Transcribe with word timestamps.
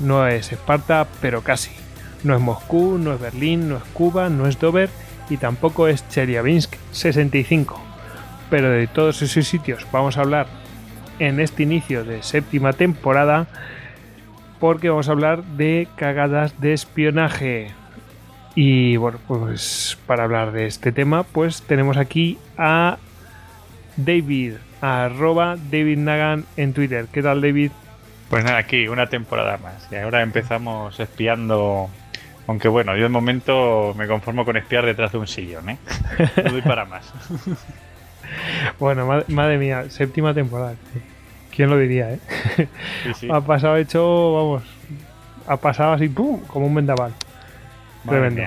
No 0.00 0.26
es 0.26 0.50
Esparta, 0.50 1.06
pero 1.20 1.42
casi. 1.42 1.70
No 2.24 2.34
es 2.34 2.40
Moscú, 2.40 2.98
no 2.98 3.12
es 3.12 3.20
Berlín, 3.20 3.68
no 3.68 3.76
es 3.76 3.84
Cuba, 3.92 4.28
no 4.28 4.48
es 4.48 4.58
Dover 4.58 4.90
y 5.30 5.36
tampoco 5.36 5.86
es 5.86 6.08
Chelyabinsk 6.08 6.74
65. 6.90 7.80
Pero 8.50 8.70
de 8.70 8.88
todos 8.88 9.22
esos 9.22 9.46
sitios 9.46 9.86
vamos 9.92 10.16
a 10.16 10.22
hablar 10.22 10.48
en 11.20 11.38
este 11.38 11.62
inicio 11.62 12.04
de 12.04 12.22
séptima 12.24 12.72
temporada 12.72 13.46
porque 14.58 14.88
vamos 14.88 15.08
a 15.08 15.12
hablar 15.12 15.44
de 15.44 15.86
cagadas 15.94 16.60
de 16.60 16.72
espionaje. 16.72 17.70
Y 18.56 18.96
bueno, 18.96 19.18
pues 19.28 19.98
para 20.08 20.24
hablar 20.24 20.50
de 20.50 20.66
este 20.66 20.90
tema, 20.90 21.22
pues 21.22 21.62
tenemos 21.62 21.96
aquí 21.96 22.38
a 22.56 22.98
David, 23.96 24.54
arroba 24.80 25.56
David 25.70 25.98
Nagan 25.98 26.44
en 26.56 26.72
Twitter. 26.72 27.06
¿Qué 27.12 27.22
tal 27.22 27.40
David? 27.40 27.70
Pues 28.28 28.44
nada, 28.44 28.58
aquí 28.58 28.88
una 28.88 29.08
temporada 29.08 29.56
más. 29.58 29.88
Y 29.90 29.96
ahora 29.96 30.22
empezamos 30.22 30.98
espiando. 31.00 31.88
Aunque 32.46 32.68
bueno, 32.68 32.96
yo 32.96 33.04
de 33.04 33.08
momento 33.08 33.94
me 33.96 34.06
conformo 34.06 34.44
con 34.44 34.56
espiar 34.56 34.84
detrás 34.84 35.12
de 35.12 35.18
un 35.18 35.26
sillón, 35.26 35.70
¿eh? 35.70 35.78
No 36.44 36.52
doy 36.52 36.62
para 36.62 36.84
más. 36.84 37.12
bueno, 38.78 39.06
madre, 39.28 39.58
mía, 39.58 39.90
séptima 39.90 40.34
temporada. 40.34 40.74
¿Quién 41.54 41.70
lo 41.70 41.78
diría, 41.78 42.12
eh? 42.12 42.20
Ha 43.30 43.40
pasado 43.40 43.76
hecho, 43.76 44.34
vamos, 44.34 44.62
ha 45.46 45.56
pasado 45.56 45.92
así, 45.92 46.08
¡pum! 46.08 46.40
como 46.46 46.66
un 46.66 46.74
vendaval. 46.74 47.12
Tremendo. 48.06 48.42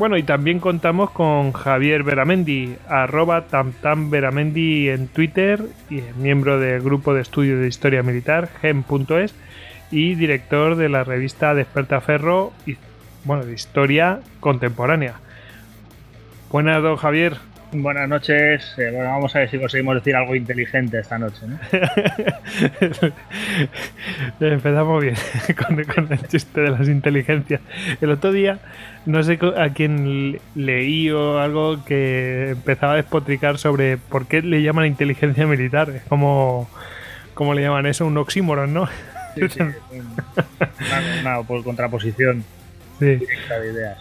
Bueno, 0.00 0.16
y 0.16 0.22
también 0.22 0.60
contamos 0.60 1.10
con 1.10 1.52
Javier 1.52 2.04
Veramendi, 2.04 2.74
arroba 2.88 3.42
tamtamveramendi 3.48 4.88
en 4.88 5.08
Twitter, 5.08 5.62
y 5.90 6.00
miembro 6.16 6.58
del 6.58 6.80
grupo 6.80 7.12
de 7.12 7.20
estudio 7.20 7.58
de 7.58 7.68
historia 7.68 8.02
militar, 8.02 8.48
gem.es, 8.62 9.34
y 9.90 10.14
director 10.14 10.76
de 10.76 10.88
la 10.88 11.04
revista 11.04 11.54
Desperta 11.54 12.00
Ferro, 12.00 12.50
y, 12.64 12.76
bueno, 13.24 13.44
de 13.44 13.52
historia 13.52 14.20
contemporánea. 14.40 15.16
Buenas, 16.50 16.82
don 16.82 16.96
Javier. 16.96 17.36
Buenas 17.72 18.08
noches. 18.08 18.74
Eh, 18.78 18.90
bueno, 18.92 19.10
vamos 19.10 19.36
a 19.36 19.40
ver 19.40 19.50
si 19.50 19.58
conseguimos 19.58 19.94
decir 19.94 20.16
algo 20.16 20.34
inteligente 20.34 20.98
esta 20.98 21.18
noche. 21.18 21.46
¿no? 21.46 21.56
Empezamos 24.40 25.02
bien 25.02 25.14
con, 25.94 26.12
el 26.12 26.26
chiste 26.26 26.62
de 26.62 26.70
las 26.70 26.88
inteligencias. 26.88 27.60
El 28.00 28.10
otro 28.10 28.32
día, 28.32 28.58
no 29.06 29.22
sé 29.22 29.38
a 29.56 29.68
quién 29.68 30.40
leí 30.56 31.10
o 31.10 31.38
algo 31.38 31.84
que 31.84 32.50
empezaba 32.50 32.94
a 32.94 32.96
despotricar 32.96 33.58
sobre 33.58 33.98
por 33.98 34.26
qué 34.26 34.42
le 34.42 34.62
llaman 34.62 34.86
inteligencia 34.86 35.46
militar. 35.46 35.90
Es 35.90 36.02
como, 36.02 36.68
como 37.34 37.54
le 37.54 37.62
llaman 37.62 37.86
eso, 37.86 38.04
un 38.04 38.18
oxímoron, 38.18 38.74
¿no? 38.74 38.88
Sí, 39.36 39.48
sí, 39.48 39.60
una, 41.20 41.42
por 41.46 41.62
contraposición 41.62 42.42
sí. 42.98 43.14
directa 43.14 43.60
de 43.60 43.72
ideas. 43.72 43.98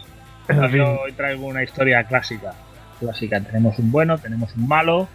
Yo 0.73 1.01
hoy 1.01 1.11
traigo 1.11 1.45
una 1.45 1.61
historia 1.61 2.03
clásica 2.05 2.55
clásica. 2.99 3.39
Tenemos 3.41 3.79
un 3.79 3.91
bueno, 3.91 4.17
tenemos 4.17 4.55
un 4.55 4.67
malo 4.67 5.07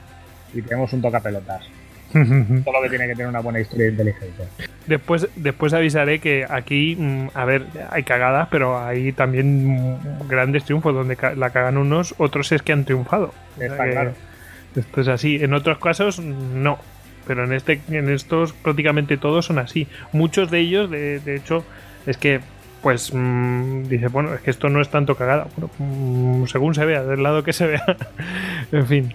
y 0.53 0.63
tenemos 0.63 0.93
un 0.93 1.03
tocapelotas. 1.03 1.65
Todo 2.13 2.75
lo 2.75 2.83
que 2.83 2.91
tiene 2.91 3.07
que 3.07 3.13
tener 3.13 3.27
una 3.27 3.41
buena 3.41 3.61
historia 3.61 3.87
de 3.87 3.93
inteligencia. 3.93 4.45
Después, 4.87 5.29
después 5.35 5.73
avisaré 5.73 6.21
que 6.21 6.47
aquí, 6.49 6.97
mm, 6.97 7.31
a 7.35 7.45
ver, 7.45 7.67
hay 7.91 8.05
cagadas, 8.05 8.49
pero 8.51 8.79
hay 8.79 9.13
también 9.13 9.99
grandes 10.29 10.65
triunfos 10.65 10.95
donde 10.95 11.17
la 11.37 11.51
cagan 11.51 11.77
unos, 11.77 12.15
otros 12.19 12.53
es 12.53 12.63
que 12.63 12.73
han 12.73 12.85
triunfado. 12.85 13.35
Está 13.59 13.91
claro. 13.91 14.13
Esto 14.77 15.01
es 15.01 15.09
así. 15.09 15.37
En 15.43 15.55
otros 15.55 15.79
casos, 15.79 16.21
no. 16.21 16.79
Pero 17.27 17.45
en 17.45 17.53
este, 17.53 17.81
en 17.89 18.11
estos 18.11 18.53
prácticamente 18.53 19.17
todos 19.17 19.47
son 19.47 19.59
así. 19.59 19.89
Muchos 20.13 20.51
de 20.51 20.61
ellos, 20.61 20.91
de, 20.91 21.21
de 21.21 21.37
hecho, 21.37 21.65
es 22.07 22.17
que 22.17 22.41
pues 22.85 23.15
mm, 23.15 23.85
dice, 23.85 24.09
bueno, 24.09 24.35
es 24.35 24.43
que 24.43 24.51
esto 24.51 24.69
no 24.69 24.83
es 24.83 24.91
tanto 24.91 25.17
cagada. 25.17 25.47
Bueno, 25.57 25.71
mm, 25.79 26.45
según 26.49 26.75
se 26.75 26.85
vea, 26.85 27.03
del 27.03 27.23
lado 27.23 27.43
que 27.43 27.55
se 27.55 27.67
vea. 27.67 27.97
en 28.73 28.87
fin. 28.87 29.15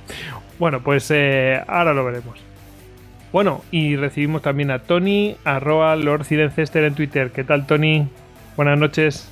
Bueno, 0.58 0.82
pues 0.82 1.12
eh, 1.12 1.62
ahora 1.68 1.94
lo 1.94 2.04
veremos. 2.04 2.40
Bueno, 3.32 3.62
y 3.70 3.96
recibimos 3.96 4.42
también 4.42 4.72
a 4.72 4.80
Tony, 4.80 5.36
arroba 5.46 5.96
Lord 5.96 6.26
Cirencester 6.26 6.84
en 6.84 6.96
Twitter. 6.96 7.30
¿Qué 7.30 7.44
tal, 7.44 7.68
Tony? 7.68 8.08
Buenas 8.58 8.80
noches. 8.80 9.30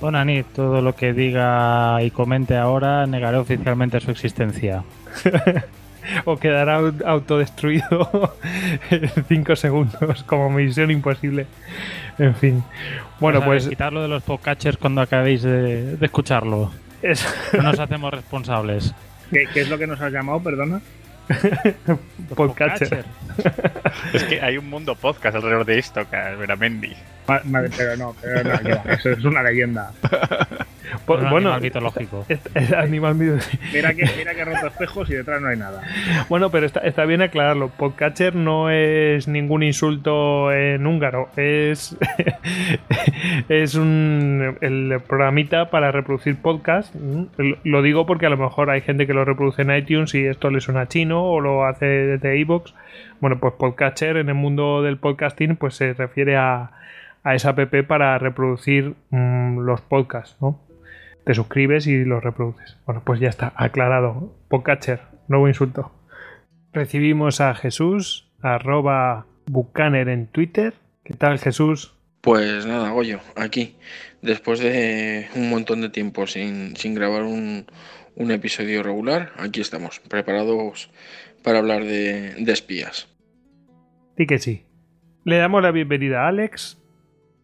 Buenas 0.00 0.26
noches. 0.26 0.46
Todo 0.54 0.82
lo 0.82 0.96
que 0.96 1.12
diga 1.12 2.02
y 2.02 2.10
comente 2.10 2.56
ahora 2.56 3.06
negaré 3.06 3.36
oficialmente 3.36 4.00
su 4.00 4.10
existencia. 4.10 4.82
o 6.24 6.36
quedará 6.36 6.80
autodestruido 7.06 8.36
en 8.90 9.10
5 9.28 9.56
segundos 9.56 10.22
como 10.24 10.50
misión 10.50 10.90
imposible. 10.90 11.46
En 12.18 12.34
fin. 12.34 12.64
Bueno, 13.20 13.42
pues. 13.44 13.68
Quitarlo 13.68 14.02
de 14.02 14.08
los 14.08 14.22
podcatchers 14.22 14.76
cuando 14.76 15.00
acabéis 15.00 15.42
de, 15.42 15.96
escucharlo. 16.00 16.70
No 17.52 17.62
nos 17.62 17.78
hacemos 17.78 18.12
responsables. 18.12 18.94
¿Qué, 19.30 19.48
es 19.54 19.68
lo 19.68 19.78
que 19.78 19.86
nos 19.86 20.00
has 20.00 20.12
llamado, 20.12 20.42
perdona? 20.42 20.80
Podcatcher. 22.36 23.04
es 24.12 24.24
que 24.24 24.40
hay 24.42 24.58
un 24.58 24.68
mundo 24.68 24.94
podcast 24.94 25.36
alrededor 25.36 25.64
de 25.64 25.78
esto, 25.78 26.06
Veramendi. 26.10 26.94
Pero 27.76 27.96
no, 27.96 28.14
pero 28.20 28.44
no, 28.44 28.90
eso 28.92 29.10
es 29.10 29.24
una 29.24 29.42
leyenda. 29.42 29.92
bueno, 31.06 31.28
animal 31.52 31.60
mitológico. 31.60 32.26
Es, 32.28 32.72
animal 32.72 33.14
mitológico. 33.14 33.62
Mira 33.72 33.94
que, 33.94 34.04
mira 34.18 34.34
que 34.34 34.44
roto 34.44 34.66
espejos 34.66 35.10
y 35.10 35.14
detrás 35.14 35.40
no 35.40 35.48
hay 35.48 35.56
nada. 35.56 35.82
Bueno, 36.28 36.50
pero 36.50 36.66
está, 36.66 36.80
está 36.80 37.04
bien 37.04 37.22
aclararlo. 37.22 37.68
Podcatcher 37.68 38.34
no 38.34 38.70
es 38.70 39.28
ningún 39.28 39.62
insulto 39.62 40.52
en 40.52 40.86
húngaro. 40.86 41.28
Es, 41.36 41.96
es 43.48 43.74
un 43.74 44.56
el 44.60 45.00
programita 45.06 45.70
para 45.70 45.92
reproducir 45.92 46.36
podcast. 46.36 46.94
Lo 47.64 47.82
digo 47.82 48.06
porque 48.06 48.26
a 48.26 48.30
lo 48.30 48.36
mejor 48.36 48.70
hay 48.70 48.80
gente 48.80 49.06
que 49.06 49.14
lo 49.14 49.24
reproduce 49.24 49.62
en 49.62 49.74
iTunes 49.74 50.14
y 50.14 50.26
esto 50.26 50.50
le 50.50 50.60
suena 50.60 50.88
chino 50.88 51.24
o 51.24 51.40
lo 51.40 51.64
hace 51.64 51.86
desde 51.86 52.38
iVoox. 52.38 52.74
Bueno, 53.20 53.38
pues 53.38 53.54
Podcatcher 53.54 54.16
en 54.16 54.28
el 54.28 54.34
mundo 54.34 54.82
del 54.82 54.96
podcasting 54.96 55.56
pues 55.56 55.74
se 55.74 55.92
refiere 55.94 56.36
a, 56.36 56.72
a 57.24 57.34
esa 57.34 57.50
app 57.50 57.86
para 57.86 58.18
reproducir 58.18 58.94
mm, 59.10 59.58
los 59.60 59.80
podcasts, 59.80 60.36
¿no? 60.40 60.60
te 61.24 61.34
suscribes 61.34 61.86
y 61.86 62.04
lo 62.04 62.20
reproduces. 62.20 62.76
Bueno, 62.86 63.02
pues 63.04 63.20
ya 63.20 63.28
está, 63.28 63.52
aclarado. 63.56 64.34
Podcatcher, 64.48 65.00
nuevo 65.28 65.48
insulto. 65.48 65.92
Recibimos 66.72 67.40
a 67.40 67.54
Jesús, 67.54 68.30
arroba 68.40 69.26
Bucaner 69.46 70.08
en 70.08 70.26
Twitter. 70.26 70.74
¿Qué 71.04 71.14
tal, 71.14 71.38
Jesús? 71.38 71.94
Pues 72.20 72.66
nada, 72.66 72.90
Goyo, 72.90 73.18
aquí, 73.36 73.76
después 74.20 74.60
de 74.60 75.28
un 75.34 75.50
montón 75.50 75.80
de 75.80 75.88
tiempo 75.88 76.26
sin, 76.26 76.74
grabar 76.94 77.24
un, 77.24 77.66
episodio 78.30 78.82
regular, 78.82 79.32
aquí 79.36 79.60
estamos, 79.60 79.98
preparados 80.00 80.90
para 81.42 81.58
hablar 81.58 81.84
de, 81.84 82.34
de 82.38 82.52
espías. 82.52 83.08
Sí 84.16 84.26
que 84.26 84.38
sí. 84.38 84.64
Le 85.24 85.36
damos 85.36 85.62
la 85.62 85.72
bienvenida 85.72 86.24
a 86.24 86.28
Alex, 86.28 86.80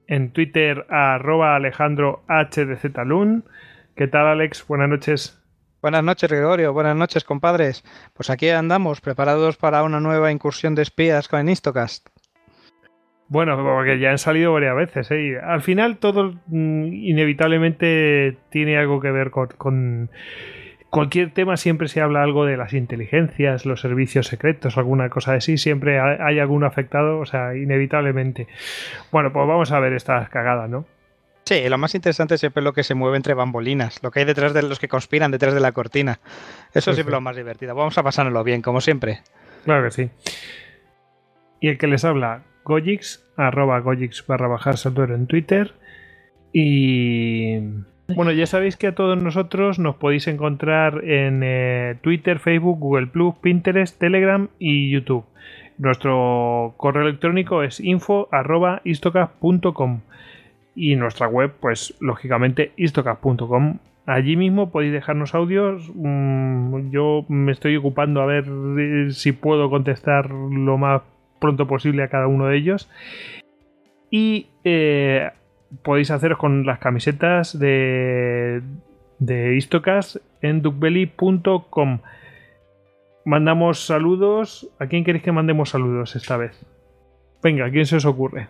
en 0.08 0.32
Twitter 0.32 0.86
a 0.88 1.14
arroba 1.14 1.54
Alejandro 1.54 2.24
HDZ 2.28 2.92
¿Qué 3.94 4.08
tal, 4.08 4.26
Alex? 4.26 4.66
Buenas 4.66 4.88
noches. 4.88 5.40
Buenas 5.80 6.02
noches, 6.02 6.28
Gregorio. 6.28 6.72
Buenas 6.72 6.96
noches, 6.96 7.22
compadres. 7.22 7.84
Pues 8.14 8.30
aquí 8.30 8.48
andamos, 8.48 9.00
preparados 9.00 9.56
para 9.56 9.84
una 9.84 10.00
nueva 10.00 10.32
incursión 10.32 10.74
de 10.74 10.82
espías 10.82 11.28
con 11.28 11.48
Instacast. 11.48 12.08
Bueno, 13.28 13.62
porque 13.62 13.98
ya 13.98 14.10
han 14.10 14.18
salido 14.18 14.54
varias 14.54 14.74
veces. 14.74 15.10
¿eh? 15.10 15.38
Al 15.40 15.60
final 15.62 15.98
todo 15.98 16.34
mm, 16.46 16.92
inevitablemente 16.92 18.38
tiene 18.50 18.78
algo 18.78 19.00
que 19.00 19.10
ver 19.10 19.30
con, 19.30 20.10
cualquier 20.90 21.32
tema. 21.32 21.56
Siempre 21.56 21.88
se 21.88 22.00
habla 22.00 22.22
algo 22.22 22.44
de 22.44 22.56
las 22.56 22.72
inteligencias, 22.72 23.66
los 23.66 23.80
servicios 23.80 24.26
secretos, 24.26 24.76
alguna 24.76 25.08
cosa 25.08 25.34
así. 25.34 25.58
Siempre 25.58 26.00
hay 26.00 26.38
algún 26.38 26.64
afectado, 26.64 27.18
o 27.18 27.26
sea, 27.26 27.56
inevitablemente. 27.56 28.46
Bueno, 29.10 29.32
pues 29.32 29.46
vamos 29.46 29.72
a 29.72 29.80
ver 29.80 29.92
estas 29.92 30.28
cagadas, 30.28 30.68
¿no? 30.68 30.86
Sí, 31.44 31.66
lo 31.66 31.78
más 31.78 31.94
interesante 31.94 32.34
es 32.34 32.40
siempre 32.40 32.62
lo 32.62 32.74
que 32.74 32.82
se 32.82 32.94
mueve 32.94 33.16
entre 33.16 33.32
bambolinas, 33.32 34.02
lo 34.02 34.10
que 34.10 34.20
hay 34.20 34.26
detrás 34.26 34.52
de 34.52 34.62
los 34.62 34.78
que 34.78 34.88
conspiran 34.88 35.30
detrás 35.30 35.54
de 35.54 35.60
la 35.60 35.72
cortina. 35.72 36.20
Eso 36.74 36.90
es 36.90 36.96
siempre 36.96 37.14
lo 37.14 37.22
más 37.22 37.36
divertido. 37.36 37.74
Vamos 37.74 37.96
a 37.96 38.02
pasárnoslo 38.02 38.44
bien, 38.44 38.60
como 38.60 38.82
siempre. 38.82 39.20
Claro 39.64 39.84
que 39.84 39.90
sí. 39.90 40.10
Y 41.60 41.68
el 41.68 41.78
que 41.78 41.86
les 41.86 42.04
habla, 42.04 42.42
Gojix, 42.64 43.26
arroba 43.36 43.80
Gojix 43.80 44.26
barra 44.26 44.46
bajar 44.46 44.74
en 44.84 45.26
Twitter. 45.26 45.72
Y 46.52 47.60
bueno, 48.14 48.32
ya 48.32 48.46
sabéis 48.46 48.76
que 48.76 48.88
a 48.88 48.94
todos 48.94 49.20
nosotros 49.20 49.78
nos 49.78 49.96
podéis 49.96 50.26
encontrar 50.28 51.04
en 51.04 51.42
eh, 51.44 51.96
Twitter, 52.00 52.38
Facebook, 52.38 52.78
Google 52.78 53.06
Plus, 53.06 53.34
Pinterest, 53.36 53.98
Telegram 53.98 54.48
y 54.58 54.90
YouTube. 54.90 55.24
Nuestro 55.78 56.74
correo 56.76 57.02
electrónico 57.02 57.62
es 57.62 57.80
info 57.80 58.28
arroba 58.32 58.82
y 60.74 60.96
nuestra 60.96 61.28
web, 61.28 61.52
pues 61.60 61.94
lógicamente 62.00 62.72
istocast.com. 62.76 63.78
Allí 64.06 64.36
mismo 64.36 64.70
podéis 64.70 64.92
dejarnos 64.92 65.34
audios. 65.34 65.90
Mm, 65.94 66.90
yo 66.90 67.26
me 67.28 67.52
estoy 67.52 67.76
ocupando 67.76 68.22
a 68.22 68.26
ver 68.26 68.46
si 69.12 69.32
puedo 69.32 69.68
contestar 69.68 70.30
lo 70.30 70.78
más 70.78 71.02
pronto 71.38 71.66
posible 71.66 72.02
a 72.02 72.08
cada 72.08 72.26
uno 72.26 72.46
de 72.46 72.56
ellos. 72.56 72.90
Y 74.10 74.46
eh, 74.64 75.30
podéis 75.82 76.10
haceros 76.10 76.38
con 76.38 76.66
las 76.66 76.78
camisetas 76.78 77.58
de, 77.58 78.62
de 79.18 79.56
Istocast 79.56 80.16
en 80.42 80.62
duckbelly.com. 80.62 82.00
Mandamos 83.24 83.84
saludos. 83.84 84.70
¿A 84.78 84.86
quién 84.86 85.04
queréis 85.04 85.24
que 85.24 85.32
mandemos 85.32 85.70
saludos 85.70 86.16
esta 86.16 86.36
vez? 86.36 86.64
Venga, 87.42 87.66
¿a 87.66 87.70
quién 87.70 87.86
se 87.86 87.96
os 87.96 88.04
ocurre? 88.04 88.48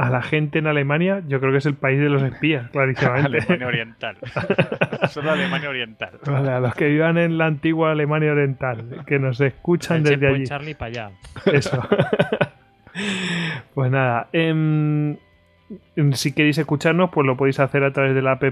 a 0.00 0.08
la 0.08 0.22
gente 0.22 0.58
en 0.60 0.66
Alemania, 0.66 1.22
yo 1.28 1.40
creo 1.40 1.52
que 1.52 1.58
es 1.58 1.66
el 1.66 1.74
país 1.74 2.00
de 2.00 2.08
los 2.08 2.22
espías, 2.22 2.70
clarísimamente. 2.72 3.36
Alemania 3.36 3.66
Oriental. 3.66 4.16
Solo 5.10 5.32
Alemania 5.32 5.68
Oriental. 5.68 6.12
Vale, 6.24 6.52
a 6.52 6.58
los 6.58 6.74
que 6.74 6.88
vivan 6.88 7.18
en 7.18 7.36
la 7.36 7.44
antigua 7.44 7.92
Alemania 7.92 8.32
Oriental, 8.32 9.04
que 9.06 9.18
nos 9.18 9.38
escuchan 9.42 10.02
desde 10.02 10.26
allí. 10.26 10.44
Charlie 10.44 10.74
para 10.74 10.88
allá. 10.88 11.10
Eso. 11.52 11.86
pues 13.74 13.90
nada, 13.90 14.28
em, 14.32 15.18
si 16.12 16.32
queréis 16.32 16.58
escucharnos, 16.58 17.10
pues 17.10 17.26
lo 17.26 17.36
podéis 17.36 17.60
hacer 17.60 17.84
a 17.84 17.92
través 17.92 18.14
de 18.14 18.22
la 18.22 18.32
app 18.32 18.42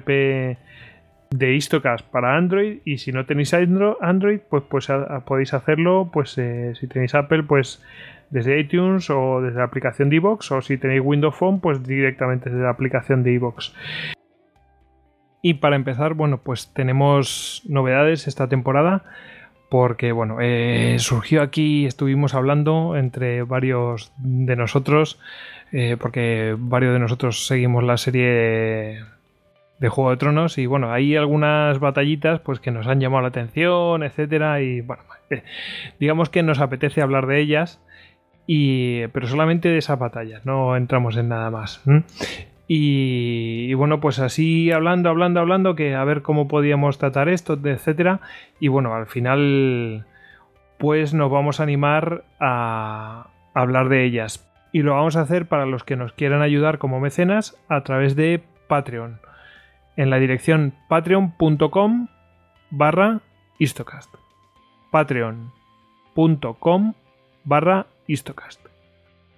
de 1.30 1.54
Istocast 1.54 2.06
para 2.06 2.36
Android 2.36 2.78
y 2.84 2.98
si 2.98 3.12
no 3.12 3.26
tenéis 3.26 3.54
Android, 3.54 4.40
pues, 4.48 4.64
pues 4.68 4.88
podéis 5.26 5.54
hacerlo, 5.54 6.10
pues 6.12 6.36
eh, 6.38 6.72
si 6.78 6.86
tenéis 6.86 7.14
Apple, 7.14 7.42
pues 7.42 7.84
desde 8.30 8.58
iTunes 8.60 9.10
o 9.10 9.40
desde 9.40 9.58
la 9.58 9.64
aplicación 9.64 10.10
de 10.10 10.16
iVoox 10.16 10.52
o 10.52 10.60
si 10.60 10.76
tenéis 10.76 11.02
Windows 11.02 11.34
Phone 11.34 11.60
pues 11.60 11.82
directamente 11.82 12.50
desde 12.50 12.62
la 12.62 12.70
aplicación 12.70 13.22
de 13.22 13.32
iVoox. 13.32 13.72
Y 15.40 15.54
para 15.54 15.76
empezar, 15.76 16.14
bueno, 16.14 16.38
pues 16.38 16.72
tenemos 16.74 17.62
novedades 17.68 18.26
esta 18.26 18.48
temporada 18.48 19.04
porque, 19.70 20.12
bueno, 20.12 20.38
eh, 20.40 20.96
surgió 20.98 21.42
aquí, 21.42 21.84
estuvimos 21.84 22.34
hablando 22.34 22.96
entre 22.96 23.42
varios 23.42 24.12
de 24.16 24.56
nosotros, 24.56 25.20
eh, 25.72 25.96
porque 25.98 26.54
varios 26.58 26.92
de 26.92 26.98
nosotros 26.98 27.46
seguimos 27.46 27.84
la 27.84 27.96
serie 27.96 29.04
de 29.78 29.88
Juego 29.88 30.10
de 30.10 30.16
Tronos 30.16 30.58
y, 30.58 30.66
bueno, 30.66 30.92
hay 30.92 31.16
algunas 31.16 31.78
batallitas 31.78 32.40
pues 32.40 32.60
que 32.60 32.70
nos 32.70 32.86
han 32.86 33.00
llamado 33.00 33.22
la 33.22 33.28
atención, 33.28 34.02
etcétera, 34.02 34.60
y, 34.60 34.80
bueno, 34.80 35.02
eh, 35.30 35.42
digamos 36.00 36.30
que 36.30 36.42
nos 36.42 36.60
apetece 36.60 37.02
hablar 37.02 37.26
de 37.26 37.40
ellas 37.40 37.80
pero 39.12 39.26
solamente 39.26 39.68
de 39.68 39.78
esas 39.78 39.98
batallas, 39.98 40.46
no 40.46 40.76
entramos 40.76 41.16
en 41.16 41.28
nada 41.28 41.50
más. 41.50 41.82
Y, 42.66 43.72
bueno, 43.74 44.00
pues 44.00 44.18
así 44.18 44.70
hablando, 44.72 45.10
hablando, 45.10 45.40
hablando, 45.40 45.74
que 45.74 45.94
a 45.94 46.04
ver 46.04 46.22
cómo 46.22 46.48
podíamos 46.48 46.98
tratar 46.98 47.28
esto, 47.28 47.58
etcétera. 47.62 48.20
Y 48.60 48.68
bueno, 48.68 48.94
al 48.94 49.06
final, 49.06 50.06
pues 50.78 51.14
nos 51.14 51.30
vamos 51.30 51.60
a 51.60 51.62
animar 51.62 52.24
a 52.40 53.28
hablar 53.54 53.88
de 53.88 54.04
ellas. 54.04 54.47
Y 54.72 54.82
lo 54.82 54.94
vamos 54.94 55.16
a 55.16 55.22
hacer 55.22 55.46
para 55.46 55.66
los 55.66 55.84
que 55.84 55.96
nos 55.96 56.12
quieran 56.12 56.42
ayudar 56.42 56.78
como 56.78 57.00
mecenas 57.00 57.56
a 57.68 57.82
través 57.82 58.16
de 58.16 58.42
Patreon. 58.68 59.20
En 59.96 60.10
la 60.10 60.18
dirección 60.18 60.74
patreon.com 60.88 62.08
barra 62.70 63.20
istocast. 63.58 64.14
Patreon.com 64.90 66.94
barra 67.44 67.86
Istocast. 68.08 68.64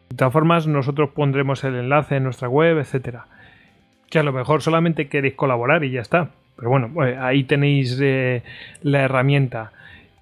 De 0.08 0.16
todas 0.16 0.32
formas, 0.32 0.66
nosotros 0.66 1.10
pondremos 1.10 1.62
el 1.64 1.76
enlace 1.76 2.16
en 2.16 2.24
nuestra 2.24 2.48
web, 2.48 2.78
etcétera. 2.78 3.26
Que 4.08 4.18
a 4.18 4.22
lo 4.22 4.32
mejor 4.32 4.62
solamente 4.62 5.08
queréis 5.08 5.34
colaborar 5.34 5.84
y 5.84 5.90
ya 5.90 6.00
está. 6.00 6.30
Pero 6.56 6.70
bueno, 6.70 6.90
pues, 6.92 7.16
ahí 7.18 7.44
tenéis 7.44 7.98
eh, 8.02 8.42
la 8.82 9.02
herramienta. 9.02 9.72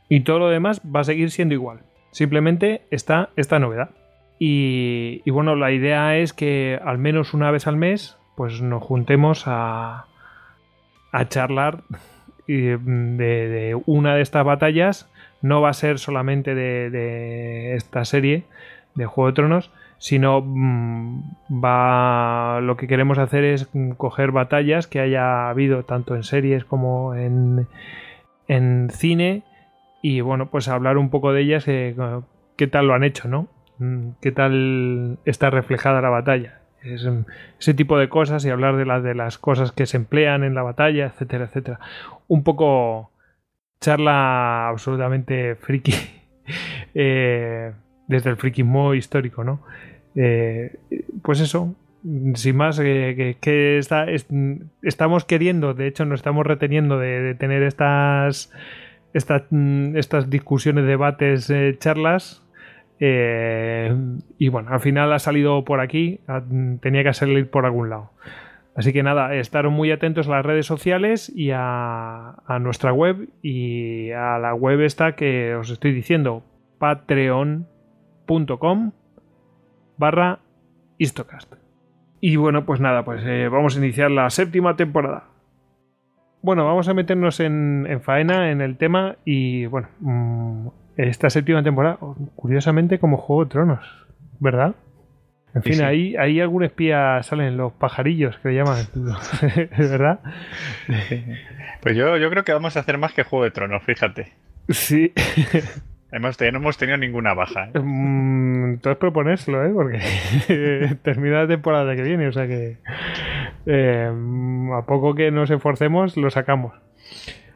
Y 0.08 0.20
todo 0.20 0.40
lo 0.40 0.48
demás 0.48 0.82
va 0.84 1.00
a 1.00 1.04
seguir 1.04 1.30
siendo 1.30 1.54
igual. 1.54 1.80
Simplemente 2.10 2.82
está 2.90 3.30
esta 3.36 3.58
novedad. 3.58 3.90
Y, 4.38 5.28
bueno, 5.30 5.56
la 5.56 5.72
idea 5.72 6.16
es 6.16 6.32
que 6.32 6.78
al 6.84 6.98
menos 6.98 7.34
una 7.34 7.50
vez 7.50 7.66
al 7.66 7.76
mes, 7.76 8.16
pues 8.36 8.62
nos 8.62 8.82
juntemos 8.82 9.44
a, 9.46 10.06
a 11.12 11.28
charlar 11.28 11.82
de, 12.46 12.78
de, 12.78 13.82
una 13.86 14.14
de 14.14 14.22
estas 14.22 14.44
batallas 14.44 15.10
no 15.42 15.60
va 15.60 15.70
a 15.70 15.74
ser 15.74 15.98
solamente 15.98 16.54
de, 16.54 17.74
esta 17.74 18.04
serie 18.04 18.44
de 18.94 19.06
Juego 19.06 19.28
de 19.28 19.34
Tronos, 19.34 19.70
sino 19.98 20.40
mm, 20.40 21.22
va 21.64 22.60
lo 22.60 22.76
que 22.76 22.88
queremos 22.88 23.18
hacer 23.18 23.44
es 23.44 23.68
coger 23.96 24.32
batallas 24.32 24.86
que 24.86 25.00
haya 25.00 25.50
habido 25.50 25.84
tanto 25.84 26.16
en 26.16 26.22
series 26.22 26.64
como 26.64 27.14
en, 27.14 27.66
en 28.48 28.88
cine 28.90 29.42
y 30.00 30.20
bueno, 30.20 30.46
pues 30.46 30.68
hablar 30.68 30.96
un 30.96 31.10
poco 31.10 31.32
de 31.32 31.42
ellas, 31.42 31.66
eh, 31.66 31.94
qué 32.56 32.66
tal 32.66 32.86
lo 32.86 32.94
han 32.94 33.04
hecho, 33.04 33.28
¿no? 33.28 33.48
Mm, 33.78 34.10
¿Qué 34.20 34.32
tal 34.32 35.18
está 35.24 35.50
reflejada 35.50 36.00
la 36.00 36.10
batalla? 36.10 36.60
Mm, 36.84 37.22
ese 37.58 37.74
tipo 37.74 37.98
de 37.98 38.08
cosas 38.08 38.44
y 38.44 38.50
hablar 38.50 38.76
de, 38.76 38.86
las 38.86 39.02
de 39.02 39.14
las 39.14 39.38
cosas 39.38 39.72
que 39.72 39.86
se 39.86 39.96
emplean 39.96 40.44
en 40.44 40.54
la 40.54 40.62
batalla, 40.62 41.06
etcétera, 41.06 41.44
etcétera. 41.44 41.80
Un 42.28 42.42
poco 42.44 43.10
charla 43.80 44.68
absolutamente 44.68 45.54
friki 45.56 45.94
eh, 46.94 47.72
desde 48.06 48.30
el 48.30 48.36
frikismo 48.36 48.94
histórico, 48.94 49.44
¿no? 49.44 49.62
Eh, 50.14 50.76
pues 51.22 51.40
eso, 51.40 51.74
sin 52.34 52.56
más, 52.56 52.78
que, 52.80 53.78
está, 53.78 54.06
estamos 54.82 55.24
queriendo, 55.24 55.74
de 55.74 55.86
hecho 55.86 56.04
nos 56.04 56.20
estamos 56.20 56.46
reteniendo 56.46 56.98
de, 56.98 57.34
tener 57.34 57.62
estas, 57.62 58.52
estas, 59.12 59.42
estas 59.94 60.30
discusiones, 60.30 60.86
debates, 60.86 61.50
eh, 61.50 61.76
charlas. 61.78 62.42
Y 63.00 64.48
bueno, 64.48 64.70
al 64.70 64.80
final 64.80 65.12
ha 65.12 65.18
salido 65.18 65.64
por 65.64 65.80
aquí, 65.80 66.20
tenía 66.80 67.04
que 67.04 67.14
salir 67.14 67.48
por 67.50 67.64
algún 67.64 67.90
lado. 67.90 68.10
Así 68.78 68.92
que 68.92 69.02
nada, 69.02 69.34
estar 69.34 69.68
muy 69.70 69.90
atentos 69.90 70.28
a 70.28 70.30
las 70.30 70.46
redes 70.46 70.64
sociales 70.66 71.32
y 71.34 71.50
a, 71.52 72.36
nuestra 72.60 72.92
web 72.92 73.28
y 73.42 74.12
a 74.12 74.38
la 74.38 74.54
web 74.54 74.80
esta 74.82 75.16
que 75.16 75.56
os 75.56 75.68
estoy 75.70 75.92
diciendo, 75.92 76.44
patreon.com 76.78 77.66
barra 79.96 80.38
Istocast. 80.98 81.54
Y 82.20 82.36
bueno, 82.36 82.64
pues 82.66 82.80
nada, 82.80 83.04
pues 83.04 83.24
eh, 83.26 83.48
vamos 83.48 83.74
a 83.74 83.80
iniciar 83.80 84.12
la 84.12 84.30
séptima 84.30 84.76
temporada. 84.76 85.24
Bueno, 86.42 86.64
vamos 86.64 86.88
a 86.88 86.94
meternos 86.94 87.40
en, 87.40 88.00
faena 88.00 88.52
en 88.52 88.60
el 88.60 88.76
tema 88.76 89.16
y 89.24 89.66
bueno, 89.66 89.88
mm, 89.98 90.68
esta 90.98 91.30
séptima 91.30 91.62
temporada, 91.62 91.98
curiosamente 92.36 92.98
como 92.98 93.16
Juego 93.16 93.44
de 93.44 93.50
Tronos, 93.50 94.06
¿verdad? 94.40 94.74
En 95.54 95.62
fin, 95.62 95.82
Ahí, 95.82 96.14
ahí 96.16 96.40
algún 96.40 96.64
espía 96.64 97.22
salen 97.22 97.56
los 97.56 97.72
pajarillos 97.72 98.36
que 98.38 98.50
le 98.50 98.56
llaman, 98.56 98.84
¿verdad? 99.78 100.20
Pues 101.80 101.96
yo, 101.96 102.16
yo 102.16 102.28
creo 102.28 102.42
que 102.42 102.52
vamos 102.52 102.76
a 102.76 102.80
hacer 102.80 102.98
más 102.98 103.12
que 103.12 103.22
Juego 103.22 103.44
de 103.44 103.52
Tronos, 103.52 103.84
fíjate. 103.84 104.32
Sí. 104.68 105.12
Además, 106.10 106.38
no 106.40 106.46
hemos 106.46 106.76
tenido 106.76 106.96
ninguna 106.98 107.34
baja. 107.34 107.70
¿eh? 107.72 107.78
Mm, 107.78 108.64
entonces 108.74 108.98
proponérselo, 108.98 109.64
¿eh? 109.64 109.70
Porque 109.72 110.96
termina 111.02 111.42
la 111.42 111.46
temporada 111.46 111.94
que 111.94 112.02
viene, 112.02 112.26
o 112.26 112.32
sea 112.32 112.48
que 112.48 112.78
eh, 113.66 114.10
a 114.74 114.82
poco 114.86 115.14
que 115.14 115.30
nos 115.30 115.50
esforcemos, 115.50 116.16
lo 116.16 116.30
sacamos. 116.30 116.74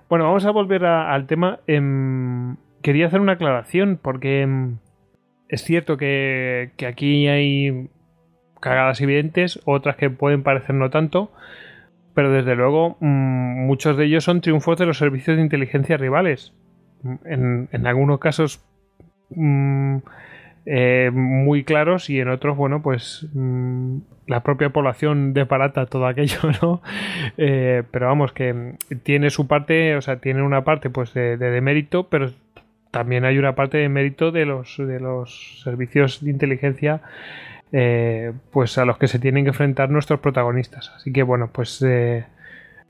Bueno, 0.09 0.27
vamos 0.27 0.45
a 0.45 0.51
volver 0.51 0.85
al 0.85 1.27
tema. 1.27 1.61
Em, 1.67 2.57
quería 2.83 3.07
hacer 3.07 3.21
una 3.21 3.33
aclaración 3.33 3.99
porque 4.01 4.43
em, 4.43 4.79
es 5.49 5.63
cierto 5.63 5.97
que, 5.97 6.71
aquí 6.87 7.29
hay 7.29 7.89
cagadas 8.61 9.01
evidentes, 9.01 9.61
otras 9.65 9.97
que 9.97 10.11
pueden 10.11 10.43
parecer 10.43 10.75
no 10.75 10.91
tanto, 10.91 11.33
pero 12.15 12.31
desde 12.31 12.55
luego 12.55 12.97
mm, 13.01 13.67
muchos 13.67 13.97
de 13.97 14.07
ellos 14.07 14.25
son 14.25 14.41
triunfos 14.41 14.79
de 14.79 14.87
los 14.87 14.99
servicios 14.99 15.37
de 15.37 15.43
inteligencia 15.43 15.97
rivales. 15.97 16.55
En, 17.25 17.69
algunos 17.87 18.21
casos 18.21 18.65
mm, 19.31 19.97
eh, 20.67 21.11
muy 21.13 21.65
claros 21.65 22.09
y 22.09 22.21
en 22.21 22.29
otros, 22.29 22.57
bueno, 22.57 22.81
pues 22.81 23.29
mm, 23.35 23.99
la 24.29 24.43
propia 24.43 24.71
población 24.71 25.35
desbarata 25.35 25.87
todo 25.87 26.07
aquello, 26.07 26.39
¿no? 26.63 26.83
Eh, 27.37 27.83
pero 27.91 28.07
vamos, 28.07 28.33
que 28.33 28.75
tiene 29.03 29.31
su 29.31 29.47
parte, 29.47 29.97
o 29.97 30.01
sea, 30.01 30.17
tiene 30.17 30.43
una 30.43 30.65
parte 30.65 30.91
pues 30.91 31.13
de, 31.15 31.37
de, 31.37 31.61
mérito, 31.61 32.09
pero 32.09 32.31
también 32.93 33.25
hay 33.25 33.39
una 33.39 33.57
parte 33.57 33.79
de 33.79 33.89
mérito 33.89 34.31
de 34.31 34.45
los, 34.45 34.77
de 34.77 35.01
los 35.01 35.61
servicios 35.65 36.23
de 36.23 36.31
inteligencia 36.31 37.01
eh, 37.73 38.33
pues 38.51 38.77
a 38.77 38.85
los 38.85 38.99
que 38.99 39.09
se 39.09 39.19
tienen 39.19 39.45
que 39.45 39.49
enfrentar 39.49 39.89
nuestros 39.89 40.21
protagonistas. 40.21 40.93
Así 40.95 41.11
que 41.11 41.23
bueno, 41.23 41.49
pues 41.51 41.85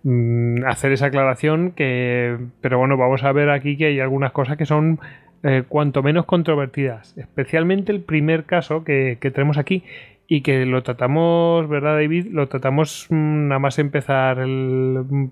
mm, 0.03 0.65
hacer 0.67 0.93
esa 0.93 1.07
aclaración 1.07 1.71
que... 1.71 2.37
Pero 2.61 2.79
bueno, 2.79 2.97
vamos 2.97 3.23
a 3.23 3.31
ver 3.31 3.49
aquí 3.49 3.77
que 3.77 3.87
hay 3.87 4.01
algunas 4.01 4.33
cosas 4.33 4.57
que 4.57 4.67
son 4.67 4.99
eh, 5.45 5.63
cuanto 5.69 6.03
menos 6.03 6.27
controvertidas. 6.27 7.17
Especialmente 7.17 7.93
el 7.93 8.01
primer 8.01 8.45
caso 8.45 8.83
que, 8.83 9.17
tenemos 9.21 9.57
aquí 9.57 9.85
y 10.27 10.41
que 10.41 10.67
lo 10.67 10.83
tratamos, 10.83 11.69
¿verdad, 11.69 11.95
David? 11.95 12.27
Lo 12.33 12.49
tratamos 12.49 13.07
mm, 13.09 13.49
nada 13.49 13.61
más 13.61 13.79
empezar 13.79 14.39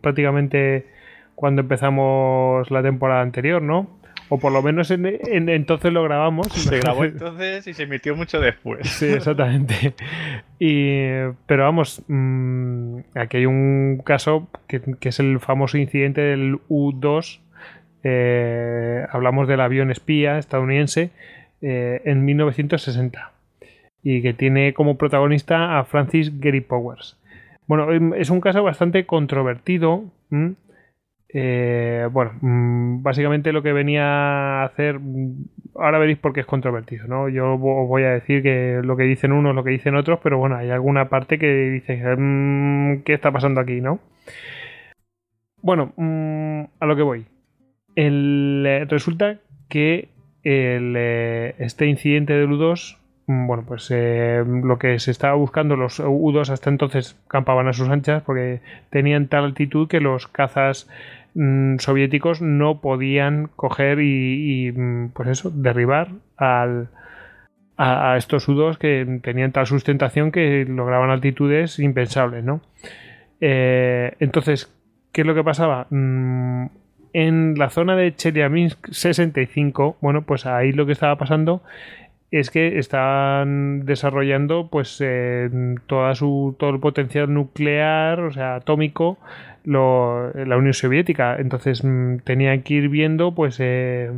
prácticamente 0.01 0.87
cuando 1.35 1.63
empezamos 1.63 2.71
la 2.71 2.83
temporada 2.83 3.23
anterior, 3.23 3.63
¿no? 3.63 4.00
O 4.31 4.39
por 4.39 4.53
lo 4.53 4.63
menos 4.63 4.91
en, 4.91 5.07
entonces 5.49 5.93
lo 5.93 6.03
grabamos. 6.05 6.47
Se 6.53 6.79
grabó 6.79 7.05
entonces 7.05 7.67
y 7.67 7.75
se 7.75 7.83
emitió 7.83 8.17
mucho 8.17 8.41
después. 8.41 8.89
Sí, 8.89 9.07
exactamente. 9.07 9.93
Y, 10.59 11.09
pero 11.47 11.65
vamos, 11.65 12.03
mm, 12.07 13.01
aquí 13.17 13.39
hay 13.39 13.47
un 13.47 14.01
caso 14.05 14.49
que, 14.69 14.81
es 15.01 15.21
el 15.21 15.41
famoso 15.41 15.77
incidente 15.77 16.21
del 16.21 16.61
U-2 16.69 17.41
eh, 18.03 19.07
hablamos 19.11 19.47
del 19.47 19.61
avión 19.61 19.91
espía 19.91 20.39
estadounidense 20.39 21.11
eh, 21.61 22.01
en 22.07 22.25
1960 22.25 23.33
y 24.03 24.23
que 24.23 24.33
tiene 24.33 24.73
como 24.73 24.97
protagonista 24.97 25.79
a 25.79 25.85
Francis 25.85 26.41
Gary 26.41 26.63
Powers. 26.63 27.19
Bueno, 27.67 27.93
em, 27.93 28.15
es 28.15 28.31
un 28.31 28.41
caso 28.41 28.63
bastante 28.63 29.05
controvertido. 29.05 30.05
Eh, 31.33 32.09
bueno, 32.11 32.33
mm, 32.41 33.03
básicamente 33.03 33.53
lo 33.53 33.63
que 33.63 33.73
venía 33.73 34.05
a 34.05 34.65
hacer, 34.65 34.99
mm, 34.99 35.45
ahora 35.77 35.99
veréis 35.99 36.19
por 36.19 36.33
qué 36.33 36.41
es 36.41 36.47
controvertido, 36.47 37.07
¿no? 37.07 37.29
Yo 37.29 37.55
os 37.55 37.61
voy 37.61 38.03
a 38.03 38.11
decir 38.11 38.43
que 38.43 38.81
lo 38.83 38.97
que 38.97 39.05
dicen 39.05 39.33
unos, 39.33 39.55
lo 39.55 39.63
que 39.63 39.71
dicen 39.71 39.95
otros, 39.95 40.19
pero 40.23 40.39
bueno, 40.39 40.57
hay 40.57 40.71
alguna 40.71 41.09
parte 41.09 41.39
que 41.39 41.47
dice, 41.71 42.03
mm, 42.17 43.03
¿qué 43.05 43.15
está 43.15 43.31
pasando 43.31 43.61
aquí, 43.61 43.81
no? 43.81 44.01
Bueno, 45.63 45.93
a 46.81 46.87
lo 46.87 46.97
que 46.97 47.03
voy. 47.03 47.27
El, 47.95 48.65
eh, 48.67 48.85
resulta 48.89 49.39
que 49.69 50.09
eh, 50.43 51.55
este 51.59 51.87
incidente 51.87 52.33
del 52.33 52.49
U2, 52.49 52.99
mm, 53.27 53.47
bueno, 53.47 53.65
pues 53.67 53.89
eh, 53.91 54.43
lo 54.47 54.79
que 54.79 54.99
se 54.99 55.11
estaba 55.11 55.35
buscando, 55.35 55.77
los 55.77 56.01
U2 56.01 56.51
hasta 56.51 56.71
entonces 56.71 57.21
campaban 57.29 57.69
a 57.69 57.73
sus 57.73 57.89
anchas 57.89 58.23
porque 58.23 58.61
tenían 58.91 59.29
tal 59.29 59.45
altitud 59.45 59.89
que 59.89 60.01
los 60.01 60.27
cazas 60.29 60.89
mm, 61.35 61.79
soviéticos 61.79 62.41
no 62.43 62.81
podían 62.81 63.49
coger 63.57 64.01
y, 64.01 64.73
mm, 64.73 65.11
pues 65.15 65.29
eso, 65.29 65.51
derribar 65.51 66.09
al, 66.37 66.89
a, 67.77 68.17
estos 68.17 68.49
U2 68.49 68.79
que 68.79 69.21
tenían 69.23 69.53
tal 69.53 69.67
sustentación 69.67 70.33
que 70.33 70.65
lograban 70.69 71.11
altitudes 71.11 71.79
impensables, 71.79 72.45
¿no? 72.45 72.61
entonces, 73.43 74.71
¿qué 75.13 75.23
es 75.23 75.27
lo 75.27 75.35
que 75.35 75.43
pasaba? 75.43 75.87
en 75.91 77.55
la 77.57 77.71
zona 77.71 77.97
de 77.97 78.15
Chelyabinsk 78.15 78.93
65, 78.93 79.97
bueno, 80.01 80.23
pues 80.23 80.45
ahí 80.47 80.73
lo 80.73 80.85
que 80.87 80.93
estaba 80.93 81.17
pasando 81.17 81.63
es 82.31 82.51
que 82.51 82.79
estaban 82.79 83.85
desarrollando 83.85 84.69
pues 84.71 85.03
toda 85.87 86.15
su 86.15 86.55
todo 86.59 86.71
el 86.71 86.81
potencial 86.81 87.33
nuclear, 87.33 88.21
o 88.21 88.33
sea, 88.33 88.57
atómico, 88.57 89.19
la 89.65 90.57
Unión 90.57 90.75
Soviética. 90.75 91.37
Entonces 91.39 91.85
mm, 91.85 92.19
tenían 92.25 92.63
que 92.63 92.75
ir 92.75 92.89
viendo 92.89 93.35
pues 93.35 93.59
eh, 93.61 94.11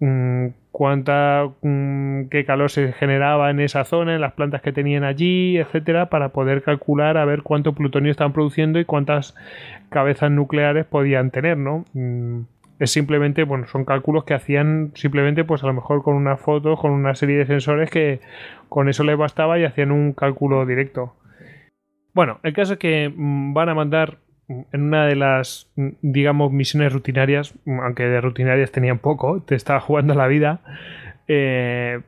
mm, 0.00 0.46
cuánta 0.72 1.48
mm, 1.62 2.24
qué 2.30 2.44
calor 2.44 2.70
se 2.70 2.92
generaba 2.92 3.50
en 3.50 3.60
esa 3.60 3.84
zona, 3.84 4.14
en 4.14 4.20
las 4.20 4.34
plantas 4.34 4.62
que 4.62 4.72
tenían 4.72 5.04
allí, 5.04 5.58
etcétera, 5.58 6.08
para 6.10 6.30
poder 6.30 6.62
calcular 6.62 7.16
a 7.16 7.24
ver 7.24 7.42
cuánto 7.42 7.74
plutonio 7.74 8.10
estaban 8.10 8.32
produciendo 8.32 8.78
y 8.78 8.84
cuántas 8.84 9.34
cabezas 9.90 10.30
nucleares 10.30 10.86
podían 10.86 11.30
tener, 11.30 11.56
¿no? 11.56 11.84
Mm, 11.94 12.42
es 12.78 12.92
simplemente, 12.92 13.42
bueno, 13.42 13.66
son 13.66 13.84
cálculos 13.84 14.24
que 14.24 14.34
hacían 14.34 14.92
simplemente, 14.94 15.44
pues 15.44 15.64
a 15.64 15.66
lo 15.66 15.72
mejor 15.72 16.02
con 16.02 16.14
una 16.14 16.36
foto, 16.36 16.76
con 16.76 16.92
una 16.92 17.14
serie 17.14 17.38
de 17.38 17.46
sensores 17.46 17.90
que 17.90 18.20
con 18.68 18.88
eso 18.88 19.02
les 19.02 19.16
bastaba 19.16 19.58
y 19.58 19.64
hacían 19.64 19.90
un 19.90 20.12
cálculo 20.12 20.64
directo. 20.64 21.14
Bueno, 22.14 22.38
el 22.42 22.52
caso 22.52 22.74
es 22.74 22.78
que 22.78 23.12
van 23.16 23.68
a 23.68 23.74
mandar 23.74 24.18
en 24.48 24.82
una 24.82 25.06
de 25.06 25.16
las, 25.16 25.70
digamos, 25.76 26.52
misiones 26.52 26.92
rutinarias, 26.92 27.54
aunque 27.66 28.04
de 28.04 28.20
rutinarias 28.20 28.72
tenían 28.72 28.98
poco, 28.98 29.42
te 29.42 29.54
estaba 29.54 29.80
jugando 29.80 30.14
la 30.14 30.26
vida. 30.26 30.60
Eh, 31.28 32.00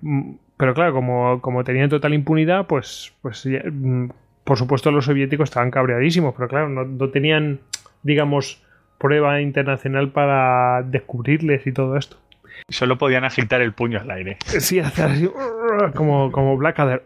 pero 0.56 0.74
claro, 0.74 0.92
como, 0.94 1.40
como, 1.42 1.64
tenían 1.64 1.90
total 1.90 2.14
impunidad, 2.14 2.66
pues, 2.66 3.14
pues 3.22 3.46
por 4.44 4.58
supuesto 4.58 4.90
los 4.90 5.04
soviéticos 5.04 5.50
estaban 5.50 5.70
cabreadísimos, 5.70 6.34
pero 6.34 6.48
claro, 6.48 6.68
no, 6.68 7.08
tenían, 7.10 7.60
digamos, 8.02 8.62
prueba 8.98 9.40
internacional 9.40 10.10
para 10.10 10.82
descubrirles 10.82 11.66
y 11.66 11.72
todo 11.72 11.96
esto. 11.96 12.16
Solo 12.68 12.98
podían 12.98 13.24
agitar 13.24 13.60
el 13.60 13.72
puño 13.72 14.00
al 14.00 14.10
aire. 14.10 14.38
Sí, 14.44 14.80
hacer 14.80 15.06
así, 15.06 15.30
como, 15.94 16.32
como 16.32 16.56
Blackadder. 16.56 17.02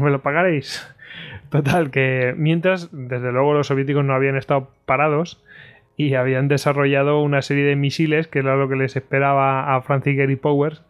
¿Me 0.00 0.10
lo 0.10 0.20
pagaréis? 0.22 0.95
Total, 1.50 1.90
que 1.90 2.34
mientras, 2.36 2.88
desde 2.92 3.32
luego, 3.32 3.54
los 3.54 3.68
soviéticos 3.68 4.04
no 4.04 4.14
habían 4.14 4.36
estado 4.36 4.70
parados 4.84 5.42
y 5.96 6.14
habían 6.14 6.48
desarrollado 6.48 7.22
una 7.22 7.40
serie 7.42 7.64
de 7.64 7.76
misiles, 7.76 8.28
que 8.28 8.40
era 8.40 8.56
lo 8.56 8.68
que 8.68 8.76
les 8.76 8.96
esperaba 8.96 9.74
a 9.74 9.80
Francis 9.82 10.16
Gary 10.16 10.36
Powers, 10.36 10.82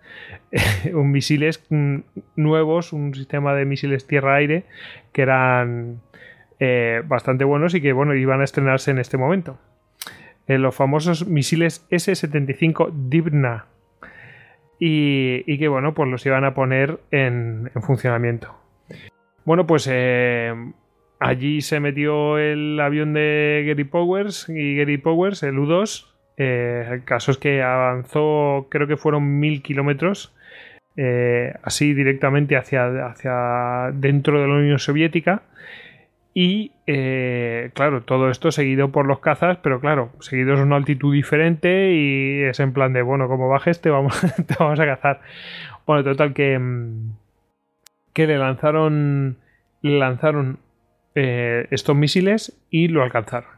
un 0.93 1.13
misiles 1.13 1.65
mm, 1.71 1.99
nuevos, 2.37 2.93
un 2.93 3.15
sistema 3.15 3.55
de 3.55 3.65
misiles 3.65 4.07
tierra-aire, 4.07 4.65
que 5.13 5.23
eran 5.23 6.01
eh, 6.59 7.03
bastante 7.07 7.45
buenos 7.45 7.75
y 7.75 7.81
que 7.81 7.93
bueno, 7.93 8.15
iban 8.15 8.41
a 8.41 8.45
estrenarse 8.45 8.91
en 8.91 8.99
este 8.99 9.17
momento. 9.17 9.59
Eh, 10.49 10.59
los 10.59 10.75
famosos 10.75 11.27
misiles 11.27 11.87
S-75 11.91 12.93
Dibna. 13.09 13.67
Y, 14.79 15.43
y, 15.47 15.59
que 15.59 15.69
bueno, 15.69 15.95
pues 15.95 16.11
los 16.11 16.27
iban 16.27 16.45
a 16.45 16.53
poner 16.53 17.01
en 17.11 17.71
funcionamiento. 17.81 18.55
Bueno, 19.47 19.65
pues 19.65 19.89
eh, 19.89 20.53
allí 21.21 21.61
se 21.61 21.79
metió 21.79 22.37
el 22.37 22.81
avión 22.81 23.15
de 23.15 23.65
Gary 23.65 23.85
Powers 23.85 24.49
y 24.49 24.77
Gary 24.77 24.99
Powers, 24.99 25.45
el 25.45 25.57
U-2. 25.61 26.09
Eh, 26.37 26.89
el 26.91 27.05
caso 27.05 27.31
es 27.31 27.39
que 27.39 27.63
avanzó, 27.63 28.67
creo 28.71 28.89
que 28.89 28.97
fueron 28.97 29.39
mil 29.39 29.63
kilómetros, 29.63 30.35
eh, 30.97 31.55
así 31.63 31.95
directamente 31.95 32.57
hacia, 32.57 33.07
hacia 33.07 33.93
dentro 33.95 34.41
de 34.43 34.49
la 34.49 34.55
Unión 34.55 34.81
Soviética. 34.81 35.43
Y 36.35 36.73
claro, 37.73 38.03
todo 38.03 38.31
esto 38.31 38.51
seguido 38.51 38.91
por 38.91 39.07
los 39.07 39.21
cazas, 39.21 39.59
pero 39.63 39.81
claro, 39.81 40.11
seguidos 40.19 40.59
a 40.59 40.65
una 40.65 40.77
altitud 40.77 41.15
diferente 41.15 41.93
y 41.95 42.43
es 42.43 42.59
en 42.59 42.73
plan 42.73 42.93
de, 42.93 43.03
bueno, 43.03 43.29
como 43.29 43.49
bajes 43.49 43.81
te 43.81 43.91
vamos, 43.91 44.21
te 44.47 44.55
vamos 44.59 44.81
a 44.81 44.87
cazar. 44.87 45.21
Bueno, 45.87 46.03
total 46.03 46.35
que... 46.35 46.59
Mm, 46.59 47.26
que 48.17 48.27
le 48.27 48.39
lanzaron, 48.39 49.37
le 49.83 49.99
lanzaron 49.99 50.59
eh, 51.15 51.67
estos 51.71 51.95
misiles 51.95 52.59
y 52.71 52.89
lo 52.89 53.03
alcanzaron. 53.03 53.51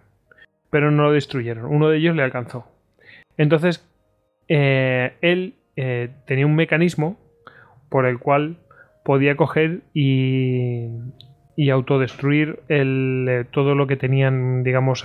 Pero 0.69 0.91
no 0.91 1.05
lo 1.05 1.13
destruyeron. 1.13 1.67
Uno 1.67 1.89
de 1.89 1.99
ellos 1.99 2.17
le 2.17 2.25
alcanzó. 2.25 2.67
Entonces, 3.37 3.89
eh, 4.49 5.13
él 5.21 5.55
eh, 5.77 6.09
tenía 6.27 6.45
un 6.45 6.57
mecanismo 6.57 7.17
por 7.89 8.05
el 8.05 8.19
cual 8.19 8.57
podía 9.05 9.37
coger 9.37 9.83
y, 9.95 10.89
y 11.59 11.71
autodestruir 11.71 12.61
el, 12.69 13.45
todo 13.51 13.75
lo 13.75 13.89
que 13.89 13.97
tenían, 13.97 14.63
digamos, 14.63 15.03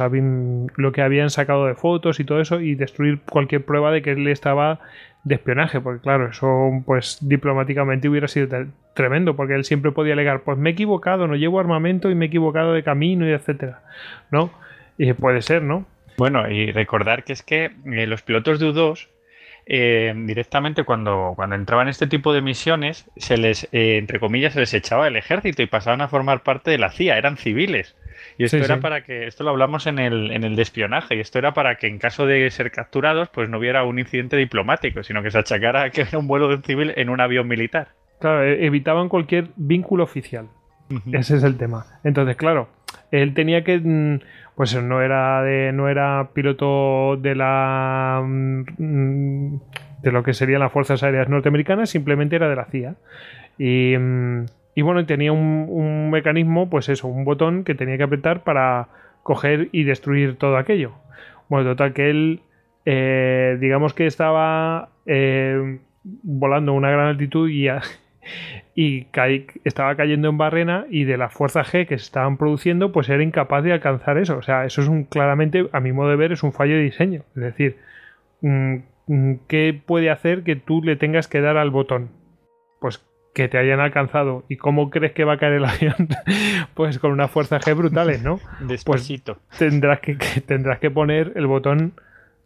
lo 0.75 0.91
que 0.91 1.01
habían 1.01 1.31
sacado 1.31 1.65
de 1.65 1.74
fotos 1.74 2.19
y 2.19 2.25
todo 2.25 2.41
eso 2.41 2.62
y 2.62 2.75
destruir 2.75 3.22
cualquier 3.27 3.65
prueba 3.65 3.91
de 3.91 4.03
que 4.03 4.12
él 4.12 4.27
estaba 4.27 4.79
de 5.24 5.33
espionaje, 5.33 5.81
porque 5.81 6.03
claro, 6.03 6.29
eso 6.29 6.83
pues 6.86 7.17
diplomáticamente 7.22 8.07
hubiera 8.07 8.27
sido 8.27 8.67
tremendo, 8.93 9.36
porque 9.36 9.55
él 9.55 9.63
siempre 9.63 9.93
podía 9.93 10.13
alegar, 10.13 10.41
pues 10.41 10.60
me 10.60 10.69
he 10.69 10.74
equivocado, 10.74 11.25
no 11.25 11.36
llevo 11.36 11.60
armamento 11.60 12.12
y 12.12 12.15
me 12.15 12.25
he 12.25 12.27
equivocado 12.27 12.74
de 12.74 12.83
camino 12.83 13.27
y 13.27 13.31
etcétera, 13.31 13.81
¿no? 14.29 14.51
Y 15.00 15.12
puede 15.13 15.41
ser, 15.41 15.63
¿no? 15.63 15.88
Bueno, 16.19 16.48
y 16.51 16.72
recordar 16.72 17.24
que 17.24 17.33
es 17.33 17.41
que 17.41 17.72
eh, 17.86 18.05
los 18.05 18.22
pilotos 18.22 18.60
de 18.60 18.67
U2 18.67 19.07
eh, 19.65 20.13
directamente 20.15 20.84
cuando, 20.84 21.34
cuando 21.36 21.55
entraban 21.55 21.88
este 21.88 22.08
tipo 22.08 22.34
de 22.34 22.41
misiones, 22.41 23.10
se 23.15 23.38
les, 23.38 23.65
eh, 23.72 23.98
entre 23.98 24.20
comillas, 24.20 24.53
se 24.53 24.60
les 24.60 24.74
echaba 24.74 25.08
el 25.08 25.15
ejército 25.15 25.62
y 25.62 25.67
pasaban 25.67 26.01
a 26.01 26.08
formar 26.08 26.43
parte 26.43 26.72
de 26.72 26.77
la 26.77 26.89
CIA, 26.89 27.17
eran 27.17 27.38
civiles. 27.38 27.96
Y 28.38 28.46
esto 28.46 28.58
era 28.58 28.79
para 28.79 29.03
que, 29.03 29.27
esto 29.27 29.43
lo 29.43 29.51
hablamos 29.51 29.86
en 29.88 30.00
el, 30.00 30.32
en 30.32 30.43
el 30.43 30.55
de 30.55 30.62
espionaje, 30.62 31.15
y 31.15 31.20
esto 31.20 31.39
era 31.39 31.53
para 31.53 31.75
que 31.75 31.88
en 31.88 32.00
caso 32.00 32.25
de 32.25 32.50
ser 32.51 32.72
capturados, 32.72 33.29
pues 33.29 33.50
no 33.50 33.58
hubiera 33.58 33.84
un 33.84 34.00
incidente 34.00 34.38
diplomático, 34.38 35.03
sino 35.03 35.22
que 35.22 35.32
se 35.32 35.39
achacara 35.39 35.89
que 35.89 36.01
era 36.01 36.17
un 36.17 36.27
vuelo 36.27 36.48
de 36.48 36.55
un 36.55 36.63
civil 36.63 36.93
en 36.96 37.10
un 37.10 37.22
avión 37.22 37.48
militar. 37.48 37.89
Claro, 38.20 38.43
e, 38.43 38.65
evitaban 38.65 39.10
cualquier 39.10 39.50
vínculo 39.55 40.03
oficial. 40.03 40.48
Ese 41.12 41.38
es 41.38 41.43
el 41.43 41.57
tema. 41.57 41.85
Entonces, 42.03 42.35
claro, 42.35 42.67
él 43.12 43.33
tenía 43.33 43.63
que 43.63 43.79
mm, 43.79 44.19
pues 44.55 44.75
no 44.81 45.01
era 45.01 45.41
de 45.43 45.71
no 45.71 45.89
era 45.89 46.29
piloto 46.33 47.17
de 47.17 47.35
la 47.35 48.23
mm, 48.25 49.55
de 50.01 50.12
lo 50.12 50.23
que 50.23 50.33
serían 50.33 50.59
las 50.59 50.71
fuerzas 50.71 51.01
aéreas 51.03 51.29
norteamericanas 51.29 51.89
simplemente 51.89 52.35
era 52.35 52.50
de 52.50 52.55
la 52.55 52.65
CIA. 52.65 52.95
Y, 53.57 53.95
mm, 53.97 54.45
y 54.75 54.81
bueno 54.81 55.05
tenía 55.05 55.31
un, 55.31 56.09
mecanismo 56.12 56.69
pues 56.69 56.89
eso 56.89 57.07
un 57.07 57.25
botón 57.25 57.63
que 57.63 57.75
tenía 57.75 57.97
que 57.97 58.03
apretar 58.03 58.43
para 58.43 58.88
coger 59.23 59.69
y 59.71 59.83
destruir 59.83 60.38
todo 60.38 60.57
aquello. 60.57 60.93
Bueno 61.50 61.69
total 61.69 61.93
que 61.93 62.09
él 62.09 62.41
eh, 62.85 63.57
digamos 63.59 63.93
que 63.93 64.05
estaba 64.05 64.89
eh, 65.05 65.79
volando 66.03 66.73
a 66.73 66.75
una 66.75 66.91
gran 66.91 67.07
altitud 67.07 67.50
y, 67.50 67.67
y 68.75 69.07
estaba 69.63 69.95
cayendo 69.95 70.29
en 70.29 70.37
barrena 70.37 70.85
y 70.89 71.03
de 71.03 71.17
la 71.17 71.29
fuerza 71.29 71.63
G 71.63 71.87
que 71.87 71.97
se 71.97 72.05
estaban 72.05 72.37
produciendo, 72.37 72.91
pues 72.91 73.09
era 73.09 73.23
incapaz 73.23 73.63
de 73.63 73.73
alcanzar 73.73 74.17
eso. 74.17 74.37
O 74.37 74.41
sea, 74.41 74.65
eso 74.65 74.81
es 74.81 74.87
un 74.87 75.03
claramente, 75.03 75.67
a 75.71 75.79
mi 75.79 75.91
modo 75.91 76.09
de 76.09 76.15
ver, 76.15 76.31
es 76.31 76.43
un 76.43 76.53
fallo 76.53 76.75
de 76.75 76.81
diseño. 76.81 77.23
Es 77.35 77.43
decir, 77.43 77.77
mm, 78.41 78.75
mm, 79.07 79.33
¿qué 79.47 79.79
puede 79.85 80.09
hacer 80.09 80.43
que 80.43 80.55
tú 80.55 80.81
le 80.81 80.95
tengas 80.95 81.27
que 81.27 81.41
dar 81.41 81.57
al 81.57 81.69
botón? 81.69 82.09
Pues 82.79 83.05
que 83.33 83.47
te 83.47 83.57
hayan 83.57 83.79
alcanzado. 83.79 84.43
¿Y 84.47 84.57
cómo 84.57 84.89
crees 84.89 85.13
que 85.13 85.23
va 85.23 85.33
a 85.33 85.37
caer 85.37 85.53
el 85.53 85.65
avión? 85.65 86.07
pues 86.73 86.99
con 86.99 87.11
una 87.11 87.27
fuerza 87.27 87.59
G 87.59 87.75
brutales, 87.75 88.23
¿no? 88.23 88.39
Pues 88.85 89.11
tendrás 89.57 89.99
que, 89.99 90.15
tendrás 90.45 90.79
que 90.79 90.91
poner 90.91 91.33
el 91.35 91.47
botón 91.47 91.93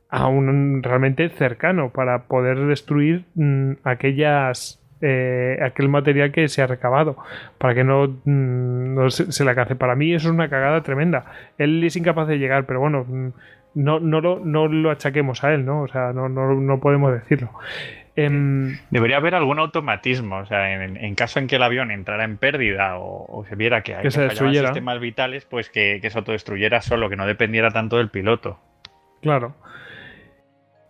a 0.10 0.28
un 0.28 0.82
realmente 0.84 1.30
cercano 1.30 1.92
para 1.92 2.24
poder 2.24 2.58
destruir 2.66 3.26
mm, 3.36 3.74
aquellas 3.84 4.82
eh, 5.02 5.60
aquel 5.64 5.90
material 5.90 6.32
que 6.32 6.48
se 6.48 6.62
ha 6.62 6.68
recabado 6.68 7.18
para 7.58 7.76
que 7.76 7.84
no, 7.84 8.20
mm, 8.24 9.10
se, 9.10 9.44
le 9.44 9.50
alcance. 9.50 9.76
Para 9.76 9.96
mí 9.96 10.14
eso 10.14 10.30
es 10.30 10.34
una 10.34 10.50
cagada 10.50 10.82
tremenda. 10.82 11.26
Él 11.58 11.84
es 11.84 11.96
incapaz 11.96 12.28
de 12.28 12.40
llegar, 12.40 12.66
pero 12.66 12.80
bueno, 12.80 13.06
mm, 13.08 13.30
no, 13.76 14.00
no, 14.00 14.22
lo, 14.22 14.40
no 14.40 14.68
lo 14.68 14.90
achaquemos 14.90 15.44
a 15.44 15.54
él, 15.54 15.66
¿no? 15.66 15.82
O 15.82 15.88
sea, 15.88 16.14
no, 16.14 16.30
no, 16.30 16.56
no 16.56 16.80
podemos 16.80 17.14
decirlo. 17.14 17.52
Em, 18.16 18.80
Debería 18.90 19.18
haber 19.18 19.36
algún 19.36 19.60
automatismo, 19.60 20.38
o 20.38 20.46
sea, 20.48 20.74
en, 20.84 21.14
caso 21.14 21.38
en 21.38 21.46
que 21.46 21.58
el 21.58 21.64
avión 21.64 21.92
entrara 21.92 22.24
en 22.24 22.38
pérdida 22.38 22.98
o, 22.98 23.46
se 23.48 23.56
viera 23.56 23.84
que, 23.84 23.94
hay 23.94 24.02
que 24.02 24.10
se 24.10 24.30
sistemas 24.32 25.00
vitales, 25.00 25.46
pues 25.46 25.70
que, 25.70 26.00
que 26.02 26.10
se 26.10 26.18
autodestruyera 26.18 26.82
solo, 26.82 27.10
que 27.10 27.16
no 27.16 27.28
dependiera 27.28 27.70
tanto 27.70 27.98
del 27.98 28.10
piloto. 28.10 28.60
Claro. 29.22 29.54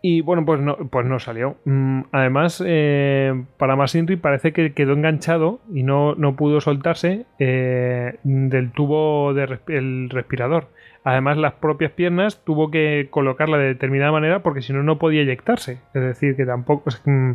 Y 0.09 0.21
bueno, 0.21 0.45
pues 0.45 0.61
no, 0.61 0.77
pues 0.89 1.05
no 1.05 1.19
salió. 1.19 1.57
Mm, 1.65 2.03
además, 2.13 2.63
eh, 2.65 3.43
para 3.57 3.75
Masinri 3.75 4.15
parece 4.15 4.53
que 4.53 4.71
quedó 4.71 4.93
enganchado 4.93 5.59
y 5.73 5.83
no, 5.83 6.15
no 6.15 6.37
pudo 6.37 6.61
soltarse 6.61 7.25
eh, 7.39 8.15
del 8.23 8.71
tubo 8.71 9.33
del 9.33 10.09
respirador. 10.09 10.69
Además, 11.03 11.35
las 11.35 11.55
propias 11.55 11.91
piernas 11.91 12.41
tuvo 12.45 12.71
que 12.71 13.09
colocarla 13.11 13.57
de 13.57 13.65
determinada 13.65 14.13
manera 14.13 14.43
porque 14.43 14.61
si 14.61 14.71
no, 14.71 14.81
no 14.81 14.97
podía 14.97 15.23
eyectarse. 15.23 15.79
Es 15.93 16.01
decir, 16.01 16.37
que 16.37 16.45
tampoco. 16.45 16.89
Mm, 17.03 17.31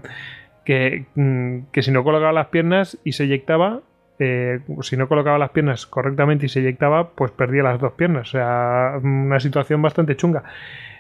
que, 0.64 1.04
mm, 1.14 1.72
que 1.72 1.82
si 1.82 1.90
no 1.90 2.02
colocaba 2.04 2.32
las 2.32 2.46
piernas 2.46 2.98
y 3.04 3.12
se 3.12 3.24
eyectaba, 3.24 3.82
eh, 4.18 4.60
si 4.80 4.96
no 4.96 5.08
colocaba 5.08 5.36
las 5.36 5.50
piernas 5.50 5.84
correctamente 5.84 6.46
y 6.46 6.48
se 6.48 6.60
eyectaba, 6.60 7.10
pues 7.10 7.32
perdía 7.32 7.64
las 7.64 7.78
dos 7.78 7.92
piernas. 7.92 8.28
O 8.28 8.32
sea, 8.32 8.98
una 9.02 9.40
situación 9.40 9.82
bastante 9.82 10.16
chunga 10.16 10.44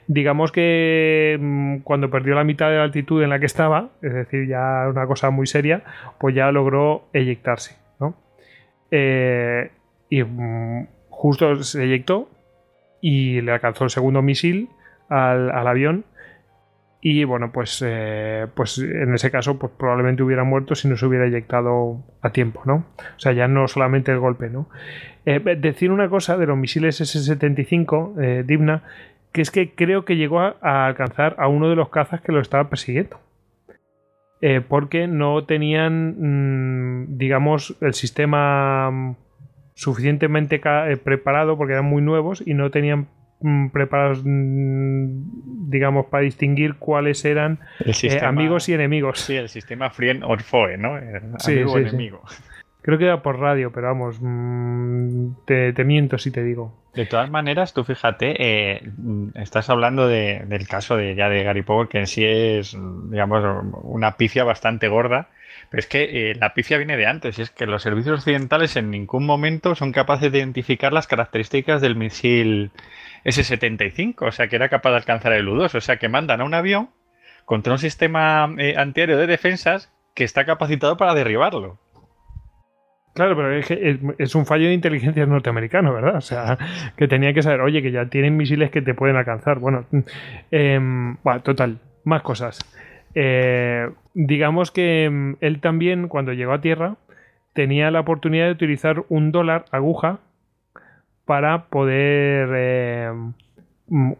digamos 0.06 0.52
que 0.52 1.38
mm, 1.40 1.78
cuando 1.78 2.10
perdió 2.10 2.34
la 2.34 2.44
mitad 2.44 2.70
de 2.70 2.76
la 2.76 2.84
altitud 2.84 3.22
en 3.22 3.30
la 3.30 3.38
que 3.38 3.46
estaba, 3.46 3.90
es 4.02 4.12
decir, 4.12 4.48
ya 4.48 4.86
una 4.88 5.06
cosa 5.06 5.30
muy 5.30 5.46
seria, 5.46 5.82
pues 6.18 6.34
ya 6.34 6.50
logró 6.52 7.08
eyectarse, 7.12 7.76
¿no? 8.00 8.16
Eh, 8.90 9.70
y 10.08 10.22
mm, 10.22 10.86
justo 11.08 11.62
se 11.62 11.84
eyectó 11.84 12.28
y 13.00 13.40
le 13.40 13.52
alcanzó 13.52 13.84
el 13.84 13.90
segundo 13.90 14.22
misil 14.22 14.68
al, 15.08 15.50
avión 15.66 16.04
y 17.00 17.24
bueno, 17.24 17.50
pues, 17.50 17.82
eh, 17.84 18.46
pues 18.54 18.78
en 18.78 19.12
ese 19.14 19.30
caso 19.30 19.58
pues 19.58 19.72
probablemente 19.76 20.22
hubiera 20.22 20.44
muerto 20.44 20.76
si 20.76 20.86
no 20.86 20.96
se 20.96 21.06
hubiera 21.06 21.26
eyectado 21.26 22.04
a 22.20 22.30
tiempo, 22.30 22.62
¿no? 22.64 22.86
O 23.16 23.18
sea, 23.18 23.32
ya 23.32 23.48
no 23.48 23.66
solamente 23.66 24.12
el 24.12 24.20
golpe, 24.20 24.50
¿no? 24.50 24.68
Eh, 25.26 25.40
decir 25.58 25.90
una 25.90 26.08
cosa 26.08 26.36
de 26.36 26.46
los 26.46 26.56
misiles 26.56 27.00
S-75, 27.00 28.44
Dimna, 28.44 28.84
que 29.32 29.40
es 29.40 29.50
que 29.50 29.74
creo 29.74 30.04
que 30.04 30.16
llegó 30.16 30.40
a, 30.40 30.86
alcanzar 30.86 31.34
a 31.38 31.48
uno 31.48 31.68
de 31.68 31.76
los 31.76 31.88
cazas 31.88 32.20
que 32.20 32.32
lo 32.32 32.40
estaba 32.40 32.68
persiguiendo. 32.68 33.18
Eh, 34.40 34.60
porque 34.60 35.06
no 35.06 35.44
tenían, 35.44 37.04
mm, 37.04 37.16
digamos, 37.16 37.76
el 37.80 37.94
sistema 37.94 38.90
mm, 38.90 39.16
suficientemente 39.74 40.60
eh, 40.64 40.96
preparado, 40.96 41.56
porque 41.56 41.74
eran 41.74 41.84
muy 41.84 42.02
nuevos 42.02 42.42
y 42.44 42.54
no 42.54 42.70
tenían 42.70 43.06
mm, 43.40 43.68
preparados, 43.68 44.22
digamos, 44.24 46.06
para 46.06 46.24
distinguir 46.24 46.74
cuáles 46.74 47.24
eran 47.24 47.60
eh, 47.86 48.20
amigos 48.20 48.68
y 48.68 48.74
enemigos. 48.74 49.20
Sí, 49.20 49.36
el 49.36 49.48
sistema 49.48 49.90
Frien 49.90 50.24
or 50.24 50.42
Foe, 50.42 50.76
¿no? 50.76 50.98
Sí, 51.38 51.52
amigo 51.52 51.78
enemigo. 51.78 52.22
Creo 52.82 52.98
que 52.98 53.04
era 53.04 53.22
por 53.22 53.38
radio, 53.38 53.72
pero 53.72 53.86
vamos, 53.88 54.18
te 55.46 55.84
miento 55.84 56.18
si 56.18 56.30
te 56.30 56.42
digo. 56.42 56.82
De 56.94 57.06
todas 57.06 57.30
maneras, 57.30 57.72
tú 57.72 57.84
fíjate, 57.84 58.34
eh, 58.38 58.82
estás 59.34 59.70
hablando 59.70 60.08
del 60.08 60.68
caso 60.68 60.96
de 60.96 61.14
ya 61.14 61.30
de 61.30 61.42
Gary 61.42 61.62
Power, 61.62 61.88
que 61.88 61.98
en 61.98 62.06
sí 62.06 62.22
es, 62.24 62.76
digamos, 63.08 63.42
una 63.82 64.16
pifia 64.16 64.44
bastante 64.44 64.88
gorda. 64.88 65.28
Pero 65.70 65.80
es 65.80 65.86
que 65.86 66.30
eh, 66.30 66.34
la 66.34 66.52
pifia 66.52 66.76
viene 66.76 66.98
de 66.98 67.06
antes, 67.06 67.38
y 67.38 67.42
es 67.42 67.50
que 67.50 67.64
los 67.64 67.82
servicios 67.82 68.18
occidentales 68.18 68.76
en 68.76 68.90
ningún 68.90 69.24
momento 69.24 69.74
son 69.74 69.92
capaces 69.92 70.30
de 70.30 70.38
identificar 70.38 70.92
las 70.92 71.06
características 71.06 71.80
del 71.80 71.96
misil 71.96 72.72
S-75, 73.24 74.28
o 74.28 74.32
sea, 74.32 74.48
que 74.48 74.56
era 74.56 74.68
capaz 74.68 74.90
de 74.90 74.96
alcanzar 74.96 75.32
el 75.32 75.48
U-2, 75.48 75.74
o 75.74 75.80
sea, 75.80 75.96
que 75.96 76.10
mandan 76.10 76.42
a 76.42 76.44
un 76.44 76.52
avión 76.52 76.90
contra 77.46 77.72
un 77.72 77.78
sistema 77.78 78.54
eh, 78.58 78.74
antiaéreo 78.76 79.16
de 79.16 79.26
defensas 79.26 79.90
que 80.12 80.24
está 80.24 80.44
capacitado 80.44 80.98
para 80.98 81.14
derribarlo. 81.14 81.78
Claro, 83.14 83.36
pero 83.36 83.52
es, 84.18 84.34
un 84.34 84.46
fallo 84.46 84.66
de 84.68 84.72
inteligencia 84.72 85.26
norteamericano, 85.26 85.92
¿verdad? 85.92 86.16
O 86.16 86.20
sea, 86.22 86.56
que 86.96 87.08
tenía 87.08 87.34
que 87.34 87.42
saber, 87.42 87.60
oye, 87.60 87.82
que 87.82 87.92
ya 87.92 88.06
tienen 88.06 88.38
misiles 88.38 88.70
que 88.70 88.80
te 88.80 88.94
pueden 88.94 89.16
alcanzar. 89.16 89.58
Bueno, 89.58 89.84
bueno 89.90 91.42
total, 91.42 91.78
más 92.04 92.22
cosas. 92.22 92.58
Eh, 93.14 93.90
digamos 94.14 94.70
que 94.70 95.04
em, 95.04 95.36
él 95.40 95.60
también, 95.60 96.08
cuando 96.08 96.32
llegó 96.32 96.52
a 96.52 96.62
tierra, 96.62 96.96
tenía 97.52 97.90
la 97.90 98.00
oportunidad 98.00 98.46
de 98.46 98.52
utilizar 98.52 99.04
un 99.10 99.30
dólar 99.30 99.66
aguja 99.70 100.20
para 101.26 101.66
poder. 101.66 102.48
Em, 102.54 103.34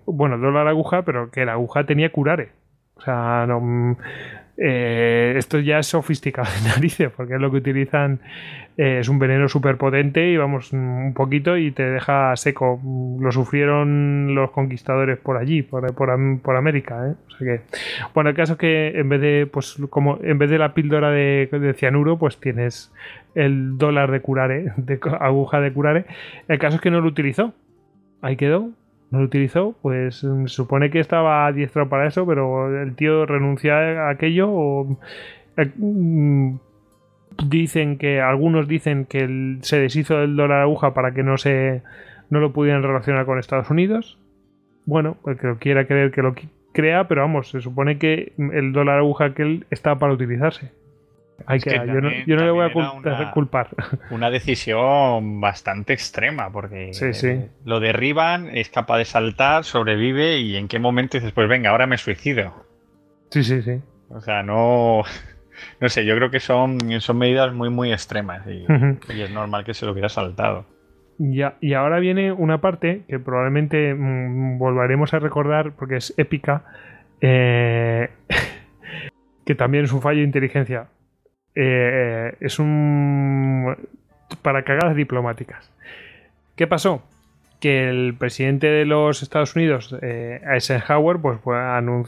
bueno, 0.05 0.37
dólar 0.37 0.69
aguja, 0.69 1.03
pero 1.03 1.31
que 1.31 1.47
la 1.47 1.53
aguja 1.53 1.85
tenía 1.85 2.13
curare. 2.13 2.51
O 2.97 3.01
sea, 3.01 3.47
no, 3.49 3.97
eh, 4.57 5.35
esto 5.37 5.59
ya 5.59 5.79
es 5.79 5.87
sofisticado 5.87 6.49
de 6.53 6.69
narices, 6.75 7.11
porque 7.17 7.35
es 7.35 7.41
lo 7.41 7.51
que 7.51 7.57
utilizan, 7.59 8.21
eh, 8.77 8.99
es 9.01 9.09
un 9.09 9.19
veneno 9.19 9.49
súper 9.49 9.77
potente 9.77 10.31
y 10.31 10.37
vamos 10.37 10.73
un 10.73 11.13
poquito 11.15 11.57
y 11.57 11.73
te 11.73 11.85
deja 11.85 12.37
seco. 12.37 12.81
Lo 13.21 13.33
sufrieron 13.33 14.35
los 14.35 14.51
conquistadores 14.51 15.19
por 15.19 15.37
allí, 15.37 15.63
por, 15.63 15.95
por, 15.95 16.57
América. 16.57 17.09
¿eh? 17.09 17.15
O 17.27 17.31
sea 17.31 17.39
que, 17.39 17.61
bueno, 18.15 18.31
el 18.31 18.37
caso 18.37 18.55
es 18.55 18.59
que 18.59 18.99
en 18.99 19.09
vez 19.09 19.21
de, 19.21 19.49
pues, 19.51 19.79
como 19.91 20.19
en 20.23 20.39
vez 20.39 20.51
de 20.51 20.59
la 20.59 20.75
píldora 20.75 21.11
de, 21.11 21.75
cianuro, 21.77 22.19
pues 22.19 22.39
tienes 22.39 22.93
el 23.35 23.79
dólar 23.79 24.11
de 24.11 24.21
curare, 24.21 24.73
de 24.77 25.01
aguja 25.21 25.61
de 25.61 25.73
curare. 25.73 26.05
El 26.49 26.59
caso 26.59 26.77
es 26.77 26.83
que 26.83 26.91
no 26.91 27.01
lo 27.01 27.09
utilizó. 27.09 27.55
Ahí 28.21 28.37
quedó, 28.37 28.71
no 29.13 29.19
lo 29.19 29.25
utilizó, 29.27 29.77
pues 29.83 30.25
mm, 30.25 30.47
supone 30.47 30.91
que 30.91 30.99
estaba 30.99 31.53
diestro 31.53 31.89
para 31.89 32.09
eso, 32.09 32.27
pero 32.27 32.83
el 32.83 32.97
tío 32.97 33.27
renunció 33.27 33.75
a 33.75 34.11
aquello 34.11 34.51
o 34.51 34.99
eh, 35.59 35.71
mm, 35.77 36.57
dicen 37.47 37.99
que 37.99 38.21
algunos 38.21 38.67
dicen 38.67 39.05
que 39.05 39.59
se 39.61 39.79
deshizo 39.79 40.19
del 40.19 40.35
dólar 40.35 40.63
aguja 40.63 40.95
para 40.95 41.13
que 41.13 41.23
no 41.23 41.37
se 41.39 41.83
no 42.31 42.41
lo 42.41 42.53
pudieran 42.53 42.83
relacionar 42.83 43.27
con 43.27 43.39
Estados 43.39 43.71
Unidos. 43.71 44.19
Bueno, 44.87 45.19
pues 45.23 45.39
que 45.39 45.47
lo 45.47 45.59
quiera 45.59 45.87
creer 45.87 46.11
que 46.11 46.23
lo 46.23 46.35
crea, 46.73 47.07
pero 47.07 47.21
vamos, 47.21 47.51
se 47.51 47.61
supone 47.61 47.99
que 47.99 48.33
el 48.39 48.73
dólar 48.73 48.99
aguja 48.99 49.35
que 49.35 49.43
él 49.43 49.67
está 49.71 49.99
para 49.99 50.15
utilizarse 50.15 50.73
yo, 52.27 52.37
no, 52.37 52.45
le 52.45 52.51
voy 52.51 52.67
a 52.67 53.31
culpar. 53.33 53.69
Una 54.11 54.31
decisión 54.31 55.41
bastante 55.41 55.93
extrema, 55.93 56.51
porque 56.51 56.91
lo 57.65 57.81
derriban, 57.81 58.49
es 58.57 58.69
capaz 58.71 58.99
de 58.99 59.05
saltar, 59.05 59.65
sobrevive 59.65 60.39
y 60.39 60.57
en 60.57 60.69
qué 60.69 60.79
momento 60.79 61.19
dices, 61.19 61.33
pues 61.33 61.49
venga, 61.49 61.71
ahora 61.71 61.87
me 61.87 61.99
suicido. 61.99 62.67
Sí, 63.31 63.43
sí, 63.45 63.63
sí. 63.63 63.81
O 64.09 64.21
sea, 64.21 64.43
no. 64.43 65.03
No 65.81 65.89
sé, 65.89 66.05
yo 66.05 66.17
creo 66.17 66.31
que 66.31 66.41
son, 66.41 66.79
son 67.01 67.19
medidas 67.19 67.53
muy, 67.53 67.71
muy 67.71 67.93
extremas 67.93 68.45
y, 68.49 68.67
es 69.09 69.31
normal 69.31 69.65
que 69.65 69.75
se 69.75 69.87
lo 69.87 69.93
hubiera 69.93 70.09
saltado. 70.09 70.65
y 71.19 71.75
ahora 71.75 72.01
viene 72.01 72.33
una 72.33 72.61
parte 72.61 73.03
que 73.07 73.21
probablemente 73.21 73.95
mm, 73.95 74.59
volveremos 74.59 75.15
a 75.15 75.21
recordar 75.21 75.73
porque 75.77 75.97
es 75.97 76.15
épica, 76.17 76.65
eh, 77.21 78.11
que 79.47 79.55
también 79.55 79.85
es 79.85 79.93
un 79.93 80.03
fallo 80.03 80.19
de 80.19 80.25
inteligencia. 80.25 80.89
Eh, 81.55 82.35
es 82.41 82.59
un... 82.59 83.77
para 84.43 84.63
cagadas 84.63 84.97
diplomáticas. 84.97 85.71
¿Qué 86.57 86.67
pasó? 86.67 87.03
que 87.61 87.89
el 87.89 88.15
presidente 88.15 88.67
de 88.67 88.85
los 88.85 89.23
Estados 89.23 89.55
Unidos, 89.55 89.95
eh, 90.03 90.41
Eisenhower, 90.53 91.19
pues, 91.19 91.39
bueno, 91.45 92.05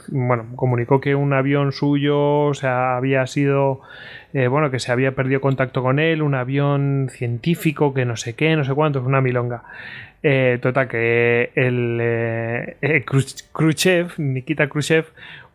comunicó 0.56 1.00
que 1.00 1.14
un 1.14 1.32
avión 1.32 1.70
suyo 1.70 2.18
o 2.18 2.52
había 2.66 3.24
sido, 3.28 3.80
eh, 4.32 4.48
bueno, 4.48 4.72
que 4.72 4.80
se 4.80 4.90
había 4.90 5.12
perdido 5.12 5.40
contacto 5.40 5.80
con 5.80 6.00
él, 6.00 6.22
un 6.22 6.34
avión 6.34 7.08
científico, 7.08 7.94
que 7.94 8.04
no 8.04 8.16
sé 8.16 8.34
qué, 8.34 8.56
no 8.56 8.64
sé 8.64 8.74
cuánto, 8.74 8.98
es 8.98 9.04
una 9.04 9.20
milonga. 9.20 9.62
Total, 10.60 10.88
que 10.88 11.52
el 11.54 13.04
Khrushchev, 13.52 14.14
Nikita 14.18 14.68
Khrushchev, 14.68 15.04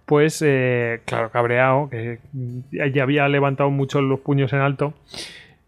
pues, 0.10 0.43
claro, 1.06 1.30
cabreado, 1.30 1.88
que 1.88 2.17
ya 2.91 3.04
había 3.04 3.28
levantado 3.28 3.69
mucho 3.69 4.02
los 4.02 4.19
puños 4.22 4.52
en 4.54 4.60
alto, 4.60 4.95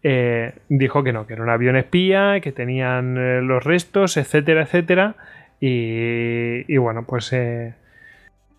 eh, 0.02 0.54
dijo 0.68 1.04
que 1.04 1.12
no, 1.12 1.26
que 1.28 1.34
era 1.34 1.42
un 1.42 1.48
avión 1.48 1.76
espía, 1.76 2.40
que 2.40 2.50
tenían 2.50 3.16
eh, 3.16 3.40
los 3.40 3.62
restos, 3.62 4.16
etcétera, 4.16 4.62
etcétera. 4.62 5.14
Y, 5.60 6.76
bueno, 6.76 7.04
pues 7.04 7.32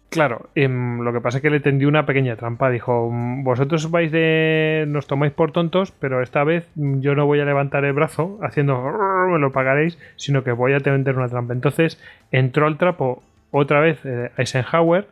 claro, 0.10 0.50
em, 0.56 1.02
lo 1.02 1.12
que 1.12 1.20
pasa 1.20 1.40
es 1.40 1.42
que 1.42 1.50
le 1.50 1.60
tendió 1.60 1.90
una 1.90 2.06
pequeña 2.06 2.38
trampa. 2.38 2.70
Dijo, 2.70 3.10
vosotros 3.12 3.92
vais 3.92 4.10
de... 4.10 4.86
nos 4.88 5.06
tomáis 5.06 5.34
por 5.34 5.52
tontos, 5.52 5.92
pero 5.92 6.22
esta 6.22 6.46
vez 6.46 6.66
yo 6.76 7.14
no 7.14 7.26
voy 7.26 7.42
a 7.42 7.46
levantar 7.46 7.84
el 7.84 7.92
brazo 7.92 8.40
haciendo 8.42 8.82
me 9.30 9.38
lo 9.38 9.52
pagaréis, 9.52 10.00
sino 10.16 10.46
que 10.46 10.54
voy 10.54 10.72
a 10.72 10.80
tender 10.80 11.18
una 11.18 11.28
trampa. 11.28 11.52
Entonces 11.52 12.02
entró 12.32 12.68
al 12.68 12.78
trapo 12.78 13.22
otra 13.52 13.82
vez 13.82 14.00
Eisenhower 14.38 15.06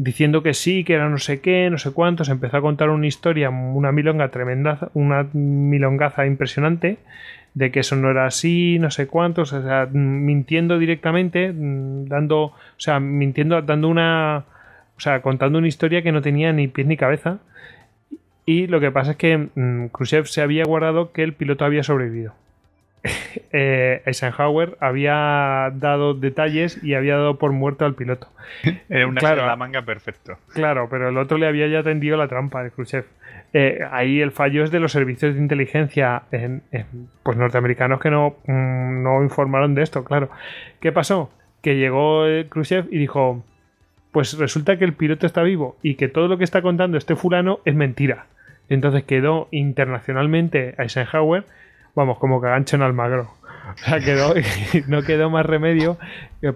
diciendo 0.00 0.42
que 0.42 0.54
sí, 0.54 0.82
que 0.82 0.94
era 0.94 1.10
no 1.10 1.18
sé 1.18 1.42
qué, 1.42 1.68
no 1.68 1.76
sé 1.76 1.92
cuántos, 1.92 2.30
empezó 2.30 2.56
a 2.56 2.62
contar 2.62 2.88
una 2.88 3.06
historia, 3.06 3.50
una 3.50 3.92
milonga 3.92 4.30
tremenda, 4.30 4.88
una 4.94 5.28
milongaza 5.34 6.24
impresionante, 6.24 6.96
de 7.52 7.70
que 7.70 7.80
eso 7.80 7.96
no 7.96 8.10
era 8.10 8.24
así, 8.24 8.78
no 8.78 8.90
sé 8.90 9.08
cuántos, 9.08 9.52
o 9.52 9.62
sea, 9.62 9.86
mintiendo 9.92 10.78
directamente, 10.78 11.52
dando, 11.54 12.44
o 12.44 12.54
sea, 12.78 12.98
mintiendo, 12.98 13.60
dando 13.60 13.88
una, 13.88 14.44
o 14.96 15.00
sea, 15.00 15.20
contando 15.20 15.58
una 15.58 15.68
historia 15.68 16.00
que 16.02 16.12
no 16.12 16.22
tenía 16.22 16.50
ni 16.54 16.66
pies 16.66 16.86
ni 16.86 16.96
cabeza. 16.96 17.40
Y 18.46 18.68
lo 18.68 18.80
que 18.80 18.90
pasa 18.90 19.12
es 19.12 19.16
que 19.18 19.50
mm, 19.54 19.88
Khrushchev 19.88 20.26
se 20.28 20.40
había 20.40 20.64
guardado 20.64 21.12
que 21.12 21.22
el 21.24 21.34
piloto 21.34 21.66
había 21.66 21.82
sobrevivido. 21.82 22.32
Eh, 23.52 24.02
Eisenhower 24.06 24.76
había 24.78 25.72
dado 25.74 26.14
detalles 26.14 26.82
y 26.84 26.94
había 26.94 27.16
dado 27.16 27.36
por 27.36 27.50
muerto 27.50 27.84
al 27.84 27.94
piloto. 27.94 28.28
Era 28.88 29.08
una 29.08 29.18
claro, 29.18 29.44
la 29.44 29.56
manga 29.56 29.82
perfecto. 29.82 30.38
Claro, 30.52 30.88
pero 30.88 31.08
el 31.08 31.18
otro 31.18 31.36
le 31.36 31.48
había 31.48 31.66
ya 31.66 31.82
tendido 31.82 32.16
la 32.16 32.28
trampa 32.28 32.62
de 32.62 32.70
Khrushchev. 32.70 33.06
Eh, 33.52 33.80
ahí 33.90 34.20
el 34.20 34.30
fallo 34.30 34.62
es 34.62 34.70
de 34.70 34.78
los 34.78 34.92
servicios 34.92 35.34
de 35.34 35.40
inteligencia 35.40 36.22
en, 36.30 36.62
pues 37.24 37.36
norteamericanos 37.36 38.00
que 38.00 38.10
no, 38.10 38.36
mm, 38.46 39.02
no 39.02 39.22
informaron 39.22 39.74
de 39.74 39.82
esto, 39.82 40.04
claro. 40.04 40.30
¿Qué 40.80 40.92
pasó? 40.92 41.32
Que 41.60 41.76
llegó 41.76 42.26
eh, 42.26 42.46
Khrushchev 42.48 42.86
y 42.92 42.98
dijo, 42.98 43.44
pues 44.12 44.38
resulta 44.38 44.78
que 44.78 44.84
el 44.84 44.92
piloto 44.92 45.26
está 45.26 45.42
vivo 45.42 45.76
y 45.82 45.94
que 45.96 46.08
todo 46.08 46.28
lo 46.28 46.38
que 46.38 46.44
está 46.44 46.62
contando 46.62 46.98
este 46.98 47.16
fulano 47.16 47.58
es 47.64 47.74
mentira. 47.74 48.26
Entonces 48.68 49.02
quedó 49.02 49.48
internacionalmente 49.50 50.74
Eisenhower 50.78 51.44
vamos, 51.94 52.18
como 52.18 52.40
cagancho 52.40 52.76
en 52.76 52.82
Almagro. 52.82 53.30
O 53.74 53.78
sea, 53.78 54.00
quedó, 54.00 54.34
no 54.86 55.02
quedó 55.02 55.30
más 55.30 55.46
remedio 55.46 55.98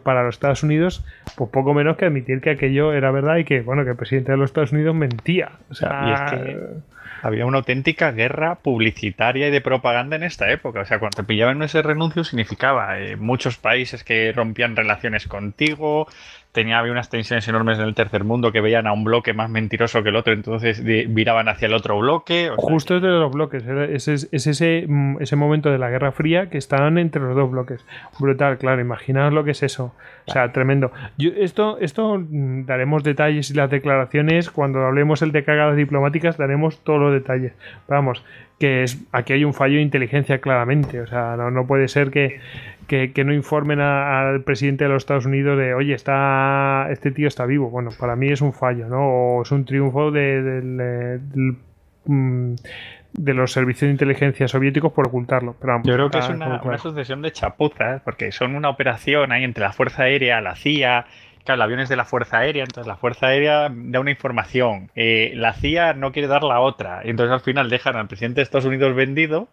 para 0.03 0.23
los 0.23 0.37
Estados 0.37 0.62
Unidos, 0.62 1.05
pues 1.37 1.51
poco 1.51 1.75
menos 1.75 1.97
que 1.97 2.07
admitir 2.07 2.40
que 2.40 2.51
aquello 2.51 2.92
era 2.92 3.11
verdad 3.11 3.37
y 3.37 3.44
que, 3.44 3.61
bueno, 3.61 3.85
que 3.85 3.90
el 3.90 3.97
presidente 3.97 4.33
de 4.33 4.38
los 4.38 4.51
Estados 4.51 4.73
Unidos 4.73 4.94
mentía. 4.94 5.53
O 5.70 5.75
sea, 5.75 6.05
y 6.07 6.12
es 6.12 6.20
que 6.31 6.59
había 7.25 7.47
una 7.47 7.59
auténtica 7.59 8.12
guerra 8.12 8.57
publicitaria 8.57 9.49
y 9.49 9.51
de 9.51 9.62
propaganda 9.62 10.16
en 10.16 10.25
esta 10.25 10.51
época. 10.51 10.81
O 10.81 10.85
sea, 10.85 10.99
cuando 10.99 11.16
te 11.16 11.25
pillaban 11.25 11.62
ese 11.62 11.81
renuncio 11.81 12.23
significaba 12.23 12.99
eh, 12.99 13.16
muchos 13.16 13.57
países 13.57 14.05
que 14.05 14.31
rompían 14.33 14.77
relaciones 14.77 15.27
contigo, 15.27 16.07
tenía, 16.55 16.79
había 16.79 16.93
unas 16.93 17.11
tensiones 17.11 17.47
enormes 17.49 17.81
en 17.81 17.85
el 17.85 17.97
tercer 17.97 18.23
mundo 18.23 18.53
que 18.53 18.61
veían 18.61 18.87
a 18.87 18.93
un 18.93 19.03
bloque 19.03 19.35
más 19.35 19.51
mentiroso 19.51 20.05
que 20.05 20.11
el 20.11 20.17
otro, 20.17 20.33
entonces 20.33 20.83
viraban 20.85 21.49
hacia 21.49 21.67
el 21.67 21.75
otro 21.75 21.99
bloque. 21.99 22.49
Justo 22.57 22.97
es 22.97 23.03
de 23.03 23.09
los 23.09 23.33
bloques, 23.33 23.64
es, 23.67 24.29
ese, 24.31 24.85
mm, 24.87 25.17
ese 25.21 25.35
momento 25.35 25.71
de 25.71 25.79
la 25.79 25.90
Guerra 25.90 26.12
Fría 26.12 26.51
que 26.51 26.57
estaban 26.57 26.97
entre 26.97 27.21
los 27.21 27.35
dos 27.35 27.51
bloques. 27.51 27.85
Brutal, 28.21 28.57
claro, 28.59 28.81
imaginaos 28.81 29.33
lo 29.33 29.43
que 29.43 29.51
es 29.51 29.64
eso. 29.64 29.95
O 30.27 30.33
sea, 30.33 30.53
tremendo. 30.53 30.93
Yo, 31.19 31.31
esto, 31.37 31.77
esto 31.81 32.19
mm, 32.19 32.67
daremos 32.67 33.03
detalles 33.03 33.51
y 33.51 33.55
las 33.55 33.69
declaraciones, 33.69 34.49
cuando 34.51 34.81
hablemos 34.87 35.23
el 35.23 35.33
de 35.33 35.43
cagadas 35.43 35.77
diplomáticas, 35.77 36.38
daremos 36.38 36.79
todos 36.85 37.01
los 37.01 37.12
detalles. 37.12 37.53
Vamos, 37.88 38.25
que 38.61 38.85
es, 38.85 39.05
aquí 39.11 39.33
hay 39.33 39.45
un 39.45 39.55
fallo 39.55 39.77
de 39.77 39.83
inteligencia 39.83 40.38
claramente, 40.38 41.01
o 41.01 41.07
sea, 41.07 41.35
no, 41.37 41.51
no 41.51 41.67
puede 41.67 41.88
ser 41.88 42.11
que 42.11 42.38
que, 42.87 43.25
no 43.25 43.33
informen 43.33 43.81
al 43.81 44.42
presidente 44.42 44.85
de 44.85 44.90
los 44.90 45.03
Estados 45.03 45.27
Unidos 45.27 45.59
de, 45.59 45.75
oye, 45.75 45.94
está 45.94 46.88
este 46.90 47.11
tío 47.11 47.29
está 47.29 47.47
vivo. 47.47 47.70
Bueno, 47.70 47.90
para 47.99 48.16
mí 48.16 48.29
es 48.31 48.40
un 48.40 48.53
fallo, 48.53 48.88
¿no? 48.88 49.09
O 49.09 49.42
es 49.42 49.53
un 49.53 49.64
triunfo 49.64 50.11
de, 50.11 51.20
mm, 52.05 52.55
de, 53.12 53.35
los 53.35 53.53
servicios 53.53 53.88
de 53.88 53.92
inteligencia 53.92 54.49
soviéticos 54.49 54.92
por 54.92 55.09
ocultarlo. 55.09 55.57
Pero 55.61 55.83
Yo 55.85 55.94
creo 55.94 56.11
que 56.11 56.18
es 56.18 56.29
una, 56.29 56.79
sucesión 56.79 57.23
de 57.23 57.33
chapuzas, 57.33 58.03
porque 58.03 58.33
son 58.33 58.55
una 58.55 58.68
operación 58.68 59.33
ahí 59.33 59.44
entre 59.44 59.62
la 59.64 59.73
Fuerza 59.73 60.05
Aérea, 60.05 60.40
la 60.40 60.55
CIA, 60.55 61.07
claro, 61.44 61.57
el 61.57 61.62
avión 61.62 61.81
es 61.81 61.88
de 61.88 61.97
la 61.97 62.05
Fuerza 62.05 62.38
Aérea, 62.38 62.64
entonces 62.64 62.87
la 62.87 62.97
Fuerza 62.97 63.29
Aérea 63.29 63.70
da 63.73 64.01
una 64.01 64.11
información, 64.11 64.90
eh, 64.94 65.33
la 65.35 65.53
CIA 65.55 65.94
no 65.94 66.12
quiere 66.12 66.29
dar 66.29 66.42
la 66.42 66.61
otra, 66.61 67.01
entonces 67.05 67.33
al 67.33 67.40
final 67.40 67.70
dejan 67.70 67.97
al 67.97 68.09
presidente 68.09 68.37
de 68.37 68.42
Estados 68.42 68.66
Unidos 68.66 68.94
vendido 68.94 69.49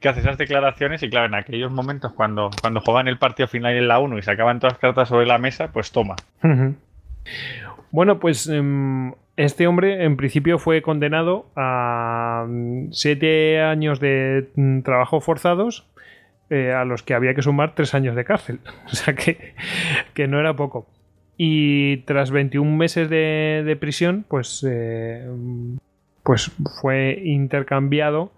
que 0.00 0.08
hace 0.08 0.20
esas 0.20 0.38
declaraciones 0.38 1.02
y 1.02 1.10
claro, 1.10 1.26
en 1.26 1.34
aquellos 1.34 1.72
momentos 1.72 2.12
cuando, 2.12 2.50
cuando 2.60 2.80
juegan 2.80 3.08
el 3.08 3.18
partido 3.18 3.48
final 3.48 3.76
en 3.76 3.88
la 3.88 3.98
1 3.98 4.18
y 4.18 4.22
se 4.22 4.30
acaban 4.30 4.60
todas 4.60 4.74
las 4.74 4.80
cartas 4.80 5.08
sobre 5.08 5.26
la 5.26 5.38
mesa, 5.38 5.72
pues 5.72 5.90
toma. 5.90 6.16
Bueno, 7.90 8.18
pues 8.18 8.46
em, 8.48 9.12
este 9.36 9.66
hombre 9.66 10.04
en 10.04 10.16
principio 10.16 10.58
fue 10.58 10.82
condenado 10.82 11.46
a 11.56 12.44
mm, 12.48 12.92
siete 12.92 13.60
años 13.60 14.00
de 14.00 14.48
mm, 14.54 14.80
trabajo 14.82 15.20
forzados 15.20 15.86
eh, 16.50 16.72
a 16.72 16.84
los 16.84 17.02
que 17.02 17.14
había 17.14 17.34
que 17.34 17.42
sumar 17.42 17.74
tres 17.74 17.94
años 17.94 18.16
de 18.16 18.24
cárcel. 18.24 18.60
O 18.86 18.94
sea 18.94 19.14
que, 19.14 19.54
que 20.14 20.28
no 20.28 20.38
era 20.40 20.54
poco. 20.54 20.86
Y 21.36 21.98
tras 21.98 22.32
21 22.32 22.76
meses 22.76 23.08
de, 23.08 23.76
prisión, 23.78 24.24
pues, 24.28 24.66
eh, 24.68 25.24
pues 26.24 26.50
fue 26.80 27.20
intercambiado 27.24 28.32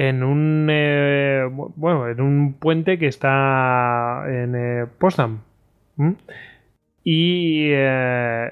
en 0.00 0.22
un 0.22 0.68
eh, 0.70 1.46
bueno 1.50 2.08
en 2.08 2.22
un 2.22 2.54
puente 2.54 2.98
que 2.98 3.06
está 3.06 4.24
en 4.26 4.54
eh, 4.56 4.86
Potsdam 4.98 5.40
y 7.04 7.66
eh, 7.68 8.50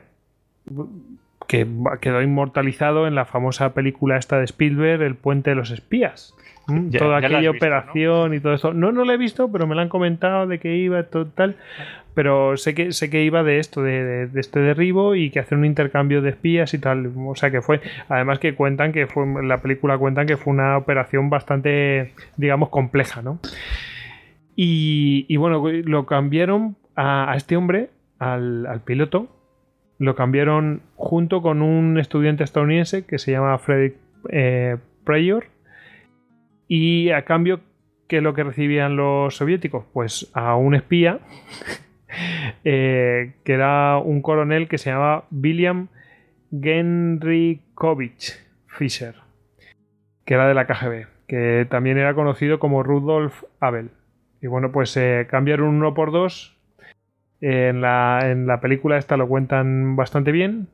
que 1.47 1.67
quedó 2.03 2.21
inmortalizado 2.21 3.07
en 3.07 3.15
la 3.15 3.25
famosa 3.25 3.73
película 3.73 4.19
esta 4.19 4.37
de 4.37 4.45
Spielberg 4.45 5.01
El 5.01 5.15
puente 5.15 5.49
de 5.49 5.57
los 5.57 5.71
espías 5.71 6.35
toda 6.99 7.17
aquella 7.17 7.51
operación 7.51 8.35
y 8.35 8.41
todo 8.41 8.53
eso. 8.53 8.75
No 8.75 8.93
no 8.93 9.07
lo 9.07 9.13
he 9.15 9.17
visto 9.17 9.51
pero 9.51 9.67
me 9.67 9.75
lo 9.75 9.81
han 9.81 9.89
comentado 9.89 10.47
de 10.47 10.59
que 10.59 10.77
iba 10.77 11.03
total 11.05 11.57
pero 12.19 12.57
sé 12.57 12.75
que 12.75 12.91
sé 12.91 13.11
que 13.11 13.23
iba 13.23 13.45
de 13.45 13.61
esto, 13.61 13.81
de, 13.81 14.29
este 14.35 14.59
derribo 14.59 15.15
y 15.15 15.31
que 15.31 15.39
hacer 15.39 15.57
un 15.57 15.65
intercambio 15.65 16.21
de 16.21 16.31
espías 16.31 16.75
y 16.75 16.79
tal. 16.81 17.13
O 17.17 17.37
sea 17.37 17.53
que 17.53 17.63
fue, 17.63 17.81
además 18.09 18.41
que 18.41 18.57
cuentan 18.57 18.91
que 18.91 19.07
fue, 19.07 19.25
la 19.45 19.63
película 19.63 19.97
cuentan 19.99 20.27
que 20.27 20.37
fue 20.37 20.53
una 20.53 20.77
operación 20.77 21.31
bastante, 21.31 22.15
digamos, 22.37 22.71
compleja, 22.71 23.23
¿no? 23.23 23.39
Y, 24.57 25.37
bueno, 25.37 25.63
lo 25.65 26.07
cambiaron 26.07 26.77
a, 26.97 27.33
este 27.37 27.57
hombre, 27.57 27.91
al, 28.19 28.83
piloto, 28.85 29.29
lo 30.01 30.17
cambiaron 30.17 30.83
junto 30.97 31.41
con 31.41 31.63
un 31.63 32.01
estudiante 32.01 32.43
estadounidense 32.43 33.07
que 33.07 33.21
se 33.21 33.31
llama 33.31 33.57
Frederick 33.59 33.95
eh, 34.31 34.77
Pryor. 35.05 35.45
Y 36.67 37.11
a 37.11 37.25
cambio, 37.25 37.61
¿qué 38.09 38.17
es 38.17 38.23
lo 38.25 38.35
que 38.35 38.43
recibían 38.43 38.97
los 38.97 39.37
soviéticos? 39.37 39.85
Pues 39.93 40.33
a 40.35 40.57
un 40.57 40.75
espía 40.75 41.21
Eh, 42.65 43.35
que 43.45 43.53
era 43.53 43.99
un 43.99 44.23
coronel 44.23 44.69
que 44.69 44.79
se 44.79 44.91
llamaba 44.91 45.25
William 45.31 45.89
Genrikovich 46.51 48.35
Fischer, 48.67 49.15
que 50.25 50.35
era 50.35 50.49
de 50.49 50.55
la 50.55 50.67
KGB, 50.67 51.07
que 51.27 51.67
también 51.69 51.99
era 51.99 52.15
conocido 52.15 52.59
como 52.59 52.83
Rudolf 52.83 53.45
Abel. 53.61 53.91
Y 54.41 54.47
bueno, 54.47 54.73
pues 54.73 54.97
eh, 54.97 55.27
cambiaron 55.31 55.69
uno 55.69 55.95
por 55.95 56.13
dos. 56.13 56.57
En 57.41 57.81
la, 57.81 58.21
en 58.25 58.47
la 58.47 58.61
película 58.61 58.99
esta 58.99 59.17
lo 59.17 59.29
cuentan 59.29 59.95
bastante 59.97 60.33
bien. 60.33 60.69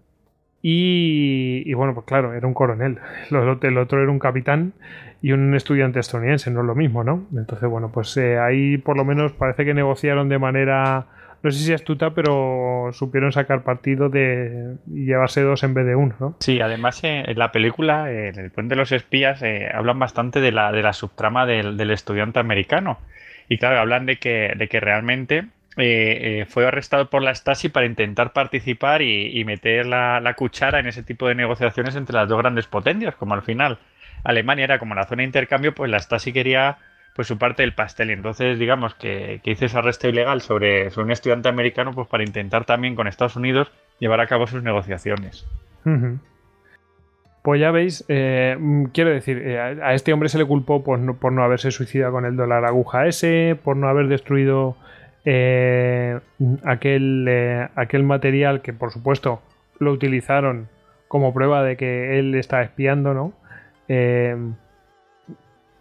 Y, 0.67 1.75
bueno, 1.75 1.93
pues 1.93 2.07
claro, 2.07 2.33
era 2.33 2.47
un 2.47 2.55
coronel. 2.55 2.99
El 3.31 3.77
otro 3.77 4.03
era 4.03 4.11
un 4.11 4.19
capitán 4.19 4.73
y 5.21 5.33
un 5.33 5.55
estudiante 5.55 6.01
estadounidense, 6.01 6.51
no 6.51 6.61
es 6.61 6.67
lo 6.67 6.75
mismo, 6.75 7.05
¿no? 7.05 7.27
Entonces, 7.37 7.69
bueno, 7.69 7.91
pues 7.93 8.17
eh, 8.17 8.39
ahí 8.39 8.79
por 8.79 8.97
lo 8.97 9.05
menos 9.05 9.33
parece 9.33 9.67
que 9.67 9.75
negociaron 9.75 10.31
de 10.31 10.39
manera, 10.39 11.07
no 11.45 11.53
sé 11.53 11.59
si 11.59 11.73
astuta, 11.73 12.15
pero 12.15 12.91
supieron 12.93 13.31
sacar 13.31 13.63
partido 13.63 14.09
de 14.09 14.75
llevarse 14.87 15.43
dos 15.43 15.63
en 15.63 15.75
vez 15.75 15.87
de 15.87 15.95
uno, 15.95 16.17
¿no? 16.19 16.37
Sí, 16.41 16.61
además 16.61 17.05
eh, 17.05 17.23
en 17.27 17.39
la 17.39 17.53
película, 17.53 18.11
en 18.11 18.39
el 18.39 18.51
puente 18.51 18.75
de 18.75 18.81
los 18.81 18.91
espías, 18.91 19.43
eh, 19.43 19.71
hablan 19.73 20.01
bastante 20.01 20.41
de 20.41 20.51
la, 20.51 20.73
de 20.73 20.83
la 20.83 20.93
subtrama 20.93 21.47
del, 21.47 21.77
del 21.77 21.93
estudiante 21.93 22.41
americano. 22.41 22.99
Y 23.49 23.59
claro, 23.59 23.79
hablan 23.79 24.07
de 24.07 24.17
que, 24.17 24.55
de 24.57 24.69
que 24.69 24.81
realmente 24.81 25.45
eh, 25.77 26.43
eh, 26.43 26.47
fue 26.47 26.67
arrestado 26.67 27.11
por 27.11 27.23
la 27.23 27.35
Stasi 27.35 27.69
para 27.69 27.87
intentar 27.87 28.33
participar 28.33 29.03
y, 29.03 29.45
meter 29.45 29.87
la, 29.87 30.35
cuchara 30.37 30.79
en 30.79 30.87
ese 30.87 31.03
tipo 31.03 31.27
de 31.27 31.35
negociaciones 31.35 31.97
entre 31.97 32.15
las 32.15 32.29
dos 32.29 32.39
grandes 32.39 32.67
potencias, 32.67 33.17
como 33.17 33.35
al 33.35 33.43
final 33.43 33.79
Alemania 34.23 34.65
era 34.65 34.79
como 34.79 34.95
la 34.95 35.05
zona 35.07 35.23
de 35.23 35.27
intercambio, 35.27 35.75
pues 35.75 35.91
la 35.91 35.99
Stasi 35.99 36.33
quería 36.33 36.79
pues 37.15 37.29
su 37.29 37.39
parte 37.39 37.63
del 37.63 37.75
pastel. 37.75 38.11
Y 38.11 38.15
entonces, 38.15 38.59
digamos 38.59 38.95
que, 38.95 39.41
que 39.43 39.53
hizo 39.53 39.65
ese 39.65 39.79
arresto 39.79 40.09
ilegal 40.09 40.41
sobre, 40.41 40.89
un 40.97 41.11
estudiante 41.11 41.49
americano 41.49 41.93
pues 41.93 42.09
para 42.09 42.25
intentar 42.25 42.65
también 42.65 42.95
con 42.95 43.07
Estados 43.07 43.37
Unidos 43.37 43.71
llevar 44.01 44.21
a 44.21 44.27
cabo 44.27 44.47
sus 44.47 44.63
negociaciones. 44.63 45.47
Pues 47.43 47.61
ya 47.61 47.71
veis, 47.71 48.05
eh, 48.09 48.57
mm, 48.59 48.87
quiero 48.87 49.11
decir, 49.11 49.59
a 49.59 49.95
este 49.95 50.13
hombre 50.13 50.29
se 50.29 50.39
le 50.39 50.45
culpó 50.45 50.83
por 50.83 50.99
no, 50.99 51.15
por 51.15 51.31
no 51.33 51.45
haberse 51.45 51.71
suicidado 51.71 52.13
con 52.13 52.25
el 52.25 52.37
dólar 52.37 52.65
aguja 52.65 53.07
ese, 53.07 53.57
por 53.63 53.77
no 53.77 53.89
haber 53.89 54.09
destruido 54.09 54.77
eh, 55.25 56.19
aquel, 56.65 57.27
eh, 57.29 57.69
aquel 57.77 58.03
material 58.03 58.63
que 58.63 58.73
por 58.73 58.91
supuesto 58.91 59.41
lo 59.79 59.93
utilizaron 59.93 60.69
como 61.07 61.33
prueba 61.33 61.63
de 61.63 61.77
que 61.77 62.19
él 62.19 62.35
está 62.35 62.63
espiando, 62.63 63.15
¿no? 63.15 63.33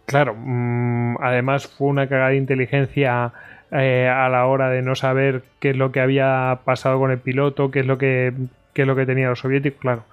Eh, 0.06 0.12
claro, 0.14 0.34
mm, 0.36 1.16
además 1.20 1.66
fue 1.66 1.88
una 1.88 2.08
cagada 2.08 2.30
de 2.30 2.36
inteligencia 2.36 3.32
a 3.70 4.28
la 4.28 4.46
hora 4.46 4.70
de 4.70 4.82
no 4.82 4.94
saber 4.94 5.42
qué 5.58 5.70
es 5.70 5.76
lo 5.76 5.90
que 5.90 6.00
había 6.00 6.60
pasado 6.64 6.98
con 6.98 7.10
el 7.10 7.18
piloto, 7.18 7.72
qué 7.72 7.80
es 7.80 7.86
lo 7.86 7.98
que, 7.98 8.32
qué 8.72 8.82
es 8.82 8.88
lo 8.88 8.94
que 8.94 9.06
tenían 9.06 9.30
los 9.30 9.40
soviéticos, 9.40 9.80
claro. 9.80 10.04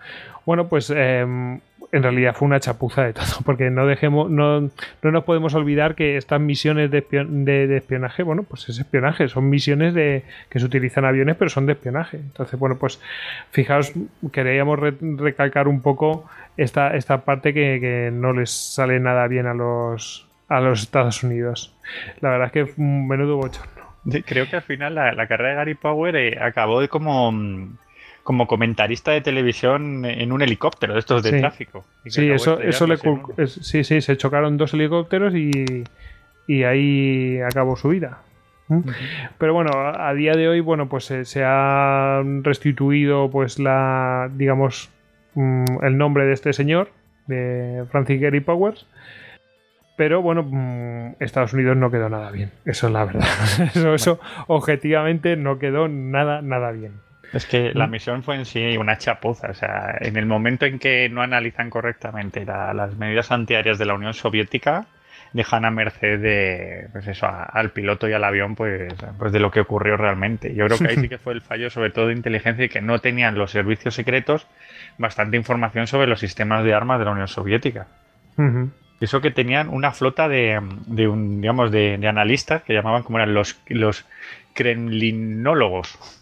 Bueno, 0.46 0.68
pues 0.68 0.92
en 1.92 2.04
realidad 2.04 2.36
fue 2.36 2.48
una 2.48 2.60
chapuza 2.60 3.04
de 3.04 3.14
todo, 3.14 3.26
porque 3.46 3.70
no 3.70 3.86
dejemos, 3.86 4.30
no, 4.30 4.62
no 4.62 5.12
nos 5.12 5.24
podemos 5.24 5.54
olvidar 5.54 5.96
que 5.96 6.18
estas 6.18 6.40
misiones 6.40 6.90
de, 6.92 7.78
espionaje, 7.78 8.24
bueno, 8.24 8.44
pues 8.44 8.70
es 8.70 8.80
espionaje, 8.80 9.28
son 9.28 9.50
misiones 9.50 9.94
de 9.94 10.24
que 10.50 10.60
se 10.60 10.66
utilizan 10.66 11.06
aviones, 11.06 11.36
pero 11.36 11.50
son 11.50 11.66
de 11.66 11.74
espionaje. 11.74 12.18
Entonces, 12.18 12.58
bueno, 12.60 12.78
pues 12.78 13.02
fijaos, 13.52 13.94
queríamos 14.32 14.80
recalcar 14.80 15.68
un 15.68 15.82
poco 15.82 16.30
esta, 16.58 16.96
esta 16.96 17.26
parte 17.26 17.54
que, 17.54 18.10
no 18.12 18.34
les 18.34 18.52
sale 18.52 19.00
nada 19.00 19.28
bien 19.28 19.48
a 19.48 19.54
los 19.54 20.28
a 20.48 20.60
los 20.60 20.82
Estados 20.82 21.24
Unidos. 21.24 21.74
La 22.20 22.30
verdad 22.30 22.48
es 22.48 22.52
que 22.52 22.82
un 22.82 23.08
menudo 23.08 23.38
bochorno. 23.38 23.82
Creo 24.26 24.50
que 24.50 24.58
al 24.58 24.62
final 24.64 24.96
la, 24.96 25.28
carrera 25.28 25.52
de 25.52 25.56
Gary 25.56 25.76
Power 25.76 26.16
eh, 26.18 26.38
acabó 26.42 26.82
de 26.82 26.90
como 26.90 27.32
mm, 27.32 27.78
como 28.24 28.48
comentarista 28.48 29.12
de 29.12 29.22
televisión 29.22 30.06
en 30.06 30.32
un 30.32 30.42
helicóptero 30.42 30.94
de 30.94 31.00
estos 31.00 31.24
de 31.24 31.40
tráfico. 31.40 31.86
Sí, 32.06 32.30
eso, 32.30 32.60
eso 32.60 32.88
le 32.88 32.98
sí, 33.48 33.84
sí, 33.84 34.02
se 34.02 34.18
chocaron 34.18 34.58
dos 34.58 34.74
helicópteros 34.74 35.34
y, 35.36 35.84
y 36.48 36.64
ahí 36.64 37.40
acabó 37.42 37.76
su 37.76 37.90
vida. 37.90 38.20
Pero 39.38 39.54
bueno, 39.54 39.72
a 39.76 40.14
día 40.14 40.34
de 40.34 40.48
hoy, 40.48 40.62
bueno, 40.62 40.88
pues 40.88 41.06
se, 41.06 41.44
ha 41.44 42.24
restituido 42.42 43.30
pues 43.30 43.60
la, 43.60 44.30
digamos, 44.34 44.90
mm, 45.34 45.84
el 45.84 45.98
nombre 45.98 46.26
de 46.26 46.34
este 46.34 46.54
señor, 46.54 46.90
de 47.28 47.86
Francis 47.92 48.22
Gary 48.22 48.40
Powers. 48.40 48.88
Pero 49.98 50.22
bueno, 50.22 50.44
mm, 50.44 51.16
Estados 51.20 51.54
Unidos 51.54 51.76
no 51.76 51.92
quedó 51.92 52.10
nada 52.10 52.32
bien. 52.32 52.52
Eso 52.66 52.88
es 52.88 52.94
la 52.94 53.06
verdad. 53.06 53.28
Eso, 53.76 53.94
eso 53.94 54.20
objetivamente 54.48 55.36
no 55.36 55.60
quedó 55.60 55.88
nada, 55.88 56.42
nada 56.42 56.72
bien. 56.72 56.94
Es 57.34 57.46
que 57.46 57.72
la 57.74 57.88
misión 57.88 58.24
fue 58.24 58.36
en 58.36 58.46
sí 58.46 58.78
una 58.78 58.98
chapuza. 58.98 59.50
O 59.52 59.54
sea, 59.54 59.96
en 60.00 60.18
el 60.18 60.26
momento 60.26 60.66
en 60.66 60.80
que 60.80 61.08
no 61.10 61.22
analizan 61.22 61.70
correctamente 61.70 62.46
las 62.46 62.98
medidas 62.98 63.32
antiaéreas 63.32 63.78
de 63.78 63.86
la 63.86 63.94
Unión 63.94 64.14
Soviética, 64.14 64.86
dejan 65.34 65.64
a 65.64 65.72
merced 65.72 66.20
de, 66.20 66.88
pues 66.92 67.08
eso, 67.08 67.28
al 67.28 67.72
piloto 67.72 68.10
y 68.10 68.14
al 68.14 68.24
avión, 68.24 68.56
pues, 68.56 68.94
pues 69.18 69.32
de 69.32 69.40
lo 69.40 69.50
que 69.50 69.62
ocurrió 69.62 69.96
realmente. 69.96 70.54
Yo 70.54 70.66
creo 70.66 70.78
que 70.78 70.88
ahí 70.90 70.98
sí 70.98 71.08
que 71.08 71.18
fue 71.18 71.34
el 71.34 71.42
fallo, 71.42 71.70
sobre 71.70 71.90
todo 71.90 72.08
de 72.08 72.14
inteligencia, 72.14 72.66
y 72.66 72.70
que 72.70 72.82
no 72.82 73.00
tenían 73.00 73.38
los 73.38 73.52
servicios 73.52 73.96
secretos 73.96 74.46
bastante 74.98 75.38
información 75.38 75.88
sobre 75.88 76.08
los 76.08 76.20
sistemas 76.20 76.66
de 76.66 76.74
armas 76.74 77.00
de 77.00 77.06
la 77.06 77.12
Unión 77.12 77.30
Soviética. 77.30 77.88
Eso 79.00 79.22
que 79.22 79.32
tenían 79.32 79.70
una 79.70 79.92
flota 79.92 80.28
de, 80.28 80.60
de 80.88 81.08
un, 81.08 81.40
digamos, 81.42 81.72
de, 81.72 82.00
analistas 82.08 82.64
que 82.64 82.74
llamaban 82.74 83.04
como 83.04 83.20
eran 83.20 83.34
los, 83.34 83.60
los 83.68 84.06
kremlinólogos 84.54 86.21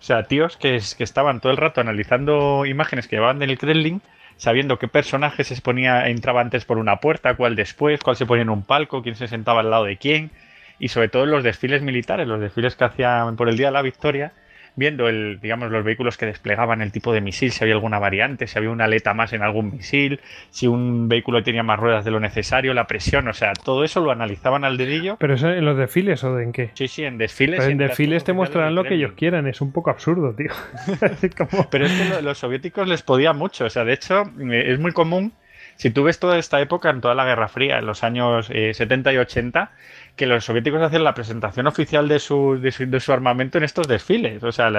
o 0.00 0.02
sea, 0.02 0.22
tíos 0.24 0.56
que, 0.56 0.76
estaban 0.76 1.40
todo 1.40 1.52
el 1.52 1.58
rato 1.58 1.82
analizando 1.82 2.64
imágenes 2.64 3.06
que 3.06 3.16
llevaban 3.16 3.38
del 3.38 3.58
Kremlin, 3.58 4.00
sabiendo 4.38 4.78
qué 4.78 4.88
personaje 4.88 5.44
se 5.44 5.52
exponía, 5.52 6.08
entraba 6.08 6.40
antes 6.40 6.64
por 6.64 6.78
una 6.78 6.96
puerta, 6.96 7.36
cuál 7.36 7.54
después, 7.54 8.00
cuál 8.00 8.16
se 8.16 8.24
ponía 8.24 8.42
en 8.42 8.48
un 8.48 8.62
palco, 8.62 9.02
quién 9.02 9.14
se 9.14 9.28
sentaba 9.28 9.60
al 9.60 9.70
lado 9.70 9.84
de 9.84 9.98
quién, 9.98 10.30
y 10.78 10.88
sobre 10.88 11.08
todo 11.08 11.26
los 11.26 11.44
desfiles 11.44 11.82
militares, 11.82 12.26
los 12.26 12.40
desfiles 12.40 12.76
que 12.76 12.84
hacían 12.84 13.36
por 13.36 13.50
el 13.50 13.58
Día 13.58 13.66
de 13.66 13.72
la 13.72 13.82
Victoria, 13.82 14.32
viendo 14.76 15.08
el, 15.08 15.40
digamos, 15.40 15.70
los 15.70 15.84
vehículos 15.84 16.16
que 16.16 16.26
desplegaban, 16.26 16.82
el 16.82 16.92
tipo 16.92 17.12
de 17.12 17.20
misil, 17.20 17.52
si 17.52 17.64
había 17.64 17.74
alguna 17.74 17.98
variante, 17.98 18.46
si 18.46 18.58
había 18.58 18.70
una 18.70 18.84
aleta 18.84 19.14
más 19.14 19.32
en 19.32 19.42
algún 19.42 19.72
misil, 19.72 20.20
si 20.50 20.66
un 20.66 21.08
vehículo 21.08 21.42
tenía 21.42 21.62
más 21.62 21.78
ruedas 21.78 22.04
de 22.04 22.10
lo 22.10 22.20
necesario, 22.20 22.74
la 22.74 22.86
presión, 22.86 23.28
o 23.28 23.32
sea, 23.32 23.52
todo 23.52 23.84
eso 23.84 24.00
lo 24.00 24.10
analizaban 24.10 24.64
al 24.64 24.76
dedillo. 24.76 25.16
¿Pero 25.18 25.34
eso 25.34 25.50
en 25.50 25.64
los 25.64 25.76
desfiles 25.76 26.22
o 26.24 26.38
en 26.38 26.52
qué? 26.52 26.70
Sí, 26.74 26.88
sí, 26.88 27.04
en 27.04 27.18
desfiles. 27.18 27.60
Pero 27.60 27.70
en 27.70 27.78
desfiles 27.78 28.24
te 28.24 28.32
mostrarán 28.32 28.74
lo 28.74 28.84
que 28.84 28.94
ellos 28.94 29.12
quieran, 29.12 29.46
es 29.46 29.60
un 29.60 29.72
poco 29.72 29.90
absurdo, 29.90 30.34
tío. 30.34 30.52
Pero 31.70 31.86
es 31.86 31.92
que 31.92 32.22
los 32.22 32.38
soviéticos 32.38 32.88
les 32.88 33.02
podía 33.02 33.32
mucho, 33.32 33.64
o 33.66 33.70
sea, 33.70 33.84
de 33.84 33.94
hecho, 33.94 34.24
es 34.50 34.78
muy 34.78 34.92
común 34.92 35.32
si 35.80 35.88
tú 35.88 36.04
ves 36.04 36.18
toda 36.18 36.36
esta 36.36 36.60
época, 36.60 36.90
en 36.90 37.00
toda 37.00 37.14
la 37.14 37.24
Guerra 37.24 37.48
Fría, 37.48 37.78
en 37.78 37.86
los 37.86 38.04
años 38.04 38.48
70 38.48 39.10
eh, 39.10 39.14
y 39.14 39.16
80, 39.16 39.70
que 40.16 40.26
los 40.26 40.44
soviéticos 40.44 40.82
hacían 40.82 41.04
la 41.04 41.14
presentación 41.14 41.66
oficial 41.66 42.08
de 42.08 42.18
su, 42.18 42.58
de 42.60 43.00
su, 43.00 43.12
armamento 43.12 43.58
en 43.58 43.64
estos 43.64 43.88
desfiles. 43.88 44.42
O 44.42 44.52
sea, 44.52 44.70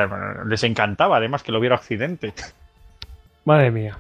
les 0.46 0.64
encantaba 0.64 1.18
además 1.18 1.44
que 1.44 1.52
lo 1.52 1.60
viera 1.60 1.76
Occidente. 1.76 2.34
Madre 3.46 3.72
mía. 3.72 3.98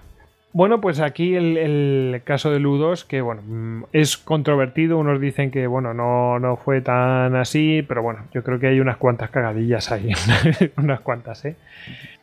Bueno, 0.53 0.81
pues 0.81 0.99
aquí 0.99 1.35
el, 1.35 2.21
caso 2.25 2.51
de 2.51 2.59
Ludos, 2.59 3.05
que 3.05 3.21
bueno, 3.21 3.41
mm, 3.45 3.83
es 3.93 4.17
controvertido. 4.17 4.97
Unos 4.97 5.21
dicen 5.21 5.49
que 5.49 5.65
bueno, 5.65 5.93
no, 5.93 6.39
no 6.39 6.57
fue 6.57 6.81
tan 6.81 7.35
así, 7.35 7.83
pero 7.87 8.01
bueno, 8.01 8.25
yo 8.33 8.43
creo 8.43 8.59
que 8.59 8.67
hay 8.67 8.79
unas 8.79 8.97
cuantas 8.97 9.29
cagadillas 9.29 9.91
ahí. 9.91 10.11
unas 10.77 10.99
cuantas, 10.99 11.45
¿eh? 11.45 11.55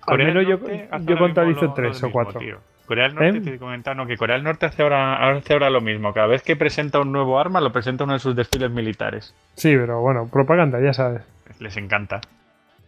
Al 0.06 0.18
menos 0.18 0.46
yo, 0.46 0.58
yo 1.00 1.18
contabilizo 1.18 1.72
tres 1.74 2.02
o 2.02 2.10
cuatro. 2.10 2.40
Corea 2.88 3.04
del 3.04 3.14
Norte, 3.14 3.38
¿Eh? 3.38 3.52
te 3.52 3.58
comentando 3.58 4.06
que 4.06 4.16
Corea 4.16 4.36
del 4.36 4.44
Norte 4.44 4.66
hace 4.66 4.82
ahora, 4.82 5.30
hace 5.30 5.52
ahora 5.52 5.68
lo 5.68 5.82
mismo. 5.82 6.14
Cada 6.14 6.26
vez 6.26 6.42
que 6.42 6.56
presenta 6.56 6.98
un 6.98 7.12
nuevo 7.12 7.38
arma, 7.38 7.60
lo 7.60 7.70
presenta 7.70 8.04
uno 8.04 8.14
de 8.14 8.18
sus 8.18 8.34
desfiles 8.34 8.70
militares. 8.70 9.34
Sí, 9.54 9.76
pero 9.76 10.00
bueno, 10.00 10.26
propaganda, 10.32 10.80
ya 10.80 10.94
sabes. 10.94 11.22
Les 11.60 11.76
encanta. 11.76 12.22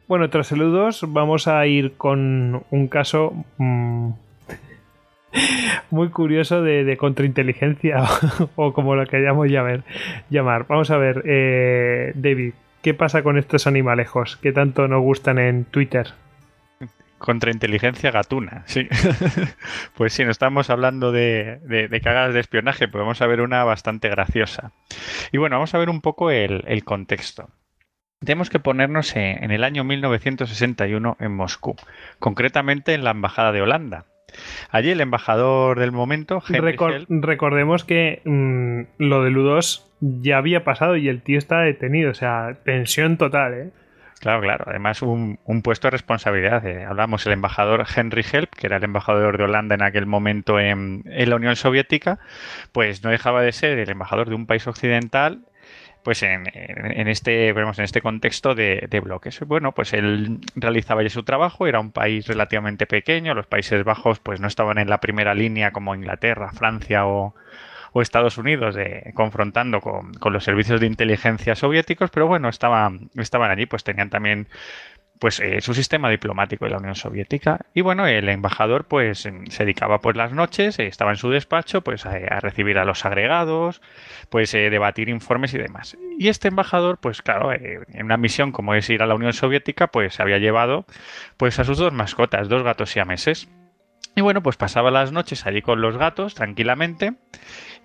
Bueno, 0.08 0.30
tras 0.30 0.48
saludos, 0.48 1.04
vamos 1.06 1.46
a 1.46 1.64
ir 1.66 1.92
con 1.98 2.64
un 2.70 2.88
caso 2.88 3.32
mm, 3.58 4.10
muy 5.90 6.08
curioso 6.08 6.62
de, 6.62 6.96
contrainteligencia 6.96 8.02
o, 8.56 8.72
como 8.72 8.96
lo 8.96 9.06
queríamos 9.06 9.48
llamar. 9.48 9.84
llamar. 10.30 10.66
Vamos 10.66 10.90
a 10.90 10.96
ver, 10.96 11.22
eh, 11.26 12.12
David, 12.14 12.54
¿qué 12.82 12.94
pasa 12.94 13.22
con 13.22 13.36
estos 13.38 13.66
animalejos 13.66 14.38
que 14.38 14.52
tanto 14.52 14.88
nos 14.88 15.02
gustan 15.02 15.38
en 15.38 15.66
Twitter? 15.66 16.08
Contrainteligencia 17.20 18.10
gatuna, 18.10 18.62
sí. 18.64 18.88
pues 19.94 20.14
sí, 20.14 20.24
no 20.24 20.30
estamos 20.30 20.70
hablando 20.70 21.12
de, 21.12 21.60
de, 21.64 22.00
cagadas 22.00 22.32
de 22.32 22.40
espionaje, 22.40 22.88
pero 22.88 23.04
vamos 23.04 23.20
a 23.20 23.26
ver 23.26 23.42
una 23.42 23.62
bastante 23.62 24.08
graciosa. 24.08 24.72
Y 25.30 25.36
bueno, 25.36 25.56
vamos 25.56 25.74
a 25.74 25.78
ver 25.78 25.90
un 25.90 26.00
poco 26.00 26.30
el, 26.30 26.82
contexto. 26.82 27.50
Tenemos 28.20 28.48
que 28.48 28.58
ponernos 28.58 29.14
en, 29.16 29.50
el 29.50 29.64
año 29.64 29.84
1961 29.84 31.18
en 31.20 31.32
Moscú, 31.36 31.76
concretamente 32.18 32.94
en 32.94 33.04
la 33.04 33.10
Embajada 33.10 33.52
de 33.52 33.60
Holanda. 33.60 34.06
Allí 34.70 34.90
el 34.90 35.02
embajador 35.02 35.78
del 35.78 35.92
momento, 35.92 36.42
Henry 36.48 36.76
Recordemos 37.08 37.84
que 37.84 38.22
mm, 38.24 38.82
lo 38.96 39.24
de 39.24 39.30
Ludos 39.30 39.92
ya 40.00 40.38
había 40.38 40.64
pasado 40.64 40.96
y 40.96 41.08
el 41.08 41.20
tío 41.20 41.36
está 41.36 41.60
detenido, 41.60 42.12
o 42.12 42.14
sea, 42.14 42.56
tensión 42.64 43.18
total, 43.18 43.54
¿eh? 43.54 43.70
Claro, 44.20 44.42
claro. 44.42 44.66
Además, 44.68 45.00
un, 45.00 45.38
puesto 45.64 45.86
de 45.86 45.92
responsabilidad. 45.92 46.66
Eh, 46.66 46.84
hablamos 46.84 47.24
el 47.26 47.32
embajador 47.32 47.86
Henry 47.94 48.22
Help, 48.30 48.54
que 48.54 48.66
era 48.66 48.76
el 48.76 48.84
embajador 48.84 49.38
de 49.38 49.44
Holanda 49.44 49.74
en 49.74 49.82
aquel 49.82 50.04
momento 50.04 50.60
en, 50.60 51.02
la 51.06 51.36
Unión 51.36 51.56
Soviética, 51.56 52.18
pues 52.72 53.02
no 53.02 53.10
dejaba 53.10 53.40
de 53.40 53.52
ser 53.52 53.78
el 53.78 53.88
embajador 53.88 54.28
de 54.28 54.34
un 54.34 54.46
país 54.46 54.66
occidental 54.66 55.40
pues 56.02 56.22
en, 56.22 56.46
este, 57.08 57.52
vemos 57.52 57.78
en 57.78 57.84
este 57.84 58.00
contexto 58.00 58.54
de, 58.54 59.00
bloques. 59.04 59.38
Bueno, 59.40 59.72
pues 59.72 59.92
él 59.92 60.40
realizaba 60.54 61.02
ya 61.02 61.10
su 61.10 61.24
trabajo, 61.24 61.66
era 61.66 61.78
un 61.78 61.92
país 61.92 62.26
relativamente 62.26 62.86
pequeño, 62.86 63.34
los 63.34 63.46
Países 63.46 63.84
Bajos 63.84 64.18
pues 64.18 64.40
no 64.40 64.48
estaban 64.48 64.78
en 64.78 64.88
la 64.88 64.98
primera 64.98 65.34
línea 65.34 65.72
como 65.72 65.94
Inglaterra, 65.94 66.52
Francia 66.52 67.06
o, 67.06 67.34
Estados 67.94 68.38
Unidos 68.38 68.76
confrontando 69.14 69.80
con, 69.80 70.14
con, 70.14 70.32
los 70.32 70.44
servicios 70.44 70.80
de 70.80 70.86
inteligencia 70.86 71.54
soviéticos, 71.54 72.10
pero 72.10 72.26
bueno, 72.26 72.48
estaban, 72.48 73.10
estaban 73.16 73.50
allí, 73.50 73.66
pues 73.66 73.84
tenían 73.84 74.10
también 74.10 74.48
pues 75.20 75.38
eh, 75.38 75.60
su 75.60 75.74
sistema 75.74 76.08
diplomático 76.08 76.64
de 76.64 76.70
la 76.70 76.78
Unión 76.78 76.94
Soviética. 76.94 77.60
Y 77.74 77.82
bueno 77.82 78.06
el 78.06 78.28
embajador 78.28 78.86
pues 78.86 79.20
se 79.20 79.64
dedicaba 79.64 80.00
pues 80.00 80.16
las 80.16 80.32
noches 80.32 80.78
eh, 80.78 80.86
estaba 80.86 81.10
en 81.10 81.18
su 81.18 81.28
despacho 81.28 81.82
pues 81.82 82.06
a, 82.06 82.40
recibir 82.40 82.78
a 82.78 82.86
los 82.86 83.04
agregados 83.04 83.82
pues 84.30 84.52
eh, 84.54 84.70
debatir 84.70 85.10
informes 85.10 85.52
y 85.52 85.58
demás. 85.58 85.96
Y 86.18 86.28
este 86.28 86.48
embajador 86.48 86.98
pues 86.98 87.20
claro 87.20 87.52
en 87.52 88.02
una 88.02 88.16
misión 88.16 88.50
como 88.50 88.74
es 88.74 88.88
ir 88.88 89.02
a 89.02 89.06
la 89.06 89.14
Unión 89.14 89.34
Soviética 89.34 89.88
pues 89.88 90.18
había 90.20 90.38
llevado 90.38 90.86
pues 91.36 91.58
a 91.58 91.64
sus 91.64 91.76
dos 91.76 91.92
mascotas 91.92 92.48
dos 92.48 92.62
gatos 92.62 92.90
siameses. 92.90 93.46
Y 94.16 94.22
bueno 94.22 94.42
pues 94.42 94.56
pasaba 94.56 94.90
las 94.90 95.12
noches 95.12 95.46
allí 95.46 95.60
con 95.60 95.82
los 95.82 95.98
gatos 95.98 96.34
tranquilamente 96.34 97.12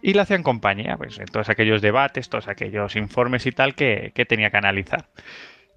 y 0.05 0.13
le 0.13 0.21
hacían 0.21 0.43
compañía 0.43 0.97
pues 0.97 1.17
en 1.17 1.25
todos 1.25 1.49
aquellos 1.49 1.81
debates 1.81 2.29
todos 2.29 2.47
aquellos 2.47 2.95
informes 2.95 3.47
y 3.47 3.51
tal 3.51 3.73
que, 3.73 4.11
que 4.13 4.25
tenía 4.25 4.51
que 4.51 4.57
analizar 4.57 5.07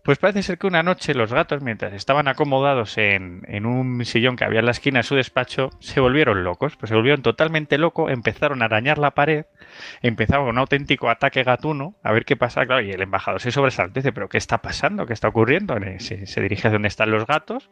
pues 0.09 0.17
parece 0.17 0.43
ser 0.43 0.57
que 0.57 0.67
una 0.67 0.83
noche 0.83 1.13
los 1.13 1.35
gatos, 1.35 1.61
mientras 1.61 1.93
estaban 1.93 2.29
acomodados 2.29 2.97
en, 2.97 3.67
un 3.67 4.03
sillón 4.07 4.37
que 4.37 4.45
había 4.47 4.61
en 4.61 4.65
la 4.65 4.71
esquina 4.71 5.01
de 5.01 5.03
su 5.03 5.15
despacho, 5.15 5.69
se 5.81 6.01
volvieron 6.01 6.45
locos, 6.45 6.77
pues 6.77 6.89
se 6.89 6.95
volvieron 6.95 7.21
totalmente 7.21 7.77
locos, 7.77 8.11
empezaron 8.11 8.63
a 8.63 8.65
arañar 8.65 8.97
la 8.97 9.11
pared, 9.11 9.45
empezaron 10.01 10.49
un 10.49 10.57
auténtico 10.57 11.11
ataque 11.11 11.43
gatuno, 11.43 11.95
a 12.03 12.13
ver 12.13 12.25
qué 12.25 12.37
pasa, 12.37 12.65
claro, 12.65 12.81
y 12.81 12.91
el 12.91 13.03
embajador 13.03 13.43
se 13.43 13.51
sobresalta 13.51 14.01
dice, 14.01 14.13
pero 14.13 14.31
¿qué 14.31 14.39
está 14.39 14.63
pasando? 14.63 15.05
¿Qué 15.05 15.13
está 15.13 15.29
ocurriendo? 15.29 15.77
Se, 15.99 16.41
dirige 16.41 16.69
a 16.69 16.71
donde 16.71 16.89
están 16.89 17.11
los 17.11 17.27
gatos, 17.27 17.69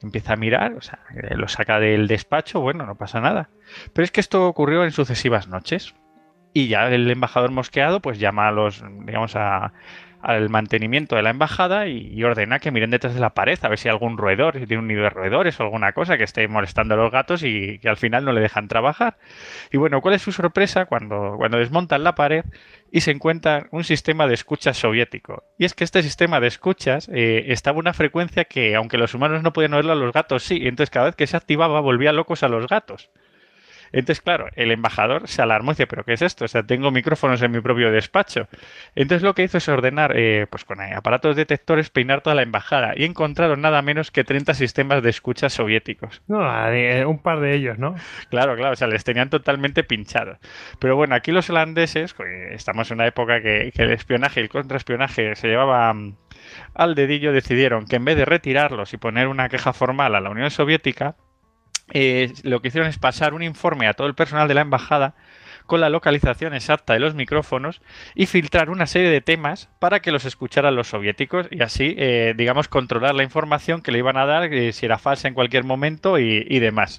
empieza 0.00 0.34
a 0.34 0.36
mirar, 0.36 0.74
o 0.74 0.82
sea, 0.82 1.00
lo 1.30 1.48
saca 1.48 1.80
del 1.80 2.06
despacho, 2.06 2.60
bueno, 2.60 2.86
no 2.86 2.94
pasa 2.94 3.20
nada. 3.20 3.50
Pero 3.92 4.04
es 4.04 4.12
que 4.12 4.20
esto 4.20 4.46
ocurrió 4.46 4.84
en 4.84 4.92
sucesivas 4.92 5.48
noches. 5.48 5.96
Y 6.52 6.68
ya 6.68 6.88
el 6.88 7.10
embajador 7.10 7.50
mosqueado, 7.50 8.00
pues 8.00 8.18
llama 8.18 8.48
a 8.48 8.52
los, 8.52 8.82
digamos, 9.04 9.36
a, 9.36 9.72
al 10.22 10.50
mantenimiento 10.50 11.16
de 11.16 11.22
la 11.22 11.30
embajada 11.30 11.86
y, 11.86 12.22
ordena 12.22 12.58
que 12.58 12.70
miren 12.70 12.90
detrás 12.90 13.14
de 13.14 13.20
la 13.20 13.30
pared 13.30 13.58
a 13.62 13.68
ver 13.68 13.78
si 13.78 13.88
hay 13.88 13.92
algún 13.92 14.18
roedor, 14.18 14.58
si 14.58 14.66
tiene 14.66 14.82
un 14.82 14.88
nido 14.88 15.02
de 15.02 15.10
roedores 15.10 15.58
o 15.58 15.62
alguna 15.62 15.92
cosa 15.92 16.18
que 16.18 16.24
esté 16.24 16.46
molestando 16.46 16.94
a 16.94 16.96
los 16.98 17.10
gatos 17.10 17.42
y 17.42 17.78
que 17.78 17.88
al 17.88 17.96
final 17.96 18.24
no 18.24 18.32
le 18.32 18.40
dejan 18.40 18.68
trabajar. 18.68 19.16
Y 19.72 19.78
bueno, 19.78 20.00
¿cuál 20.00 20.14
es 20.14 20.22
su 20.22 20.32
sorpresa 20.32 20.86
cuando, 20.86 21.34
cuando 21.38 21.58
desmontan 21.58 22.04
la 22.04 22.14
pared 22.14 22.44
y 22.92 23.00
se 23.00 23.12
encuentra 23.12 23.66
un 23.70 23.84
sistema 23.84 24.26
de 24.26 24.34
escuchas 24.34 24.76
soviético? 24.76 25.44
Y 25.58 25.64
es 25.64 25.74
que 25.74 25.84
este 25.84 26.02
sistema 26.02 26.40
de 26.40 26.48
escuchas 26.48 27.08
eh, 27.12 27.46
estaba 27.48 27.78
una 27.78 27.94
frecuencia 27.94 28.44
que, 28.44 28.74
aunque 28.74 28.98
los 28.98 29.14
humanos 29.14 29.42
no 29.42 29.52
podían 29.52 29.74
oírlo, 29.74 29.94
los 29.94 30.12
gatos 30.12 30.42
sí. 30.42 30.60
entonces 30.62 30.90
cada 30.90 31.06
vez 31.06 31.16
que 31.16 31.26
se 31.26 31.36
activaba 31.36 31.80
volvía 31.80 32.12
locos 32.12 32.42
a 32.42 32.48
los 32.48 32.66
gatos. 32.66 33.10
Entonces, 33.92 34.20
claro, 34.20 34.48
el 34.56 34.70
embajador 34.70 35.28
se 35.28 35.42
alarmó 35.42 35.72
y 35.72 35.74
dice, 35.74 35.86
¿pero 35.86 36.04
qué 36.04 36.12
es 36.12 36.22
esto? 36.22 36.44
O 36.44 36.48
sea, 36.48 36.62
tengo 36.62 36.90
micrófonos 36.90 37.42
en 37.42 37.50
mi 37.50 37.60
propio 37.60 37.90
despacho. 37.90 38.48
Entonces 38.94 39.22
lo 39.22 39.34
que 39.34 39.42
hizo 39.42 39.58
es 39.58 39.68
ordenar, 39.68 40.12
eh, 40.16 40.46
pues 40.48 40.64
con 40.64 40.80
aparatos 40.80 41.36
detectores, 41.36 41.90
peinar 41.90 42.20
toda 42.20 42.34
la 42.36 42.42
embajada 42.42 42.92
y 42.96 43.04
encontraron 43.04 43.60
nada 43.60 43.82
menos 43.82 44.10
que 44.10 44.24
30 44.24 44.54
sistemas 44.54 45.02
de 45.02 45.10
escucha 45.10 45.48
soviéticos. 45.48 46.22
No, 46.28 46.40
eh, 46.68 47.04
un 47.04 47.18
par 47.18 47.40
de 47.40 47.54
ellos, 47.54 47.78
¿no? 47.78 47.94
Claro, 48.30 48.56
claro, 48.56 48.72
o 48.72 48.76
sea, 48.76 48.88
les 48.88 49.04
tenían 49.04 49.30
totalmente 49.30 49.84
pinchados. 49.84 50.38
Pero 50.78 50.96
bueno, 50.96 51.14
aquí 51.14 51.32
los 51.32 51.50
holandeses, 51.50 52.14
estamos 52.50 52.90
en 52.90 52.96
una 52.96 53.06
época 53.06 53.40
que, 53.40 53.72
el 53.74 53.90
espionaje 53.90 54.40
y 54.40 54.44
el 54.44 54.48
contraespionaje 54.48 55.34
se 55.36 55.48
llevaba 55.48 55.92
mm, 55.92 56.16
al 56.74 56.94
dedillo, 56.94 57.32
decidieron 57.32 57.86
que 57.86 57.96
en 57.96 58.04
vez 58.04 58.16
de 58.16 58.24
retirarlos 58.24 58.92
y 58.92 58.98
poner 58.98 59.28
una 59.28 59.48
queja 59.48 59.72
formal 59.72 60.14
a 60.14 60.20
la 60.20 60.30
Unión 60.30 60.50
Soviética, 60.50 61.16
eh, 61.92 62.32
lo 62.42 62.60
que 62.60 62.68
hicieron 62.68 62.88
es 62.88 62.98
pasar 62.98 63.34
un 63.34 63.42
informe 63.42 63.86
a 63.88 63.94
todo 63.94 64.06
el 64.06 64.14
personal 64.14 64.48
de 64.48 64.54
la 64.54 64.60
embajada 64.62 65.14
con 65.70 65.80
la 65.80 65.88
localización 65.88 66.52
exacta 66.52 66.94
de 66.94 66.98
los 66.98 67.14
micrófonos 67.14 67.80
y 68.16 68.26
filtrar 68.26 68.70
una 68.70 68.86
serie 68.86 69.08
de 69.08 69.20
temas 69.20 69.68
para 69.78 70.00
que 70.00 70.10
los 70.10 70.24
escucharan 70.24 70.74
los 70.74 70.88
soviéticos 70.88 71.46
y 71.48 71.62
así, 71.62 71.94
eh, 71.96 72.34
digamos, 72.36 72.66
controlar 72.66 73.14
la 73.14 73.22
información 73.22 73.80
que 73.80 73.92
le 73.92 73.98
iban 73.98 74.16
a 74.16 74.26
dar, 74.26 74.52
eh, 74.52 74.72
si 74.72 74.86
era 74.86 74.98
falsa 74.98 75.28
en 75.28 75.34
cualquier 75.34 75.62
momento 75.62 76.18
y, 76.18 76.58
demás. 76.58 76.98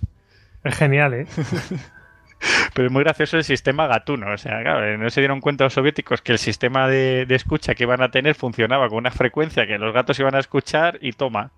Es 0.63 0.77
genial, 0.77 1.13
¿eh? 1.13 1.25
Pero 2.73 2.88
es 2.88 2.93
muy 2.93 3.04
gracioso 3.04 3.36
el 3.36 3.43
sistema 3.43 3.88
gatuno. 3.88 4.32
O 4.32 4.38
sea, 4.38 4.62
claro, 4.62 4.97
no 4.97 5.10
se 5.10 5.19
dieron 5.19 5.41
cuenta 5.41 5.65
los 5.65 5.73
soviéticos 5.73 6.21
que 6.21 6.32
el 6.32 6.39
sistema 6.39 6.88
de, 6.88 7.25
de 7.25 7.36
escucha 7.36 7.75
que 7.75 7.84
iban 7.84 8.01
a 8.01 8.10
tener 8.10 8.36
funcionaba 8.36 8.88
con 8.88 8.99
una 8.99 9.12
frecuencia 9.12 9.67
que 9.67 9.77
los 9.77 9.93
gatos 9.93 10.17
iban 10.19 10.36
a 10.36 10.39
escuchar 10.39 10.97
y 11.01 11.12
toma. 11.12 11.51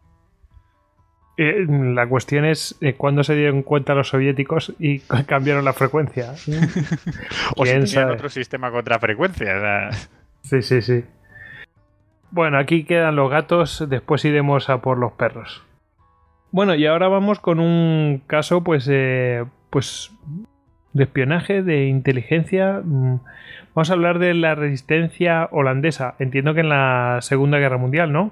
Eh, 1.35 1.65
la 1.67 2.07
cuestión 2.07 2.45
es 2.45 2.77
eh, 2.81 2.93
cuándo 2.93 3.23
se 3.23 3.35
dieron 3.35 3.63
cuenta 3.63 3.95
los 3.95 4.09
soviéticos 4.09 4.73
y 4.79 4.99
cambiaron 5.27 5.65
la 5.65 5.73
frecuencia. 5.73 6.31
o 7.55 7.65
si 7.65 7.71
tenían 7.71 8.11
otro 8.11 8.29
sistema 8.29 8.71
contra 8.71 8.99
frecuencia. 8.99 9.89
Sí, 10.41 10.61
sí, 10.61 10.81
sí. 10.81 11.03
Bueno, 12.31 12.57
aquí 12.57 12.83
quedan 12.83 13.15
los 13.15 13.29
gatos, 13.29 13.85
después 13.89 14.25
iremos 14.25 14.69
a 14.69 14.81
por 14.81 14.97
los 14.97 15.13
perros. 15.13 15.63
Bueno, 16.51 16.75
y 16.75 16.85
ahora 16.85 17.07
vamos 17.07 17.39
con 17.39 17.59
un 17.59 18.21
caso, 18.27 18.63
pues, 18.63 18.87
eh, 18.91 19.43
pues, 19.69 20.11
de 20.93 21.03
espionaje, 21.03 21.63
de 21.63 21.87
inteligencia. 21.87 22.81
Mm, 22.83 23.19
vamos 23.73 23.89
a 23.89 23.93
hablar 23.93 24.19
de 24.19 24.33
la 24.33 24.53
resistencia 24.53 25.47
holandesa. 25.51 26.15
Entiendo 26.19 26.53
que 26.53 26.61
en 26.61 26.69
la 26.69 27.19
Segunda 27.21 27.57
Guerra 27.57 27.77
Mundial, 27.77 28.11
¿no? 28.11 28.31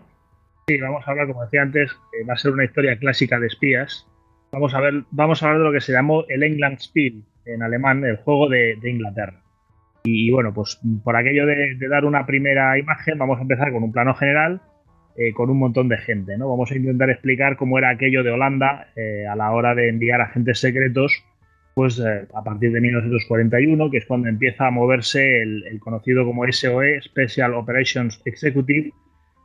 Sí, 0.72 0.78
vamos 0.78 1.06
a 1.06 1.12
hablar, 1.12 1.28
como 1.28 1.44
decía 1.44 1.64
antes, 1.64 1.92
va 2.30 2.34
a 2.34 2.38
ser 2.38 2.54
una 2.54 2.64
historia 2.64 2.98
clásica 2.98 3.38
de 3.42 3.48
espías. 3.48 4.08
Vamos 4.54 4.74
a 4.74 4.80
ver, 4.80 5.04
vamos 5.12 5.44
a 5.44 5.48
hablar 5.48 5.60
de 5.60 5.66
lo 5.66 5.74
que 5.74 5.82
se 5.82 5.92
llamó 5.92 6.24
el 6.30 6.44
England 6.44 6.80
Spiel 6.80 7.26
en 7.44 7.62
alemán, 7.62 8.06
el 8.06 8.16
juego 8.16 8.48
de, 8.48 8.78
Inglaterra. 8.82 9.42
Y, 10.06 10.32
bueno, 10.32 10.54
pues 10.54 10.80
por 11.04 11.18
aquello 11.18 11.46
de, 11.46 11.76
dar 11.90 12.06
una 12.06 12.26
primera 12.26 12.78
imagen, 12.78 13.18
vamos 13.18 13.40
a 13.40 13.42
empezar 13.42 13.74
con 13.74 13.84
un 13.84 13.92
plano 13.92 14.16
general, 14.16 14.62
eh, 15.18 15.34
con 15.34 15.50
un 15.50 15.60
montón 15.60 15.90
de 15.90 15.98
gente. 15.98 16.38
¿no? 16.38 16.48
Vamos 16.48 16.72
a 16.72 16.76
intentar 16.78 17.10
explicar 17.10 17.58
cómo 17.58 17.78
era 17.78 17.90
aquello 17.90 18.24
de 18.24 18.32
Holanda 18.32 18.88
eh, 18.96 19.26
a 19.28 19.36
la 19.36 19.52
hora 19.52 19.76
de 19.76 19.90
enviar 19.90 20.22
agentes 20.22 20.62
secretos, 20.62 21.22
pues 21.76 22.00
eh, 22.00 22.28
a 22.34 22.44
partir 22.46 22.72
de 22.72 22.80
1941, 22.80 23.92
que 23.92 23.98
es 23.98 24.06
cuando 24.06 24.30
empieza 24.30 24.68
a 24.68 24.72
moverse 24.72 25.42
el 25.42 25.82
conocido 25.82 26.24
como 26.24 26.50
SOE, 26.50 27.02
Special 27.02 27.56
Operations 27.56 28.22
Executive, 28.24 28.94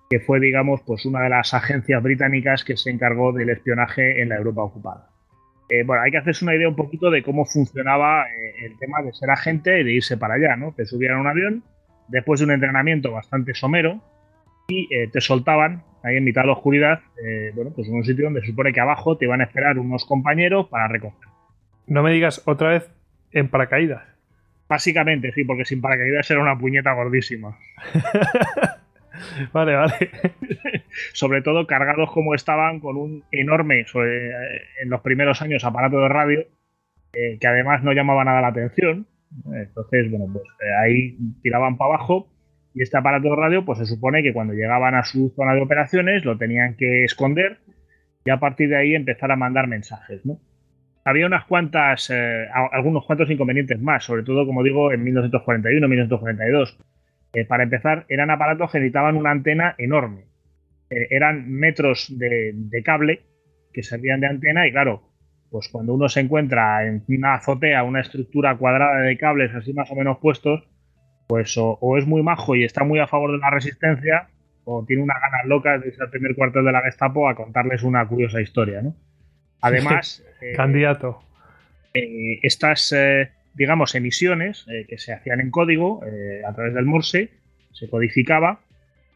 que 0.09 0.21
fue, 0.21 0.41
digamos, 0.41 0.81
pues 0.87 1.05
una 1.05 1.23
de 1.23 1.31
las 1.31 1.53
agencias 1.55 2.03
británicas 2.03 2.65
que 2.65 2.77
se 2.77 2.91
encargó 2.91 3.33
del 3.33 3.51
espionaje 3.51 4.23
en 4.23 4.29
la 4.29 4.37
Europa 4.37 4.63
ocupada. 4.63 5.09
Eh, 5.69 5.83
bueno, 5.83 6.03
hay 6.03 6.13
que 6.13 6.19
hacerse 6.19 6.45
una 6.45 6.55
idea 6.55 6.69
un 6.69 6.77
poquito 6.77 7.11
de 7.11 7.23
cómo 7.23 7.45
funcionaba 7.45 8.27
eh, 8.29 8.67
el 8.67 8.79
tema 8.79 9.03
de 9.03 9.13
ser 9.13 9.31
agente 9.31 9.81
y 9.81 9.85
de 9.85 9.93
irse 9.93 10.17
para 10.17 10.35
allá, 10.35 10.57
¿no? 10.57 10.73
Te 10.73 10.87
subían 10.87 11.17
a 11.17 11.21
un 11.21 11.27
avión 11.27 11.65
después 12.09 12.39
de 12.39 12.47
un 12.47 12.53
entrenamiento 12.53 13.11
bastante 13.11 13.53
somero 13.55 14.01
y 14.69 14.89
eh, 14.95 15.09
te 15.13 15.21
soltaban 15.21 15.83
ahí 16.05 16.17
en 16.17 16.25
mitad 16.25 16.43
de 16.43 16.49
la 16.49 16.53
oscuridad, 16.53 17.01
bueno, 17.57 17.73
pues 17.75 17.89
en 17.89 17.95
un 17.95 18.05
sitio 18.05 18.27
donde 18.27 18.41
se 18.43 18.47
supone 18.47 18.73
que 18.73 18.79
abajo 18.79 19.17
te 19.19 19.25
iban 19.25 19.41
a 19.41 19.45
esperar 19.45 19.77
unos 19.77 20.05
compañeros 20.05 20.69
para 20.69 20.87
recoger. 20.87 21.29
No 21.89 22.05
me 22.05 22.13
digas 22.13 22.43
otra 22.45 22.69
vez 22.69 22.89
en 23.33 23.49
paracaídas. 23.49 24.05
Básicamente, 24.69 25.33
sí, 25.33 25.43
porque 25.43 25.65
sin 25.65 25.81
paracaídas 25.81 26.31
era 26.31 26.41
una 26.41 26.57
puñeta 26.57 26.93
gordísima. 26.93 27.59
Vale, 29.53 29.75
vale. 29.75 29.95
sobre 31.13 31.43
todo 31.43 31.67
cargados 31.67 32.11
como 32.13 32.35
estaban 32.35 32.81
con 32.81 32.97
un 32.97 33.25
enorme, 33.31 33.81
eh, 33.81 34.31
en 34.83 34.91
los 34.91 35.01
primeros 35.01 35.43
años, 35.43 35.65
aparato 35.65 36.01
de 36.01 36.09
radio, 36.09 36.41
eh, 37.13 37.39
que 37.41 37.47
además 37.47 37.83
no 37.83 37.93
llamaba 37.93 38.25
nada 38.25 38.41
la 38.41 38.49
atención. 38.49 39.07
Entonces, 39.53 40.11
bueno, 40.11 40.27
pues 40.33 40.45
eh, 40.45 40.75
ahí 40.83 41.17
tiraban 41.43 41.77
para 41.77 41.95
abajo 41.95 42.29
y 42.75 42.83
este 42.83 42.97
aparato 42.97 43.29
de 43.29 43.37
radio, 43.37 43.65
pues 43.65 43.79
se 43.79 43.87
supone 43.87 44.23
que 44.23 44.33
cuando 44.33 44.55
llegaban 44.55 44.95
a 44.95 45.05
su 45.05 45.33
zona 45.35 45.55
de 45.55 45.63
operaciones 45.63 46.25
lo 46.25 46.37
tenían 46.39 46.77
que 46.77 47.05
esconder 47.05 47.59
y 48.25 48.31
a 48.31 48.39
partir 48.39 48.69
de 48.69 48.77
ahí 48.77 48.95
empezar 48.95 49.31
a 49.31 49.37
mandar 49.37 49.67
mensajes, 49.67 50.25
¿no? 50.25 50.39
Había 51.05 51.27
unas 51.27 51.45
cuantas, 51.45 52.11
algunos 52.73 53.07
cuantos 53.07 53.31
inconvenientes 53.31 53.81
más, 53.81 54.03
sobre 54.03 54.25
todo, 54.25 54.45
como 54.45 54.65
digo, 54.65 54.93
en 54.93 55.05
1941, 55.05 55.87
1942 55.87 56.79
eh, 57.37 57.45
para 57.45 57.65
empezar, 57.65 58.07
eran 58.09 58.31
aparatos 58.31 58.73
que 58.73 58.79
necesitaban 58.79 59.15
una 59.15 59.31
antena 59.31 59.75
enorme. 59.77 60.25
Eh, 60.89 61.09
eran 61.11 61.51
metros 61.51 62.11
de, 62.17 62.55
cable 62.83 63.25
que 63.75 63.83
servían 63.83 64.21
de 64.21 64.29
antena 64.29 64.67
y 64.67 64.73
claro, 64.73 65.03
pues 65.51 65.69
cuando 65.69 65.93
uno 65.93 66.09
se 66.09 66.21
encuentra 66.21 66.87
en 66.87 67.05
una 67.09 67.35
azotea, 67.35 67.83
una 67.83 68.01
estructura 68.01 68.57
cuadrada 68.57 69.03
de 69.03 69.19
cables 69.19 69.55
así 69.55 69.75
más 69.75 69.91
o 69.91 69.95
menos 69.97 70.17
puestos, 70.17 70.67
pues 71.27 71.55
o, 71.59 71.99
es 71.99 72.07
muy 72.07 72.23
majo 72.23 72.57
y 72.57 72.65
está 72.65 72.85
muy 72.85 73.01
a 73.01 73.07
favor 73.07 73.33
de 73.33 73.39
la 73.39 73.51
resistencia, 73.51 74.29
o 74.65 74.87
tiene 74.87 75.03
unas 75.03 75.21
ganas 75.21 75.45
locas 75.45 75.83
de 75.83 75.89
irse 75.89 76.03
al 76.03 76.09
primer 76.09 76.35
cuartel 76.37 76.65
de 76.65 76.73
la 76.73 76.81
Gestapo 76.81 77.29
a 77.29 77.35
contarles 77.35 77.83
una 77.83 78.09
curiosa 78.09 78.41
historia, 78.41 78.81
¿no? 78.81 78.97
Además... 79.61 80.25
Eh, 80.41 80.55
Candidato. 80.57 81.23
estas 81.93 82.95
digamos, 83.57 83.95
emisiones 83.95 84.67
eh, 84.69 84.87
que 84.89 84.99
se 84.99 85.13
hacían 85.13 85.41
en 85.41 85.51
código 85.51 86.05
eh, 86.05 86.43
a 86.47 86.55
través 86.55 86.75
del 86.75 86.85
Morse, 86.85 87.31
se 87.73 87.89
codificaba, 87.89 88.61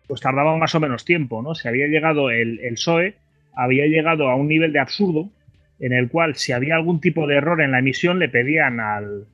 pues 0.07 0.21
tardaba 0.21 0.57
más 0.57 0.75
o 0.75 0.81
menos 0.81 1.05
tiempo, 1.05 1.43
¿no? 1.43 1.55
Se 1.55 1.69
había 1.69 1.87
llegado 1.87 2.31
el, 2.31 2.59
PSOE, 2.73 3.15
había 3.55 3.87
llegado 3.87 4.29
a 4.29 4.35
un 4.35 4.49
nivel 4.49 4.73
de 4.73 4.81
absurdo 4.81 5.31
en 5.79 5.93
el 5.93 6.09
cual 6.09 6.37
si 6.37 6.53
había 6.53 6.75
algún 6.75 7.01
tipo 7.01 7.27
de 7.27 7.37
error 7.37 7.61
en 7.61 7.73
la 7.73 7.79
emisión 7.79 8.19
le 8.19 8.29
pedían 8.29 8.81
al, 8.81 9.27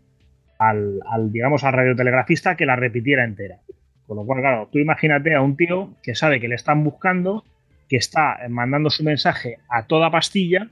al, 0.59 1.33
digamos, 1.33 1.65
al 1.65 1.73
radiotelegrafista 1.73 2.57
que 2.57 2.67
la 2.67 2.77
repitiera 2.77 3.25
entera. 3.25 3.59
Con 4.07 4.17
lo 4.17 4.25
cual, 4.25 4.41
claro, 4.41 4.69
tú 4.71 4.79
imagínate 4.79 5.35
a 5.35 5.43
un 5.43 5.57
tío 5.57 5.95
que 6.03 6.15
sabe 6.15 6.41
que 6.41 6.49
le 6.49 6.55
están 6.55 6.85
buscando, 6.85 7.45
que 7.89 7.97
está 7.97 8.39
mandando 8.49 8.91
su 8.91 9.03
mensaje 9.03 9.59
a 9.69 9.87
toda 9.87 10.11
pastilla, 10.11 10.69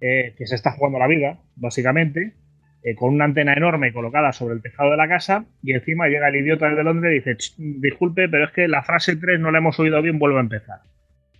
eh, 0.00 0.34
que 0.38 0.46
se 0.46 0.54
está 0.54 0.72
jugando 0.72 0.98
la 0.98 1.08
vida, 1.08 1.38
básicamente, 1.56 2.34
eh, 2.82 2.94
con 2.94 3.12
una 3.12 3.26
antena 3.26 3.52
enorme 3.52 3.92
colocada 3.92 4.32
sobre 4.32 4.54
el 4.54 4.62
tejado 4.62 4.90
de 4.90 4.96
la 4.96 5.08
casa, 5.08 5.44
y 5.62 5.74
encima 5.74 6.08
llega 6.08 6.28
el 6.28 6.36
idiota 6.36 6.68
desde 6.68 6.84
Londres 6.84 7.12
y 7.12 7.30
dice, 7.30 7.54
disculpe, 7.58 8.28
pero 8.28 8.46
es 8.46 8.52
que 8.52 8.68
la 8.68 8.82
frase 8.82 9.16
3 9.16 9.38
no 9.38 9.50
la 9.50 9.58
hemos 9.58 9.78
oído 9.78 10.00
bien, 10.00 10.18
vuelvo 10.18 10.38
a 10.38 10.42
empezar. 10.42 10.80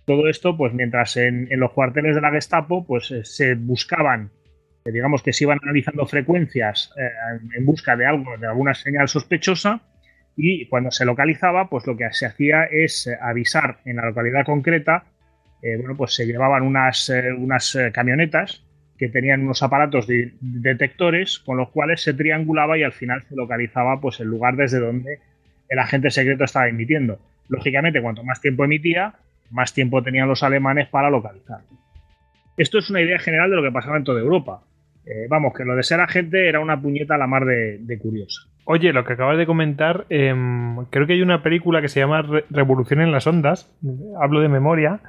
Todo 0.05 0.27
esto, 0.27 0.57
pues 0.57 0.73
mientras 0.73 1.17
en, 1.17 1.47
los 1.51 1.71
cuarteles 1.71 2.15
de 2.15 2.21
la 2.21 2.31
Gestapo, 2.31 2.85
pues 2.85 3.11
eh, 3.11 3.23
se 3.23 3.55
buscaban, 3.55 4.31
eh, 4.85 4.91
digamos 4.91 5.23
que 5.23 5.33
se 5.33 5.45
iban 5.45 5.59
analizando 5.61 6.05
frecuencias 6.05 6.93
eh, 6.97 7.09
en 7.57 7.65
busca 7.65 7.95
de 7.95 8.05
algo, 8.05 8.37
de 8.37 8.47
alguna 8.47 8.73
señal 8.73 9.07
sospechosa, 9.07 9.81
y 10.35 10.67
cuando 10.67 10.91
se 10.91 11.05
localizaba, 11.05 11.69
pues 11.69 11.87
lo 11.87 11.97
que 11.97 12.11
se 12.11 12.25
hacía 12.25 12.65
es 12.65 13.09
avisar 13.21 13.79
en 13.85 13.97
la 13.97 14.05
localidad 14.05 14.45
concreta, 14.45 15.05
bueno, 15.61 15.95
pues 15.95 16.15
se 16.15 16.25
llevaban 16.25 16.63
unas, 16.63 17.11
unas 17.37 17.77
camionetas 17.93 18.65
que 19.01 19.09
tenían 19.09 19.41
unos 19.41 19.63
aparatos 19.63 20.05
de, 20.05 20.33
detectores 20.41 21.39
con 21.39 21.57
los 21.57 21.69
cuales 21.69 22.03
se 22.03 22.13
triangulaba 22.13 22.77
y 22.77 22.83
al 22.83 22.91
final 22.91 23.23
se 23.27 23.35
localizaba 23.35 23.99
pues 23.99 24.19
el 24.19 24.27
lugar 24.27 24.55
desde 24.55 24.79
donde 24.79 25.17
el 25.69 25.79
agente 25.79 26.11
secreto 26.11 26.43
estaba 26.43 26.67
emitiendo. 26.67 27.17
Lógicamente, 27.49 27.99
cuanto 27.99 28.23
más 28.23 28.39
tiempo 28.41 28.63
emitía, 28.63 29.15
más 29.49 29.73
tiempo 29.73 30.03
tenían 30.03 30.27
los 30.27 30.43
alemanes 30.43 30.87
para 30.87 31.09
localizar. 31.09 31.61
Esto 32.57 32.77
es 32.77 32.91
una 32.91 33.01
idea 33.01 33.17
general 33.17 33.49
de 33.49 33.55
lo 33.55 33.63
que 33.63 33.71
pasaba 33.71 33.97
en 33.97 34.03
toda 34.03 34.21
Europa. 34.21 34.61
Eh, 35.07 35.25
vamos, 35.27 35.55
que 35.55 35.65
lo 35.65 35.75
de 35.75 35.81
ser 35.81 35.99
agente 35.99 36.47
era 36.47 36.59
una 36.59 36.79
puñeta 36.79 37.15
a 37.15 37.17
la 37.17 37.25
mar 37.25 37.45
de, 37.45 37.99
curiosa. 37.99 38.41
Oye, 38.65 38.93
lo 38.93 39.03
que 39.03 39.13
acabas 39.13 39.39
de 39.39 39.47
comentar, 39.47 40.05
em, 40.09 40.85
creo 40.91 41.07
que 41.07 41.13
hay 41.13 41.23
una 41.23 41.41
película 41.41 41.81
que 41.81 41.89
se 41.89 42.01
llama 42.01 42.23
Revolución 42.51 43.01
en 43.01 43.11
las 43.11 43.25
Ondas, 43.25 43.67
hablo 44.21 44.41
de 44.41 44.47
memoria, 44.47 44.99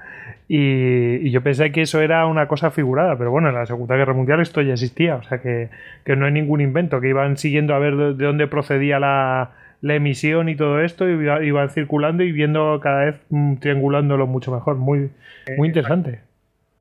y, 0.49 1.30
yo 1.30 1.43
pensé 1.43 1.72
que 1.72 1.83
eso 1.83 2.01
era 2.01 2.26
una 2.26 2.49
cosa 2.49 2.70
figurada, 2.70 3.16
pero 3.16 3.30
bueno, 3.30 3.49
en 3.49 3.55
la 3.55 3.66
Segunda 3.66 3.97
Guerra 3.97 4.14
Mundial 4.14 4.41
esto 4.41 4.61
ya 4.62 4.72
existía, 4.72 5.16
o 5.16 5.22
sea 5.22 5.41
que, 5.41 5.70
que 6.05 6.16
no 6.16 6.26
hay 6.26 6.33
ningún 6.33 6.61
invento, 6.61 7.01
que 7.01 7.09
iban 7.09 7.37
siguiendo 7.37 7.74
a 7.74 7.78
ver 7.78 7.97
de 7.97 8.24
dónde 8.24 8.47
procedía 8.47 8.99
la, 8.99 9.53
emisión 9.83 10.49
y 10.49 10.57
todo 10.57 10.80
esto 10.80 11.09
y 11.09 11.47
iban 11.47 11.70
circulando 11.70 12.22
y 12.22 12.30
viendo 12.30 12.78
cada 12.80 13.07
vez 13.07 13.20
mm, 13.30 13.57
triangulándolo 13.57 14.28
mucho 14.28 14.53
mejor. 14.53 14.76
Muy, 14.76 15.11
muy 15.57 15.68
interesante. 15.68 16.20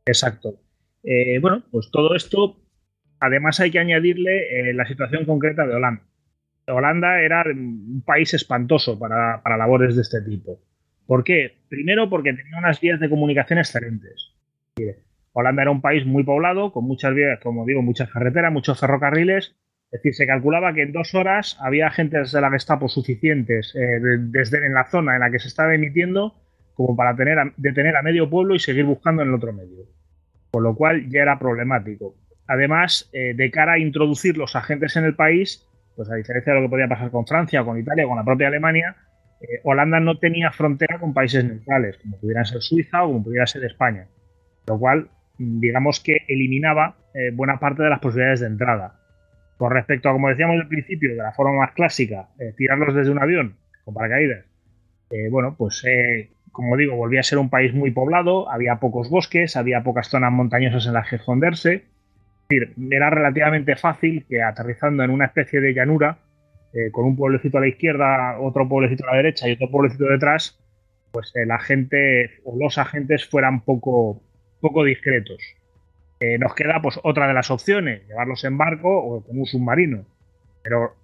Exacto. 0.05 0.55
Eh, 1.03 1.39
bueno, 1.39 1.63
pues 1.71 1.89
todo 1.91 2.15
esto, 2.15 2.57
además 3.19 3.59
hay 3.59 3.71
que 3.71 3.79
añadirle 3.79 4.69
eh, 4.69 4.73
la 4.73 4.85
situación 4.85 5.25
concreta 5.25 5.65
de 5.65 5.75
Holanda. 5.75 6.03
Holanda 6.67 7.21
era 7.21 7.43
un 7.43 8.03
país 8.05 8.33
espantoso 8.33 8.97
para, 8.99 9.41
para, 9.43 9.57
labores 9.57 9.95
de 9.95 10.01
este 10.01 10.21
tipo. 10.21 10.59
¿Por 11.11 11.25
qué? 11.25 11.57
Primero 11.67 12.09
porque 12.09 12.31
tenía 12.31 12.57
unas 12.57 12.79
vías 12.79 12.97
de 12.97 13.09
comunicación 13.09 13.59
excelentes. 13.59 14.31
Holanda 15.33 15.63
era 15.63 15.71
un 15.71 15.81
país 15.81 16.05
muy 16.05 16.23
poblado, 16.23 16.71
con 16.71 16.85
muchas 16.85 17.13
vías, 17.13 17.37
como 17.43 17.65
digo, 17.65 17.81
muchas 17.81 18.09
carreteras, 18.09 18.53
muchos 18.53 18.79
ferrocarriles, 18.79 19.53
es 19.87 19.91
decir, 19.91 20.15
se 20.15 20.25
calculaba 20.25 20.73
que 20.73 20.83
en 20.83 20.93
dos 20.93 21.13
horas 21.13 21.57
había 21.59 21.87
agentes 21.87 22.31
de 22.31 22.39
la 22.39 22.49
Gestapo 22.49 22.87
suficientes 22.87 23.75
eh, 23.75 23.99
desde 23.99 24.65
en 24.65 24.73
la 24.73 24.85
zona 24.85 25.15
en 25.15 25.19
la 25.19 25.29
que 25.29 25.39
se 25.39 25.49
estaba 25.49 25.75
emitiendo 25.75 26.33
como 26.75 26.95
para 26.95 27.13
tener 27.13 27.39
detener 27.57 27.97
a 27.97 28.03
medio 28.03 28.29
pueblo 28.29 28.55
y 28.55 28.59
seguir 28.59 28.85
buscando 28.85 29.21
en 29.21 29.27
el 29.27 29.33
otro 29.33 29.51
medio. 29.51 29.83
Con 30.51 30.63
lo 30.63 30.77
cual 30.77 31.09
ya 31.09 31.23
era 31.23 31.37
problemático. 31.37 32.15
Además, 32.47 33.09
eh, 33.11 33.33
de 33.35 33.51
cara 33.51 33.73
a 33.73 33.79
introducir 33.79 34.37
los 34.37 34.55
agentes 34.55 34.95
en 34.95 35.03
el 35.03 35.15
país, 35.15 35.67
pues 35.93 36.09
a 36.09 36.15
diferencia 36.15 36.53
de 36.53 36.61
lo 36.61 36.67
que 36.67 36.69
podía 36.69 36.87
pasar 36.87 37.11
con 37.11 37.27
Francia, 37.27 37.65
con 37.65 37.77
Italia, 37.77 38.07
con 38.07 38.15
la 38.15 38.23
propia 38.23 38.47
Alemania, 38.47 38.95
eh, 39.41 39.61
Holanda 39.63 39.99
no 39.99 40.17
tenía 40.17 40.51
frontera 40.51 40.99
con 40.99 41.13
países 41.13 41.43
neutrales, 41.43 41.97
como 41.97 42.17
pudieran 42.17 42.45
ser 42.45 42.61
Suiza 42.61 43.03
o 43.03 43.07
como 43.07 43.23
pudiera 43.23 43.45
ser 43.45 43.63
España. 43.65 44.07
Lo 44.67 44.77
cual, 44.77 45.09
digamos 45.37 45.99
que 45.99 46.23
eliminaba 46.27 46.95
buena 47.33 47.59
parte 47.59 47.83
de 47.83 47.89
las 47.89 47.99
posibilidades 47.99 48.39
de 48.39 48.47
entrada. 48.47 49.01
Con 49.61 49.69
respecto 49.69 50.09
a, 50.09 50.13
como 50.13 50.27
decíamos 50.27 50.59
al 50.59 50.67
principio, 50.67 51.11
de 51.11 51.17
la 51.17 51.33
forma 51.33 51.59
más 51.59 51.73
clásica, 51.73 52.29
eh, 52.39 52.51
tirarlos 52.57 52.95
desde 52.95 53.11
un 53.11 53.21
avión 53.21 53.57
con 53.85 53.93
paracaídas, 53.93 54.43
eh, 55.11 55.29
bueno, 55.29 55.53
pues 55.55 55.83
eh, 55.85 56.31
como 56.51 56.75
digo, 56.77 56.95
volvía 56.95 57.19
a 57.19 57.23
ser 57.23 57.37
un 57.37 57.51
país 57.51 57.71
muy 57.71 57.91
poblado, 57.91 58.49
había 58.49 58.77
pocos 58.77 59.11
bosques, 59.11 59.55
había 59.55 59.83
pocas 59.83 60.07
zonas 60.07 60.31
montañosas 60.31 60.87
en 60.87 60.93
las 60.93 61.07
que 61.07 61.17
esconderse. 61.17 61.83
era 62.49 63.11
relativamente 63.11 63.75
fácil 63.75 64.25
que 64.27 64.41
aterrizando 64.41 65.03
en 65.03 65.11
una 65.11 65.25
especie 65.25 65.61
de 65.61 65.75
llanura, 65.75 66.17
con 66.91 67.05
un 67.05 67.17
pueblecito 67.17 67.57
a 67.57 67.61
la 67.61 67.67
izquierda, 67.67 68.39
otro 68.39 68.67
pueblecito 68.67 69.03
a 69.05 69.11
la 69.11 69.17
derecha 69.17 69.47
y 69.47 69.53
otro 69.53 69.69
pueblecito 69.69 70.05
detrás, 70.05 70.57
pues 71.11 71.33
la 71.35 71.59
gente 71.59 72.39
o 72.45 72.57
los 72.57 72.77
agentes 72.77 73.27
fueran 73.27 73.61
poco, 73.65 74.21
poco 74.61 74.83
discretos. 74.83 75.41
Eh, 76.21 76.37
nos 76.37 76.53
queda 76.53 76.79
pues 76.83 76.99
otra 77.03 77.27
de 77.27 77.33
las 77.33 77.49
opciones, 77.49 78.07
llevarlos 78.07 78.43
en 78.43 78.55
barco 78.55 78.95
o 78.95 79.25
con 79.25 79.39
un 79.39 79.45
submarino. 79.47 80.05
Pero 80.61 80.95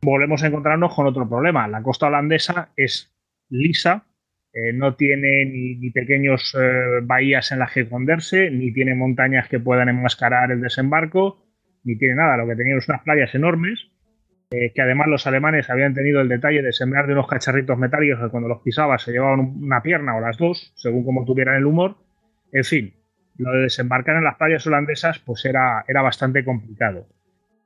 volvemos 0.00 0.42
a 0.42 0.46
encontrarnos 0.46 0.94
con 0.94 1.08
otro 1.08 1.28
problema. 1.28 1.66
La 1.66 1.82
costa 1.82 2.06
holandesa 2.06 2.70
es 2.76 3.12
lisa, 3.50 4.06
eh, 4.52 4.72
no 4.72 4.94
tiene 4.94 5.44
ni, 5.46 5.90
pequeños 5.90 6.56
eh, 6.56 7.00
bahías 7.02 7.50
en 7.50 7.58
las 7.58 7.72
que 7.72 7.80
esconderse, 7.80 8.52
ni 8.52 8.72
tiene 8.72 8.94
montañas 8.94 9.48
que 9.48 9.58
puedan 9.58 9.88
enmascarar 9.88 10.52
el 10.52 10.60
desembarco, 10.60 11.44
ni 11.82 11.98
tiene 11.98 12.14
nada. 12.14 12.36
Lo 12.36 12.46
que 12.46 12.54
tenía 12.54 12.76
es 12.76 12.88
unas 12.88 13.02
playas 13.02 13.34
enormes, 13.34 13.90
que 14.74 14.82
además 14.82 15.08
los 15.08 15.26
alemanes 15.26 15.70
habían 15.70 15.94
tenido 15.94 16.20
el 16.20 16.28
detalle 16.28 16.60
de 16.60 16.72
sembrar 16.72 17.06
de 17.06 17.14
unos 17.14 17.26
cacharritos 17.26 17.78
metálicos 17.78 18.20
que 18.20 18.28
cuando 18.28 18.48
los 18.48 18.60
pisabas 18.60 19.02
se 19.02 19.12
llevaban 19.12 19.40
una 19.40 19.82
pierna 19.82 20.14
o 20.14 20.20
las 20.20 20.36
dos, 20.36 20.72
según 20.76 21.04
como 21.04 21.24
tuvieran 21.24 21.56
el 21.56 21.64
humor. 21.64 21.96
En 22.52 22.64
fin, 22.64 22.94
lo 23.38 23.50
de 23.52 23.62
desembarcar 23.62 24.16
en 24.16 24.24
las 24.24 24.36
playas 24.36 24.66
holandesas 24.66 25.18
pues 25.20 25.44
era, 25.46 25.84
era 25.88 26.02
bastante 26.02 26.44
complicado. 26.44 27.06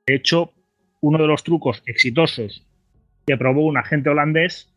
De 0.06 0.14
hecho, 0.14 0.52
uno 1.00 1.18
de 1.18 1.26
los 1.26 1.42
trucos 1.42 1.82
exitosos 1.86 2.66
que 3.26 3.36
probó 3.36 3.66
un 3.66 3.76
agente 3.76 4.10
holandés 4.10 4.72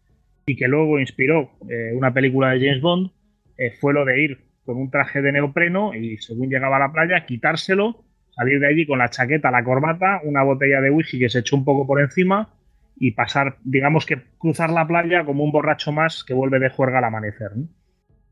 y 0.45 0.55
que 0.55 0.67
luego 0.67 0.99
inspiró 0.99 1.51
eh, 1.69 1.91
una 1.93 2.13
película 2.13 2.49
de 2.49 2.59
James 2.59 2.81
Bond 2.81 3.11
eh, 3.57 3.71
fue 3.79 3.93
lo 3.93 4.05
de 4.05 4.21
ir 4.21 4.39
con 4.65 4.77
un 4.77 4.89
traje 4.89 5.21
de 5.21 5.31
neopreno 5.31 5.93
y 5.93 6.17
según 6.17 6.49
llegaba 6.49 6.77
a 6.77 6.79
la 6.79 6.91
playa 6.91 7.25
quitárselo, 7.25 8.03
salir 8.39 8.59
de 8.61 8.67
allí 8.67 8.85
con 8.85 8.99
la 8.99 9.09
chaqueta, 9.09 9.51
la 9.51 9.63
corbata, 9.63 10.21
una 10.23 10.43
botella 10.43 10.79
de 10.79 10.89
whisky 10.89 11.19
que 11.19 11.29
se 11.29 11.39
echó 11.39 11.57
un 11.57 11.65
poco 11.65 11.85
por 11.85 11.99
encima 11.99 12.47
y 12.97 13.11
pasar, 13.11 13.57
digamos 13.65 14.05
que 14.05 14.21
cruzar 14.37 14.69
la 14.69 14.87
playa 14.87 15.25
como 15.25 15.43
un 15.43 15.51
borracho 15.51 15.91
más 15.91 16.23
que 16.23 16.33
vuelve 16.33 16.59
de 16.59 16.69
juerga 16.69 16.99
al 16.99 17.03
amanecer. 17.03 17.51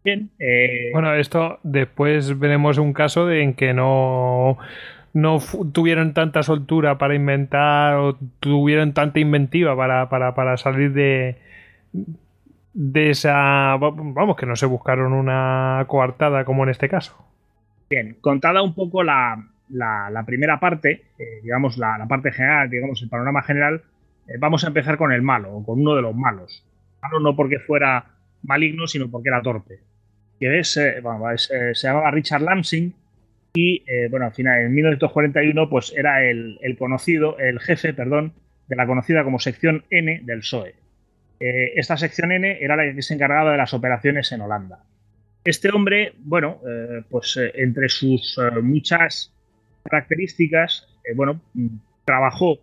Eh, 0.05 0.91
bueno, 0.93 1.13
esto 1.13 1.59
después 1.63 2.39
veremos 2.39 2.77
un 2.77 2.93
caso 2.93 3.29
en 3.29 3.53
que 3.53 3.73
no, 3.73 4.57
no 5.11 5.39
tuvieron 5.73 6.13
tanta 6.13 6.41
soltura 6.41 6.97
para 6.97 7.13
inventar 7.13 7.95
o 7.95 8.17
tuvieron 8.39 8.93
tanta 8.93 9.19
inventiva 9.19 9.75
para, 9.75 10.07
para, 10.07 10.55
salir 10.55 10.93
de, 10.93 11.35
de 12.73 13.09
esa... 13.09 13.75
Vamos, 13.75 14.37
que 14.37 14.45
no 14.45 14.55
se 14.55 14.67
buscaron 14.67 15.11
una 15.11 15.83
coartada 15.87 16.45
como 16.45 16.63
en 16.63 16.69
este 16.69 16.87
caso. 16.87 17.17
Bien, 17.89 18.15
contada 18.21 18.61
un 18.61 18.73
poco 18.73 19.03
la, 19.03 19.43
la, 19.69 20.23
primera 20.25 20.59
parte, 20.59 21.03
eh, 21.17 21.41
digamos 21.43 21.77
la, 21.77 22.05
parte 22.07 22.31
general, 22.31 22.69
digamos 22.69 23.01
el 23.01 23.09
panorama 23.09 23.41
general, 23.43 23.83
eh, 24.27 24.37
vamos 24.39 24.63
a 24.63 24.67
empezar 24.67 24.97
con 24.97 25.11
el 25.11 25.21
malo, 25.21 25.53
o 25.53 25.65
con 25.65 25.79
uno 25.79 25.95
de 25.95 26.01
los 26.01 26.15
malos. 26.15 26.65
Malo 27.01 27.19
no 27.19 27.35
porque 27.35 27.59
fuera 27.59 28.05
maligno, 28.43 28.87
sino 28.87 29.09
porque 29.09 29.29
era 29.29 29.41
torpe 29.41 29.79
que 30.39 30.59
es, 30.59 30.77
eh, 30.77 30.97
eh, 30.99 31.73
se 31.73 31.87
llamaba 31.87 32.11
Richard 32.11 32.41
Lansing 32.41 32.93
y, 33.53 33.83
bueno, 34.11 34.27
al 34.27 34.33
final, 34.33 34.59
en 34.59 34.73
1941, 34.73 35.67
pues 35.67 35.91
era 35.97 36.23
el, 36.23 36.75
conocido, 36.77 37.39
el 37.39 37.59
jefe, 37.59 37.91
perdón, 37.91 38.33
de 38.67 38.75
la 38.75 38.85
conocida 38.85 39.23
como 39.23 39.39
sección 39.39 39.83
N 39.89 40.21
del 40.25 40.41
PSOE. 40.41 40.75
esta 41.39 41.97
sección 41.97 42.31
N 42.31 42.59
era 42.61 42.75
la 42.75 42.93
que 42.93 43.01
se 43.01 43.15
encargaba 43.15 43.51
de 43.51 43.57
las 43.57 43.73
operaciones 43.73 44.31
en 44.31 44.41
Holanda. 44.41 44.83
Este 45.43 45.71
hombre, 45.71 46.13
bueno, 46.19 46.61
pues 47.09 47.39
entre 47.55 47.89
sus 47.89 48.39
muchas 48.61 49.33
características, 49.89 50.87
bueno, 51.15 51.41
trabajó 52.05 52.59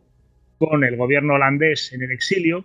con 0.59 0.85
el 0.85 0.97
gobierno 0.97 1.35
holandés 1.35 1.93
en 1.93 2.03
el 2.03 2.11
exilio, 2.11 2.65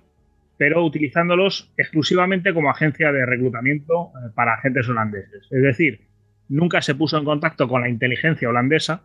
pero 0.57 0.83
utilizándolos 0.83 1.71
exclusivamente 1.77 2.53
como 2.53 2.69
agencia 2.69 3.11
de 3.11 3.25
reclutamiento 3.25 4.11
eh, 4.15 4.29
para 4.35 4.53
agentes 4.55 4.87
holandeses. 4.89 5.47
Es 5.49 5.61
decir, 5.61 6.01
nunca 6.49 6.81
se 6.81 6.95
puso 6.95 7.17
en 7.17 7.25
contacto 7.25 7.67
con 7.67 7.81
la 7.81 7.89
inteligencia 7.89 8.49
holandesa, 8.49 9.03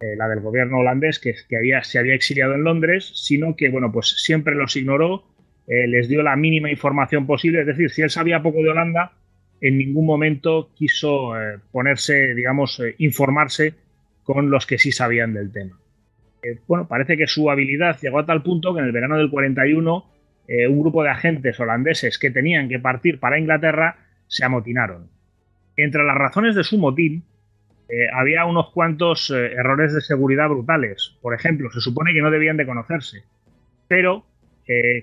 eh, 0.00 0.16
la 0.16 0.28
del 0.28 0.40
gobierno 0.40 0.78
holandés 0.78 1.18
que, 1.18 1.34
había, 1.56 1.82
se 1.82 1.98
había 1.98 2.14
exiliado 2.14 2.54
en 2.54 2.64
Londres, 2.64 3.10
sino 3.14 3.56
que 3.56 3.70
bueno, 3.70 3.90
pues 3.90 4.08
siempre 4.18 4.54
los 4.54 4.76
ignoró 4.76 5.32
eh, 5.66 5.86
les 5.86 6.08
dio 6.08 6.22
la 6.22 6.36
mínima 6.36 6.70
información 6.70 7.26
posible. 7.26 7.60
Es 7.60 7.66
decir, 7.66 7.90
si 7.90 8.02
él 8.02 8.10
sabía 8.10 8.42
poco 8.42 8.58
de 8.62 8.70
Holanda, 8.70 9.12
en 9.60 9.78
ningún 9.78 10.06
momento 10.06 10.70
quiso 10.74 11.40
eh, 11.40 11.58
ponerse, 11.70 12.34
digamos, 12.34 12.80
eh, 12.80 12.94
informarse 12.98 13.74
con 14.22 14.50
los 14.50 14.66
que 14.66 14.78
sí 14.78 14.92
sabían 14.92 15.34
del 15.34 15.52
tema. 15.52 15.78
bueno, 16.66 16.88
parece 16.88 17.16
que 17.16 17.26
su 17.26 17.50
habilidad 17.50 17.98
llegó 18.00 18.18
a 18.18 18.26
tal 18.26 18.42
punto 18.42 18.74
que 18.74 18.80
en 18.80 18.86
el 18.86 18.92
verano 18.92 19.16
del 19.16 19.30
41 19.30 20.10
un 20.68 20.80
grupo 20.80 21.02
de 21.02 21.08
agentes 21.08 21.58
holandeses 21.60 22.18
que 22.18 22.30
tenían 22.30 22.68
que 22.68 22.78
partir 22.78 23.18
para 23.18 23.38
Inglaterra 23.38 23.96
se 24.26 24.44
amotinaron. 24.44 25.08
Entre 25.76 26.04
las 26.04 26.16
razones 26.16 26.54
de 26.54 26.64
su 26.64 26.78
motín 26.78 27.24
había 28.12 28.44
unos 28.44 28.70
cuantos 28.72 29.30
errores 29.30 29.94
de 29.94 30.02
seguridad 30.02 30.48
brutales. 30.48 31.16
Por 31.22 31.32
ejemplo, 31.32 31.70
se 31.70 31.80
supone 31.80 32.12
que 32.12 32.20
no 32.20 32.30
debían 32.30 32.58
de 32.58 32.66
conocerse, 32.66 33.22
pero 33.88 34.26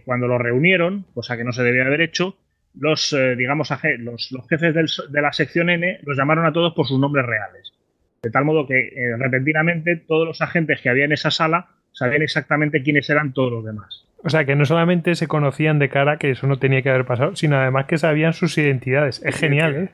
cuando 0.06 0.28
lo 0.28 0.38
reunieron, 0.38 1.06
cosa 1.14 1.36
que 1.36 1.44
no 1.44 1.52
se 1.52 1.64
debía 1.64 1.86
haber 1.86 2.02
hecho, 2.02 2.38
los, 2.76 3.14
eh, 3.14 3.36
digamos, 3.36 3.72
los, 4.00 4.32
los 4.32 4.48
jefes 4.48 4.74
de 5.10 5.22
la 5.22 5.34
sección 5.34 5.70
N 5.70 6.00
los 6.04 6.18
llamaron 6.18 6.46
a 6.46 6.54
todos 6.54 6.74
por 6.74 6.88
sus 6.88 7.00
nombres 7.00 7.26
reales. 7.26 7.74
De 8.22 8.30
tal 8.30 8.46
modo 8.46 8.68
que 8.68 8.80
eh, 8.80 9.18
repentinamente 9.18 9.96
todos 9.96 10.28
los 10.28 10.42
agentes 10.42 10.82
que 10.82 10.90
había 10.90 11.06
en 11.06 11.12
esa 11.12 11.32
sala 11.32 11.68
sabían 11.92 12.22
exactamente 12.22 12.84
quiénes 12.84 13.10
eran 13.10 13.34
todos 13.34 13.52
los 13.52 13.66
demás. 13.66 14.06
O 14.22 14.30
sea, 14.30 14.44
que 14.44 14.56
no 14.56 14.66
solamente 14.66 15.16
se 15.16 15.28
conocían 15.28 15.80
de 15.80 15.88
cara, 15.88 16.18
que 16.18 16.32
eso 16.32 16.46
no 16.46 16.60
tenía 16.60 16.82
que 16.82 16.90
haber 16.90 17.06
pasado, 17.06 17.36
sino 17.38 17.56
además 17.58 17.86
que 17.86 17.98
sabían 17.98 18.34
sus 18.34 18.58
identidades. 18.58 19.22
Es 19.24 19.38
genial, 19.38 19.76
¿eh? 19.76 19.90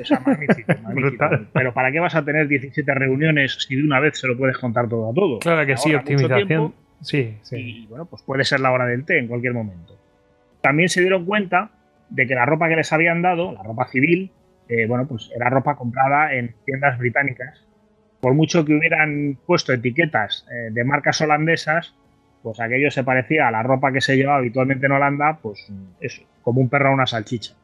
O 0.00 0.04
sea, 0.04 0.20
magnífico, 0.20 0.72
magnífico. 0.82 1.26
Pero 1.52 1.72
¿para 1.72 1.90
qué 1.90 1.98
vas 1.98 2.14
a 2.14 2.24
tener 2.24 2.46
17 2.46 2.94
reuniones 2.94 3.56
si 3.66 3.76
de 3.76 3.82
una 3.82 4.00
vez 4.00 4.18
se 4.18 4.28
lo 4.28 4.36
puedes 4.36 4.58
contar 4.58 4.88
todo 4.88 5.10
a 5.10 5.14
todo? 5.14 5.38
Claro 5.38 5.66
que 5.66 5.78
sí, 5.78 5.94
optimización. 5.94 6.74
sí, 7.00 7.38
sí. 7.42 7.56
Y 7.56 7.86
bueno, 7.86 8.04
pues 8.04 8.22
puede 8.22 8.44
ser 8.44 8.60
la 8.60 8.70
hora 8.70 8.84
del 8.84 9.06
té 9.06 9.18
en 9.18 9.28
cualquier 9.28 9.54
momento. 9.54 9.98
También 10.60 10.90
se 10.90 11.00
dieron 11.00 11.24
cuenta 11.24 11.70
de 12.10 12.26
que 12.26 12.34
la 12.34 12.44
ropa 12.44 12.68
que 12.68 12.76
les 12.76 12.92
habían 12.92 13.22
dado, 13.22 13.52
la 13.52 13.62
ropa 13.62 13.88
civil, 13.88 14.30
eh, 14.68 14.86
bueno, 14.86 15.06
pues 15.06 15.30
era 15.34 15.50
ropa 15.50 15.76
comprada 15.76 16.34
en 16.34 16.54
tiendas 16.64 16.98
británicas. 16.98 17.66
Por 18.20 18.34
mucho 18.34 18.64
que 18.64 18.74
hubieran 18.74 19.38
puesto 19.46 19.72
etiquetas 19.72 20.46
eh, 20.50 20.70
de 20.72 20.84
marcas 20.84 21.20
holandesas, 21.20 21.94
pues 22.42 22.60
aquello 22.60 22.90
se 22.90 23.04
parecía 23.04 23.48
a 23.48 23.50
la 23.50 23.62
ropa 23.62 23.92
que 23.92 24.00
se 24.00 24.16
llevaba 24.16 24.38
habitualmente 24.38 24.86
en 24.86 24.92
Holanda, 24.92 25.38
pues 25.40 25.72
eso, 26.00 26.22
como 26.42 26.60
un 26.60 26.68
perro 26.68 26.90
a 26.90 26.94
una 26.94 27.06
salchicha. 27.06 27.54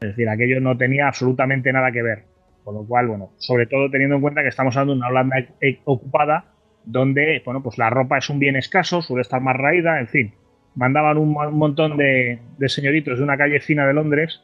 Es 0.00 0.08
decir, 0.08 0.28
aquello 0.28 0.60
no 0.60 0.76
tenía 0.76 1.08
absolutamente 1.08 1.72
nada 1.72 1.92
que 1.92 2.02
ver. 2.02 2.24
Con 2.64 2.74
lo 2.74 2.84
cual, 2.84 3.08
bueno, 3.08 3.30
sobre 3.36 3.66
todo 3.66 3.90
teniendo 3.90 4.16
en 4.16 4.22
cuenta 4.22 4.42
que 4.42 4.48
estamos 4.48 4.74
hablando 4.76 4.94
de 4.94 4.98
una 4.98 5.08
Holanda 5.08 5.38
e-, 5.38 5.48
e-, 5.60 5.80
ocupada, 5.84 6.46
donde, 6.84 7.42
bueno, 7.44 7.62
pues 7.62 7.76
la 7.78 7.90
ropa 7.90 8.18
es 8.18 8.28
un 8.30 8.38
bien 8.38 8.56
escaso, 8.56 9.02
suele 9.02 9.22
estar 9.22 9.40
más 9.40 9.56
raída, 9.56 10.00
en 10.00 10.08
fin 10.08 10.34
mandaban 10.74 11.18
un, 11.18 11.32
montón 11.32 11.96
de, 11.96 12.38
señoritos 12.66 13.18
de 13.18 13.24
una 13.24 13.36
calle 13.36 13.60
fina 13.60 13.86
de 13.86 13.94
Londres 13.94 14.42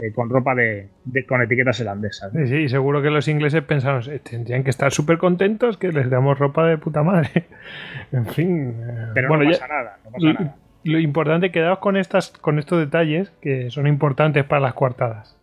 eh, 0.00 0.12
con 0.12 0.30
ropa 0.30 0.54
de, 0.54 0.88
con 1.28 1.42
etiquetas 1.42 1.80
holandesas. 1.80 2.32
Sí, 2.32 2.46
sí, 2.46 2.68
seguro 2.68 3.02
que 3.02 3.10
los 3.10 3.26
ingleses 3.28 3.62
pensaron, 3.62 4.02
eh, 4.10 4.20
tendrían 4.20 4.62
que 4.62 4.70
estar 4.70 4.92
súper 4.92 5.18
contentos 5.18 5.76
que 5.76 5.90
les 5.90 6.08
damos 6.08 6.38
ropa 6.38 6.66
de 6.66 6.78
puta 6.78 7.02
madre. 7.02 7.30
en 8.12 8.26
fin. 8.26 8.76
Eh, 8.80 9.06
Pero 9.14 9.36
no, 9.36 9.44
pasa 9.44 9.68
nada, 9.68 9.98
no 10.04 10.10
pasa 10.10 10.32
nada. 10.32 10.56
Lo 10.84 10.98
importante, 11.00 11.50
quedaos 11.50 11.80
con, 11.80 11.96
estas, 11.96 12.30
con 12.30 12.58
estos 12.58 12.78
detalles 12.78 13.30
que 13.42 13.70
son 13.70 13.86
importantes 13.86 14.44
para 14.44 14.60
las 14.60 14.74
coartadas. 14.74 15.36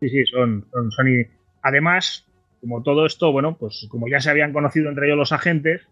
Sí, 0.00 0.08
sí, 0.08 0.24
son, 0.24 0.64
son, 0.72 0.90
son 0.90 1.06
Además, 1.62 2.26
como 2.60 2.82
todo 2.82 3.06
esto, 3.06 3.30
bueno, 3.32 3.56
pues 3.58 3.86
como 3.90 4.08
ya 4.08 4.20
se 4.20 4.30
habían 4.30 4.52
conocido 4.52 4.88
entre 4.88 5.06
ellos 5.06 5.18
los 5.18 5.32
agentes, 5.32 5.86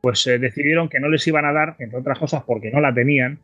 pues 0.00 0.26
eh, 0.26 0.38
decidieron 0.38 0.88
que 0.88 1.00
no 1.00 1.08
les 1.08 1.26
iban 1.26 1.44
a 1.44 1.52
dar, 1.52 1.76
entre 1.78 1.98
otras 1.98 2.18
cosas 2.18 2.42
porque 2.44 2.70
no 2.70 2.80
la 2.80 2.94
tenían, 2.94 3.38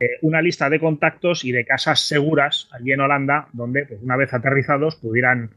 eh, 0.00 0.18
una 0.22 0.40
lista 0.40 0.70
de 0.70 0.80
contactos 0.80 1.44
y 1.44 1.52
de 1.52 1.66
casas 1.66 2.00
seguras 2.00 2.70
allí 2.72 2.92
en 2.92 3.00
Holanda, 3.00 3.48
donde 3.52 3.84
pues, 3.84 4.00
una 4.02 4.16
vez 4.16 4.32
aterrizados 4.32 4.96
pudieran 4.96 5.50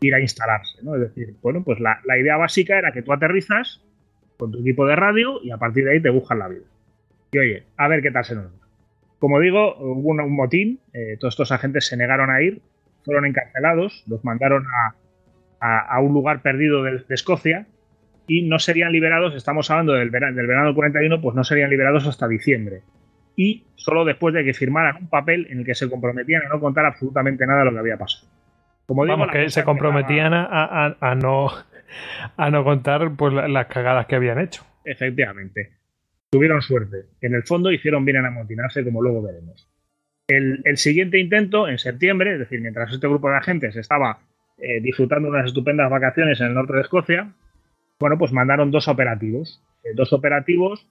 ir 0.00 0.14
a 0.14 0.20
instalarse. 0.20 0.78
¿no? 0.82 0.96
Es 0.96 1.02
decir, 1.02 1.34
bueno, 1.40 1.62
pues 1.62 1.78
la, 1.78 2.00
idea 2.18 2.36
básica 2.36 2.76
era 2.76 2.90
que 2.90 3.02
tú 3.02 3.12
aterrizas 3.12 3.80
con 4.36 4.50
tu 4.50 4.60
equipo 4.60 4.84
de 4.86 4.96
radio 4.96 5.40
y 5.42 5.52
a 5.52 5.58
partir 5.58 5.84
de 5.84 5.92
ahí 5.92 6.02
te 6.02 6.10
buscan 6.10 6.40
la 6.40 6.48
vida. 6.48 6.64
Y 7.30 7.38
oye, 7.38 7.62
a 7.76 7.86
ver 7.86 8.02
qué 8.02 8.10
tal 8.10 8.24
se 8.24 8.34
nos 8.34 8.44
da. 8.44 8.66
Como 9.20 9.38
digo, 9.38 9.76
hubo 9.78 10.10
un, 10.10 10.36
motín, 10.36 10.80
eh, 10.92 11.16
todos 11.18 11.34
estos 11.34 11.52
agentes 11.52 11.86
se 11.86 11.96
negaron 11.96 12.30
a 12.30 12.42
ir, 12.42 12.60
fueron 13.04 13.26
encarcelados, 13.26 14.02
los 14.08 14.24
mandaron 14.24 14.66
a, 15.60 16.00
un 16.00 16.12
lugar 16.12 16.42
perdido 16.42 16.82
de 16.82 17.04
Escocia, 17.08 17.66
y 18.26 18.42
no 18.42 18.58
serían 18.58 18.92
liberados, 18.92 19.34
estamos 19.34 19.70
hablando 19.70 19.92
del 19.94 20.10
verano, 20.10 20.36
del 20.36 20.46
verano 20.46 20.66
del 20.66 20.74
41, 20.74 21.20
pues 21.20 21.34
no 21.34 21.44
serían 21.44 21.70
liberados 21.70 22.06
hasta 22.06 22.28
diciembre. 22.28 22.82
Y 23.36 23.64
solo 23.74 24.04
después 24.04 24.34
de 24.34 24.44
que 24.44 24.54
firmaran 24.54 24.96
un 24.96 25.08
papel 25.08 25.46
en 25.50 25.60
el 25.60 25.64
que 25.64 25.74
se 25.74 25.88
comprometían 25.90 26.42
a 26.46 26.48
no 26.48 26.60
contar 26.60 26.86
absolutamente 26.86 27.46
nada 27.46 27.60
de 27.60 27.64
lo 27.66 27.72
que 27.72 27.78
había 27.78 27.96
pasado. 27.96 28.28
Como 28.86 29.04
digo, 29.04 29.26
que 29.28 29.48
se 29.50 29.64
comprometían 29.64 30.32
a, 30.34 31.14
no, 31.20 31.48
a 32.36 32.50
no 32.50 32.64
contar 32.64 33.10
pues, 33.16 33.32
las 33.32 33.66
cagadas 33.66 34.06
que 34.06 34.16
habían 34.16 34.38
hecho. 34.38 34.64
Efectivamente. 34.84 35.70
Tuvieron 36.30 36.60
suerte. 36.62 37.06
En 37.20 37.34
el 37.34 37.44
fondo 37.44 37.72
hicieron 37.72 38.04
bien 38.04 38.18
en 38.18 38.26
amotinarse, 38.26 38.84
como 38.84 39.02
luego 39.02 39.22
veremos. 39.22 39.68
El, 40.26 40.76
siguiente 40.78 41.18
intento, 41.18 41.68
en 41.68 41.78
septiembre, 41.78 42.32
es 42.32 42.38
decir, 42.38 42.60
mientras 42.60 42.92
este 42.92 43.06
grupo 43.06 43.30
de 43.30 43.36
agentes 43.36 43.76
estaba 43.76 44.20
eh, 44.58 44.80
disfrutando 44.80 45.28
de 45.28 45.36
unas 45.36 45.46
estupendas 45.46 45.90
vacaciones 45.90 46.40
en 46.40 46.48
el 46.48 46.54
norte 46.54 46.72
de 46.72 46.80
Escocia, 46.80 47.32
bueno, 48.00 48.18
pues 48.18 48.32
mandaron 48.32 48.70
dos 48.70 48.88
operativos. 48.88 49.62
Eh, 49.84 49.90
dos 49.94 50.12
operativos 50.12 50.86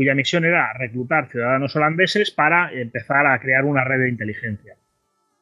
cuya 0.00 0.14
misión 0.14 0.44
era 0.44 0.72
reclutar 0.72 1.28
ciudadanos 1.28 1.76
holandeses 1.76 2.30
para 2.30 2.72
empezar 2.72 3.26
a 3.26 3.38
crear 3.38 3.64
una 3.64 3.84
red 3.84 4.00
de 4.00 4.08
inteligencia. 4.08 4.76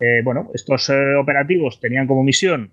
Eh, 0.00 0.20
bueno, 0.24 0.50
estos 0.54 0.90
eh, 0.90 1.14
operativos 1.14 1.80
tenían 1.80 2.06
como 2.06 2.24
misión, 2.24 2.70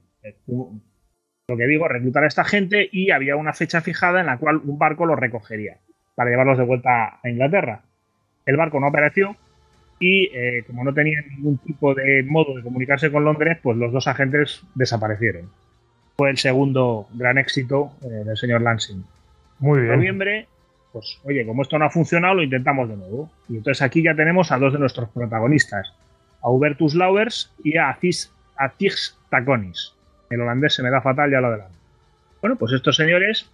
lo 0.48 1.58
que 1.58 1.68
digo, 1.68 1.88
reclutar 1.88 2.24
a 2.24 2.28
esta 2.28 2.44
gente 2.44 2.90
y 2.92 3.12
había 3.12 3.36
una 3.36 3.54
fecha 3.54 3.82
fijada 3.82 4.20
en 4.20 4.26
la 4.26 4.38
cual 4.38 4.58
un 4.58 4.78
barco 4.78 5.06
los 5.06 5.20
recogería 5.20 5.78
para 6.16 6.30
llevarlos 6.30 6.58
de 6.58 6.66
vuelta 6.66 7.20
a 7.24 7.30
Inglaterra. 7.30 7.82
El 8.46 8.58
barco 8.58 8.80
no 8.80 8.88
apareció 8.88 9.36
y 10.00 10.30
como 10.64 10.84
no 10.84 10.94
tenían 10.94 11.26
ningún 11.30 11.58
tipo 11.60 11.94
de 11.94 12.24
modo 12.24 12.56
de 12.56 12.64
comunicarse 12.64 13.12
con 13.12 13.24
Londres, 13.24 13.60
pues 13.62 13.78
los 13.78 13.92
dos 13.92 14.08
agentes 14.08 14.64
desaparecieron 14.76 15.50
fue 16.16 16.30
el 16.30 16.38
segundo 16.38 17.08
gran 17.14 17.38
éxito 17.38 17.92
eh, 18.04 18.08
del 18.08 18.38
señor 18.38 18.62
Lansing. 18.62 19.04
Muy 19.60 19.82
bien. 19.82 19.94
En 19.94 20.00
noviembre, 20.00 20.48
pues 20.96 21.20
oye, 21.26 21.46
como 21.46 21.62
esto 21.62 21.78
no 21.78 21.84
ha 21.84 21.90
funcionado, 21.90 22.36
lo 22.36 22.44
intentamos 22.44 22.88
de 22.88 22.96
nuevo. 22.96 23.30
Y 23.50 23.58
entonces 23.58 23.82
aquí 23.82 24.02
ya 24.02 24.16
tenemos 24.16 24.54
a 24.54 24.58
dos 24.58 24.72
de 24.72 24.80
nuestros 24.80 25.10
protagonistas, 25.10 25.94
a 26.42 26.50
Hubertus 26.50 26.96
Lauwers 26.96 27.52
y 27.66 27.76
a 27.78 27.94
Cis 28.00 28.32
Taconis. 29.30 29.94
El 30.30 30.40
holandés 30.40 30.74
se 30.74 30.84
me 30.84 30.90
da 30.90 31.02
fatal, 31.02 31.30
ya 31.30 31.42
lo 31.42 31.48
adelanto. 31.48 31.76
Bueno, 32.40 32.56
pues 32.56 32.72
estos 32.72 32.96
señores 32.96 33.50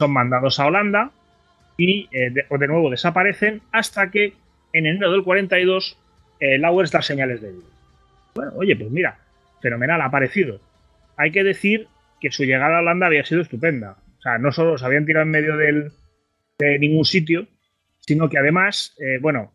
son 0.00 0.12
mandados 0.12 0.58
a 0.58 0.66
Holanda 0.66 1.12
y 1.76 2.08
eh, 2.10 2.32
de, 2.32 2.66
nuevo 2.66 2.90
desaparecen 2.90 3.62
hasta 3.70 4.10
que 4.10 4.34
en 4.72 4.86
enero 4.86 5.12
del 5.12 5.22
42 5.22 5.96
eh, 6.40 6.58
da 6.58 7.02
señales 7.02 7.40
de 7.40 7.52
vida. 7.52 7.66
Bueno, 8.34 8.52
oye, 8.56 8.74
pues 8.74 8.90
mira, 8.90 9.18
fenomenal, 9.60 10.00
ha 10.00 10.06
aparecido 10.06 10.58
hay 11.16 11.30
que 11.30 11.44
decir 11.44 11.86
que 12.20 12.32
su 12.32 12.44
llegada 12.44 12.78
a 12.78 12.80
Holanda 12.80 13.06
había 13.06 13.24
sido 13.24 13.42
estupenda. 13.42 13.96
O 14.18 14.22
sea, 14.22 14.38
no 14.38 14.52
solo 14.52 14.78
se 14.78 14.84
habían 14.84 15.06
tirado 15.06 15.24
en 15.24 15.30
medio 15.30 15.56
de 16.64 16.78
ningún 16.78 17.04
sitio, 17.04 17.46
sino 18.00 18.28
que 18.28 18.38
además, 18.38 18.96
eh, 18.98 19.18
bueno, 19.20 19.52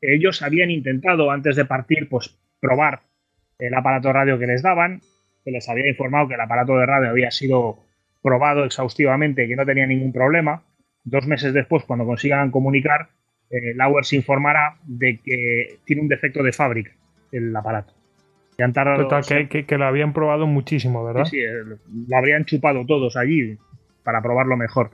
ellos 0.00 0.42
habían 0.42 0.70
intentado 0.70 1.30
antes 1.30 1.56
de 1.56 1.64
partir, 1.64 2.08
pues 2.08 2.36
probar 2.60 3.02
el 3.58 3.74
aparato 3.74 4.12
radio 4.12 4.38
que 4.38 4.46
les 4.46 4.62
daban, 4.62 5.00
que 5.44 5.50
les 5.50 5.68
había 5.68 5.88
informado 5.88 6.28
que 6.28 6.34
el 6.34 6.40
aparato 6.40 6.76
de 6.76 6.86
radio 6.86 7.10
había 7.10 7.30
sido 7.30 7.78
probado 8.22 8.64
exhaustivamente 8.64 9.44
y 9.44 9.48
que 9.48 9.56
no 9.56 9.66
tenía 9.66 9.86
ningún 9.86 10.12
problema. 10.12 10.62
Dos 11.04 11.26
meses 11.26 11.52
después, 11.52 11.84
cuando 11.84 12.04
consigan 12.04 12.50
comunicar, 12.50 13.08
eh, 13.50 13.74
Lauer 13.74 14.04
se 14.04 14.16
informará 14.16 14.76
de 14.84 15.18
que 15.18 15.78
tiene 15.84 16.02
un 16.02 16.08
defecto 16.08 16.42
de 16.42 16.52
fábrica 16.52 16.92
el 17.32 17.54
aparato. 17.54 17.94
Total, 18.56 19.48
que, 19.48 19.78
lo 19.78 19.86
habían 19.86 20.12
probado 20.12 20.46
muchísimo, 20.46 21.02
¿verdad? 21.02 21.24
Sí, 21.24 21.38
sí, 21.38 21.44
lo 22.08 22.16
habrían 22.16 22.44
chupado 22.44 22.84
todos 22.84 23.16
allí 23.16 23.56
para 24.04 24.20
probarlo 24.20 24.56
mejor. 24.56 24.90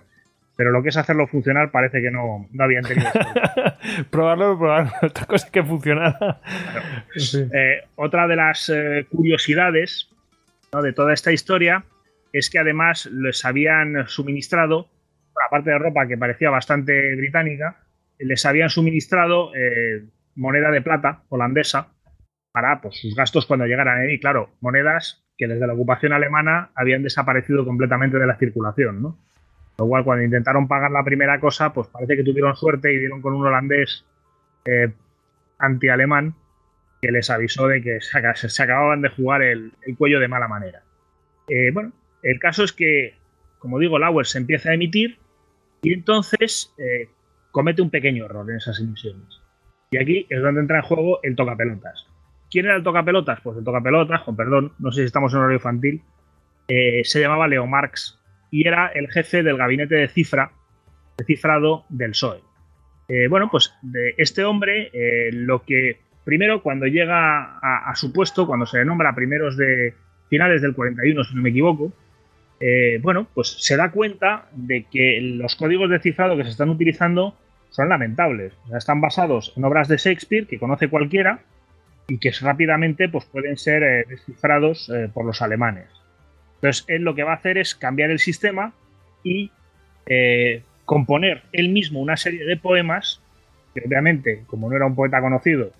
Pero 0.56 0.70
lo 0.70 0.82
que 0.82 0.88
es 0.88 0.96
hacerlo 0.96 1.26
funcionar 1.26 1.70
parece 1.70 2.00
que 2.00 2.10
no, 2.10 2.48
no 2.50 2.64
habían 2.64 2.84
tenido. 2.84 3.10
probarlo, 4.10 4.58
probarlo. 4.58 4.90
Otra 5.02 5.26
cosa 5.26 5.50
que 5.50 5.62
funcionara. 5.62 6.40
Eh, 7.52 7.82
otra 7.94 8.26
de 8.26 8.36
las 8.36 8.68
eh, 8.70 9.06
curiosidades 9.10 10.08
de 10.82 10.92
toda 10.92 11.14
esta 11.14 11.32
historia 11.32 11.84
es 12.32 12.50
que 12.50 12.58
además 12.58 13.06
les 13.06 13.44
habían 13.44 14.06
suministrado, 14.08 14.88
aparte 15.46 15.70
de 15.70 15.78
ropa 15.78 16.06
que 16.06 16.18
parecía 16.18 16.50
bastante 16.50 17.14
británica, 17.16 17.76
les 18.18 18.44
habían 18.44 18.68
suministrado 18.68 19.52
moneda 20.34 20.70
de 20.70 20.82
plata 20.82 21.22
holandesa 21.28 21.88
para 22.52 22.80
pues, 22.80 22.98
sus 23.00 23.14
gastos 23.14 23.46
cuando 23.46 23.66
llegaran. 23.66 24.08
Y 24.10 24.18
claro, 24.18 24.50
monedas 24.60 25.26
que 25.36 25.46
desde 25.46 25.66
la 25.66 25.74
ocupación 25.74 26.12
alemana 26.12 26.70
habían 26.74 27.02
desaparecido 27.02 27.64
completamente 27.64 28.18
de 28.18 28.26
la 28.26 28.38
circulación, 28.38 29.02
¿no? 29.02 29.18
Lo 29.78 29.86
cual, 29.86 30.04
cuando 30.04 30.24
intentaron 30.24 30.68
pagar 30.68 30.90
la 30.90 31.04
primera 31.04 31.38
cosa, 31.38 31.72
pues 31.72 31.88
parece 31.88 32.16
que 32.16 32.24
tuvieron 32.24 32.56
suerte 32.56 32.92
y 32.92 32.98
dieron 32.98 33.20
con 33.20 33.34
un 33.34 33.46
holandés 33.46 34.04
eh, 34.64 34.92
anti-alemán 35.58 36.34
que 37.02 37.12
les 37.12 37.28
avisó 37.28 37.68
de 37.68 37.82
que 37.82 38.00
se, 38.00 38.62
acababan 38.62 39.02
de 39.02 39.10
jugar 39.10 39.42
el, 39.42 39.72
cuello 39.98 40.18
de 40.18 40.28
mala 40.28 40.48
manera. 40.48 40.82
Eh, 41.48 41.70
bueno, 41.72 41.92
el 42.22 42.38
caso 42.38 42.64
es 42.64 42.72
que, 42.72 43.14
como 43.58 43.78
digo, 43.78 43.98
Lauer 43.98 44.26
se 44.26 44.38
empieza 44.38 44.70
a 44.70 44.74
emitir 44.74 45.18
y 45.82 45.92
entonces 45.92 46.74
eh, 46.78 47.10
comete 47.50 47.82
un 47.82 47.90
pequeño 47.90 48.24
error 48.24 48.50
en 48.50 48.56
esas 48.56 48.80
emisiones. 48.80 49.42
Y 49.90 49.98
aquí 49.98 50.26
es 50.30 50.40
donde 50.40 50.62
entra 50.62 50.78
en 50.78 50.84
juego 50.84 51.20
el 51.22 51.36
tocapelotas. 51.36 52.06
¿Quién 52.50 52.64
era 52.64 52.76
el 52.76 52.82
tocapelotas? 52.82 53.40
Pues 53.42 53.58
el 53.58 53.64
tocapelotas, 53.64 54.22
con 54.22 54.36
perdón, 54.36 54.72
no 54.78 54.90
sé 54.90 55.02
si 55.02 55.06
estamos 55.06 55.32
en 55.32 55.40
horario 55.40 55.56
infantil, 55.56 56.02
se 56.66 57.20
llamaba 57.20 57.46
Leo 57.46 57.66
Marx 57.66 58.18
y 58.50 58.66
era 58.66 58.88
el 58.88 59.08
jefe 59.10 59.42
del 59.42 59.56
gabinete 59.56 59.96
de 59.96 60.08
cifra, 60.08 60.52
de 61.16 61.24
cifrado 61.24 61.84
del 61.88 62.10
PSOE. 62.10 62.40
Eh, 63.08 63.28
bueno, 63.28 63.48
pues 63.50 63.72
de 63.82 64.14
este 64.18 64.44
hombre, 64.44 64.90
eh, 64.92 65.30
lo 65.32 65.62
que 65.62 65.98
primero 66.24 66.62
cuando 66.62 66.86
llega 66.86 67.58
a, 67.58 67.94
su 67.94 68.12
puesto, 68.12 68.46
cuando 68.46 68.66
se 68.66 68.78
le 68.78 68.84
nombra 68.84 69.14
primeros 69.14 69.56
de 69.56 69.94
finales 70.28 70.60
del 70.60 70.74
41, 70.74 71.22
si 71.22 71.36
no 71.36 71.42
me 71.42 71.50
equivoco, 71.50 71.92
bueno, 73.00 73.28
pues 73.32 73.48
se 73.60 73.76
da 73.76 73.92
cuenta 73.92 74.48
de 74.52 74.86
que 74.90 75.20
los 75.20 75.54
códigos 75.54 75.88
de 75.88 76.00
cifrado 76.00 76.36
que 76.36 76.42
se 76.42 76.50
están 76.50 76.70
utilizando 76.70 77.36
son 77.70 77.90
lamentables. 77.90 78.54
están 78.76 79.00
basados 79.00 79.52
en 79.56 79.64
obras 79.64 79.86
de 79.86 79.98
Shakespeare 79.98 80.48
que 80.48 80.58
conoce 80.58 80.88
cualquiera 80.88 81.42
y 82.08 82.18
que 82.18 82.32
rápidamente 82.40 83.08
pues, 83.08 83.24
pueden 83.26 83.56
ser 83.56 84.08
descifrados 84.08 84.90
por 85.14 85.26
los 85.26 85.42
alemanes. 85.42 85.86
Entonces, 86.56 86.84
él 86.88 87.02
lo 87.02 87.14
que 87.14 87.22
va 87.22 87.32
a 87.32 87.36
hacer 87.36 87.58
es 87.58 87.74
cambiar 87.74 88.10
el 88.10 88.18
sistema 88.18 88.72
y 89.22 89.50
eh, 90.06 90.62
componer 90.84 91.42
él 91.52 91.68
mismo 91.68 92.00
una 92.00 92.16
serie 92.16 92.44
de 92.44 92.56
poemas, 92.56 93.20
que 93.74 93.82
obviamente, 93.86 94.44
como 94.46 94.70
no 94.70 94.76
era 94.76 94.86
un 94.86 94.94
poeta 94.94 95.20
conocido, 95.20 95.70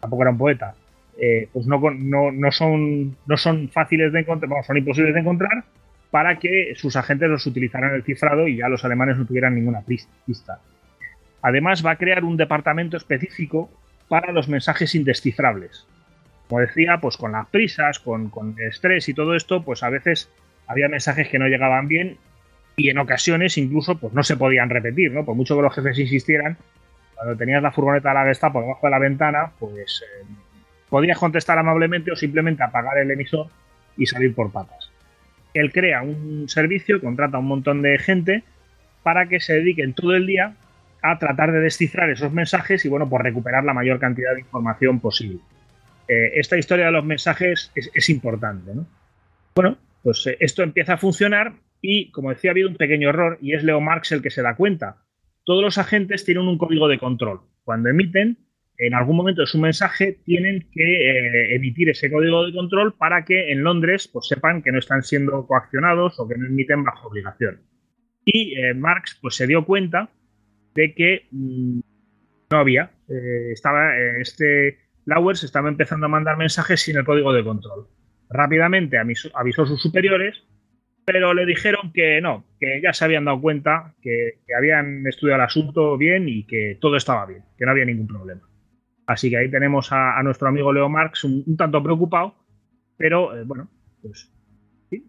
tampoco 0.00 0.22
era 0.22 0.30
un 0.32 0.38
poeta, 0.38 0.74
eh, 1.18 1.48
pues 1.52 1.66
no, 1.66 1.80
no, 1.90 2.52
son, 2.52 3.16
no 3.26 3.36
son 3.36 3.68
fáciles 3.68 4.12
de 4.12 4.20
encontrar, 4.20 4.64
son 4.64 4.76
imposibles 4.76 5.14
de 5.14 5.20
encontrar, 5.20 5.64
para 6.10 6.38
que 6.38 6.72
sus 6.74 6.96
agentes 6.96 7.28
los 7.28 7.46
utilizaran 7.46 7.94
el 7.94 8.02
cifrado 8.02 8.48
y 8.48 8.56
ya 8.56 8.68
los 8.68 8.84
alemanes 8.84 9.16
no 9.16 9.26
tuvieran 9.26 9.54
ninguna 9.54 9.82
pista. 9.82 10.60
Además, 11.42 11.84
va 11.84 11.92
a 11.92 11.96
crear 11.96 12.24
un 12.24 12.36
departamento 12.36 12.96
específico 12.96 13.70
para 14.08 14.32
los 14.32 14.48
mensajes 14.48 14.94
indescifrables. 14.94 15.86
Como 16.50 16.62
decía, 16.62 16.98
pues 17.00 17.16
con 17.16 17.30
las 17.30 17.46
prisas, 17.46 18.00
con, 18.00 18.32
el 18.58 18.66
estrés 18.66 19.08
y 19.08 19.14
todo 19.14 19.36
esto, 19.36 19.62
pues 19.62 19.84
a 19.84 19.88
veces 19.88 20.28
había 20.66 20.88
mensajes 20.88 21.28
que 21.28 21.38
no 21.38 21.46
llegaban 21.46 21.86
bien 21.86 22.16
y 22.74 22.88
en 22.90 22.98
ocasiones 22.98 23.56
incluso 23.56 23.96
pues 23.98 24.12
no 24.14 24.24
se 24.24 24.36
podían 24.36 24.68
repetir, 24.68 25.12
¿no? 25.12 25.24
Por 25.24 25.36
mucho 25.36 25.54
que 25.54 25.62
los 25.62 25.72
jefes 25.72 25.96
insistieran, 26.00 26.56
cuando 27.14 27.36
tenías 27.36 27.62
la 27.62 27.70
furgoneta 27.70 28.08
de 28.08 28.14
la 28.16 28.24
Gestapo 28.24 28.54
por 28.54 28.62
debajo 28.64 28.84
de 28.84 28.90
la 28.90 28.98
ventana, 28.98 29.52
pues 29.60 30.02
eh, 30.02 30.26
podías 30.88 31.18
contestar 31.18 31.56
amablemente 31.56 32.10
o 32.10 32.16
simplemente 32.16 32.64
apagar 32.64 32.98
el 32.98 33.12
emisor 33.12 33.46
y 33.96 34.06
salir 34.06 34.34
por 34.34 34.50
patas. 34.50 34.90
Él 35.54 35.70
crea 35.70 36.02
un 36.02 36.48
servicio, 36.48 37.00
contrata 37.00 37.36
a 37.36 37.40
un 37.40 37.46
montón 37.46 37.80
de 37.80 37.96
gente 37.96 38.42
para 39.04 39.26
que 39.28 39.38
se 39.38 39.52
dediquen 39.52 39.94
todo 39.94 40.16
el 40.16 40.26
día 40.26 40.56
a 41.00 41.16
tratar 41.16 41.52
de 41.52 41.60
descifrar 41.60 42.10
esos 42.10 42.32
mensajes 42.32 42.84
y 42.84 42.88
bueno, 42.88 43.08
pues 43.08 43.22
recuperar 43.22 43.62
la 43.62 43.72
mayor 43.72 44.00
cantidad 44.00 44.34
de 44.34 44.40
información 44.40 44.98
posible. 44.98 45.38
Eh, 46.10 46.40
esta 46.40 46.58
historia 46.58 46.86
de 46.86 46.92
los 46.92 47.04
mensajes 47.04 47.70
es, 47.76 48.10
importante. 48.10 48.74
¿no? 48.74 48.84
Bueno, 49.54 49.78
pues 50.02 50.26
eh, 50.26 50.36
esto 50.40 50.64
empieza 50.64 50.94
a 50.94 50.98
funcionar 50.98 51.52
y, 51.80 52.10
como 52.10 52.30
decía, 52.30 52.50
ha 52.50 52.52
habido 52.52 52.68
un 52.68 52.74
pequeño 52.74 53.10
error 53.10 53.38
y 53.40 53.54
es 53.54 53.62
Leo 53.62 53.80
Marx 53.80 54.10
el 54.10 54.20
que 54.20 54.30
se 54.30 54.42
da 54.42 54.56
cuenta. 54.56 55.04
Todos 55.44 55.62
los 55.62 55.78
agentes 55.78 56.24
tienen 56.24 56.48
un 56.48 56.58
código 56.58 56.88
de 56.88 56.98
control. 56.98 57.42
Cuando 57.62 57.90
emiten, 57.90 58.38
en 58.76 58.94
algún 58.94 59.18
momento 59.18 59.42
de 59.42 59.46
su 59.46 59.60
mensaje 59.60 60.18
tienen 60.24 60.66
que 60.72 60.82
eh, 60.82 61.54
emitir 61.54 61.88
ese 61.90 62.10
código 62.10 62.44
de 62.44 62.54
control 62.54 62.92
para 62.94 63.24
que 63.24 63.52
en 63.52 63.62
Londres 63.62 64.08
pues, 64.12 64.26
sepan 64.26 64.62
que 64.62 64.72
no 64.72 64.80
están 64.80 65.04
siendo 65.04 65.46
coaccionados 65.46 66.18
o 66.18 66.26
que 66.26 66.36
no 66.36 66.46
emiten 66.46 66.82
bajo 66.82 67.06
obligación. 67.06 67.60
Y 68.24 68.56
Marx 68.74 69.16
pues, 69.22 69.36
se 69.36 69.46
dio 69.46 69.64
cuenta 69.64 70.10
de 70.74 70.92
que 70.92 71.26
mm, 71.30 71.80
no 72.50 72.58
había. 72.58 72.90
estaba 73.52 73.96
este 74.20 74.89
Lauers 75.06 75.44
estaba 75.44 75.68
empezando 75.68 76.06
a 76.06 76.08
mandar 76.10 76.36
mensajes 76.36 76.80
sin 76.80 76.96
el 76.96 77.04
código 77.04 77.32
de 77.32 77.44
control. 77.44 77.88
Rápidamente 78.28 78.98
avisó 78.98 79.30
a 79.62 79.66
sus 79.66 79.82
superiores, 79.82 80.44
pero 81.04 81.34
le 81.34 81.46
dijeron 81.46 81.92
que 81.92 82.20
no, 82.20 82.44
que 82.60 82.80
ya 82.82 82.92
se 82.92 83.04
habían 83.04 83.24
dado 83.24 83.40
cuenta, 83.40 83.94
que, 84.00 84.40
habían 84.56 85.06
estudiado 85.06 85.40
el 85.40 85.46
asunto 85.46 85.96
bien 85.96 86.28
y 86.28 86.44
que 86.46 86.78
todo 86.80 86.96
estaba 86.96 87.26
bien, 87.26 87.42
que 87.58 87.64
no 87.64 87.72
había 87.72 87.84
ningún 87.84 88.06
problema. 88.06 88.42
Así 89.06 89.28
que 89.28 89.38
ahí 89.38 89.50
tenemos 89.50 89.90
a, 89.90 90.22
nuestro 90.22 90.48
amigo 90.48 90.72
Leo 90.72 90.88
Marx 90.88 91.24
un, 91.24 91.56
tanto 91.56 91.82
preocupado, 91.82 92.36
pero 92.96 93.36
eh, 93.36 93.42
bueno, 93.44 93.68
pues 94.02 94.32
sí, 94.88 95.04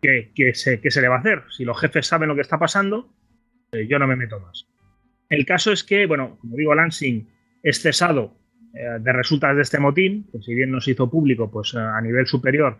¿qué, 0.00 0.54
se, 0.54 1.00
le 1.00 1.08
va 1.08 1.16
a 1.16 1.20
hacer? 1.20 1.42
Si 1.50 1.64
los 1.64 1.80
jefes 1.80 2.06
saben 2.06 2.28
lo 2.28 2.36
que 2.36 2.42
está 2.42 2.58
pasando, 2.58 3.12
eh, 3.72 3.88
yo 3.88 3.98
no 3.98 4.06
me 4.06 4.14
meto 4.14 4.38
más. 4.38 4.68
El 5.28 5.44
caso 5.46 5.72
es 5.72 5.82
que, 5.82 6.06
bueno, 6.06 6.36
como 6.40 6.56
digo, 6.56 6.74
Lansing 6.74 7.28
es 7.62 7.80
cesado 7.80 8.36
de 8.72 9.12
resultas 9.12 9.54
de 9.54 9.62
este 9.62 9.78
motín, 9.78 10.26
que 10.32 10.40
si 10.40 10.54
bien 10.54 10.70
no 10.70 10.80
se 10.80 10.92
hizo 10.92 11.10
público, 11.10 11.50
pues 11.50 11.74
eh, 11.74 11.78
a 11.78 12.00
nivel 12.00 12.26
superior 12.26 12.78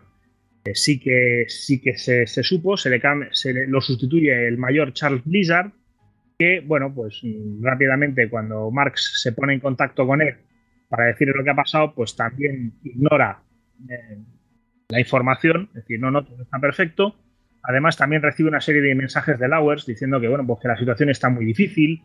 eh, 0.65 0.73
sí 0.73 0.99
que, 0.99 1.45
sí 1.47 1.81
que 1.81 1.97
se, 1.97 2.25
supo, 2.25 2.77
se 2.77 2.89
le, 2.89 3.01
se 3.31 3.67
lo 3.67 3.79
sustituye 3.79 4.47
el 4.47 4.57
mayor 4.57 4.93
Charles 4.93 5.23
Blizzard, 5.23 5.71
que, 6.39 6.61
bueno, 6.61 6.93
pues 6.93 7.19
mm, 7.21 7.63
rápidamente 7.63 8.27
cuando 8.29 8.71
Marx 8.71 9.21
se 9.21 9.33
pone 9.33 9.53
en 9.53 9.59
contacto 9.59 10.07
con 10.07 10.21
él 10.21 10.35
para 10.89 11.05
decirle 11.05 11.33
lo 11.35 11.43
que 11.43 11.51
ha 11.51 11.55
pasado, 11.55 11.93
pues 11.93 12.15
también 12.15 12.73
ignora 12.83 13.43
la 14.89 14.99
información, 14.99 15.69
es 15.69 15.81
decir, 15.81 15.99
no, 15.99 16.11
no, 16.11 16.23
todo 16.23 16.41
está 16.41 16.59
perfecto. 16.59 17.15
Además, 17.63 17.97
también 17.97 18.21
recibe 18.21 18.49
una 18.49 18.61
serie 18.61 18.81
de 18.81 18.93
mensajes 18.93 19.39
de 19.39 19.47
Lauers 19.47 19.85
diciendo 19.85 20.19
que, 20.19 20.27
bueno, 20.27 20.45
pues 20.45 20.59
que 20.61 20.67
la 20.67 20.77
situación 20.77 21.09
está 21.09 21.29
muy 21.29 21.45
difícil, 21.45 22.03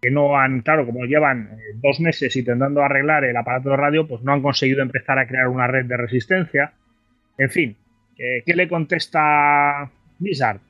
que 0.00 0.10
no 0.10 0.38
han, 0.38 0.60
claro, 0.60 0.86
como 0.86 1.04
llevan 1.04 1.50
eh, 1.52 1.76
dos 1.82 2.00
meses 2.00 2.34
intentando 2.36 2.82
arreglar 2.82 3.24
el 3.24 3.36
aparato 3.36 3.70
de 3.70 3.76
radio, 3.76 4.06
pues 4.06 4.22
no 4.22 4.32
han 4.32 4.42
conseguido 4.42 4.82
empezar 4.82 5.18
a 5.18 5.26
crear 5.26 5.48
una 5.48 5.66
red 5.66 5.86
de 5.86 5.96
resistencia. 5.96 6.72
En 7.36 7.50
fin, 7.50 7.76
¿qué 8.16 8.54
le 8.54 8.66
contesta 8.66 9.90
Blizzard? 10.18 10.60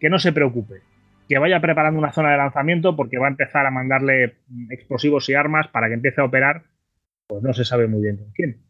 Que 0.00 0.08
no 0.08 0.18
se 0.18 0.32
preocupe, 0.32 0.80
que 1.28 1.38
vaya 1.38 1.60
preparando 1.60 1.98
una 1.98 2.12
zona 2.12 2.30
de 2.30 2.38
lanzamiento 2.38 2.96
porque 2.96 3.18
va 3.18 3.26
a 3.26 3.30
empezar 3.30 3.66
a 3.66 3.70
mandarle 3.70 4.36
explosivos 4.70 5.28
y 5.28 5.34
armas 5.34 5.68
para 5.68 5.88
que 5.88 5.94
empiece 5.94 6.20
a 6.20 6.24
operar, 6.24 6.64
pues 7.26 7.42
no 7.42 7.52
se 7.52 7.64
sabe 7.64 7.86
muy 7.86 8.02
bien 8.02 8.16
con 8.16 8.32
quién. 8.32 8.64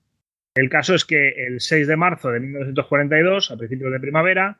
El 0.54 0.70
caso 0.70 0.94
es 0.94 1.04
que 1.04 1.30
el 1.46 1.60
6 1.60 1.88
de 1.88 1.96
marzo 1.96 2.30
de 2.30 2.38
1942, 2.38 3.50
a 3.50 3.56
principios 3.56 3.92
de 3.92 3.98
primavera, 3.98 4.58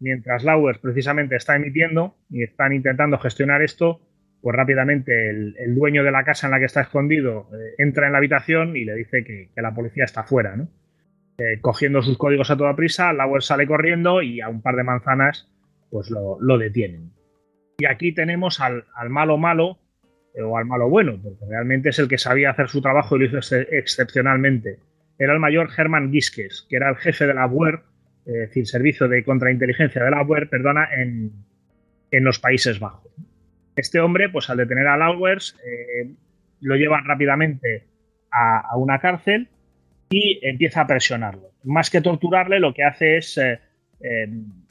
mientras 0.00 0.42
Lauer 0.42 0.80
precisamente 0.80 1.36
está 1.36 1.54
emitiendo 1.54 2.16
y 2.28 2.42
están 2.42 2.72
intentando 2.72 3.18
gestionar 3.18 3.62
esto, 3.62 4.00
pues 4.40 4.54
rápidamente 4.54 5.30
el, 5.30 5.74
dueño 5.74 6.04
de 6.04 6.10
la 6.10 6.24
casa 6.24 6.46
en 6.46 6.52
la 6.52 6.58
que 6.58 6.66
está 6.66 6.82
escondido 6.82 7.48
eh, 7.52 7.74
entra 7.78 8.06
en 8.06 8.12
la 8.12 8.18
habitación 8.18 8.76
y 8.76 8.84
le 8.84 8.94
dice 8.94 9.24
que, 9.24 9.50
la 9.56 9.74
policía 9.74 10.04
está 10.04 10.22
fuera, 10.22 10.56
eh, 11.38 11.58
cogiendo 11.60 12.02
sus 12.02 12.16
códigos 12.16 12.50
a 12.50 12.56
toda 12.56 12.76
prisa, 12.76 13.12
Lauer 13.12 13.42
sale 13.42 13.66
corriendo 13.66 14.22
y 14.22 14.40
a 14.40 14.48
un 14.48 14.62
par 14.62 14.76
de 14.76 14.84
manzanas 14.84 15.48
pues 15.90 16.10
lo, 16.10 16.58
detienen. 16.58 17.10
Y 17.78 17.86
aquí 17.86 18.12
tenemos 18.12 18.60
al, 18.60 18.84
malo 19.08 19.36
malo 19.36 19.78
eh, 20.34 20.42
o 20.42 20.56
al 20.56 20.64
malo 20.64 20.88
bueno, 20.88 21.18
porque 21.22 21.44
realmente 21.48 21.90
es 21.90 21.98
el 21.98 22.08
que 22.08 22.18
sabía 22.18 22.50
hacer 22.50 22.68
su 22.68 22.80
trabajo 22.80 23.16
y 23.16 23.20
lo 23.20 23.38
hizo 23.38 23.56
excepcionalmente. 23.70 24.78
Era 25.18 25.32
el 25.32 25.40
mayor 25.40 25.70
Hermann 25.76 26.12
Giskes, 26.12 26.66
que 26.68 26.76
era 26.76 26.90
el 26.90 26.96
jefe 26.96 27.26
de 27.26 27.34
la 27.34 27.46
UER, 27.46 27.80
es 28.26 28.34
decir, 28.34 28.66
servicio 28.66 29.08
de 29.08 29.24
contrainteligencia 29.24 30.04
de 30.04 30.10
la 30.10 30.22
UER, 30.22 30.48
perdona, 30.48 30.88
en 30.92 31.32
los 32.24 32.38
Países 32.38 32.80
Bajos. 32.80 33.10
Este 33.76 34.00
hombre, 34.00 34.30
pues 34.30 34.48
al 34.48 34.56
detener 34.56 34.86
a 34.86 34.96
Lauwers, 34.96 35.54
eh, 35.62 36.10
lo 36.62 36.76
llevan 36.76 37.04
rápidamente 37.04 37.84
a, 38.32 38.74
una 38.76 38.98
cárcel 38.98 39.48
y 40.08 40.40
empieza 40.42 40.80
a 40.80 40.86
presionarlo. 40.86 41.50
Más 41.64 41.90
que 41.90 42.00
torturarle, 42.00 42.58
lo 42.58 42.72
que 42.72 42.84
hace 42.84 43.18
es 43.18 43.36
eh, 43.36 43.60
eh, 44.00 44.28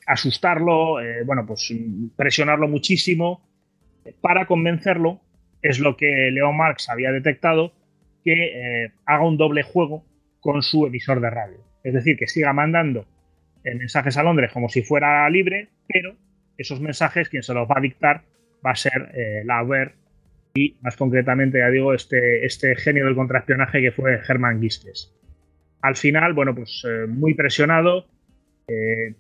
asustarlo, 0.07 0.97
bueno, 1.25 1.45
pues 1.45 1.73
presionarlo 2.15 2.67
muchísimo 2.67 3.47
para 4.21 4.45
convencerlo, 4.45 5.21
es 5.61 5.79
lo 5.79 5.97
que 5.97 6.29
Leon 6.31 6.57
Marx 6.57 6.89
había 6.89 7.11
detectado, 7.11 7.73
que 8.23 8.91
haga 9.05 9.25
un 9.25 9.37
doble 9.37 9.63
juego 9.63 10.03
con 10.39 10.61
su 10.61 10.85
emisor 10.85 11.21
de 11.21 11.29
radio. 11.29 11.57
Es 11.83 11.93
decir, 11.93 12.17
que 12.17 12.27
siga 12.27 12.53
mandando 12.53 13.07
mensajes 13.63 14.15
a 14.17 14.23
Londres 14.23 14.51
como 14.51 14.69
si 14.69 14.83
fuera 14.83 15.27
libre, 15.29 15.69
pero 15.87 16.15
esos 16.55 16.79
mensajes 16.81 17.29
quien 17.29 17.41
se 17.41 17.55
los 17.55 17.67
va 17.67 17.75
a 17.77 17.81
dictar 17.81 18.23
va 18.65 18.71
a 18.71 18.75
ser 18.75 19.11
eh, 19.13 19.43
la 19.45 19.63
UER 19.63 19.95
y 20.55 20.77
más 20.81 20.95
concretamente, 20.95 21.59
ya 21.59 21.69
digo, 21.69 21.93
este, 21.93 22.45
este 22.45 22.75
genio 22.75 23.05
del 23.05 23.15
contraespionaje 23.15 23.81
que 23.81 23.91
fue 23.91 24.21
Hermann 24.27 24.61
Gistes. 24.61 25.13
Al 25.81 25.97
final, 25.97 26.33
bueno, 26.33 26.55
pues 26.55 26.83
eh, 26.87 27.05
muy 27.07 27.33
presionado, 27.33 28.07
eh, 28.67 29.13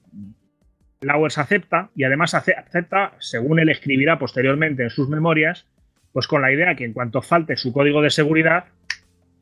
Lauer 1.01 1.31
se 1.31 1.41
acepta 1.41 1.91
y 1.93 2.05
además 2.05 2.33
acepta, 2.33 3.13
según 3.19 3.59
él 3.59 3.69
escribirá 3.69 4.17
posteriormente 4.17 4.83
en 4.83 4.89
sus 4.89 5.09
memorias, 5.09 5.67
pues 6.13 6.25
con 6.27 6.41
la 6.41 6.51
idea 6.51 6.75
que 6.75 6.85
en 6.85 6.93
cuanto 6.93 7.21
falte 7.21 7.57
su 7.57 7.73
código 7.73 8.01
de 8.01 8.09
seguridad, 8.09 8.65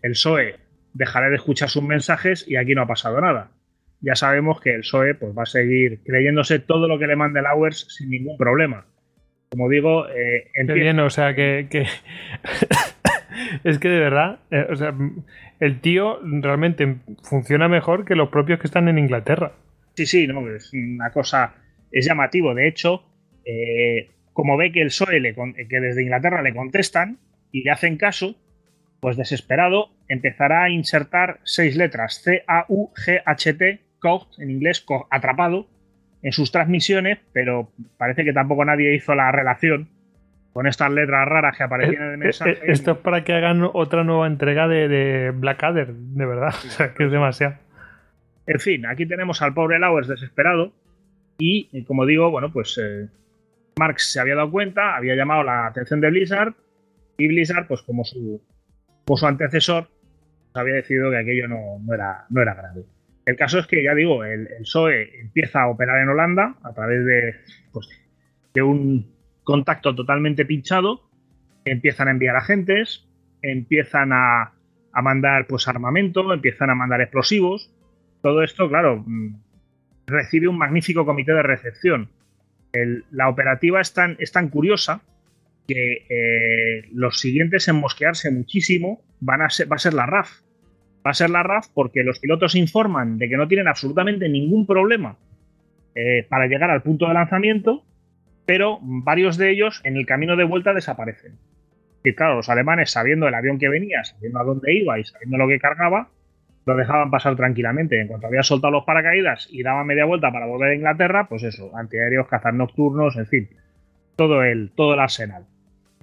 el 0.01 0.13
PSOE 0.13 0.55
dejará 0.93 1.29
de 1.29 1.35
escuchar 1.35 1.69
sus 1.69 1.83
mensajes 1.83 2.45
y 2.47 2.55
aquí 2.55 2.73
no 2.73 2.81
ha 2.81 2.87
pasado 2.87 3.21
nada. 3.21 3.51
Ya 4.01 4.15
sabemos 4.15 4.59
que 4.59 4.71
el 4.73 4.81
PSOE 4.81 5.13
pues, 5.13 5.37
va 5.37 5.43
a 5.43 5.45
seguir 5.45 6.01
creyéndose 6.03 6.59
todo 6.59 6.87
lo 6.87 6.99
que 6.99 7.07
le 7.07 7.15
mande 7.15 7.41
Lauers 7.41 7.85
sin 7.87 8.09
ningún 8.09 8.35
problema. 8.37 8.85
Como 9.53 9.69
digo, 9.69 10.07
eh, 10.09 10.49
bien, 10.73 10.99
o 10.99 11.11
sea 11.11 11.35
que, 11.35 11.67
es 13.63 13.77
que 13.77 13.87
de 13.87 13.99
verdad, 13.99 14.39
eh, 14.49 14.65
o 14.67 14.75
sea, 14.75 14.95
el 15.59 15.79
tío 15.79 16.19
realmente 16.23 16.95
funciona 17.21 17.67
mejor 17.67 18.03
que 18.03 18.15
los 18.15 18.29
propios 18.29 18.59
que 18.59 18.65
están 18.65 18.87
en 18.87 18.97
Inglaterra. 18.97 19.51
Sí, 19.95 20.07
sí, 20.07 20.25
no, 20.25 20.49
es 20.49 20.73
una 20.73 21.11
cosa, 21.11 21.53
es 21.91 22.03
llamativo. 22.03 22.55
De 22.55 22.67
hecho, 22.67 23.03
eh, 23.45 24.09
como 24.33 24.57
ve 24.57 24.71
que 24.71 24.81
el 24.81 24.87
PSOE, 24.87 25.19
le, 25.19 25.35
que 25.35 25.79
desde 25.79 26.01
Inglaterra 26.01 26.41
le 26.41 26.55
contestan 26.55 27.19
y 27.51 27.61
le 27.63 27.69
hacen 27.69 27.97
caso, 27.97 28.35
pues 29.01 29.17
desesperado 29.17 29.91
empezará 30.07 30.63
a 30.63 30.71
insertar 30.71 31.41
seis 31.43 31.75
letras, 31.75 32.23
C-A-U-G-H-T, 32.23 33.81
en 34.39 34.49
inglés, 34.49 34.83
atrapado, 35.11 35.67
en 36.23 36.31
sus 36.31 36.51
transmisiones, 36.51 37.19
pero 37.33 37.69
parece 37.97 38.23
que 38.23 38.33
tampoco 38.33 38.65
nadie 38.65 38.95
hizo 38.95 39.13
la 39.13 39.31
relación 39.31 39.89
con 40.53 40.67
estas 40.67 40.91
letras 40.91 41.27
raras 41.27 41.57
que 41.57 41.63
aparecían 41.63 42.03
en 42.03 42.07
el 42.07 42.11
eh, 42.11 42.13
eh, 42.13 42.17
mensaje. 42.17 42.59
Esto 42.71 42.91
es 42.91 42.97
para 42.97 43.23
que 43.23 43.33
hagan 43.33 43.69
otra 43.73 44.03
nueva 44.03 44.25
entrega 44.27 44.67
de, 44.67 44.87
de 44.87 45.31
Blackadder, 45.31 45.93
de 45.93 46.25
verdad, 46.25 46.53
o 46.65 46.69
sea, 46.69 46.93
que 46.93 47.05
es 47.05 47.11
demasiado. 47.11 47.55
En 48.47 48.59
fin, 48.59 48.85
aquí 48.85 49.05
tenemos 49.05 49.41
al 49.41 49.53
pobre 49.53 49.79
Lauers 49.79 50.07
desesperado 50.07 50.73
y, 51.37 51.83
como 51.85 52.05
digo, 52.05 52.29
bueno, 52.29 52.51
pues 52.51 52.79
eh, 52.81 53.09
Marx 53.77 54.11
se 54.11 54.19
había 54.19 54.35
dado 54.35 54.51
cuenta, 54.51 54.95
había 54.95 55.15
llamado 55.15 55.43
la 55.43 55.67
atención 55.67 55.99
de 56.01 56.09
Blizzard 56.09 56.53
y 57.17 57.27
Blizzard, 57.27 57.67
pues 57.67 57.81
como 57.81 58.03
su, 58.03 58.41
su 59.05 59.27
antecesor, 59.27 59.87
pues, 59.87 60.61
había 60.61 60.75
decidido 60.75 61.09
que 61.09 61.17
aquello 61.17 61.47
no, 61.47 61.93
era, 61.93 62.25
no 62.29 62.41
era 62.41 62.53
grave. 62.53 62.83
El 63.25 63.35
caso 63.35 63.59
es 63.59 63.67
que, 63.67 63.83
ya 63.83 63.93
digo, 63.95 64.23
el, 64.23 64.47
el, 64.47 64.63
PSOE 64.63 65.21
empieza 65.21 65.61
a 65.61 65.67
operar 65.67 66.01
en 66.01 66.09
Holanda 66.09 66.55
a 66.63 66.73
través 66.73 67.05
de, 67.05 67.35
pues, 67.71 67.89
de 68.53 68.61
un 68.61 69.13
contacto 69.43 69.95
totalmente 69.95 70.45
pinchado, 70.45 71.01
empiezan 71.65 72.07
a 72.07 72.11
enviar 72.11 72.35
agentes, 72.35 73.07
empiezan 73.41 74.11
a, 74.11 74.53
a 74.93 75.01
mandar 75.01 75.47
pues 75.47 75.67
armamento, 75.67 76.31
empiezan 76.33 76.69
a 76.69 76.75
mandar 76.75 77.01
explosivos, 77.01 77.71
todo 78.21 78.43
esto, 78.43 78.69
claro, 78.69 79.03
mm, 79.05 79.35
recibe 80.07 80.47
un 80.47 80.57
magnífico 80.57 81.05
comité 81.05 81.33
de 81.33 81.43
recepción. 81.43 82.09
la 83.11 83.29
operativa 83.29 83.79
es 83.81 83.93
tan, 83.93 84.15
es 84.17 84.31
tan 84.31 84.49
curiosa 84.49 85.01
que 85.67 86.07
eh, 86.09 86.89
los 86.91 87.19
siguientes 87.19 87.67
en 87.67 87.75
mosquearse 87.75 88.31
muchísimo 88.31 89.01
van 89.19 89.43
a 89.43 89.49
ser, 89.49 89.71
va 89.71 89.75
a 89.75 89.79
ser 89.79 89.93
la 89.93 90.07
RAF. 90.07 90.41
Va 91.05 91.11
a 91.11 91.13
ser 91.13 91.29
la 91.29 91.43
RAF 91.43 91.67
porque 91.73 92.03
los 92.03 92.19
pilotos 92.19 92.55
informan 92.55 93.17
de 93.17 93.27
que 93.29 93.37
no 93.37 93.47
tienen 93.47 93.67
absolutamente 93.67 94.29
ningún 94.29 94.65
problema 94.65 95.17
eh, 95.95 96.25
para 96.29 96.47
llegar 96.47 96.71
al 96.71 96.81
punto 96.81 97.07
de 97.07 97.13
lanzamiento, 97.13 97.83
pero 98.45 98.79
varios 98.81 99.37
de 99.37 99.51
ellos 99.51 99.81
en 99.83 99.97
el 99.97 100.05
camino 100.05 100.35
de 100.35 100.45
vuelta 100.45 100.73
desaparecen. 100.73 101.33
Y 102.03 102.13
claro, 102.13 102.35
los 102.35 102.49
alemanes, 102.49 102.91
sabiendo 102.91 103.27
el 103.27 103.33
avión 103.33 103.59
que 103.59 103.69
venía, 103.69 104.03
sabiendo 104.03 104.39
a 104.39 104.43
dónde 104.43 104.73
iba 104.73 104.99
y 104.99 105.03
sabiendo 105.03 105.37
lo 105.37 105.47
que 105.47 105.59
cargaba, 105.59 106.09
lo 106.65 106.75
dejaban 106.75 107.11
pasar 107.11 107.35
tranquilamente. 107.35 107.99
En 107.99 108.07
cuanto 108.07 108.27
había 108.27 108.43
soltado 108.43 108.71
los 108.71 108.85
paracaídas 108.85 109.47
y 109.51 109.63
daba 109.63 109.83
media 109.83 110.05
vuelta 110.05 110.31
para 110.31 110.45
volver 110.45 110.71
a 110.71 110.75
Inglaterra, 110.75 111.27
pues 111.29 111.43
eso, 111.43 111.75
antiaéreos, 111.75 112.27
cazar 112.27 112.53
nocturnos, 112.53 113.15
en 113.17 113.27
fin, 113.27 113.49
todo 114.15 114.43
el, 114.43 114.71
todo 114.75 114.93
el 114.93 114.99
arsenal. 114.99 115.45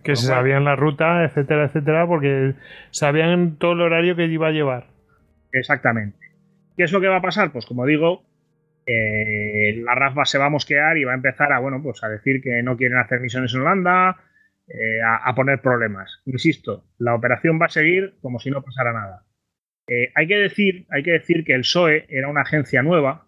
Que 0.03 0.17
se 0.17 0.27
sabían 0.27 0.65
la 0.65 0.77
ruta, 0.77 1.25
etcétera, 1.25 1.67
etcétera, 1.67 2.07
porque 2.07 2.55
sabían 2.91 3.57
todo 3.57 3.73
el 3.73 3.81
horario 3.83 4.17
que 4.17 4.27
iba 4.27 4.49
a 4.49 4.53
llevar. 4.53 4.87
Exactamente. 5.53 6.19
¿Qué 6.77 6.85
es 6.85 6.93
lo 6.93 7.01
que 7.01 7.09
va 7.09 7.17
a 7.17 7.23
pasar? 7.23 7.53
Pues 7.53 7.67
como 7.67 7.85
digo, 7.85 8.25
eh, 8.87 9.77
la 9.85 9.95
RAF 9.95 10.17
se 10.25 10.39
va 10.39 10.47
a 10.47 10.51
mosquear 10.51 10.97
y 10.99 11.05
va 11.05 11.13
a 11.13 11.17
empezar 11.17 11.53
a, 11.53 11.59
bueno, 11.59 11.83
pues 11.83 12.03
a 12.03 12.09
decir 12.09 12.41
que 12.43 12.63
no 12.63 12.77
quieren 12.77 12.99
hacer 12.99 13.21
misiones 13.21 13.55
en 13.55 13.61
Holanda, 13.61 14.17
eh, 14.67 15.01
a 15.03 15.35
poner 15.35 15.61
problemas. 15.61 16.23
Insisto, 16.27 16.85
la 16.99 17.15
operación 17.15 17.61
va 17.61 17.67
a 17.67 17.71
seguir 17.71 18.15
como 18.21 18.39
si 18.39 18.51
no 18.51 18.63
pasara 18.63 18.93
nada. 18.93 19.25
Eh, 19.87 20.11
hay, 20.15 20.27
que 20.27 20.37
decir, 20.37 20.87
hay 20.91 21.03
que 21.03 21.13
decir 21.13 21.45
que 21.45 21.55
el 21.55 21.65
SOE 21.65 22.07
era 22.09 22.29
una 22.29 22.43
agencia 22.43 22.83
nueva 22.83 23.27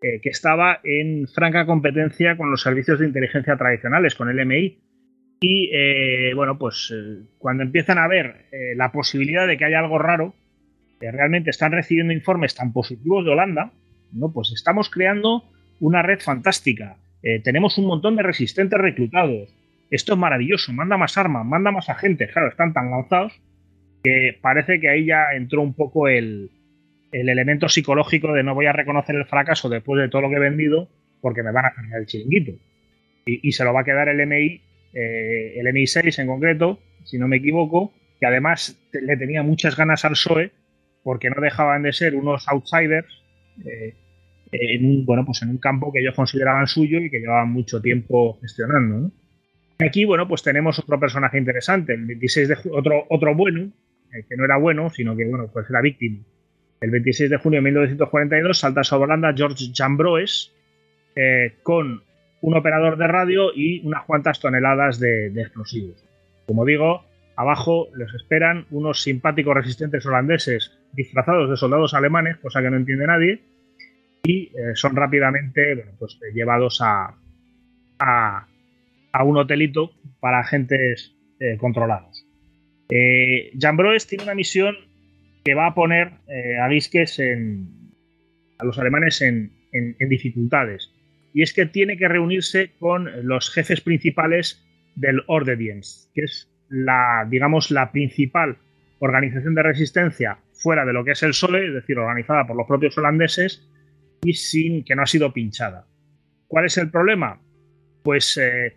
que 0.00 0.28
estaba 0.28 0.78
en 0.84 1.26
franca 1.26 1.66
competencia 1.66 2.36
con 2.36 2.48
los 2.48 2.62
servicios 2.62 3.00
de 3.00 3.06
inteligencia 3.06 3.56
tradicionales, 3.56 4.14
con 4.14 4.28
el 4.28 4.38
MI. 4.46 4.80
Y 5.40 5.70
eh, 5.72 6.32
bueno, 6.34 6.58
pues 6.58 6.92
cuando 7.38 7.62
empiezan 7.62 7.98
a 7.98 8.08
ver 8.08 8.46
la 8.74 8.90
posibilidad 8.90 9.46
de 9.46 9.58
que 9.58 9.64
haya 9.64 9.80
algo 9.80 9.98
raro, 9.98 10.34
realmente 11.00 11.50
están 11.50 11.72
recibiendo 11.72 12.12
informes 12.12 12.54
tan 12.54 12.72
positivos 12.72 13.24
de 13.24 13.32
Holanda, 13.32 13.70
¿no? 14.12 14.32
pues 14.32 14.50
estamos 14.52 14.88
creando 14.88 15.44
una 15.78 16.02
red 16.02 16.20
fantástica. 16.20 16.96
tenemos 17.44 17.76
un 17.76 17.86
montón 17.86 18.16
de 18.16 18.22
resistentes 18.22 18.80
reclutados. 18.80 19.54
Esto 19.90 20.14
es 20.14 20.18
maravilloso, 20.18 20.72
manda 20.72 20.96
más 20.96 21.18
armas, 21.18 21.44
manda 21.44 21.70
más 21.70 21.90
agentes. 21.90 22.32
Claro, 22.32 22.48
están 22.48 22.72
tan 22.72 22.90
lanzados 22.90 23.38
que 24.06 24.38
parece 24.40 24.78
que 24.78 24.88
ahí 24.88 25.06
ya 25.06 25.32
entró 25.34 25.62
un 25.62 25.74
poco 25.74 26.06
el, 26.06 26.50
elemento 27.10 27.68
psicológico 27.68 28.32
de 28.32 28.44
no 28.44 28.54
voy 28.54 28.66
a 28.66 28.72
reconocer 28.72 29.16
el 29.16 29.24
fracaso 29.24 29.68
después 29.68 30.00
de 30.00 30.08
todo 30.08 30.22
lo 30.22 30.28
que 30.28 30.36
he 30.36 30.40
vendido 30.40 30.88
porque 31.20 31.42
me 31.42 31.50
van 31.50 31.64
a 31.66 31.72
cargar 31.72 32.00
el 32.00 32.06
chiringuito. 32.06 32.52
Y, 33.24 33.50
se 33.50 33.64
lo 33.64 33.72
va 33.72 33.80
a 33.80 33.84
quedar 33.84 34.08
el 34.08 34.24
MI, 34.24 34.60
eh, 34.92 35.54
el 35.58 35.66
MI6 35.66 36.18
en 36.20 36.26
concreto, 36.26 36.80
si 37.04 37.18
no 37.18 37.28
me 37.28 37.36
equivoco, 37.36 37.92
que 38.18 38.26
además 38.26 38.78
le 38.92 39.16
tenía 39.16 39.42
muchas 39.42 39.76
ganas 39.76 40.04
al 40.04 40.12
PSOE 40.12 40.52
porque 41.02 41.30
no 41.30 41.40
dejaban 41.40 41.82
de 41.82 41.92
ser 41.92 42.14
unos 42.14 42.48
outsiders 42.48 43.06
eh, 43.64 43.94
en, 44.52 44.84
un, 44.86 45.06
bueno, 45.06 45.24
pues 45.24 45.42
en 45.42 45.50
un 45.50 45.58
campo 45.58 45.92
que 45.92 46.00
ellos 46.00 46.14
consideraban 46.14 46.66
suyo 46.66 46.98
y 46.98 47.10
que 47.10 47.20
llevaban 47.20 47.50
mucho 47.50 47.80
tiempo 47.80 48.38
gestionando. 48.40 49.12
Aquí, 49.78 50.04
bueno, 50.04 50.26
pues 50.26 50.42
tenemos 50.42 50.78
otro 50.78 50.98
personaje 50.98 51.38
interesante, 51.38 51.92
el 51.94 52.06
26 52.06 52.48
de 52.48 52.56
otro, 52.72 53.04
otro 53.10 53.34
bueno, 53.34 53.70
eh, 54.14 54.24
que 54.28 54.36
no 54.36 54.44
era 54.44 54.56
bueno, 54.56 54.88
sino 54.90 55.14
que 55.14 55.26
bueno, 55.26 55.50
pues 55.52 55.68
era 55.68 55.82
víctima. 55.82 56.24
El 56.80 56.90
26 56.90 57.30
de 57.30 57.36
junio 57.36 57.58
de 57.58 57.64
1942 57.64 58.58
salta 58.58 58.82
sobre 58.82 59.04
Holanda 59.04 59.34
George 59.34 59.66
Jambroes 59.74 60.52
con 61.62 62.02
un 62.40 62.56
operador 62.56 62.96
de 62.96 63.06
radio 63.06 63.52
y 63.54 63.86
unas 63.86 64.04
cuantas 64.04 64.40
toneladas 64.40 65.00
de, 65.00 65.28
explosivos. 65.40 66.04
Como 66.46 66.64
digo, 66.64 67.04
abajo 67.36 67.88
les 67.96 68.12
esperan 68.14 68.66
unos 68.70 69.02
simpáticos 69.02 69.54
resistentes 69.54 70.06
holandeses 70.06 70.78
disfrazados 70.92 71.50
de 71.50 71.56
soldados 71.56 71.94
alemanes, 71.94 72.36
cosa 72.38 72.62
que 72.62 72.70
no 72.70 72.76
entiende 72.76 73.06
nadie, 73.06 73.42
y 74.22 74.52
eh, 74.56 74.74
son 74.74 74.96
rápidamente 74.96 75.86
pues, 75.98 76.18
llevados 76.34 76.80
a, 76.82 77.14
a, 77.98 78.46
un 79.24 79.36
hotelito 79.38 79.92
para 80.20 80.40
agentes 80.40 81.14
controlados. 81.58 82.26
Eh, 82.88 83.52
Jambroes 83.58 84.06
tiene 84.06 84.24
una 84.24 84.34
misión 84.34 84.76
que 85.44 85.54
va 85.54 85.66
a 85.66 85.74
poner 85.74 86.12
eh, 86.28 86.58
a 86.58 86.68
Disques 86.68 87.18
en, 87.18 87.68
a 88.58 88.64
los 88.64 88.78
alemanes 88.78 89.22
en, 89.22 89.52
dificultades. 90.08 90.90
Y 91.36 91.42
es 91.42 91.52
que 91.52 91.66
tiene 91.66 91.98
que 91.98 92.08
reunirse 92.08 92.70
con 92.78 93.10
los 93.26 93.50
jefes 93.50 93.82
principales 93.82 94.66
del 94.94 95.22
Ordedienst, 95.26 96.10
que 96.14 96.22
es 96.22 96.50
la, 96.70 97.26
digamos, 97.28 97.70
la 97.70 97.92
principal 97.92 98.56
organización 99.00 99.54
de 99.54 99.62
resistencia 99.62 100.38
fuera 100.54 100.86
de 100.86 100.94
lo 100.94 101.04
que 101.04 101.10
es 101.10 101.22
el 101.22 101.34
SOLE, 101.34 101.68
es 101.68 101.74
decir, 101.74 101.98
organizada 101.98 102.46
por 102.46 102.56
los 102.56 102.66
propios 102.66 102.96
holandeses 102.96 103.68
y 104.24 104.32
sin 104.32 104.82
que 104.82 104.96
no 104.96 105.02
ha 105.02 105.06
sido 105.06 105.34
pinchada. 105.34 105.86
¿Cuál 106.48 106.64
es 106.64 106.78
el 106.78 106.90
problema? 106.90 107.38
Pues 108.02 108.38
eh, 108.38 108.74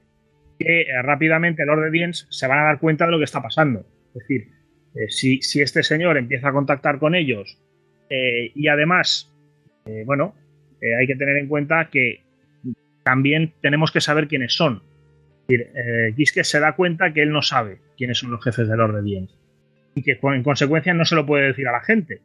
que 0.59 0.85
rápidamente 1.01 1.63
el 1.63 1.69
Ordedienst 1.69 2.29
se 2.29 2.45
van 2.45 2.59
a 2.59 2.63
dar 2.63 2.79
cuenta 2.79 3.05
de 3.05 3.11
lo 3.11 3.19
que 3.19 3.23
está 3.23 3.41
pasando 3.41 3.85
es 4.15 4.27
decir, 4.27 4.47
eh, 4.95 5.09
si, 5.09 5.61
este 5.61 5.83
señor 5.83 6.17
empieza 6.17 6.49
a 6.49 6.53
contactar 6.53 6.99
con 6.99 7.15
ellos 7.15 7.57
eh, 8.09 8.51
y 8.55 8.67
además, 8.67 9.31
eh, 9.85 10.03
bueno, 10.05 10.35
hay 10.97 11.05
que 11.07 11.15
tener 11.15 11.37
en 11.37 11.47
cuenta 11.47 11.89
que 11.91 12.21
también 13.09 13.53
tenemos 13.59 13.91
que 13.91 14.01
saber 14.01 14.27
quiénes 14.27 14.53
son. 14.53 14.83
Es 15.47 16.15
decir, 16.15 16.45
se 16.45 16.59
da 16.59 16.73
cuenta 16.73 17.11
que 17.11 17.23
él 17.23 17.31
no 17.31 17.41
sabe 17.41 17.79
quiénes 17.97 18.19
son 18.19 18.29
los 18.29 18.43
jefes 18.43 18.67
del 18.69 18.79
orden 18.79 19.03
bien 19.03 19.29
y 19.95 20.03
que 20.03 20.19
en 20.21 20.43
consecuencia 20.43 20.93
no 20.93 21.05
se 21.05 21.15
lo 21.15 21.25
puede 21.25 21.47
decir 21.47 21.67
a 21.67 21.71
la 21.71 21.81
gente. 21.81 22.21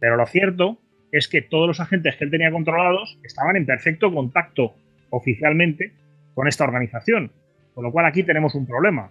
Pero 0.00 0.16
lo 0.16 0.24
cierto 0.24 0.78
es 1.12 1.28
que 1.28 1.42
todos 1.42 1.68
los 1.68 1.78
agentes 1.78 2.16
que 2.16 2.24
él 2.24 2.30
tenía 2.30 2.50
controlados 2.50 3.18
estaban 3.22 3.56
en 3.56 3.66
perfecto 3.66 4.10
contacto 4.14 4.72
oficialmente 5.10 5.92
con 6.34 6.48
esta 6.48 6.64
organización. 6.64 7.30
Con 7.74 7.84
lo 7.84 7.92
cual 7.92 8.06
aquí 8.06 8.22
tenemos 8.22 8.54
un 8.54 8.66
problema. 8.66 9.10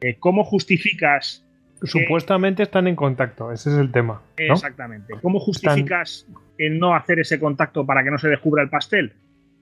Eh, 0.00 0.16
¿cómo 0.18 0.44
justificas... 0.44 1.44
Supuestamente 1.82 2.62
están 2.62 2.88
en 2.88 2.96
contacto, 2.96 3.52
ese 3.52 3.68
es 3.68 3.76
el 3.76 3.92
tema. 3.92 4.22
Exactamente. 4.38 5.12
¿Cómo 5.20 5.40
justificas 5.40 6.26
el 6.56 6.78
no 6.78 6.96
hacer 6.96 7.20
ese 7.20 7.38
contacto 7.38 7.84
para 7.84 8.02
que 8.02 8.10
no 8.10 8.16
se 8.16 8.28
descubra 8.28 8.62
el 8.62 8.70
pastel? 8.70 9.12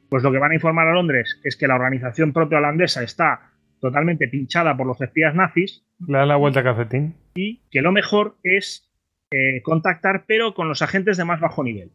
Pues 0.08 0.22
lo 0.22 0.32
que 0.32 0.38
van 0.38 0.52
a 0.52 0.54
informar 0.54 0.88
a 0.88 0.94
Londres 0.94 1.40
es 1.44 1.56
que 1.56 1.66
la 1.66 1.74
organización 1.74 2.32
propia 2.32 2.58
holandesa 2.58 3.02
está 3.02 3.52
totalmente 3.80 4.28
pinchada 4.28 4.76
por 4.76 4.86
los 4.86 5.00
espías 5.00 5.34
nazis. 5.34 5.84
Le 6.06 6.18
dan 6.18 6.28
la 6.28 6.36
vuelta 6.36 6.60
a 6.60 6.64
cafetín. 6.64 7.16
Y 7.34 7.62
que 7.70 7.82
lo 7.82 7.92
mejor 7.92 8.36
es 8.42 8.90
eh, 9.30 9.62
contactar, 9.62 10.24
pero 10.26 10.54
con 10.54 10.68
los 10.68 10.82
agentes 10.82 11.16
de 11.16 11.24
más 11.24 11.40
bajo 11.40 11.64
nivel. 11.64 11.90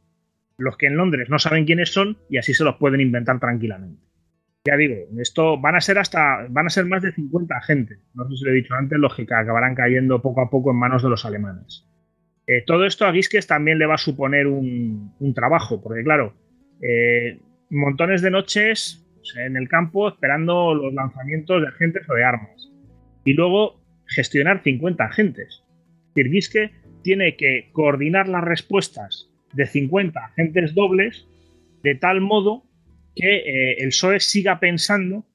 Los 0.57 0.77
que 0.77 0.87
en 0.87 0.97
Londres 0.97 1.29
no 1.29 1.39
saben 1.39 1.65
quiénes 1.65 1.91
son 1.91 2.17
y 2.29 2.37
así 2.37 2.53
se 2.53 2.63
los 2.63 2.75
pueden 2.75 3.01
inventar 3.01 3.39
tranquilamente. 3.39 4.01
Ya 4.63 4.77
digo, 4.77 4.95
esto 5.19 5.59
van 5.59 5.75
a 5.75 5.81
ser 5.81 5.97
hasta, 5.97 6.45
van 6.49 6.67
a 6.67 6.69
ser 6.69 6.85
más 6.85 7.01
de 7.01 7.11
50 7.13 7.57
agentes. 7.57 7.99
No 8.13 8.29
sé 8.29 8.37
si 8.37 8.45
lo 8.45 8.51
he 8.51 8.55
dicho 8.55 8.75
antes, 8.75 8.99
los 8.99 9.15
que 9.15 9.23
acabarán 9.23 9.73
cayendo 9.73 10.21
poco 10.21 10.41
a 10.41 10.51
poco 10.51 10.69
en 10.69 10.77
manos 10.77 11.01
de 11.01 11.09
los 11.09 11.25
alemanes. 11.25 11.87
Eh, 12.45 12.63
todo 12.65 12.85
esto 12.85 13.05
a 13.05 13.11
Guisques 13.11 13.47
también 13.47 13.79
le 13.79 13.87
va 13.87 13.95
a 13.95 13.97
suponer 13.97 14.45
un, 14.45 15.15
trabajo, 15.33 15.81
porque 15.81 16.03
claro, 16.03 16.33
eh, 16.81 17.39
montones 17.71 18.21
de 18.21 18.31
noches 18.31 19.05
en 19.37 19.55
el 19.55 19.69
campo 19.69 20.09
esperando 20.09 20.73
los 20.75 20.93
lanzamientos 20.93 21.61
de 21.61 21.67
agentes 21.67 22.09
o 22.09 22.13
de 22.13 22.23
armas. 22.23 22.69
Y 23.23 23.33
luego 23.33 23.81
gestionar 24.07 24.61
50 24.63 25.03
agentes. 25.03 25.63
Guisque 26.13 26.71
tiene 27.03 27.35
que 27.35 27.69
coordinar 27.71 28.27
las 28.27 28.43
respuestas 28.43 29.29
de 29.53 29.65
50 29.65 30.19
agentes 30.19 30.75
dobles 30.75 31.27
de 31.83 31.95
tal 31.95 32.21
modo 32.21 32.63
que 33.15 33.37
eh, 33.37 33.77
el 33.79 33.89
PSOE 33.89 34.19
siga 34.19 34.59
pensando 34.59 35.25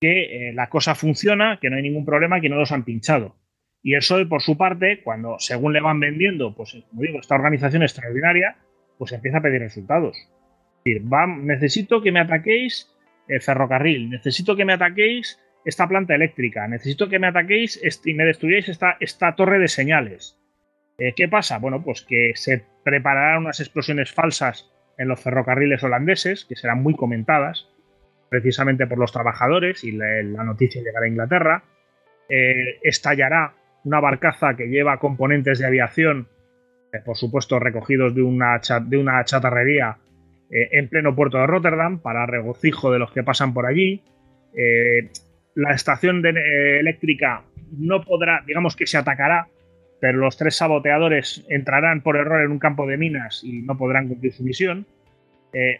que 0.00 0.48
eh, 0.48 0.52
la 0.52 0.68
cosa 0.68 0.94
funciona, 0.94 1.58
que 1.60 1.70
no 1.70 1.76
hay 1.76 1.82
ningún 1.82 2.04
problema, 2.04 2.40
que 2.40 2.48
no 2.48 2.56
los 2.56 2.72
han 2.72 2.84
pinchado. 2.84 3.36
Y 3.82 3.94
el 3.94 4.00
PSOE, 4.00 4.26
por 4.26 4.42
su 4.42 4.56
parte, 4.56 5.02
cuando 5.02 5.36
según 5.38 5.72
le 5.72 5.80
van 5.80 6.00
vendiendo, 6.00 6.54
pues 6.54 6.76
como 6.88 7.02
digo, 7.02 7.20
esta 7.20 7.34
organización 7.34 7.82
extraordinaria, 7.82 8.56
pues 8.98 9.12
empieza 9.12 9.38
a 9.38 9.42
pedir 9.42 9.60
resultados. 9.60 10.16
Necesito 10.84 12.02
que 12.02 12.12
me 12.12 12.20
ataquéis 12.20 12.90
el 13.28 13.40
ferrocarril, 13.40 14.10
necesito 14.10 14.56
que 14.56 14.64
me 14.64 14.72
ataquéis 14.72 15.38
esta 15.64 15.88
planta 15.88 16.14
eléctrica, 16.14 16.66
necesito 16.66 17.08
que 17.08 17.18
me 17.18 17.28
ataquéis 17.28 17.80
y 18.04 18.14
me 18.14 18.24
destruyáis 18.24 18.68
esta, 18.68 18.96
esta 19.00 19.34
torre 19.36 19.58
de 19.58 19.68
señales. 19.68 20.38
Eh, 20.98 21.14
¿Qué 21.14 21.28
pasa? 21.28 21.58
Bueno, 21.58 21.82
pues 21.82 22.02
que 22.02 22.32
se 22.34 22.64
prepararán 22.84 23.42
unas 23.42 23.60
explosiones 23.60 24.12
falsas 24.12 24.70
en 24.98 25.08
los 25.08 25.20
ferrocarriles 25.20 25.82
holandeses, 25.82 26.44
que 26.44 26.56
serán 26.56 26.82
muy 26.82 26.94
comentadas, 26.94 27.68
precisamente 28.28 28.86
por 28.86 28.98
los 28.98 29.12
trabajadores, 29.12 29.84
y 29.84 29.92
la, 29.92 30.44
noticia 30.44 30.82
llegará 30.82 31.06
a 31.06 31.08
Inglaterra. 31.08 31.64
Eh, 32.28 32.78
estallará 32.82 33.54
una 33.84 34.00
barcaza 34.00 34.56
que 34.56 34.68
lleva 34.68 34.98
componentes 34.98 35.58
de 35.58 35.66
aviación, 35.66 36.28
eh, 36.92 36.98
por 37.04 37.16
supuedo 37.16 37.58
recogidos 37.58 38.14
de 38.14 38.22
una, 38.22 38.60
de 38.84 38.96
una 38.96 39.24
chatarrería 39.24 39.98
en 40.54 40.88
pleno 40.88 41.16
puerto 41.16 41.38
de 41.38 41.46
Rotterdam, 41.46 41.98
para 41.98 42.26
regocijo 42.26 42.92
de 42.92 42.98
los 42.98 43.10
que 43.10 43.22
pasan 43.22 43.54
por 43.54 43.64
allí. 43.64 44.02
la 45.54 45.72
estación 45.72 46.22
eléctrica 46.26 47.42
no 47.78 48.02
podrá, 48.02 48.42
digamos 48.46 48.76
que 48.76 48.86
se 48.86 48.98
atacará, 48.98 49.48
pero 50.02 50.18
los 50.18 50.36
tres 50.36 50.56
saboteadores 50.56 51.46
entrarán 51.48 52.00
por 52.00 52.16
error 52.16 52.42
en 52.42 52.50
un 52.50 52.58
campo 52.58 52.88
de 52.88 52.96
minas 52.96 53.44
y 53.44 53.62
no 53.62 53.78
podrán 53.78 54.08
cumplir 54.08 54.32
su 54.32 54.42
misión. 54.42 54.84
Eh, 55.52 55.78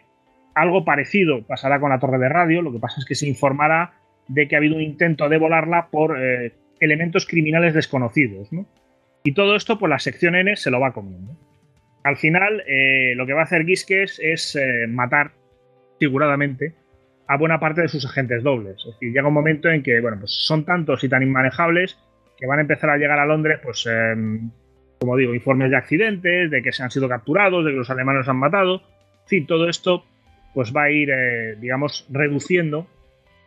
algo 0.55 0.85
parecido 0.85 1.43
pasará 1.43 1.81
con 1.81 1.91
la 1.91 1.99
torre 1.99 2.19
de 2.19 2.29
radio, 2.29 2.63
lo 2.63 2.73
que 2.73 2.79
pasa 2.79 3.01
es 3.01 3.05
que 3.05 3.17
se 3.17 3.27
informará 3.27 3.95
de 4.29 4.47
que 4.47 4.55
ha 4.55 4.59
habido 4.59 4.77
un 4.77 4.83
intento 4.83 5.29
de 5.29 5.39
volarla 5.39 5.89
por 5.91 6.17
eh, 6.23 6.53
elementos 6.79 7.27
criminales 7.27 7.75
desconocidos. 7.75 8.49
Y 9.25 9.33
todo 9.33 9.57
esto, 9.57 9.77
pues 9.77 9.91
la 9.91 9.99
sección 9.99 10.37
N 10.37 10.55
se 10.55 10.71
lo 10.71 10.79
va 10.79 10.93
comiendo. 10.93 11.37
Al 12.05 12.17
final, 12.17 12.63
eh, 12.67 13.15
lo 13.15 13.27
que 13.27 13.33
va 13.33 13.41
a 13.41 13.45
hacer 13.45 13.65
Guisques 13.65 14.21
es 14.23 14.59
matar, 14.89 15.33
figuradamente, 15.99 16.75
a 17.29 17.37
buena 17.37 17.61
parte 17.61 17.83
de 17.83 17.89
sus 17.89 18.05
agentes 18.05 18.43
dobles. 18.43 18.77
Es 18.79 18.95
decir, 18.95 19.13
llega 19.13 19.29
un 19.29 19.35
momento 19.35 19.71
en 19.71 19.83
que, 19.83 20.01
bueno, 20.01 20.19
pues 20.19 20.33
son 20.33 20.65
tantos 20.65 21.03
y 21.05 21.09
tan 21.09 21.23
inmanejables 21.23 21.99
que 22.37 22.47
van 22.47 22.59
a 22.59 22.63
empezar 22.63 22.91
a 22.91 22.97
llegar 22.97 23.19
a 23.19 23.27
Londres, 23.27 23.61
pues, 23.63 23.87
em, 23.87 24.51
como 24.99 25.17
digo, 25.17 25.35
informes 25.35 25.71
de 25.71 25.77
accidentes, 25.77 26.51
de 26.51 26.63
que 26.63 26.73
se 26.73 26.83
han 26.83 26.91
sido 26.91 27.09
capturados, 27.09 27.65
de 27.65 27.71
que 27.71 27.77
los 27.77 27.91
alemanes 27.91 28.29
han 28.29 28.37
matado. 28.37 28.83
En 29.23 29.29
fin, 29.29 29.47
todo 29.47 29.69
esto 29.69 30.05
pues 30.55 30.73
va 30.77 30.85
a 30.85 30.91
ir, 30.91 31.11
eh, 31.11 31.57
digamos, 31.59 32.07
reduciendo 32.11 32.87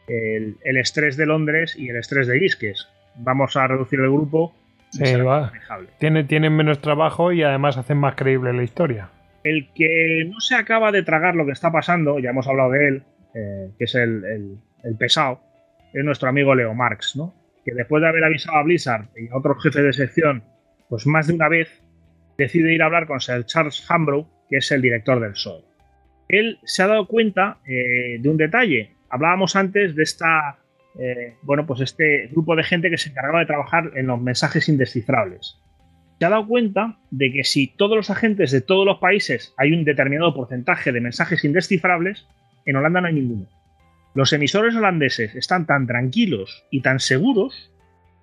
el, 0.07 0.57
estrés 0.77 1.17
de 1.17 1.25
Londres 1.25 1.75
y 1.77 1.89
el 1.89 1.97
estrés 1.97 2.27
de 2.27 2.43
Isques. 2.43 2.87
Vamos 3.15 3.55
a 3.55 3.67
reducir 3.67 3.99
el 3.99 4.09
grupo. 4.09 4.55
Sí, 5.03 5.15
va. 5.21 5.51
Tiene, 5.99 6.23
tienen 6.23 6.55
menos 6.55 6.79
trabajo 6.79 7.31
y 7.31 7.43
además 7.43 7.77
hacen 7.77 7.97
más 7.97 8.15
creíble 8.15 8.53
la 8.53 8.63
historia. 8.63 9.09
El 9.43 9.69
que 9.73 10.29
no 10.31 10.39
se 10.39 10.55
acaba 10.55 10.91
de 10.91 11.03
tragar 11.03 11.35
lo 11.35 11.45
que 11.45 11.51
está 11.51 11.71
pasando, 11.71 12.19
ya 12.19 12.31
hemos 12.31 12.47
hablado 12.47 12.71
de 12.71 12.87
él, 12.87 13.03
eh, 13.35 13.71
que 13.77 13.83
es 13.83 13.95
el, 13.95 14.23
el 14.83 14.97
pesado, 14.97 15.41
es 15.93 16.03
nuestro 16.03 16.29
amigo 16.29 16.55
Leo 16.55 16.73
Marx, 16.73 17.15
¿no? 17.15 17.33
que 17.65 17.73
después 17.73 18.01
de 18.01 18.07
haber 18.07 18.23
avisado 18.23 18.57
a 18.57 18.63
Blizzard 18.63 19.07
y 19.17 19.27
a 19.27 19.37
otros 19.37 19.61
jefes 19.61 19.83
de 19.83 19.93
sección, 19.93 20.43
pues 20.87 21.07
más 21.07 21.27
de 21.27 21.33
una 21.33 21.49
vez, 21.49 21.81
decide 22.37 22.73
ir 22.73 22.83
a 22.83 22.85
hablar 22.85 23.07
con 23.07 23.19
Sir 23.19 23.43
Charles 23.45 23.83
Hambrough, 23.89 24.27
que 24.49 24.57
es 24.57 24.71
el 24.71 24.81
director 24.83 25.19
del 25.19 25.33
show. 25.33 25.63
Él 26.29 26.59
se 26.63 26.83
ha 26.83 26.87
dado 26.87 27.07
cuenta 27.07 27.57
eh, 27.65 28.17
de 28.19 28.29
un 28.29 28.37
detalle. 28.37 28.95
Hablábamos 29.09 29.55
antes 29.55 29.95
de 29.95 30.03
esta, 30.03 30.59
eh, 30.99 31.35
bueno, 31.41 31.65
pues 31.65 31.81
este 31.81 32.27
grupo 32.27 32.55
de 32.55 32.63
gente 32.63 32.89
que 32.89 32.97
se 32.97 33.09
encargaba 33.09 33.39
de 33.39 33.45
trabajar 33.45 33.91
en 33.95 34.07
los 34.07 34.21
mensajes 34.21 34.69
indescifrables. 34.69 35.59
Se 36.19 36.25
ha 36.25 36.29
dado 36.29 36.47
cuenta 36.47 36.97
de 37.11 37.31
que 37.31 37.43
si 37.43 37.67
todos 37.67 37.97
los 37.97 38.09
agentes 38.09 38.51
de 38.51 38.61
todos 38.61 38.85
los 38.85 38.99
países 38.99 39.53
hay 39.57 39.73
un 39.73 39.83
determinado 39.83 40.33
porcentaje 40.33 40.91
de 40.93 41.01
mensajes 41.01 41.43
indescifrables, 41.43 42.27
en 42.65 42.77
Holanda 42.77 43.01
no 43.01 43.07
hay 43.07 43.13
ninguno. 43.13 43.47
Los 44.13 44.31
emisores 44.31 44.73
holandeses 44.75 45.35
están 45.35 45.65
tan 45.65 45.87
tranquilos 45.87 46.65
y 46.71 46.81
tan 46.81 47.01
seguros 47.01 47.73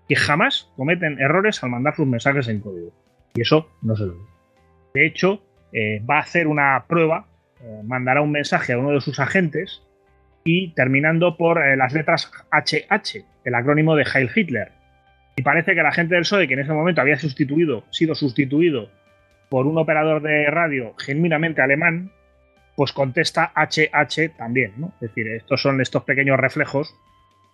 que 0.09 0.17
jamás 0.17 0.71
cometen 0.77 1.21
errores 1.21 1.63
al 1.63 1.71
mandar 1.71 1.95
sus 1.95 2.07
mensajes 2.07 2.49
en 2.49 2.61
código. 2.61 2.93
Y 3.35 3.43
eso 3.43 3.69
no 3.83 3.95
se 3.95 4.07
lo 4.07 4.13
dice. 4.13 4.33
De 4.95 5.07
hecho, 5.07 5.43
eh, 5.73 6.03
va 6.09 6.17
a 6.17 6.23
hacer 6.23 6.47
una 6.47 6.87
prueba, 6.89 7.27
eh, 7.61 7.83
mandará 7.85 8.23
un 8.23 8.31
mensaje 8.31 8.73
a 8.73 8.79
uno 8.79 8.91
de 8.91 9.01
sus 9.03 9.21
agentes 9.21 9.83
y 10.45 10.69
terminando 10.75 11.37
por 11.37 11.63
eh, 11.63 11.77
las 11.77 11.93
letras 11.93 12.31
HH, 12.51 13.25
el 13.45 13.55
acrónimo 13.55 13.97
de 13.97 14.05
Heil 14.05 14.31
Hitler. 14.35 14.73
Y 15.37 15.43
parece 15.43 15.75
que 15.75 15.81
el 15.81 15.87
agente 15.87 16.15
del 16.15 16.23
PSOE, 16.23 16.49
que 16.49 16.55
en 16.55 16.61
ese 16.61 16.73
momento 16.73 17.01
había 17.01 17.17
sustituido, 17.17 17.85
sido 17.91 18.15
sustituido 18.15 18.91
por 19.49 19.67
un 19.67 19.79
operador 19.79 20.23
de 20.23 20.47
radio 20.47 20.95
genuinamente 20.99 21.63
alemán, 21.63 22.11
pues 22.77 22.93
contesta 22.93 23.53
HH 23.55 24.37
también, 24.37 24.73
¿no? 24.77 24.93
Es 24.95 25.09
decir, 25.09 25.29
estos 25.29 25.61
son 25.61 25.81
estos 25.81 26.05
pequeños 26.05 26.39
reflejos 26.39 26.95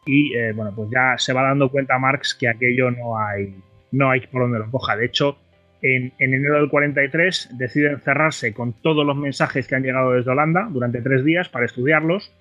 y 0.06 0.34
eh, 0.34 0.52
bueno, 0.52 0.72
pues 0.74 0.88
ya 0.92 1.18
se 1.18 1.32
va 1.32 1.42
dando 1.42 1.70
cuenta 1.70 1.98
Marx 1.98 2.34
que 2.34 2.48
aquello 2.48 2.90
no 2.90 3.18
hay, 3.18 3.54
no 3.92 4.10
hay 4.10 4.20
por 4.26 4.42
donde 4.42 4.60
lo 4.60 4.70
coja. 4.70 4.96
De 4.96 5.06
hecho, 5.06 5.38
en, 5.82 6.12
enero 6.18 6.56
del 6.56 6.70
43 6.70 7.50
deciden 7.58 8.00
cerrarse 8.00 8.52
con 8.52 8.72
todos 8.72 9.04
los 9.04 9.16
mensajes 9.16 9.66
que 9.66 9.74
han 9.74 9.82
llegado 9.82 10.12
desde 10.12 10.30
Holanda 10.30 10.68
durante 10.70 11.02
tres 11.02 11.24
días 11.24 11.48
para 11.48 11.66
estudiarlos 11.66 12.32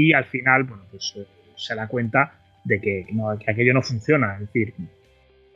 y 0.00 0.12
al 0.12 0.24
final, 0.24 0.64
bueno, 0.64 0.84
pues 0.90 1.14
eh, 1.16 1.26
se 1.56 1.74
da 1.74 1.86
cuenta 1.86 2.32
de 2.64 2.80
que, 2.80 3.06
que, 3.06 3.50
aquello 3.50 3.74
no 3.74 3.82
funciona. 3.82 4.34
Es 4.34 4.40
decir, 4.40 4.74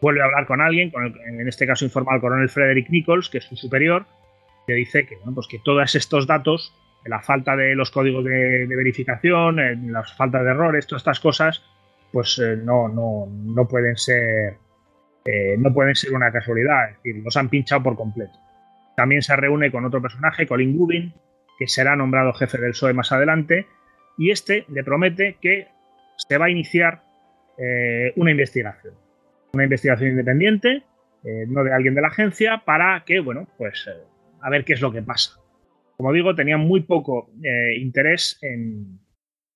vuelve 0.00 0.20
a 0.20 0.26
hablar 0.26 0.46
con 0.46 0.60
alguien, 0.60 0.90
con 0.90 1.06
en 1.26 1.48
este 1.48 1.66
caso 1.66 1.84
informa 1.84 2.12
al 2.12 2.20
coronel 2.20 2.48
Frederick 2.48 2.90
Nichols, 2.90 3.30
que 3.30 3.38
es 3.38 3.44
su 3.44 3.56
superior, 3.56 4.06
que 4.66 4.74
dice 4.74 5.06
que, 5.06 5.16
bueno, 5.16 5.34
pues 5.34 5.46
que 5.48 5.58
todos 5.64 5.94
estos 5.94 6.26
datos, 6.26 6.74
la 7.06 7.20
falta 7.20 7.56
de 7.56 7.74
los 7.74 7.90
códigos 7.90 8.24
de, 8.24 8.66
verificación, 8.66 9.92
las 9.92 10.14
faltas 10.14 10.44
de 10.44 10.50
errores, 10.50 10.86
todas 10.86 11.00
estas 11.00 11.20
cosas, 11.20 11.62
pues 12.12 12.38
eh, 12.38 12.56
no, 12.56 12.88
no, 12.88 13.26
no, 13.26 13.66
pueden 13.66 13.96
ser 13.96 14.58
eh, 15.24 15.56
no 15.58 15.72
pueden 15.72 15.94
ser 15.94 16.12
una 16.12 16.30
casualidad, 16.30 16.90
es 16.90 16.96
decir, 17.02 17.22
los 17.24 17.36
han 17.36 17.48
pinchado 17.48 17.82
por 17.82 17.96
completo. 17.96 18.38
También 18.96 19.22
se 19.22 19.34
reúne 19.36 19.72
con 19.72 19.84
otro 19.84 20.00
personaje, 20.00 20.46
Colin 20.46 20.76
Gubin, 20.76 21.14
que 21.58 21.66
será 21.66 21.96
nombrado 21.96 22.32
jefe 22.32 22.58
del 22.58 22.72
PSOE 22.72 22.92
más 22.92 23.12
adelante, 23.12 23.66
y 24.18 24.30
este 24.30 24.64
le 24.68 24.84
promete 24.84 25.36
que 25.40 25.68
se 26.16 26.38
va 26.38 26.46
a 26.46 26.50
iniciar 26.50 27.02
eh, 27.58 28.12
una 28.16 28.30
investigación. 28.30 28.94
Una 29.52 29.64
investigación 29.64 30.10
independiente, 30.10 30.82
no 31.46 31.64
de 31.64 31.72
alguien 31.72 31.94
de 31.94 32.02
la 32.02 32.08
agencia, 32.08 32.62
para 32.66 33.02
que, 33.06 33.20
bueno, 33.20 33.48
pues 33.56 33.88
a 34.44 34.50
ver 34.50 34.64
qué 34.64 34.74
es 34.74 34.80
lo 34.80 34.92
que 34.92 35.02
pasa. 35.02 35.40
Como 35.96 36.12
digo, 36.12 36.34
tenían 36.34 36.60
muy 36.60 36.80
poco 36.82 37.30
eh, 37.42 37.76
interés 37.78 38.38
en, 38.42 39.00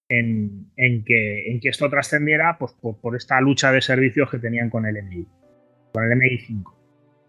en, 0.09 1.05
que, 1.05 1.51
en 1.51 1.61
que 1.61 1.69
esto 1.69 1.91
trascendiera 1.91 2.57
pues, 2.59 2.75
por, 2.81 3.17
esta 3.17 3.41
lucha 3.41 3.73
de 3.73 3.83
servicios 3.83 4.31
que 4.31 4.39
tenían 4.39 4.71
con 4.71 4.87
el 4.87 5.03
MI, 5.03 5.27
con 5.93 6.05
el 6.05 6.19
MI5. 6.19 6.75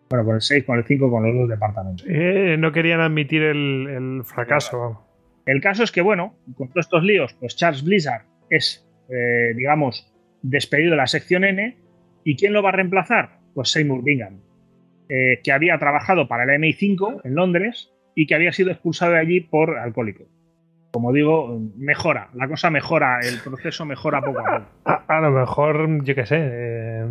Bueno, 0.10 0.26
con 0.26 0.36
el 0.36 0.42
6, 0.42 0.64
con 0.64 0.78
el 0.78 0.86
5, 0.86 1.12
con 1.12 1.24
los 1.24 1.36
dos 1.36 1.50
departamentos. 1.50 2.06
Eh, 2.10 2.56
no 2.58 2.72
querían 2.72 3.02
admitir 3.02 3.44
el, 3.44 4.22
fracaso. 4.24 5.06
El 5.50 5.62
caso 5.62 5.84
es 5.84 5.92
que, 5.92 6.02
bueno, 6.02 6.36
con 6.56 6.70
todos 6.70 6.86
estos 6.86 7.04
líos, 7.04 7.34
pues 7.40 7.56
Charles 7.56 7.84
Blizzard 7.84 8.22
es, 8.52 8.88
eh, 9.10 9.56
digamos, 9.56 10.14
despedido 10.44 10.92
de 10.92 10.98
la 10.98 11.08
sección 11.08 11.44
N. 11.44 11.76
¿Y 12.24 12.36
quién 12.36 12.54
lo 12.54 12.62
va 12.62 12.70
a 12.70 12.74
reemplazar? 12.74 13.40
Pues 13.56 13.72
Seymour 13.72 14.04
Bingham. 14.04 14.42
Eh, 15.10 15.42
que 15.44 15.52
había 15.52 15.80
trabajado 15.80 16.28
para 16.28 16.44
el 16.44 16.62
MI5 16.62 17.22
en 17.24 17.34
Londres 17.34 17.92
y 18.14 18.28
que 18.28 18.36
había 18.36 18.52
sido 18.54 18.70
expulsado 18.70 19.14
de 19.14 19.22
allí 19.22 19.42
por 19.42 19.80
alcohólico. 19.80 20.26
Como 20.92 21.12
digo, 21.12 21.60
mejora, 21.78 22.30
la 22.36 22.48
cosa 22.48 22.70
mejora, 22.70 23.20
el 23.22 23.40
proceso 23.44 23.86
mejora 23.86 24.22
poco 24.22 24.42
a 24.42 24.60
poco. 24.60 25.04
A, 25.08 25.20
lo 25.20 25.32
mejor, 25.32 26.04
yo 26.04 26.14
qué 26.14 26.28
sé, 26.28 26.38
eh, 26.40 27.06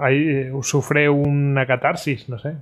ahí, 0.00 0.50
sufre 0.62 1.10
una 1.10 1.66
catarsis, 1.66 2.26
no 2.30 2.38
sé. 2.38 2.54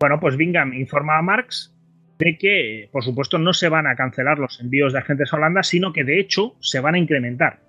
Bueno, 0.00 0.18
pues 0.18 0.38
Bingham 0.38 0.72
informa 0.72 1.18
a 1.18 1.22
Marx 1.22 1.76
de 2.22 2.38
que, 2.38 2.88
por 2.92 3.02
supuesto, 3.02 3.38
no 3.38 3.52
se 3.52 3.68
van 3.68 3.86
a 3.86 3.96
cancelar 3.96 4.38
los 4.38 4.60
envíos 4.60 4.92
de 4.92 5.00
agentes 5.00 5.32
a 5.32 5.36
Holanda, 5.36 5.62
sino 5.62 5.92
que 5.92 6.04
de 6.04 6.20
hecho 6.20 6.54
se 6.60 6.80
van 6.80 6.94
a 6.94 6.98
incrementar. 6.98 7.60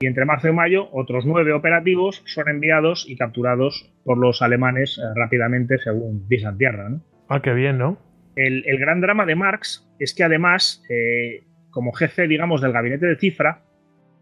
Y 0.00 0.06
entre 0.06 0.24
marzo 0.24 0.48
y 0.48 0.52
mayo, 0.52 0.88
otros 0.92 1.26
nueve 1.26 1.52
operativos 1.52 2.22
son 2.26 2.48
enviados 2.48 3.04
y 3.08 3.16
capturados 3.16 3.92
por 4.04 4.16
los 4.16 4.42
alemanes 4.42 4.98
eh, 4.98 5.02
rápidamente, 5.16 5.78
según 5.78 6.28
disan 6.28 6.56
tierra. 6.56 6.88
¿no? 6.88 7.00
Ah, 7.28 7.42
qué 7.42 7.52
bien, 7.52 7.78
¿no? 7.78 7.98
El, 8.36 8.62
gran 8.78 9.00
drama 9.00 9.26
de 9.26 9.34
Marx 9.34 9.90
es 9.98 10.14
que 10.14 10.22
además, 10.22 10.84
eh, 10.88 11.42
como 11.70 11.92
jefe, 11.92 12.28
digamos, 12.28 12.60
del 12.60 12.70
gabinete 12.70 13.06
de 13.06 13.16
cifra, 13.16 13.62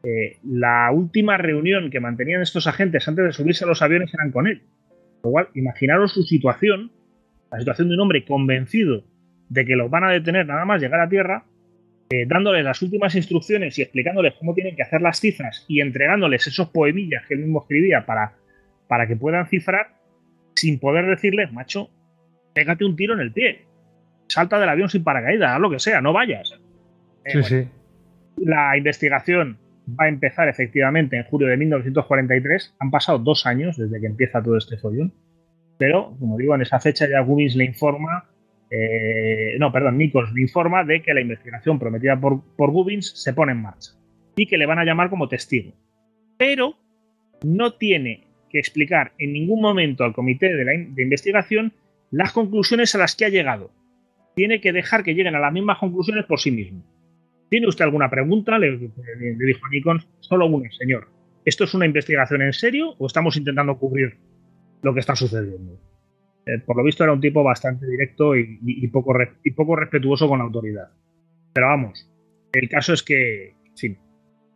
eh, 0.03 0.39
la 0.43 0.91
última 0.91 1.37
reunión 1.37 1.91
que 1.91 2.01
mantenían 2.01 2.41
estos 2.41 2.67
agentes 2.67 3.07
antes 3.09 3.27
de 3.27 3.33
subirse 3.33 3.65
a 3.65 3.69
los 3.69 3.83
aviones 3.83 4.15
eran 4.15 4.33
con 4.33 4.47
él. 4.47 4.63
Lo 5.23 5.31
cual, 5.33 5.49
imaginaros 5.55 6.13
su 6.13 6.23
situación, 6.23 6.93
la 7.51 7.59
situación 7.59 7.89
de 7.89 7.95
un 7.95 8.01
hombre 8.01 8.25
convencido 8.25 9.05
de 9.49 9.65
que 9.65 9.77
los 9.77 9.91
van 9.91 10.05
a 10.05 10.11
detener 10.11 10.47
nada 10.47 10.65
más 10.65 10.81
llegar 10.81 11.01
a 11.01 11.09
tierra, 11.09 11.45
eh, 12.11 12.25
dándoles 12.27 12.65
las 12.65 12.81
últimas 12.83 13.15
instrucciones 13.15 13.79
y 13.79 13.83
explicándoles 13.83 14.35
cómo 14.35 14.55
tienen 14.55 14.77
que 14.77 14.83
hacer 14.83 15.01
las 15.03 15.21
cifras 15.21 15.65
y 15.69 15.81
entregándoles 15.81 16.47
esos 16.47 16.69
poemillas 16.71 17.27
que 17.27 17.35
él 17.35 17.41
mismo 17.41 17.61
escribía 17.61 18.07
para, 18.07 18.35
para 18.89 19.07
que 19.07 19.17
puedan 19.17 19.47
cifrar, 19.49 19.89
sin 20.55 20.79
poder 20.79 21.07
decirles, 21.07 21.53
macho, 21.53 21.91
pégate 22.55 22.85
un 22.85 22.97
tiro 22.97 23.15
en 23.15 23.21
el 23.21 23.33
pie, 23.33 23.65
salta 24.29 24.59
del 24.59 24.69
avión 24.69 24.89
sin 24.89 25.05
paracaídas, 25.05 25.51
haz 25.51 25.61
lo 25.61 25.71
que 25.71 25.79
sea, 25.79 26.01
no 26.01 26.13
vayas. 26.13 26.59
sí, 27.25 27.43
sí. 27.43 27.69
La 28.39 28.77
investigación 28.77 29.59
va 29.89 30.07
a 30.07 30.09
empezar 30.09 30.49
efectivamente 30.49 31.17
en 31.17 31.25
julio 31.25 31.49
de 31.49 31.57
1943. 31.57 32.77
Han 32.79 32.91
pasado 32.91 33.19
dos 33.19 33.47
años 33.47 33.77
desde 33.77 34.01
que 34.01 34.07
empieza 34.07 34.43
todo 34.43 34.57
este 34.57 34.77
follón. 34.77 35.13
Pero, 35.79 36.17
como 36.19 36.37
digo, 36.37 36.55
en 36.55 36.63
esa 36.63 36.81
fecha 36.81 37.09
ya 37.09 37.21
Gubbins 37.21 37.55
le 37.57 37.65
informa, 37.65 38.25
eh, 38.71 39.57
no, 39.59 39.73
perdón, 39.73 39.99
Nichols 39.99 40.33
le 40.33 40.43
informa 40.43 40.85
de 40.85 41.03
que 41.03 41.15
la 41.15 41.21
investigación 41.21 41.79
prometida 41.79 42.19
por, 42.19 42.43
por 42.57 42.71
Gubbins 42.71 43.13
se 43.15 43.33
pone 43.33 43.53
en 43.53 43.63
marcha 43.63 43.93
y 44.37 44.47
que 44.47 44.59
le 44.59 44.67
van 44.67 44.79
a 44.79 44.85
llamar 44.85 45.11
como 45.11 45.29
testigo. 45.29 45.73
Pero 46.37 46.77
no 47.43 47.75
tiene 47.75 48.25
que 48.51 48.59
explicar 48.59 49.13
en 49.19 49.33
ningún 49.33 49.61
momento 49.61 50.05
al 50.05 50.13
comité 50.13 50.55
de, 50.55 50.65
de 50.65 51.03
investigación 51.03 51.73
las 52.11 52.33
conclusiones 52.33 52.95
a 52.95 52.99
las 52.99 53.17
que 53.17 53.25
ha 53.25 53.31
llegado. 53.31 53.71
Tiene 54.35 54.61
que 54.61 54.73
dejar 54.73 55.03
que 55.03 55.15
lleguen 55.15 55.35
a 55.35 55.41
las 55.41 55.53
mismas 55.53 55.79
conclusiones 55.79 56.27
por 56.27 56.41
sí 56.41 56.51
mismo. 56.51 56.83
¿Tiene 57.49 57.69
usted 57.69 57.85
alguna 57.85 58.11
pregunta? 58.11 58.59
Le, 58.59 58.77
dijo 58.77 59.69
Nikon. 59.71 60.03
Solo 60.21 60.47
una, 60.47 60.71
señor. 60.73 61.09
¿Esto 61.45 61.65
es 61.65 61.75
una 61.75 61.87
investigación 61.87 62.43
en 62.43 62.53
serio 62.53 62.95
o 62.99 63.07
estamos 63.07 63.37
intentando 63.37 63.79
cubrir 63.79 64.17
lo 64.83 64.93
que 64.93 65.01
está 65.01 65.15
sucediendo? 65.15 65.79
Eh, 66.47 66.61
por 66.65 66.77
lo 66.77 66.85
visto 66.85 67.03
era 67.03 67.13
un 67.13 67.21
tipo 67.21 67.43
bastante 67.43 67.87
directo 67.87 68.37
y, 68.37 68.87
poco, 68.89 69.13
y 69.43 69.51
poco 69.51 69.77
respetuoso 69.77 70.29
con 70.29 70.39
la 70.39 70.45
autoridad. 70.45 70.89
Pero 71.53 71.67
vamos, 71.67 72.09
el 72.53 72.69
caso 72.69 72.93
es 72.93 73.03
que, 73.03 73.55
sí, 73.75 73.97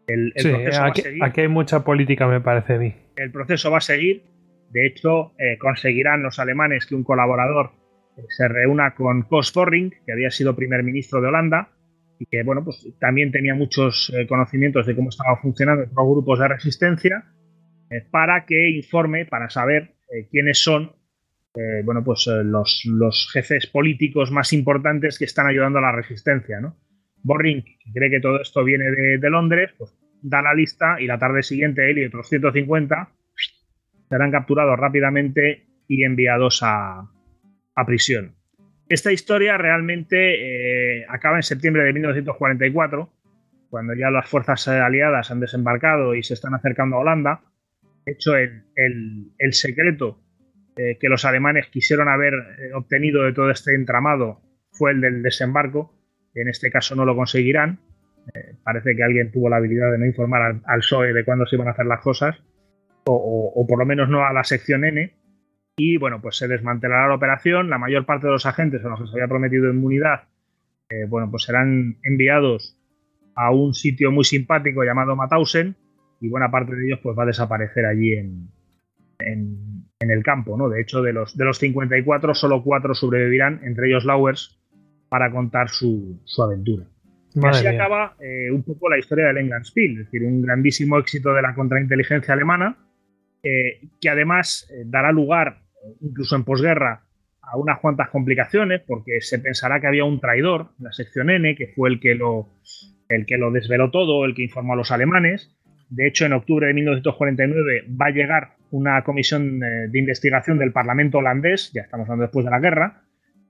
el, 0.07 0.33
proceso 0.33 0.83
aquí, 0.83 0.83
va 0.83 0.89
a 0.89 0.95
seguir. 0.95 1.25
Aquí 1.25 1.41
hay 1.43 1.49
mucha 1.49 1.85
política, 1.85 2.27
me 2.27 2.41
parece 2.41 2.75
a 2.75 2.79
mí. 2.79 2.95
El 3.17 3.31
proceso 3.31 3.71
va 3.71 3.79
a 3.79 3.83
seguir. 3.83 4.25
De 4.71 4.87
hecho, 4.87 5.33
eh, 5.39 5.59
conseguirán 5.59 6.23
los 6.23 6.39
alemanes 6.39 6.87
que 6.87 6.95
un 6.95 7.03
colaborador 7.03 7.73
eh, 8.17 8.23
se 8.29 8.49
reúna 8.49 8.95
con 8.95 9.23
Koos 9.23 9.53
que 9.53 10.13
había 10.13 10.31
sido 10.31 10.55
primer 10.55 10.83
ministro 10.83 11.21
de 11.21 11.29
Holanda, 11.29 11.71
y 12.19 12.27
que 12.27 12.43
bueno, 12.43 12.65
pues 12.65 12.87
también 13.01 13.33
tenía 13.33 13.55
muchos 13.55 14.13
eh, 14.17 14.27
conocimientos 14.27 14.87
de 14.87 14.95
cómo 14.95 15.09
estaba 15.09 15.37
funcionando 15.41 15.85
los 15.85 16.09
grupos 16.09 16.39
de 16.39 16.49
resistencia, 16.49 17.25
para 18.13 18.47
que 18.47 18.71
informe, 18.71 19.27
para 19.27 19.51
saber 19.51 19.97
quiénes 20.31 20.63
son 20.63 20.93
bueno, 21.85 22.03
pues, 22.05 22.27
los, 22.45 22.83
los, 22.87 23.31
jefes 23.33 23.67
políticos 23.67 24.31
más 24.31 24.53
importantes 24.53 25.19
que 25.19 25.25
están 25.25 25.47
ayudando 25.47 25.79
a 25.79 25.83
la 25.83 25.93
resistencia. 25.93 26.61
¿no? 26.61 26.77
Borring, 27.23 27.63
que 27.63 27.93
cree 27.93 28.11
que 28.11 28.21
todo 28.21 28.41
esto 28.41 28.65
viene 28.65 28.85
de, 28.91 29.31
Londres, 29.31 29.73
pues 29.77 29.97
da 30.23 30.43
la 30.43 30.55
lista 30.55 31.01
y 31.01 31.07
la 31.07 31.19
tarde 31.19 31.43
siguiente 31.43 31.91
él 31.91 31.99
y 31.99 32.05
otros 32.05 32.29
150 32.29 33.09
serán 34.09 34.31
capturados 34.31 34.79
rápidamente 34.79 35.67
y 35.89 36.05
enviados 36.05 36.63
a, 36.63 37.09
a 37.75 37.87
prisión. 37.87 38.35
Esta 38.91 39.13
historia 39.13 39.57
realmente 39.57 40.99
eh, 40.99 41.07
acaba 41.09 41.37
en 41.37 41.45
septiembre 41.45 41.85
de 41.85 41.93
1944, 41.93 43.09
cuando 43.71 43.95
ya 43.95 44.11
las 44.11 44.29
fuerzas 44.29 44.67
aliadas 44.67 45.31
han 45.31 45.39
desembarcado 45.39 46.17
y 46.17 46.25
se 46.25 46.35
están 46.35 46.55
acercando 46.55 46.97
a 46.97 46.99
Holanda. 46.99 47.41
De 48.05 48.13
hecho, 48.13 48.35
el, 48.37 49.53
secreto 49.53 50.19
eh, 50.77 50.99
que 50.99 51.09
los 51.09 51.25
alemanes 51.25 51.69
quisieron 51.69 52.09
haber 52.09 52.35
eh, 52.35 52.73
obtenido 52.75 53.25
de 53.25 53.33
todo 53.33 53.51
este 53.51 53.75
entramado 53.75 54.41
fue 54.73 54.93
el 54.93 55.01
del 55.01 55.23
desembarco. 55.23 55.95
En 56.35 56.49
este 56.49 56.71
caso 56.71 56.95
no 56.95 57.05
lo 57.05 57.17
conseguirán. 57.17 57.81
parece 58.63 58.95
que 58.95 59.03
alguien 59.03 59.33
tuvo 59.33 59.49
la 59.49 59.57
habilidad 59.57 59.91
de 59.91 59.99
no 59.99 60.07
informar 60.07 60.43
al, 60.43 60.63
al 60.65 60.81
PSOE 60.81 61.13
de 61.13 61.25
cuándo 61.25 61.47
se 61.47 61.57
iban 61.57 61.69
a 61.69 61.73
hacer 61.73 61.87
las 61.87 62.01
cosas, 62.01 62.37
o 63.05 63.67
por 63.69 63.79
lo 63.79 63.87
menos 63.87 64.09
no 64.09 64.25
a 64.25 64.33
la 64.33 64.45
sección 64.45 64.85
N 64.85 65.21
y 65.83 65.97
bueno, 65.97 66.21
pues 66.21 66.37
se 66.37 66.47
desmantelará 66.47 67.09
la 67.09 67.15
operación. 67.15 67.71
La 67.71 67.79
mayor 67.79 68.05
parte 68.05 68.27
de 68.27 68.35
los 68.35 68.45
agentes 68.45 68.85
a 68.85 68.89
los 68.89 69.01
que 69.01 69.07
se 69.07 69.13
había 69.13 69.29
prometido 69.29 69.71
inmunidad, 69.71 70.25
eh, 70.91 71.07
bueno, 71.09 71.31
pues 71.31 71.45
serán 71.45 71.97
enviados 72.03 72.77
a 73.35 73.51
un 73.51 73.73
sitio 73.73 74.13
muy 74.13 74.25
simpático 74.25 74.85
llamado 74.85 75.17
Mauthausen 75.17 75.77
y 76.21 76.29
buena 76.29 76.51
parte 76.51 76.77
de 76.77 76.87
ellos 76.87 77.01
pues 77.03 77.19
va 77.19 77.23
a 77.23 77.27
desaparecer 77.27 77.87
allí 77.87 78.13
en, 78.13 78.51
en, 79.21 79.85
el 80.01 80.23
campo, 80.23 80.57
¿no? 80.57 80.69
De 80.69 80.81
hecho, 80.81 81.03
de 81.03 81.13
los, 81.13 81.37
de 81.37 81.45
los 81.45 81.59
54, 81.59 82.35
solo 82.35 82.63
cuatro 82.63 82.95
sobrevivirán, 82.95 83.61
entre 83.65 83.89
ellos 83.89 84.05
Lauers, 84.05 84.59
para 85.09 85.31
contar 85.31 85.69
su, 85.69 86.21
aventura. 86.43 86.87
y 87.35 87.47
así 87.47 87.67
acaba 87.67 88.17
eh, 88.19 88.51
un 88.51 88.63
poco 88.63 88.89
la 88.89 88.99
historia 88.99 89.27
del 89.27 89.39
Englandsspiel, 89.39 89.93
es 89.93 90.07
decir, 90.07 90.23
un 90.25 90.43
grandísimo 90.43 90.99
éxito 90.99 91.35
de 91.35 91.43
la 91.43 91.55
contrainteligencia 91.55 92.33
alemana, 92.33 92.79
eh, 93.43 93.89
que 94.01 94.09
además 94.09 94.73
dará 94.87 95.13
lugar 95.13 95.63
incluso 96.01 96.37
en 96.37 96.45
posguerra, 96.45 97.05
a 97.43 97.57
unas 97.57 97.81
cuantas 97.81 98.11
complicaciones, 98.11 98.83
porque 98.87 99.21
se 99.21 99.39
pensará 99.39 99.81
que 99.81 99.89
había 99.89 100.05
un 100.05 100.21
traidor, 100.21 100.71
la 100.79 100.93
sección 100.93 101.31
N, 101.31 101.57
que 101.57 101.69
fue 101.69 101.89
el 101.89 102.01
que 102.01 102.15
lo, 102.15 102.49
el 103.09 103.27
que 103.27 103.39
lo 103.39 103.51
desveló 103.51 103.91
todo, 103.91 104.25
el 104.25 104.35
que 104.35 104.43
informó 104.43 104.75
a 104.75 104.77
los 104.77 104.93
alemanes. 104.93 105.57
De 105.91 106.07
hecho, 106.07 106.25
en 106.25 106.33
octubre 106.33 106.69
de 106.69 106.75
1949 106.75 107.85
va 108.01 108.07
a 108.07 108.11
llegar 108.11 108.57
una 108.71 109.03
comisión 109.03 109.61
eh, 109.63 109.89
de 109.89 109.99
investigación 109.99 110.57
del 110.57 110.73
Parlamento 110.73 111.19
holandés, 111.19 111.73
ya 111.73 111.83
estamos 111.83 112.07
hablando 112.07 112.23
después 112.23 112.45
de 112.45 112.51
la 112.53 112.61
guerra, 112.61 113.03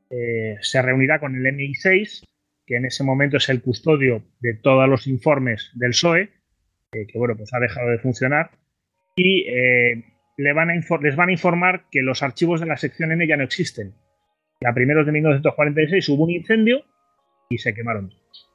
eh, 0.09 0.57
se 0.62 0.80
reunirá 0.80 1.20
con 1.20 1.34
el 1.34 1.45
MI6, 1.55 2.24
que 2.66 2.76
en 2.76 2.86
ese 2.86 3.05
momento 3.05 3.36
es 3.36 3.49
el 3.51 3.61
custodio 3.61 4.24
de 4.41 4.55
todos 4.55 4.88
los 4.88 5.07
informes 5.07 5.70
del 5.74 5.91
PSOE, 5.91 6.30
eh, 6.93 7.07
que 7.07 7.18
bueno, 7.18 7.36
pues 7.36 7.53
ha 7.53 7.61
dejado 7.61 7.91
de 7.91 7.99
funcionar, 7.99 8.51
y 9.16 9.45
les 10.38 10.55
van 10.55 10.70
a 10.70 11.32
informar 11.32 11.84
que 11.91 12.01
los 12.01 12.22
archivos 12.22 12.61
de 12.61 12.66
la 12.66 12.78
sección 12.78 13.12
N 13.12 13.26
ya 13.26 13.36
no 13.36 13.45
existen. 13.45 13.93
A 14.64 14.72
primeros 14.72 15.05
de 15.05 15.12
1946 15.12 16.09
hubo 16.09 16.24
un 16.24 16.30
incendio 16.30 16.84
y 17.51 17.59
se 17.59 17.74
quemaron 17.74 18.09
todos. 18.09 18.49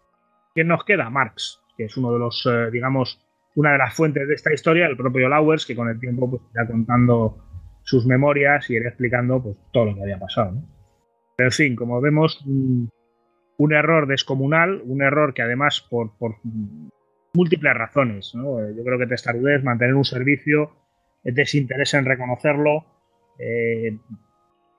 ¿Quién 0.56 0.68
nos 0.68 0.84
queda? 0.86 1.12
Marx, 1.12 1.62
que 1.78 1.84
es 1.84 1.98
uno 1.98 2.14
de 2.14 2.20
los, 2.20 2.50
digamos, 2.72 3.25
una 3.56 3.72
de 3.72 3.78
las 3.78 3.94
fuentes 3.94 4.28
de 4.28 4.34
esta 4.34 4.54
historia, 4.54 4.86
el 4.86 4.98
propio 4.98 5.30
Lauers, 5.30 5.66
que 5.66 5.76
con 5.76 5.90
el 5.90 6.00
tiempo 6.00 6.30
pues, 6.30 6.42
irá 6.54 6.68
contando 6.68 7.38
sus 7.84 8.06
memorias 8.06 8.70
y 8.70 8.76
irá 8.76 8.90
explicando 8.90 9.42
pues, 9.42 9.58
todo 9.72 9.86
lo 9.86 9.96
que 9.96 10.02
había 10.04 10.20
pasado. 10.20 10.62
Pero 11.38 11.48
en 11.48 11.54
fin, 11.54 11.76
como 11.76 12.02
vemos, 12.02 12.44
un, 12.46 12.92
error 13.74 14.08
descomunal, 14.08 14.82
un 14.86 15.02
error 15.02 15.34
que 15.34 15.42
además 15.42 15.86
por, 15.90 16.12
múltiples 17.34 17.74
razones, 17.74 18.32
yo 18.34 18.84
creo 18.84 18.98
que 18.98 19.08
testarudez, 19.08 19.64
mantener 19.64 19.96
un 19.96 20.06
servicio, 20.06 20.72
desinterés 21.24 21.94
en 21.94 22.06
reconocerlo, 22.06 22.86
eh, 23.40 23.98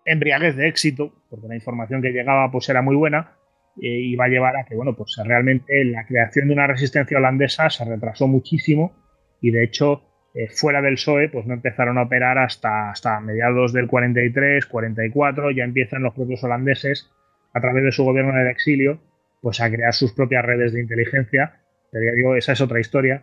embriaguez 0.06 0.56
de 0.56 0.68
éxito, 0.68 1.12
porque 1.28 1.48
la 1.48 1.54
información 1.54 2.00
que 2.00 2.12
llegaba 2.12 2.50
pues 2.50 2.68
era 2.68 2.80
muy 2.80 2.96
buena, 2.96 3.35
eh, 3.80 3.88
y 3.88 4.16
va 4.16 4.26
a 4.26 4.28
llevar 4.28 4.56
a 4.56 4.64
que, 4.64 4.74
bueno, 4.74 4.94
pues 4.94 5.16
realmente 5.24 5.84
la 5.84 6.06
creación 6.06 6.48
de 6.48 6.54
una 6.54 6.66
resistencia 6.66 7.18
holandesa 7.18 7.70
se 7.70 7.84
retrasó 7.84 8.26
muchísimo 8.26 8.92
y 9.40 9.50
de 9.50 9.64
hecho 9.64 10.02
eh, 10.34 10.48
fuera 10.48 10.82
del 10.82 10.94
PSOE 10.94 11.28
pues 11.28 11.46
no 11.46 11.54
empezaron 11.54 11.98
a 11.98 12.02
operar 12.02 12.38
hasta, 12.38 12.90
hasta 12.90 13.20
mediados 13.20 13.72
del 13.72 13.86
43, 13.86 14.66
44, 14.66 15.50
ya 15.50 15.64
empiezan 15.64 16.02
los 16.02 16.14
propios 16.14 16.42
holandeses 16.44 17.10
a 17.52 17.60
través 17.60 17.84
de 17.84 17.92
su 17.92 18.04
gobierno 18.04 18.32
en 18.32 18.40
el 18.40 18.48
exilio 18.48 19.00
pues 19.40 19.60
a 19.60 19.70
crear 19.70 19.92
sus 19.92 20.12
propias 20.12 20.44
redes 20.44 20.72
de 20.72 20.80
inteligencia, 20.80 21.60
pero 21.92 22.14
digo, 22.14 22.34
esa 22.34 22.52
es 22.52 22.60
otra 22.60 22.80
historia 22.80 23.22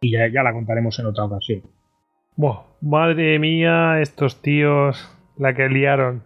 y 0.00 0.12
ya, 0.12 0.28
ya 0.28 0.42
la 0.42 0.52
contaremos 0.52 0.98
en 0.98 1.06
otra 1.06 1.24
ocasión 1.24 1.62
madre 2.80 3.38
mía, 3.40 4.00
estos 4.00 4.40
tíos, 4.40 5.10
la 5.36 5.54
que 5.54 5.68
liaron. 5.68 6.22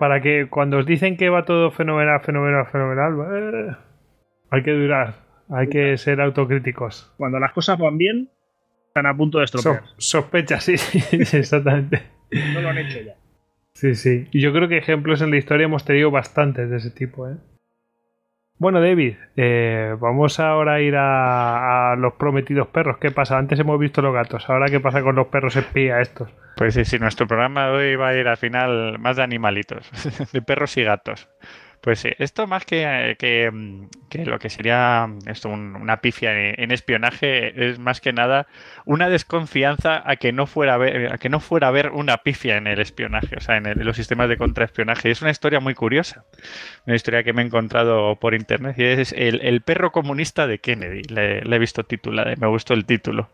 Para 0.00 0.22
que 0.22 0.46
cuando 0.48 0.78
os 0.78 0.86
dicen 0.86 1.18
que 1.18 1.28
va 1.28 1.44
todo 1.44 1.70
fenomenal, 1.70 2.22
fenomenal, 2.22 2.66
fenomenal, 2.72 3.12
eh, 3.34 3.76
hay 4.48 4.62
que 4.62 4.70
durar, 4.72 5.16
hay 5.50 5.68
que 5.68 5.98
ser 5.98 6.22
autocríticos. 6.22 7.12
Cuando 7.18 7.38
las 7.38 7.52
cosas 7.52 7.78
van 7.78 7.98
bien, 7.98 8.30
están 8.86 9.04
a 9.04 9.14
punto 9.14 9.40
de 9.40 9.44
estropear. 9.44 9.82
sospecha, 9.98 10.58
sí, 10.58 10.72
exactamente. 11.12 12.00
no 12.54 12.62
lo 12.62 12.70
han 12.70 12.78
hecho 12.78 12.98
ya. 13.02 13.14
Sí, 13.74 13.94
sí. 13.94 14.26
Y 14.32 14.40
yo 14.40 14.54
creo 14.54 14.68
que 14.68 14.78
ejemplos 14.78 15.20
en 15.20 15.32
la 15.32 15.36
historia 15.36 15.66
hemos 15.66 15.84
tenido 15.84 16.10
bastantes 16.10 16.70
de 16.70 16.78
ese 16.78 16.90
tipo, 16.90 17.28
¿eh? 17.28 17.36
Bueno, 18.60 18.82
David, 18.82 19.14
eh, 19.38 19.96
vamos 19.98 20.38
ahora 20.38 20.74
a 20.74 20.80
ir 20.82 20.94
a, 20.94 21.94
los 21.96 22.12
prometidos 22.12 22.68
perros. 22.68 22.98
¿Qué 22.98 23.10
pasa? 23.10 23.38
Antes 23.38 23.58
hemos 23.58 23.80
visto 23.80 24.02
los 24.02 24.12
gatos. 24.12 24.50
Ahora, 24.50 24.66
¿qué 24.66 24.80
pasa 24.80 25.00
con 25.00 25.16
los 25.16 25.28
perros 25.28 25.56
espía 25.56 26.02
estos? 26.02 26.28
Pues 26.56 26.74
sí, 26.74 26.84
sí, 26.84 26.98
nuestro 26.98 27.26
programa 27.26 27.68
de 27.68 27.72
hoy 27.72 27.96
va 27.96 28.08
a 28.08 28.14
ir 28.14 28.28
al 28.28 28.36
final 28.36 28.98
más 28.98 29.16
de 29.16 29.22
animalitos, 29.22 29.90
de 30.32 30.42
perros 30.42 30.76
y 30.76 30.84
gatos. 30.84 31.26
Pues 31.80 32.00
sí, 32.00 32.10
esto 32.18 32.46
más 32.46 32.66
que, 32.66 33.16
que, 33.18 33.50
lo 34.26 34.38
que 34.38 34.50
sería 34.50 35.08
esto, 35.26 35.48
una 35.48 36.02
pifia 36.02 36.50
en, 36.52 36.70
espionaje 36.72 37.70
es 37.70 37.78
más 37.78 38.02
que 38.02 38.12
nada 38.12 38.46
una 38.84 39.08
desconfianza 39.08 40.02
a 40.04 40.16
que 40.16 40.30
no 40.32 40.46
fuera 40.46 40.74
a 40.74 40.76
ver, 40.76 41.18
que 41.18 41.30
no 41.30 41.40
fuera 41.40 41.68
a 41.68 41.70
haber 41.70 41.92
una 41.92 42.18
pifia 42.18 42.58
en 42.58 42.66
el 42.66 42.80
espionaje, 42.80 43.36
o 43.36 43.40
sea, 43.40 43.56
en, 43.56 43.82
los 43.82 43.96
sistemas 43.96 44.28
de 44.28 44.36
contraespionaje. 44.36 45.10
Es 45.10 45.22
una 45.22 45.30
historia 45.30 45.60
muy 45.60 45.74
curiosa, 45.74 46.26
una 46.86 46.96
historia 46.96 47.22
que 47.22 47.32
me 47.32 47.40
he 47.40 47.46
encontrado 47.46 48.16
por 48.16 48.34
internet 48.34 48.76
y 48.78 48.84
es 48.84 49.12
el, 49.12 49.62
perro 49.62 49.90
comunista 49.90 50.46
de 50.46 50.58
Kennedy. 50.58 51.02
Le, 51.04 51.40
le 51.42 51.56
he 51.56 51.58
visto 51.58 51.84
titulada, 51.84 52.34
me 52.36 52.46
gustó 52.46 52.74
el 52.74 52.84
título. 52.84 53.30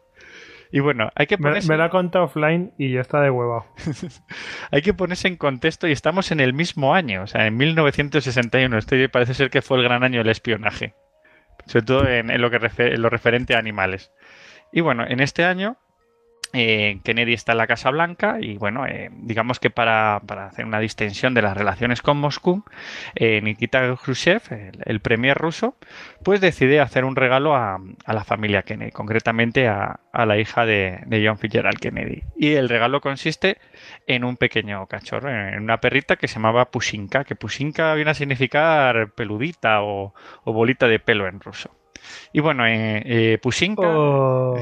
Y 0.72 0.80
bueno, 0.80 1.10
hay 1.14 1.26
que 1.26 1.38
ponerse... 1.38 1.68
Me, 1.68 1.76
la 1.76 1.90
contado 1.90 2.24
offline 2.24 2.72
y 2.78 2.92
ya 2.92 3.00
está 3.00 3.20
de 3.20 3.30
huevo. 3.30 3.66
hay 4.70 4.82
que 4.82 4.94
ponerse 4.94 5.28
en 5.28 5.36
contexto 5.36 5.86
y 5.86 5.92
estamos 5.92 6.30
en 6.32 6.40
el 6.40 6.52
mismo 6.52 6.94
año, 6.94 7.22
o 7.22 7.26
sea, 7.26 7.46
en 7.46 7.56
1961. 7.56 8.78
Este 8.78 9.08
parece 9.08 9.34
ser 9.34 9.50
que 9.50 9.62
fue 9.62 9.78
el 9.78 9.84
gran 9.84 10.02
año 10.02 10.18
del 10.18 10.28
espionaje, 10.28 10.94
sobre 11.66 11.86
todo 11.86 12.08
en, 12.08 12.40
lo, 12.40 12.50
que 12.50 12.58
en 12.78 13.02
lo 13.02 13.10
referente 13.10 13.54
a 13.54 13.58
animales. 13.58 14.12
Y 14.72 14.80
bueno, 14.80 15.04
en 15.06 15.20
este 15.20 15.44
año 15.44 15.78
eh, 16.52 17.00
Kennedy 17.04 17.32
está 17.32 17.52
en 17.52 17.58
la 17.58 17.66
Casa 17.66 17.90
Blanca 17.90 18.38
y 18.40 18.56
bueno, 18.56 18.86
eh, 18.86 19.10
digamos 19.12 19.60
que 19.60 19.70
para, 19.70 20.16
hacer 20.16 20.64
una 20.64 20.80
distensión 20.80 21.34
de 21.34 21.42
las 21.42 21.56
relaciones 21.56 22.02
con 22.02 22.16
Moscú, 22.18 22.64
eh, 23.14 23.40
Nikita 23.42 23.96
Khrushchev, 23.96 24.42
el, 24.84 25.00
premier 25.00 25.36
ruso, 25.36 25.76
pues 26.22 26.40
decide 26.40 26.80
hacer 26.80 27.04
un 27.04 27.16
regalo 27.16 27.54
a, 27.54 27.78
la 28.06 28.24
familia 28.24 28.62
Kennedy, 28.62 28.90
concretamente 28.90 29.68
a, 29.68 30.00
la 30.12 30.38
hija 30.38 30.64
de, 30.64 31.00
John 31.24 31.38
Fitzgerald 31.38 31.78
Kennedy. 31.78 32.22
Y 32.36 32.54
el 32.54 32.68
regalo 32.68 33.00
consiste 33.00 33.58
en 34.06 34.24
un 34.24 34.36
pequeño 34.36 34.86
cachorro, 34.86 35.30
en 35.30 35.62
una 35.62 35.80
perrita 35.80 36.16
que 36.16 36.28
se 36.28 36.34
llamaba 36.34 36.70
Pushinka, 36.70 37.24
que 37.24 37.36
Pushinka 37.36 37.94
viene 37.94 38.12
a 38.12 38.14
significar 38.14 39.12
peludita 39.12 39.82
o 39.82 40.14
bolita 40.44 40.88
de 40.88 40.98
pelo 40.98 41.28
en 41.28 41.40
ruso. 41.40 41.75
Y 42.32 42.40
bueno, 42.40 42.66
eh, 42.66 43.02
eh 43.04 43.38
Pushinka. 43.38 43.82
Oh. 43.82 44.56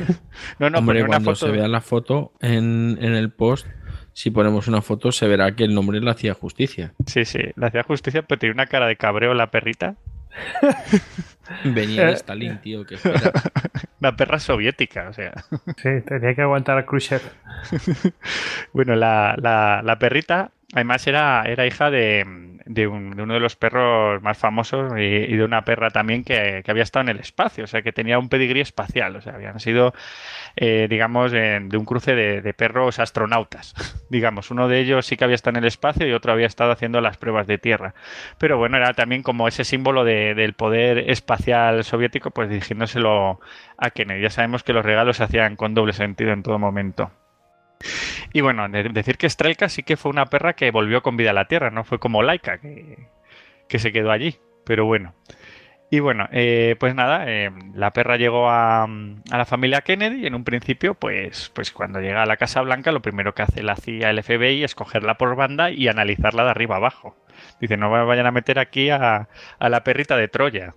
no, 0.58 0.70
no, 0.70 0.78
Hombre, 0.78 1.04
cuando 1.06 1.34
se 1.34 1.50
vea 1.50 1.68
la 1.68 1.80
foto 1.80 2.32
en, 2.40 2.98
el 3.00 3.30
post, 3.30 3.66
si 4.12 4.30
ponemos 4.30 4.68
una 4.68 4.82
foto, 4.82 5.12
se 5.12 5.26
verá 5.26 5.54
que 5.54 5.64
el 5.64 5.74
nombre 5.74 6.00
le 6.00 6.10
hacía 6.10 6.34
justicia. 6.34 6.92
Sí, 7.06 7.24
sí, 7.24 7.38
le 7.54 7.66
hacía 7.66 7.82
justicia, 7.82 8.22
pero 8.22 8.38
tiene 8.38 8.54
una 8.54 8.66
cara 8.66 8.86
de 8.86 8.96
cabreo 8.96 9.34
la 9.34 9.50
perrita. 9.50 9.96
Venía 11.64 12.06
de 12.06 12.12
Stalin, 12.12 12.58
tío, 12.62 12.84
que 12.84 12.96
Una 14.00 14.16
perra 14.16 14.38
soviética, 14.38 15.08
o 15.08 15.12
sea. 15.12 15.32
Sí, 15.76 15.88
tenía 16.06 16.34
que 16.34 16.42
aguantar 16.42 16.76
a 16.78 16.84
Khrushchev. 16.84 17.22
bueno, 18.72 18.96
la, 18.96 19.34
la, 19.38 19.80
la 19.82 19.98
perrita 19.98 20.50
Además 20.76 21.06
era, 21.06 21.42
era 21.46 21.64
hija 21.66 21.90
de, 21.90 22.22
uno 22.86 23.32
de 23.32 23.40
los 23.40 23.56
perros 23.56 24.20
más 24.22 24.36
famosos 24.36 24.92
y, 24.98 25.34
de 25.34 25.42
una 25.42 25.64
perra 25.64 25.88
también 25.88 26.22
que, 26.22 26.62
había 26.68 26.82
estado 26.82 27.04
en 27.04 27.16
el 27.16 27.20
espacio, 27.20 27.64
o 27.64 27.66
sea, 27.66 27.80
que 27.80 27.92
tenía 27.92 28.18
un 28.18 28.28
pedigrí 28.28 28.60
espacial, 28.60 29.16
o 29.16 29.22
sea, 29.22 29.36
habían 29.36 29.58
sido, 29.58 29.94
eh, 30.54 30.86
digamos, 30.90 31.32
de 31.32 31.70
un 31.78 31.86
cruce 31.86 32.14
de, 32.14 32.52
perros 32.52 32.98
astronautas, 32.98 33.74
digamos. 34.10 34.50
Uno 34.50 34.68
de 34.68 34.80
ellos 34.80 35.06
sí 35.06 35.16
que 35.16 35.24
había 35.24 35.36
estado 35.36 35.56
en 35.56 35.64
el 35.64 35.68
espacio 35.68 36.06
y 36.06 36.12
otro 36.12 36.30
había 36.30 36.46
estado 36.46 36.72
haciendo 36.72 37.00
las 37.00 37.16
pruebas 37.16 37.46
de 37.46 37.56
tierra. 37.56 37.94
Pero 38.36 38.58
bueno, 38.58 38.76
era 38.76 38.92
también 38.92 39.22
como 39.22 39.48
ese 39.48 39.64
símbolo 39.64 40.04
del 40.04 40.52
poder 40.52 41.10
espacial 41.10 41.84
soviético, 41.84 42.32
pues 42.32 42.50
dirigiéndoselo 42.50 43.40
a 43.78 43.90
Kennedy. 43.92 44.20
Ya 44.20 44.30
sabemos 44.30 44.62
que 44.62 44.74
los 44.74 44.84
regalos 44.84 45.16
se 45.16 45.24
hacían 45.24 45.56
con 45.56 45.72
doble 45.72 45.94
sentido 45.94 46.32
en 46.32 46.42
todo 46.42 46.58
momento. 46.58 47.10
Y 48.32 48.40
bueno, 48.40 48.68
decir 48.68 49.16
que 49.18 49.30
Strelka 49.30 49.68
sí 49.68 49.82
que 49.82 49.96
fue 49.96 50.10
una 50.10 50.26
perra 50.26 50.54
que 50.54 50.70
volvió 50.70 51.02
con 51.02 51.16
vida 51.16 51.30
a 51.30 51.34
la 51.34 51.46
Tierra, 51.46 51.70
no 51.70 51.84
fue 51.84 51.98
como 51.98 52.22
Laika, 52.22 52.58
que, 52.58 53.78
se 53.78 53.92
quedó 53.92 54.10
allí. 54.10 54.36
Pero 54.64 54.84
bueno. 54.84 55.14
Y 55.88 56.00
bueno, 56.00 56.28
eh, 56.32 56.74
pues 56.80 56.96
nada, 56.96 57.24
eh, 57.28 57.52
la 57.74 57.92
perra 57.92 58.16
llegó 58.16 58.50
a, 58.50 58.88
la 59.30 59.44
familia 59.44 59.82
Kennedy 59.82 60.24
y 60.24 60.26
en 60.26 60.34
un 60.34 60.42
principio, 60.42 60.94
pues, 60.94 61.52
pues 61.54 61.70
cuando 61.70 62.00
llega 62.00 62.22
a 62.22 62.26
la 62.26 62.36
Casa 62.36 62.60
Blanca, 62.62 62.90
lo 62.90 63.02
primero 63.02 63.34
que 63.34 63.42
hace 63.42 63.62
la 63.62 63.76
CIA, 63.76 64.10
el 64.10 64.20
FBI, 64.22 64.64
es 64.64 64.74
cogerla 64.74 65.16
por 65.16 65.36
banda 65.36 65.70
y 65.70 65.86
analizarla 65.86 66.42
de 66.42 66.50
arriba 66.50 66.76
abajo. 66.76 67.16
Dice, 67.60 67.76
no 67.76 67.88
vayan 68.06 68.26
a 68.26 68.32
meter 68.32 68.58
aquí 68.58 68.90
a, 68.90 69.28
a 69.60 69.68
la 69.68 69.84
perrita 69.84 70.16
de 70.16 70.26
Troya. 70.26 70.74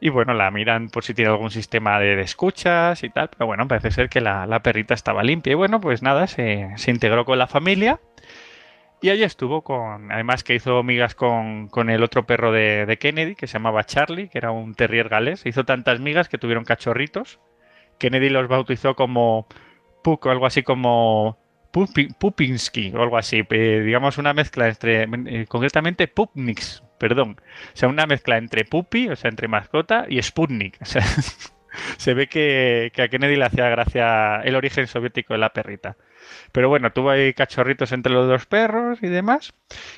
Y 0.00 0.10
bueno, 0.10 0.34
la 0.34 0.50
miran 0.50 0.90
por 0.90 1.04
si 1.04 1.14
tiene 1.14 1.30
algún 1.30 1.50
sistema 1.50 1.98
de, 1.98 2.20
escuchas 2.20 3.02
y 3.02 3.10
tal. 3.10 3.30
Pero 3.30 3.46
bueno, 3.46 3.66
parece 3.68 3.90
ser 3.90 4.08
que 4.08 4.20
la, 4.20 4.60
perrita 4.62 4.94
estaba 4.94 5.22
limpia. 5.22 5.52
Y 5.52 5.54
bueno, 5.54 5.80
pues 5.80 6.02
nada, 6.02 6.26
se, 6.26 6.74
integró 6.86 7.24
con 7.24 7.38
la 7.38 7.46
familia. 7.46 8.00
Y 9.00 9.10
allí 9.10 9.22
estuvo 9.22 9.62
con. 9.62 10.10
Además 10.12 10.44
que 10.44 10.54
hizo 10.54 10.82
migas 10.82 11.14
con, 11.14 11.70
el 11.88 12.02
otro 12.02 12.26
perro 12.26 12.52
de, 12.52 12.96
Kennedy, 13.00 13.34
que 13.34 13.46
se 13.46 13.54
llamaba 13.54 13.84
Charlie, 13.84 14.28
que 14.28 14.38
era 14.38 14.50
un 14.50 14.74
terrier 14.74 15.08
galés. 15.08 15.46
Hizo 15.46 15.64
tantas 15.64 16.00
migas 16.00 16.28
que 16.28 16.38
tuvieron 16.38 16.64
cachorritos. 16.64 17.40
Kennedy 17.98 18.28
los 18.28 18.48
bautizó 18.48 18.94
como 18.96 19.46
Puck 20.02 20.26
o 20.26 20.30
algo 20.30 20.46
así 20.46 20.62
como 20.62 21.38
Pupinski 21.72 22.92
o 22.94 23.02
algo 23.02 23.18
así. 23.18 23.42
Eh, 23.50 23.82
digamos 23.84 24.18
una 24.18 24.32
mezcla 24.32 24.68
entre. 24.68 25.02
Eh, 25.02 25.46
concretamente 25.48 26.08
Pupnix, 26.08 26.82
perdón. 27.04 27.36
O 27.38 27.76
sea, 27.76 27.90
una 27.90 28.06
mezcla 28.06 28.38
entre 28.38 28.64
Puppy, 28.64 29.10
o 29.10 29.16
sea, 29.16 29.28
entre 29.28 29.46
mascota, 29.46 30.06
y 30.08 30.22
Sputnik. 30.22 30.82
Se 31.98 32.14
ve 32.14 32.28
que, 32.28 32.90
a 32.96 33.08
Kennedy 33.08 33.36
le 33.36 33.44
hacía 33.44 33.68
gracia 33.68 34.40
el 34.40 34.56
origen 34.56 34.86
soviético 34.86 35.34
de 35.34 35.38
la 35.38 35.50
perrita. 35.50 35.98
Pero 36.50 36.70
bueno, 36.70 36.92
tuvo 36.92 37.10
ahí 37.10 37.34
cachorritos 37.34 37.92
entre 37.92 38.10
los 38.10 38.26
dos 38.26 38.46
perros 38.46 39.02
y 39.02 39.08
demás. 39.08 39.52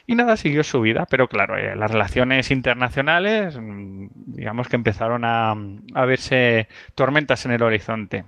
Y 0.05 0.17
nada, 0.17 0.37
siguió 0.37 0.65
su 0.65 0.81
vida. 0.81 1.07
Pero 1.09 1.29
claro, 1.29 1.57
eh, 1.57 1.77
las 1.77 1.93
relaciones 1.93 2.51
internacionales, 2.51 3.57
mm, 3.57 4.09
digamos 4.27 4.67
que 4.67 4.75
empezaron 4.75 5.25
a, 5.25 5.55
a 5.95 6.05
verse 6.07 6.67
tormentas 6.97 7.47
en 7.47 7.53
el 7.53 7.63
horizonte. 7.63 8.25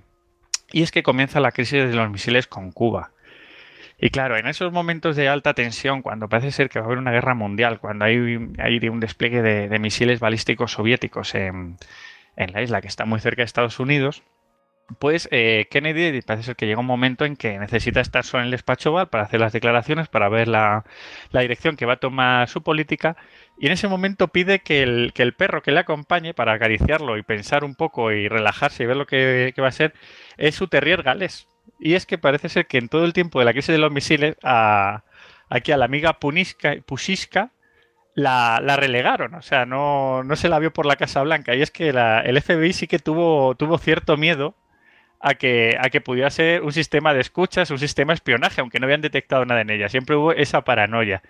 Y 0.71 0.83
es 0.83 0.91
que 0.91 1.03
comienza 1.03 1.41
la 1.41 1.51
crisis 1.51 1.83
de 1.83 1.95
los 1.95 2.09
misiles 2.09 2.47
con 2.47 2.71
Cuba. 2.71 3.11
Y 4.01 4.11
claro, 4.11 4.37
en 4.37 4.47
esos 4.47 4.71
momentos 4.71 5.15
de 5.17 5.27
alta 5.27 5.53
tensión, 5.53 6.01
cuando 6.01 6.29
parece 6.29 6.51
ser 6.51 6.69
que 6.69 6.79
va 6.79 6.85
a 6.85 6.87
haber 6.87 6.99
una 6.99 7.11
guerra 7.11 7.33
mundial, 7.33 7.79
cuando 7.79 8.05
hay, 8.05 8.17
hay 8.57 8.89
un 8.89 8.99
despliegue 9.01 9.41
de, 9.41 9.79
misiles 9.79 10.21
balísticos 10.21 10.71
soviéticos 10.71 11.35
en, 11.35 11.77
la 12.37 12.61
isla 12.61 12.79
que 12.79 12.87
está 12.87 13.03
muy 13.03 13.19
cerca 13.19 13.41
de 13.41 13.45
Estados 13.45 13.79
Unidos, 13.79 14.23
pues 14.99 15.27
eh, 15.31 15.67
Kennedy 15.69 16.21
parece 16.21 16.45
ser 16.45 16.55
que 16.55 16.65
llega 16.65 16.79
un 16.79 16.85
momento 16.85 17.25
en 17.25 17.35
que 17.35 17.59
necesita 17.59 17.99
estar 17.99 18.23
solo 18.23 18.41
en 18.41 18.45
el 18.45 18.51
despacho 18.51 18.93
para 19.07 19.25
hacer 19.25 19.41
las 19.41 19.53
declaraciones, 19.53 20.07
para 20.07 20.29
ver 20.29 20.47
la, 20.47 20.85
dirección 21.33 21.75
que 21.75 21.85
va 21.85 21.93
a 21.93 21.99
tomar 21.99 22.47
su 22.47 22.63
política, 22.63 23.17
y 23.59 23.67
en 23.67 23.73
ese 23.73 23.89
momento 23.89 24.29
pide 24.29 24.59
que 24.59 24.81
el, 24.81 25.11
que 25.13 25.23
el, 25.23 25.33
perro 25.33 25.61
que 25.61 25.71
le 25.71 25.79
acompañe 25.81 26.33
para 26.33 26.53
acariciarlo 26.53 27.17
y 27.17 27.23
pensar 27.23 27.65
un 27.65 27.75
poco 27.75 28.13
y 28.13 28.29
relajarse 28.29 28.83
y 28.83 28.85
ver 28.85 28.95
lo 28.95 29.05
que, 29.05 29.51
que 29.53 29.61
va 29.61 29.67
a 29.67 29.71
ser, 29.73 29.93
es 30.37 30.55
su 30.55 30.67
terrier 30.67 31.03
galés. 31.03 31.49
Y 31.79 31.93
es 31.95 32.05
que 32.05 32.17
parece 32.17 32.49
ser 32.49 32.67
que 32.67 32.77
en 32.77 32.89
todo 32.89 33.05
el 33.05 33.13
tiempo 33.13 33.39
de 33.39 33.45
la 33.45 33.53
crisis 33.53 33.73
de 33.73 33.77
los 33.77 33.91
misiles, 33.91 34.35
a, 34.43 35.03
aquí 35.49 35.71
a 35.71 35.77
la 35.77 35.85
amiga 35.85 36.19
Puniska, 36.19 37.51
la, 38.15 38.59
la, 38.61 38.75
relegaron, 38.75 39.35
o 39.35 39.41
sea, 39.41 39.65
no, 39.65 40.23
no, 40.23 40.35
se 40.35 40.49
la 40.49 40.59
vio 40.59 40.73
por 40.73 40.85
la 40.85 40.97
Casa 40.97 41.21
Blanca. 41.23 41.55
Y 41.55 41.61
es 41.61 41.71
que 41.71 41.89
el 41.89 42.41
FBI 42.41 42.73
sí 42.73 42.87
que 42.87 42.99
tuvo, 42.99 43.55
tuvo 43.55 43.77
cierto 43.77 44.17
miedo 44.17 44.55
a 45.19 45.35
que, 45.35 45.77
a 45.79 45.89
que 45.89 46.01
pudiera 46.01 46.29
ser 46.29 46.61
un 46.63 46.71
sistema 46.71 47.13
de 47.13 47.21
escuchas, 47.21 47.71
un 47.71 47.79
sistema 47.79 48.11
de 48.13 48.15
espionaje, 48.15 48.61
aunque 48.61 48.79
no 48.79 48.85
habían 48.85 49.01
detectado 49.01 49.45
nada 49.45 49.61
en 49.61 49.69
ella. 49.69 49.89
Siempre 49.89 50.15
hubo 50.15 50.31
esa 50.33 50.63
paranoia. 50.63 51.21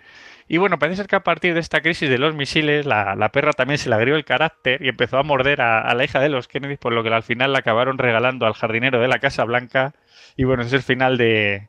Y 0.52 0.58
bueno, 0.58 0.80
parece 0.80 0.96
ser 0.96 1.06
que 1.06 1.14
a 1.14 1.22
partir 1.22 1.54
de 1.54 1.60
esta 1.60 1.80
crisis 1.80 2.10
de 2.10 2.18
los 2.18 2.34
misiles, 2.34 2.84
la, 2.84 3.30
perra 3.32 3.52
también 3.52 3.78
se 3.78 3.88
le 3.88 3.94
agrió 3.94 4.16
el 4.16 4.24
carácter 4.24 4.84
y 4.84 4.88
empezó 4.88 5.18
a 5.18 5.22
morder 5.22 5.60
a, 5.60 5.94
la 5.94 6.02
hija 6.02 6.18
de 6.18 6.28
los 6.28 6.48
Kennedy, 6.48 6.76
por 6.76 6.92
lo 6.92 7.04
que 7.04 7.08
al 7.08 7.22
final 7.22 7.52
la 7.52 7.60
acabaron 7.60 7.98
regalando 7.98 8.46
al 8.46 8.54
jardinero 8.54 9.00
de 9.00 9.06
la 9.06 9.20
Casa 9.20 9.44
Blanca. 9.44 9.94
Y 10.36 10.42
bueno, 10.42 10.62
ese 10.62 10.74
es 10.74 10.82
el 10.82 10.82
final 10.82 11.16
de, 11.18 11.68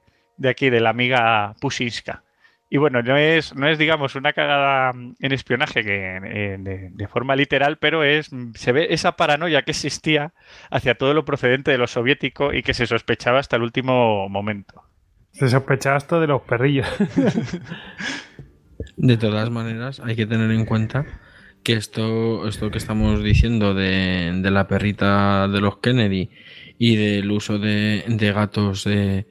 aquí, 0.49 0.71
de 0.71 0.79
la 0.79 0.89
amiga 0.89 1.53
Pusinska. 1.61 2.23
Y 2.71 2.77
bueno, 2.77 3.03
no 3.03 3.17
es, 3.17 3.53
no 3.55 3.67
es, 3.67 3.77
digamos, 3.77 4.15
una 4.15 4.33
cagada 4.33 4.93
en 4.93 5.31
espionaje 5.31 5.83
que, 5.83 6.17
eh, 6.23 6.57
de, 6.59 7.07
forma 7.07 7.35
literal, 7.35 7.77
pero 7.77 8.03
es 8.03 8.31
se 8.55 8.71
ve 8.71 8.87
esa 8.89 9.11
paranoia 9.11 9.61
que 9.61 9.71
existía 9.71 10.33
hacia 10.71 10.95
todo 10.95 11.13
lo 11.13 11.23
procedente 11.23 11.69
de 11.69 11.77
lo 11.77 11.85
soviético 11.85 12.51
y 12.51 12.63
que 12.63 12.73
se 12.73 12.87
sospechaba 12.87 13.37
hasta 13.37 13.57
el 13.57 13.61
último 13.61 14.27
momento. 14.27 14.81
Se 15.33 15.47
sospechaba 15.49 15.97
esto 15.97 16.19
de 16.19 16.25
los 16.25 16.41
perrillos. 16.41 16.87
De 19.01 19.17
todas 19.17 19.49
maneras, 19.49 19.99
hay 19.99 20.15
que 20.15 20.27
tener 20.27 20.51
en 20.51 20.63
cuenta 20.63 21.07
que 21.63 21.73
esto, 21.73 22.47
esto 22.47 22.69
que 22.69 22.77
estamos 22.77 23.23
diciendo 23.23 23.73
de, 23.73 24.39
la 24.43 24.67
perrita 24.67 25.47
de 25.47 25.59
los 25.59 25.77
Kennedy 25.77 26.29
y 26.77 26.97
del 26.97 27.31
uso 27.31 27.57
de, 27.57 28.03
gatos 28.07 28.83
de, 28.83 29.25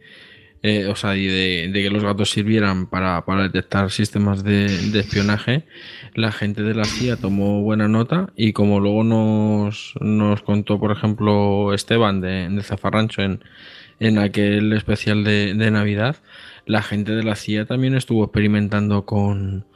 eh, 0.64 0.86
o 0.86 0.96
sea, 0.96 1.16
y 1.16 1.24
de, 1.24 1.70
que 1.72 1.88
los 1.88 2.02
gatos 2.02 2.30
sirvieran 2.30 2.88
para, 2.90 3.22
detectar 3.44 3.92
sistemas 3.92 4.42
de, 4.42 4.66
espionaje, 4.98 5.66
la 6.16 6.32
gente 6.32 6.64
de 6.64 6.74
la 6.74 6.84
CIA 6.84 7.16
tomó 7.16 7.62
buena 7.62 7.86
nota 7.86 8.32
y 8.34 8.52
como 8.52 8.80
luego 8.80 9.04
nos, 9.04 9.94
nos 10.00 10.42
contó, 10.42 10.80
por 10.80 10.90
ejemplo, 10.90 11.72
Esteban 11.74 12.20
de, 12.20 12.48
de 12.48 12.62
Zafarrancho 12.64 13.22
en, 13.22 13.44
en 14.00 14.18
aquel 14.18 14.72
especial 14.72 15.22
de, 15.22 15.54
de 15.54 15.70
Navidad, 15.70 16.16
la 16.70 16.82
gente 16.82 17.12
de 17.12 17.22
la 17.22 17.34
CIA 17.34 17.66
también 17.66 17.94
estuvo 17.94 18.24
experimentando 18.24 19.04
con, 19.04 19.66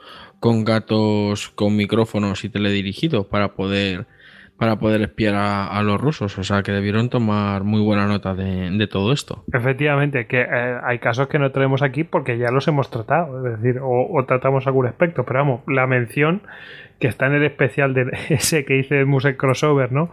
con 0.40 0.64
gatos 0.64 1.50
con 1.50 1.76
micrófonos 1.76 2.44
y 2.44 2.48
teledirigidos 2.48 3.26
para 3.26 3.54
poder 3.54 4.06
para 4.58 4.76
poder 4.76 5.02
espiar 5.02 5.34
a, 5.34 5.82
los 5.82 6.00
rusos. 6.00 6.38
O 6.38 6.44
sea 6.44 6.62
que 6.62 6.70
debieron 6.70 7.10
tomar 7.10 7.64
muy 7.64 7.80
buena 7.80 8.06
nota 8.06 8.34
de, 8.34 8.86
todo 8.86 9.12
esto. 9.12 9.42
Efectivamente, 9.52 10.26
que 10.26 10.42
eh, 10.42 10.78
hay 10.84 11.00
casos 11.00 11.26
que 11.26 11.40
no 11.40 11.50
traemos 11.50 11.82
aquí 11.82 12.04
porque 12.04 12.38
ya 12.38 12.52
los 12.52 12.68
hemos 12.68 12.88
tratado, 12.88 13.44
es 13.44 13.60
decir, 13.60 13.80
o, 13.82 14.24
tratamos 14.26 14.68
algún 14.68 14.86
aspecto, 14.86 15.24
pero 15.24 15.40
vamos, 15.40 15.60
la 15.66 15.88
mención 15.88 16.42
que 17.00 17.08
está 17.08 17.26
en 17.26 17.34
el 17.34 17.44
especial 17.44 17.94
de 17.94 18.06
ese 18.28 18.64
que 18.64 18.78
hice 18.78 19.04
Music 19.04 19.36
Crossover, 19.36 19.90
¿no? 19.90 20.10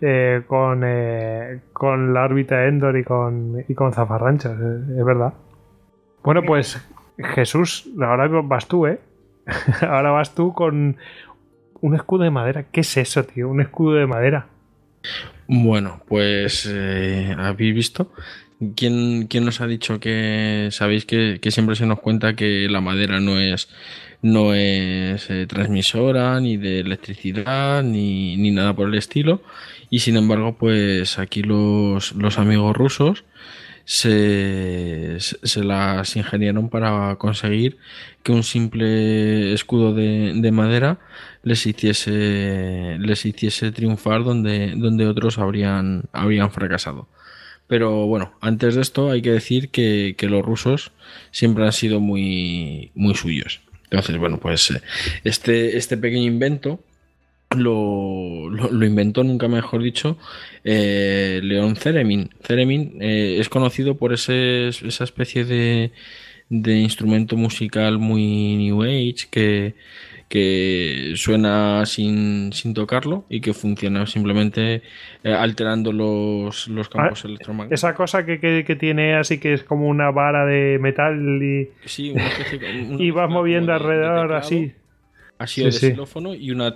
Eh, 0.00 0.40
con, 0.46 0.82
eh, 0.86 1.60
con 1.74 2.14
la 2.14 2.24
órbita 2.24 2.64
Endor 2.64 2.96
y 2.96 3.04
con, 3.04 3.62
y 3.68 3.74
con 3.74 3.92
Zafarranchas, 3.92 4.58
es 4.58 5.04
verdad. 5.04 5.34
Bueno, 6.22 6.42
pues 6.42 6.80
Jesús, 7.18 7.88
ahora 8.00 8.28
vas 8.28 8.68
tú, 8.68 8.86
¿eh? 8.86 9.00
ahora 9.82 10.10
vas 10.10 10.34
tú 10.34 10.52
con 10.52 10.96
un 11.80 11.94
escudo 11.94 12.24
de 12.24 12.30
madera. 12.30 12.64
¿Qué 12.70 12.80
es 12.80 12.96
eso, 12.96 13.24
tío? 13.24 13.48
Un 13.48 13.60
escudo 13.60 13.94
de 13.94 14.06
madera. 14.06 14.46
Bueno, 15.48 16.02
pues 16.08 16.68
eh, 16.70 17.34
habéis 17.36 17.74
visto. 17.74 18.12
¿Quién, 18.76 19.26
¿Quién, 19.26 19.44
nos 19.44 19.60
ha 19.60 19.66
dicho 19.66 19.98
que 19.98 20.68
sabéis 20.70 21.04
que, 21.04 21.40
siempre 21.50 21.74
se 21.74 21.86
nos 21.86 21.98
cuenta 21.98 22.36
que 22.36 22.68
la 22.70 22.80
madera 22.80 23.20
no 23.20 23.40
es 23.40 23.68
no 24.22 24.54
es 24.54 25.28
eh, 25.30 25.46
transmisora 25.48 26.38
ni 26.38 26.56
de 26.56 26.78
electricidad 26.78 27.82
ni, 27.82 28.36
ni, 28.36 28.52
nada 28.52 28.72
por 28.72 28.86
el 28.86 28.94
estilo 28.94 29.42
y 29.90 29.98
sin 29.98 30.16
embargo 30.16 30.56
pues 30.56 31.18
aquí 31.18 31.42
los, 31.42 32.12
los 32.12 32.38
amigos 32.38 32.76
rusos 32.76 33.24
se, 33.84 35.18
se, 35.20 35.64
las 35.64 36.16
ingeniaron 36.16 36.68
para 36.68 37.16
conseguir 37.16 37.78
que 38.22 38.32
un 38.32 38.42
simple 38.42 39.52
escudo 39.52 39.92
de, 39.94 40.32
de, 40.36 40.52
madera 40.52 40.98
les 41.42 41.66
hiciese, 41.66 42.96
les 42.98 43.26
hiciese 43.26 43.72
triunfar 43.72 44.24
donde, 44.24 44.74
donde 44.76 45.06
otros 45.06 45.38
habrían, 45.38 46.04
habrían 46.12 46.50
fracasado. 46.50 47.08
Pero 47.66 48.06
bueno, 48.06 48.34
antes 48.40 48.74
de 48.74 48.82
esto 48.82 49.10
hay 49.10 49.22
que 49.22 49.32
decir 49.32 49.70
que, 49.70 50.14
que 50.16 50.28
los 50.28 50.44
rusos 50.44 50.92
siempre 51.30 51.64
han 51.64 51.72
sido 51.72 52.00
muy, 52.00 52.90
muy 52.94 53.14
suyos. 53.14 53.60
Entonces, 53.84 54.16
bueno, 54.18 54.38
pues 54.38 54.70
eh, 54.70 54.82
este, 55.24 55.76
este 55.76 55.96
pequeño 55.96 56.26
invento 56.26 56.80
lo, 57.56 58.50
lo, 58.50 58.86
inventó, 58.86 59.24
nunca 59.24 59.48
mejor 59.48 59.82
dicho, 59.82 60.16
eh, 60.64 61.40
León 61.42 61.76
Ceremin. 61.76 62.30
Ceremin 62.42 62.98
eh, 63.00 63.36
es 63.38 63.48
conocido 63.48 63.96
por 63.96 64.12
ese, 64.12 64.68
esa 64.68 65.04
especie 65.04 65.44
de, 65.44 65.92
de, 66.48 66.76
instrumento 66.78 67.36
musical 67.36 67.98
muy 67.98 68.56
New 68.56 68.82
Age 68.82 69.28
que, 69.30 69.74
que 70.28 71.12
suena 71.16 71.84
sin, 71.86 72.52
sin, 72.52 72.74
tocarlo 72.74 73.24
y 73.28 73.40
que 73.40 73.54
funciona 73.54 74.06
simplemente 74.06 74.82
eh, 75.24 75.32
alterando 75.32 75.92
los, 75.92 76.68
los 76.68 76.88
campos 76.88 77.24
ah, 77.24 77.28
electromagnéticos. 77.28 77.80
Esa 77.80 77.94
cosa 77.94 78.24
que, 78.24 78.40
que, 78.40 78.76
tiene 78.76 79.14
así 79.14 79.38
que 79.38 79.52
es 79.54 79.64
como 79.64 79.88
una 79.88 80.10
vara 80.10 80.46
de 80.46 80.78
metal 80.80 81.42
y, 81.42 81.70
sí, 81.84 82.10
una 82.10 82.26
especie, 82.26 82.60
y 82.98 83.10
vas 83.10 83.30
moviendo 83.30 83.72
alrededor 83.72 84.32
así 84.32 84.72
ha 85.42 85.46
sido 85.46 85.66
de 85.66 85.72
xilófono 85.72 86.34
y 86.34 86.50
una, 86.50 86.74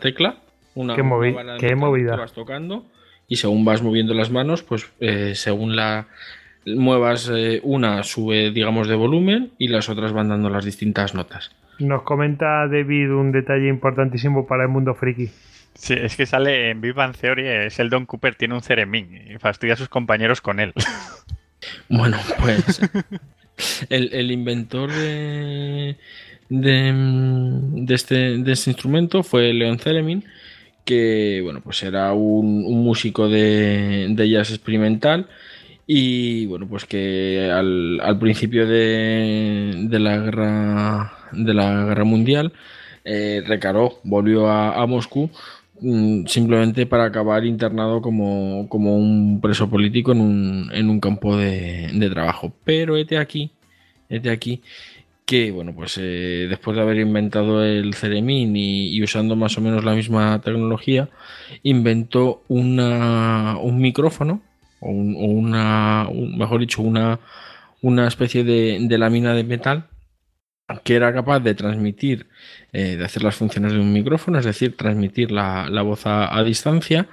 tecla, 0.00 0.36
una, 0.74 0.94
¿Qué, 0.94 1.02
movida? 1.02 1.56
Que 1.58 1.74
vas 2.20 2.32
tocando 2.32 2.86
y 3.28 3.36
según 3.36 3.64
vas 3.64 3.82
moviendo 3.82 4.14
las 4.14 4.30
manos, 4.30 4.62
pues 4.62 4.90
eh, 5.00 5.34
según 5.34 5.76
la 5.76 6.08
muevas 6.66 7.30
eh, 7.34 7.60
una 7.62 8.02
sube, 8.02 8.50
digamos, 8.50 8.88
de 8.88 8.94
volumen 8.94 9.52
y 9.58 9.68
las 9.68 9.88
otras 9.88 10.12
van 10.12 10.28
dando 10.28 10.50
las 10.50 10.64
distintas 10.64 11.14
notas. 11.14 11.50
Nos 11.78 12.02
comenta 12.02 12.66
David 12.66 13.10
un 13.12 13.32
detalle 13.32 13.68
importantísimo 13.68 14.46
para 14.46 14.64
el 14.64 14.68
mundo 14.68 14.94
friki. 14.94 15.30
Sí, 15.74 15.94
es 15.94 16.16
que 16.16 16.26
sale 16.26 16.70
en 16.70 16.80
Big 16.80 16.92
Bang 16.92 17.14
Theory, 17.14 17.46
es 17.46 17.78
el 17.78 17.88
Don 17.88 18.04
Cooper 18.04 18.34
tiene 18.34 18.54
un 18.54 18.62
Ceremín 18.62 19.32
y 19.32 19.38
fastidia 19.38 19.74
a 19.74 19.76
sus 19.76 19.88
compañeros 19.88 20.40
con 20.40 20.58
él. 20.60 20.72
Bueno, 21.88 22.18
pues 22.40 22.80
el, 23.90 24.10
el 24.12 24.30
inventor 24.30 24.90
de, 24.90 25.96
de, 26.48 27.94
este, 27.94 28.38
de 28.38 28.52
este 28.52 28.70
instrumento 28.70 29.22
fue 29.22 29.52
Leon 29.52 29.78
Celemin, 29.78 30.24
que 30.84 31.40
bueno, 31.42 31.60
pues 31.62 31.82
era 31.82 32.12
un, 32.12 32.62
músico 32.82 33.28
de, 33.28 34.14
jazz 34.30 34.50
experimental 34.50 35.28
y 35.86 36.46
bueno, 36.46 36.66
pues 36.68 36.84
que 36.86 37.50
al, 37.52 38.18
principio 38.18 38.66
de, 38.66 39.86
la 39.90 40.18
guerra 40.18 41.12
de 41.32 41.54
la 41.54 41.84
guerra 41.84 42.04
mundial 42.04 42.52
eh, 43.04 43.42
recaró, 43.46 44.00
volvió 44.04 44.48
a, 44.48 44.86
Moscú 44.86 45.30
mm, 45.80 46.26
simplemente 46.26 46.86
para 46.86 47.04
acabar 47.04 47.44
internado 47.44 48.00
como, 48.00 48.62
un 48.62 49.40
preso 49.42 49.68
político 49.70 50.12
en 50.12 50.20
un, 50.20 50.70
en 50.72 50.90
un 50.90 51.00
campo 51.00 51.36
de, 51.36 51.90
de 51.92 52.10
trabajo. 52.10 52.52
Pero 52.64 52.96
este 52.96 53.18
aquí, 53.18 53.52
este 54.08 54.30
aquí 54.30 54.62
que, 55.28 55.50
bueno, 55.50 55.74
pues 55.74 55.98
eh, 55.98 56.46
después 56.48 56.74
de 56.74 56.82
haber 56.82 56.96
inventado 56.98 57.62
el 57.62 57.92
Ceremín 57.92 58.56
y, 58.56 59.02
usando 59.02 59.36
más 59.36 59.58
o 59.58 59.60
menos 59.60 59.84
la 59.84 59.92
misma 59.94 60.40
tecnología, 60.40 61.10
inventó 61.62 62.44
una, 62.48 63.58
un 63.58 63.78
micrófono, 63.78 64.40
o, 64.80 64.88
una, 64.90 66.08
mejor 66.10 66.60
dicho, 66.60 66.80
una, 66.80 67.20
una 67.82 68.08
especie 68.08 68.42
de, 68.42 68.98
lámina 68.98 69.34
de 69.34 69.44
metal 69.44 69.88
que 70.82 70.96
era 70.96 71.12
capaz 71.12 71.40
de 71.40 71.54
transmitir, 71.54 72.28
eh, 72.72 72.96
de 72.96 73.04
hacer 73.04 73.22
las 73.22 73.36
funciones 73.36 73.74
de 73.74 73.80
un 73.80 73.92
micrófono, 73.92 74.38
es 74.38 74.46
decir, 74.46 74.78
transmitir 74.78 75.30
la, 75.30 75.68
voz 75.82 76.06
a, 76.06 76.42
distancia, 76.42 77.06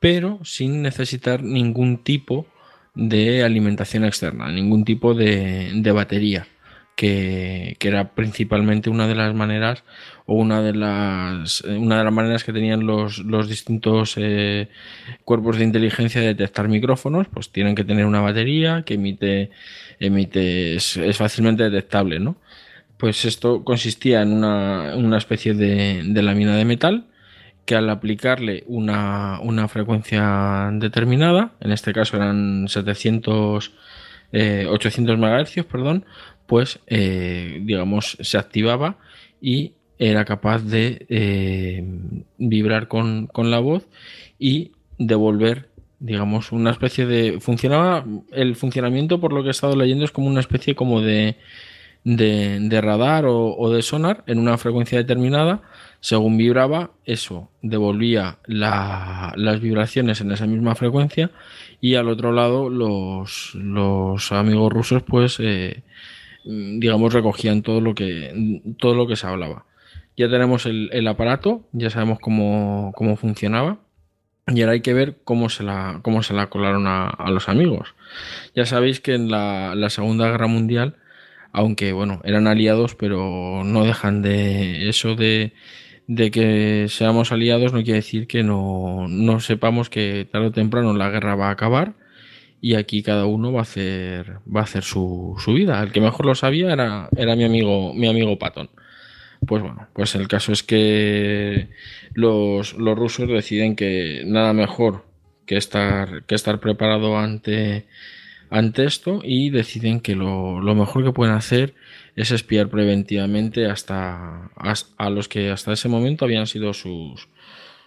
pero 0.00 0.40
sin 0.42 0.82
necesitar 0.82 1.44
ningún 1.44 2.02
tipo 2.02 2.48
de 2.96 3.44
alimentación 3.44 4.04
externa, 4.04 4.50
ningún 4.50 4.84
tipo 4.84 5.14
de 5.14 5.92
batería 5.94 6.48
que, 6.96 7.76
era 7.80 8.14
principalmente 8.14 8.90
una 8.90 9.06
de 9.06 9.14
las 9.14 9.34
maneras 9.34 9.84
o 10.24 10.34
una 10.34 10.62
de 10.62 10.72
las 10.74 11.62
eh, 11.64 11.76
una 11.76 11.98
de 11.98 12.04
las 12.04 12.12
maneras 12.12 12.42
que 12.42 12.52
tenían 12.52 12.86
los, 12.86 13.18
los 13.18 13.48
distintos 13.48 14.14
eh, 14.16 14.68
cuerpos 15.24 15.58
de 15.58 15.64
inteligencia 15.64 16.20
de 16.20 16.28
detectar 16.28 16.68
micrófonos 16.68 17.28
pues 17.28 17.50
tienen 17.50 17.74
que 17.76 17.84
tener 17.84 18.06
una 18.06 18.22
batería 18.22 18.82
que 18.84 18.94
emite 18.94 19.50
emite 20.00 20.76
es, 20.76 20.98
fácilmente 21.16 21.64
detectable 21.64 22.18
no 22.18 22.36
pues 22.96 23.26
esto 23.26 23.62
consistía 23.62 24.22
en 24.22 24.32
una, 24.32 24.96
una 24.96 25.18
especie 25.18 25.52
de, 25.54 26.02
de, 26.02 26.22
lámina 26.22 26.56
de 26.56 26.64
metal 26.64 27.06
que 27.66 27.76
al 27.76 27.90
aplicarle 27.90 28.64
una, 28.66 29.38
una 29.42 29.68
frecuencia 29.68 30.70
determinada 30.72 31.52
en 31.60 31.72
este 31.72 31.92
caso 31.92 32.16
eran 32.16 32.68
700 32.68 33.72
800 34.32 35.18
MHz, 35.18 35.64
perdón, 35.64 36.04
pues 36.46 36.80
eh, 36.86 37.60
digamos 37.62 38.16
se 38.20 38.38
activaba 38.38 38.98
y 39.40 39.72
era 39.98 40.24
capaz 40.24 40.62
de 40.62 41.06
eh, 41.08 41.84
vibrar 42.38 42.88
con, 42.88 43.28
la 43.34 43.58
voz 43.58 43.86
y 44.38 44.72
devolver 44.98 45.70
digamos 45.98 46.52
una 46.52 46.70
especie 46.70 47.06
de 47.06 47.40
funcionaba 47.40 48.04
el 48.32 48.56
funcionamiento 48.56 49.20
por 49.20 49.32
lo 49.32 49.42
que 49.42 49.48
he 49.48 49.50
estado 49.50 49.76
leyendo 49.76 50.04
es 50.04 50.10
como 50.10 50.26
una 50.26 50.40
especie 50.40 50.74
como 50.74 51.00
de 51.00 51.36
de, 52.06 52.80
radar 52.80 53.24
o, 53.26 53.70
de 53.70 53.82
sonar 53.82 54.22
en 54.28 54.38
una 54.38 54.56
frecuencia 54.58 54.98
determinada. 54.98 55.62
Según 55.98 56.36
vibraba 56.36 56.92
eso 57.04 57.50
devolvía 57.62 58.38
las 58.46 59.60
vibraciones 59.60 60.20
en 60.20 60.30
esa 60.30 60.46
misma 60.46 60.76
frecuencia 60.76 61.32
y 61.80 61.96
al 61.96 62.08
otro 62.08 62.30
lado 62.30 62.70
los, 62.70 63.54
los 63.54 64.30
amigos 64.30 64.72
rusos 64.72 65.02
pues 65.02 65.38
eh, 65.40 65.82
digamos, 66.46 67.12
recogían 67.12 67.62
todo 67.62 67.80
lo 67.80 67.94
que, 67.94 68.62
todo 68.78 68.94
lo 68.94 69.06
que 69.06 69.16
se 69.16 69.26
hablaba. 69.26 69.64
Ya 70.16 70.30
tenemos 70.30 70.64
el, 70.64 71.06
aparato, 71.08 71.66
ya 71.72 71.90
sabemos 71.90 72.18
cómo, 72.20 72.92
funcionaba. 73.16 73.78
Y 74.46 74.60
ahora 74.60 74.74
hay 74.74 74.80
que 74.80 74.94
ver 74.94 75.16
cómo 75.24 75.48
se 75.48 75.64
la, 75.64 75.98
cómo 76.02 76.22
se 76.22 76.32
la 76.32 76.46
colaron 76.48 76.86
a, 76.86 77.30
los 77.30 77.48
amigos. 77.48 77.94
Ya 78.54 78.64
sabéis 78.64 79.00
que 79.00 79.14
en 79.14 79.30
la, 79.30 79.90
Segunda 79.90 80.30
Guerra 80.30 80.46
Mundial, 80.46 80.96
aunque 81.52 81.92
bueno, 81.92 82.20
eran 82.24 82.46
aliados, 82.46 82.94
pero 82.94 83.62
no 83.64 83.84
dejan 83.84 84.22
de 84.22 84.88
eso 84.88 85.16
de, 85.16 85.52
de 86.06 86.30
que 86.30 86.86
seamos 86.88 87.32
aliados, 87.32 87.72
no 87.72 87.82
quiere 87.82 87.98
decir 87.98 88.26
que 88.28 88.44
no, 88.44 89.06
no 89.08 89.40
sepamos 89.40 89.90
que 89.90 90.28
tarde 90.30 90.46
o 90.46 90.52
temprano 90.52 90.94
la 90.94 91.10
guerra 91.10 91.34
va 91.34 91.48
a 91.48 91.52
acabar 91.52 91.94
y 92.60 92.74
aquí 92.74 93.02
cada 93.02 93.26
uno 93.26 93.52
va 93.52 93.60
a 93.60 93.62
hacer, 93.62 94.38
va 94.54 94.60
a 94.60 94.64
hacer 94.64 94.82
su, 94.82 95.36
vida. 95.48 95.82
El 95.82 95.92
que 95.92 96.00
mejor 96.00 96.26
lo 96.26 96.34
sabía 96.34 96.72
era, 96.72 97.08
era 97.16 97.36
mi 97.36 97.44
amigo, 97.44 97.94
mi 97.94 98.08
amigo 98.08 98.38
Patton. 98.38 98.70
Pues 99.46 99.62
bueno, 99.62 99.88
pues 99.92 100.14
el 100.14 100.28
caso 100.28 100.52
es 100.52 100.62
que 100.62 101.68
los, 102.14 102.74
los 102.74 102.98
rusos 102.98 103.28
deciden 103.28 103.76
que 103.76 104.22
nada 104.26 104.52
mejor 104.52 105.04
que 105.46 105.56
estar, 105.56 106.24
que 106.24 106.34
estar 106.34 106.60
preparado 106.60 107.18
ante, 107.18 107.86
ante 108.50 108.84
esto 108.84 109.20
y 109.22 109.50
deciden 109.50 110.00
que 110.00 110.14
lo, 110.14 110.60
mejor 110.74 111.04
que 111.04 111.12
pueden 111.12 111.34
hacer 111.34 111.74
es 112.16 112.30
espiar 112.30 112.68
preventivamente 112.68 113.66
hasta, 113.66 114.50
a 114.96 115.10
los 115.10 115.28
que 115.28 115.50
hasta 115.50 115.72
ese 115.72 115.88
momento 115.88 116.24
habían 116.24 116.46
sido 116.46 116.72
sus, 116.74 117.28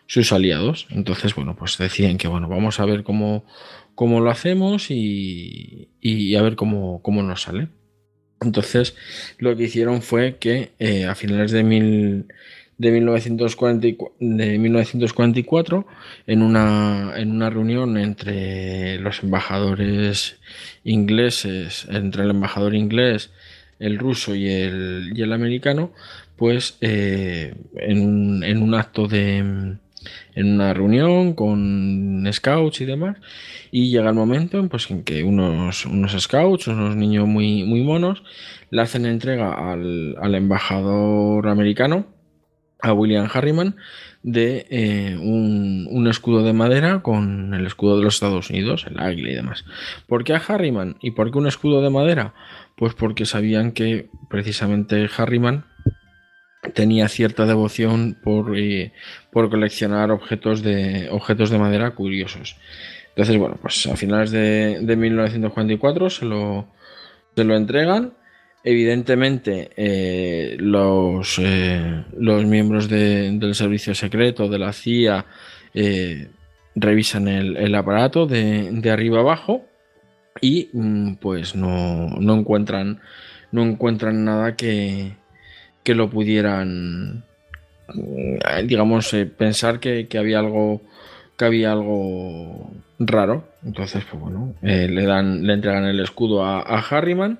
sus 0.05 0.31
aliados. 0.31 0.87
Entonces, 0.89 1.35
bueno, 1.35 1.55
pues 1.55 1.77
deciden 1.77 2.17
que 2.17 2.27
bueno, 2.27 2.47
vamos 2.47 2.79
a 2.79 2.85
ver 2.85 3.03
cómo, 3.03 3.43
cómo 3.99 4.21
lo 4.21 4.31
hacemos 4.31 4.91
y, 4.91 5.89
a 6.37 6.41
ver 6.41 6.55
cómo, 6.55 7.01
cómo 7.01 7.21
nos 7.21 7.41
sale. 7.41 7.67
Entonces, 8.39 8.95
lo 9.39 9.57
que 9.57 9.63
hicieron 9.63 10.01
fue 10.01 10.37
que 10.37 10.71
eh, 10.79 11.03
a 11.03 11.15
finales 11.15 11.51
de, 11.51 11.65
mil, 11.65 12.27
de, 12.77 12.91
1944, 12.91 15.85
en 16.27 16.43
una, 16.43 17.11
en 17.17 17.31
una 17.31 17.49
reunión 17.49 17.97
entre 17.97 18.99
los 18.99 19.21
embajadores 19.21 20.37
ingleses, 20.85 21.85
entre 21.89 22.23
el 22.23 22.29
embajador 22.29 22.75
inglés, 22.75 23.31
el 23.79 23.99
ruso 23.99 24.33
y 24.33 24.47
el, 24.47 25.11
y 25.13 25.23
el 25.23 25.33
americano, 25.33 25.91
pues 26.37 26.77
eh, 26.79 27.53
en, 27.75 28.45
en 28.45 28.61
un 28.61 28.75
acto 28.75 29.09
de 29.09 29.75
en 30.35 30.53
una 30.53 30.73
reunión 30.73 31.33
con 31.33 32.27
scouts 32.31 32.81
y 32.81 32.85
demás 32.85 33.17
y 33.71 33.91
llega 33.91 34.09
el 34.09 34.15
momento 34.15 34.67
pues, 34.69 34.89
en 34.89 35.03
que 35.03 35.23
unos, 35.23 35.85
unos 35.85 36.11
scouts, 36.19 36.67
unos 36.67 36.95
niños 36.95 37.27
muy, 37.27 37.63
muy 37.63 37.83
monos, 37.83 38.23
le 38.69 38.81
hacen 38.81 39.05
entrega 39.05 39.71
al, 39.71 40.35
embajador 40.35 41.47
americano, 41.47 42.07
a 42.81 42.93
William 42.93 43.27
Harriman, 43.31 43.75
de 44.23 44.65
eh, 44.69 45.17
un, 45.17 46.07
escudo 46.07 46.43
de 46.43 46.53
madera 46.53 47.01
con 47.01 47.53
el 47.53 47.65
escudo 47.65 47.97
de 47.97 48.03
los 48.03 48.15
Estados 48.15 48.49
Unidos, 48.49 48.85
el 48.89 48.99
águila 48.99 49.29
y 49.29 49.35
demás. 49.35 49.65
¿Por 50.07 50.23
qué 50.23 50.33
a 50.33 50.37
Harriman? 50.37 50.97
¿Y 51.01 51.11
por 51.11 51.31
qué 51.31 51.37
un 51.37 51.47
escudo 51.47 51.81
de 51.81 51.89
madera? 51.89 52.33
Pues 52.75 52.93
porque 52.93 53.25
sabían 53.25 53.73
que 53.73 54.09
precisamente 54.29 55.09
Harriman 55.15 55.65
tenía 56.73 57.07
cierta 57.07 57.45
devoción 57.45 58.17
por, 58.21 58.57
eh, 58.57 58.91
por 59.31 59.49
coleccionar 59.49 60.11
objetos 60.11 60.61
de, 60.61 61.07
objetos 61.09 61.49
de 61.49 61.59
madera 61.59 61.91
curiosos. 61.91 62.57
Entonces, 63.09 63.37
bueno, 63.37 63.57
pues 63.61 63.87
a 63.87 63.95
finales 63.95 64.31
de, 64.31 64.95
1944 64.95 66.09
se 66.09 66.25
lo, 66.25 66.67
se 67.35 67.43
lo 67.43 67.55
entregan. 67.55 68.13
Evidentemente, 68.63 69.71
eh, 69.77 70.57
los, 70.59 71.39
eh, 71.39 72.03
los 72.17 72.45
miembros 72.45 72.89
del 72.89 73.55
servicio 73.55 73.95
secreto 73.95 74.49
de 74.49 74.59
la 74.59 74.73
CIA 74.73 75.25
revisan 76.75 77.27
el, 77.27 77.75
aparato 77.75 78.25
de, 78.25 78.89
arriba 78.91 79.19
abajo 79.19 79.65
y 80.41 80.69
mm, 80.73 81.15
pues 81.15 81.55
no, 81.55 82.07
no, 82.19 82.35
encuentran, 82.35 83.01
no 83.51 83.63
encuentran 83.63 84.23
nada 84.23 84.55
que, 84.55 85.13
que 85.83 85.95
lo 85.95 86.09
pudieran, 86.09 87.23
eh, 87.95 88.63
digamos, 88.65 89.13
eh, 89.13 89.25
pensar 89.25 89.79
que, 89.79 90.07
había 90.17 90.39
algo 90.39 90.81
que 91.37 91.45
había 91.45 91.71
algo 91.71 92.71
raro. 92.99 93.47
Entonces, 93.63 94.03
pues 94.09 94.21
bueno, 94.21 94.55
eh, 94.61 94.87
le 94.89 95.05
dan, 95.05 95.45
le 95.45 95.53
entregan 95.53 95.85
el 95.85 95.99
escudo 96.01 96.45
a, 96.45 96.61
Harriman 96.61 97.39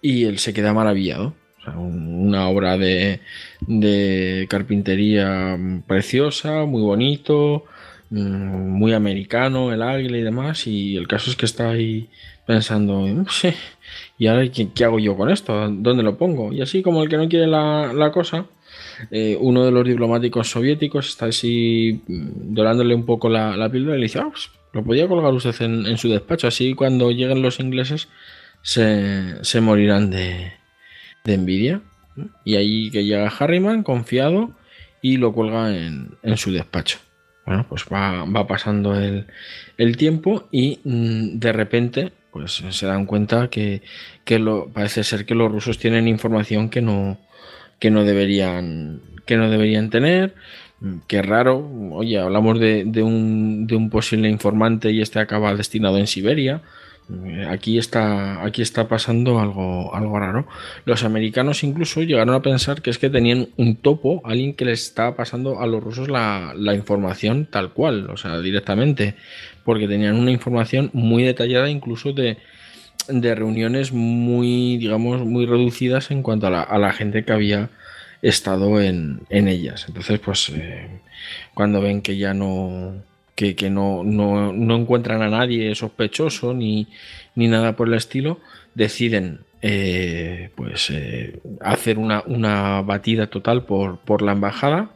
y 0.00 0.24
él 0.24 0.38
se 0.38 0.54
queda 0.54 0.72
maravillado. 0.72 1.34
una 1.74 2.48
obra 2.48 2.78
de, 2.78 3.20
de, 3.60 4.46
carpintería 4.48 5.58
preciosa, 5.86 6.64
muy 6.64 6.82
bonito, 6.82 7.64
mm, 8.10 8.70
muy 8.78 8.92
americano, 8.94 9.72
el 9.72 9.82
águila 9.82 10.18
y 10.18 10.22
demás. 10.22 10.66
Y 10.66 10.96
el 10.96 11.08
caso 11.08 11.30
es 11.30 11.36
que 11.36 11.46
está 11.46 11.70
ahí 11.70 12.08
pensando, 12.46 13.06
¿y 14.18 14.26
ahora 14.26 14.46
qué, 14.50 14.84
hago 14.84 14.98
yo 14.98 15.16
con 15.16 15.30
esto? 15.30 15.68
¿Dónde 15.70 16.02
lo 16.02 16.16
pongo? 16.16 16.52
Y 16.52 16.62
así 16.62 16.82
como 16.82 17.02
el 17.02 17.08
que 17.08 17.16
no 17.16 17.28
quiere 17.28 17.46
la, 17.46 18.10
cosa, 18.12 18.46
eh, 19.10 19.36
uno 19.40 19.64
de 19.64 19.70
los 19.70 19.86
diplomáticos 19.86 20.50
soviéticos 20.50 21.08
está 21.08 21.26
así 21.26 22.02
mm, 22.06 22.54
dorándole 22.54 22.94
un 22.94 23.04
poco 23.04 23.28
la, 23.28 23.56
la 23.56 23.70
píldora 23.70 23.96
y 23.96 24.00
le 24.00 24.06
dice, 24.06 24.20
ah, 24.20 24.28
pues, 24.30 24.50
lo 24.76 24.84
podía 24.84 25.08
colgar 25.08 25.32
usted 25.32 25.54
en, 25.62 25.96
su 25.96 26.10
despacho, 26.10 26.48
así 26.48 26.74
cuando 26.74 27.10
lleguen 27.10 27.40
los 27.40 27.60
ingleses 27.60 28.08
se, 28.60 29.60
morirán 29.62 30.10
de, 30.10 30.52
envidia. 31.24 31.80
Y 32.44 32.56
ahí 32.56 32.90
que 32.90 33.04
llega 33.04 33.28
Harriman, 33.28 33.82
confiado, 33.82 34.52
y 35.00 35.16
lo 35.16 35.32
cuelga 35.32 35.74
en, 35.74 36.36
su 36.36 36.52
despacho. 36.52 36.98
Bueno, 37.46 37.64
pues 37.68 37.84
va, 37.90 38.46
pasando 38.46 39.00
el, 39.00 39.26
el, 39.78 39.96
tiempo 39.96 40.46
y 40.52 40.80
mm, 40.84 41.38
de 41.38 41.52
repente 41.52 42.12
pues 42.36 42.62
se 42.68 42.86
dan 42.86 43.06
cuenta 43.06 43.48
que, 43.48 43.82
lo, 44.28 44.68
parece 44.68 45.04
ser 45.04 45.24
que 45.24 45.34
los 45.34 45.50
rusos 45.50 45.78
tienen 45.78 46.06
información 46.06 46.68
que 46.68 46.82
no, 46.82 47.18
que 47.78 47.90
no 47.90 48.04
deberían 48.04 49.00
que 49.24 49.36
no 49.36 49.50
deberían 49.50 49.90
tener. 49.90 50.34
Qué 51.08 51.22
raro, 51.22 51.66
oye, 51.92 52.18
hablamos 52.18 52.60
de, 52.60 52.84
un, 53.02 53.66
de 53.66 53.74
un 53.74 53.88
posible 53.88 54.28
informante 54.28 54.92
y 54.92 55.00
este 55.00 55.18
acaba 55.18 55.54
destinado 55.54 55.96
en 55.96 56.06
Siberia. 56.06 56.60
Aquí 57.48 57.78
está, 57.78 58.44
aquí 58.44 58.60
está 58.62 58.86
pasando 58.86 59.40
algo, 59.40 59.94
algo 59.94 60.18
raro. 60.18 60.46
Los 60.84 61.02
americanos 61.02 61.64
incluso 61.64 62.02
llegaron 62.02 62.34
a 62.34 62.42
pensar 62.42 62.82
que 62.82 62.90
es 62.90 62.98
que 62.98 63.08
tenían 63.08 63.48
un 63.56 63.76
topo, 63.76 64.20
alguien 64.24 64.54
que 64.54 64.66
les 64.66 64.82
estaba 64.82 65.16
pasando 65.16 65.60
a 65.60 65.66
los 65.66 65.82
rusos 65.82 66.08
la, 66.08 66.52
la 66.54 66.74
información 66.74 67.46
tal 67.46 67.72
cual, 67.72 68.10
o 68.10 68.16
sea, 68.16 68.38
directamente 68.40 69.14
porque 69.66 69.88
tenían 69.88 70.16
una 70.16 70.30
información 70.30 70.90
muy 70.92 71.24
detallada 71.24 71.68
incluso 71.68 72.12
de, 72.12 72.38
reuniones 73.08 73.92
muy, 73.92 74.78
digamos, 74.78 75.26
muy 75.26 75.44
reducidas 75.44 76.12
en 76.12 76.22
cuanto 76.22 76.46
a 76.46 76.78
la, 76.78 76.92
gente 76.92 77.24
que 77.24 77.32
había 77.32 77.68
estado 78.22 78.80
en, 78.80 79.26
ellas. 79.28 79.86
Entonces, 79.88 80.20
pues 80.20 80.50
eh, 80.54 80.88
cuando 81.52 81.80
ven 81.80 82.00
que 82.00 82.16
ya 82.16 82.32
no, 82.32 82.94
que, 83.34 83.56
no, 83.68 84.04
no, 84.04 84.76
encuentran 84.76 85.20
a 85.22 85.28
nadie 85.28 85.74
sospechoso 85.74 86.54
ni, 86.54 86.86
ni 87.34 87.48
nada 87.48 87.74
por 87.74 87.88
el 87.88 87.94
estilo, 87.94 88.38
deciden 88.74 89.40
eh, 89.62 90.50
pues 90.54 90.90
eh, 90.90 91.40
hacer 91.60 91.98
una, 91.98 92.22
una, 92.26 92.82
batida 92.82 93.26
total 93.26 93.64
por, 93.64 93.98
por 93.98 94.22
la 94.22 94.32
embajada 94.32 94.90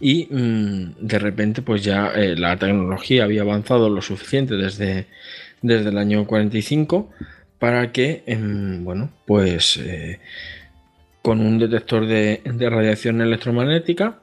y 0.00 0.26
mm, 0.30 0.94
de 1.00 1.18
repente 1.18 1.62
pues 1.62 1.82
ya 1.82 2.12
eh, 2.14 2.36
la 2.36 2.56
tecnología 2.56 3.24
había 3.24 3.42
avanzado 3.42 3.88
lo 3.88 4.02
suficiente 4.02 4.54
desde, 4.54 5.06
desde 5.62 5.88
el 5.90 5.98
año 5.98 6.26
45 6.26 7.10
para 7.58 7.92
que, 7.92 8.22
em, 8.26 8.84
bueno, 8.84 9.10
pues 9.26 9.78
eh, 9.78 10.20
con 11.22 11.40
un 11.40 11.58
detector 11.58 12.06
de, 12.06 12.42
radiación 12.44 13.20
electromagnética 13.22 14.18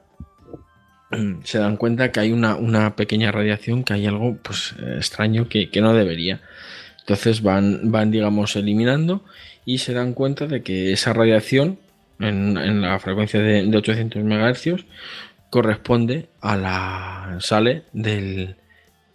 mm, 1.12 1.42
se 1.44 1.58
dan 1.58 1.78
cuenta 1.78 2.12
que 2.12 2.20
hay 2.20 2.32
una, 2.32 2.96
pequeña 2.96 3.32
radiación, 3.32 3.84
que 3.84 3.94
hay 3.94 4.06
algo 4.06 4.38
pues, 4.44 4.76
extraño 4.98 5.48
que, 5.50 5.70
no 5.82 5.94
debería. 5.94 6.42
Entonces 7.00 7.42
van, 7.42 7.92
van, 7.92 8.12
digamos, 8.12 8.56
eliminando 8.56 9.24
y 9.66 9.80
se 9.80 9.94
dan 9.94 10.14
cuenta 10.14 10.46
de 10.46 10.62
que 10.62 10.92
esa 10.92 11.14
radiación 11.14 11.80
en, 12.20 12.82
la 12.82 13.00
frecuencia 13.00 13.40
de, 13.40 13.66
de 13.66 13.78
800 13.78 14.24
MHz 14.24 14.86
corresponde 15.52 16.30
a 16.40 16.56
la 16.56 17.38
sale 17.42 17.84
del, 17.94 18.56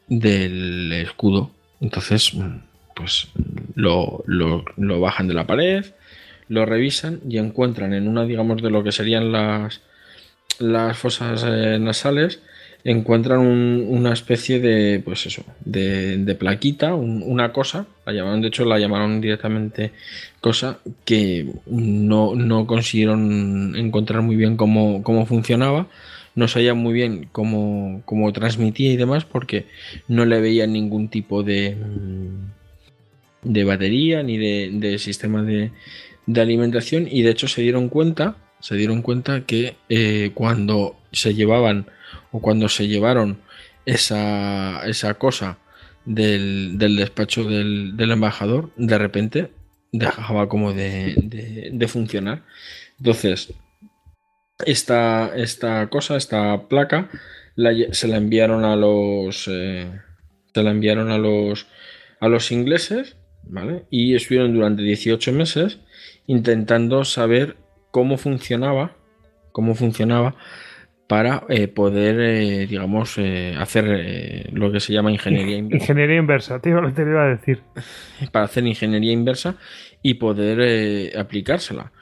del 0.06 0.92
escudo. 0.92 1.50
Entonces, 1.80 2.32
pues 2.94 3.28
lo, 3.74 4.22
lo, 4.26 5.00
bajan 5.00 5.26
de 5.26 5.34
la 5.34 5.46
pared, 5.46 5.84
lo 6.48 6.64
revisan 6.64 7.20
y 7.28 7.38
encuentran 7.38 7.92
en 7.94 8.06
una, 8.06 8.24
digamos, 8.24 8.62
de 8.62 8.70
lo 8.70 8.84
que 8.84 8.92
serían 8.92 9.32
las, 9.32 9.80
las 10.58 10.96
fosas 10.96 11.42
eh, 11.46 11.78
nasales, 11.80 12.40
encuentran 12.84 13.40
una 13.40 14.12
especie 14.12 14.60
de, 14.60 15.00
pues 15.04 15.26
eso, 15.26 15.42
de, 15.64 16.36
plaquita, 16.38 16.94
una 16.94 17.52
cosa, 17.52 17.86
la 18.04 18.12
llamaron, 18.12 18.42
de 18.42 18.48
hecho 18.48 18.64
la 18.64 18.78
llamaron 18.78 19.20
directamente 19.20 19.92
cosa, 20.40 20.78
que 21.04 21.50
no, 21.66 22.34
no 22.36 22.66
consiguieron 22.66 23.74
encontrar 23.74 24.22
muy 24.22 24.36
bien 24.36 24.56
cómo, 24.56 25.02
cómo 25.02 25.26
funcionaba, 25.26 25.88
no 26.36 26.46
sabía 26.46 26.74
muy 26.74 26.94
bien 26.94 27.28
cómo, 27.32 28.32
transmitía 28.32 28.92
y 28.92 28.96
demás 28.96 29.24
porque 29.24 29.66
no 30.06 30.24
le 30.24 30.40
veía 30.40 30.68
ningún 30.68 31.08
tipo 31.08 31.42
de, 31.42 31.76
de 33.42 33.64
batería 33.64 34.22
ni 34.22 34.38
de, 34.38 34.98
sistema 34.98 35.42
de, 35.42 35.72
alimentación 36.36 37.08
y 37.10 37.22
de 37.22 37.30
hecho 37.30 37.48
se 37.48 37.62
dieron 37.62 37.88
cuenta 37.88 38.36
se 38.60 38.74
dieron 38.76 39.02
cuenta 39.02 39.42
que 39.42 39.76
eh, 39.88 40.30
cuando 40.34 40.96
se 41.12 41.34
llevaban 41.34 41.86
o 42.32 42.40
cuando 42.40 42.68
se 42.68 42.88
llevaron 42.88 43.38
esa, 43.84 44.86
esa 44.86 45.14
cosa 45.14 45.58
del, 46.06 46.78
despacho 46.78 47.44
del, 47.44 48.10
embajador, 48.10 48.70
de 48.76 48.98
repente 48.98 49.50
dejaba 49.92 50.48
como 50.48 50.72
de, 50.72 51.86
funcionar. 51.88 52.42
Entonces, 52.98 53.52
esta, 54.64 55.32
esta, 55.36 55.88
cosa, 55.88 56.16
esta 56.16 56.68
placa, 56.68 57.10
se 57.92 58.08
la 58.08 58.16
enviaron 58.16 58.64
a 58.64 58.76
los. 58.76 59.48
Eh, 59.48 59.90
se 60.54 60.62
la 60.62 60.70
enviaron 60.70 61.10
a 61.10 61.18
los. 61.18 61.66
a 62.20 62.28
los 62.28 62.52
ingleses, 62.52 63.16
¿vale? 63.44 63.84
Y 63.90 64.14
estuvieron 64.14 64.54
durante 64.54 64.82
18 64.82 65.32
meses 65.32 65.80
intentando 66.26 67.04
saber 67.04 67.56
cómo 67.90 68.18
funcionaba. 68.18 68.96
Cómo 69.52 69.74
funcionaba 69.74 70.36
para 71.06 71.44
eh, 71.48 71.68
poder, 71.68 72.20
eh, 72.20 72.66
digamos, 72.66 73.16
eh, 73.18 73.54
hacer 73.58 74.50
lo 74.52 74.72
que 74.72 74.80
se 74.80 74.92
llama 74.92 75.12
ingeniería 75.12 75.56
inversa. 75.56 75.84
Ingeniería 75.84 76.16
inversa, 76.16 76.60
tío, 76.60 76.80
lo 76.80 76.92
te 76.92 77.02
iba 77.02 77.24
a 77.24 77.28
decir. 77.28 77.60
Para 78.32 78.46
hacer 78.46 78.66
ingeniería 78.66 79.12
inversa 79.12 79.56
y 80.02 80.14
poder 80.14 81.16
aplicársela. 81.16 81.92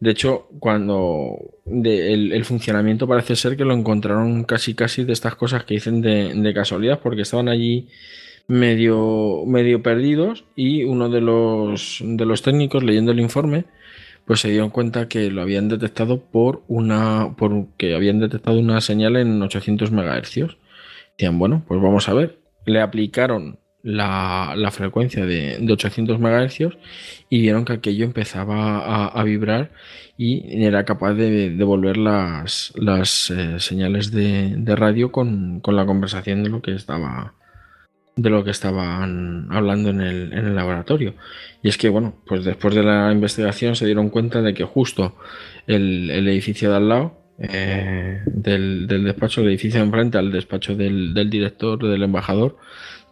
De 0.00 0.10
hecho, 0.10 0.48
cuando 0.58 1.38
el, 1.66 2.44
funcionamiento 2.44 3.06
parece 3.06 3.36
ser 3.36 3.56
que 3.56 3.64
lo 3.64 3.74
encontraron 3.74 4.44
casi 4.44 4.74
casi 4.74 5.04
de 5.04 5.12
estas 5.12 5.36
cosas 5.36 5.64
que 5.64 5.74
dicen 5.74 6.02
de, 6.02 6.52
casualidad, 6.54 7.00
porque 7.00 7.22
estaban 7.22 7.48
allí 7.48 7.88
medio, 8.48 9.44
medio 9.46 9.82
perdidos 9.82 10.44
y 10.56 10.84
uno 10.84 11.08
de 11.08 11.20
los, 11.20 12.00
de 12.02 12.26
los 12.26 12.42
técnicos 12.42 12.82
leyendo 12.82 13.12
el 13.12 13.20
informe 13.20 13.64
pues 14.26 14.40
se 14.40 14.50
dieron 14.50 14.70
cuenta 14.70 15.08
que 15.08 15.30
lo 15.30 15.42
habían 15.42 15.68
detectado 15.68 16.20
por 16.20 16.62
una 16.66 17.34
por 17.36 17.68
que 17.76 17.94
habían 17.94 18.20
detectado 18.20 18.58
una 18.58 18.80
señal 18.80 19.16
en 19.16 19.40
800 19.42 19.90
MHz. 19.92 20.56
Decían, 21.16 21.38
bueno, 21.38 21.64
pues 21.68 21.80
vamos 21.80 22.08
a 22.08 22.14
ver. 22.14 22.38
Le 22.64 22.80
aplicaron 22.80 23.58
la, 23.84 24.70
frecuencia 24.72 25.24
de, 25.26 25.64
800 25.70 26.18
MHz 26.18 26.76
y 27.30 27.40
vieron 27.42 27.64
que 27.64 27.74
aquello 27.74 28.04
empezaba 28.04 29.06
a, 29.06 29.22
vibrar 29.24 29.70
y 30.16 30.64
era 30.64 30.84
capaz 30.84 31.14
de 31.14 31.50
devolver 31.50 31.98
las, 31.98 32.72
las 32.76 33.30
eh, 33.30 33.60
señales 33.60 34.10
de, 34.10 34.56
radio 34.74 35.12
con, 35.12 35.60
con, 35.60 35.76
la 35.76 35.86
conversación 35.86 36.42
de 36.42 36.48
lo 36.48 36.62
que 36.62 36.74
estaba 36.74 37.34
de 38.16 38.30
lo 38.30 38.44
que 38.44 38.50
estaban 38.50 39.48
hablando 39.50 39.90
en 39.90 40.00
el, 40.00 40.32
en 40.32 40.46
el, 40.46 40.54
laboratorio. 40.54 41.14
Y 41.62 41.68
es 41.68 41.76
que, 41.76 41.88
bueno, 41.88 42.14
pues 42.26 42.44
después 42.44 42.74
de 42.74 42.84
la 42.84 43.10
investigación 43.12 43.74
se 43.74 43.86
dieron 43.86 44.08
cuenta 44.08 44.40
de 44.40 44.54
que 44.54 44.64
justo 44.64 45.16
el, 45.66 46.10
edificio 46.10 46.70
de 46.70 46.76
al 46.76 46.88
lado, 46.88 47.18
eh, 47.38 48.22
del, 48.26 48.86
despacho, 48.86 49.40
el 49.40 49.48
edificio 49.48 49.80
enfrente 49.80 50.18
al 50.18 50.30
despacho 50.30 50.76
del, 50.76 51.12
director, 51.28 51.82
del 51.82 52.04
embajador, 52.04 52.56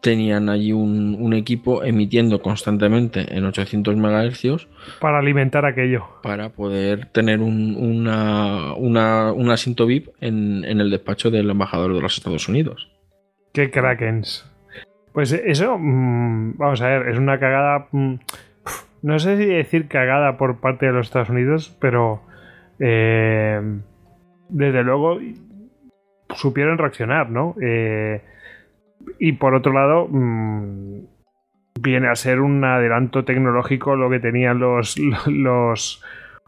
tenían 0.02 0.48
allí 0.48 0.72
un, 0.72 1.32
equipo 1.32 1.82
emitiendo 1.82 2.42
constantemente 2.42 3.34
en 3.34 3.44
800 3.46 3.96
MHz. 3.96 4.66
Para 5.00 5.20
alimentar 5.20 5.64
aquello. 5.64 6.04
Para 6.22 6.50
poder 6.50 7.06
tener 7.06 7.40
un, 7.40 7.76
una, 7.76 8.74
una, 8.74 9.32
un 9.32 9.50
asiento 9.50 9.86
VIP 9.86 10.08
en, 10.20 10.64
en 10.64 10.80
el 10.80 10.90
despacho 10.90 11.30
del 11.30 11.48
embajador 11.48 11.94
de 11.94 12.00
los 12.00 12.18
Estados 12.18 12.48
Unidos. 12.48 12.90
Qué 13.54 13.70
krakens. 13.70 14.44
Pues 15.12 15.32
eso, 15.32 15.78
mm, 15.78 16.56
vamos 16.56 16.82
a 16.82 16.88
ver, 16.88 17.08
es 17.08 17.18
una 17.18 17.38
cagada. 17.38 17.86
Mm, 17.92 18.14
no 19.02 19.18
sé 19.18 19.36
si 19.36 19.46
decir 19.46 19.86
cagada 19.86 20.36
por 20.36 20.60
parte 20.60 20.86
de 20.86 20.92
los 20.92 21.06
Estados 21.06 21.30
Unidos, 21.30 21.76
pero 21.80 22.22
eh, 22.80 23.60
desde 24.48 24.82
luego 24.82 25.18
supieron 26.34 26.78
reaccionar, 26.78 27.30
¿no? 27.30 27.54
Eh, 27.62 28.22
y 29.18 29.32
por 29.32 29.54
otro 29.54 29.72
lado, 29.72 30.08
mm, 30.10 31.06
viene 31.80 32.08
a 32.08 32.14
ser 32.14 32.40
un 32.40 32.64
adelanto 32.64 33.24
tecnológico 33.24 33.96
lo 33.96 34.10
que 34.10 34.20
tenían 34.20 34.58
los, 34.58 34.96
los, 35.26 36.02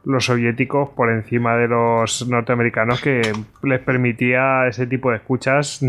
los 0.05 0.25
soviéticos 0.25 0.91
por 0.91 1.11
encima 1.11 1.57
de 1.57 1.69
los 1.69 2.29
norteamericanos 2.29 3.01
que 3.01 3.23
les 3.63 3.81
permitía 3.81 4.67
ese 4.69 4.87
tipo 4.87 5.11
de 5.11 5.17
escuchas 5.17 5.81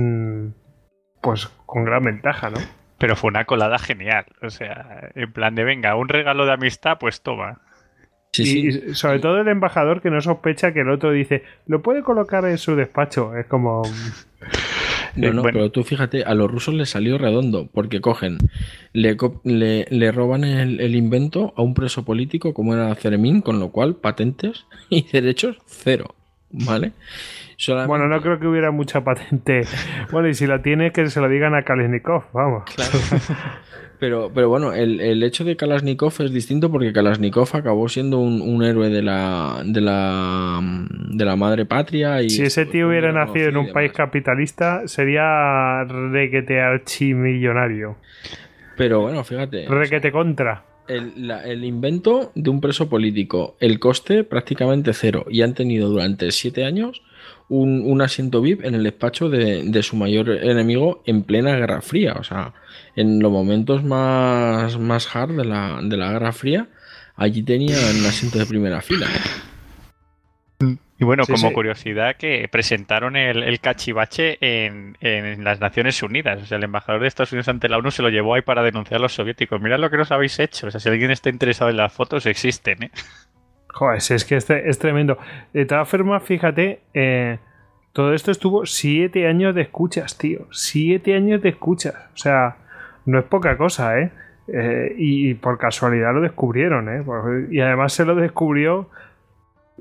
pues 1.22 1.48
con 1.66 1.86
gran 1.86 2.04
ventaja, 2.04 2.50
¿no? 2.50 2.58
Pero 2.98 3.16
fue 3.16 3.30
una 3.30 3.46
colada 3.46 3.80
genial. 3.80 4.26
O 4.42 4.50
sea, 4.50 5.10
en 5.16 5.32
plan 5.34 5.56
de 5.56 5.64
venga, 5.64 5.96
un 5.96 6.08
regalo 6.08 6.46
de 6.46 6.54
amistad, 6.54 6.98
pues 7.00 7.22
toma. 7.22 7.62
y 8.38 8.72
sobre 8.94 9.20
todo 9.20 9.42
el 9.42 9.48
embajador 9.48 10.02
que 10.02 10.12
no 10.12 10.22
sospecha 10.22 10.72
que 10.72 10.82
el 10.82 10.90
otro 10.90 11.12
dice, 11.12 11.44
lo 11.66 11.82
puede 11.82 12.04
colocar 12.04 12.46
en 12.46 12.58
su 12.58 12.76
despacho. 12.76 13.36
Es 13.36 13.48
como. 13.48 13.82
No, 15.16 15.34
no, 15.34 15.44
pero 15.44 15.72
tú 15.72 15.84
fíjate, 15.84 16.24
a 16.24 16.34
los 16.34 16.52
rusos 16.52 16.74
les 16.74 16.90
salió 16.90 17.18
redondo, 17.18 17.70
porque 17.74 18.02
cogen, 18.02 18.38
le, 18.94 19.16
le, 19.90 20.12
roban 20.12 20.44
el, 20.44 20.80
el, 20.82 20.96
invento 20.96 21.54
a 21.56 21.62
un 21.62 21.74
preso 21.74 22.04
político 22.04 22.54
como 22.54 22.74
era 22.74 22.94
Ceremín, 22.96 23.42
con 23.42 23.60
lo 23.60 23.70
cual 23.70 23.96
patentes 23.96 24.66
y 24.90 25.08
derechos 25.12 25.58
cero, 25.66 26.16
¿vale? 26.52 26.92
Bueno, 27.88 28.08
no 28.08 28.22
creo 28.22 28.40
que 28.40 28.48
hubiera 28.48 28.72
mucha 28.72 29.04
patente. 29.04 29.62
Bueno, 30.12 30.28
y 30.28 30.34
si 30.34 30.46
la 30.46 30.62
tiene, 30.62 30.92
que 30.92 31.10
se 31.10 31.22
la 31.22 31.28
digan 31.28 31.56
a 31.56 31.64
Kalashnikov, 31.64 32.26
vamos. 32.34 32.64
Pero, 34.00 34.32
pero 34.34 34.50
bueno, 34.50 34.74
el, 34.74 35.24
hecho 35.24 35.44
de 35.44 35.56
Kalashnikov 35.56 36.14
es 36.20 36.32
distinto 36.34 36.70
porque 36.72 36.92
Kalashnikov 36.92 37.50
acabó 37.54 37.88
siendo 37.88 38.20
un, 38.20 38.64
héroe 38.64 38.90
de 38.90 39.02
la, 39.02 39.62
de 39.66 39.82
la 39.82 40.60
de 40.62 41.26
la 41.26 41.36
madre 41.36 41.66
patria. 41.66 42.22
Y 42.22 42.30
si 42.30 42.44
ese 42.44 42.66
tío 42.66 42.90
hubiera 42.90 43.12
nacido 43.12 43.50
en 43.50 43.58
un 43.58 43.72
país 43.72 43.92
capitalista, 43.94 44.88
sería 44.88 45.84
requete 45.86 46.60
archimillonario. 46.60 47.98
Pero 48.78 49.02
bueno, 49.02 49.24
fíjate. 49.24 49.68
Requete 49.68 50.12
contra. 50.12 50.66
El, 50.88 51.32
el, 51.32 51.64
invento 51.64 52.32
de 52.36 52.50
un 52.50 52.62
preso 52.62 52.88
político, 52.90 53.56
el 53.60 53.80
coste 53.80 54.24
prácticamente 54.24 54.94
cero. 54.94 55.26
Y 55.30 55.42
han 55.42 55.56
tenido 55.56 55.90
durante 55.90 56.32
siete 56.32 56.64
años 56.64 57.02
un, 57.50 58.02
asiento 58.02 58.42
VIP 58.42 58.64
en 58.66 58.76
el 58.76 58.84
despacho 58.84 59.30
de, 59.30 59.84
su 59.84 59.96
mayor 59.96 60.30
enemigo 60.30 61.02
en 61.06 61.24
plena 61.24 61.56
Guerra 61.56 61.82
Fría. 61.82 62.14
O 62.20 62.24
sea, 62.24 62.54
en 62.96 63.20
los 63.20 63.32
momentos 63.32 63.84
más, 63.84 64.78
más 64.80 65.14
hard 65.16 65.36
de 65.36 65.46
la, 65.46 65.80
de 65.82 65.98
la 65.98 66.12
Guerra 66.12 66.32
Fría, 66.32 66.68
allí 67.16 67.44
tenían 67.44 67.80
un 68.00 68.06
asiento 68.06 68.40
de 68.40 68.46
primera 68.46 68.82
fila. 68.82 69.08
Y 70.98 71.04
bueno, 71.04 71.24
como 71.26 71.52
curiosidad, 71.52 72.16
que 72.16 72.48
presentaron 72.50 73.18
el, 73.18 73.60
cachivache 73.60 74.38
en, 74.40 74.98
en, 75.02 75.44
las 75.44 75.60
Naciones 75.60 76.02
Unidas. 76.02 76.42
O 76.42 76.46
sea, 76.46 76.58
el 76.58 76.64
embajador 76.64 77.02
de 77.02 77.08
Estados 77.10 77.34
Unidos 77.34 77.50
ante 77.50 77.68
la 77.68 77.78
ONU 77.78 77.92
se 77.92 78.02
lo 78.02 78.10
llevó 78.10 78.36
ahí 78.36 78.42
para 78.42 78.64
denunciar 78.64 79.00
a 79.00 79.02
los 79.02 79.14
soviéticos. 79.14 79.60
Mirad 79.60 79.80
lo 79.80 79.90
que 79.90 79.98
nos 79.98 80.12
habéis 80.12 80.40
hecho. 80.40 80.68
O 80.68 80.72
sea, 80.72 80.80
si 80.80 80.88
alguien 80.88 81.12
está 81.12 81.30
interesado 81.30 81.70
en 81.70 81.78
las 81.78 81.92
fotos, 81.92 82.26
existen, 82.26 82.84
¿eh? 82.84 82.92
Joder, 83.68 83.98
es 83.98 84.24
que 84.24 84.38
este 84.38 84.70
es 84.70 84.80
tremendo. 84.80 85.18
De 85.52 85.66
todas 85.66 85.90
formas, 85.90 86.24
fíjate, 86.24 86.80
eh, 86.94 87.40
todo 87.92 88.14
esto 88.14 88.32
estuvo 88.32 88.66
siete 88.66 89.28
años 89.28 89.54
de 89.54 89.64
escuchas, 89.64 90.18
tío. 90.18 90.48
Siete 90.52 91.14
años 91.14 91.42
de 91.42 91.50
escuchas. 91.50 91.94
O 92.14 92.18
sea, 92.18 92.56
no 93.06 93.20
es 93.20 93.26
poca 93.26 93.58
cosa, 93.58 94.00
¿eh? 94.00 94.12
eh 94.48 94.96
y, 94.98 95.34
por 95.36 95.58
casualidad 95.58 96.14
lo 96.14 96.22
descubrieron, 96.22 96.90
¿eh? 96.90 97.04
Y 97.52 97.60
además 97.60 97.94
se 97.94 98.06
lo 98.06 98.16
descubrió, 98.16 98.90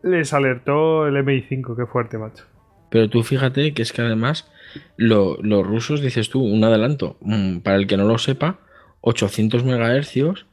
les 0.02 0.32
alertó 0.32 1.06
el 1.06 1.16
MI5, 1.16 1.76
qué 1.76 1.86
fuerte, 1.86 2.18
macho. 2.18 2.44
Pero 2.90 3.08
tú 3.08 3.22
fíjate 3.22 3.74
que 3.74 3.82
es 3.82 3.92
que 3.92 4.02
además 4.02 4.50
los 4.96 5.66
rusos, 5.66 6.00
dices 6.00 6.30
tú, 6.30 6.42
un 6.42 6.62
adelanto, 6.64 7.16
mm, 7.20 7.58
para 7.58 7.76
el 7.76 7.86
que 7.86 7.96
no 7.96 8.04
lo 8.04 8.18
sepa, 8.18 8.58
800 9.00 9.64
megahercios 9.64 10.46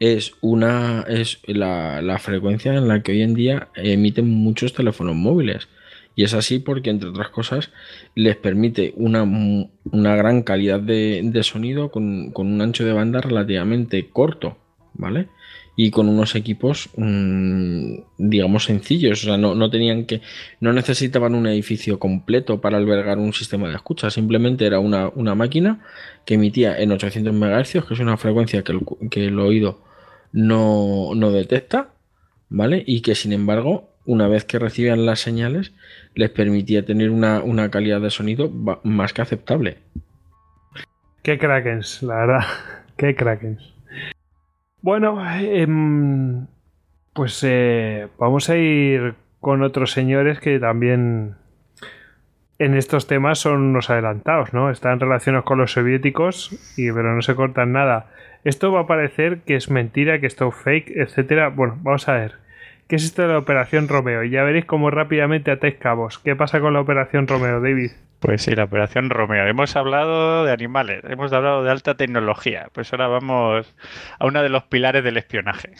es 0.00 0.32
una 0.40 1.04
es 1.08 1.40
la, 1.46 2.18
frecuencia 2.20 2.74
en 2.74 2.88
la 2.88 3.02
que 3.02 3.12
hoy 3.12 3.22
en 3.22 3.34
día 3.34 3.68
emiten 3.74 4.28
muchos 4.28 4.72
teléfonos 4.72 5.14
móviles. 5.14 5.68
Y 6.18 6.24
es 6.24 6.34
así 6.34 6.58
porque, 6.58 6.90
entre 6.90 7.10
otras 7.10 7.28
cosas, 7.28 7.70
les 8.16 8.34
permite 8.34 8.92
una, 8.96 9.24
gran 10.16 10.42
calidad 10.42 10.80
de, 10.80 11.40
sonido 11.44 11.92
con, 11.92 12.32
un 12.34 12.60
ancho 12.60 12.84
de 12.84 12.92
banda 12.92 13.20
relativamente 13.20 14.10
corto, 14.10 14.58
¿vale? 14.94 15.28
Y 15.76 15.92
con 15.92 16.08
unos 16.08 16.34
equipos, 16.34 16.90
mm, 16.96 18.00
digamos, 18.18 18.64
sencillos. 18.64 19.22
O 19.22 19.26
sea, 19.26 19.36
no, 19.36 19.54
no, 19.54 19.70
tenían 19.70 20.06
que. 20.06 20.20
No 20.58 20.72
necesitaban 20.72 21.36
un 21.36 21.46
edificio 21.46 22.00
completo 22.00 22.60
para 22.60 22.78
albergar 22.78 23.18
un 23.18 23.32
sistema 23.32 23.68
de 23.68 23.76
escucha. 23.76 24.10
Simplemente 24.10 24.66
era 24.66 24.80
una, 24.80 25.10
una 25.10 25.36
máquina 25.36 25.84
que 26.26 26.34
emitía 26.34 26.76
en 26.80 26.90
800 26.90 27.32
MHz, 27.32 27.86
que 27.86 27.94
es 27.94 28.00
una 28.00 28.16
frecuencia 28.16 28.64
que 28.64 29.24
el, 29.24 29.38
oído 29.38 29.84
no, 30.32 31.30
detecta, 31.30 31.90
¿vale? 32.48 32.82
Y 32.84 33.02
que 33.02 33.14
sin 33.14 33.32
embargo, 33.32 33.92
una 34.08 34.26
vez 34.26 34.46
que 34.46 34.58
recibían 34.58 35.04
las 35.04 35.20
señales, 35.20 35.74
les 36.14 36.30
permitía 36.30 36.84
tener 36.84 37.10
una, 37.10 37.70
calidad 37.70 38.00
de 38.00 38.08
sonido 38.08 38.50
más 38.82 39.12
que 39.12 39.20
aceptable. 39.20 39.76
Qué 41.22 41.38
krakens, 41.38 42.02
la 42.02 42.14
verdad. 42.14 42.44
Qué 42.96 43.14
krakens. 43.14 43.74
Bueno, 44.80 45.22
em, 45.36 46.46
pues 47.12 47.44
eh, 47.46 48.08
vamos 48.18 48.48
a 48.48 48.56
ir 48.56 49.14
con 49.40 49.62
otros 49.62 49.92
señores 49.92 50.40
que 50.40 50.58
también 50.58 51.34
en 52.58 52.74
estos 52.76 53.06
temas 53.08 53.38
son 53.38 53.60
unos 53.60 53.90
adelantados, 53.90 54.54
¿no? 54.54 54.70
Están 54.70 55.00
relacionados 55.00 55.44
con 55.44 55.58
los 55.58 55.72
soviéticos, 55.72 56.50
y, 56.78 56.90
pero 56.92 57.14
no 57.14 57.20
se 57.20 57.34
cortan 57.34 57.72
nada. 57.72 58.06
Esto 58.42 58.72
va 58.72 58.80
a 58.80 58.86
parecer 58.86 59.40
que 59.40 59.54
es 59.54 59.68
mentira, 59.68 60.18
que 60.18 60.26
esto 60.26 60.48
es 60.48 60.54
fake, 60.54 60.92
etcétera. 60.96 61.50
Bueno, 61.50 61.76
vamos 61.82 62.08
a 62.08 62.14
ver. 62.14 62.47
¿Qué 62.88 62.96
es 62.96 63.04
esto 63.04 63.20
de 63.20 63.28
la 63.28 63.36
Operación 63.36 63.86
Romeo? 63.86 64.24
Y 64.24 64.30
ya 64.30 64.42
veréis 64.44 64.64
cómo 64.64 64.90
rápidamente 64.90 65.50
atáis 65.50 65.74
cabos. 65.74 66.18
¿Qué 66.18 66.34
pasa 66.34 66.58
con 66.60 66.72
la 66.72 66.80
Operación 66.80 67.28
Romeo, 67.28 67.60
David? 67.60 67.90
Pues 68.18 68.40
sí, 68.40 68.54
la 68.54 68.64
Operación 68.64 69.10
Romeo. 69.10 69.46
Hemos 69.46 69.76
hablado 69.76 70.46
de 70.46 70.52
animales, 70.52 71.04
hemos 71.06 71.30
hablado 71.34 71.62
de 71.62 71.70
alta 71.70 71.98
tecnología. 71.98 72.68
Pues 72.72 72.90
ahora 72.94 73.08
vamos 73.08 73.76
a 74.18 74.24
uno 74.26 74.42
de 74.42 74.48
los 74.48 74.64
pilares 74.64 75.04
del 75.04 75.18
espionaje. 75.18 75.72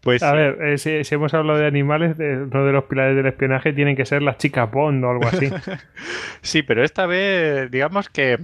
Pues 0.00 0.22
a 0.22 0.32
ver, 0.32 0.62
eh, 0.62 0.78
si, 0.78 1.14
hemos 1.14 1.34
hablado 1.34 1.58
de 1.58 1.66
animales, 1.66 2.16
uno 2.18 2.64
de 2.64 2.72
los 2.72 2.84
pilares 2.84 3.16
del 3.16 3.26
espionaje 3.26 3.72
tienen 3.72 3.96
que 3.96 4.06
ser 4.06 4.22
las 4.22 4.38
chicas 4.38 4.70
Bond 4.70 5.04
o 5.04 5.10
algo 5.10 5.26
así. 5.26 5.50
sí, 6.40 6.62
pero 6.62 6.84
esta 6.84 7.06
vez, 7.06 7.68
digamos 7.70 8.08
que, 8.08 8.38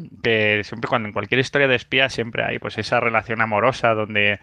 siempre 0.64 0.89
cuando 0.89 1.09
en 1.09 1.12
cualquier 1.12 1.40
historia 1.40 1.68
de 1.68 1.76
espía 1.76 2.09
siempre 2.09 2.44
hay 2.44 2.59
pues 2.59 2.76
esa 2.78 2.98
relación 2.98 3.40
amorosa 3.40 3.94
donde 3.94 4.40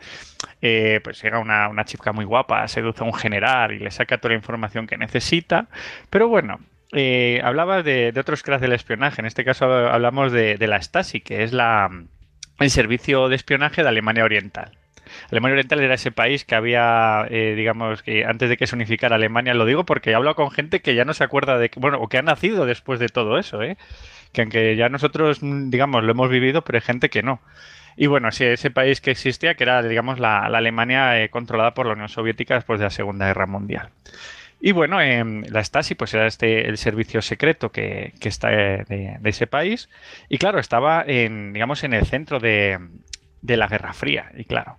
eh, 0.62 1.02
pues 1.04 1.22
llega 1.22 1.40
una, 1.40 1.84
chica 1.84 2.14
muy 2.14 2.24
guapa, 2.24 2.68
seduce 2.70 3.04
a 3.04 3.08
un 3.08 3.14
general 3.14 3.74
y 3.74 3.80
le 3.80 3.92
saca 3.92 4.18
toda 4.18 4.30
la 4.30 4.38
información 4.38 4.88
que 4.88 4.98
necesita. 4.98 5.68
Pero 6.10 6.30
bueno, 6.30 6.60
eh, 6.94 7.42
hablabas 7.44 7.84
de, 7.84 8.14
otros 8.18 8.42
cracks 8.42 8.62
del 8.62 8.72
espionaje. 8.72 9.20
En 9.20 9.26
este 9.26 9.44
caso 9.44 9.66
hablamos 9.66 10.32
de, 10.32 10.56
de 10.56 10.68
la 10.68 10.82
Stasi, 10.82 11.20
que 11.20 11.44
es 11.44 11.52
la, 11.52 11.90
el 12.60 12.70
servicio 12.70 13.28
de 13.28 13.36
espionaje 13.36 13.84
de 13.84 13.90
Alemania 13.90 14.24
Oriental. 14.24 14.81
Alemania 15.32 15.54
Oriental 15.54 15.80
era 15.82 15.96
ese 15.96 16.12
país 16.12 16.46
que 16.46 16.56
había, 16.56 17.26
eh, 17.30 17.54
digamos, 17.56 18.04
que 18.04 18.26
antes 18.26 18.50
de 18.50 18.58
que 18.58 18.68
se 18.68 18.76
unificara 18.76 19.16
Alemania, 19.16 19.54
lo 19.54 19.66
digo 19.66 19.86
porque 19.86 20.12
he 20.12 20.16
hablado 20.16 20.36
con 20.36 20.52
gente 20.52 20.82
que 20.82 20.96
ya 20.96 21.06
no 21.06 21.14
se 21.14 21.24
acuerda 21.24 21.58
de, 21.58 21.72
bueno, 21.78 22.00
o 22.00 22.08
que 22.10 22.18
ha 22.18 22.22
nacido 22.22 22.66
después 22.66 23.00
de 23.00 23.10
todo 23.10 23.38
eso, 23.38 23.62
¿eh? 23.62 23.78
Que 24.34 24.42
aunque 24.42 24.76
ya 24.76 24.90
nosotros, 24.90 25.40
digamos, 25.42 26.04
lo 26.04 26.12
hemos 26.12 26.30
vivido, 26.30 26.64
pero 26.64 26.78
hay 26.78 26.82
gente 26.82 27.10
que 27.10 27.24
no. 27.24 27.42
Y 27.98 28.08
bueno, 28.08 28.32
sí, 28.32 28.46
ese 28.46 28.72
país 28.72 29.02
que 29.02 29.12
existía, 29.12 29.56
que 29.56 29.64
era, 29.64 29.84
digamos, 29.84 30.20
la, 30.20 30.40
Alemania 30.46 31.22
eh, 31.22 31.30
controlada 31.30 31.74
por 31.74 31.86
la 31.86 31.94
Unión 31.94 32.10
Soviética 32.10 32.56
después 32.56 32.80
de 32.80 32.86
la 32.86 32.90
Segunda 32.90 33.28
Guerra 33.28 33.48
Mundial. 33.48 33.90
Y 34.62 34.74
bueno, 34.74 35.00
la 35.00 35.64
Stasi 35.64 35.96
pues 35.96 36.14
era 36.14 36.28
este 36.28 36.70
el 36.70 36.78
servicio 36.78 37.22
secreto 37.24 37.72
que, 37.72 38.14
está 38.22 38.54
eh, 38.54 38.86
de, 38.88 39.18
de, 39.20 39.30
ese 39.30 39.48
país. 39.48 39.90
Y 40.30 40.38
claro, 40.38 40.60
estaba 40.60 41.04
en, 41.06 41.52
digamos, 41.54 41.84
en 41.84 41.94
el 41.94 42.06
centro 42.06 42.40
de, 42.40 42.80
de 43.42 43.58
la 43.58 43.68
Guerra 43.68 43.94
Fría. 43.94 44.32
Y 44.36 44.46
claro, 44.46 44.78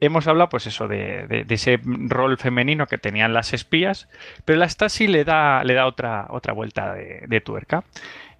hemos 0.00 0.26
hablado, 0.26 0.48
pues 0.48 0.66
eso, 0.66 0.88
de, 0.88 1.44
ese 1.48 1.80
rol 1.84 2.36
femenino 2.38 2.86
que 2.86 2.98
tenían 2.98 3.32
las 3.34 3.52
espías, 3.52 4.08
pero 4.44 4.58
la 4.58 4.68
Stasi 4.68 5.06
le 5.06 5.24
da, 5.24 5.64
le 5.64 5.74
da 5.74 5.86
otra, 5.86 6.26
otra 6.30 6.52
vuelta 6.52 6.94
de, 6.94 7.40
tuerca. 7.40 7.84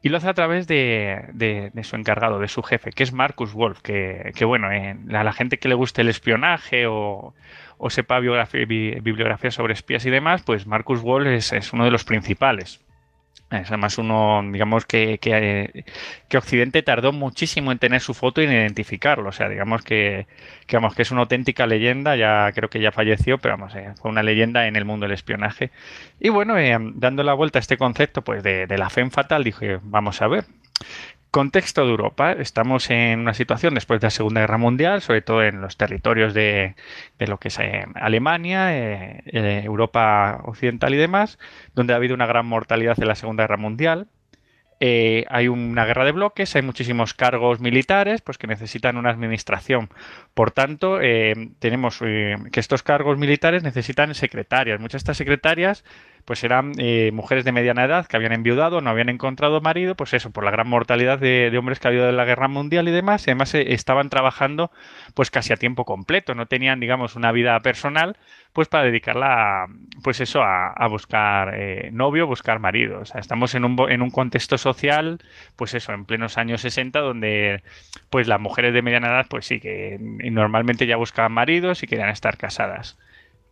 Y 0.00 0.10
lo 0.10 0.18
hace 0.18 0.28
a 0.28 0.34
través 0.34 0.68
de, 0.68 1.72
su 1.82 1.96
encargado, 1.96 2.38
de 2.38 2.46
su 2.46 2.62
jefe, 2.62 2.92
que 2.92 3.02
es 3.02 3.12
Marcus 3.12 3.52
Wolf, 3.52 3.80
que, 3.82 4.44
bueno, 4.44 4.70
en, 4.70 5.14
a 5.14 5.24
la 5.24 5.32
gente 5.32 5.58
que 5.58 5.68
le 5.68 5.74
guste 5.74 6.02
el 6.02 6.08
espionaje 6.08 6.86
o, 6.86 7.34
sepa 7.88 8.20
bibliografía 8.20 9.50
sobre 9.50 9.72
espías 9.72 10.06
y 10.06 10.10
demás, 10.10 10.42
pues 10.42 10.66
Marcus 10.66 11.02
Wolf 11.02 11.52
es 11.52 11.72
uno 11.72 11.84
de 11.84 11.90
los 11.90 12.04
principales. 12.04 12.80
Es 13.50 13.68
además 13.68 13.96
uno, 13.96 14.42
digamos 14.52 14.84
que, 14.84 15.18
que, 15.18 15.84
Occidente 16.36 16.82
tardó 16.82 17.12
muchísimo 17.12 17.72
en 17.72 17.78
tener 17.78 18.02
su 18.02 18.12
foto 18.12 18.42
y 18.42 18.44
en 18.44 18.52
identificarlo. 18.52 19.30
O 19.30 19.32
sea, 19.32 19.48
digamos 19.48 19.82
que, 19.82 20.26
que, 20.66 20.78
que 20.94 21.02
es 21.02 21.10
una 21.10 21.22
auténtica 21.22 21.66
leyenda. 21.66 22.14
Ya 22.16 22.52
creo 22.52 22.68
que 22.68 22.80
ya 22.80 22.92
falleció, 22.92 23.38
pero 23.38 23.56
vamos, 23.56 23.74
eh, 23.74 23.94
fue 24.00 24.10
una 24.10 24.22
leyenda 24.22 24.66
en 24.66 24.76
el 24.76 24.84
mundo 24.84 25.04
del 25.04 25.14
espionaje. 25.14 25.70
Y 26.20 26.28
bueno, 26.28 26.58
eh, 26.58 26.76
dando 26.94 27.22
la 27.22 27.32
vuelta 27.32 27.58
a 27.58 27.60
este 27.60 27.78
concepto 27.78 28.22
pues 28.22 28.42
de, 28.42 28.66
de 28.66 28.78
la 28.78 28.90
fe 28.90 29.08
fatal, 29.10 29.44
dije, 29.44 29.78
vamos 29.82 30.20
a 30.20 30.28
ver, 30.28 30.44
Contexto 31.30 31.84
de 31.84 31.90
Europa. 31.90 32.32
Estamos 32.32 32.88
en 32.90 33.20
una 33.20 33.34
situación 33.34 33.74
después 33.74 34.00
de 34.00 34.06
la 34.06 34.10
Segunda 34.10 34.40
Guerra 34.40 34.56
Mundial, 34.56 35.02
sobre 35.02 35.20
todo 35.20 35.42
en 35.42 35.60
los 35.60 35.76
territorios 35.76 36.32
de, 36.32 36.74
lo 37.18 37.38
que 37.38 37.48
es 37.48 37.58
eh, 37.58 37.84
Alemania, 37.96 38.74
eh, 38.74 39.22
eh, 39.26 39.62
Europa 39.64 40.40
Occidental 40.44 40.94
y 40.94 40.96
demás, 40.96 41.38
donde 41.74 41.92
ha 41.92 41.96
habido 41.96 42.14
una 42.14 42.26
gran 42.26 42.46
mortalidad 42.46 42.98
en 42.98 43.08
la 43.08 43.14
Segunda 43.14 43.44
Guerra 43.44 43.58
Mundial. 43.58 44.08
hay 44.80 45.48
una 45.48 45.84
guerra 45.84 46.04
de 46.06 46.12
bloques, 46.12 46.56
hay 46.56 46.62
muchísimos 46.62 47.12
cargos 47.12 47.60
militares 47.60 48.22
pues, 48.22 48.38
que 48.38 48.46
necesitan 48.46 48.96
una 48.96 49.10
administración. 49.10 49.90
Por 50.32 50.50
tanto, 50.52 50.98
tenemos 51.58 51.98
que 51.98 52.60
estos 52.60 52.82
cargos 52.82 53.18
militares 53.18 53.62
necesitan 53.62 54.14
secretarias. 54.14 54.80
Muchas 54.80 55.00
de 55.00 55.04
estas 55.04 55.16
secretarias 55.18 55.84
pues 56.28 56.44
eran 56.44 56.72
eh, 56.76 57.10
mujeres 57.14 57.46
de 57.46 57.52
mediana 57.52 57.84
edad 57.84 58.04
que 58.04 58.14
habían 58.14 58.32
enviudado, 58.34 58.82
no 58.82 58.90
habían 58.90 59.08
encontrado 59.08 59.62
marido, 59.62 59.94
pues 59.94 60.12
eso, 60.12 60.30
por 60.30 60.44
la 60.44 60.50
gran 60.50 60.68
mortalidad 60.68 61.18
de, 61.18 61.50
hombres 61.56 61.80
que 61.80 61.88
ha 61.88 61.90
habido 61.90 62.06
en 62.06 62.18
la 62.18 62.26
guerra 62.26 62.48
mundial 62.48 62.86
y 62.86 62.90
demás, 62.90 63.26
y 63.26 63.30
además 63.30 63.54
eh, 63.54 63.72
estaban 63.72 64.10
trabajando 64.10 64.70
pues 65.14 65.30
casi 65.30 65.54
a 65.54 65.56
tiempo 65.56 65.86
completo, 65.86 66.34
no 66.34 66.44
tenían, 66.44 66.80
digamos, 66.80 67.16
una 67.16 67.32
vida 67.32 67.58
personal, 67.60 68.18
pues 68.52 68.68
para 68.68 68.84
dedicarla, 68.84 69.62
a, 69.62 69.66
pues 70.02 70.20
eso, 70.20 70.42
a, 70.42 70.86
buscar 70.88 71.54
eh, 71.54 71.88
novio, 71.94 72.26
buscar 72.26 72.58
marido. 72.58 73.00
O 73.00 73.04
sea, 73.06 73.22
estamos 73.22 73.54
en 73.54 73.64
un, 73.64 73.90
en 73.90 74.02
un 74.02 74.10
contexto 74.10 74.58
social, 74.58 75.20
pues 75.56 75.72
eso, 75.72 75.94
en 75.94 76.04
plenos 76.04 76.36
años 76.36 76.60
60, 76.60 77.00
donde 77.00 77.62
pues 78.10 78.28
las 78.28 78.38
mujeres 78.38 78.74
de 78.74 78.82
mediana 78.82 79.08
edad, 79.08 79.26
pues 79.30 79.46
sí, 79.46 79.60
que 79.60 79.96
normalmente 79.98 80.86
ya 80.86 80.96
buscaban 80.96 81.32
maridos 81.32 81.82
y 81.82 81.86
querían 81.86 82.10
estar 82.10 82.36
casadas. 82.36 82.98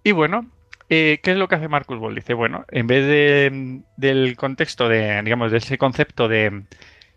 Y 0.05 0.13
bueno, 0.13 0.51
eh, 0.89 1.21
¿Qué 1.23 1.33
es 1.33 1.37
lo 1.37 1.49
que 1.49 1.57
hace 1.57 1.69
Marcus 1.69 1.99
Ball? 1.99 2.15
Dice, 2.15 2.35
bueno, 2.35 2.65
en 2.71 2.87
vez 2.87 3.07
de, 3.07 3.83
del 3.97 4.37
contexto 4.37 4.89
de, 4.89 5.23
digamos, 5.23 5.51
de 5.51 5.59
ese 5.59 5.79
concepto 5.79 6.29
de, 6.29 6.65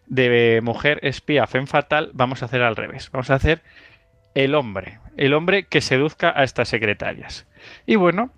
de 0.07 0.59
mujer 0.63 0.99
espía, 1.03 1.47
fen 1.47 1.67
fatal, 1.67 2.11
vamos 2.13 2.41
a 2.41 2.45
hacer 2.45 2.61
al 2.61 2.75
revés. 2.75 3.09
Vamos 3.11 3.29
a 3.29 3.35
hacer 3.35 3.61
el 4.35 4.55
hombre, 4.55 4.99
el 5.17 5.33
hombre 5.33 5.63
que 5.63 5.81
seduzca 5.81 6.33
a 6.35 6.43
estas 6.43 6.69
secretarias. 6.69 7.47
Y 7.85 7.95
bueno, 7.95 8.31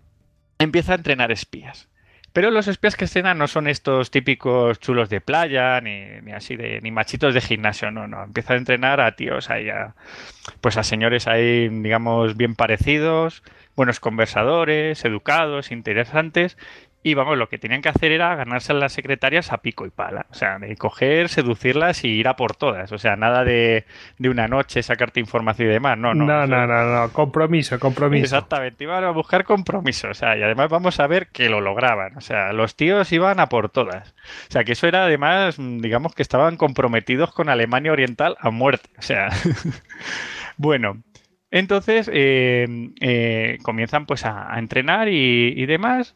empieza 0.59 0.93
a 0.93 0.95
entrenar 0.95 1.31
espías. 1.31 1.89
Pero 2.33 2.49
los 2.49 2.67
espías 2.67 2.95
que 2.95 3.05
estrenan 3.05 3.37
no 3.37 3.47
son 3.47 3.67
estos 3.67 4.09
típicos 4.09 4.79
chulos 4.79 5.09
de 5.09 5.19
playa, 5.19 5.81
ni, 5.81 6.31
así 6.31 6.55
de, 6.55 6.79
ni 6.81 6.89
machitos 6.89 7.33
de 7.33 7.41
gimnasio, 7.41 7.91
no, 7.91 8.07
no. 8.07 8.23
Empieza 8.23 8.53
a 8.53 8.57
entrenar 8.57 9.01
a 9.01 9.15
tíos 9.15 9.49
ahí, 9.49 9.69
a, 9.69 9.95
pues 10.61 10.77
a 10.77 10.83
señores 10.83 11.27
ahí, 11.27 11.67
digamos, 11.67 12.37
bien 12.37 12.55
parecidos, 12.55 13.43
buenos 13.75 13.99
conversadores, 13.99 15.03
educados, 15.03 15.71
interesantes, 15.71 16.57
y 17.03 17.15
vamos, 17.15 17.35
lo 17.35 17.49
que 17.49 17.57
tenían 17.57 17.81
que 17.81 17.89
hacer 17.89 18.11
era 18.11 18.35
ganarse 18.35 18.73
a 18.73 18.75
las 18.75 18.93
secretarias 18.93 19.51
a 19.51 19.57
pico 19.57 19.87
y 19.87 19.89
pala. 19.89 20.27
O 20.29 20.35
sea, 20.35 20.59
de 20.59 20.75
coger, 20.75 21.29
seducirlas 21.29 22.03
y 22.03 22.09
ir 22.09 22.27
a 22.27 22.35
por 22.35 22.55
todas. 22.55 22.91
O 22.91 22.99
sea, 22.99 23.15
nada 23.15 23.43
de, 23.43 23.85
de 24.19 24.29
una 24.29 24.47
noche 24.47 24.83
sacarte 24.83 25.19
información 25.19 25.69
y 25.69 25.71
demás. 25.71 25.97
No, 25.97 26.13
no. 26.13 26.25
No, 26.25 26.45
no, 26.45 26.67
no, 26.67 26.83
no. 26.83 27.09
Compromiso, 27.11 27.79
compromiso. 27.79 28.23
Exactamente. 28.23 28.83
Iban 28.83 29.03
a 29.03 29.09
buscar 29.09 29.45
compromiso. 29.45 30.09
O 30.09 30.13
sea, 30.13 30.37
y 30.37 30.43
además 30.43 30.69
vamos 30.69 30.99
a 30.99 31.07
ver 31.07 31.29
que 31.29 31.49
lo 31.49 31.59
lograban. 31.59 32.15
O 32.17 32.21
sea, 32.21 32.53
los 32.53 32.75
tíos 32.75 33.11
iban 33.11 33.39
a 33.39 33.47
por 33.47 33.69
todas. 33.69 34.11
O 34.49 34.51
sea, 34.51 34.63
que 34.63 34.73
eso 34.73 34.87
era 34.87 35.05
además, 35.05 35.55
digamos 35.57 36.13
que 36.13 36.21
estaban 36.21 36.55
comprometidos 36.55 37.33
con 37.33 37.49
Alemania 37.49 37.93
Oriental 37.93 38.37
a 38.39 38.51
muerte. 38.51 38.89
O 38.99 39.01
sea, 39.01 39.29
bueno. 40.57 41.01
Entonces 41.53 42.09
eh, 42.13 42.65
eh, 43.01 43.57
comienzan 43.63 44.05
pues 44.05 44.23
a, 44.23 44.57
entrenar 44.57 45.09
y 45.09 45.65
demás. 45.65 46.15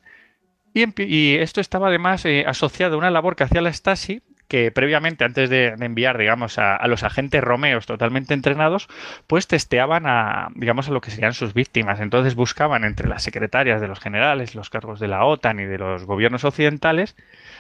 Y, 0.76 1.36
esto 1.38 1.62
estaba 1.62 1.88
además 1.88 2.26
eh, 2.26 2.44
asociado 2.46 2.96
a 2.96 2.98
una 2.98 3.10
labor 3.10 3.38
que 3.38 3.46
hacía 3.46 3.62
la 3.62 3.72
Stasi, 3.72 4.22
que 4.50 4.72
previamente, 4.72 5.24
antes 5.24 5.50
de, 5.50 5.68
enviar, 5.80 6.18
digamos, 6.18 6.60
a, 6.60 6.86
los 6.88 7.04
agentes 7.04 7.42
romeos 7.42 7.86
totalmente 7.86 8.34
entrenados, 8.34 8.90
pues 9.26 9.48
testeaban 9.48 10.06
a, 10.06 10.50
digamos, 10.54 10.90
a 10.90 10.92
lo 10.92 11.00
que 11.00 11.12
serían 11.12 11.34
sus 11.34 11.54
víctimas. 11.54 12.02
Entonces 12.02 12.36
buscaban 12.36 12.84
entre 12.84 13.08
las 13.08 13.24
secretarias 13.24 13.80
de 13.80 13.88
los 13.88 14.02
generales, 14.02 14.54
los 14.54 14.70
cargos 14.70 15.00
de 15.00 15.08
la 15.08 15.24
OTAN 15.24 15.62
y 15.62 15.66
de 15.66 15.78
los 15.78 16.04
gobiernos 16.04 16.44
occidentales 16.44 17.16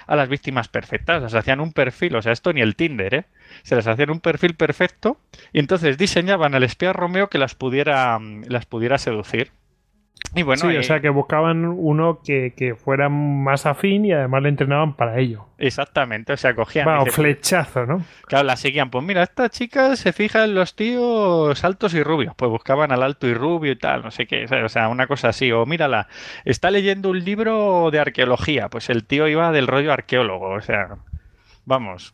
a 0.07 0.17
las 0.17 0.27
víctimas 0.27 0.67
perfectas. 0.67 1.21
Las 1.21 1.35
hacían 1.35 1.61
un 1.61 1.71
perfil, 1.71 2.17
o 2.17 2.21
sea, 2.21 2.33
esto 2.33 2.51
ni 2.51 2.59
el 2.59 2.75
Tinder, 2.75 3.13
¿eh? 3.15 3.25
Se 3.63 3.77
les 3.77 3.87
hacían 3.87 4.09
un 4.09 4.19
perfil 4.19 4.55
perfecto 4.55 5.17
y 5.53 5.59
entonces 5.59 5.97
diseñaban 5.97 6.53
al 6.53 6.63
espía 6.63 6.91
romeo 6.91 7.29
que 7.29 7.37
las 7.37 7.55
pudiera, 7.55 8.19
las 8.45 8.65
pudiera 8.65 8.97
seducir. 8.97 9.51
Y 10.33 10.43
bueno, 10.43 10.69
sí, 10.69 10.75
o 10.75 10.83
sea 10.83 10.99
que 10.99 11.07
buscaban 11.07 11.65
uno 11.65 12.19
que, 12.21 12.75
fuera 12.77 13.07
más 13.07 13.65
afín 13.65 14.03
y 14.03 14.11
además 14.11 14.43
le 14.43 14.49
entrenaban 14.49 14.95
para 14.95 15.17
ello. 15.17 15.47
Exactamente, 15.57 16.33
o 16.33 16.37
sea, 16.37 16.53
cogían. 16.53 16.85
Bueno, 16.85 17.05
flechazo, 17.05 17.85
¿no? 17.85 18.03
Claro, 18.25 18.45
la 18.45 18.57
seguían. 18.57 18.89
Pues 18.89 19.03
mira, 19.05 19.23
esta 19.23 19.49
chica 19.49 19.95
se 19.95 20.11
fija 20.11 20.43
en 20.43 20.53
los 20.53 20.75
tíos 20.75 21.63
altos 21.63 21.93
y 21.93 22.03
rubios. 22.03 22.35
Pues 22.35 22.51
buscaban 22.51 22.91
al 22.91 23.03
alto 23.03 23.27
y 23.27 23.33
rubio 23.33 23.71
y 23.71 23.77
tal, 23.77 24.03
no 24.03 24.11
sé 24.11 24.25
qué. 24.25 24.45
O 24.45 24.69
sea, 24.69 24.89
una 24.89 25.07
cosa 25.07 25.29
así. 25.29 25.53
O 25.53 25.65
mírala, 25.65 26.09
está 26.43 26.69
leyendo 26.69 27.11
un 27.11 27.23
libro 27.23 27.89
de 27.91 27.99
arqueología. 27.99 28.67
Pues 28.67 28.89
el 28.89 29.05
tío 29.05 29.29
iba 29.29 29.53
del 29.53 29.67
rollo 29.67 29.93
arqueólogo. 29.93 30.49
O 30.49 30.61
sea, 30.61 30.97
vamos. 31.63 32.13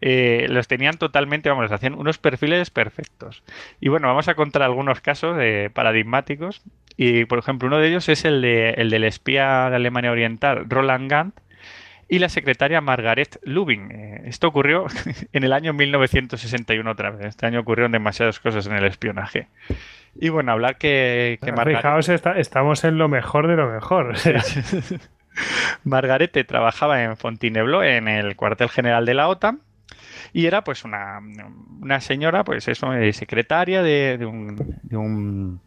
Eh, 0.00 0.46
los 0.48 0.66
tenían 0.68 0.96
totalmente, 0.96 1.50
vamos, 1.50 1.70
hacían 1.70 1.94
unos 1.94 2.18
perfiles 2.18 2.70
perfectos. 2.70 3.42
Y 3.80 3.88
bueno, 3.88 4.08
vamos 4.08 4.28
a 4.28 4.34
contar 4.34 4.62
algunos 4.62 5.00
casos 5.00 5.36
eh, 5.40 5.70
paradigmáticos 5.72 6.62
y, 6.96 7.24
por 7.26 7.38
ejemplo, 7.38 7.68
uno 7.68 7.78
de 7.78 7.88
ellos 7.88 8.08
es 8.08 8.24
el, 8.24 8.42
de, 8.42 8.70
el 8.70 8.90
del 8.90 9.04
espía 9.04 9.68
de 9.70 9.76
Alemania 9.76 10.10
Oriental, 10.10 10.64
Roland 10.68 11.10
Gant, 11.10 11.40
y 12.08 12.18
la 12.18 12.28
secretaria 12.28 12.80
Margaret 12.80 13.38
Lubin. 13.44 13.90
Eh, 13.92 14.22
esto 14.26 14.48
ocurrió 14.48 14.86
en 15.32 15.44
el 15.44 15.52
año 15.52 15.72
1961 15.72 16.90
otra 16.90 17.10
vez. 17.10 17.26
Este 17.26 17.46
año 17.46 17.60
ocurrieron 17.60 17.92
demasiadas 17.92 18.40
cosas 18.40 18.66
en 18.66 18.74
el 18.74 18.84
espionaje. 18.84 19.48
Y 20.16 20.28
bueno, 20.28 20.50
hablar 20.50 20.76
que, 20.76 21.38
que 21.40 21.52
Margaret... 21.52 21.78
Fijaos, 21.78 22.08
estamos 22.08 22.82
en 22.84 22.98
lo 22.98 23.08
mejor 23.08 23.46
de 23.46 23.54
lo 23.54 23.70
mejor. 23.70 24.14
Margarete 25.84 26.42
trabajaba 26.42 27.04
en 27.04 27.16
Fontainebleau, 27.16 27.82
en 27.82 28.08
el 28.08 28.34
cuartel 28.34 28.68
general 28.68 29.06
de 29.06 29.14
la 29.14 29.28
OTAN, 29.28 29.60
y 30.32 30.46
era 30.46 30.62
pues 30.64 30.84
una, 30.84 31.20
una 31.80 32.00
señora, 32.00 32.44
pues 32.44 32.68
eso, 32.68 32.92
eh, 32.94 33.12
secretaria 33.12 33.82
de, 33.82 34.16
de, 34.18 34.26
un, 34.26 34.56
de, 34.82 34.96
un, 34.96 35.60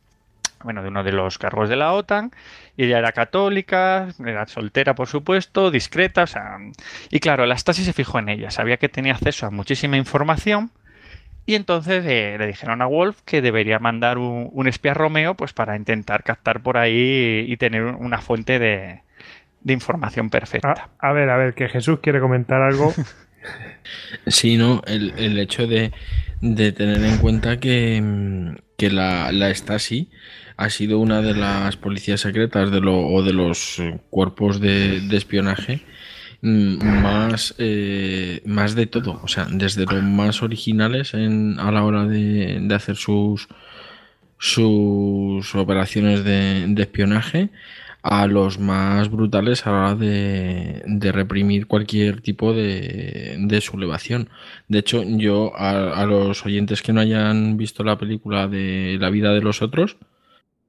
bueno, 0.63 0.81
de 0.81 0.89
uno 0.89 1.03
de 1.03 1.11
los 1.11 1.37
cargos 1.37 1.69
de 1.69 1.75
la 1.75 1.93
OTAN, 1.93 2.31
y 2.77 2.85
ella 2.85 2.99
era 2.99 3.11
católica, 3.11 4.09
era 4.25 4.47
soltera 4.47 4.95
por 4.95 5.07
supuesto, 5.07 5.71
discreta, 5.71 6.23
o 6.23 6.27
sea, 6.27 6.57
y 7.09 7.19
claro, 7.19 7.45
la 7.45 7.57
Stasi 7.57 7.83
se 7.83 7.93
fijó 7.93 8.19
en 8.19 8.29
ella, 8.29 8.51
sabía 8.51 8.77
que 8.77 8.89
tenía 8.89 9.13
acceso 9.13 9.45
a 9.45 9.51
muchísima 9.51 9.97
información, 9.97 10.71
y 11.45 11.55
entonces 11.55 12.05
eh, 12.05 12.37
le 12.39 12.47
dijeron 12.47 12.81
a 12.81 12.85
Wolf 12.85 13.19
que 13.25 13.41
debería 13.41 13.77
mandar 13.77 14.17
un, 14.17 14.49
un, 14.53 14.67
espía 14.67 14.93
Romeo 14.93 15.35
pues 15.35 15.51
para 15.51 15.75
intentar 15.75 16.23
captar 16.23 16.61
por 16.61 16.77
ahí 16.77 17.45
y 17.45 17.57
tener 17.57 17.83
una 17.83 18.19
fuente 18.19 18.59
de, 18.59 19.01
de 19.63 19.73
información 19.73 20.29
perfecta. 20.29 20.89
A, 20.99 21.09
a, 21.09 21.13
ver, 21.13 21.29
a 21.29 21.37
ver, 21.37 21.53
que 21.53 21.69
Jesús 21.69 21.99
quiere 21.99 22.19
comentar 22.19 22.61
algo. 22.61 22.93
sí, 24.27 24.57
no, 24.57 24.81
el, 24.87 25.13
el 25.17 25.39
hecho 25.39 25.67
de, 25.67 25.91
de, 26.41 26.71
tener 26.71 27.03
en 27.03 27.17
cuenta 27.17 27.59
que, 27.59 28.55
que 28.77 28.89
la, 28.89 29.31
la, 29.31 29.53
Stasi 29.53 30.09
ha 30.57 30.69
sido 30.69 30.99
una 30.99 31.21
de 31.21 31.33
las 31.33 31.77
policías 31.77 32.21
secretas 32.21 32.71
de 32.71 32.81
lo, 32.81 33.07
o 33.07 33.23
de 33.23 33.33
los 33.33 33.81
cuerpos 34.09 34.59
de, 34.59 35.07
espionaje 35.11 35.81
mm, 36.41 37.01
más, 37.01 37.55
eh, 37.57 38.41
más 38.45 38.75
de 38.75 38.85
todo, 38.87 39.19
o 39.23 39.27
sea, 39.27 39.47
desde 39.49 39.85
los 39.85 40.03
más 40.03 40.43
originales 40.43 41.13
en, 41.13 41.59
a 41.59 41.71
la 41.71 41.83
hora 41.83 42.05
de, 42.05 42.59
de 42.61 42.75
hacer 42.75 42.95
sus, 42.95 43.47
sus 44.37 45.55
operaciones 45.55 46.23
de 46.23 46.75
espionaje 46.77 47.49
a 48.03 48.27
los 48.27 48.59
más 48.59 49.09
brutales 49.09 49.65
a 49.65 49.71
la 49.71 49.79
hora 49.79 49.95
de, 49.95 50.83
de 50.85 51.11
reprimir 51.13 51.67
cualquier 51.67 52.19
tipo 52.19 52.53
de, 52.53 53.37
de, 53.39 53.61
sublevación. 53.61 54.29
De 54.67 54.79
hecho, 54.79 55.03
yo 55.03 55.53
a, 55.55 56.05
los 56.05 56.45
oyentes 56.45 56.81
que 56.81 56.91
no 56.91 56.99
hayan 56.99 57.55
visto 57.55 57.83
la 57.83 57.97
película 57.97 58.49
de 58.49 58.97
La 58.99 59.09
vida 59.09 59.33
de 59.33 59.41
los 59.41 59.61
otros, 59.61 59.95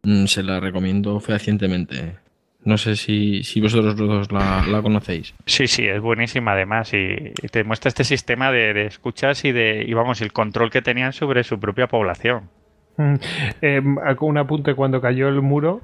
mm, 0.05 0.27
se 0.27 0.44
la 0.44 0.61
recomiendo 0.61 1.19
fehacientemente. 1.19 2.16
No 2.62 2.78
sé 2.78 2.94
si, 2.94 3.43
si 3.43 3.61
vosotros 3.61 3.97
dos 3.97 4.31
la, 4.32 4.65
la, 4.70 4.81
conocéis. 4.81 5.35
Sí, 5.44 5.66
sí, 5.66 5.86
es 5.86 6.01
buenísima 6.01 6.52
además 6.52 6.94
y, 6.94 7.32
y 7.43 7.48
te 7.48 7.65
muestra 7.65 7.89
este 7.89 8.05
sistema 8.05 8.52
de, 8.52 8.73
de, 8.73 8.86
escuchas 8.86 9.44
y 9.44 9.51
de 9.51 9.85
y 9.86 9.93
vamos 9.93 10.23
el 10.23 10.32
control 10.32 10.70
que 10.70 10.82
tenían 10.82 11.12
sobre 11.12 11.43
su 11.43 11.59
propia 11.59 11.89
población. 11.89 12.48
Eh, 13.61 13.83
un 14.21 14.39
apunte 14.39 14.75
cuando 14.75 15.01
cayó 15.01 15.29
el 15.29 15.41
muro 15.43 15.81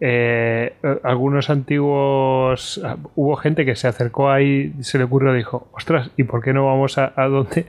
eh, 0.00 0.74
algunos 1.02 1.50
antiguos 1.50 2.80
hubo 3.14 3.36
gente 3.36 3.64
que 3.64 3.76
se 3.76 3.88
acercó 3.88 4.30
ahí 4.30 4.72
se 4.80 4.98
le 4.98 5.04
ocurrió 5.04 5.32
dijo 5.32 5.68
ostras 5.72 6.10
y 6.16 6.24
por 6.24 6.42
qué 6.42 6.52
no 6.52 6.66
vamos 6.66 6.98
a, 6.98 7.12
a 7.16 7.26
donde 7.28 7.66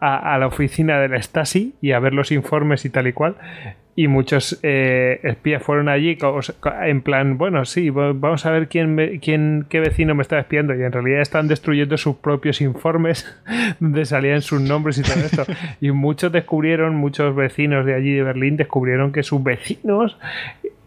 a, 0.00 0.34
a, 0.34 0.38
la 0.38 0.46
oficina 0.46 1.00
de 1.00 1.08
la 1.08 1.20
Stasi 1.20 1.74
y 1.80 1.92
a 1.92 1.98
ver 1.98 2.14
los 2.14 2.30
informes 2.30 2.84
y 2.84 2.90
tal 2.90 3.06
y 3.08 3.12
cual 3.12 3.36
y 3.94 4.08
muchos 4.08 4.58
eh, 4.62 5.20
espías 5.22 5.62
fueron 5.62 5.88
allí 5.88 6.16
en 6.82 7.02
plan, 7.02 7.36
bueno, 7.36 7.64
sí, 7.66 7.90
vamos 7.90 8.46
a 8.46 8.50
ver 8.50 8.68
quién, 8.68 9.20
quién, 9.20 9.66
qué 9.68 9.80
vecino 9.80 10.14
me 10.14 10.22
está 10.22 10.38
espiando 10.38 10.74
y 10.74 10.82
en 10.82 10.92
realidad 10.92 11.20
están 11.20 11.46
destruyendo 11.46 11.98
sus 11.98 12.16
propios 12.16 12.62
informes 12.62 13.26
donde 13.80 14.06
salían 14.06 14.40
sus 14.40 14.62
nombres 14.62 14.98
y 14.98 15.02
todo 15.02 15.20
esto. 15.20 15.44
Y 15.80 15.90
muchos 15.90 16.32
descubrieron, 16.32 16.96
muchos 16.96 17.36
vecinos 17.36 17.84
de 17.84 17.94
allí 17.94 18.12
de 18.14 18.22
Berlín 18.22 18.56
descubrieron 18.56 19.12
que 19.12 19.22
sus 19.22 19.42
vecinos 19.42 20.16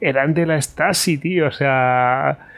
eran 0.02 0.34
de 0.34 0.48
la 0.48 0.60
Stasi, 0.60 1.18
tío, 1.19 1.48
o 1.48 1.52
sea 1.52 2.55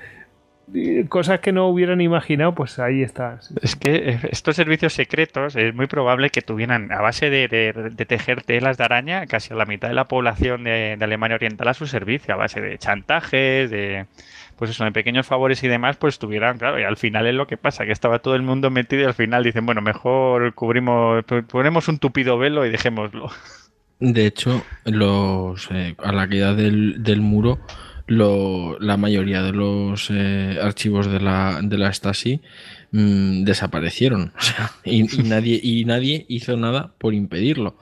cosas 1.07 1.39
que 1.39 1.51
no 1.51 1.67
hubieran 1.67 2.01
imaginado, 2.01 2.53
pues 2.53 2.79
ahí 2.79 3.01
está. 3.01 3.41
Sí. 3.41 3.55
Es 3.61 3.75
que 3.75 4.19
estos 4.31 4.55
servicios 4.55 4.93
secretos 4.93 5.55
es 5.55 5.73
muy 5.73 5.87
probable 5.87 6.29
que 6.29 6.41
tuvieran, 6.41 6.91
a 6.91 7.01
base 7.01 7.29
de, 7.29 7.47
de, 7.47 7.91
de 7.91 8.05
tejer 8.05 8.43
telas 8.43 8.77
de 8.77 8.83
araña, 8.83 9.27
casi 9.27 9.53
a 9.53 9.55
la 9.57 9.65
mitad 9.65 9.87
de 9.87 9.93
la 9.93 10.07
población 10.07 10.65
de, 10.65 10.95
de, 10.97 11.03
Alemania 11.05 11.35
Oriental 11.35 11.69
a 11.69 11.73
su 11.73 11.87
servicio, 11.87 12.33
a 12.33 12.37
base 12.37 12.59
de 12.59 12.77
chantajes, 12.77 13.69
de 13.69 14.07
pues 14.57 14.71
eso, 14.71 14.83
de 14.83 14.91
pequeños 14.91 15.27
favores 15.27 15.63
y 15.63 15.67
demás, 15.67 15.97
pues 15.97 16.19
tuvieran, 16.19 16.57
claro, 16.57 16.79
y 16.79 16.83
al 16.83 16.97
final 16.97 17.27
es 17.27 17.35
lo 17.35 17.47
que 17.47 17.57
pasa, 17.57 17.85
que 17.85 17.91
estaba 17.91 18.19
todo 18.19 18.35
el 18.35 18.41
mundo 18.41 18.71
metido 18.71 19.03
y 19.03 19.05
al 19.05 19.13
final 19.13 19.43
dicen, 19.43 19.65
bueno, 19.65 19.81
mejor 19.81 20.53
cubrimos, 20.55 21.23
ponemos 21.49 21.87
un 21.87 21.99
tupido 21.99 22.37
velo 22.37 22.65
y 22.65 22.71
dejémoslo. 22.71 23.29
De 23.99 24.25
hecho, 24.25 24.63
los 24.85 25.69
eh, 25.71 25.95
a 25.99 26.11
la 26.11 26.27
caída 26.27 26.53
del, 26.53 27.03
del 27.03 27.21
muro 27.21 27.59
lo, 28.07 28.79
la 28.79 28.97
mayoría 28.97 29.43
de 29.43 29.51
los 29.51 30.09
eh, 30.09 30.57
archivos 30.61 31.11
de 31.11 31.19
la, 31.19 31.59
de 31.61 31.77
la 31.77 31.93
Stasi 31.93 32.41
mmm, 32.91 33.43
desaparecieron. 33.43 34.31
O 34.37 34.41
sea, 34.41 34.71
y, 34.83 35.19
y, 35.19 35.23
nadie, 35.23 35.59
y 35.61 35.85
nadie 35.85 36.25
hizo 36.29 36.57
nada 36.57 36.91
por 36.97 37.13
impedirlo. 37.13 37.75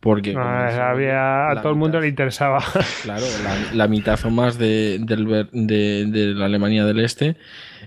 Porque 0.00 0.32
no, 0.32 0.40
había, 0.40 1.50
a 1.50 1.60
todo 1.60 1.72
el 1.72 1.78
mundo 1.78 1.98
mitad, 1.98 2.02
le 2.02 2.08
interesaba. 2.08 2.64
Claro, 3.02 3.26
la, 3.44 3.74
la, 3.74 3.88
mitad 3.88 4.18
o 4.24 4.30
más 4.30 4.56
de, 4.56 4.98
de, 4.98 5.46
de, 5.52 6.06
de, 6.06 6.26
la 6.34 6.46
Alemania 6.46 6.86
del 6.86 7.00
Este 7.00 7.36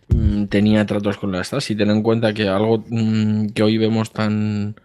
mmm, 0.10 0.46
tenía 0.46 0.86
tratos 0.86 1.18
con 1.18 1.32
la 1.32 1.44
Stasi. 1.44 1.76
Ten 1.76 1.90
en 1.90 2.04
cuenta 2.04 2.34
que 2.34 2.48
algo 2.48 2.84
mmm, 2.88 3.48
que 3.48 3.64
hoy 3.64 3.78
vemos 3.78 4.12
tan 4.12 4.76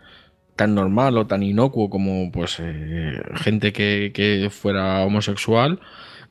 tan 0.57 0.75
normal 0.75 1.17
o 1.19 1.27
tan 1.27 1.43
inocuo 1.43 1.89
como 1.89 2.33
pues 2.33 2.57
eh, 2.61 3.23
gente 3.37 3.73
que, 3.73 4.11
que 4.13 4.49
fuera 4.51 5.03
homosexual 5.03 5.81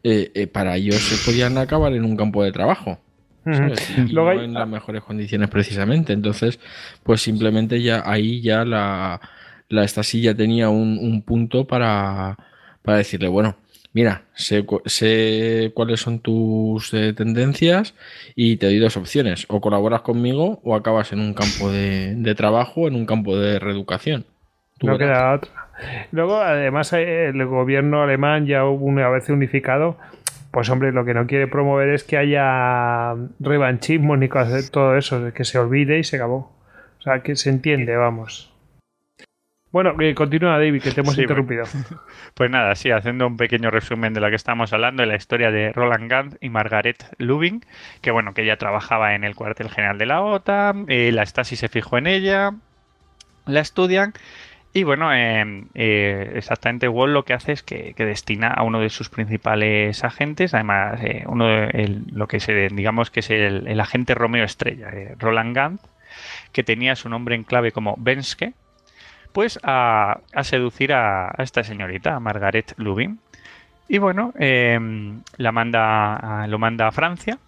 eh, 0.04 0.32
eh, 0.34 0.48
para 0.48 0.76
ellos 0.76 0.96
se 0.96 1.30
podían 1.30 1.58
acabar 1.58 1.94
en 1.94 2.06
un 2.06 2.16
campo 2.16 2.44
de 2.44 2.52
trabajo. 2.52 3.00
¿sabes? 3.46 3.90
Y 3.98 4.14
no 4.14 4.32
en 4.32 4.54
las 4.54 4.68
mejores 4.68 5.04
condiciones 5.04 5.50
precisamente. 5.50 6.14
Entonces, 6.14 6.60
pues 7.04 7.22
simplemente 7.22 7.82
ya 7.82 8.04
ahí 8.06 8.42
ya 8.42 8.66
la, 8.66 9.22
la 9.70 9.84
esta 9.84 10.04
silla 10.04 10.36
tenía 10.36 10.70
un, 10.70 10.98
un 11.00 11.22
punto 11.22 11.66
para, 11.66 12.38
para, 12.82 12.98
decirle, 12.98 13.28
bueno, 13.28 13.56
mira, 13.94 14.24
sé, 14.34 14.66
sé 14.86 15.72
cuáles 15.74 16.02
son 16.02 16.20
tus 16.20 16.94
eh, 16.94 17.14
tendencias 17.14 17.94
y 18.36 18.58
te 18.58 18.68
doy 18.68 18.80
dos 18.80 18.98
opciones. 18.98 19.46
O 19.50 19.62
colaboras 19.62 20.02
conmigo 20.02 20.60
o 20.64 20.76
acabas 20.76 21.14
en 21.14 21.20
un 21.20 21.34
campo 21.34 21.72
de, 21.72 22.16
de 22.16 22.36
trabajo, 22.36 22.88
en 22.88 22.96
un 22.96 23.06
campo 23.06 23.38
de 23.38 23.60
reeducación. 23.60 24.26
Tú 24.78 24.88
no 24.88 24.98
verás. 24.98 25.18
queda 25.18 25.34
otra. 25.34 25.57
Luego, 26.12 26.38
además, 26.38 26.92
eh, 26.94 27.28
el 27.28 27.46
gobierno 27.46 28.02
alemán 28.02 28.46
ya 28.46 28.66
una 28.66 29.10
vez 29.10 29.30
unificado, 29.30 29.98
pues 30.52 30.70
hombre, 30.70 30.92
lo 30.92 31.06
que 31.06 31.14
no 31.14 31.28
quiere 31.28 31.48
promover 31.48 31.90
es 31.90 32.04
que 32.04 32.18
haya 32.18 33.16
revanchismo 33.40 34.18
ni 34.18 34.30
todo 34.72 34.98
eso, 34.98 35.34
que 35.34 35.44
se 35.44 35.60
olvide 35.60 36.00
y 36.00 36.04
se 36.04 36.16
acabó. 36.16 36.52
O 37.00 37.02
sea, 37.02 37.22
que 37.22 37.36
se 37.36 37.50
entiende, 37.50 37.96
vamos. 37.96 38.54
Bueno, 39.72 39.94
eh, 40.00 40.16
continúa 40.16 40.58
David, 40.58 40.82
que 40.82 40.92
te 40.92 41.02
hemos 41.02 41.14
sí, 41.16 41.22
interrumpido. 41.22 41.66
Pues 42.34 42.50
nada, 42.50 42.76
sí, 42.76 42.92
haciendo 42.92 43.28
un 43.28 43.36
pequeño 43.36 43.72
resumen 43.72 44.14
de 44.14 44.22
lo 44.22 44.30
que 44.30 44.36
estamos 44.36 44.72
hablando, 44.72 45.02
de 45.02 45.08
la 45.08 45.16
historia 45.16 45.52
de 45.52 45.72
Roland 45.74 46.10
Gant 46.10 46.36
y 46.40 46.50
Margaret 46.50 47.04
Lubin, 47.18 47.66
que 48.02 48.12
bueno, 48.12 48.34
que 48.34 48.44
ella 48.44 48.58
trabajaba 48.58 49.16
en 49.16 49.24
el 49.24 49.36
cuartel 49.36 49.70
general 49.70 49.98
de 49.98 50.06
la 50.06 50.22
OTAN, 50.22 50.86
eh, 50.88 51.12
la 51.12 51.26
Stasi 51.26 51.56
se 51.56 51.68
fijó 51.68 51.98
en 51.98 52.08
ella, 52.08 52.52
la 53.46 53.60
estudian 53.60 54.14
y 54.78 54.84
bueno, 54.84 55.12
eh, 55.12 55.64
eh, 55.74 56.34
exactamente 56.36 56.88
Wall 56.88 57.12
lo 57.12 57.26
que 57.26 57.34
hace 57.34 57.52
es 57.52 57.64
que, 57.64 57.96
destina 57.98 58.50
a 58.50 58.62
uno 58.62 58.80
de 58.80 58.92
sus 58.92 59.10
principales 59.10 60.04
agentes, 60.04 60.54
además 60.54 61.02
eh, 61.02 61.24
uno 61.26 61.48
de 61.48 62.04
lo 62.12 62.28
que 62.28 62.40
se 62.40 62.68
digamos 62.68 63.10
que 63.10 63.22
es 63.22 63.32
el, 63.32 63.80
agente 63.80 64.14
Romeo 64.14 64.44
Estrella, 64.44 64.90
eh, 64.94 65.16
Roland 65.18 65.56
Gant, 65.56 65.82
que 66.52 66.64
tenía 66.64 66.96
su 66.96 67.10
nombre 67.10 67.34
en 67.34 67.44
clave 67.44 67.72
como 67.72 67.96
Benske, 67.98 68.54
pues 69.32 69.60
a, 69.64 70.20
seducir 70.44 70.94
a, 70.94 71.34
esta 71.40 71.64
señorita, 71.64 72.14
a 72.14 72.20
Margaret 72.20 72.76
Lubin. 72.78 73.20
Y 73.88 73.98
bueno, 73.98 74.32
eh, 74.38 74.80
la 75.38 75.52
manda, 75.52 76.46
lo 76.46 76.60
manda 76.60 76.88
a 76.88 76.92
Francia 76.92 77.40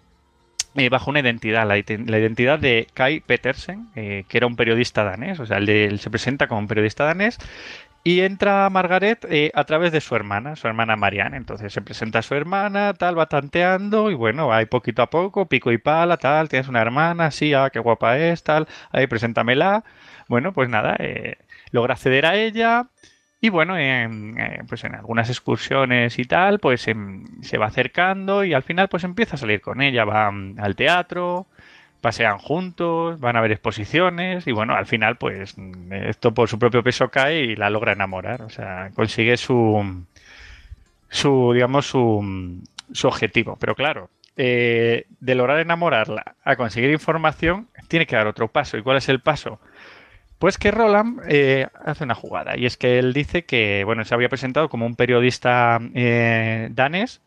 eh, 0.76 0.88
bajo 0.88 1.10
una 1.10 1.20
identidad, 1.20 1.66
la, 1.66 1.78
identidad 1.78 2.58
de 2.58 2.86
Kai 2.94 3.20
Petersen, 3.20 3.88
eh, 3.96 4.24
que 4.28 4.36
era 4.36 4.46
un 4.46 4.56
periodista 4.56 5.04
danés, 5.04 5.40
o 5.40 5.46
sea, 5.46 5.58
él, 5.58 5.98
se 5.98 6.10
presenta 6.10 6.46
como 6.46 6.60
un 6.60 6.68
periodista 6.68 7.04
danés 7.04 7.38
y 8.02 8.20
entra 8.20 8.70
Margaret 8.70 9.26
eh, 9.28 9.50
a 9.54 9.64
través 9.64 9.92
de 9.92 10.00
su 10.00 10.14
hermana, 10.16 10.56
su 10.56 10.66
hermana 10.68 10.96
Marianne. 10.96 11.36
Entonces 11.36 11.72
se 11.72 11.82
presenta 11.82 12.20
a 12.20 12.22
su 12.22 12.34
hermana, 12.34 12.94
tal, 12.94 13.18
va 13.18 13.26
tanteando 13.26 14.10
y 14.10 14.14
bueno, 14.14 14.52
ahí 14.52 14.66
poquito 14.66 15.02
a 15.02 15.10
poco, 15.10 15.46
pico 15.46 15.72
y 15.72 15.78
pala, 15.78 16.16
tal, 16.16 16.48
tienes 16.48 16.68
una 16.68 16.80
hermana, 16.80 17.30
sí, 17.30 17.52
ah, 17.52 17.70
qué 17.70 17.78
guapa 17.80 18.18
es, 18.18 18.42
tal, 18.42 18.68
ahí 18.92 19.06
preséntamela. 19.06 19.84
Bueno, 20.28 20.52
pues 20.52 20.68
nada, 20.68 20.96
eh, 20.98 21.36
logra 21.72 21.94
acceder 21.94 22.26
a 22.26 22.36
ella. 22.36 22.88
Y 23.40 23.48
bueno, 23.48 23.78
en, 23.78 24.38
eh, 24.38 24.60
pues 24.68 24.84
en 24.84 24.94
algunas 24.94 25.30
excursiones 25.30 26.18
y 26.18 26.24
tal, 26.24 26.58
pues 26.58 26.86
en, 26.88 27.42
se 27.42 27.56
va 27.56 27.66
acercando 27.66 28.44
y 28.44 28.52
al 28.52 28.62
final 28.62 28.88
pues 28.88 29.04
empieza 29.04 29.36
a 29.36 29.38
salir 29.38 29.62
con 29.62 29.80
ella, 29.80 30.04
va 30.04 30.30
mm, 30.30 30.56
al 30.60 30.76
teatro, 30.76 31.46
pasean 32.02 32.38
juntos, 32.38 33.18
van 33.18 33.36
a 33.36 33.40
ver 33.40 33.52
exposiciones 33.52 34.46
y 34.46 34.52
bueno, 34.52 34.74
al 34.74 34.86
final 34.86 35.16
pues 35.16 35.54
esto 35.90 36.34
por 36.34 36.48
su 36.48 36.58
propio 36.58 36.82
peso 36.82 37.08
cae 37.08 37.40
y 37.40 37.56
la 37.56 37.70
logra 37.70 37.92
enamorar, 37.92 38.42
o 38.42 38.50
sea, 38.50 38.90
consigue 38.94 39.36
su, 39.38 40.04
su 41.08 41.52
digamos, 41.54 41.86
su, 41.86 42.62
su 42.92 43.08
objetivo. 43.08 43.56
Pero 43.58 43.74
claro, 43.74 44.10
eh, 44.36 45.06
de 45.20 45.34
lograr 45.34 45.58
enamorarla 45.60 46.36
a 46.44 46.56
conseguir 46.56 46.90
información, 46.90 47.68
tiene 47.88 48.06
que 48.06 48.16
dar 48.16 48.26
otro 48.26 48.48
paso. 48.48 48.78
¿Y 48.78 48.82
cuál 48.82 48.96
es 48.98 49.08
el 49.08 49.20
paso? 49.20 49.60
Pues 50.40 50.56
que 50.56 50.70
Roland 50.70 51.20
eh, 51.28 51.68
hace 51.84 52.04
una 52.04 52.14
jugada 52.14 52.56
y 52.56 52.64
es 52.64 52.78
que 52.78 52.98
él 52.98 53.12
dice 53.12 53.44
que, 53.44 53.84
bueno, 53.84 54.06
se 54.06 54.14
había 54.14 54.30
presentado 54.30 54.70
como 54.70 54.86
un 54.86 54.96
periodista 54.96 55.78
eh, 55.94 56.68
danés, 56.70 57.20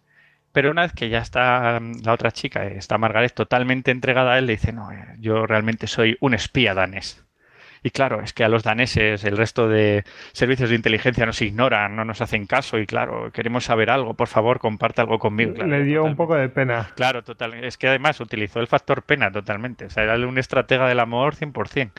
pero 0.52 0.72
una 0.72 0.82
vez 0.82 0.94
que 0.94 1.10
ya 1.10 1.20
está 1.20 1.80
la 1.80 2.12
otra 2.12 2.32
chica, 2.32 2.66
está 2.66 2.98
Margaret 2.98 3.32
totalmente 3.32 3.92
entregada 3.92 4.34
a 4.34 4.40
él, 4.40 4.48
le 4.48 4.54
dice, 4.54 4.74
no, 4.74 4.92
eh, 4.92 5.06
yo 5.20 5.46
realmente 5.46 5.86
soy 5.86 6.18
un 6.22 6.34
espía 6.34 6.74
danés. 6.74 7.24
Y 7.84 7.92
claro, 7.92 8.20
es 8.22 8.34
que 8.34 8.46
a 8.46 8.50
los 8.50 8.64
daneses 8.64 9.24
el 9.24 9.38
resto 9.38 9.70
de 9.70 10.06
servicios 10.32 10.72
de 10.72 10.76
inteligencia 10.76 11.28
nos 11.28 11.40
ignoran, 11.44 11.96
no 11.96 12.06
nos 12.06 12.20
hacen 12.20 12.48
caso 12.48 12.80
y 12.80 12.88
claro, 12.88 13.32
queremos 13.32 13.66
saber 13.66 13.92
algo, 13.92 14.16
por 14.16 14.28
favor, 14.28 14.58
comparte 14.58 15.02
algo 15.02 15.20
conmigo. 15.20 15.64
Le 15.64 15.84
dio 15.84 16.04
un 16.04 16.16
poco 16.16 16.34
de 16.34 16.50
pena. 16.50 16.90
Claro, 16.96 17.24
total. 17.24 17.64
Es 17.64 17.78
que 17.78 17.90
además 17.90 18.20
utilizó 18.22 18.60
el 18.60 18.66
factor 18.66 19.04
pena 19.04 19.32
totalmente. 19.32 19.86
O 19.86 19.90
sea, 19.92 20.02
era 20.02 20.16
un 20.16 20.40
estratega 20.40 20.88
del 20.88 21.00
amor 21.00 21.36
100%. 21.36 21.92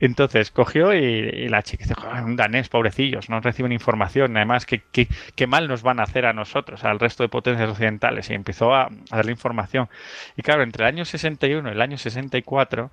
Entonces 0.00 0.50
cogió 0.50 0.94
y, 0.94 1.46
la 1.48 1.62
chica 1.62 1.84
dice, 1.84 1.94
un 2.24 2.34
danés, 2.34 2.70
pobrecillos, 2.70 3.28
no 3.28 3.40
reciben 3.40 3.70
información, 3.70 4.34
además, 4.34 4.64
¿qué, 4.64 5.46
mal 5.46 5.68
nos 5.68 5.82
van 5.82 6.00
a 6.00 6.04
hacer 6.04 6.24
a 6.24 6.32
nosotros, 6.32 6.84
al 6.84 6.98
resto 6.98 7.22
de 7.22 7.28
potencias 7.28 7.68
occidentales. 7.68 8.30
Y 8.30 8.34
empezó 8.34 8.74
a, 8.74 8.88
darle 9.10 9.32
información. 9.32 9.90
Y 10.36 10.42
claro, 10.42 10.62
entre 10.62 10.84
el 10.84 10.88
año 10.88 11.04
61 11.04 11.68
y 11.68 11.72
el 11.72 11.82
año 11.82 11.98
64 11.98 12.90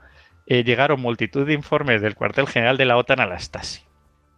eh, 0.48 0.64
llegaron 0.66 1.00
multitud 1.00 1.48
de 1.48 1.54
informes 1.54 2.02
del 2.02 2.16
cuartel 2.16 2.48
general 2.48 2.76
de 2.76 2.86
la 2.86 2.98
OTAN 2.98 3.22
a 3.22 3.26
la 3.26 3.40
Stasi. 3.40 3.84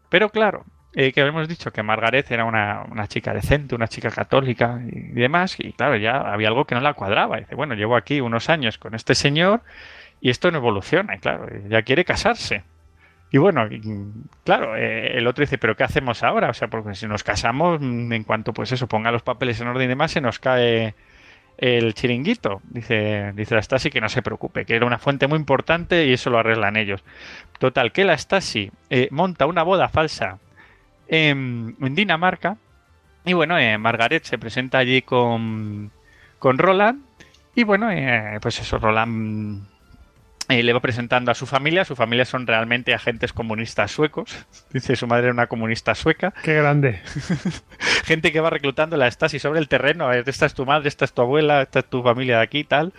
Pero 0.09 0.29
claro, 0.29 0.63
eh, 0.93 1.11
que 1.11 1.21
habíamos 1.21 1.47
dicho 1.47 1.71
que 1.71 1.81
Margaret 1.81 2.29
era 2.29 2.45
una, 2.45 2.83
una, 2.91 3.07
chica 3.07 3.33
decente, 3.33 3.73
una 3.73 3.87
chica 3.87 4.11
católica 4.11 4.79
y, 4.85 5.13
demás, 5.13 5.55
y 5.59 5.73
claro, 5.73 5.97
ya 5.97 6.17
había 6.17 6.49
algo 6.49 6.65
que 6.65 6.75
no 6.75 6.81
la 6.81 6.93
cuadraba. 6.93 7.37
dice, 7.37 7.55
bueno, 7.55 7.73
llevo 7.73 7.95
aquí 7.95 8.21
unos 8.21 8.49
años 8.49 8.77
con 8.77 8.93
este 8.93 9.15
señor 9.15 9.61
y 10.21 10.29
esto 10.29 10.51
no 10.51 10.57
evoluciona, 10.57 11.17
claro, 11.17 11.47
ya 11.67 11.81
quiere 11.81 12.05
casarse. 12.05 12.63
Y 13.31 13.37
bueno, 13.37 13.67
claro, 14.43 14.75
eh, 14.75 15.17
el 15.17 15.27
otro 15.27 15.43
dice, 15.43 15.57
pero 15.57 15.75
¿qué 15.75 15.83
hacemos 15.83 16.23
ahora? 16.23 16.49
O 16.49 16.53
sea, 16.53 16.67
porque 16.67 16.95
si 16.95 17.07
nos 17.07 17.23
casamos, 17.23 17.79
mm, 17.79 18.11
en 18.11 18.23
cuanto 18.23 18.53
pues 18.53 18.71
eso, 18.71 18.87
ponga 18.87 19.11
los 19.11 19.21
papeles 19.21 19.61
en 19.61 19.67
orden 19.67 19.85
y 19.85 19.87
demás, 19.87 20.11
se 20.11 20.21
nos 20.21 20.39
cae 20.39 20.95
el 21.57 21.93
chiringuito. 21.93 22.61
Dice, 22.69 23.31
dice 23.35 23.55
la 23.55 23.61
Stasi 23.61 23.91
que 23.91 24.01
no 24.01 24.09
se 24.09 24.23
preocupe, 24.23 24.65
que 24.65 24.75
era 24.75 24.85
una 24.85 24.97
fuente 24.97 25.27
muy 25.27 25.37
importante 25.37 26.05
y 26.07 26.13
eso 26.13 26.29
lo 26.31 26.39
arreglan 26.39 26.75
ellos. 26.75 27.03
Total, 27.59 27.91
que 27.91 28.03
la 28.03 28.17
Stasi 28.17 28.71
eh, 28.89 29.09
monta 29.11 29.45
una 29.45 29.63
boda 29.63 29.89
falsa 29.89 30.39
en, 31.07 31.75
Dinamarca 31.95 32.57
y 33.25 33.33
bueno, 33.33 33.59
eh, 33.59 33.77
Margaret 33.77 34.23
se 34.23 34.39
presenta 34.39 34.79
allí 34.79 35.01
con, 35.03 35.91
con 36.39 36.57
Roland 36.57 37.03
y 37.53 37.63
bueno, 37.63 37.89
pues 38.41 38.59
eso, 38.59 38.79
Roland 38.79 39.67
y 40.49 40.63
le 40.63 40.73
va 40.73 40.79
presentando 40.79 41.31
a 41.31 41.35
su 41.35 41.45
familia. 41.45 41.85
Su 41.85 41.95
familia 41.95 42.25
son 42.25 42.47
realmente 42.47 42.93
agentes 42.93 43.33
comunistas 43.33 43.91
suecos. 43.91 44.45
Dice 44.73 44.95
su 44.95 45.07
madre 45.07 45.25
era 45.25 45.33
una 45.33 45.47
comunista 45.47 45.93
sueca. 45.95 46.33
Qué 46.43 46.55
grande. 46.55 47.01
Gente 48.05 48.31
que 48.31 48.39
va 48.39 48.49
reclutando 48.49 48.97
la 48.97 49.09
Stasi 49.09 49.39
sobre 49.39 49.59
el 49.59 49.67
terreno. 49.67 50.11
Esta 50.11 50.45
es 50.45 50.53
tu 50.53 50.65
madre, 50.65 50.87
esta 50.87 51.05
es 51.05 51.13
tu 51.13 51.21
abuela, 51.21 51.61
esta 51.61 51.79
es 51.79 51.85
tu 51.85 52.01
familia 52.01 52.37
de 52.37 52.43
aquí 52.43 52.59
y 52.59 52.63
tal. 52.63 52.93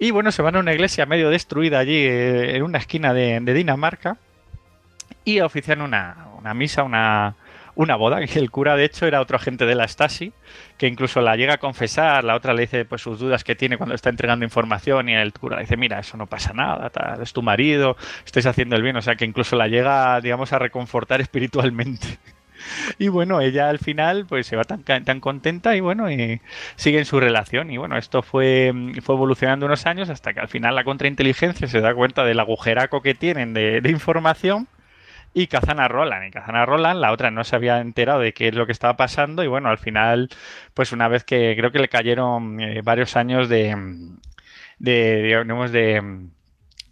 Y 0.00 0.10
bueno, 0.10 0.32
se 0.32 0.42
van 0.42 0.56
a 0.56 0.60
una 0.60 0.72
iglesia 0.72 1.06
medio 1.06 1.30
destruida 1.30 1.78
allí 1.78 1.96
eh, 1.96 2.56
en 2.56 2.62
una 2.62 2.78
esquina 2.78 3.12
de, 3.12 3.40
Dinamarca. 3.40 4.16
Y 5.24 5.40
ofician 5.40 5.82
una, 5.82 6.28
una 6.38 6.54
misa, 6.54 6.82
una, 6.82 7.34
una 7.78 7.94
boda, 7.94 8.18
el 8.20 8.50
cura 8.50 8.74
de 8.74 8.84
hecho 8.84 9.06
era 9.06 9.20
otro 9.20 9.36
agente 9.36 9.64
de 9.64 9.76
la 9.76 9.86
Stasi, 9.86 10.32
que 10.76 10.88
incluso 10.88 11.20
la 11.20 11.36
llega 11.36 11.54
a 11.54 11.58
confesar, 11.58 12.24
la 12.24 12.34
otra 12.34 12.52
le 12.52 12.62
dice 12.62 12.84
pues 12.84 13.02
sus 13.02 13.20
dudas 13.20 13.44
que 13.44 13.54
tiene 13.54 13.76
cuando 13.76 13.94
está 13.94 14.10
entregando 14.10 14.44
información 14.44 15.08
y 15.08 15.14
el 15.14 15.32
cura 15.32 15.58
le 15.58 15.62
dice, 15.62 15.76
mira, 15.76 16.00
eso 16.00 16.16
no 16.16 16.26
pasa 16.26 16.52
nada, 16.52 16.90
es 17.22 17.32
tu 17.32 17.40
marido, 17.40 17.96
estáis 18.26 18.46
haciendo 18.46 18.74
el 18.74 18.82
bien, 18.82 18.96
o 18.96 19.00
sea 19.00 19.14
que 19.14 19.24
incluso 19.24 19.54
la 19.54 19.68
llega, 19.68 20.20
digamos, 20.20 20.52
a 20.52 20.58
reconfortar 20.58 21.20
espiritualmente. 21.20 22.18
Y 22.98 23.06
bueno, 23.06 23.40
ella 23.40 23.68
al 23.68 23.78
final 23.78 24.26
pues 24.26 24.48
se 24.48 24.56
va 24.56 24.64
tan, 24.64 24.82
tan 24.82 25.20
contenta 25.20 25.76
y 25.76 25.80
bueno, 25.80 26.10
y 26.10 26.40
sigue 26.74 26.98
en 26.98 27.04
su 27.04 27.20
relación. 27.20 27.70
Y 27.70 27.76
bueno, 27.76 27.96
esto 27.96 28.22
fue, 28.22 28.72
fue 29.02 29.14
evolucionando 29.14 29.66
unos 29.66 29.86
años 29.86 30.10
hasta 30.10 30.34
que 30.34 30.40
al 30.40 30.48
final 30.48 30.74
la 30.74 30.82
contrainteligencia 30.82 31.68
se 31.68 31.80
da 31.80 31.94
cuenta 31.94 32.24
del 32.24 32.40
agujeraco 32.40 33.02
que 33.02 33.14
tienen 33.14 33.54
de 33.54 33.80
información 33.88 34.66
y 35.34 35.46
cazan 35.46 35.80
a 35.80 35.88
Roland. 35.88 36.26
Y 36.28 36.30
cazan 36.30 36.56
a 36.56 36.66
Roland, 36.66 37.00
la 37.00 37.12
otra 37.12 37.30
no 37.30 37.44
se 37.44 37.56
había 37.56 37.80
enterado 37.80 38.20
de 38.20 38.32
qué 38.32 38.48
es 38.48 38.54
lo 38.54 38.66
que 38.66 38.72
estaba 38.72 38.96
pasando 38.96 39.44
y 39.44 39.46
bueno, 39.46 39.68
al 39.68 39.78
final, 39.78 40.28
pues 40.74 40.92
una 40.92 41.08
vez 41.08 41.24
que 41.24 41.54
creo 41.56 41.72
que 41.72 41.78
le 41.78 41.88
cayeron 41.88 42.60
eh, 42.60 42.82
varios 42.82 43.16
años 43.16 43.48
de, 43.48 43.76
de 44.78 45.42
digamos, 45.44 45.72
de, 45.72 46.28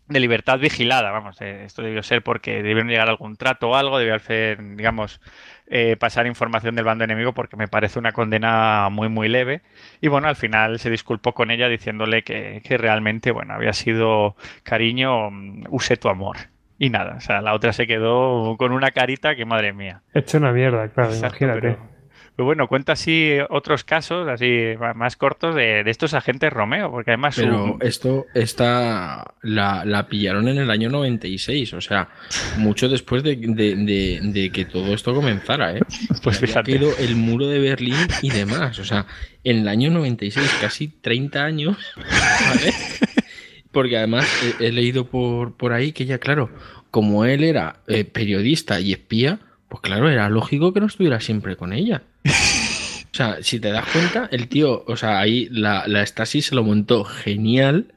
libertad 0.09 0.59
vigilada, 0.61 1.11
vamos, 1.11 1.41
eh, 1.41 1.65
esto 1.65 1.83
debió 1.83 2.03
ser 2.03 2.23
porque 2.23 2.63
debieron 2.63 2.89
llegar 2.89 3.09
a 3.09 3.11
algún 3.11 3.37
trato 3.37 3.71
o 3.71 3.75
algo, 3.75 3.99
debió 3.99 4.15
hacer, 4.15 4.77
digamos, 4.77 5.21
eh, 5.69 5.97
pasar 5.97 6.27
información 6.29 6.77
del 6.77 6.85
bando 6.85 7.03
enemigo 7.05 7.35
porque 7.35 7.57
me 7.57 7.67
parece 7.67 7.99
una 7.99 8.13
condena 8.13 8.89
muy 8.91 9.09
muy 9.09 9.29
leve 9.29 9.63
y 10.01 10.07
bueno 10.07 10.29
al 10.29 10.37
final 10.37 10.79
se 10.79 10.91
disculpó 10.91 11.35
con 11.35 11.51
ella 11.51 11.69
diciéndole 11.69 12.23
que, 12.23 12.63
que 12.65 12.79
realmente 12.79 13.33
bueno 13.33 13.55
había 13.55 13.73
sido 13.73 14.37
cariño 14.63 15.29
mm, 15.33 15.65
use 15.71 15.97
tu 15.97 16.09
amor 16.09 16.37
y 16.79 16.91
nada, 16.91 17.17
o 17.17 17.21
sea, 17.21 17.41
la 17.41 17.55
otra 17.55 17.73
se 17.73 17.87
quedó 17.87 18.57
con 18.59 18.73
una 18.73 18.91
carita 18.91 19.35
que 19.35 19.45
madre 19.45 19.73
mía. 19.73 20.03
Hecho 20.13 20.39
una 20.39 20.53
mierda, 20.53 20.89
claro, 20.89 21.15
imagínate. 21.15 21.79
Pero, 22.37 22.45
bueno, 22.45 22.69
cuenta 22.69 22.93
así 22.93 23.39
otros 23.49 23.83
casos, 23.83 24.29
así 24.29 24.75
más 24.95 25.17
cortos, 25.17 25.55
de, 25.55 25.81
estos 25.87 26.13
agentes 26.13 26.53
Romeo, 26.53 26.91
porque 26.91 27.13
además... 27.13 27.37
Pero 27.37 27.79
esto 27.81 28.27
está... 28.35 29.25
La, 29.41 30.07
pillaron 30.11 30.47
en 30.49 30.59
el 30.59 30.71
año 30.71 30.91
96, 30.91 31.73
o 31.73 31.81
sea, 31.81 32.11
mucho 32.59 32.91
después 32.91 33.23
de, 33.23 34.51
que 34.53 34.65
todo 34.67 34.93
esto 34.93 35.15
comenzara, 35.15 35.79
¿eh? 35.79 35.81
Pues 36.23 36.39
fíjate. 36.39 36.73
Quedó 36.73 36.95
el 36.99 37.17
muro 37.17 37.47
de 37.47 37.59
Berlín 37.59 37.97
y 38.21 38.29
demás, 38.29 38.79
o 38.81 38.85
sea, 38.85 39.07
en 39.43 39.61
el 39.61 39.69
año 39.69 39.91
96, 39.91 40.59
casi 40.61 40.89
30 40.89 41.43
años, 41.43 41.79
¿vale? 41.97 42.75
Porque 43.77 43.99
además 43.99 44.27
he, 44.59 44.73
leído 44.73 45.05
por, 45.05 45.55
por, 45.55 45.75
ahí 45.75 45.93
que 45.93 46.07
ya, 46.07 46.17
claro, 46.17 46.49
como 46.91 47.27
él 47.27 47.45
era 47.45 47.81
eh, 47.89 48.07
periodista 48.07 48.81
y 48.81 48.93
espía, 48.93 49.41
pues 49.69 49.83
claro, 49.83 50.09
era 50.09 50.31
lógico 50.31 50.73
que 50.73 50.81
no 50.81 50.87
estuviera 50.87 51.21
siempre 51.21 51.57
con 51.57 51.75
ella. 51.75 52.03
O 53.13 53.17
sea, 53.17 53.39
si 53.43 53.61
te 53.61 53.71
das 53.71 53.87
cuenta, 53.93 54.29
el 54.31 54.49
tío, 54.49 54.85
o 54.87 54.97
sea, 54.97 55.19
ahí 55.19 55.49
la, 55.51 55.85
la 55.87 56.05
Stasi 56.05 56.43
se 56.43 56.55
lo 56.55 56.63
montó 56.63 57.05
genial, 57.05 57.95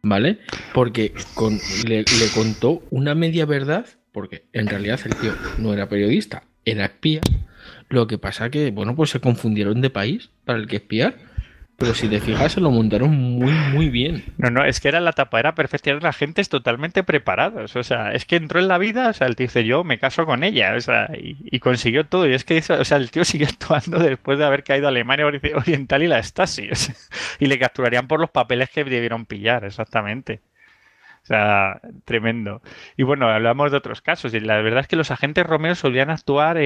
¿vale? 0.00 0.38
Porque 0.72 1.12
con, 1.34 1.58
le, 1.86 1.98
le 1.98 2.28
contó 2.34 2.82
una 2.88 3.14
media 3.14 3.44
verdad, 3.44 3.84
porque 4.10 4.44
en 4.54 4.66
realidad 4.66 5.00
el 5.04 5.16
tío 5.16 5.34
no 5.58 5.74
era 5.74 5.90
periodista, 5.90 6.44
era 6.64 6.86
espía. 6.86 7.20
Lo 7.90 8.06
que 8.06 8.16
pasa 8.16 8.48
que, 8.48 8.70
bueno, 8.70 8.96
pues 8.96 9.10
se 9.10 9.20
confundieron 9.20 9.82
de 9.82 9.90
país 9.90 10.30
para 10.46 10.58
el 10.58 10.66
que 10.66 10.76
espiar. 10.76 11.14
Pero 11.84 11.94
si 11.94 12.08
te 12.08 12.18
fijas, 12.18 12.52
se 12.52 12.62
lo 12.62 12.70
montaron 12.70 13.10
muy, 13.10 13.52
muy 13.52 13.90
bien. 13.90 14.24
No, 14.38 14.48
no, 14.48 14.64
es 14.64 14.80
que 14.80 14.88
era 14.88 15.00
la 15.00 15.12
tapadera 15.12 15.54
perfecta. 15.54 15.90
Eran 15.90 16.06
agentes 16.06 16.48
totalmente 16.48 17.04
preparados. 17.04 17.76
O 17.76 17.82
sea, 17.82 18.12
es 18.12 18.24
que 18.24 18.36
entró 18.36 18.58
en 18.58 18.68
la 18.68 18.78
vida, 18.78 19.10
o 19.10 19.12
sea, 19.12 19.26
el 19.26 19.36
tío 19.36 19.48
dice, 19.48 19.66
yo 19.66 19.84
me 19.84 19.98
caso 19.98 20.24
con 20.24 20.44
ella. 20.44 20.76
O 20.76 20.80
sea, 20.80 21.10
y, 21.14 21.58
consiguió 21.58 22.06
todo. 22.06 22.26
Y 22.26 22.32
es 22.32 22.44
que, 22.44 22.56
o 22.56 22.84
sea, 22.86 22.96
el 22.96 23.10
tío 23.10 23.22
sigue 23.26 23.44
actuando 23.44 23.98
después 23.98 24.38
de 24.38 24.46
haber 24.46 24.64
caído 24.64 24.86
a 24.86 24.88
Alemania 24.88 25.26
Oriental 25.26 26.02
y 26.02 26.06
la 26.06 26.22
Stasi. 26.22 26.70
y 27.38 27.46
le 27.46 27.58
capturarían 27.58 28.08
por 28.08 28.18
los 28.18 28.30
papeles 28.30 28.70
que 28.70 28.82
debieron 28.82 29.26
pillar, 29.26 29.66
exactamente. 29.66 30.40
O 31.24 31.26
sea, 31.26 31.80
tremendo. 32.04 32.60
Y 32.98 33.02
bueno, 33.02 33.30
hablamos 33.30 33.70
de 33.70 33.78
otros 33.78 34.02
casos. 34.02 34.34
Y 34.34 34.40
la 34.40 34.60
verdad 34.60 34.80
es 34.80 34.88
que 34.88 34.96
los 34.96 35.10
agentes 35.10 35.46
Romeo 35.46 35.74
solían 35.74 36.10
actuar 36.10 36.58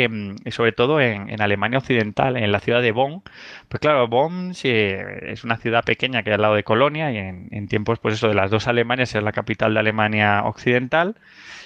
sobre 0.50 0.72
todo 0.72 1.00
en, 1.00 1.40
Alemania 1.40 1.78
Occidental, 1.78 2.36
en 2.36 2.50
la 2.50 2.58
ciudad 2.58 2.82
de 2.82 2.90
Bonn. 2.90 3.22
Pues 3.68 3.80
claro, 3.80 4.08
Bonn 4.08 4.50
es 4.60 5.44
una 5.44 5.58
ciudad 5.58 5.84
pequeña 5.84 6.24
que 6.24 6.30
hay 6.30 6.34
al 6.34 6.42
lado 6.42 6.56
de 6.56 6.64
Colonia 6.64 7.12
y 7.12 7.18
en, 7.18 7.68
tiempos, 7.68 8.00
pues 8.00 8.14
eso, 8.14 8.28
de 8.28 8.34
las 8.34 8.50
dos 8.50 8.66
Alemanias 8.66 9.14
es 9.14 9.22
la 9.22 9.30
capital 9.30 9.74
de 9.74 9.80
Alemania 9.80 10.42
Occidental. 10.44 11.14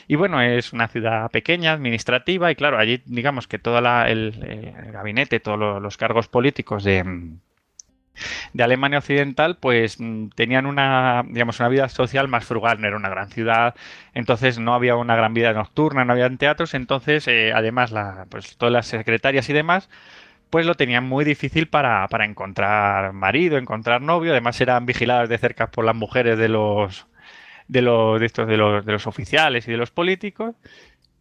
Y 0.06 0.16
bueno, 0.16 0.43
es 0.43 0.74
una 0.74 0.89
ciudad 0.89 1.31
pequeña, 1.31 1.73
administrativa, 1.73 2.51
y 2.51 2.56
claro, 2.56 2.77
allí 2.77 3.02
digamos 3.06 3.48
que 3.48 3.59
todo 3.59 3.78
el, 4.05 4.74
gabinete, 4.93 5.40
todos 5.40 5.81
los 5.81 5.97
cargos 5.97 6.28
políticos 6.28 6.85
de, 6.85 7.05
de 8.52 8.62
Alemania 8.62 8.98
Occidental, 8.98 9.56
pues 9.59 9.97
mm, 9.98 10.28
tenían 10.30 10.66
una, 10.66 11.24
digamos, 11.28 11.60
una 11.60 11.68
vida 11.68 11.89
social 11.89 12.28
más 12.28 12.44
frugal, 12.44 12.80
no 12.80 12.89
era 12.89 12.97
una 12.97 13.09
gran 13.09 13.30
ciudad, 13.30 13.74
entonces 14.14 14.59
no 14.59 14.74
había 14.74 14.97
una 14.97 15.16
gran 15.16 15.34
vida 15.34 15.52
nocturna, 15.52 16.05
no 16.05 16.12
había 16.12 16.30
teatros, 16.36 16.74
entonces 16.74 17.26
eh, 17.28 17.52
además 17.55 17.93
la, 17.93 18.26
pues 18.30 18.56
todas 18.56 18.72
las 18.72 18.86
secretarias 18.86 19.48
y 19.48 19.52
demás, 19.52 19.89
pues 20.51 20.66
lo 20.66 20.74
tenían 20.74 21.05
muy 21.05 21.24
difícil 21.24 21.68
para, 21.68 22.06
encontrar 22.20 23.12
marido, 23.14 23.59
encontrar 23.59 24.02
novio, 24.02 24.32
además 24.32 24.60
eran 24.60 24.86
vigiladas 24.86 25.28
de 25.28 25.39
cerca 25.39 25.70
por 25.70 25.84
las 25.84 25.97
mujeres 25.97 26.39
de 26.39 26.48
los 26.48 27.06
de 27.68 27.80
los, 27.80 28.20
de 28.20 28.26
estos, 28.26 28.47
de 28.47 28.59
los, 28.59 28.84
de 28.84 28.93
los 28.93 29.06
oficiales 29.06 29.66
y 29.66 29.70
de 29.70 29.78
los 29.78 29.90
políticos. 29.90 30.55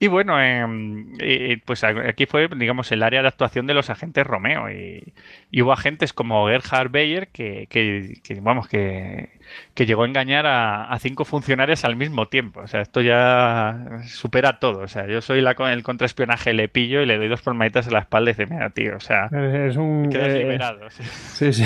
Y 0.02 0.08
bueno, 0.08 0.42
em, 0.42 1.16
pues 1.64 1.84
aquí 1.84 2.26
fue, 2.26 2.50
digamos, 2.58 2.92
el 2.92 3.04
área 3.04 3.22
de 3.22 3.28
actuación 3.28 3.68
de 3.68 3.76
los 3.76 3.92
agentes 3.92 4.26
Romeo. 4.26 4.68
Y, 4.72 5.14
hubo 5.62 5.72
agentes 5.72 6.12
como 6.12 6.48
Gerhard 6.48 6.90
Bayer 6.90 7.28
que, 7.28 7.68
que, 7.70 8.40
vamos, 8.42 8.68
que, 8.68 9.30
llegó 9.76 10.02
a 10.02 10.08
engañar 10.08 10.48
a, 10.48 10.98
cinco 11.00 11.24
funcionarios 11.24 11.86
al 11.86 11.98
mismo 11.98 12.30
tiempo. 12.30 12.62
O 12.62 12.68
sea, 12.68 12.82
esto 12.82 13.02
ya 13.02 14.02
supera 14.08 14.58
todo. 14.58 14.80
O 14.80 14.88
sea, 14.88 15.06
yo 15.06 15.22
soy 15.22 15.40
la, 15.40 15.52
el 15.72 15.84
contraespionaje, 15.84 16.54
le 16.54 16.68
pillo 16.68 17.04
y 17.04 17.06
le 17.06 17.20
doy 17.20 17.28
dos 17.28 17.44
palmaditas 17.44 17.86
en 17.86 17.94
la 17.94 18.00
espalda 18.00 18.32
y 18.32 18.34
dice, 18.34 18.52
mira, 18.52 18.72
tío, 18.72 18.98
o 18.98 19.00
sea, 19.00 19.26
es 19.28 19.78
un, 19.78 20.10
quedas 20.10 20.30
eh, 20.30 20.40
liberado. 20.40 20.90
sí, 20.90 21.54
sí. 21.54 21.64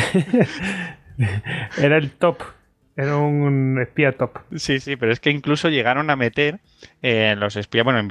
Era 1.77 1.95
el 1.95 2.11
top. 2.11 2.43
Era 2.97 3.17
un 3.17 3.77
espía 3.81 4.13
top. 4.13 4.37
Sí, 4.55 4.79
sí, 4.79 4.95
pero 4.95 5.11
es 5.11 5.19
que 5.19 5.29
incluso 5.29 5.67
llegaron 5.67 6.09
a 6.09 6.15
meter 6.15 6.61
eh, 7.01 7.35
los 7.37 7.57
espías. 7.57 7.83
Bueno, 7.83 8.07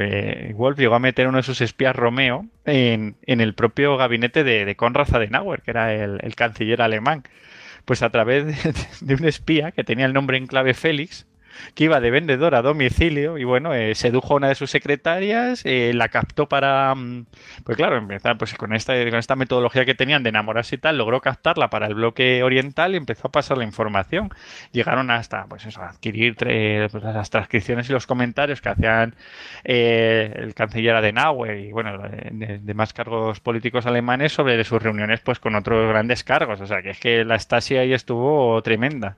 Wolf 0.54 0.78
llegó 0.78 0.94
a 0.94 0.98
meter 0.98 1.26
uno 1.26 1.38
de 1.38 1.42
sus 1.42 1.62
espías 1.62 1.96
Romeo 1.96 2.46
en, 2.66 3.16
el 3.26 3.54
propio 3.54 3.96
gabinete 3.96 4.44
de, 4.44 4.66
de 4.66 4.76
Konrad 4.76 5.14
Adenauer, 5.14 5.62
que 5.62 5.70
era 5.70 5.94
el, 5.94 6.34
canciller 6.36 6.82
alemán. 6.82 7.24
Pues 7.86 8.02
a 8.02 8.10
través 8.10 8.44
de, 9.00 9.14
un 9.14 9.24
espía 9.24 9.72
que 9.72 9.84
tenía 9.84 10.04
el 10.04 10.12
nombre 10.12 10.36
en 10.36 10.46
clave 10.46 10.74
Félix, 10.74 11.26
que 11.74 11.84
iba 11.84 12.00
de 12.00 12.10
vendedor 12.10 12.54
a 12.54 12.62
domicilio 12.62 13.38
y 13.38 13.44
bueno, 13.44 13.74
eh, 13.74 13.94
sedujo 13.94 14.34
a 14.34 14.36
una 14.36 14.48
de 14.48 14.54
sus 14.54 14.70
secretarias, 14.70 15.62
eh, 15.64 15.92
la 15.94 16.08
captó 16.08 16.48
para, 16.48 16.94
mm, 16.94 17.26
pues 17.64 17.76
claro, 17.76 17.96
empezar 17.96 18.38
pues 18.38 18.54
con 18.54 18.74
esta, 18.74 18.94
con 19.10 19.18
esta 19.18 19.36
metodología 19.36 19.84
que 19.84 19.94
tenían 19.94 20.22
de 20.22 20.30
enamorarse 20.30 20.76
y 20.76 20.78
tal, 20.78 20.98
logró 20.98 21.20
captarla 21.20 21.70
para 21.70 21.86
el 21.86 21.94
bloque 21.94 22.42
oriental 22.42 22.94
y 22.94 22.96
empezó 22.96 23.28
a 23.28 23.32
pasar 23.32 23.58
la 23.58 23.64
información. 23.64 24.30
Llegaron 24.72 25.10
hasta, 25.10 25.46
pues 25.46 25.66
eso, 25.66 25.82
a 25.82 25.90
adquirir 25.90 26.36
pues, 26.36 26.92
las 26.92 27.30
transcripciones 27.30 27.88
y 27.88 27.92
los 27.92 28.06
comentarios 28.06 28.60
que 28.60 28.68
hacían 28.68 29.14
eh, 29.64 30.32
el 30.36 30.54
canciller 30.54 30.96
Adenauer 30.96 31.58
y 31.58 31.72
bueno, 31.72 31.98
de, 31.98 32.58
demás 32.62 32.92
cargos 32.92 33.40
políticos 33.40 33.86
alemanes 33.86 34.32
sobre 34.32 34.62
sus 34.64 34.82
reuniones 34.82 35.20
pues 35.20 35.38
con 35.38 35.54
otros 35.54 35.88
grandes 35.88 36.24
cargos. 36.24 36.60
O 36.60 36.66
sea, 36.66 36.82
que 36.82 36.90
es 36.90 37.00
que 37.00 37.24
la 37.24 37.38
Stasi 37.38 37.76
ahí 37.76 37.92
estuvo 37.92 38.60
tremenda. 38.62 39.16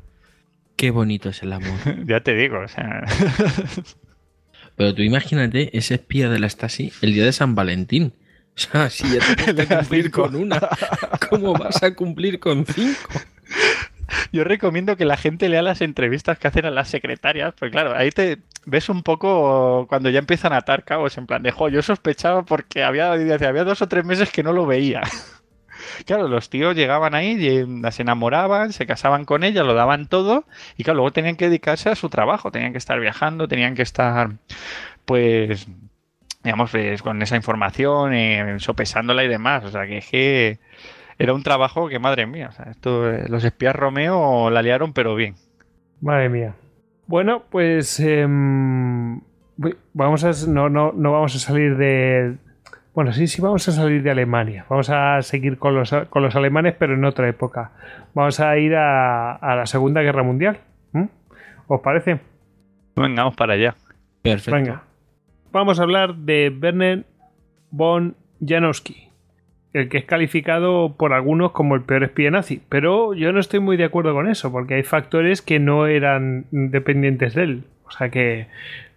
Qué 0.76 0.90
bonito 0.90 1.30
es 1.30 1.42
el 1.42 1.52
amor. 1.52 1.78
ya 2.06 2.20
te 2.20 2.34
digo, 2.34 2.60
o 2.60 2.68
sea. 2.68 3.04
Pero 4.76 4.94
tú 4.94 5.02
imagínate 5.02 5.76
ese 5.76 5.94
espía 5.94 6.28
de 6.28 6.38
la 6.38 6.48
Stasi 6.48 6.92
el 7.00 7.14
día 7.14 7.24
de 7.24 7.32
San 7.32 7.54
Valentín. 7.54 8.12
O 8.56 8.58
sea, 8.58 8.90
si 8.90 9.04
ya 9.10 9.20
te 9.34 9.54
que 9.66 9.66
cumplir 9.66 10.10
con 10.10 10.34
una, 10.34 10.60
¿cómo 11.28 11.52
vas 11.54 11.82
a 11.82 11.94
cumplir 11.94 12.40
con 12.40 12.64
cinco? 12.64 13.20
Yo 14.32 14.44
recomiendo 14.44 14.96
que 14.96 15.04
la 15.04 15.16
gente 15.16 15.48
lea 15.48 15.62
las 15.62 15.80
entrevistas 15.80 16.38
que 16.38 16.48
hacen 16.48 16.64
a 16.64 16.70
las 16.70 16.88
secretarias, 16.88 17.54
pues 17.58 17.70
claro, 17.70 17.94
ahí 17.94 18.10
te 18.10 18.38
ves 18.64 18.88
un 18.88 19.02
poco 19.02 19.86
cuando 19.88 20.10
ya 20.10 20.18
empiezan 20.18 20.52
a 20.52 20.58
atar 20.58 20.84
cabos, 20.84 21.18
en 21.18 21.26
plan 21.26 21.42
de, 21.42 21.50
jo, 21.50 21.68
yo 21.68 21.82
sospechaba 21.82 22.44
porque 22.44 22.82
había, 22.82 23.12
había 23.12 23.64
dos 23.64 23.82
o 23.82 23.88
tres 23.88 24.04
meses 24.04 24.30
que 24.30 24.42
no 24.42 24.52
lo 24.52 24.66
veía. 24.66 25.02
Claro, 26.04 26.28
los 26.28 26.50
tíos 26.50 26.74
llegaban 26.74 27.14
ahí, 27.14 27.38
se 27.90 28.02
enamoraban, 28.02 28.72
se 28.72 28.86
casaban 28.86 29.24
con 29.24 29.44
ella, 29.44 29.62
lo 29.62 29.74
daban 29.74 30.06
todo 30.06 30.44
y 30.76 30.84
claro, 30.84 30.98
luego 30.98 31.12
tenían 31.12 31.36
que 31.36 31.46
dedicarse 31.46 31.88
a 31.90 31.94
su 31.94 32.08
trabajo, 32.08 32.50
tenían 32.50 32.72
que 32.72 32.78
estar 32.78 32.98
viajando, 33.00 33.48
tenían 33.48 33.74
que 33.74 33.82
estar 33.82 34.30
pues 35.04 35.66
digamos, 36.46 36.70
pues, 36.70 37.02
con 37.02 37.20
esa 37.22 37.34
información, 37.34 38.14
eh, 38.14 38.56
sopesándola 38.58 39.24
y 39.24 39.28
demás. 39.28 39.64
O 39.64 39.70
sea, 39.70 39.84
que, 39.86 40.00
que 40.00 40.60
era 41.18 41.34
un 41.34 41.42
trabajo 41.42 41.88
que, 41.88 41.98
madre 41.98 42.26
mía, 42.26 42.50
esto, 42.70 43.10
eh, 43.10 43.24
los 43.28 43.42
espías 43.42 43.74
Romeo 43.74 44.48
la 44.50 44.62
liaron, 44.62 44.92
pero 44.92 45.16
bien. 45.16 45.34
Madre 46.00 46.28
mía. 46.28 46.54
Bueno, 47.08 47.42
pues 47.50 47.98
em, 47.98 49.20
vamos 49.92 50.22
a, 50.22 50.30
no, 50.48 50.68
no, 50.68 50.92
no 50.92 51.12
vamos 51.12 51.34
a 51.34 51.38
salir 51.40 51.76
de, 51.76 52.36
bueno, 52.96 53.12
sí, 53.12 53.26
sí, 53.26 53.42
vamos 53.42 53.68
a 53.68 53.72
salir 53.72 54.02
de 54.02 54.10
Alemania. 54.10 54.64
Vamos 54.70 54.88
a 54.88 55.20
seguir 55.20 55.58
con 55.58 55.74
los, 55.74 55.94
con 56.08 56.22
los 56.22 56.34
alemanes, 56.34 56.76
pero 56.78 56.94
en 56.94 57.04
otra 57.04 57.28
época. 57.28 57.72
Vamos 58.14 58.40
a 58.40 58.56
ir 58.56 58.74
a, 58.74 59.38
la 59.42 59.66
Segunda 59.66 60.00
Guerra 60.00 60.22
Mundial. 60.22 60.60
¿Os 61.66 61.80
parece? 61.82 62.20
Venga, 62.96 63.24
vamos 63.24 63.36
para 63.36 63.52
allá. 63.52 63.74
Perfecto. 64.22 64.56
Venga. 64.56 64.82
Vamos 65.52 65.78
a 65.78 65.82
hablar 65.82 66.14
de 66.14 66.50
Werner 66.58 67.04
von 67.70 68.16
Janowski, 68.40 69.10
el 69.74 69.90
que 69.90 69.98
es 69.98 70.06
calificado 70.06 70.96
por 70.96 71.12
algunos 71.12 71.52
como 71.52 71.74
el 71.74 71.82
peor 71.82 72.02
espía 72.02 72.30
nazi. 72.30 72.62
Pero 72.70 73.12
yo 73.12 73.30
no 73.30 73.40
estoy 73.40 73.60
muy 73.60 73.76
de 73.76 73.84
acuerdo 73.84 74.14
con 74.14 74.26
eso, 74.26 74.50
porque 74.50 74.72
hay 74.72 74.84
factores 74.84 75.42
que 75.42 75.58
no 75.58 75.86
eran 75.86 76.46
dependientes 76.50 77.34
de 77.34 77.42
él. 77.42 77.64
O 77.84 77.90
sea 77.90 78.08
que 78.08 78.46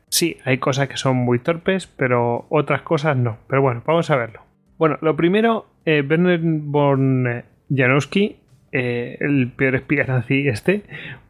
Sí, 0.10 0.38
hay 0.44 0.57
cosas 0.57 0.90
que 0.90 0.98
son 0.98 1.18
muy 1.18 1.40
torpes, 1.40 1.88
pero 1.88 2.45
otras 2.49 2.81
cosas 2.81 3.15
no. 3.15 3.38
Pero 3.48 3.61
bueno, 3.61 3.84
vamos 3.86 4.10
a 4.10 4.18
verlo. 4.18 4.41
Bueno, 4.77 4.98
lo 5.02 5.15
primero, 5.15 5.68
eh, 5.86 6.03
Werner 6.07 6.40
von 6.41 7.44
Janowski, 7.69 8.38
eh, 8.72 9.18
el 9.19 9.52
peor 9.56 9.76
espía 9.76 10.06
nazi 10.06 10.48
este, 10.48 10.84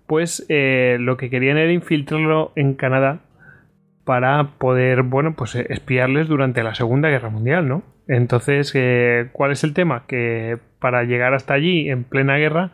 pues 0.08 0.46
eh, 0.50 0.98
lo 1.00 1.18
que 1.18 1.30
querían 1.30 1.58
era 1.58 1.72
infiltrarlo 1.72 2.52
en 2.56 2.76
Canadá 2.76 3.20
para 4.06 4.52
poder, 4.58 5.04
bueno, 5.04 5.36
pues 5.36 5.56
espiarles 5.56 6.28
durante 6.28 6.64
la 6.64 6.74
Segunda 6.74 7.10
Guerra 7.10 7.30
Mundial, 7.30 7.68
¿no? 7.68 7.84
Entonces, 8.08 8.74
¿cuál 9.34 9.52
es 9.52 9.64
el 9.64 9.74
tema? 9.74 10.06
Que 10.08 10.58
para 10.80 11.04
llegar 11.04 11.36
hasta 11.36 11.54
allí 11.54 11.90
en 11.90 12.04
plena 12.04 12.38
guerra, 12.38 12.72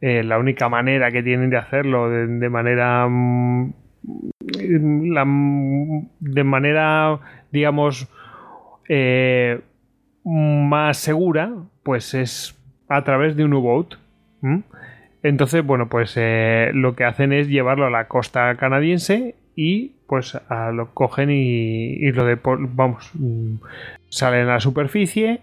la 0.00 0.38
única 0.38 0.68
manera 0.68 1.10
que 1.10 1.24
tienen 1.24 1.50
de 1.50 1.56
hacerlo 1.56 2.08
de 2.10 2.48
manera 2.48 3.08
mm, 3.08 3.72
la, 4.68 5.24
de 6.20 6.44
manera, 6.44 7.18
digamos, 7.50 8.08
eh, 8.88 9.60
más 10.24 10.98
segura, 10.98 11.52
pues 11.82 12.14
es 12.14 12.58
a 12.88 13.02
través 13.04 13.36
de 13.36 13.44
un 13.44 13.54
U-Boat. 13.54 13.94
Entonces, 15.22 15.64
bueno, 15.64 15.88
pues 15.88 16.14
eh, 16.16 16.70
lo 16.74 16.94
que 16.94 17.04
hacen 17.04 17.32
es 17.32 17.48
llevarlo 17.48 17.86
a 17.86 17.90
la 17.90 18.08
costa 18.08 18.54
canadiense 18.56 19.34
y 19.56 19.92
pues 20.06 20.38
lo 20.72 20.94
cogen 20.94 21.30
y, 21.30 22.12
lo 22.12 22.24
de, 22.24 22.38
vamos, 22.42 23.10
mm, 23.14 23.56
salen 24.08 24.48
a 24.48 24.54
la 24.54 24.60
superficie 24.60 25.40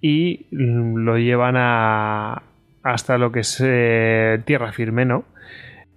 y 0.00 0.46
lo 0.50 1.16
llevan 1.16 1.54
a 1.56 2.42
hasta 2.84 3.16
lo 3.16 3.32
que 3.32 3.40
es 3.40 3.62
eh, 3.64 4.40
tierra 4.44 4.70
firme, 4.72 5.06
¿no? 5.06 5.24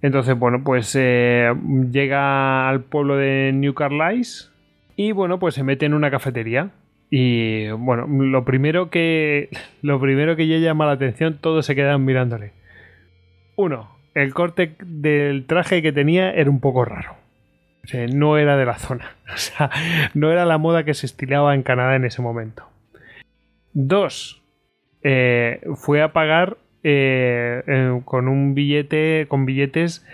Entonces, 0.01 0.37
bueno, 0.37 0.63
pues 0.63 0.95
eh, 0.97 1.53
llega 1.91 2.69
al 2.69 2.81
pueblo 2.81 3.17
de 3.17 3.51
New 3.53 3.73
Carlisle 3.73 4.51
y 4.95 5.11
bueno, 5.11 5.39
pues 5.39 5.55
se 5.55 5.63
mete 5.63 5.85
en 5.85 5.93
una 5.93 6.11
cafetería. 6.11 6.71
Y 7.09 7.69
bueno, 7.71 8.05
lo 8.07 8.43
primero 8.43 8.89
que 8.89 9.49
lo 9.81 9.99
primero 9.99 10.35
que 10.35 10.47
ya 10.47 10.57
llama 10.57 10.85
la 10.85 10.93
atención, 10.93 11.37
todos 11.39 11.65
se 11.65 11.75
quedan 11.75 12.05
mirándole. 12.05 12.51
Uno, 13.55 13.97
el 14.13 14.33
corte 14.33 14.75
del 14.83 15.45
traje 15.45 15.81
que 15.81 15.91
tenía 15.91 16.31
era 16.31 16.49
un 16.49 16.59
poco 16.59 16.85
raro. 16.85 17.15
O 17.83 17.87
sea, 17.87 18.05
no 18.07 18.37
era 18.37 18.57
de 18.57 18.65
la 18.65 18.77
zona. 18.77 19.15
O 19.33 19.37
sea, 19.37 19.69
no 20.13 20.31
era 20.31 20.45
la 20.45 20.57
moda 20.57 20.83
que 20.83 20.93
se 20.93 21.05
estilaba 21.05 21.53
en 21.53 21.61
Canadá 21.61 21.95
en 21.95 22.05
ese 22.05 22.21
momento. 22.21 22.63
Dos, 23.73 24.41
eh, 25.03 25.61
fue 25.75 26.01
a 26.01 26.13
pagar 26.13 26.57
eh, 26.89 27.63
eh, 27.67 28.01
con 28.05 28.29
un 28.29 28.55
billete, 28.55 29.25
con 29.27 29.45
billetes 29.45 30.05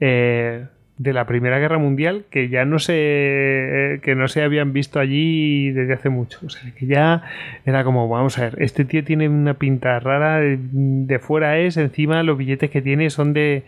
eh, 0.00 0.66
de 0.98 1.12
la 1.12 1.24
Primera 1.24 1.60
Guerra 1.60 1.78
Mundial 1.78 2.24
que 2.30 2.48
ya 2.48 2.64
no 2.64 2.80
se, 2.80 4.00
que 4.02 4.16
no 4.16 4.26
se 4.26 4.42
habían 4.42 4.72
visto 4.72 4.98
allí 4.98 5.70
desde 5.70 5.92
hace 5.92 6.08
mucho. 6.08 6.40
O 6.44 6.50
sea, 6.50 6.72
que 6.74 6.86
ya 6.86 7.22
era 7.64 7.84
como, 7.84 8.08
vamos 8.08 8.40
a 8.40 8.42
ver, 8.42 8.60
este 8.60 8.84
tío 8.84 9.04
tiene 9.04 9.28
una 9.28 9.54
pinta 9.54 10.00
rara, 10.00 10.40
de, 10.40 11.18
fuera 11.20 11.58
es, 11.58 11.76
encima 11.76 12.24
los 12.24 12.36
billetes 12.36 12.70
que 12.70 12.82
tiene 12.82 13.08
son 13.10 13.32
de, 13.32 13.62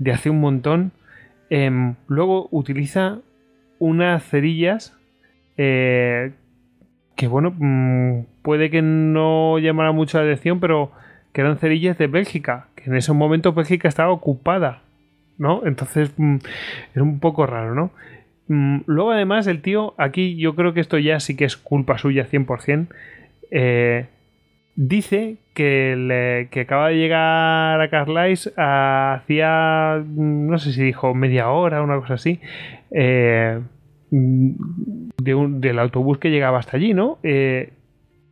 de 0.00 0.10
hace 0.10 0.28
un 0.28 0.40
montón. 0.40 0.90
Em, 1.50 1.94
luego 2.08 2.48
utiliza 2.50 3.20
unas 3.78 4.24
cerillas 4.24 4.98
que 5.56 7.28
bueno, 7.28 7.54
mm, 7.56 8.24
puede 8.42 8.70
que 8.70 8.82
no 8.82 9.60
llamara 9.60 9.92
mucho 9.92 10.18
la 10.18 10.24
atención, 10.24 10.58
pero 10.58 10.90
que 11.32 11.40
eran 11.40 11.58
cerillas 11.58 11.98
de 11.98 12.06
Bélgica, 12.06 12.68
que 12.76 12.90
en 12.90 12.96
ese 12.96 13.12
momento 13.12 13.52
Bélgica 13.52 13.88
estaba 13.88 14.10
ocupada, 14.10 14.82
¿no? 15.38 15.62
Entonces 15.66 16.12
mm, 16.16 16.36
era 16.94 17.02
un 17.02 17.20
poco 17.20 17.46
raro, 17.46 17.74
¿no? 17.74 17.90
Mm, 18.48 18.80
luego 18.86 19.12
además 19.12 19.46
el 19.46 19.62
tío, 19.62 19.94
aquí 19.98 20.36
yo 20.36 20.54
creo 20.54 20.74
que 20.74 20.80
esto 20.80 20.98
ya 20.98 21.20
sí 21.20 21.36
que 21.36 21.44
es 21.44 21.56
culpa 21.56 21.98
suya 21.98 22.26
100%, 22.26 22.88
eh, 23.50 24.06
dice 24.74 25.36
que, 25.54 26.48
que 26.50 26.60
acaba 26.60 26.88
de 26.88 26.96
llegar 26.96 27.80
a 27.80 27.90
Carlisle 27.90 28.52
hacía, 28.56 30.02
mm, 30.04 30.48
no 30.48 30.58
sé 30.58 30.72
si 30.72 30.82
dijo 30.82 31.14
media 31.14 31.50
hora 31.50 31.82
una 31.82 31.98
cosa 31.98 32.14
así, 32.14 32.40
eh, 32.90 33.60
un, 34.10 35.10
del 35.60 35.78
autobús 35.78 36.18
que 36.18 36.30
llegaba 36.30 36.58
hasta 36.58 36.76
allí, 36.76 36.94
¿no? 36.94 37.18
Eh, 37.22 37.72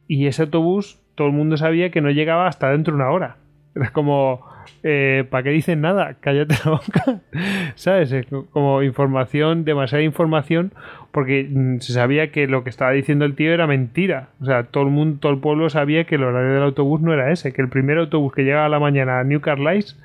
y 0.08 0.26
ese 0.26 0.42
autobús 0.42 0.98
todo 1.20 1.28
el 1.28 1.34
mundo 1.34 1.58
sabía 1.58 1.90
que 1.90 2.00
no 2.00 2.10
llegaba 2.10 2.46
hasta 2.46 2.70
dentro 2.70 2.94
de 2.94 3.02
una 3.02 3.10
hora. 3.10 3.36
Es 3.74 3.90
como, 3.90 4.40
eh, 4.82 5.26
¿para 5.28 5.42
qué 5.42 5.50
dicen 5.50 5.82
nada? 5.82 6.16
Cállate 6.18 6.54
la 6.64 6.70
boca. 6.70 7.20
¿Sabes? 7.74 8.10
Es 8.10 8.26
como 8.52 8.82
información, 8.82 9.66
demasiada 9.66 10.02
información, 10.02 10.72
porque 11.12 11.46
mm, 11.46 11.80
se 11.80 11.92
sabía 11.92 12.32
que 12.32 12.46
lo 12.46 12.64
que 12.64 12.70
estaba 12.70 12.92
diciendo 12.92 13.26
el 13.26 13.34
tío 13.34 13.52
era 13.52 13.66
mentira. 13.66 14.30
O 14.40 14.46
sea, 14.46 14.62
todo 14.62 14.84
el 14.84 14.88
mundo, 14.88 15.18
todo 15.20 15.32
el 15.32 15.40
pueblo 15.40 15.68
sabía 15.68 16.04
que 16.04 16.14
el 16.14 16.24
horario 16.24 16.54
del 16.54 16.62
autobús 16.62 17.02
no 17.02 17.12
era 17.12 17.30
ese, 17.30 17.52
que 17.52 17.60
el 17.60 17.68
primer 17.68 17.98
autobús 17.98 18.32
que 18.32 18.40
llegaba 18.40 18.64
a 18.64 18.70
la 18.70 18.80
mañana 18.80 19.20
a 19.20 19.24
New 19.24 19.42
Carlisle 19.42 20.02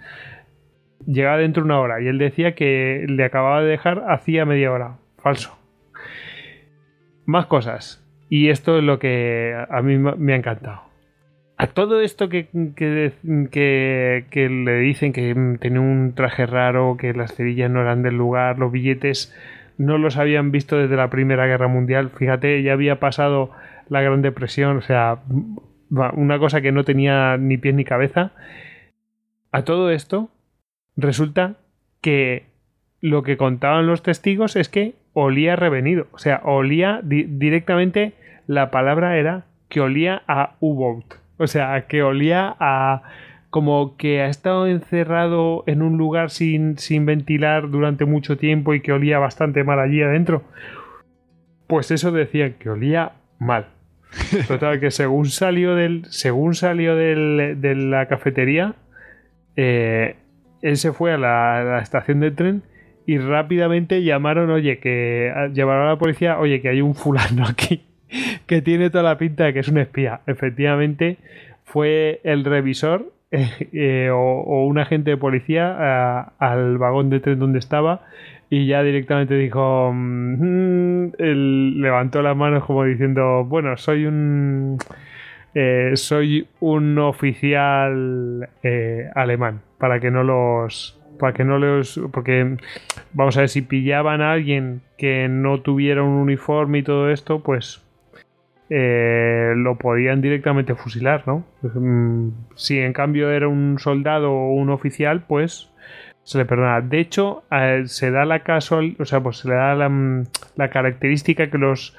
llegaba 1.08 1.38
dentro 1.38 1.64
de 1.64 1.68
una 1.68 1.80
hora 1.80 2.02
y 2.02 2.08
él 2.08 2.18
decía 2.18 2.56
que 2.56 3.06
le 3.08 3.24
acababa 3.24 3.62
de 3.62 3.70
dejar 3.70 4.04
hacía 4.10 4.44
media 4.44 4.70
hora. 4.70 4.98
Falso. 5.18 5.58
Más 7.26 7.46
cosas. 7.46 8.06
Y 8.28 8.50
esto 8.50 8.80
es 8.80 8.84
lo 8.84 9.00
que 9.00 9.56
a 9.70 9.82
mí 9.82 9.98
me 9.98 10.34
ha 10.34 10.36
encantado. 10.36 10.85
A 11.58 11.68
todo 11.68 12.02
esto 12.02 12.28
que, 12.28 12.48
le 13.24 14.80
dicen 14.80 15.14
que 15.14 15.58
tenía 15.60 15.80
un 15.80 16.14
traje 16.14 16.46
raro, 16.46 16.98
que 16.98 17.14
las 17.14 17.34
cerillas 17.34 17.72
no 17.72 17.82
eran 17.82 18.04
del 18.04 18.16
lugar, 18.16 18.60
los 18.60 18.72
billetes 18.72 19.34
no 19.78 19.98
los 19.98 20.18
habían 20.18 20.52
visto 20.52 20.78
desde 20.78 20.98
la 20.98 21.10
Primera 21.10 21.48
Guerra 21.48 21.70
Mundial. 21.70 22.10
Fíjate, 22.10 22.62
ya 22.62 22.74
había 22.74 23.00
pasado 23.00 23.52
la 23.88 24.02
Gran 24.02 24.22
Depresión, 24.22 24.78
o 24.78 24.82
sea, 24.82 25.20
una 25.90 26.40
cosa 26.40 26.60
que 26.60 26.74
no 26.74 26.84
tenía 26.84 27.38
ni 27.38 27.58
pies 27.58 27.76
ni 27.76 27.86
cabeza. 27.86 28.32
A 29.52 29.64
todo 29.64 29.92
esto, 29.92 30.30
resulta 30.98 31.56
que 32.02 32.48
lo 33.00 33.24
que 33.24 33.38
contaban 33.38 33.88
los 33.88 34.04
testigos 34.04 34.58
es 34.58 34.68
que 34.68 34.96
olía 35.14 35.56
revenido. 35.56 36.08
O 36.12 36.18
sea, 36.18 36.42
olía 36.44 37.00
directamente, 37.04 38.14
la 38.46 38.72
palabra 38.72 39.18
era 39.18 39.46
que 39.70 39.80
olía 39.80 40.24
a 40.28 40.56
U-Boat. 40.60 41.25
O 41.38 41.48
sea, 41.48 41.88
que 41.88 42.04
olía 42.04 42.56
a 42.60 43.04
como 43.50 43.96
que 43.96 44.22
ha 44.22 44.28
estado 44.28 44.68
encerrado 44.68 45.64
en 45.66 45.82
un 45.82 45.98
lugar 45.98 46.30
sin, 46.30 46.78
sin 46.78 47.06
ventilar 47.06 47.70
durante 47.70 48.04
mucho 48.04 48.38
tiempo 48.38 48.74
y 48.74 48.82
que 48.82 48.92
olía 48.92 49.18
bastante 49.18 49.64
mal 49.64 49.80
allí 49.80 50.02
adentro. 50.02 50.44
Pues 51.68 51.90
eso 51.92 52.12
decían 52.12 52.56
que 52.60 52.70
olía 52.70 53.14
mal. 53.40 53.68
Total, 54.48 54.80
que 54.80 54.92
según 54.92 55.28
salió 55.28 55.76
del. 55.76 56.04
Según 56.10 56.54
salió 56.54 56.96
del, 56.96 57.62
de 57.62 57.76
la 57.76 58.08
cafetería, 58.08 58.76
eh, 59.56 60.18
él 60.62 60.78
se 60.78 60.92
fue 60.92 61.14
a 61.14 61.18
la, 61.18 61.80
estación 61.80 62.20
de 62.20 62.32
tren 62.32 62.64
y 63.06 63.20
rápidamente 63.20 64.04
llamaron, 64.04 64.50
oye, 64.50 64.80
que 64.80 65.32
llevaron 65.54 65.88
a 65.88 65.92
la 65.92 65.98
policía, 65.98 66.40
oye, 66.40 66.62
que 66.62 66.70
hay 66.70 66.82
un 66.82 66.96
fulano 66.96 67.46
aquí 67.50 67.86
que 68.46 68.62
tiene 68.62 68.90
toda 68.90 69.04
la 69.04 69.18
pinta 69.18 69.46
de 69.46 69.54
que 69.54 69.60
es 69.60 69.68
un 69.68 69.78
espía. 69.78 70.22
Efectivamente, 70.28 71.18
fue 71.64 72.22
el 72.24 72.46
revisor 72.46 73.12
eh, 73.32 74.10
o, 74.12 74.66
un 74.66 74.78
agente 74.80 75.12
de 75.12 75.18
policía 75.18 76.22
al 76.40 76.78
vagón 76.78 77.10
de 77.10 77.20
tren 77.20 77.40
donde 77.40 77.60
estaba 77.60 78.02
y 78.50 78.68
ya 78.68 78.84
directamente 78.84 79.36
dijo, 79.36 79.92
mm, 79.94 81.14
levantó 81.18 82.22
las 82.22 82.38
manos 82.38 82.64
como 82.66 82.84
diciendo, 82.84 83.44
bueno, 83.46 83.76
soy 83.78 84.06
un... 84.06 84.78
Eh, 85.58 85.92
soy 85.96 86.50
un 86.60 87.00
oficial 87.00 88.50
eh, 88.62 89.10
alemán 89.16 89.62
para 89.78 90.02
que 90.02 90.12
no 90.12 90.22
los 90.22 91.00
para 91.18 91.32
que 91.32 91.46
no 91.46 91.58
los 91.60 91.98
porque 92.12 92.58
vamos 93.14 93.38
a 93.38 93.40
ver 93.40 93.48
si 93.48 93.62
pillaban 93.62 94.22
a 94.22 94.34
alguien 94.34 94.82
que 94.98 95.30
no 95.30 95.62
tuviera 95.62 96.04
un 96.04 96.10
uniforme 96.10 96.80
y 96.80 96.84
todo 96.84 97.10
esto 97.10 97.40
pues 97.40 97.85
eh, 98.70 99.54
lo 99.56 99.78
podían 99.78 100.22
directamente 100.22 100.76
fusilar, 100.76 101.24
¿no? 101.28 101.46
Mm, 101.62 102.30
si 102.56 102.80
en 102.80 102.94
cambio 102.94 103.30
era 103.30 103.48
un 103.48 103.78
soldado 103.80 104.32
o 104.32 104.54
un 104.54 104.70
oficial, 104.70 105.24
pues 105.28 105.72
se 106.24 106.40
le 106.40 106.46
perdona. 106.46 106.82
De 106.82 107.00
hecho, 107.00 107.44
se 107.86 108.12
da 108.12 108.26
la 108.26 108.40
casual, 108.40 108.96
o 109.00 109.06
sea, 109.06 109.22
pues 109.22 109.38
se 109.38 109.50
le 109.50 109.56
da 109.56 109.76
la, 109.76 109.90
mm, 109.90 110.26
característica 110.72 111.50
que 111.50 111.58
los 111.58 111.96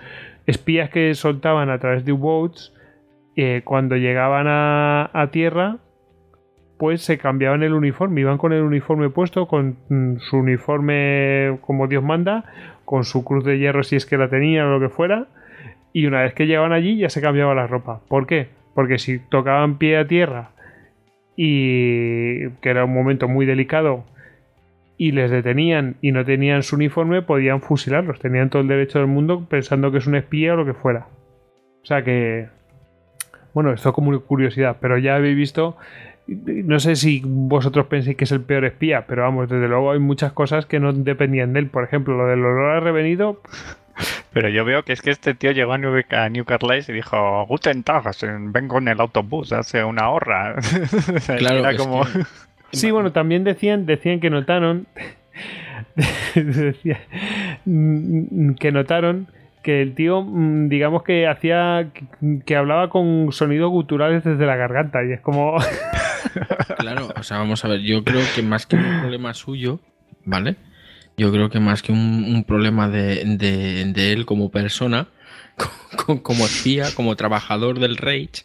espías 0.47 0.91
que 0.91 1.15
soltaban 1.15 1.71
a 1.71 1.79
través 1.79 2.05
de 2.05 2.13
U-Boats, 2.13 2.75
eh, 3.37 3.63
cuando 3.65 3.97
llegaban 3.97 4.47
a, 4.49 5.11
a, 5.13 5.31
tierra, 5.31 5.79
pues 6.79 7.03
se 7.03 7.19
cambiaban 7.19 7.63
el 7.63 7.75
uniforme, 7.75 8.23
iban 8.23 8.39
con 8.39 8.53
el 8.53 8.63
uniforme 8.63 9.11
puesto, 9.11 9.47
con 9.47 9.77
mm, 9.89 10.19
su 10.19 10.39
uniforme 10.39 11.59
como 11.61 11.87
Dios 11.87 12.03
manda, 12.03 12.45
con 12.85 13.05
su 13.05 13.25
cruz 13.25 13.45
de 13.45 13.59
hierro 13.59 13.83
si 13.85 13.97
es 13.97 14.07
que 14.07 14.19
la 14.19 14.29
tenía 14.29 14.67
o 14.67 14.71
lo 14.71 14.81
que 14.81 14.89
fuera, 14.93 15.29
y 15.97 16.05
una 16.05 16.21
vez 16.21 16.35
que 16.35 16.47
llegaban 16.47 16.75
allí 16.75 16.99
ya 16.99 17.09
se 17.09 17.23
cambiaba 17.23 17.55
la 17.55 17.67
ropa. 17.67 18.03
¿Por 18.07 18.27
qué? 18.27 18.49
Porque 18.75 18.99
si 18.99 19.19
tocaban 19.19 19.79
pie 19.79 19.97
a 19.97 20.07
tierra 20.07 20.51
y 21.37 22.51
que 22.61 22.69
era 22.69 22.85
un 22.85 22.93
momento 22.93 23.29
muy 23.29 23.47
delicado 23.47 24.05
y 24.99 25.13
les 25.13 25.31
detenían 25.31 25.97
y 26.03 26.13
no 26.13 26.23
tenían 26.23 26.63
su 26.65 26.77
uniforme, 26.77 27.23
podían 27.23 27.63
fusilarlos. 27.63 28.21
Tenían 28.21 28.51
todo 28.51 28.61
el 28.61 28.69
derecho 28.69 28.99
del 28.99 29.07
mundo 29.09 29.47
pensando 29.49 29.91
que 29.91 29.97
es 29.97 30.07
un 30.07 30.17
espía 30.17 30.53
o 30.53 30.57
lo 30.57 30.67
que 30.67 30.75
fuera. 30.75 31.07
O 31.83 31.87
sea 31.87 32.05
que... 32.05 32.49
Bueno, 33.55 33.73
esto 33.73 33.95
como 33.95 34.21
curiosidad, 34.21 34.77
pero 34.79 34.99
ya 34.99 35.17
habéis 35.17 35.37
visto... 35.37 35.79
No 36.27 36.79
sé 36.79 36.97
si 36.97 37.23
vosotros 37.25 37.87
pensáis 37.87 38.19
que 38.19 38.25
es 38.25 38.33
el 38.33 38.43
peor 38.43 38.67
espía, 38.67 39.07
pero 39.07 39.23
vamos, 39.23 39.49
desde 39.49 39.67
luego 39.67 39.93
hay 39.93 39.99
muchas 39.99 40.33
cosas 40.33 40.67
que 40.67 40.79
no 40.79 40.93
dependían 40.93 41.55
de 41.55 41.61
él. 41.61 41.69
Por 41.69 41.85
ejemplo, 41.85 42.19
lo 42.19 42.27
del 42.27 42.45
olor 42.45 42.73
a 42.73 42.81
revenido... 42.81 43.41
Pero 44.33 44.49
yo 44.49 44.65
veo 44.65 44.83
que 44.83 44.93
es 44.93 45.03
que 45.03 45.11
este 45.11 45.35
tío 45.35 45.53
llegó 45.53 45.73
a 45.73 45.79
New, 45.79 45.95
a 46.11 46.29
y 46.29 46.93
dijo, 46.93 47.47
Guten 47.47 47.83
Tag, 47.83 48.05
vengo 48.53 48.79
en 48.79 48.89
el 48.89 49.01
autobús 49.01 49.53
hace 49.53 49.85
una 49.85 50.11
hora. 50.11 50.57
claro, 51.39 51.77
como... 51.77 52.05
Sí, 52.73 52.91
bueno, 52.91 53.13
también 53.13 53.45
decían, 53.45 53.87
decían 53.87 54.19
que 54.19 54.29
notaron 54.29 54.89
que 58.59 58.73
notaron 58.73 59.29
que 59.63 59.83
el 59.83 59.95
tío, 59.95 60.23
mm, 60.23 60.69
digamos 60.69 61.03
que 61.05 61.27
hacía, 61.27 61.91
que 62.45 62.57
hablaba 62.57 62.91
con 62.91 63.33
sonidos 63.33 63.71
guturales 63.71 64.25
desde 64.25 64.47
la 64.47 64.57
garganta 64.57 64.99
y 65.05 65.13
es 65.13 65.21
como... 65.21 65.57
claro, 66.79 67.09
o 67.17 67.23
sea, 67.23 67.39
vamos 67.39 67.65
a 67.65 67.69
ver, 67.69 67.81
yo 67.81 68.05
creo 68.05 68.21
que 68.35 68.43
más 68.43 68.67
que 68.67 68.77
un 68.77 69.01
problema 69.01 69.33
suyo, 69.33 69.81
¿vale? 70.25 70.57
Yo 71.17 71.33
creo 71.33 71.49
que 71.49 71.61
más 71.61 71.83
que 71.83 71.93
un, 71.93 72.45
problema 72.47 72.89
de, 72.89 74.13
él 74.13 74.27
como 74.27 74.51
persona, 74.51 75.09
como 76.23 76.45
espía, 76.45 76.95
como 76.95 77.17
trabajador 77.17 77.81
del 77.81 77.97
Reich, 77.97 78.45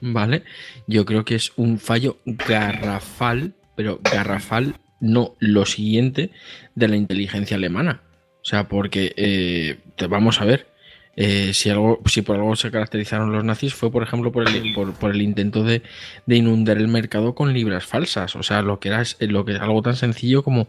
¿vale? 0.00 0.44
Yo 0.86 1.04
creo 1.04 1.24
que 1.24 1.34
es 1.34 1.52
un 1.56 1.78
fallo 1.78 2.18
garrafal, 2.24 3.54
pero 3.76 4.00
garrafal, 4.02 4.76
no 5.00 5.34
lo 5.40 5.66
siguiente, 5.66 6.30
de 6.76 6.88
la 6.88 6.96
inteligencia 6.96 7.56
alemana. 7.56 8.02
O 8.42 8.44
sea, 8.44 8.68
porque 8.68 9.14
eh, 9.16 9.78
vamos 10.08 10.40
a 10.40 10.44
ver, 10.44 10.72
eh, 11.14 11.52
si, 11.52 11.68
algo, 11.68 12.00
si 12.06 12.22
por 12.22 12.36
algo 12.36 12.56
se 12.56 12.70
caracterizaron 12.70 13.32
los 13.32 13.44
nazis 13.44 13.74
fue, 13.74 13.90
por 13.90 14.02
ejemplo, 14.02 14.32
por 14.32 14.48
el, 14.48 14.74
por, 14.74 15.10
el 15.10 15.20
intento 15.20 15.62
de, 15.62 15.82
inundar 16.26 16.78
el 16.78 16.88
mercado 16.88 17.34
con 17.34 17.52
libras 17.52 17.84
falsas. 17.84 18.34
O 18.36 18.42
sea, 18.42 18.62
lo 18.62 18.80
que 18.80 18.88
era 18.88 19.02
lo 19.20 19.44
que, 19.44 19.56
algo 19.56 19.82
tan 19.82 19.96
sencillo 19.96 20.42
como 20.42 20.68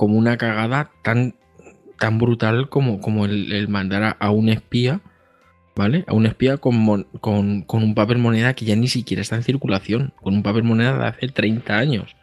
como 0.00 0.16
una 0.16 0.38
cagada 0.38 0.92
tan, 1.02 1.34
tan 1.98 2.16
brutal 2.16 2.70
como, 2.70 3.02
como 3.02 3.26
el, 3.26 3.68
mandar 3.68 4.16
a, 4.18 4.30
un 4.30 4.48
espía, 4.48 5.02
¿vale? 5.76 6.04
A 6.06 6.14
un 6.14 6.24
espía 6.24 6.56
con, 6.56 7.04
con, 7.20 7.66
un 7.68 7.94
papel 7.94 8.16
moneda 8.16 8.54
que 8.54 8.64
ya 8.64 8.76
ni 8.76 8.88
siquiera 8.88 9.20
está 9.20 9.36
en 9.36 9.42
circulación, 9.42 10.14
con 10.22 10.32
un 10.32 10.42
papel 10.42 10.62
moneda 10.62 10.96
de 10.96 11.04
hace 11.04 11.28
30 11.28 11.76
años. 11.76 12.16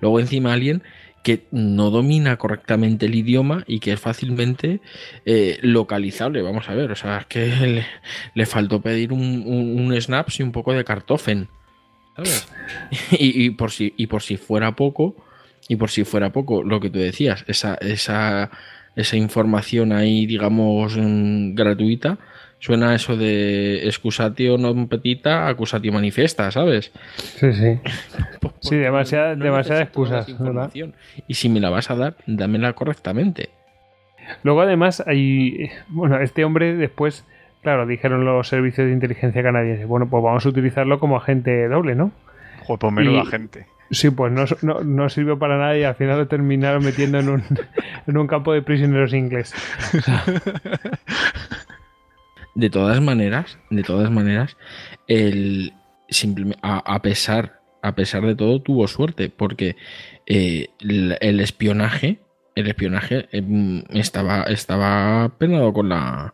Luego 0.00 0.20
encima 0.20 0.52
alguien 0.52 0.84
que 1.24 1.48
no 1.50 1.90
domina 1.90 2.36
correctamente 2.36 3.06
el 3.06 3.16
idioma 3.16 3.64
y 3.66 3.80
que 3.80 3.92
es 3.92 3.98
fácilmente 3.98 4.80
eh, 5.24 5.58
localizable. 5.62 6.42
Vamos 6.42 6.68
a 6.68 6.76
ver, 6.76 6.92
o 6.92 6.94
sea, 6.94 7.18
es 7.18 7.26
que 7.26 7.84
le, 8.34 8.46
faltó 8.46 8.80
pedir 8.82 9.12
un, 9.12 9.42
un, 9.44 10.00
snaps 10.00 10.38
y 10.38 10.44
un 10.44 10.52
poco 10.52 10.74
de 10.74 10.84
cartofen. 10.84 11.48
¿sabes? 12.14 12.46
y, 13.18 13.50
por 13.50 13.72
si, 13.72 13.94
y 13.96 14.06
por 14.06 14.22
si 14.22 14.36
fuera 14.36 14.76
poco, 14.76 15.16
y 15.68 15.76
por 15.76 15.90
si 15.90 16.04
fuera 16.04 16.30
poco, 16.30 16.62
lo 16.62 16.80
que 16.80 16.90
tú 16.90 16.98
decías, 16.98 17.44
esa, 17.48 17.74
esa, 17.76 18.50
esa 18.94 19.16
información 19.16 19.92
ahí, 19.92 20.26
digamos, 20.26 20.96
mm, 20.96 21.54
gratuita, 21.54 22.18
suena 22.58 22.94
eso 22.94 23.16
de 23.16 23.86
excusatio 23.86 24.56
non 24.58 24.88
petita, 24.88 25.46
acusatio 25.48 25.92
manifesta, 25.92 26.50
¿sabes? 26.50 26.90
Sí, 27.16 27.52
sí. 27.52 27.78
sí, 28.60 28.76
demasiada, 28.76 29.34
demasiada 29.34 29.82
excusa. 29.82 30.24
Y 31.26 31.34
si 31.34 31.48
me 31.48 31.60
la 31.60 31.70
vas 31.70 31.90
a 31.90 31.96
dar, 31.96 32.16
dámela 32.26 32.72
correctamente. 32.72 33.50
Luego, 34.42 34.62
además, 34.62 35.04
hay. 35.06 35.70
Bueno, 35.88 36.18
este 36.18 36.44
hombre 36.44 36.74
después, 36.74 37.24
claro, 37.62 37.86
dijeron 37.86 38.24
los 38.24 38.48
servicios 38.48 38.86
de 38.86 38.92
inteligencia 38.92 39.42
canadienses, 39.42 39.86
bueno, 39.86 40.08
pues 40.08 40.22
vamos 40.22 40.44
a 40.46 40.48
utilizarlo 40.48 40.98
como 40.98 41.16
agente 41.16 41.68
doble, 41.68 41.94
¿no? 41.94 42.10
Joder, 42.64 42.80
pues 42.80 42.92
menudo 42.92 43.20
agente. 43.20 43.66
Sí, 43.90 44.10
pues 44.10 44.32
no, 44.32 44.44
no, 44.62 44.80
no, 44.82 45.08
sirvió 45.08 45.38
para 45.38 45.58
nada 45.58 45.78
y 45.78 45.84
al 45.84 45.94
final 45.94 46.18
lo 46.18 46.28
terminaron 46.28 46.84
metiendo 46.84 47.18
en 47.18 47.28
un, 47.28 47.44
en 48.06 48.16
un 48.16 48.26
campo 48.26 48.52
de 48.52 48.62
prisioneros 48.62 49.12
inglés. 49.14 49.54
De 52.56 52.70
todas 52.70 53.02
maneras, 53.02 53.58
de 53.68 53.82
todas 53.82 54.10
maneras, 54.10 54.56
el, 55.08 55.74
a, 56.62 57.02
pesar, 57.02 57.60
a 57.82 57.94
pesar 57.94 58.24
de 58.24 58.34
todo, 58.34 58.62
tuvo 58.62 58.88
suerte, 58.88 59.28
porque 59.28 59.76
eh, 60.24 60.70
el, 60.80 61.40
espionaje, 61.40 62.18
el 62.54 62.66
espionaje 62.68 63.28
em, 63.32 63.84
estaba, 63.90 64.44
estaba 64.44 65.28
penado 65.36 65.74
con 65.74 65.90
la, 65.90 66.32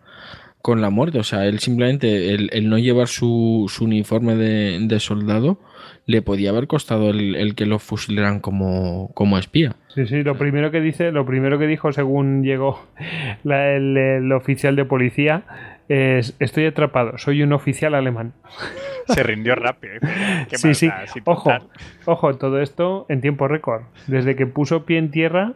con 0.62 0.81
la 0.81 0.91
muerte. 0.91 1.19
O 1.19 1.24
sea, 1.24 1.47
él 1.47 1.59
simplemente, 1.59 2.33
el, 2.33 2.69
no 2.69 2.79
llevar 2.79 3.09
su, 3.09 3.69
uniforme 3.81 4.37
de, 4.37 5.01
soldado, 5.01 5.59
le 6.07 6.23
podía 6.23 6.51
haber 6.51 6.66
costado 6.66 7.11
el, 7.11 7.55
que 7.55 7.66
lo 7.66 7.79
fusilaran 7.79 8.41
como, 8.41 9.11
como 9.15 9.39
espía. 9.39 9.77
Sí, 9.89 10.07
sí, 10.07 10.23
lo 10.23 10.37
primero 10.37 10.70
que 10.70 10.81
dice, 10.81 11.12
lo 11.12 11.24
primero 11.24 11.59
que 11.59 11.66
dijo 11.66 11.93
según 11.93 12.43
llegó 12.43 12.81
el, 13.45 14.33
oficial 14.33 14.77
de 14.77 14.85
policía 14.85 15.45
es 15.89 16.37
estoy 16.39 16.66
atrapado, 16.66 17.19
soy 17.19 17.43
un 17.43 17.53
oficial 17.53 17.95
alemán. 17.95 18.33
Se 19.09 19.23
rindió 19.23 19.55
rápido. 19.55 19.95
sí, 20.53 20.74
sí. 20.74 20.89
Ojo, 21.24 21.51
ojo, 22.07 22.35
todo 22.35 22.61
esto 22.61 23.07
en 23.09 23.20
tiempo 23.20 23.49
récord. 23.49 23.83
Desde 24.07 24.37
que 24.37 24.47
puso 24.47 24.85
pie 24.87 24.99
en 24.99 25.11
tierra 25.11 25.55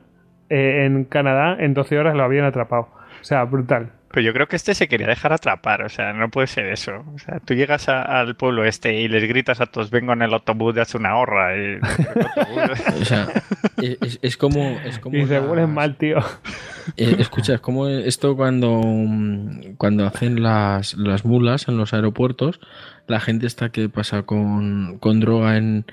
eh, 0.49 0.85
en 0.85 1.05
Canadá, 1.05 1.57
en 1.59 1.75
12 1.75 1.99
horas 1.99 2.15
lo 2.15 2.23
habían 2.23 2.45
atrapado. 2.45 2.89
O 3.21 3.25
sea, 3.25 3.45
brutal. 3.45 3.93
Pero 4.17 4.25
yo 4.29 4.33
creo 4.33 4.49
que 4.49 4.57
este 4.57 4.75
se 4.75 4.89
quería 4.89 5.09
dejar 5.09 5.35
atrapar, 5.35 5.83
o 5.83 5.91
sea, 5.91 6.15
no 6.15 6.31
puede 6.31 6.47
ser 6.47 6.65
eso. 6.69 7.05
O 7.15 7.19
sea, 7.19 7.39
tú 7.39 7.53
llegas 7.53 7.87
al 7.91 8.35
pueblo 8.35 8.65
este 8.65 8.99
y 8.99 9.09
les 9.09 9.29
gritas 9.29 9.61
a 9.61 9.67
todos, 9.67 9.91
vengo 9.91 10.15
en 10.15 10.23
el 10.23 10.33
autobús 10.33 10.75
de 10.75 10.81
hace 10.81 10.97
una 10.97 11.19
horra. 11.19 11.55
Y... 11.55 11.77
o 13.03 13.05
sea, 13.05 13.29
es, 14.23 14.39
como, 14.39 14.81
es 14.87 14.99
como... 15.01 15.19
Y 15.19 15.27
se 15.27 15.39
vuelven 15.39 15.75
mal, 15.75 15.97
tío. 15.97 16.17
Eh, 16.97 17.17
escucha, 17.19 17.55
es 17.55 17.61
como 17.61 17.89
esto 17.89 18.37
cuando, 18.37 18.81
cuando 19.77 20.07
hacen 20.07 20.41
las, 20.41 20.95
las 20.95 21.25
mulas 21.25 21.67
en 21.67 21.77
los 21.77 21.93
aeropuertos, 21.93 22.61
la 23.09 23.19
gente 23.19 23.49
está 23.49 23.71
que 23.71 23.89
pasa 23.89 24.23
con, 24.23 24.99
con 24.99 25.19
droga 25.19 25.57
en, 25.57 25.85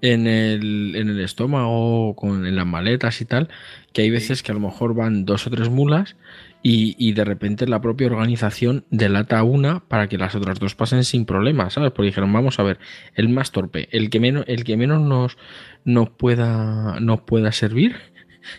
en 0.00 0.28
el, 0.28 0.94
en 0.94 1.08
el 1.08 1.20
estómago, 1.20 2.14
con, 2.14 2.46
en 2.46 2.54
las 2.54 2.66
maletas 2.66 3.20
y 3.20 3.24
tal, 3.24 3.48
que 3.92 4.02
hay 4.02 4.10
veces 4.10 4.44
que 4.44 4.52
a 4.52 4.54
lo 4.54 4.60
mejor 4.60 4.94
van 4.94 5.24
dos 5.24 5.46
o 5.48 5.50
tres 5.50 5.70
mulas 5.70 6.14
y, 6.62 7.12
de 7.12 7.24
repente 7.24 7.66
la 7.66 7.80
propia 7.80 8.08
organización 8.08 8.84
delata 8.90 9.42
una 9.42 9.80
para 9.80 10.08
que 10.08 10.18
las 10.18 10.34
otras 10.34 10.58
dos 10.58 10.74
pasen 10.74 11.04
sin 11.04 11.24
problemas, 11.24 11.74
¿sabes? 11.74 11.92
Porque 11.92 12.08
dijeron, 12.08 12.32
vamos 12.32 12.58
a 12.58 12.62
ver, 12.62 12.78
el 13.14 13.28
más 13.28 13.52
torpe, 13.52 13.88
el 13.92 14.10
que 14.10 14.20
menos, 14.20 14.44
el 14.48 14.64
que 14.64 14.76
menos 14.76 15.00
nos, 15.00 15.38
nos, 15.84 16.10
pueda, 16.10 16.98
nos 17.00 17.20
pueda 17.22 17.52
servir, 17.52 17.96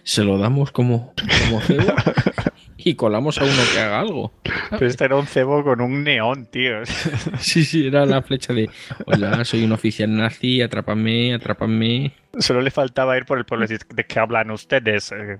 se 0.03 0.23
lo 0.23 0.37
damos 0.37 0.71
como, 0.71 1.13
como 1.47 1.61
cebo 1.61 1.93
y 2.77 2.95
colamos 2.95 3.37
a 3.39 3.43
uno 3.43 3.61
que 3.73 3.79
haga 3.79 3.99
algo. 3.99 4.33
Pero 4.69 4.87
este 4.87 5.05
era 5.05 5.17
un 5.17 5.27
cebo 5.27 5.63
con 5.63 5.81
un 5.81 6.03
neón, 6.03 6.45
tío. 6.45 6.77
Sí, 7.39 7.65
sí, 7.65 7.87
era 7.87 8.05
la 8.05 8.21
flecha 8.21 8.53
de 8.53 8.69
hola, 9.05 9.43
soy 9.45 9.63
un 9.63 9.73
oficial 9.73 10.15
nazi, 10.15 10.61
atrápame, 10.61 11.33
atrápame. 11.33 12.13
Solo 12.37 12.61
le 12.61 12.69
faltaba 12.69 13.17
ir 13.17 13.25
por 13.25 13.37
el 13.37 13.45
pueblo 13.45 13.65
de 13.67 14.03
que 14.05 14.19
hablan 14.19 14.51
ustedes. 14.51 15.11
Eh, 15.11 15.37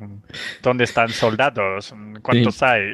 ¿Dónde 0.64 0.86
están 0.86 1.10
soldados? 1.10 1.94
¿Cuántos 2.22 2.64
hay? 2.64 2.94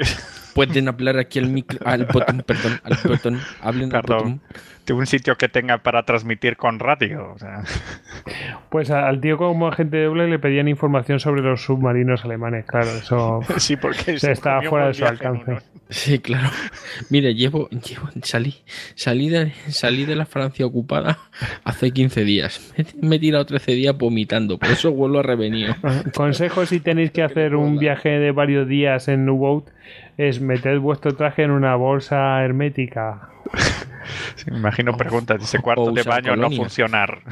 Pueden 0.54 0.88
hablar 0.88 1.18
aquí 1.18 1.40
al 1.40 1.48
micro, 1.48 1.80
al 1.86 2.06
botón, 2.06 2.44
perdón, 2.46 2.80
al 2.84 2.98
botón. 3.04 3.42
Hablen 3.62 3.96
al 3.96 4.02
botón 4.02 4.42
de 4.86 4.94
un 4.94 5.08
sitio 5.08 5.36
que 5.36 5.50
tenga 5.50 5.80
para 5.80 6.04
transmitir 6.04 6.58
con 6.58 6.80
radio. 6.80 7.32
O 7.34 7.40
sea. 7.40 7.64
Pues 8.70 8.92
al 8.92 9.20
tío 9.22 9.38
como 9.38 9.68
agente 9.68 10.04
doble 10.04 10.28
le 10.28 10.40
pedían 10.40 10.68
información 10.68 11.20
sobre 11.20 11.42
los 11.42 11.64
submarinos 11.64 12.26
alemanes, 12.26 12.66
claro, 12.66 12.92
eso 12.92 13.40
sí, 13.58 13.78
porque 13.78 14.20
se 14.20 14.32
estaba 14.32 14.62
fuera 14.64 14.88
de 14.88 14.94
su 14.94 15.06
alcance. 15.06 15.58
Sí, 15.90 16.18
claro. 16.18 16.50
Mire, 17.10 17.36
llevo, 17.36 17.70
llevo 17.70 18.10
salí, 18.24 18.56
salí 18.96 19.30
de, 19.30 19.54
salí 19.70 20.06
de 20.06 20.16
la 20.16 20.26
Francia 20.26 20.66
ocupada 20.66 21.20
hace 21.64 21.92
15 21.92 22.24
días. 22.24 22.74
Me, 23.02 23.18
he 23.18 23.20
tirado 23.20 23.46
13 23.46 23.74
días 23.74 23.85
vomitando, 23.94 24.58
por 24.58 24.70
eso 24.70 24.92
vuelvo 24.92 25.20
a 25.20 25.24
revenir. 25.24 25.76
Consejo 26.16 26.66
si 26.66 26.80
tenéis 26.80 27.12
que 27.12 27.24
hacer 27.24 27.56
un 27.56 27.78
viaje 27.78 28.10
de 28.10 28.32
varios 28.32 28.68
días 28.68 29.08
en 29.08 29.30
U-Boat 29.30 29.66
es 30.18 30.42
meter 30.42 30.80
vuestro 30.80 31.16
traje 31.16 31.44
en 31.44 31.52
una 31.52 31.76
bolsa 31.76 32.44
hermética. 32.44 33.30
me 34.52 34.58
imagino 34.58 34.96
preguntas, 34.98 35.42
ese 35.44 35.60
cuarto 35.60 35.92
de 35.92 36.04
baño 36.04 36.36
no 36.36 36.50
funcionar. 36.52 37.22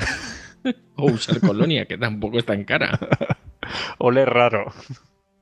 O 0.95 1.11
usar 1.11 1.41
colonia, 1.41 1.85
que 1.85 1.97
tampoco 1.97 2.37
es 2.39 2.45
tan 2.45 2.63
cara. 2.63 2.97
Ole 3.97 4.25
raro. 4.25 4.71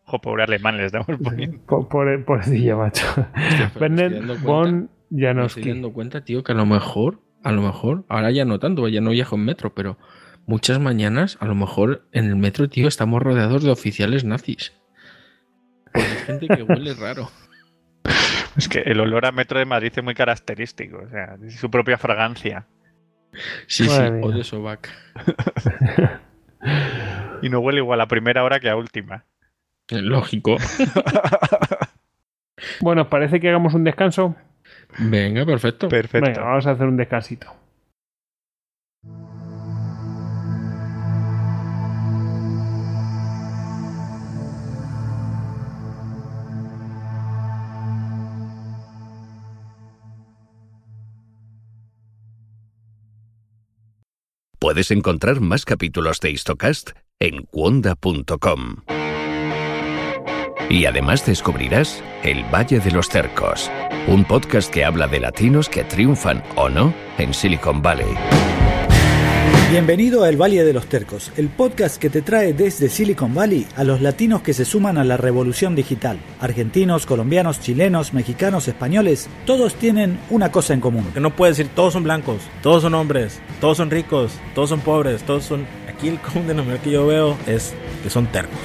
O 0.06 0.20
pobre 0.20 0.44
alemán 0.44 0.78
les 0.78 0.92
damos 0.92 1.08
por 1.68 1.88
Por, 1.88 2.26
por, 2.26 2.48
macho. 2.78 3.06
Bernard 3.80 4.42
von 4.42 4.90
Janowski. 5.12 5.60
Me 5.60 5.62
estoy 5.62 5.74
dando 5.74 5.94
cuenta, 5.94 6.26
tío, 6.26 6.44
que 6.44 6.54
a 6.54 6.56
lo 6.56 6.66
mejor, 6.66 7.20
a 7.44 7.52
lo 7.52 7.62
mejor, 7.62 8.04
ahora 8.10 8.32
ya 8.32 8.46
no 8.46 8.60
tanto, 8.60 8.88
ya 8.88 9.02
no 9.02 9.12
viajo 9.12 9.36
en 9.36 9.46
metro, 9.46 9.74
pero 9.74 9.98
muchas 10.46 10.80
mañanas, 10.80 11.38
a 11.40 11.46
lo 11.46 11.56
mejor 11.56 12.08
en 12.12 12.26
el 12.26 12.36
metro, 12.36 12.70
tío, 12.70 12.88
estamos 12.88 13.22
rodeados 13.22 13.64
de 13.64 13.72
oficiales 13.72 14.24
nazis. 14.24 14.74
Porque 15.86 16.08
hay 16.08 16.18
gente 16.26 16.48
que 16.48 16.64
huele 16.64 16.94
raro. 16.94 17.30
Es 18.58 18.68
que 18.68 18.80
el 18.80 19.00
olor 19.00 19.26
a 19.26 19.32
Metro 19.32 19.60
de 19.60 19.66
Madrid 19.66 19.94
es 19.96 20.04
muy 20.04 20.14
característico, 20.14 21.04
o 21.06 21.10
sea, 21.10 21.38
es 21.42 21.56
su 21.56 21.72
propia 21.72 21.98
fragancia. 21.98 22.68
Sí, 23.68 23.88
sí, 23.88 24.02
o 24.22 24.30
de 24.30 24.44
sobac. 24.44 24.90
y 27.42 27.50
no 27.50 27.60
huele 27.60 27.80
igual 27.80 28.02
a 28.02 28.08
primera 28.08 28.44
hora 28.44 28.60
que 28.60 28.70
a 28.70 28.76
última. 28.76 29.26
Lógico. 29.90 30.58
bueno, 32.82 33.10
parece 33.10 33.40
que 33.40 33.50
hagamos 33.50 33.74
un 33.74 33.84
descanso. 33.84 34.36
Venga, 35.00 35.46
perfecto. 35.46 35.90
Perfecto. 35.90 36.28
Venga, 36.28 36.44
vamos 36.44 36.68
a 36.68 36.72
hacer 36.72 36.88
un 36.88 36.98
descansito. 36.98 37.54
Puedes 54.72 54.92
encontrar 54.92 55.42
más 55.42 55.66
capítulos 55.66 56.22
de 56.22 56.32
Histocast 56.32 56.92
en 57.20 57.44
cuonda.com. 57.44 58.78
Y 60.70 60.86
además 60.86 61.26
descubrirás 61.26 62.02
El 62.24 62.46
Valle 62.46 62.80
de 62.80 62.92
los 62.92 63.10
Cercos, 63.10 63.70
un 64.08 64.24
podcast 64.24 64.74
que 64.74 64.86
habla 64.86 65.10
de 65.10 65.20
latinos 65.20 65.68
que 65.68 65.84
triunfan 65.84 66.42
o 66.56 66.70
no 66.70 66.94
en 67.18 67.34
Silicon 67.34 67.82
Valley. 67.82 68.61
Bienvenido 69.72 70.26
a 70.26 70.28
El 70.28 70.36
Valle 70.36 70.66
de 70.66 70.74
los 70.74 70.88
Tercos, 70.88 71.32
el 71.38 71.48
podcast 71.48 71.96
que 71.96 72.10
te 72.10 72.22
trae 72.22 72.52
desde 72.52 72.90
Silicon 72.90 73.34
Valley 73.34 73.66
a 73.78 73.86
los 73.86 74.02
latinos 74.02 74.42
que 74.42 74.54
se 74.54 74.66
suman 74.66 74.98
a 74.98 75.06
la 75.06 75.16
revolución 75.16 75.76
digital. 75.76 76.20
Argentinos, 76.42 77.06
colombianos, 77.06 77.62
chilenos, 77.62 78.14
mexicanos, 78.14 78.68
españoles, 78.68 79.30
todos 79.46 79.76
tienen 79.76 80.20
una 80.30 80.52
cosa 80.52 80.74
en 80.74 80.82
común. 80.82 81.08
Que 81.14 81.22
no 81.22 81.34
puedes 81.38 81.56
decir 81.56 81.72
todos 81.74 81.94
son 81.94 82.04
blancos, 82.04 82.42
todos 82.62 82.82
son 82.82 82.96
hombres, 82.96 83.40
todos 83.62 83.78
son 83.78 83.90
ricos, 83.90 84.34
todos 84.54 84.68
son 84.68 84.82
pobres, 84.82 85.24
todos 85.24 85.46
son... 85.46 85.66
Aquí 85.88 86.10
el 86.10 86.20
común 86.20 86.48
denominador 86.48 86.82
que 86.82 86.92
yo 86.92 87.08
veo 87.08 87.38
es 87.48 87.74
que 88.04 88.10
son 88.10 88.28
tercos. 88.28 88.60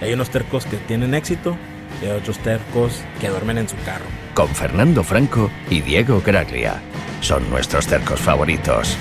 Hay 0.00 0.12
unos 0.12 0.28
tercos 0.28 0.66
que 0.66 0.76
tienen 0.76 1.14
éxito 1.14 1.56
y 2.02 2.06
hay 2.06 2.16
otros 2.16 2.36
tercos 2.40 3.00
que 3.20 3.28
duermen 3.28 3.58
en 3.58 3.68
su 3.68 3.76
carro. 3.84 4.06
Con 4.34 4.48
Fernando 4.48 5.04
Franco 5.04 5.52
y 5.70 5.82
Diego 5.82 6.20
Graglia. 6.20 6.82
Son 7.20 7.48
nuestros 7.48 7.86
tercos 7.86 8.18
favoritos. 8.18 8.98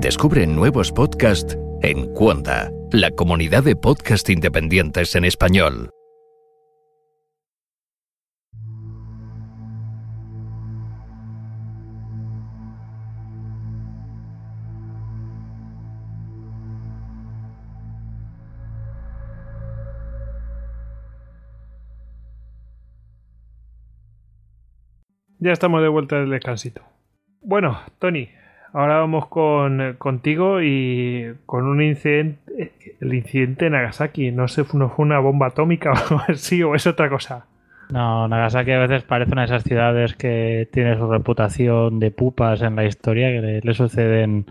Descubre 0.00 0.46
nuevos 0.46 0.92
podcasts 0.92 1.58
en 1.82 2.06
Cuonda, 2.14 2.70
la 2.92 3.10
comunidad 3.10 3.64
de 3.64 3.74
podcast 3.74 4.30
independientes 4.30 5.16
en 5.16 5.24
español. 5.24 5.90
Ya 25.40 25.50
estamos 25.50 25.82
de 25.82 25.88
vuelta 25.88 26.20
del 26.20 26.30
descansito. 26.30 26.82
Bueno, 27.40 27.80
Tony, 27.98 28.28
ahora 28.72 28.98
vamos 28.98 29.26
con, 29.28 29.96
contigo 29.98 30.62
y 30.62 31.34
con 31.46 31.66
un 31.66 31.82
incidente, 31.82 32.72
el 33.00 33.14
incidente 33.14 33.66
de 33.66 33.70
Nagasaki. 33.70 34.30
No 34.30 34.48
sé, 34.48 34.64
no 34.74 34.88
fue 34.90 35.04
una 35.04 35.18
bomba 35.18 35.48
atómica 35.48 35.92
o 35.92 35.96
algo 35.96 36.22
así, 36.28 36.62
o 36.62 36.74
es 36.74 36.86
otra 36.86 37.08
cosa. 37.08 37.46
No, 37.90 38.28
Nagasaki 38.28 38.72
a 38.72 38.80
veces 38.80 39.02
parece 39.02 39.32
una 39.32 39.42
de 39.42 39.46
esas 39.46 39.64
ciudades 39.64 40.14
que 40.14 40.68
tiene 40.72 40.96
su 40.96 41.10
reputación 41.10 41.98
de 41.98 42.10
pupas 42.10 42.60
en 42.60 42.76
la 42.76 42.84
historia, 42.84 43.28
que 43.28 43.60
le, 43.64 43.74
suceden 43.74 44.46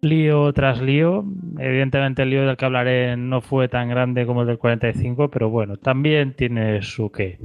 lío 0.00 0.52
tras 0.52 0.80
lío. 0.80 1.24
Evidentemente 1.58 2.22
el 2.22 2.30
lío 2.30 2.46
del 2.46 2.56
que 2.56 2.64
hablaré 2.64 3.16
no 3.16 3.40
fue 3.40 3.68
tan 3.68 3.88
grande 3.88 4.26
como 4.26 4.42
el 4.42 4.46
del 4.46 4.58
45, 4.58 5.28
pero 5.28 5.50
bueno, 5.50 5.76
también 5.76 6.34
tiene 6.34 6.82
su 6.82 7.10
qué. 7.10 7.38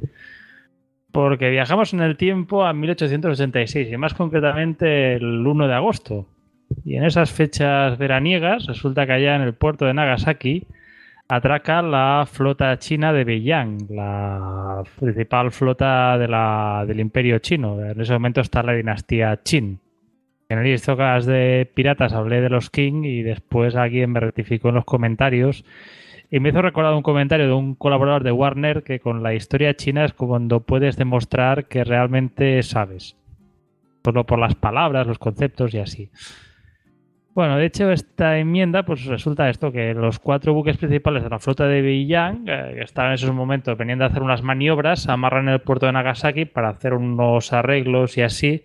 Porque 1.11 1.49
viajamos 1.49 1.93
en 1.93 2.01
el 2.01 2.17
tiempo 2.17 2.63
a 2.63 2.73
1886 2.73 3.91
y 3.91 3.97
más 3.97 4.13
concretamente 4.13 5.13
el 5.13 5.45
1 5.45 5.67
de 5.67 5.73
agosto. 5.73 6.25
Y 6.85 6.95
en 6.95 7.03
esas 7.03 7.31
fechas 7.31 7.97
veraniegas 7.97 8.65
resulta 8.65 9.05
que 9.05 9.13
allá 9.13 9.35
en 9.35 9.41
el 9.41 9.53
puerto 9.53 9.85
de 9.85 9.93
Nagasaki 9.93 10.67
atraca 11.27 11.81
la 11.81 12.27
flota 12.29 12.77
china 12.77 13.13
de 13.13 13.23
Beiyang, 13.23 13.87
la 13.89 14.83
principal 14.99 15.51
flota 15.51 16.17
del 16.17 16.99
imperio 16.99 17.39
chino. 17.39 17.79
En 17.81 17.99
ese 18.01 18.13
momento 18.13 18.41
está 18.41 18.63
la 18.63 18.73
dinastía 18.73 19.37
Qin. 19.37 19.79
En 20.49 20.59
el 20.59 20.67
histocas 20.67 21.25
de 21.25 21.69
piratas 21.73 22.11
hablé 22.11 22.41
de 22.41 22.49
los 22.49 22.69
King 22.69 23.03
y 23.05 23.21
después 23.21 23.77
alguien 23.77 24.11
me 24.11 24.19
rectificó 24.19 24.67
en 24.69 24.75
los 24.75 24.83
comentarios 24.83 25.63
y 26.31 26.39
me 26.39 26.49
hizo 26.49 26.61
recordar 26.61 26.93
un 26.93 27.03
comentario 27.03 27.45
de 27.45 27.53
un 27.53 27.75
colaborador 27.75 28.23
de 28.23 28.31
Warner 28.31 28.83
que 28.83 29.01
con 29.01 29.21
la 29.21 29.33
historia 29.33 29.75
china 29.75 30.05
es 30.05 30.13
cuando 30.13 30.61
puedes 30.61 30.95
demostrar 30.95 31.65
que 31.65 31.83
realmente 31.83 32.63
sabes. 32.63 33.17
Solo 34.03 34.25
por 34.25 34.39
las 34.39 34.55
palabras, 34.55 35.05
los 35.05 35.19
conceptos 35.19 35.73
y 35.73 35.79
así. 35.79 36.09
Bueno, 37.33 37.57
de 37.57 37.65
hecho, 37.65 37.91
esta 37.91 38.37
enmienda, 38.39 38.83
pues 38.83 39.05
resulta 39.05 39.49
esto, 39.49 39.71
que 39.71 39.93
los 39.93 40.19
cuatro 40.19 40.53
buques 40.53 40.77
principales 40.77 41.23
de 41.23 41.29
la 41.29 41.39
flota 41.39 41.65
de 41.65 41.81
Beiyang, 41.81 42.45
eh, 42.47 42.73
que 42.75 42.81
estaban 42.81 43.11
en 43.11 43.15
esos 43.15 43.33
momentos, 43.33 43.77
venían 43.77 43.99
de 43.99 44.05
hacer 44.05 44.21
unas 44.21 44.41
maniobras, 44.41 45.07
amarran 45.07 45.47
el 45.49 45.61
puerto 45.61 45.85
de 45.85 45.93
Nagasaki 45.93 46.45
para 46.45 46.69
hacer 46.69 46.93
unos 46.93 47.53
arreglos 47.53 48.17
y 48.17 48.21
así. 48.21 48.63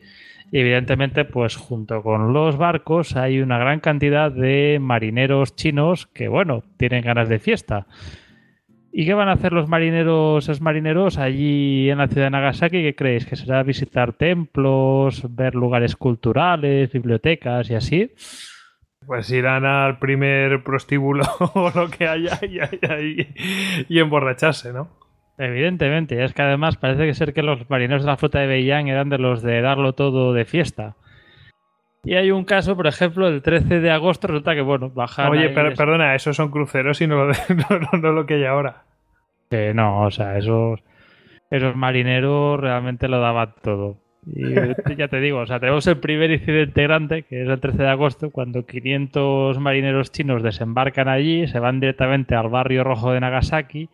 Y 0.53 0.61
evidentemente, 0.61 1.25
pues 1.25 1.57
junto 1.57 2.03
con 2.03 2.33
los 2.33 2.57
barcos 2.57 3.17
hay 3.17 3.41
una 3.41 3.59
gran 3.59 3.81
cantidad 3.81 4.31
de 4.31 4.79
marineros 4.81 5.57
chinos 5.57 6.07
que, 6.07 6.29
bueno, 6.29 6.63
tienen 6.77 7.03
ganas 7.03 7.29
de 7.29 7.39
fiesta. 7.39 7.87
¿Y 8.99 9.05
qué 9.05 9.13
van 9.13 9.29
a 9.29 9.33
hacer 9.33 9.53
los 9.53 9.69
marineros, 9.69 10.45
esos 10.45 10.63
marineros 10.63 11.19
allí 11.19 11.91
en 11.91 11.99
la 11.99 12.09
ciudad 12.09 12.29
de 12.29 12.31
Nagasaki? 12.31 12.83
¿Qué 12.83 12.95
creéis? 12.95 13.27
¿Que 13.27 13.37
será 13.37 13.63
visitar 13.63 14.15
templos, 14.15 15.23
ver 15.35 15.55
lugares 15.55 15.97
culturales, 15.97 16.91
bibliotecas 16.91 17.69
y 17.69 17.75
así? 17.75 18.13
Pues 19.07 19.31
irán 19.31 19.67
al 19.67 19.99
primer 19.99 20.65
prostíbulo 20.65 21.25
o 21.39 21.71
lo 21.75 21.91
que 21.91 22.09
haya 22.09 22.41
y, 23.89 23.99
emborracharse, 23.99 24.73
¿no? 24.73 24.89
Evidentemente, 25.39 26.25
es 26.25 26.33
que 26.33 26.43
además 26.43 26.77
parece 26.77 27.07
que 27.07 27.15
ser 27.15 27.35
que 27.35 27.43
los 27.43 27.69
marineros 27.69 28.03
de 28.03 28.11
la 28.11 28.17
flota 28.17 28.39
de 28.41 28.47
Beiyang 28.47 28.89
eran 28.89 29.11
de 29.11 29.19
los 29.19 29.43
de 29.43 29.61
darlo 29.61 29.93
todo 29.93 30.33
de 30.33 30.47
fiesta. 30.47 30.97
Y 32.05 32.15
hay 32.15 32.31
un 32.31 32.45
caso, 32.45 32.77
por 32.77 32.87
ejemplo, 32.87 33.27
el 33.27 33.43
13 33.43 33.81
de 33.81 33.91
agosto 33.91 34.29
resulta 34.29 34.55
que, 34.55 34.63
bueno, 34.63 34.91
bajan... 34.91 35.31
Oye, 35.31 35.51
perdona, 35.51 36.15
esos 36.15 36.37
son 36.37 36.51
cruceros 36.51 37.01
y 37.01 37.07
no, 37.09 37.27
no, 37.27 38.13
lo 38.13 38.27
que 38.27 38.35
hay 38.35 38.45
ahora. 38.45 38.85
Que 39.51 39.75
no, 39.75 40.03
o 40.03 40.11
sea, 40.11 40.39
esos, 40.39 40.81
esos 41.51 41.77
marineros 41.77 42.61
realmente 42.61 43.09
lo 43.09 43.21
daban 43.21 43.55
todo. 43.61 43.99
Y 44.25 44.55
ya 44.97 45.09
te 45.09 45.21
digo, 45.21 45.41
o 45.41 45.47
sea, 45.47 45.61
tenemos 45.61 45.87
el 45.89 45.99
primer 45.99 46.31
incidente 46.31 46.83
grande, 46.85 47.25
que 47.25 47.43
es 47.43 47.49
el 47.49 47.61
13 47.61 47.77
de 47.77 47.89
agosto, 47.89 48.31
cuando 48.31 48.65
500 48.65 49.59
marineros 49.59 50.13
chinos 50.13 50.43
desembarcan 50.43 51.09
allí, 51.09 51.47
se 51.49 51.59
van 51.59 51.81
directamente 51.81 52.37
al 52.37 52.49
barrio 52.49 52.85
rojo 52.85 53.13
de 53.13 53.21
Nagasaki 53.21 53.91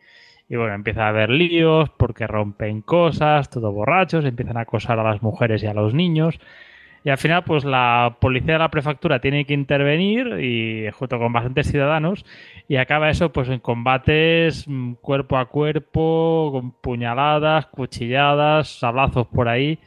y 0.53 0.57
bueno, 0.57 0.75
empieza 0.75 1.07
a 1.07 1.09
haber 1.09 1.31
líos 1.31 1.89
porque 1.97 2.27
rompen 2.27 2.83
cosas, 2.83 3.49
todo 3.49 3.73
borrachos, 3.73 4.27
empiezan 4.27 4.59
a 4.59 4.61
acosar 4.61 4.99
a 4.99 5.03
las 5.03 5.23
mujeres 5.23 5.63
y 5.63 5.67
a 5.67 5.73
los 5.73 5.95
niños. 5.95 6.39
Y 7.05 7.09
al 7.09 7.17
final, 7.17 7.43
pues 7.45 7.65
la 7.65 8.19
policía 8.21 8.53
de 8.53 8.59
la 8.59 8.71
prefectura 8.71 9.19
tiene 9.19 9.47
que 9.47 9.55
intervenir 9.55 10.39
y 10.41 10.91
junto 10.93 11.19
con 11.19 11.33
bastantes 11.33 11.71
ciudadanos 11.71 12.27
y 12.69 12.77
acaba 12.77 13.09
eso 13.09 13.33
pues 13.33 13.49
en 13.49 13.61
combates 13.61 14.69
mm, 14.69 14.97
cuerpo 15.01 15.39
a 15.39 15.47
cuerpo, 15.47 16.51
con 16.53 16.73
puñaladas, 16.73 17.65
cuchilladas, 17.69 18.79
sablazos 18.79 19.29
por 19.29 19.49
ahí. 19.49 19.79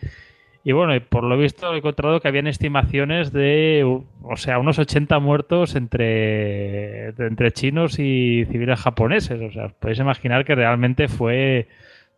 Y 0.67 0.71
bueno, 0.71 0.99
por 1.09 1.23
lo 1.23 1.37
visto 1.37 1.71
he 1.71 1.77
encontrado 1.77 2.19
que 2.19 2.27
habían 2.27 2.47
estimaciones 2.47 3.31
de, 3.31 3.83
o 4.23 4.35
sea, 4.35 4.57
unos 4.57 4.79
80 4.79 5.19
muertos 5.19 5.75
entre, 5.75 7.09
entre 7.09 7.51
chinos 7.51 7.99
y 7.99 8.45
civiles 8.49 8.79
japoneses. 8.79 9.39
O 9.39 9.51
sea, 9.51 9.65
os 9.65 9.73
podéis 9.73 9.99
imaginar 9.99 10.43
que 10.43 10.55
realmente 10.55 11.07
fue, 11.07 11.67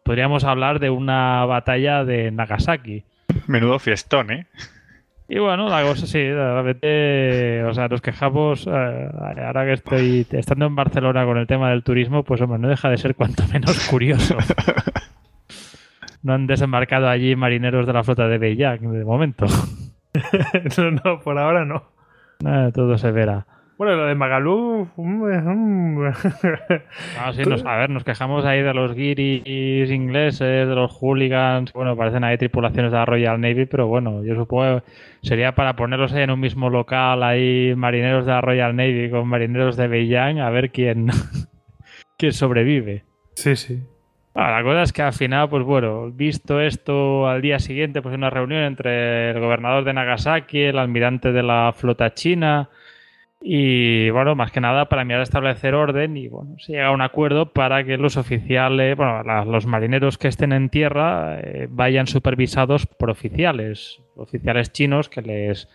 podríamos 0.03 0.45
hablar 0.45 0.79
de 0.79 0.89
una 0.89 1.43
batalla 1.43 2.05
de 2.05 2.31
Nagasaki. 2.31 3.03
Menudo 3.47 3.79
fiestón, 3.79 4.31
¿eh? 4.31 4.47
Y 5.27 5.39
bueno, 5.39 5.67
la 5.67 5.83
cosa 5.83 6.07
sí, 6.07 6.23
realmente, 6.23 7.65
o 7.65 7.73
sea, 7.73 7.89
nos 7.89 7.99
quejamos, 7.99 8.65
eh, 8.65 9.09
ahora 9.45 9.65
que 9.65 9.73
estoy 9.73 10.25
estando 10.31 10.67
en 10.67 10.75
Barcelona 10.75 11.25
con 11.25 11.37
el 11.37 11.47
tema 11.47 11.71
del 11.71 11.83
turismo, 11.83 12.23
pues 12.23 12.39
hombre, 12.39 12.59
no 12.59 12.69
deja 12.69 12.89
de 12.89 12.97
ser 12.97 13.13
cuanto 13.13 13.45
menos 13.51 13.77
curioso. 13.89 14.37
no 16.23 16.33
han 16.33 16.47
desembarcado 16.47 17.07
allí 17.07 17.35
marineros 17.35 17.87
de 17.87 17.93
la 17.93 18.03
flota 18.03 18.27
de 18.27 18.37
Beijing 18.37 18.91
de 18.91 19.05
momento. 19.05 19.45
no, 20.77 20.91
no, 20.91 21.19
por 21.19 21.37
ahora 21.37 21.65
no. 21.65 21.83
todo 22.73 22.97
se 22.97 23.11
verá. 23.11 23.45
Bueno, 23.77 23.95
lo 23.95 24.05
de 24.07 24.15
Magalú. 24.15 24.89
ah, 27.19 27.31
sí, 27.33 27.43
nos, 27.43 27.63
a 27.63 27.75
ver, 27.75 27.91
nos 27.91 28.03
quejamos 28.03 28.43
ahí 28.43 28.63
de 28.63 28.73
los 28.73 28.95
guiris 28.95 29.91
ingleses, 29.91 30.67
de 30.67 30.73
los 30.73 30.91
hooligans. 30.91 31.71
Bueno, 31.73 31.95
parecen 31.95 32.23
ahí 32.23 32.39
tripulaciones 32.39 32.91
de 32.91 32.97
la 32.97 33.05
Royal 33.05 33.39
Navy, 33.39 33.67
pero 33.67 33.85
bueno, 33.85 34.23
yo 34.23 34.33
supongo 34.33 34.81
sería 35.21 35.53
para 35.53 35.75
ponerlos 35.75 36.11
ahí 36.13 36.23
en 36.23 36.31
un 36.31 36.39
mismo 36.39 36.71
local, 36.71 37.21
ahí 37.21 37.75
marineros 37.75 38.25
de 38.25 38.31
la 38.31 38.41
Royal 38.41 38.75
Navy 38.75 39.11
con 39.11 39.27
marineros 39.27 39.77
de 39.77 39.87
Beijing, 39.87 40.39
a 40.39 40.49
ver 40.49 40.71
quién, 40.71 41.09
quién 42.17 42.33
sobrevive. 42.33 43.05
Sí, 43.35 43.55
sí. 43.55 43.83
Ah, 44.39 44.51
la 44.51 44.61
cosa 44.61 44.83
es 44.83 44.93
que 44.93 45.01
al 45.01 45.13
final, 45.13 45.49
pues 45.49 45.63
bueno, 45.63 46.11
visto 46.11 46.61
esto 46.61 47.27
al 47.27 47.41
día 47.41 47.57
siguiente, 47.57 48.03
pues 48.03 48.13
una 48.13 48.29
reunión 48.29 48.61
entre 48.61 49.31
el 49.31 49.39
gobernador 49.39 49.83
de 49.83 49.93
Nagasaki, 49.93 50.59
el 50.59 50.77
almirante 50.77 51.31
de 51.31 51.41
la 51.41 51.73
flota 51.75 52.13
china 52.13 52.69
y 53.41 54.11
bueno, 54.11 54.35
más 54.35 54.51
que 54.51 54.61
nada 54.61 54.89
para 54.89 55.03
mirar 55.05 55.21
a 55.21 55.23
establecer 55.23 55.73
orden 55.73 56.17
y 56.17 56.27
bueno, 56.27 56.55
se 56.59 56.73
llega 56.73 56.89
a 56.89 56.91
un 56.91 57.01
acuerdo 57.01 57.51
para 57.51 57.83
que 57.83 57.97
los 57.97 58.15
oficiales, 58.15 58.95
bueno, 58.95 59.23
los 59.45 59.65
marineros 59.65 60.19
que 60.19 60.27
estén 60.27 60.51
en 60.53 60.69
tierra 60.69 61.39
eh, 61.39 61.67
vayan 61.71 62.05
supervisados 62.05 62.85
por 62.85 63.09
oficiales, 63.09 64.03
oficiales 64.15 64.71
chinos 64.71 65.09
que 65.09 65.23
les 65.23 65.67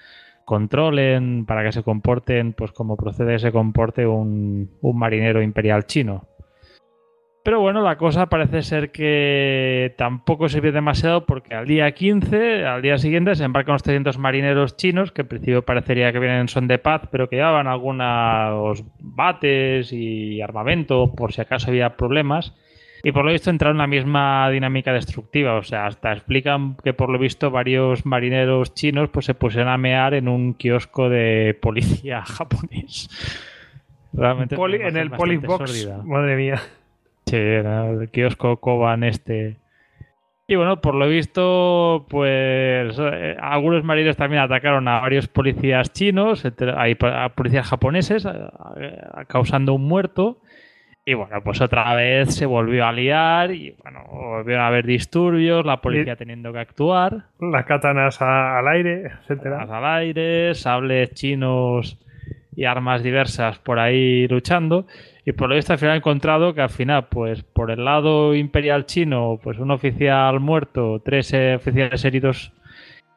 controlen 0.45 1.47
para 1.47 1.65
que 1.65 1.73
se 1.73 1.83
comporten 1.83 2.53
pues 2.53 2.71
como 2.71 2.97
procede 2.97 3.41
se 3.41 3.51
comporte 3.51 4.07
un 4.07 4.71
marinero 4.83 5.43
imperial 5.43 5.85
chino. 5.87 6.29
Pero 7.45 7.61
bueno, 7.61 7.83
la 7.83 7.97
cosa 7.97 8.27
parece 8.27 8.63
ser 8.63 8.93
que 8.93 9.95
tampoco 9.99 10.49
sirvió 10.49 10.71
demasiado 10.71 11.27
porque 11.27 11.55
al 11.55 11.67
día 11.67 11.91
15, 11.91 12.65
al 12.65 12.83
día 12.83 12.99
siguiente, 12.99 13.35
se 13.35 13.43
embarcan 13.43 13.73
los 13.73 13.83
300 13.83 14.17
marineros 14.19 14.77
chinos, 14.77 15.11
que 15.11 15.23
en 15.23 15.29
principio 15.29 15.63
parecería 15.63 16.13
que 16.13 16.21
vienen 16.21 16.43
en 16.43 16.49
son 16.49 16.69
de 16.69 16.79
paz, 16.79 17.03
pero 17.11 17.29
que 17.29 17.37
llevaban 17.37 17.67
algunos 17.67 18.85
bates 19.01 19.93
y 19.93 20.41
armamento 20.41 21.13
por 21.17 21.33
si 21.33 21.41
acaso 21.41 21.71
había 21.71 21.97
problemas. 21.97 22.55
Y 23.03 23.11
por 23.11 23.25
lo 23.25 23.33
visto 23.33 23.51
entraron 23.51 23.77
en 23.77 23.81
la 23.81 23.87
misma 23.89 24.49
dinámica 24.51 24.93
destructiva. 24.93 25.55
O 25.57 25.65
sea, 25.65 25.87
hasta 25.87 26.13
explican 26.13 26.77
que 26.77 26.95
por 26.95 27.11
lo 27.11 27.19
visto 27.19 27.51
varios 27.51 28.07
marineros 28.07 28.75
chinos 28.75 29.09
pues 29.09 29.27
se 29.27 29.35
pusieron 29.35 29.69
a 29.69 29.77
mear 29.77 30.15
en 30.15 30.29
un 30.29 30.55
kiosco 30.55 31.09
de 31.09 31.59
policía 31.61 32.23
japonés. 32.25 33.11
Realmente 34.13 34.55
en 34.55 34.97
el 34.97 35.11
Polibox. 35.11 35.89
Madre 36.05 36.37
mía. 36.37 36.61
Sí, 37.27 37.37
el 37.37 38.11
kiosco 38.11 38.59
Koban 38.59 39.05
este. 39.05 39.57
Y 40.49 40.57
bueno, 40.57 40.81
por 40.81 40.95
lo 40.95 41.09
visto, 41.09 42.05
pues 42.11 42.99
eh, 42.99 43.37
algunos 43.41 43.85
maridos 43.85 44.17
también 44.17 44.43
atacaron 44.43 44.87
a 44.89 45.01
varios 45.01 45.29
policías 45.29 45.93
chinos, 45.93 46.45
a 46.45 47.29
policías 47.31 47.69
japoneses, 47.69 48.29
causando 49.29 49.73
un 49.73 49.85
muerto. 49.85 50.41
Y 51.05 51.15
bueno, 51.15 51.43
pues 51.43 51.61
otra 51.61 51.95
vez 51.97 52.35
se 52.35 52.47
volvió 52.47 52.87
a 52.87 52.93
liar 52.93 53.51
y 53.51 53.75
bueno, 53.83 54.05
volvieron 54.09 54.63
a 54.63 54.69
haber 54.69 54.87
disturbios, 54.87 55.65
la 55.65 55.81
policía 55.81 56.15
teniendo 56.15 56.53
que 56.53 56.61
actuar. 56.61 57.25
Las 57.41 57.65
katanas 57.65 58.21
al 58.21 58.69
aire, 58.69 59.07
etcétera. 59.07 59.59
Katanas 59.59 59.71
al 59.71 59.85
aire, 59.85 60.55
sables 60.55 61.15
chinos 61.15 61.99
y 62.55 62.67
armas 62.67 63.03
diversas 63.03 63.59
por 63.59 63.81
ahí 63.81 64.29
luchando. 64.29 64.87
Y 65.25 65.33
por 65.33 65.49
lo 65.49 65.55
visto 65.55 65.73
al 65.73 65.79
final 65.79 65.95
he 65.95 65.99
encontrado 65.99 66.53
que 66.53 66.63
al 66.63 66.71
final, 66.71 67.07
pues 67.09 67.43
por 67.45 67.71
el 67.71 67.85
lado 67.85 68.35
imperial 68.35 68.87
chino, 68.87 69.39
pues 69.43 69.59
un 69.59 69.71
oficial 69.71 70.41
muerto, 70.41 71.01
tres 71.05 71.33
eh, 71.33 71.55
oficiales 71.55 72.05
heridos 72.05 72.53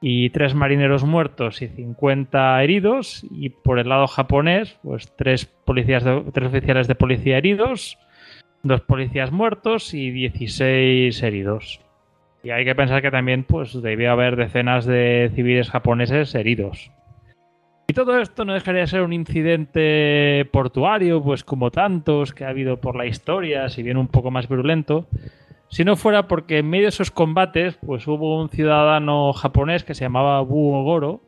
y 0.01 0.29
tres 0.29 0.53
marineros 0.53 1.03
muertos 1.03 1.63
y 1.63 1.67
50 1.67 2.63
heridos. 2.63 3.25
Y 3.31 3.49
por 3.49 3.79
el 3.79 3.89
lado 3.89 4.05
japonés, 4.07 4.77
pues 4.83 5.11
tres, 5.15 5.45
policías 5.45 6.03
tres 6.31 6.47
oficiales 6.47 6.87
de 6.87 6.93
policía 6.93 7.37
heridos, 7.39 7.97
dos 8.61 8.81
policías 8.81 9.31
muertos 9.31 9.95
y 9.95 10.11
16 10.11 11.23
heridos. 11.23 11.81
Y 12.43 12.51
hay 12.51 12.65
que 12.65 12.75
pensar 12.75 13.01
que 13.01 13.09
también 13.09 13.43
pues 13.43 13.81
debía 13.81 14.11
haber 14.11 14.35
decenas 14.35 14.85
de 14.85 15.31
civiles 15.33 15.71
japoneses 15.71 16.35
heridos. 16.35 16.91
Y 17.87 17.93
todo 17.93 18.19
esto 18.19 18.45
no 18.45 18.53
dejaría 18.53 18.81
de 18.81 18.87
ser 18.87 19.01
un 19.01 19.13
incidente 19.13 20.47
portuario, 20.51 21.21
pues 21.21 21.43
como 21.43 21.69
tantos 21.69 22.33
que 22.33 22.43
ha 22.43 22.49
habido 22.49 22.81
por 22.81 22.95
la 22.95 23.05
historia, 23.05 23.69
si 23.69 23.83
bien 23.83 23.97
un 23.97 24.07
poco 24.07 24.31
más 24.31 24.49
virulento. 24.49 25.07
si 25.69 25.83
no 25.83 25.95
fuera 25.95 26.27
porque 26.27 26.59
en 26.59 26.69
medio 26.69 26.85
de 26.85 26.89
esos 26.89 27.11
combates, 27.11 27.77
pues 27.85 28.07
hubo 28.07 28.39
un 28.41 28.49
ciudadano 28.49 29.33
japonés 29.33 29.83
que 29.83 29.93
se 29.93 30.05
llamaba 30.05 30.41
Buo 30.41 30.83
Goro, 30.83 31.21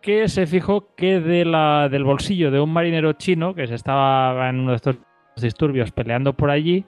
que 0.00 0.28
se 0.28 0.46
fijó 0.46 0.94
que 0.94 1.20
de 1.20 1.44
la, 1.44 1.88
del 1.88 2.04
bolsillo 2.04 2.50
de 2.50 2.60
un 2.60 2.72
marinero 2.72 3.14
chino 3.14 3.54
que 3.54 3.66
se 3.66 3.74
estaba 3.74 4.48
en 4.48 4.60
uno 4.60 4.70
de 4.70 4.76
estos 4.76 4.96
disturbios 5.36 5.90
peleando 5.90 6.34
por 6.34 6.50
allí, 6.50 6.84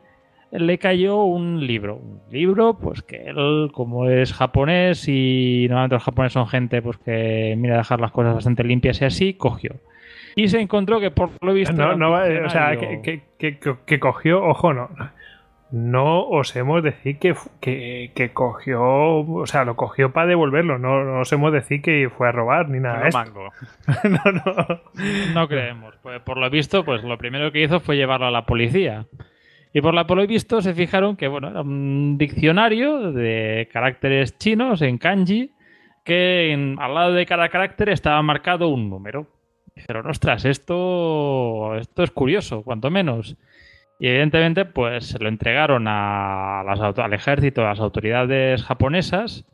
le 0.53 0.79
cayó 0.79 1.23
un 1.23 1.67
libro. 1.67 1.97
Un 1.97 2.21
libro, 2.31 2.79
pues 2.79 3.03
que 3.03 3.17
él, 3.27 3.71
como 3.73 4.09
es 4.09 4.33
japonés 4.33 5.07
y 5.09 5.67
normalmente 5.69 5.97
los 5.97 6.05
japoneses 6.05 6.35
son 6.35 6.49
gente 6.49 6.83
pues 6.83 6.99
que 6.99 7.55
mira 7.57 7.77
dejar 7.77 8.01
las 8.01 8.13
cosas 8.13 8.35
bastante 8.35 8.65
limpias 8.65 9.01
y 9.01 9.05
así, 9.05 9.35
cogió. 9.35 9.77
Y 10.37 10.49
se 10.49 10.61
encontró 10.61 11.01
que 11.01 11.11
por 11.11 11.31
lo 11.41 11.53
visto... 11.53 11.75
No, 11.75 11.97
no, 11.97 12.13
o 12.13 12.49
sea, 12.49 12.77
que, 12.77 13.23
que, 13.39 13.59
que, 13.85 14.01
cogió, 14.01 14.43
ojo, 14.43 14.73
no 14.73 14.89
no 15.73 16.27
osemos 16.29 16.83
decir 16.83 17.19
que, 17.19 17.35
que, 17.61 18.31
cogió, 18.33 18.83
o 18.83 19.47
sea, 19.47 19.65
lo 19.65 19.77
cogió 19.77 20.13
para 20.13 20.27
devolverlo, 20.27 20.79
no, 20.79 21.05
no 21.05 21.21
osemos 21.21 21.53
decir 21.53 21.81
que 21.81 22.11
fue 22.17 22.29
a 22.29 22.33
robar 22.33 22.69
ni 22.69 22.81
nada. 22.81 23.05
No, 23.05 23.11
mango. 23.13 23.53
no, 24.05 24.33
no. 24.33 24.81
no 25.35 25.49
creemos. 25.49 25.95
Pues, 26.03 26.21
por 26.23 26.39
lo 26.39 26.51
visto, 26.51 26.85
pues 26.85 27.05
lo 27.05 27.17
primero 27.19 27.53
que 27.53 27.63
hizo 27.63 27.81
fue 27.81 27.97
llevarlo 27.97 28.27
a 28.27 28.31
la 28.31 28.47
policía. 28.47 29.07
Y 29.73 29.81
por 29.81 29.95
lo 29.95 30.27
visto 30.27 30.61
se 30.63 30.75
fijaron 30.75 31.17
que, 31.17 31.29
bueno, 31.29 31.49
era 31.49 31.61
un 31.61 32.19
diccionario 32.19 33.13
de 33.13 33.69
caracteres 33.73 34.37
chinos 34.37 34.83
en 34.83 34.99
kanji 34.99 35.53
que 36.05 36.75
al 36.79 36.95
lado 36.95 37.13
de 37.13 37.27
cada 37.27 37.49
carácter 37.49 37.89
estaba 37.89 38.21
marcado 38.23 38.69
un 38.69 38.91
número. 38.91 39.29
Dijeron, 39.77 40.09
ostras, 40.09 40.45
esto, 40.45 41.77
esto 41.77 42.03
es 42.03 42.11
curioso, 42.11 42.63
cuanto 42.63 42.91
menos. 42.91 43.37
Y 44.01 44.09
evidentemente, 44.09 44.65
pues 44.65 45.07
se 45.07 45.19
lo 45.19 45.29
entregaron 45.29 45.87
a 45.87 46.65
las, 46.67 46.99
al 46.99 47.13
ejército, 47.13 47.63
a 47.63 47.69
las 47.71 47.81
autoridades 47.81 48.65
japonesas, 48.65 49.45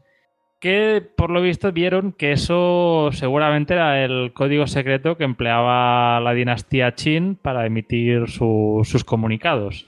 que 0.61 1.03
por 1.17 1.31
lo 1.31 1.43
visto 1.43 1.73
vieron 1.73 2.13
que 2.13 2.33
eso 2.33 3.11
seguramente 3.13 3.75
era 3.75 4.03
el 4.05 4.33
código 4.33 4.67
secreto 4.67 5.17
que 5.17 5.25
empleaba 5.25 6.21
la 6.21 6.33
dinastía 6.33 6.93
Qin 6.93 7.35
para 7.37 7.67
emitir 7.67 8.29
sus 8.29 9.05
comunicados. 9.05 9.87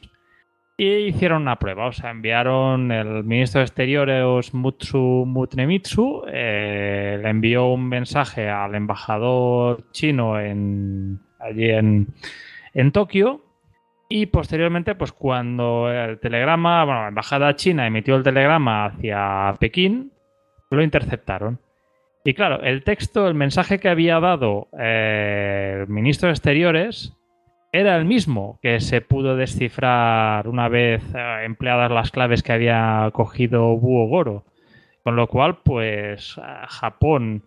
Y 0.81 1.09
hicieron 1.09 1.43
una 1.43 1.59
prueba, 1.59 1.89
o 1.89 1.93
sea, 1.93 2.13
enviaron 2.13 2.93
el 2.93 3.25
ministro 3.25 3.59
de 3.59 3.65
Exteriores 3.65 4.55
Mutsu 4.55 5.25
Mutnemitsu, 5.27 6.23
eh, 6.29 7.19
le 7.21 7.29
envió 7.29 7.67
un 7.67 7.89
mensaje 7.89 8.49
al 8.49 8.77
embajador 8.77 9.91
chino 9.91 10.39
en, 10.39 11.19
allí 11.41 11.71
en, 11.71 12.93
Tokio 12.93 13.45
y 14.09 14.27
posteriormente, 14.27 14.95
pues 14.95 15.11
cuando 15.11 15.91
el 15.91 16.21
telegrama, 16.21 16.85
bueno, 16.85 17.03
la 17.03 17.09
embajada 17.09 17.57
china 17.57 17.85
emitió 17.85 18.15
el 18.15 18.23
telegrama 18.23 18.85
hacia 18.85 19.57
Pekín, 19.59 20.13
lo 20.71 20.81
interceptaron. 20.81 21.59
Y 22.25 22.35
claro, 22.35 22.63
el 22.63 22.85
texto, 22.85 23.27
el 23.27 23.35
mensaje 23.35 23.81
que 23.81 23.89
había 23.89 24.21
dado 24.21 24.69
eh, 24.79 25.79
el 25.81 25.89
ministro 25.89 26.29
de 26.29 26.35
Exteriores 26.35 27.18
era 27.73 27.97
el 27.97 28.05
mismo 28.05 28.59
que 28.63 28.81
se 28.81 29.01
pudo 29.01 29.37
descifrar 29.37 30.49
una 30.49 30.69
vez 30.69 31.03
eh, 31.15 31.43
empleadas 31.45 31.91
las 31.91 32.11
claves 32.11 32.43
que 32.43 32.53
había 32.53 33.11
cogido 33.13 33.77
Buo 33.77 34.07
Goro. 34.09 34.45
Con 35.03 35.17
lo 35.17 35.27
cual, 35.27 35.59
pues 35.63 36.37
Japón, 36.69 37.43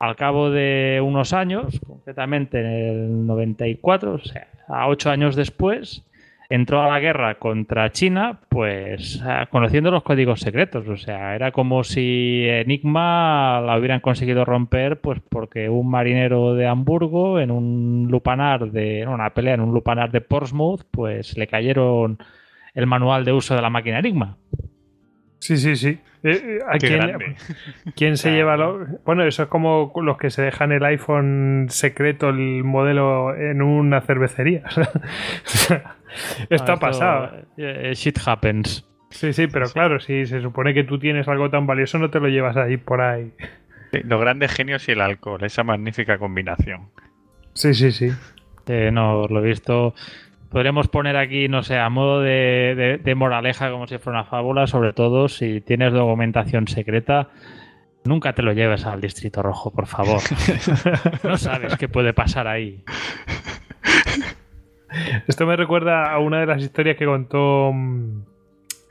al 0.00 0.16
cabo 0.16 0.50
de 0.50 1.00
unos 1.04 1.32
años, 1.32 1.80
concretamente 1.86 2.60
en 2.60 2.66
el 2.66 3.26
94, 3.26 4.14
o 4.14 4.18
sea, 4.18 4.48
a 4.68 4.88
ocho 4.88 5.10
años 5.10 5.36
después, 5.36 6.04
entró 6.48 6.82
a 6.82 6.88
la 6.88 7.00
guerra 7.00 7.38
contra 7.38 7.92
China, 7.92 8.40
pues 8.48 9.20
ah, 9.24 9.46
conociendo 9.50 9.90
los 9.90 10.02
códigos 10.02 10.40
secretos. 10.40 10.88
O 10.88 10.96
sea, 10.96 11.34
era 11.34 11.52
como 11.52 11.84
si 11.84 12.44
Enigma 12.46 13.60
la 13.60 13.78
hubieran 13.78 14.00
conseguido 14.00 14.44
romper, 14.44 15.00
pues 15.00 15.20
porque 15.28 15.68
un 15.68 15.90
marinero 15.90 16.54
de 16.54 16.66
Hamburgo 16.66 17.38
en 17.40 17.50
un 17.50 18.08
lupanar 18.10 18.70
de 18.70 19.06
una 19.06 19.30
pelea 19.30 19.54
en 19.54 19.60
un 19.60 19.72
lupanar 19.74 20.10
de 20.10 20.20
Portsmouth, 20.20 20.82
pues 20.90 21.36
le 21.36 21.46
cayeron 21.46 22.18
el 22.74 22.86
manual 22.86 23.24
de 23.24 23.32
uso 23.32 23.54
de 23.54 23.62
la 23.62 23.70
máquina 23.70 23.98
Enigma. 23.98 24.36
Sí, 25.38 25.56
sí, 25.56 25.76
sí. 25.76 25.98
Eh, 26.24 26.58
eh, 26.60 27.38
quién, 27.94 28.16
se 28.16 28.32
lleva 28.32 28.56
lo... 28.56 28.86
Bueno, 29.04 29.24
eso 29.24 29.44
es 29.44 29.48
como 29.48 29.92
los 30.02 30.18
que 30.18 30.30
se 30.30 30.42
dejan 30.42 30.72
el 30.72 30.84
iPhone 30.84 31.66
secreto, 31.70 32.30
el 32.30 32.64
modelo, 32.64 33.34
en 33.34 33.62
una 33.62 34.00
cervecería. 34.00 34.64
esto 36.50 36.72
ha 36.72 36.76
pasado. 36.76 37.32
Eh, 37.56 37.92
shit 37.94 38.18
happens. 38.24 38.84
Sí, 39.10 39.32
sí, 39.32 39.46
pero 39.46 39.70
claro, 39.70 40.00
si 40.00 40.26
se 40.26 40.40
supone 40.42 40.74
que 40.74 40.84
tú 40.84 40.98
tienes 40.98 41.28
algo 41.28 41.48
tan 41.50 41.66
valioso, 41.66 41.98
no 41.98 42.10
te 42.10 42.20
lo 42.20 42.28
llevas 42.28 42.56
ahí 42.56 42.76
por 42.76 43.00
ahí. 43.00 43.32
los 43.92 44.20
grandes 44.20 44.52
genios 44.52 44.86
y 44.88 44.92
el 44.92 45.00
alcohol, 45.00 45.42
esa 45.44 45.62
magnífica 45.62 46.18
combinación. 46.18 46.90
Sí, 47.54 47.72
sí, 47.72 47.90
sí. 47.90 48.10
no, 48.92 49.26
lo 49.28 49.42
he 49.42 49.48
visto 49.48 49.94
Podríamos 50.50 50.88
poner 50.88 51.16
aquí, 51.16 51.48
no 51.48 51.62
sé, 51.62 51.78
a 51.78 51.90
modo 51.90 52.22
de, 52.22 53.14
moraleja, 53.16 53.70
como 53.70 53.86
si 53.86 53.98
fuera 53.98 54.20
una 54.20 54.28
fábula, 54.28 54.66
sobre 54.66 54.94
todo 54.94 55.28
si 55.28 55.60
tienes 55.60 55.92
documentación 55.92 56.66
secreta, 56.68 57.28
nunca 58.04 58.32
te 58.32 58.42
lo 58.42 58.52
lleves 58.52 58.86
al 58.86 59.00
Distrito 59.00 59.42
Rojo, 59.42 59.70
por 59.70 59.86
favor. 59.86 60.22
no 61.22 61.36
sabes 61.36 61.76
qué 61.76 61.88
puede 61.88 62.14
pasar 62.14 62.48
ahí. 62.48 62.82
Esto 65.26 65.46
me 65.46 65.54
recuerda 65.54 66.10
a 66.10 66.18
una 66.18 66.40
de 66.40 66.46
las 66.46 66.62
historias 66.62 66.96
que 66.96 67.04
contó 67.04 67.70
mm, 67.74 68.22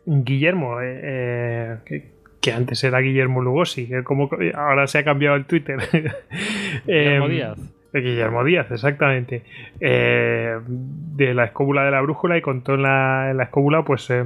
Guillermo, 0.06 0.80
eh, 0.80 1.80
eh, 1.90 2.12
que, 2.40 2.52
antes 2.52 2.84
era 2.84 3.00
Guillermo 3.00 3.42
Lugosi, 3.42 3.88
que 3.88 4.04
como 4.04 4.30
ahora 4.54 4.86
se 4.86 5.00
ha 5.00 5.04
cambiado 5.04 5.36
el 5.36 5.46
Twitter. 5.46 5.80
Guillermo 6.86 7.26
em, 7.26 7.32
Díaz. 7.32 7.77
Guillermo 8.02 8.44
Díaz, 8.44 8.72
exactamente. 8.72 9.44
Eh, 9.80 10.58
de 10.68 11.34
la 11.34 11.46
escóbula 11.46 11.84
de 11.84 11.92
la 11.92 12.02
brújula 12.02 12.38
y 12.38 12.42
contó 12.42 12.76
en 12.76 12.84
la, 12.84 13.32
en 13.32 13.38
la 13.38 13.44
escóbula, 13.44 13.84
pues, 13.84 14.10
eh, 14.10 14.26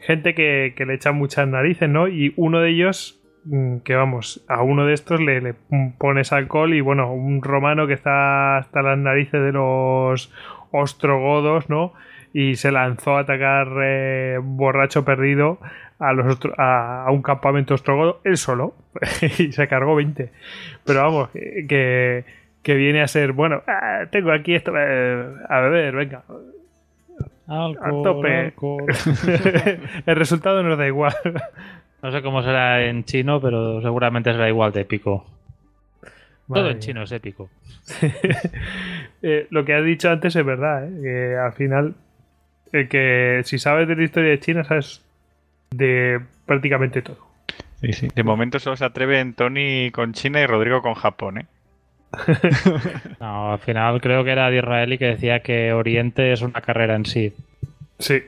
gente 0.00 0.34
que, 0.34 0.74
le 0.76 0.94
echan 0.94 1.16
muchas 1.16 1.46
narices, 1.48 1.88
¿no? 1.88 2.08
Y 2.08 2.32
uno 2.36 2.60
de 2.60 2.70
ellos, 2.70 3.20
mm, 3.44 3.78
que 3.78 3.94
vamos, 3.94 4.44
a 4.48 4.62
uno 4.62 4.86
de 4.86 4.94
estos 4.94 5.20
le, 5.20 5.54
pones 5.98 6.32
alcohol 6.32 6.74
y, 6.74 6.80
bueno, 6.80 7.12
un 7.12 7.42
romano 7.42 7.86
que 7.86 7.94
está 7.94 8.58
hasta 8.58 8.82
las 8.82 8.98
narices 8.98 9.42
de 9.42 9.52
los 9.52 10.32
ostrogodos, 10.72 11.68
¿no? 11.68 11.92
Y 12.32 12.54
se 12.56 12.70
lanzó 12.70 13.16
a 13.16 13.20
atacar 13.20 13.68
eh, 13.82 14.38
borracho 14.40 15.04
perdido 15.04 15.58
a, 15.98 16.12
los 16.12 16.38
a, 16.56 17.06
un 17.10 17.22
campamento 17.22 17.74
ostrogodo 17.74 18.20
él 18.24 18.36
solo 18.36 18.74
y 19.38 19.52
se 19.52 19.68
cargó 19.68 19.94
20. 19.94 20.30
Pero 20.84 21.02
vamos, 21.02 21.30
que 21.30 22.24
que 22.62 22.74
viene 22.74 23.02
a 23.02 23.08
ser, 23.08 23.32
bueno, 23.32 23.62
ah, 23.66 24.06
tengo 24.10 24.32
aquí 24.32 24.54
esto, 24.54 24.72
eh, 24.76 25.26
a 25.48 25.60
beber, 25.60 25.94
venga. 25.94 26.22
Alcohol, 27.46 28.02
tope. 28.04 28.54
el 30.06 30.16
resultado 30.16 30.62
nos 30.62 30.78
da 30.78 30.86
igual. 30.86 31.14
No 32.02 32.12
sé 32.12 32.22
cómo 32.22 32.42
será 32.42 32.86
en 32.86 33.04
chino, 33.04 33.40
pero 33.40 33.82
seguramente 33.82 34.32
será 34.32 34.48
igual 34.48 34.72
de 34.72 34.82
épico. 34.82 35.26
Todo 36.52 36.70
en 36.70 36.78
chino 36.78 37.02
es 37.02 37.12
épico. 37.12 37.50
Eh, 39.22 39.48
lo 39.50 39.66
que 39.66 39.74
has 39.74 39.84
dicho 39.84 40.08
antes 40.08 40.34
es 40.34 40.42
verdad, 40.42 40.88
¿eh? 40.88 41.02
que 41.02 41.36
al 41.36 41.52
final, 41.52 41.94
que 42.72 43.42
si 43.44 43.58
sabes 43.58 43.86
de 43.86 43.94
la 43.94 44.02
historia 44.02 44.30
de 44.30 44.40
China, 44.40 44.64
sabes 44.64 45.04
de 45.70 46.20
prácticamente 46.46 47.02
todo. 47.02 47.18
Sí, 47.82 47.92
sí. 47.92 48.08
De 48.14 48.22
momento 48.22 48.58
solo 48.58 48.76
se 48.76 48.86
atreven 48.86 49.34
Tony 49.34 49.90
con 49.90 50.14
China 50.14 50.40
y 50.40 50.46
Rodrigo 50.46 50.80
con 50.80 50.94
Japón, 50.94 51.36
¿eh? 51.36 51.46
no, 53.20 53.52
al 53.52 53.58
final 53.58 54.00
creo 54.00 54.24
que 54.24 54.30
era 54.30 54.50
de 54.50 54.58
Israel 54.58 54.92
y 54.92 54.98
que 54.98 55.06
decía 55.06 55.40
que 55.40 55.72
Oriente 55.72 56.32
es 56.32 56.42
una 56.42 56.60
carrera 56.60 56.96
en 56.96 57.06
sí. 57.06 57.32
Sí, 57.98 58.22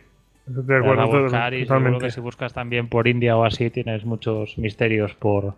de 0.46 0.76
acuerdo. 0.76 1.54
y 1.54 1.66
seguro 1.66 1.98
que 1.98 2.10
si 2.10 2.20
buscas 2.20 2.52
también 2.52 2.88
por 2.88 3.08
India 3.08 3.36
o 3.36 3.44
así 3.44 3.70
tienes 3.70 4.04
muchos 4.04 4.58
misterios 4.58 5.14
por 5.14 5.54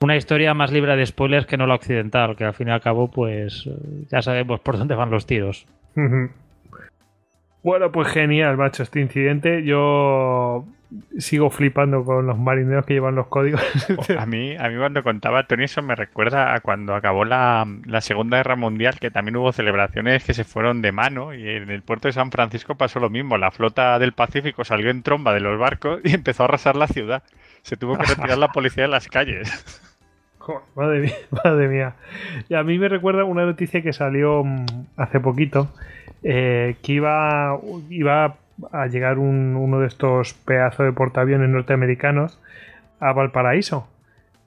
una 0.00 0.16
historia 0.16 0.54
más 0.54 0.70
libre 0.70 0.96
de 0.96 1.06
spoilers 1.06 1.46
que 1.46 1.56
no 1.56 1.66
la 1.66 1.74
occidental, 1.74 2.36
que 2.36 2.44
al 2.44 2.54
fin 2.54 2.68
y 2.68 2.70
al 2.70 2.80
cabo 2.80 3.10
pues 3.10 3.68
ya 4.10 4.22
sabemos 4.22 4.60
por 4.60 4.78
dónde 4.78 4.94
van 4.94 5.10
los 5.10 5.26
tiros. 5.26 5.66
Bueno, 7.64 7.90
pues 7.90 8.08
genial, 8.08 8.58
macho, 8.58 8.82
este 8.82 9.00
incidente. 9.00 9.64
Yo 9.64 10.66
sigo 11.16 11.48
flipando 11.48 12.04
con 12.04 12.26
los 12.26 12.38
marineros 12.38 12.84
que 12.84 12.92
llevan 12.92 13.14
los 13.14 13.28
códigos. 13.28 13.62
a 14.18 14.26
mí, 14.26 14.54
a 14.54 14.68
mí 14.68 14.76
cuando 14.76 15.02
contaba 15.02 15.46
Tony 15.46 15.64
eso 15.64 15.80
me 15.80 15.94
recuerda 15.94 16.54
a 16.54 16.60
cuando 16.60 16.94
acabó 16.94 17.24
la, 17.24 17.66
Segunda 18.02 18.36
Guerra 18.36 18.56
Mundial, 18.56 19.00
que 19.00 19.10
también 19.10 19.36
hubo 19.36 19.50
celebraciones 19.50 20.22
que 20.24 20.34
se 20.34 20.44
fueron 20.44 20.82
de 20.82 20.92
mano 20.92 21.32
y 21.32 21.48
en 21.48 21.70
el 21.70 21.80
puerto 21.80 22.06
de 22.06 22.12
San 22.12 22.30
Francisco 22.30 22.74
pasó 22.74 23.00
lo 23.00 23.08
mismo. 23.08 23.38
La 23.38 23.50
flota 23.50 23.98
del 23.98 24.12
Pacífico 24.12 24.62
salió 24.62 24.90
en 24.90 25.02
tromba 25.02 25.32
de 25.32 25.40
los 25.40 25.58
barcos 25.58 26.02
y 26.04 26.12
empezó 26.14 26.42
a 26.42 26.46
arrasar 26.46 26.76
la 26.76 26.86
ciudad. 26.86 27.22
Se 27.62 27.78
tuvo 27.78 27.96
que 27.96 28.04
retirar 28.04 28.36
la 28.36 28.48
policía 28.48 28.82
de 28.82 28.90
las 28.90 29.08
calles. 29.08 29.82
madre 30.76 31.00
mía, 31.00 31.14
madre 31.42 31.68
mía. 31.68 31.94
Y 32.50 32.54
a 32.56 32.62
mí 32.62 32.78
me 32.78 32.90
recuerda 32.90 33.24
una 33.24 33.46
noticia 33.46 33.80
que 33.80 33.94
salió 33.94 34.44
mm, 34.44 34.66
hace 34.98 35.18
poquito, 35.18 35.72
eh, 36.24 36.76
que 36.82 36.92
iba, 36.92 37.58
iba 37.90 38.36
a 38.72 38.86
llegar 38.86 39.18
uno 39.18 39.80
de 39.80 39.86
estos 39.86 40.34
pedazos 40.34 40.86
de 40.86 40.92
portaaviones 40.92 41.48
norteamericanos 41.50 42.40
a 42.98 43.12
Valparaíso. 43.12 43.88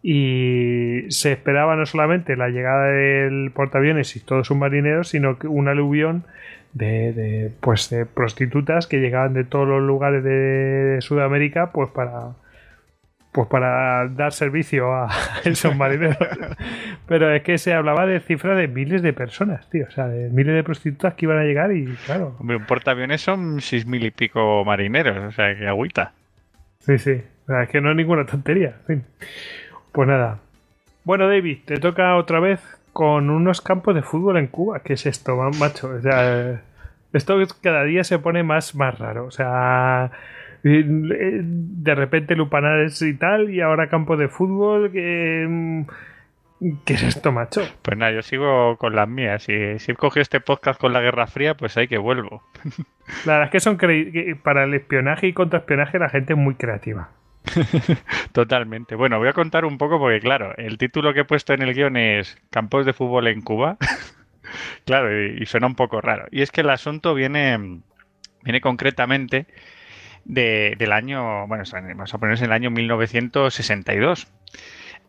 Y 0.01 1.05
se 1.09 1.33
esperaba 1.33 1.75
no 1.75 1.85
solamente 1.85 2.35
la 2.35 2.49
llegada 2.49 2.87
del 2.87 3.51
portaaviones 3.51 4.15
y 4.15 4.19
todos 4.19 4.47
submarineros, 4.47 5.09
sino 5.09 5.37
que 5.37 5.47
un 5.47 5.67
aluvión 5.67 6.23
de, 6.73 7.51
pues 7.59 7.89
de 7.89 8.05
prostitutas 8.05 8.87
que 8.87 8.99
llegaban 8.99 9.33
de 9.33 9.43
todos 9.43 9.67
los 9.67 9.81
lugares 9.81 10.23
de 10.23 10.97
Sudamérica 11.01 11.71
pues 11.71 11.89
para 11.89 12.31
pues 13.37 13.49
para 13.49 14.07
dar 14.07 14.33
servicio 14.33 14.91
a 14.91 15.11
esos 15.43 15.75
marineros. 15.75 16.17
Pero 17.05 17.31
es 17.31 17.43
que 17.43 17.59
se 17.59 17.71
hablaba 17.71 18.07
de 18.07 18.19
cifras 18.19 18.57
de 18.57 18.67
miles 18.67 19.03
de 19.03 19.13
personas, 19.13 19.69
tío. 19.69 19.85
O 19.87 19.91
sea, 19.91 20.07
de 20.07 20.31
miles 20.31 20.55
de 20.55 20.63
prostitutas 20.63 21.13
que 21.13 21.27
iban 21.27 21.37
a 21.37 21.43
llegar 21.43 21.71
y 21.71 21.85
claro. 22.07 22.35
Hombre, 22.39 22.57
un 22.57 22.65
portaaviones 22.65 23.21
son 23.21 23.61
seis 23.61 23.85
mil 23.85 24.03
y 24.03 24.09
pico 24.09 24.65
marineros, 24.65 25.17
o 25.19 25.31
sea, 25.31 25.55
que 25.55 25.67
agüita. 25.67 26.13
Sí, 26.79 26.97
sí. 26.97 27.21
es 27.61 27.69
que 27.69 27.79
no 27.79 27.91
es 27.91 27.95
ninguna 27.95 28.25
tontería. 28.25 28.77
Pues 29.91 30.07
nada. 30.07 30.39
Bueno, 31.03 31.27
David, 31.27 31.59
te 31.65 31.77
toca 31.77 32.15
otra 32.15 32.39
vez 32.39 32.59
con 32.91 33.29
unos 33.29 33.61
campos 33.61 33.93
de 33.93 34.01
fútbol 34.01 34.37
en 34.37 34.47
Cuba. 34.47 34.79
¿Qué 34.79 34.93
es 34.93 35.05
esto, 35.05 35.35
macho? 35.59 35.89
O 35.89 36.01
sea, 36.01 36.59
esto 37.13 37.37
cada 37.61 37.83
día 37.83 38.03
se 38.03 38.17
pone 38.17 38.41
más, 38.41 38.73
más 38.73 38.97
raro. 38.97 39.25
O 39.25 39.31
sea, 39.31 40.09
de 40.63 41.95
repente 41.95 42.35
Lupanares 42.35 43.01
y 43.01 43.13
tal, 43.13 43.49
y 43.49 43.61
ahora 43.61 43.89
campo 43.89 44.17
de 44.17 44.27
fútbol. 44.27 44.91
Que, 44.91 45.45
mm, 45.47 45.83
¿Qué 46.85 46.93
es 46.93 47.03
esto, 47.03 47.31
macho? 47.31 47.61
Pues 47.83 47.97
nada, 47.97 48.11
yo 48.11 48.23
sigo 48.23 48.77
con 48.77 48.95
las 48.95 49.07
mías. 49.07 49.43
Si, 49.43 49.77
si 49.77 49.91
he 49.91 49.95
cogido 49.95 50.23
este 50.23 50.39
podcast 50.39 50.79
con 50.79 50.91
la 50.91 51.01
Guerra 51.01 51.27
Fría, 51.27 51.55
pues 51.55 51.77
ahí 51.77 51.87
que 51.87 51.99
vuelvo. 51.99 52.43
La 53.25 53.33
verdad 53.33 53.45
es 53.45 53.51
que 53.51 53.59
son 53.59 53.77
para 54.41 54.63
el 54.63 54.73
espionaje 54.73 55.27
y 55.27 55.33
contraespionaje 55.33 55.99
la 55.99 56.09
gente 56.09 56.33
es 56.33 56.39
muy 56.39 56.55
creativa. 56.55 57.11
Totalmente. 58.33 58.95
Bueno, 58.95 59.19
voy 59.19 59.29
a 59.29 59.33
contar 59.33 59.65
un 59.65 59.77
poco 59.77 59.99
porque, 59.99 60.19
claro, 60.19 60.53
el 60.57 60.77
título 60.77 61.13
que 61.13 61.21
he 61.21 61.25
puesto 61.25 61.53
en 61.53 61.61
el 61.61 61.73
guion 61.73 61.95
es 61.95 62.37
Campos 62.49 62.85
de 62.85 62.93
fútbol 62.93 63.27
en 63.27 63.41
Cuba. 63.41 63.77
claro, 64.85 65.25
y, 65.25 65.41
y, 65.41 65.45
suena 65.45 65.67
un 65.67 65.75
poco 65.75 66.01
raro. 66.01 66.25
Y 66.31 66.41
es 66.41 66.51
que 66.51 66.61
el 66.61 66.69
asunto 66.69 67.13
viene, 67.13 67.81
viene 68.43 68.61
concretamente 68.61 69.45
del 70.27 70.91
año, 70.91 71.47
bueno, 71.47 71.63
vamos 71.71 72.13
a 72.13 72.17
ponerse 72.17 72.43
en 72.43 72.51
el 72.51 72.55
año 72.55 72.69
1962. 72.69 74.27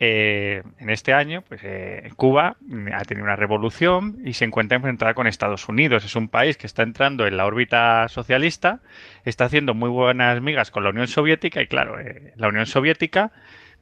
Eh, 0.00 0.62
en 0.78 0.90
este 0.90 1.12
año, 1.12 1.42
pues 1.42 1.60
eh, 1.64 2.08
Cuba 2.14 2.56
ha 2.94 3.04
tenido 3.04 3.24
una 3.24 3.34
revolución 3.34 4.18
y 4.24 4.34
se 4.34 4.44
encuentra 4.44 4.76
enfrentada 4.76 5.14
con 5.14 5.26
Estados 5.26 5.68
Unidos. 5.68 6.04
Es 6.04 6.14
un 6.14 6.28
país 6.28 6.56
que 6.56 6.68
está 6.68 6.84
entrando 6.84 7.26
en 7.26 7.36
la 7.36 7.46
órbita 7.46 8.06
socialista, 8.08 8.80
está 9.24 9.46
haciendo 9.46 9.74
muy 9.74 9.90
buenas 9.90 10.40
migas 10.40 10.70
con 10.70 10.84
la 10.84 10.90
Unión 10.90 11.08
Soviética 11.08 11.60
y 11.62 11.66
claro, 11.66 11.98
eh, 11.98 12.32
la 12.36 12.48
Unión 12.48 12.66
Soviética 12.66 13.32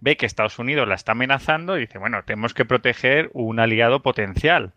ve 0.00 0.16
que 0.16 0.24
Estados 0.24 0.58
Unidos 0.58 0.88
la 0.88 0.94
está 0.94 1.12
amenazando 1.12 1.76
y 1.76 1.80
dice, 1.80 1.98
bueno, 1.98 2.22
tenemos 2.24 2.54
que 2.54 2.64
proteger 2.64 3.30
un 3.34 3.60
aliado 3.60 4.00
potencial 4.00 4.72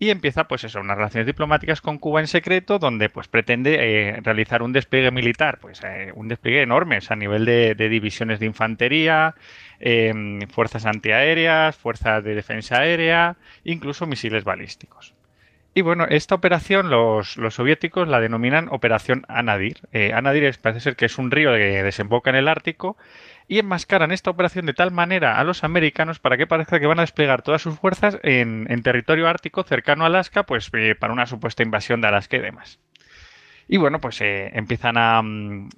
y 0.00 0.08
empieza 0.08 0.48
pues 0.48 0.64
eso, 0.64 0.80
unas 0.80 0.96
relaciones 0.96 1.26
diplomáticas 1.26 1.82
con 1.82 1.98
Cuba 1.98 2.20
en 2.20 2.26
secreto 2.26 2.78
donde 2.78 3.10
pues 3.10 3.28
pretende 3.28 3.76
eh, 3.78 4.20
realizar 4.22 4.62
un 4.62 4.72
despliegue 4.72 5.10
militar, 5.10 5.58
pues 5.60 5.82
eh, 5.84 6.10
un 6.14 6.26
despliegue 6.26 6.62
enorme 6.62 6.98
a 7.06 7.16
nivel 7.16 7.44
de, 7.44 7.74
divisiones 7.74 8.40
de 8.40 8.46
infantería, 8.46 9.34
em, 9.78 10.40
fuerzas 10.48 10.86
antiaéreas, 10.86 11.76
fuerzas 11.76 12.24
de 12.24 12.34
defensa 12.34 12.78
aérea, 12.78 13.36
incluso 13.62 14.06
misiles 14.06 14.42
balísticos. 14.42 15.12
Y 15.74 15.82
bueno, 15.82 16.06
esta 16.08 16.34
operación 16.34 16.88
los, 16.88 17.38
soviéticos 17.50 18.08
la 18.08 18.20
denominan 18.20 18.68
Operación 18.70 19.24
Anadir. 19.28 19.80
Eh, 19.92 20.12
Anadir 20.14 20.58
parece 20.62 20.80
ser 20.80 20.96
que 20.96 21.04
es 21.04 21.18
un 21.18 21.30
río 21.30 21.52
que 21.52 21.82
desemboca 21.82 22.30
en 22.30 22.36
el 22.36 22.48
Ártico 22.48 22.96
y 23.50 23.58
enmascaran 23.58 24.12
esta 24.12 24.30
operación 24.30 24.64
de 24.66 24.74
tal 24.74 24.92
manera 24.92 25.40
a 25.40 25.42
los 25.42 25.64
americanos 25.64 26.20
para 26.20 26.36
que 26.36 26.46
parezca 26.46 26.78
que 26.78 26.86
van 26.86 27.00
a 27.00 27.02
desplegar 27.02 27.42
todas 27.42 27.60
sus 27.60 27.76
fuerzas 27.76 28.16
en, 28.22 28.64
territorio 28.84 29.26
ártico 29.26 29.64
cercano 29.64 30.04
a 30.04 30.06
Alaska, 30.06 30.44
pues 30.44 30.70
eh, 30.72 30.94
para 30.94 31.12
una 31.12 31.26
supuesta 31.26 31.64
invasión 31.64 32.00
de 32.00 32.06
Alaska 32.06 32.36
y 32.36 32.40
demás. 32.40 32.78
Y 33.66 33.76
bueno, 33.76 34.00
pues 34.00 34.20
eh, 34.20 34.52
empiezan 34.54 34.96
a, 34.96 35.20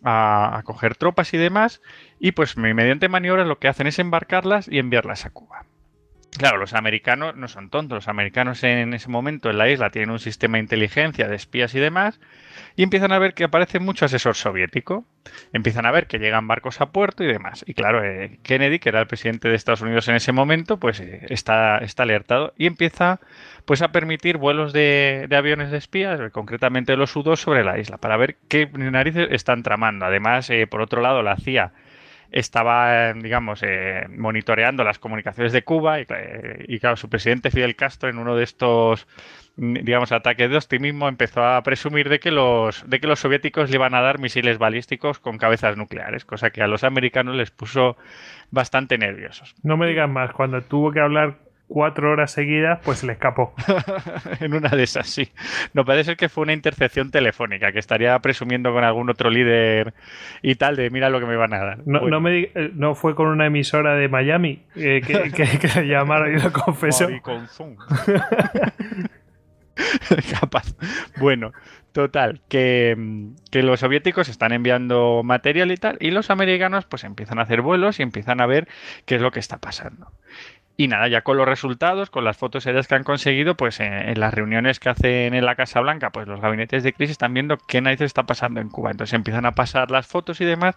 a, 0.05 0.63
coger 0.65 0.97
tropas 0.97 1.33
y 1.33 1.39
demás, 1.39 1.81
y 2.21 2.33
pues 2.33 2.59
mediante 2.59 3.09
maniobras 3.09 3.47
lo 3.47 3.59
que 3.59 3.69
hacen 3.69 3.87
es 3.87 3.99
embarcarlas 3.99 4.69
y 4.69 4.79
enviarlas 4.79 5.25
a 5.25 5.31
Cuba. 5.31 5.65
Claro, 6.39 6.57
los 6.57 6.73
americanos 6.73 7.37
no 7.37 7.47
son 7.47 7.69
tontos. 7.69 7.97
Los 7.97 8.09
americanos 8.09 8.65
en 8.65 8.95
ese 8.95 9.11
momento 9.11 9.51
en 9.51 9.59
la 9.59 9.69
isla 9.69 9.91
tienen 9.91 10.11
un 10.11 10.19
sistema 10.19 10.57
de 10.57 10.63
inteligencia, 10.63 11.29
de 11.29 11.37
espías 11.37 11.75
y 11.75 11.79
demás, 11.79 12.21
y 12.75 12.83
empiezan 12.83 13.13
a 13.13 13.19
ver 13.19 13.35
que 13.35 13.45
aparece 13.45 13.81
mucho 13.81 14.07
asesor 14.07 14.35
soviético. 14.35 15.05
Empiezan 15.53 15.85
a 15.85 15.91
ver 15.91 16.07
que 16.07 16.19
llegan 16.19 16.49
barcos 16.49 16.81
a 16.81 16.87
puerto 16.91 17.23
y 17.23 17.27
demás. 17.27 17.65
Y 17.67 17.75
claro, 17.75 18.03
eh, 18.03 18.39
Kennedy, 18.43 18.79
que 18.79 18.89
era 18.89 19.01
el 19.01 19.07
presidente 19.07 19.49
de 19.49 19.57
Estados 19.57 19.83
Unidos 19.83 20.09
en 20.09 20.15
ese 20.15 20.33
momento, 20.33 20.79
pues 20.79 21.01
eh, 21.01 21.27
está, 21.29 21.79
está 21.79 22.05
alertado 22.05 22.55
y 22.57 22.67
empieza 22.67 23.21
pues 23.67 23.83
a 23.83 23.93
permitir 23.93 24.39
vuelos 24.39 24.73
de, 24.73 25.29
aviones 25.37 25.71
de 25.71 25.77
espías, 25.77 26.19
concretamente 26.33 26.97
los 26.97 27.15
U-2 27.15 27.37
sobre 27.37 27.63
la 27.63 27.79
isla, 27.79 27.99
para 27.99 28.17
ver 28.17 28.37
qué 28.49 28.67
narices 28.73 29.29
están 29.31 29.63
tramando. 29.63 30.07
Además, 30.07 30.49
eh, 30.49 30.67
por 30.67 30.81
otro 30.81 31.03
lado, 31.03 31.23
la 31.23 31.37
CIA 31.37 31.73
estaba, 32.33 33.13
digamos, 33.13 33.63
eh, 33.63 34.07
monitoreando 34.09 34.83
las 34.83 34.99
comunicaciones 34.99 35.53
de 35.53 35.63
Cuba 35.63 36.01
y, 36.01 36.07
y, 36.67 36.81
claro, 36.81 36.97
su 36.97 37.09
presidente 37.09 37.51
Fidel 37.51 37.77
Castro 37.77 38.09
en 38.09 38.19
uno 38.19 38.35
de 38.35 38.45
estos, 38.45 39.07
digamos, 39.57 40.13
ataques 40.13 40.51
de 40.51 40.57
optimismo 40.57 41.09
empezó 41.09 41.45
a 41.45 41.63
presumir 41.63 42.09
de 42.09 42.19
que 42.19 42.31
los, 42.31 42.89
de 42.89 43.01
que 43.01 43.07
los 43.07 43.21
soviéticos 43.21 43.69
le 43.69 43.77
iban 43.77 43.95
a 43.95 44.01
dar 44.01 44.19
misiles 44.19 44.57
balísticos 44.57 45.19
con 45.19 45.37
cabezas 45.37 45.77
nucleares, 45.77 46.25
cosa 46.25 46.51
que 46.51 46.63
a 46.63 46.67
los 46.67 46.85
americanos 46.85 47.37
les 47.37 47.51
puso 47.51 47.97
bastante 48.51 48.97
nerviosos. 48.97 49.55
No 49.63 49.77
me 49.77 49.87
digas 49.87 50.09
más, 50.09 50.33
cuando 50.33 50.63
tuvo 50.63 50.91
que 50.91 51.01
hablar 51.01 51.52
cuatro 51.73 52.11
horas 52.11 52.31
seguidas, 52.31 52.81
pues 52.85 52.99
se 52.99 53.07
le 53.07 53.15
escapó. 53.15 53.55
en 54.41 54.53
una 54.53 54.69
de 54.69 54.83
esas, 54.83 55.09
sí. 55.09 55.31
No 55.73 55.87
parece 55.87 56.05
ser 56.05 56.17
que 56.19 56.29
fue 56.29 56.43
una 56.43 56.53
intercepción 56.53 57.11
telefónica, 57.11 57.73
que 57.73 57.79
estaría 57.79 58.19
presumiendo 58.19 58.75
con 58.75 58.85
algún 58.85 59.09
otro 59.09 59.31
líder 59.31 59.95
y 60.43 60.57
tal, 60.57 60.77
de 60.77 60.91
mira 60.91 61.09
lo 61.09 61.19
que 61.19 61.25
me 61.25 61.37
van 61.37 61.55
a 61.55 61.65
dar. 61.65 61.79
No, 61.87 62.01
no, 62.09 62.21
me, 62.21 62.41
eh, 62.41 62.71
no 62.75 62.95
fue 62.95 63.15
con 63.15 63.29
una 63.29 63.47
emisora 63.47 63.95
de 63.95 64.09
Miami 64.09 64.61
eh, 64.77 65.01
que, 65.07 65.31
que, 65.59 65.81
le 65.81 65.89
llamaron 65.89 66.37
y 66.37 66.41
lo 66.41 66.53
confesó. 66.53 67.09
Capaz. 70.41 70.77
Bueno, 71.17 71.53
total, 71.93 72.43
que, 72.49 73.31
que, 73.51 73.63
los 73.63 73.81
soviéticos 73.81 74.29
están 74.29 74.53
enviando 74.53 75.23
material 75.25 75.73
y 75.73 75.79
tal, 75.79 75.97
y 76.01 76.11
los 76.11 76.29
americanos 76.29 76.85
pues 76.85 77.05
empiezan 77.05 77.39
a 77.39 77.43
hacer 77.43 77.63
vuelos 77.63 77.99
y 77.99 78.03
empiezan 78.03 78.43
a 78.43 78.47
ver 78.47 78.69
qué 79.07 79.15
es 79.15 79.23
lo 79.23 79.31
que 79.31 79.41
está 79.41 79.57
pasando. 79.57 80.13
Y 80.83 80.89
nada, 80.89 81.07
ya 81.07 81.21
con 81.21 81.37
los 81.37 81.47
resultados, 81.47 82.11
con 82.11 82.25
las 82.25 82.37
fotos 82.37 82.65
serias 82.65 82.89
que 82.89 82.97
han 82.97 83.05
conseguido, 83.05 83.55
pues 83.55 83.79
en, 83.79 84.19
las 84.19 84.35
reuniones 84.35 84.81
que 84.81 84.89
hacen 84.89 85.33
en 85.33 85.47
la 85.47 85.55
Casa 85.55 85.79
Blanca, 85.79 86.11
pues 86.11 86.27
los 86.27 86.41
gabinetes 86.41 86.83
de 86.83 86.93
crisis 86.93 87.13
están 87.13 87.33
viendo 87.33 87.57
qué 87.57 87.81
narices 87.81 88.07
está 88.07 88.25
pasando 88.25 88.61
en 88.61 88.69
Cuba. 88.69 88.91
Entonces 88.91 89.15
empiezan 89.15 89.47
a 89.47 89.53
pasar 89.53 89.93
las 89.93 90.09
fotos 90.09 90.41
y 90.41 90.45
demás, 90.45 90.75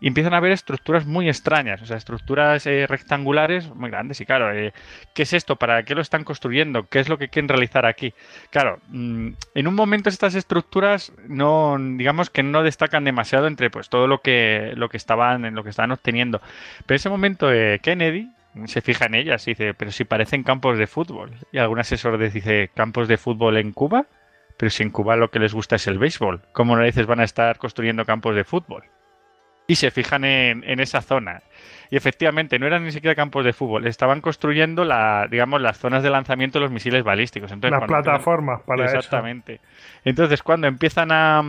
y 0.00 0.08
empiezan 0.08 0.32
a 0.32 0.40
ver 0.40 0.52
estructuras 0.52 1.04
muy 1.04 1.28
extrañas, 1.28 1.82
o 1.82 1.84
sea, 1.84 1.98
estructuras 1.98 2.66
eh, 2.66 2.86
rectangulares 2.88 3.68
muy 3.74 3.90
grandes. 3.90 4.22
Y 4.22 4.24
claro, 4.24 4.56
eh, 4.56 4.72
¿qué 5.12 5.24
es 5.24 5.34
esto? 5.34 5.56
¿Para 5.56 5.82
qué 5.82 5.94
lo 5.94 6.00
están 6.00 6.24
construyendo? 6.24 6.84
¿Qué 6.84 7.00
es 7.00 7.10
lo 7.10 7.18
que 7.18 7.28
quieren 7.28 7.50
realizar 7.50 7.84
aquí? 7.84 8.14
Claro, 8.48 8.78
mm, 8.88 9.28
en 9.54 9.68
un 9.68 9.74
momento 9.74 10.08
estas 10.08 10.34
estructuras 10.34 11.12
no, 11.28 11.76
digamos 11.78 12.30
que 12.30 12.42
no 12.42 12.62
destacan 12.62 13.04
demasiado 13.04 13.48
entre 13.48 13.68
pues 13.68 13.90
todo 13.90 14.06
lo 14.06 14.22
que, 14.22 14.72
lo 14.76 14.88
que 14.88 14.96
estaban, 14.96 15.54
lo 15.54 15.62
que 15.62 15.68
estaban 15.68 15.92
obteniendo. 15.92 16.40
Pero 16.86 16.94
en 16.94 16.96
ese 16.96 17.10
momento 17.10 17.52
eh, 17.52 17.78
Kennedy 17.82 18.30
se 18.66 18.80
fija 18.80 19.06
en 19.06 19.14
ellas 19.14 19.46
y 19.46 19.52
dice, 19.52 19.74
pero 19.74 19.90
si 19.90 20.04
parecen 20.04 20.42
campos 20.42 20.78
de 20.78 20.86
fútbol. 20.86 21.32
Y 21.52 21.58
algún 21.58 21.78
asesor 21.78 22.18
dice, 22.18 22.70
¿campos 22.74 23.08
de 23.08 23.16
fútbol 23.16 23.56
en 23.56 23.72
Cuba? 23.72 24.06
Pero 24.56 24.70
si 24.70 24.82
en 24.82 24.90
Cuba 24.90 25.16
lo 25.16 25.30
que 25.30 25.38
les 25.38 25.54
gusta 25.54 25.76
es 25.76 25.86
el 25.86 25.98
béisbol, 25.98 26.42
¿cómo 26.52 26.76
narices 26.76 27.06
van 27.06 27.20
a 27.20 27.24
estar 27.24 27.58
construyendo 27.58 28.04
campos 28.04 28.36
de 28.36 28.44
fútbol? 28.44 28.84
Y 29.66 29.76
se 29.76 29.90
fijan 29.90 30.24
en, 30.24 30.80
esa 30.80 31.00
zona. 31.00 31.42
Y 31.90 31.96
efectivamente, 31.96 32.58
no 32.58 32.66
eran 32.66 32.84
ni 32.84 32.92
siquiera 32.92 33.14
campos 33.14 33.44
de 33.44 33.52
fútbol, 33.52 33.86
estaban 33.86 34.20
construyendo 34.20 34.84
la, 34.84 35.28
digamos, 35.30 35.60
las 35.62 35.78
zonas 35.78 36.02
de 36.02 36.10
lanzamiento 36.10 36.58
de 36.58 36.64
los 36.64 36.72
misiles 36.72 37.04
balísticos. 37.04 37.52
Entonces, 37.52 37.78
las 37.78 37.88
plataformas 37.88 38.60
para 38.62 38.84
Exactamente. 38.84 39.60
Entonces, 40.04 40.42
cuando 40.42 40.66
empiezan 40.66 41.10
a, 41.12 41.42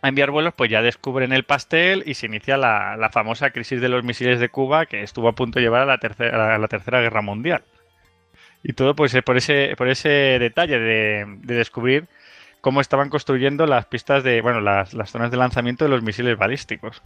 a 0.00 0.08
enviar 0.08 0.30
vuelos, 0.30 0.54
pues 0.54 0.70
ya 0.70 0.82
descubren 0.82 1.32
el 1.32 1.44
pastel 1.44 2.02
y 2.06 2.14
se 2.14 2.26
inicia 2.26 2.56
la, 2.56 3.10
famosa 3.12 3.50
crisis 3.50 3.80
de 3.80 3.88
los 3.88 4.04
misiles 4.04 4.38
de 4.40 4.48
Cuba 4.48 4.86
que 4.86 5.02
estuvo 5.02 5.28
a 5.28 5.34
punto 5.34 5.58
de 5.58 5.64
llevar 5.64 5.82
a 5.82 5.86
la 5.86 5.98
tercera, 5.98 6.54
a 6.54 6.58
la 6.58 6.68
tercera 6.68 7.00
guerra 7.00 7.22
mundial. 7.22 7.62
Y 8.62 8.72
todo 8.72 8.94
pues 8.94 9.16
por 9.24 9.36
ese, 9.36 9.74
por 9.76 9.88
ese 9.88 10.08
detalle 10.38 10.78
de, 10.78 11.26
descubrir 11.42 12.06
cómo 12.60 12.80
estaban 12.80 13.08
construyendo 13.08 13.66
las 13.66 13.86
pistas 13.86 14.22
de, 14.24 14.40
bueno, 14.40 14.60
las, 14.60 14.90
zonas 15.06 15.30
de 15.30 15.36
lanzamiento 15.36 15.84
de 15.84 15.90
los 15.90 16.02
misiles 16.02 16.36
balísticos. 16.36 17.02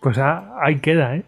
Pues 0.00 0.18
ah, 0.18 0.56
ahí 0.60 0.80
queda, 0.80 1.16
¿eh? 1.16 1.24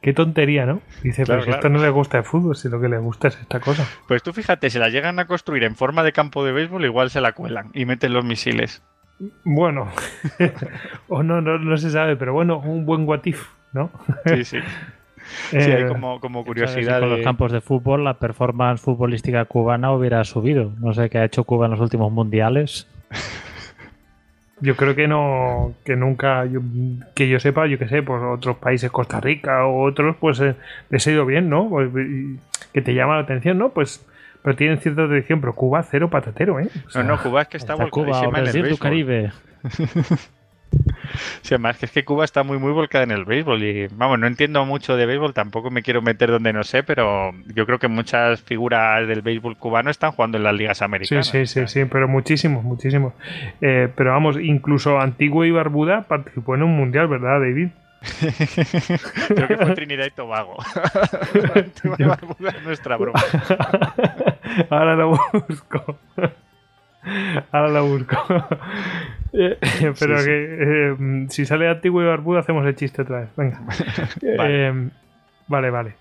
Qué 0.00 0.12
tontería, 0.12 0.66
¿no? 0.66 0.82
Dice, 1.02 1.24
pero 1.26 1.42
si 1.42 1.50
esto 1.50 1.68
no 1.68 1.80
le 1.80 1.90
gusta 1.90 2.18
el 2.18 2.24
fútbol, 2.24 2.54
si 2.54 2.68
lo 2.68 2.80
que 2.80 2.88
le 2.88 2.98
gusta 2.98 3.28
es 3.28 3.38
esta 3.40 3.60
cosa. 3.60 3.86
Pues 4.06 4.22
tú 4.22 4.32
fíjate, 4.32 4.70
si 4.70 4.78
la 4.78 4.88
llegan 4.88 5.18
a 5.18 5.26
construir 5.26 5.64
en 5.64 5.74
forma 5.74 6.04
de 6.04 6.12
campo 6.12 6.44
de 6.44 6.52
béisbol, 6.52 6.84
igual 6.84 7.10
se 7.10 7.20
la 7.20 7.32
cuelan 7.32 7.70
y 7.74 7.86
meten 7.86 8.12
los 8.12 8.24
misiles. 8.24 8.82
Bueno, 9.44 9.88
o 11.08 11.22
no, 11.22 11.40
no, 11.40 11.58
no 11.58 11.76
se 11.78 11.90
sabe, 11.90 12.16
pero 12.16 12.32
bueno, 12.34 12.58
un 12.58 12.84
buen 12.84 13.06
guatif, 13.06 13.48
¿no? 13.72 13.90
Sí, 14.26 14.44
sí. 14.44 14.58
Sí, 15.50 15.56
hay 15.56 15.82
Eh, 15.82 15.86
como, 15.88 16.20
como 16.20 16.40
Si 16.42 16.46
curiosidad. 16.46 17.00
con 17.00 17.08
de- 17.10 17.16
los 17.16 17.24
campos 17.24 17.50
de 17.50 17.60
fútbol 17.60 18.04
la 18.04 18.14
performance 18.18 18.80
futbolística 18.82 19.44
cubana 19.46 19.90
hubiera 19.92 20.22
subido. 20.24 20.72
No 20.80 20.92
sé 20.94 21.08
qué 21.10 21.18
ha 21.18 21.24
hecho 21.24 21.44
Cuba 21.44 21.64
en 21.66 21.72
los 21.72 21.80
últimos 21.80 22.12
mundiales. 22.12 22.86
Yo 24.60 24.74
creo 24.74 24.94
que 24.94 25.06
no, 25.06 25.74
que 25.84 25.96
nunca, 25.96 26.46
yo- 26.46 26.62
que 27.14 27.28
yo 27.28 27.38
sepa, 27.38 27.66
yo 27.66 27.78
que 27.78 27.88
sé, 27.88 28.02
pues 28.02 28.22
otros 28.22 28.56
países, 28.56 28.90
Costa 28.90 29.20
Rica 29.20 29.66
o 29.66 29.82
otros, 29.82 30.16
pues 30.18 30.40
eh, 30.40 30.54
les 30.88 31.06
ha 31.06 31.10
ido 31.10 31.26
bien, 31.26 31.50
¿no? 31.50 31.68
Pues, 31.68 31.90
y- 31.94 32.38
que 32.72 32.80
te 32.80 32.94
llama 32.94 33.16
la 33.16 33.20
atención, 33.22 33.58
¿no? 33.58 33.68
Pues, 33.70 34.06
pero 34.46 34.54
tienen 34.56 34.78
cierta 34.78 35.08
tradición, 35.08 35.40
pero 35.40 35.56
Cuba 35.56 35.82
cero 35.82 36.08
patatero, 36.08 36.60
¿eh? 36.60 36.68
O 36.72 36.78
No, 36.84 36.90
sea, 36.90 37.02
no, 37.02 37.20
Cuba 37.20 37.42
es 37.42 37.48
que 37.48 37.56
está, 37.56 37.72
Está 37.72 37.90
Cuba 37.90 38.06
volcadísima 38.06 38.38
en 38.38 38.46
el 38.46 38.62
béisbol. 38.62 38.78
Caribe. 38.78 39.32
Sí, 41.42 41.54
además 41.54 41.78
que 41.78 41.86
es 41.86 41.92
que 41.92 42.04
Cuba 42.04 42.24
está 42.24 42.42
muy 42.42 42.58
muy 42.58 42.72
volcada 42.72 43.04
en 43.04 43.12
el 43.12 43.24
béisbol 43.24 43.62
y 43.62 43.86
vamos, 43.92 44.18
no 44.18 44.26
entiendo 44.26 44.64
mucho 44.66 44.96
de 44.96 45.06
béisbol, 45.06 45.32
tampoco 45.32 45.70
me 45.70 45.82
quiero 45.82 46.02
meter 46.02 46.30
donde 46.30 46.52
no 46.52 46.64
sé, 46.64 46.82
pero 46.82 47.30
yo 47.54 47.64
creo 47.66 47.78
que 47.78 47.88
muchas 47.88 48.42
figuras 48.42 49.06
del 49.08 49.22
béisbol 49.22 49.56
cubano 49.56 49.90
están 49.90 50.10
jugando 50.12 50.36
en 50.38 50.44
las 50.44 50.54
ligas 50.54 50.78
Sí, 50.78 50.84
americanas. 50.84 51.28
sí, 51.28 51.46
sí, 51.46 51.66
sí, 51.66 51.84
pero 51.86 52.08
muchísimos, 52.08 52.62
muchísimos. 52.64 53.14
Eh, 53.60 53.88
pero 53.96 54.10
vamos, 54.10 54.36
incluso 54.40 55.00
Antigua 55.00 55.46
y 55.46 55.50
Barbuda 55.52 56.02
participó 56.02 56.56
en 56.56 56.64
un 56.64 56.76
mundial, 56.76 57.06
¿verdad, 57.08 57.40
David? 57.40 57.68
creo 59.28 59.48
que 59.48 59.56
fue 59.56 59.70
Trinidad 59.74 60.06
y 60.06 60.10
Tobago. 60.10 60.56
Antigua 61.54 61.96
y 61.98 62.04
Barbuda 62.04 62.50
es 62.50 62.62
nuestra 62.64 62.96
broma. 62.96 63.20
Ahora 64.70 64.94
lo 64.96 65.10
busco. 65.48 65.98
Ahora 67.52 67.68
lo 67.68 67.86
busco. 67.86 68.16
Eh, 69.32 69.58
Pero 69.98 70.18
Sí, 70.18 70.24
sí. 70.24 70.30
que 70.30 70.58
eh, 70.60 71.26
si 71.28 71.44
sale 71.44 71.68
Antigua 71.68 72.02
y 72.02 72.06
Barbuda 72.06 72.40
hacemos 72.40 72.64
el 72.66 72.74
chiste 72.74 73.02
otra 73.02 73.20
vez. 73.20 73.28
Venga. 73.36 73.60
Vale. 74.38 74.68
Eh, 74.68 74.88
vale, 75.48 75.70
vale. 75.70 75.94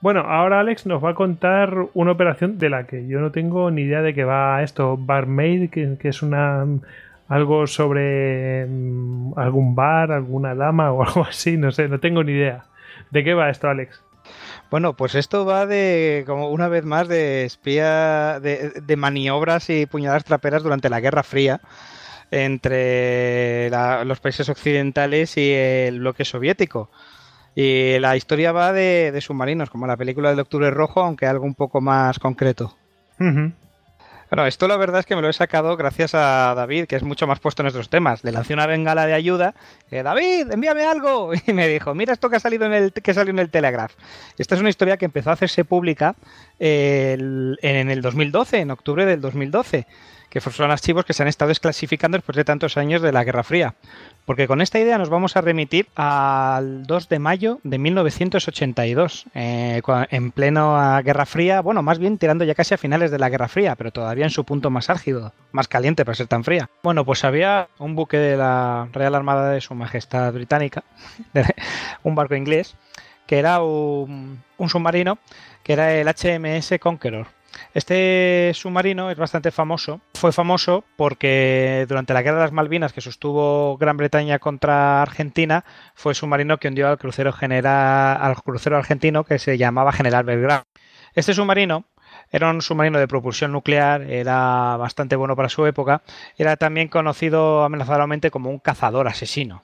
Bueno, 0.00 0.20
ahora 0.20 0.60
Alex 0.60 0.86
nos 0.86 1.02
va 1.04 1.10
a 1.10 1.14
contar 1.14 1.74
una 1.94 2.12
operación 2.12 2.58
de 2.58 2.70
la 2.70 2.84
que 2.86 3.06
yo 3.08 3.18
no 3.18 3.32
tengo 3.32 3.70
ni 3.70 3.82
idea 3.82 4.02
de 4.02 4.14
qué 4.14 4.24
va 4.24 4.62
esto. 4.62 4.96
Barmaid, 4.96 5.70
que, 5.70 5.96
que 5.98 6.08
es 6.08 6.22
una 6.22 6.64
algo 7.28 7.66
sobre 7.66 8.66
mm, 8.66 9.32
algún 9.36 9.74
bar, 9.74 10.12
alguna 10.12 10.54
dama 10.54 10.92
o 10.92 11.02
algo 11.06 11.22
así, 11.22 11.56
no 11.56 11.72
sé, 11.72 11.88
no 11.88 11.98
tengo 11.98 12.22
ni 12.22 12.32
idea. 12.32 12.64
¿De 13.10 13.24
qué 13.24 13.34
va 13.34 13.50
esto, 13.50 13.68
Alex? 13.68 14.02
Bueno, 14.70 14.96
pues 14.96 15.14
esto 15.14 15.44
va 15.44 15.66
de, 15.66 16.24
como 16.26 16.50
una 16.50 16.68
vez 16.68 16.84
más, 16.84 17.06
de 17.08 17.44
espía, 17.44 18.40
de, 18.40 18.96
maniobras 18.96 19.70
y 19.70 19.86
puñaladas 19.86 20.24
traperas 20.24 20.62
durante 20.62 20.90
la 20.90 21.00
Guerra 21.00 21.22
Fría 21.22 21.60
entre 22.32 23.70
los 24.04 24.18
países 24.18 24.48
occidentales 24.48 25.36
y 25.36 25.52
el 25.52 26.00
bloque 26.00 26.24
soviético. 26.24 26.90
Y 27.54 27.98
la 28.00 28.16
historia 28.16 28.52
va 28.52 28.72
de, 28.72 29.12
de 29.12 29.20
submarinos, 29.20 29.70
como 29.70 29.86
la 29.86 29.96
película 29.96 30.30
del 30.30 30.40
Octubre 30.40 30.70
Rojo, 30.70 31.00
aunque 31.00 31.26
algo 31.26 31.44
un 31.44 31.54
poco 31.54 31.80
más 31.80 32.18
concreto. 32.18 32.76
Bueno, 34.36 34.48
esto 34.48 34.68
la 34.68 34.76
verdad 34.76 35.00
es 35.00 35.06
que 35.06 35.16
me 35.16 35.22
lo 35.22 35.30
he 35.30 35.32
sacado 35.32 35.78
gracias 35.78 36.14
a 36.14 36.52
David, 36.54 36.84
que 36.84 36.96
es 36.96 37.02
mucho 37.02 37.26
más 37.26 37.40
puesto 37.40 37.62
en 37.62 37.68
estos 37.68 37.88
temas. 37.88 38.22
Le 38.22 38.32
lancé 38.32 38.52
una 38.52 38.66
bengala 38.66 39.06
de 39.06 39.14
ayuda. 39.14 39.54
eh, 39.90 40.02
David, 40.02 40.52
envíame 40.52 40.84
algo. 40.84 41.32
Y 41.46 41.54
me 41.54 41.66
dijo, 41.66 41.94
mira 41.94 42.12
esto 42.12 42.28
que 42.28 42.36
ha 42.36 42.40
salido 42.40 42.66
en 42.66 42.74
el, 42.74 42.92
que 42.92 43.14
salió 43.14 43.30
en 43.30 43.38
el 43.38 43.48
Telegraph. 43.48 43.94
Esta 44.36 44.54
es 44.54 44.60
una 44.60 44.68
historia 44.68 44.98
que 44.98 45.06
empezó 45.06 45.30
a 45.30 45.32
hacerse 45.32 45.64
pública 45.64 46.16
eh, 46.60 47.16
en 47.62 47.90
el 47.90 48.02
2012, 48.02 48.58
en 48.58 48.72
octubre 48.72 49.06
del 49.06 49.22
2012, 49.22 49.86
que 50.36 50.50
son 50.50 50.70
archivos 50.70 51.06
que 51.06 51.14
se 51.14 51.22
han 51.22 51.28
estado 51.28 51.48
desclasificando 51.48 52.18
después 52.18 52.36
de 52.36 52.44
tantos 52.44 52.76
años 52.76 53.00
de 53.00 53.10
la 53.10 53.24
Guerra 53.24 53.42
Fría. 53.42 53.74
Porque 54.26 54.46
con 54.46 54.60
esta 54.60 54.78
idea 54.78 54.98
nos 54.98 55.08
vamos 55.08 55.36
a 55.36 55.40
remitir 55.40 55.88
al 55.94 56.86
2 56.86 57.08
de 57.08 57.18
mayo 57.18 57.58
de 57.62 57.78
1982, 57.78 59.26
eh, 59.34 59.80
en 60.10 60.32
pleno 60.32 60.76
a 60.76 61.00
Guerra 61.00 61.24
Fría, 61.24 61.62
bueno, 61.62 61.82
más 61.82 61.98
bien 61.98 62.18
tirando 62.18 62.44
ya 62.44 62.54
casi 62.54 62.74
a 62.74 62.78
finales 62.78 63.10
de 63.10 63.18
la 63.18 63.30
Guerra 63.30 63.48
Fría, 63.48 63.76
pero 63.76 63.92
todavía 63.92 64.24
en 64.24 64.30
su 64.30 64.44
punto 64.44 64.68
más 64.68 64.90
álgido, 64.90 65.32
más 65.52 65.68
caliente 65.68 66.04
para 66.04 66.16
ser 66.16 66.26
tan 66.26 66.44
fría. 66.44 66.68
Bueno, 66.82 67.04
pues 67.04 67.24
había 67.24 67.68
un 67.78 67.94
buque 67.94 68.18
de 68.18 68.36
la 68.36 68.88
Real 68.92 69.14
Armada 69.14 69.50
de 69.50 69.60
Su 69.62 69.74
Majestad 69.74 70.32
Británica, 70.34 70.84
un 72.02 72.14
barco 72.14 72.34
inglés, 72.34 72.74
que 73.26 73.38
era 73.38 73.62
un 73.62 74.38
submarino, 74.68 75.18
que 75.62 75.72
era 75.72 75.94
el 75.94 76.08
HMS 76.08 76.78
Conqueror. 76.78 77.35
Este 77.74 78.52
submarino 78.54 79.10
es 79.10 79.18
bastante 79.18 79.50
famoso. 79.50 80.00
Fue 80.14 80.32
famoso 80.32 80.84
porque 80.96 81.86
durante 81.88 82.14
la 82.14 82.22
Guerra 82.22 82.38
de 82.38 82.42
las 82.44 82.52
Malvinas 82.52 82.92
que 82.92 83.00
sostuvo 83.00 83.76
Gran 83.78 83.96
Bretaña 83.96 84.38
contra 84.38 85.02
Argentina, 85.02 85.64
fue 85.94 86.12
el 86.12 86.16
submarino 86.16 86.58
que 86.58 86.68
hundió 86.68 86.88
al 86.88 86.98
crucero 86.98 87.32
general, 87.32 88.18
al 88.20 88.42
crucero 88.42 88.76
argentino 88.76 89.24
que 89.24 89.38
se 89.38 89.58
llamaba 89.58 89.92
General 89.92 90.24
Belgrano. 90.24 90.64
Este 91.14 91.34
submarino 91.34 91.84
era 92.30 92.50
un 92.50 92.60
submarino 92.60 92.98
de 92.98 93.08
propulsión 93.08 93.52
nuclear, 93.52 94.02
era 94.02 94.76
bastante 94.76 95.16
bueno 95.16 95.36
para 95.36 95.48
su 95.48 95.66
época, 95.66 96.02
era 96.36 96.56
también 96.56 96.88
conocido 96.88 97.64
amenazadoramente 97.64 98.30
como 98.30 98.50
un 98.50 98.58
cazador 98.58 99.08
asesino. 99.08 99.62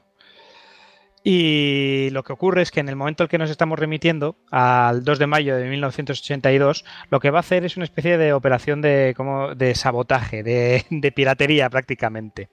Y 1.25 2.11
lo 2.11 2.25
que 2.25 2.33
ocurre 2.33 2.63
es 2.63 2.73
que 2.73 2.81
en 2.81 2.89
el 2.89 2.97
momento 2.97 3.23
al 3.23 3.29
que 3.29 3.39
nos 3.39 3.51
estamos 3.51 3.79
remitiendo, 3.79 4.37
al 4.51 5.05
2 5.05 5.19
de 5.21 5.27
mayo 5.29 5.57
de 5.57 5.69
1982, 5.69 6.85
lo 7.11 7.21
que 7.21 7.31
va 7.31 7.39
a 7.39 7.41
hacer 7.41 7.65
es 7.65 7.77
una 7.77 7.85
especie 7.85 8.19
de 8.19 8.33
operación 8.33 8.81
de, 8.81 9.15
como 9.17 9.55
de 9.55 9.75
sabotaje, 9.77 10.43
de, 10.43 11.13
piratería 11.15 11.71
prácticamente. 11.71 12.51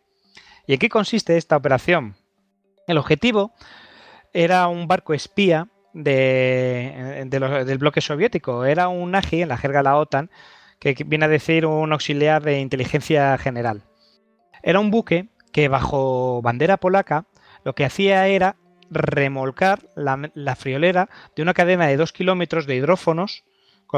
¿Y 0.67 0.73
en 0.73 0.79
qué 0.79 0.87
consiste 0.87 1.35
esta 1.37 1.57
operación? 1.57 2.15
El 2.85 2.99
objetivo 2.99 3.53
era 4.33 4.67
un 4.67 4.87
barco 4.87 5.15
espía 5.15 5.67
de, 5.93 7.25
de 7.25 7.65
del 7.65 7.77
bloque 7.79 8.01
soviético. 8.01 8.65
Era 8.65 8.87
un 8.87 9.15
AGI, 9.15 9.41
en 9.41 9.49
la 9.49 9.57
jerga 9.57 9.79
de 9.79 9.83
la 9.85 9.97
OTAN, 9.97 10.29
que 10.79 10.95
viene 11.07 11.25
a 11.25 11.29
decir 11.29 11.65
un 11.65 11.91
auxiliar 11.91 12.43
de 12.43 12.59
inteligencia 12.59 13.35
general. 13.39 13.83
Era 14.61 14.79
un 14.79 14.91
buque 14.91 15.29
que 15.51 15.67
bajo 15.67 16.41
bandera 16.43 16.77
polaca 16.77 17.25
lo 17.63 17.75
que 17.75 17.85
hacía 17.85 18.27
era 18.27 18.55
remolcar 18.89 19.79
la, 19.95 20.55
friolera 20.55 21.09
de 21.35 21.41
una 21.41 21.53
cadena 21.53 21.87
de 21.87 21.97
2 21.97 22.11
kilómetros 22.11 22.65
de 22.65 22.75
hidrófonos 22.75 23.43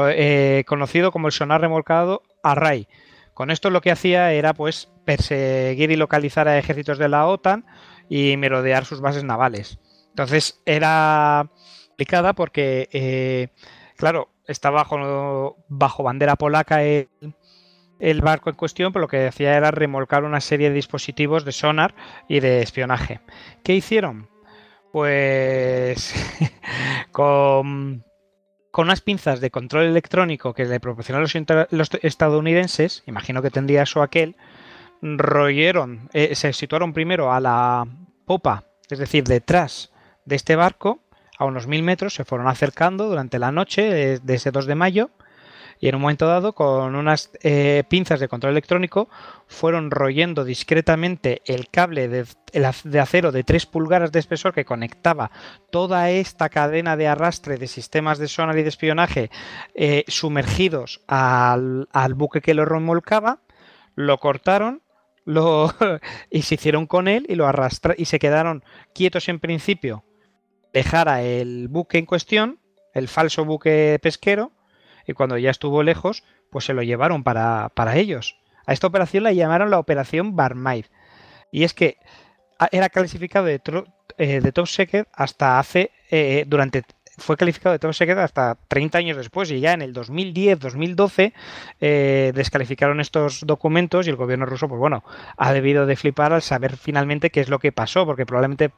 eh, 0.08 0.64
conocido 0.66 1.12
como 1.12 1.28
el 1.28 1.32
sonar 1.32 1.60
remolcado 1.60 2.22
Array. 2.42 2.88
Con 3.34 3.50
esto 3.50 3.70
lo 3.70 3.80
que 3.80 3.90
hacía 3.90 4.32
era 4.32 4.52
pues 4.52 4.90
perseguir 5.04 5.90
y 5.90 5.96
localizar 5.96 6.48
a 6.48 6.58
ejércitos 6.58 6.98
de 6.98 7.08
la 7.08 7.26
OTAN 7.26 7.64
y 8.08 8.36
merodear 8.36 8.84
sus 8.84 9.00
bases 9.00 9.24
navales. 9.24 9.78
Entonces 10.10 10.60
era 10.66 11.48
complicada 11.88 12.34
porque, 12.34 12.88
eh, 12.92 13.48
claro, 13.96 14.28
está 14.46 14.70
bajo, 14.70 15.56
bajo 15.68 16.02
bandera 16.02 16.36
polaca 16.36 16.82
el, 16.82 17.08
el 18.02 18.20
barco 18.20 18.50
en 18.50 18.56
cuestión, 18.56 18.92
pero 18.92 19.02
lo 19.02 19.08
que 19.08 19.28
hacía 19.28 19.56
era 19.56 19.70
remolcar 19.70 20.24
una 20.24 20.40
serie 20.40 20.68
de 20.68 20.74
dispositivos 20.74 21.44
de 21.44 21.52
sonar 21.52 21.94
y 22.28 22.40
de 22.40 22.60
espionaje. 22.60 23.20
¿Qué 23.62 23.74
hicieron? 23.74 24.28
Pues 24.90 26.12
con, 27.12 28.04
con 28.72 28.86
unas 28.86 29.00
pinzas 29.00 29.40
de 29.40 29.52
control 29.52 29.84
electrónico 29.84 30.52
que 30.52 30.64
le 30.64 30.80
proporcionaron 30.80 31.28
los 31.70 31.90
estadounidenses, 32.02 33.04
imagino 33.06 33.40
que 33.40 33.50
tendría 33.50 33.84
eso 33.84 34.02
aquel, 34.02 34.36
royeron, 35.00 36.10
eh, 36.12 36.34
se 36.34 36.52
situaron 36.52 36.92
primero 36.92 37.32
a 37.32 37.38
la 37.38 37.86
popa, 38.26 38.64
es 38.90 38.98
decir, 38.98 39.24
detrás 39.24 39.92
de 40.24 40.34
este 40.34 40.56
barco, 40.56 41.04
a 41.38 41.44
unos 41.44 41.68
mil 41.68 41.84
metros, 41.84 42.14
se 42.14 42.24
fueron 42.24 42.48
acercando 42.48 43.08
durante 43.08 43.38
la 43.38 43.52
noche 43.52 43.82
de, 43.82 44.18
de 44.18 44.34
ese 44.34 44.50
2 44.50 44.66
de 44.66 44.74
mayo 44.74 45.10
y 45.82 45.88
en 45.88 45.96
un 45.96 46.02
momento 46.02 46.28
dado, 46.28 46.52
con 46.52 46.94
unas 46.94 47.32
eh, 47.42 47.82
pinzas 47.88 48.20
de 48.20 48.28
control 48.28 48.52
electrónico, 48.52 49.08
fueron 49.48 49.90
royendo 49.90 50.44
discretamente 50.44 51.42
el 51.44 51.70
cable 51.70 52.06
de, 52.06 53.00
acero 53.00 53.32
de 53.32 53.42
3 53.42 53.66
pulgadas 53.66 54.12
de 54.12 54.20
espesor 54.20 54.54
que 54.54 54.64
conectaba 54.64 55.32
toda 55.72 56.08
esta 56.10 56.50
cadena 56.50 56.96
de 56.96 57.08
arrastre 57.08 57.56
de 57.56 57.66
sistemas 57.66 58.18
de 58.18 58.28
sonar 58.28 58.56
y 58.56 58.62
de 58.62 58.68
espionaje 58.68 59.30
eh, 59.74 60.04
sumergidos 60.06 61.00
al, 61.08 61.88
al 61.92 62.14
buque 62.14 62.42
que 62.42 62.54
lo 62.54 62.64
remolcaba, 62.64 63.40
lo 63.96 64.18
cortaron 64.18 64.82
lo, 65.24 65.74
y 66.30 66.42
se 66.42 66.54
hicieron 66.54 66.86
con 66.86 67.08
él 67.08 67.26
y 67.28 67.34
lo 67.34 67.48
arrastra 67.48 67.96
y 67.98 68.04
se 68.04 68.20
quedaron 68.20 68.62
quietos 68.94 69.28
en 69.28 69.40
principio. 69.40 70.04
Dejara 70.72 71.22
el 71.22 71.66
buque 71.66 71.98
en 71.98 72.06
cuestión, 72.06 72.60
el 72.94 73.08
falso 73.08 73.44
buque 73.44 73.98
pesquero, 74.00 74.52
y 75.06 75.12
cuando 75.12 75.38
ya 75.38 75.50
estuvo 75.50 75.82
lejos, 75.82 76.24
pues 76.50 76.64
se 76.64 76.74
lo 76.74 76.82
llevaron 76.82 77.24
para, 77.24 77.70
para 77.74 77.96
ellos. 77.96 78.38
A 78.66 78.72
esta 78.72 78.86
operación 78.86 79.24
la 79.24 79.32
llamaron 79.32 79.70
la 79.70 79.78
Operación 79.78 80.36
Barmaid. 80.36 80.86
Y 81.50 81.64
es 81.64 81.74
que 81.74 81.98
era 82.70 82.88
clasificado 82.88 83.46
de, 83.46 83.60
eh, 84.18 84.52
top 84.52 84.66
secret 84.66 85.08
hasta 85.12 85.58
hace, 85.58 85.90
eh, 86.10 86.44
durante 86.46 86.84
fue 87.18 87.36
calificado 87.36 87.72
de 87.72 87.78
todo 87.78 87.92
secreto 87.92 88.20
hasta 88.20 88.56
30 88.68 88.98
años 88.98 89.16
después 89.16 89.50
y 89.50 89.60
ya 89.60 89.74
en 89.74 89.82
el 89.82 89.92
2010-2012 89.92 91.32
eh, 91.80 92.32
descalificaron 92.34 93.00
estos 93.00 93.46
documentos 93.46 94.06
y 94.06 94.10
el 94.10 94.16
gobierno 94.16 94.46
ruso, 94.46 94.68
pues 94.68 94.78
bueno, 94.78 95.04
ha 95.36 95.52
debido 95.52 95.84
de 95.84 95.96
flipar 95.96 96.32
al 96.32 96.42
saber 96.42 96.76
finalmente 96.76 97.30
qué 97.30 97.40
es 97.40 97.50
lo 97.50 97.58
que 97.58 97.70
pasó, 97.70 98.06
porque 98.06 98.24
probablemente 98.24 98.72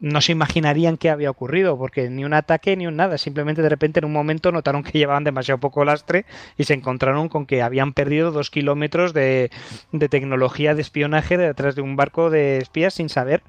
no 0.00 0.20
se 0.22 0.32
imaginarían 0.32 0.96
qué 0.96 1.10
había 1.10 1.30
ocurrido, 1.30 1.78
porque 1.78 2.08
ni 2.08 2.24
un 2.24 2.32
ataque 2.32 2.76
ni 2.76 2.86
un 2.86 2.96
nada, 2.96 3.18
simplemente 3.18 3.62
de 3.62 3.68
repente 3.68 4.00
en 4.00 4.06
un 4.06 4.12
momento 4.12 4.50
notaron 4.50 4.82
que 4.82 4.92
llevaban 4.98 5.24
demasiado 5.24 5.60
poco 5.60 5.84
lastre 5.84 6.24
y 6.56 6.64
se 6.64 6.74
encontraron 6.74 7.28
con 7.28 7.46
que 7.46 7.62
habían 7.62 7.92
perdido 7.92 8.32
dos 8.32 8.50
kilómetros 8.50 9.12
de, 9.12 9.50
de 9.92 10.08
tecnología 10.08 10.74
de 10.74 10.80
espionaje 10.80 11.36
detrás 11.36 11.76
de 11.76 11.82
un 11.82 11.96
barco 11.96 12.30
de 12.30 12.58
espías 12.58 12.94
sin 12.94 13.08
saber 13.08 13.42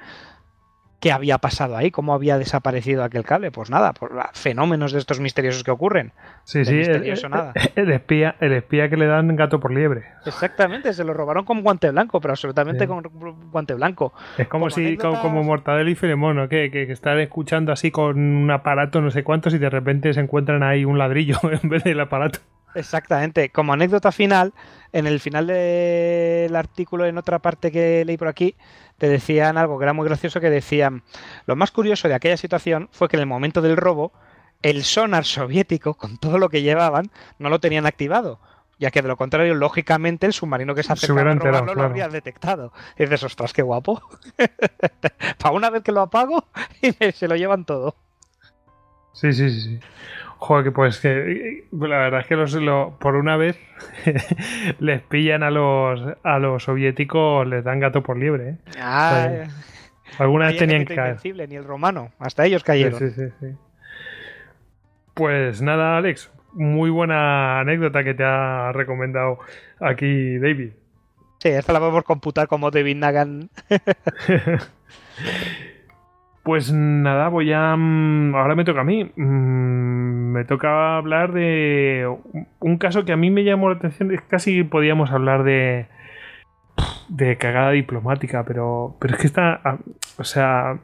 qué 1.01 1.11
había 1.11 1.39
pasado 1.39 1.75
ahí, 1.75 1.91
cómo 1.91 2.13
había 2.13 2.37
desaparecido 2.37 3.03
aquel 3.03 3.23
cable. 3.23 3.51
Pues 3.51 3.69
nada, 3.69 3.91
por 3.91 4.11
fenómenos 4.33 4.93
de 4.93 4.99
estos 4.99 5.19
misteriosos 5.19 5.63
que 5.63 5.71
ocurren. 5.71 6.13
Sí, 6.43 6.63
sí, 6.63 6.79
el, 6.79 7.29
nada. 7.29 7.53
El, 7.75 7.91
espía, 7.91 8.35
el 8.39 8.53
espía 8.53 8.87
que 8.87 8.95
le 8.95 9.07
dan 9.07 9.35
gato 9.35 9.59
por 9.59 9.73
liebre. 9.73 10.05
Exactamente, 10.25 10.93
se 10.93 11.03
lo 11.03 11.13
robaron 11.13 11.43
con 11.43 11.61
guante 11.63 11.89
blanco, 11.89 12.21
pero 12.21 12.33
absolutamente 12.33 12.87
con 12.87 13.03
guante 13.51 13.73
blanco. 13.73 14.13
Es 14.37 14.47
como, 14.47 14.69
si, 14.69 14.95
como, 14.95 15.43
Mortadelo 15.43 15.89
y 15.89 15.95
Filemón, 15.95 16.47
que, 16.47 16.69
que, 16.69 16.83
están 16.91 17.19
escuchando 17.19 17.71
así 17.71 17.89
con 17.89 18.19
un 18.19 18.51
aparato 18.51 19.01
no 19.01 19.09
sé 19.09 19.23
cuántos 19.23 19.53
y 19.55 19.57
de 19.57 19.69
repente 19.69 20.13
se 20.13 20.19
encuentran 20.19 20.61
ahí 20.61 20.85
un 20.85 20.99
ladrillo 20.99 21.39
en 21.63 21.67
vez 21.67 21.83
del 21.83 21.99
aparato. 21.99 22.39
Exactamente. 22.75 23.49
Como 23.49 23.73
anécdota 23.73 24.11
final, 24.11 24.53
en 24.93 25.07
el 25.07 25.19
final 25.19 25.47
del 25.47 26.55
artículo, 26.55 27.05
en 27.05 27.17
otra 27.17 27.39
parte 27.39 27.71
que 27.71 28.03
leí 28.05 28.17
por 28.17 28.27
aquí, 28.27 28.55
te 28.97 29.09
decían 29.09 29.57
algo 29.57 29.77
que 29.77 29.85
era 29.85 29.93
muy 29.93 30.07
gracioso, 30.07 30.39
que 30.39 30.49
decían, 30.49 31.03
lo 31.45 31.55
más 31.55 31.71
curioso 31.71 32.07
de 32.07 32.13
aquella 32.13 32.37
situación 32.37 32.89
fue 32.91 33.07
que 33.07 33.17
en 33.17 33.21
el 33.21 33.27
momento 33.27 33.61
del 33.61 33.77
robo, 33.77 34.11
el 34.61 34.83
sonar 34.83 35.25
soviético, 35.25 35.95
con 35.95 36.17
todo 36.17 36.37
lo 36.37 36.49
que 36.49 36.61
llevaban, 36.61 37.09
no 37.39 37.49
lo 37.49 37.59
tenían 37.59 37.85
activado. 37.85 38.39
Ya 38.77 38.89
que 38.89 39.01
de 39.01 39.07
lo 39.07 39.15
contrario, 39.15 39.53
lógicamente, 39.53 40.25
el 40.25 40.33
submarino 40.33 40.73
que 40.73 40.81
se 40.81 40.93
acercaba 40.93 41.31
a 41.31 41.35
robarlo 41.35 41.75
lo 41.75 41.83
habría 41.83 42.09
detectado. 42.09 42.73
Y 42.97 43.03
dices, 43.03 43.23
ostras, 43.23 43.53
qué 43.53 43.61
guapo. 43.61 44.01
Para 45.37 45.55
una 45.55 45.69
vez 45.69 45.83
que 45.83 45.91
lo 45.91 46.01
apago, 46.01 46.45
y 46.81 46.91
se 47.11 47.27
lo 47.27 47.35
llevan 47.35 47.63
todo. 47.63 47.95
Sí, 49.13 49.33
sí, 49.33 49.49
sí. 49.49 49.79
Joder, 50.41 50.63
que 50.63 50.71
pues 50.71 50.99
que 50.99 51.65
la 51.71 51.99
verdad 51.99 52.21
es 52.21 52.25
que 52.25 52.35
los, 52.35 52.93
por 52.93 53.15
una 53.15 53.37
vez 53.37 53.59
les 54.79 54.99
pillan 55.03 55.43
a 55.43 55.51
los 55.51 56.01
a 56.23 56.39
los 56.39 56.63
soviéticos, 56.63 57.45
les 57.45 57.63
dan 57.63 57.79
gato 57.79 58.01
por 58.01 58.17
liebre. 58.17 58.49
¿eh? 58.49 58.57
Ah, 58.79 59.43
alguna 60.17 60.47
vez 60.47 60.57
tenían 60.57 60.85
que 60.85 60.95
caer. 60.95 61.19
Ni 61.47 61.55
el 61.55 61.63
romano, 61.63 62.11
hasta 62.17 62.43
ellos 62.43 62.63
cayeron. 62.63 62.97
Sí, 62.97 63.11
sí, 63.11 63.29
sí, 63.39 63.55
Pues 65.13 65.61
nada, 65.61 65.97
Alex, 65.97 66.31
muy 66.53 66.89
buena 66.89 67.59
anécdota 67.59 68.03
que 68.03 68.15
te 68.15 68.23
ha 68.23 68.71
recomendado 68.71 69.37
aquí 69.79 70.39
David. 70.39 70.71
Sí, 71.37 71.49
esta 71.49 71.71
la 71.71 71.79
podemos 71.79 72.03
computar 72.03 72.47
como 72.47 72.71
David 72.71 72.95
Nagan. 72.95 73.51
Pues 76.43 76.71
nada, 76.73 77.29
voy 77.29 77.53
a... 77.53 77.75
Mm, 77.75 78.35
ahora 78.35 78.55
me 78.55 78.65
toca 78.65 78.81
a 78.81 78.83
mí. 78.83 79.11
Mm, 79.15 80.31
me 80.31 80.45
toca 80.45 80.97
hablar 80.97 81.33
de 81.33 82.07
un 82.59 82.77
caso 82.77 83.05
que 83.05 83.11
a 83.11 83.17
mí 83.17 83.29
me 83.29 83.43
llamó 83.43 83.69
la 83.69 83.75
atención. 83.75 84.11
Casi 84.27 84.63
podíamos 84.63 85.11
hablar 85.11 85.43
de... 85.43 85.87
de 87.09 87.37
cagada 87.37 87.71
diplomática, 87.71 88.43
pero, 88.43 88.97
pero 88.99 89.15
es 89.15 89.21
que 89.21 89.27
está... 89.27 89.79
O 90.17 90.23
sea... 90.23 90.79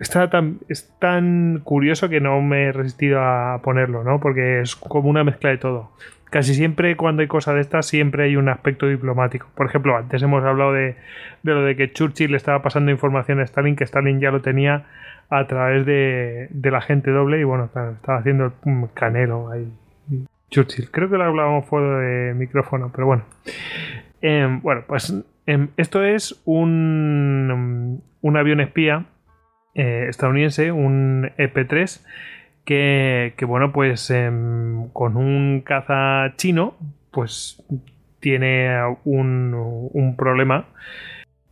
Está 0.00 0.30
tan, 0.30 0.58
es 0.68 0.90
tan 0.98 1.60
curioso 1.62 2.08
que 2.08 2.20
no 2.20 2.40
me 2.40 2.64
he 2.64 2.72
resistido 2.72 3.20
a 3.22 3.60
ponerlo, 3.62 4.02
¿no? 4.02 4.18
Porque 4.18 4.60
es 4.60 4.74
como 4.74 5.08
una 5.08 5.22
mezcla 5.22 5.50
de 5.50 5.58
todo 5.58 5.90
casi 6.30 6.54
siempre 6.54 6.96
cuando 6.96 7.22
hay 7.22 7.28
cosas 7.28 7.56
de 7.56 7.60
estas 7.60 7.86
siempre 7.86 8.24
hay 8.24 8.36
un 8.36 8.48
aspecto 8.48 8.86
diplomático. 8.86 9.48
Por 9.54 9.66
ejemplo, 9.66 9.96
antes 9.96 10.22
hemos 10.22 10.42
hablado 10.44 10.72
de, 10.72 10.96
lo 11.42 11.62
de 11.62 11.76
que 11.76 11.92
Churchill 11.92 12.30
le 12.30 12.36
estaba 12.36 12.62
pasando 12.62 12.90
información 12.90 13.40
a 13.40 13.42
Stalin, 13.42 13.76
que 13.76 13.84
Stalin 13.84 14.20
ya 14.20 14.30
lo 14.30 14.40
tenía 14.40 14.86
a 15.28 15.46
través 15.46 15.84
de, 15.84 16.48
la 16.62 16.80
gente 16.80 17.10
doble 17.10 17.40
y 17.40 17.44
bueno, 17.44 17.64
estaba 17.64 18.18
haciendo 18.18 18.52
un 18.64 18.88
canelo 18.94 19.50
ahí. 19.50 19.68
Churchill, 20.50 20.90
creo 20.90 21.10
que 21.10 21.16
lo 21.16 21.24
hablábamos 21.24 21.66
fuera 21.66 21.98
de 21.98 22.34
micrófono, 22.34 22.90
pero 22.94 23.06
bueno. 23.06 23.24
Em, 24.20 24.60
bueno, 24.60 24.82
pues 24.86 25.14
em, 25.46 25.68
esto 25.76 26.02
es 26.02 26.40
un, 26.44 28.02
un 28.20 28.36
avión 28.36 28.60
espía 28.60 29.04
eh, 29.74 30.06
estadounidense, 30.08 30.72
un 30.72 31.30
EP-3, 31.38 32.04
que, 32.64 33.44
bueno, 33.46 33.72
pues 33.72 34.10
em, 34.10 34.88
con 34.90 35.16
un 35.16 35.62
caza 35.62 36.34
chino, 36.36 36.76
pues 37.10 37.62
tiene 38.20 38.70
un, 39.04 40.14
problema. 40.16 40.68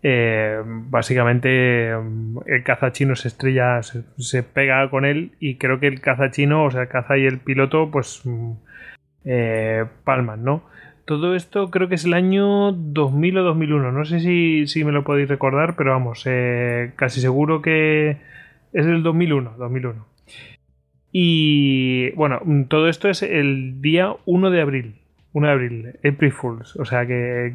Eh, 0.02 0.62
básicamente 0.64 1.90
em, 1.90 2.36
el 2.46 2.62
caza 2.62 2.92
chino 2.92 3.16
se 3.16 3.28
estrella, 3.28 3.80
se, 3.82 4.42
pega 4.44 4.88
con 4.90 5.04
él 5.04 5.32
y 5.40 5.56
creo 5.56 5.80
que 5.80 5.88
el 5.88 6.00
caza 6.00 6.30
chino, 6.30 6.64
o 6.64 6.70
sea, 6.70 6.82
el 6.82 6.88
caza 6.88 7.18
y 7.18 7.26
el 7.26 7.38
piloto, 7.40 7.90
pues 7.90 8.22
mm, 8.24 8.52
eh, 9.24 9.84
palman, 10.04 10.44
¿no? 10.44 10.62
Todo 11.08 11.34
esto 11.34 11.70
creo 11.70 11.88
que 11.88 11.94
es 11.94 12.04
el 12.04 12.12
año 12.12 12.70
2000 12.70 13.38
o 13.38 13.42
2001, 13.42 13.92
no 13.92 14.04
sé 14.04 14.20
si, 14.20 14.66
si 14.66 14.84
me 14.84 14.92
lo 14.92 15.04
podéis 15.04 15.26
recordar, 15.26 15.74
pero 15.74 15.92
vamos, 15.92 16.24
eh, 16.26 16.92
casi 16.96 17.22
seguro 17.22 17.62
que 17.62 18.18
es 18.74 18.84
el 18.84 19.02
2001, 19.02 19.54
2001. 19.56 20.04
Y 21.10 22.10
bueno, 22.10 22.42
todo 22.68 22.90
esto 22.90 23.08
es 23.08 23.22
el 23.22 23.80
día 23.80 24.16
1 24.26 24.50
de 24.50 24.60
abril. 24.60 24.96
1 25.32 25.46
de 25.46 25.52
abril, 25.54 25.86
April 26.04 26.30
Fools. 26.30 26.76
O 26.76 26.84
sea 26.84 27.06
que, 27.06 27.54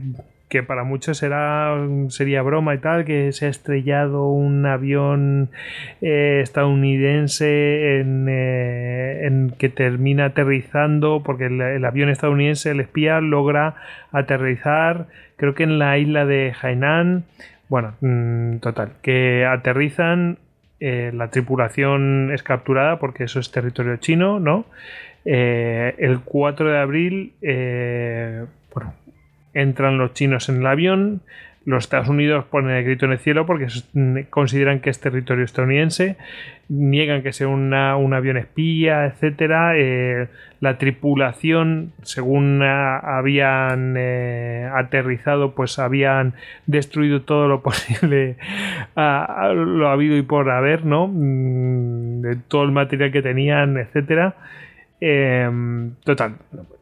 que 0.49 0.61
para 0.61 0.83
muchos 0.83 1.17
será, 1.17 1.75
sería 2.09 2.43
broma 2.43 2.75
y 2.75 2.77
tal, 2.77 3.05
que 3.05 3.31
se 3.31 3.47
ha 3.47 3.49
estrellado 3.49 4.27
un 4.27 4.65
avión 4.65 5.49
eh, 6.01 6.41
estadounidense 6.43 7.99
en, 7.99 8.27
eh, 8.29 9.25
en, 9.25 9.49
que 9.57 9.69
termina 9.69 10.25
aterrizando, 10.25 11.23
porque 11.23 11.47
el, 11.47 11.83
avión 11.83 12.09
estadounidense, 12.09 12.69
el 12.69 12.81
espía, 12.81 13.19
logra 13.19 13.75
aterrizar, 14.11 15.07
creo 15.37 15.55
que 15.55 15.63
en 15.63 15.79
la 15.79 15.97
isla 15.97 16.25
de 16.25 16.53
Hainan. 16.61 17.23
Bueno, 17.67 17.95
mm, 18.01 18.57
total, 18.57 18.91
que 19.01 19.45
aterrizan 19.45 20.37
eh, 20.79 21.11
la 21.15 21.29
tripulación 21.29 22.31
es 22.31 22.43
capturada 22.43 22.99
porque 22.99 23.23
eso 23.23 23.39
es 23.39 23.51
territorio 23.51 23.97
chino, 23.97 24.39
¿no? 24.39 24.65
El 25.25 26.19
4 26.19 26.69
de 26.69 26.77
abril, 26.77 27.33
bueno, 28.73 28.93
entran 29.53 29.97
los 29.97 30.13
chinos 30.13 30.49
en 30.49 30.57
el 30.57 30.67
avión, 30.67 31.21
los 31.65 31.85
Estados 31.85 32.09
Unidos 32.09 32.45
ponen 32.45 32.75
el 32.75 32.83
grito 32.83 33.05
en 33.05 33.13
el 33.13 33.19
cielo 33.19 33.45
porque 33.45 33.67
consideran 34.29 34.81
que 34.81 34.89
es 34.89 34.99
territorio 34.99 35.45
estadounidense, 35.45 36.17
niegan 36.67 37.23
que 37.23 37.31
sea 37.31 37.47
un 37.47 37.73
avión 37.73 38.37
espía, 38.37 39.05
etcétera. 39.05 39.77
Eh, 39.77 40.27
la 40.59 40.77
tripulación, 40.77 41.93
según 42.03 42.61
habían 42.63 43.95
eh, 43.97 44.69
aterrizado, 44.73 45.55
pues 45.55 45.79
habían 45.79 46.33
destruido 46.67 47.21
todo 47.21 47.47
lo 47.47 47.61
posible, 47.63 48.35
lo 48.95 49.87
ha 49.87 49.91
habido 49.91 50.17
y 50.17 50.21
por 50.21 50.49
haber, 50.49 50.85
¿no? 50.85 51.07
Mm, 51.07 52.21
de 52.21 52.35
todo 52.47 52.63
el 52.63 52.71
material 52.71 53.11
que 53.11 53.21
tenían, 53.21 53.77
etcétera. 53.77 54.35
Em, 55.05 55.95
total, 56.05 56.35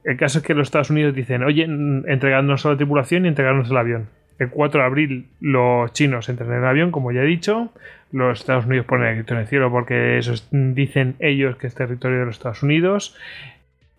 el 0.03 0.17
caso 0.17 0.40
es 0.40 0.43
que 0.43 0.53
los 0.53 0.67
Estados 0.67 0.91
Unidos 0.91 1.16
dicen, 1.16 1.43
oye, 1.43 1.64
entregadnos 1.64 2.66
a 2.66 2.69
la 2.69 2.77
tripulación 2.77 3.25
y 3.25 3.30
entregarnos 3.30 3.72
el 3.72 3.77
avión 3.77 4.08
el 4.41 4.50
4 4.50 4.82
de 4.82 4.88
abril 4.88 5.27
los 5.40 5.93
chinos 5.93 6.27
entran 6.27 6.50
en 6.50 6.58
el 6.58 6.66
avión, 6.66 6.90
como 6.90 7.11
ya 7.11 7.22
he 7.22 7.25
dicho. 7.25 7.72
Los 8.11 8.40
Estados 8.40 8.66
Unidos 8.66 8.88
ponen 8.88 9.09
el 9.09 9.16
grito 9.17 9.35
en 9.35 9.41
el 9.41 9.45
cielo 9.45 9.69
porque 9.69 10.19
dicen 10.51 11.16
ellos 11.19 11.58
que 11.58 11.67
es 11.67 11.75
territorio 11.75 12.22
de 12.22 12.25
los 12.25 12.38
Estados 12.38 12.64
Unidos. 12.64 13.16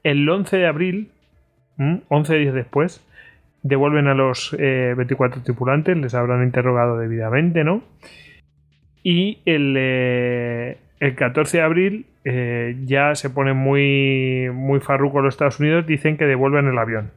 El 0.03 0.29
11 0.29 0.57
de 0.57 0.67
abril, 0.67 1.11
11 2.09 2.35
días 2.39 2.55
después, 2.55 3.07
devuelven 3.63 4.09
a 4.09 4.15
los 4.15 4.51
24 4.59 5.39
eh, 5.39 5.45
tripulantes, 5.45 5.97
les 5.97 6.13
habrán 6.13 6.43
interrogado 6.43 6.99
debidamente, 6.99 7.63
¿no? 7.63 7.85
Y 9.05 9.39
el, 9.47 9.77
eh, 9.79 10.79
el 11.03 11.17
14 11.17 11.57
de 11.57 11.63
abril 11.65 12.07
eh, 12.25 12.77
ya 12.85 13.17
se 13.17 13.29
ponen 13.29 13.57
muy, 13.57 14.49
muy 14.55 14.79
farruco 14.79 15.21
los 15.21 15.35
Estados 15.35 15.59
Unidos, 15.59 15.85
dicen 15.85 16.17
que 16.17 16.27
devuelven 16.27 16.69
el 16.69 16.79
avión. 16.79 17.11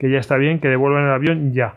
Que 0.00 0.10
ya 0.10 0.18
está 0.18 0.36
bien, 0.36 0.58
que 0.58 0.66
devuelvan 0.66 1.04
el 1.04 1.12
avión 1.12 1.52
ya. 1.52 1.76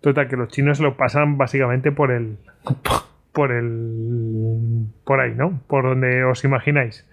Total, 0.00 0.26
que 0.26 0.36
los 0.36 0.48
chinos 0.48 0.80
lo 0.80 0.96
pasan 0.96 1.36
básicamente 1.36 1.92
por 1.92 2.10
el. 2.10 2.38
por 3.32 3.52
el. 3.52 4.86
por 5.04 5.20
ahí, 5.20 5.34
¿no? 5.36 5.60
Por 5.66 5.84
donde 5.84 6.24
os 6.24 6.44
imagináis. 6.44 7.06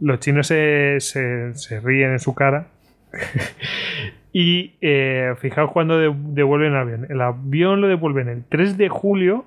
Los 0.00 0.20
chinos 0.20 0.46
se, 0.46 0.96
se, 1.00 1.80
ríen 1.80 2.12
en 2.12 2.20
su 2.20 2.34
cara. 2.34 2.68
y 4.32 4.76
eh, 4.80 5.34
fijaos 5.40 5.72
cuando 5.72 5.98
devuelven 5.98 6.72
el 6.72 6.78
avión. 6.78 7.06
El 7.10 7.20
avión 7.20 7.82
lo 7.82 7.88
devuelven 7.88 8.28
el 8.28 8.44
3 8.48 8.78
de 8.78 8.88
julio 8.88 9.44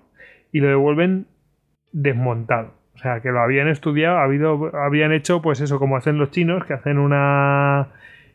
y 0.52 0.60
lo 0.60 0.68
devuelven 0.68 1.26
desmontado. 1.92 2.77
O 2.98 3.00
sea, 3.00 3.22
que 3.22 3.30
lo 3.30 3.40
habían 3.40 3.68
estudiado, 3.68 4.18
habido, 4.18 4.72
habían 4.76 5.12
hecho 5.12 5.42
pues 5.42 5.62
eso, 5.62 5.78
como 5.78 5.98
hacen 5.98 6.18
los 6.18 6.32
chinos, 6.32 6.66
que 6.66 6.74
hacen 6.74 6.98
una 6.98 7.90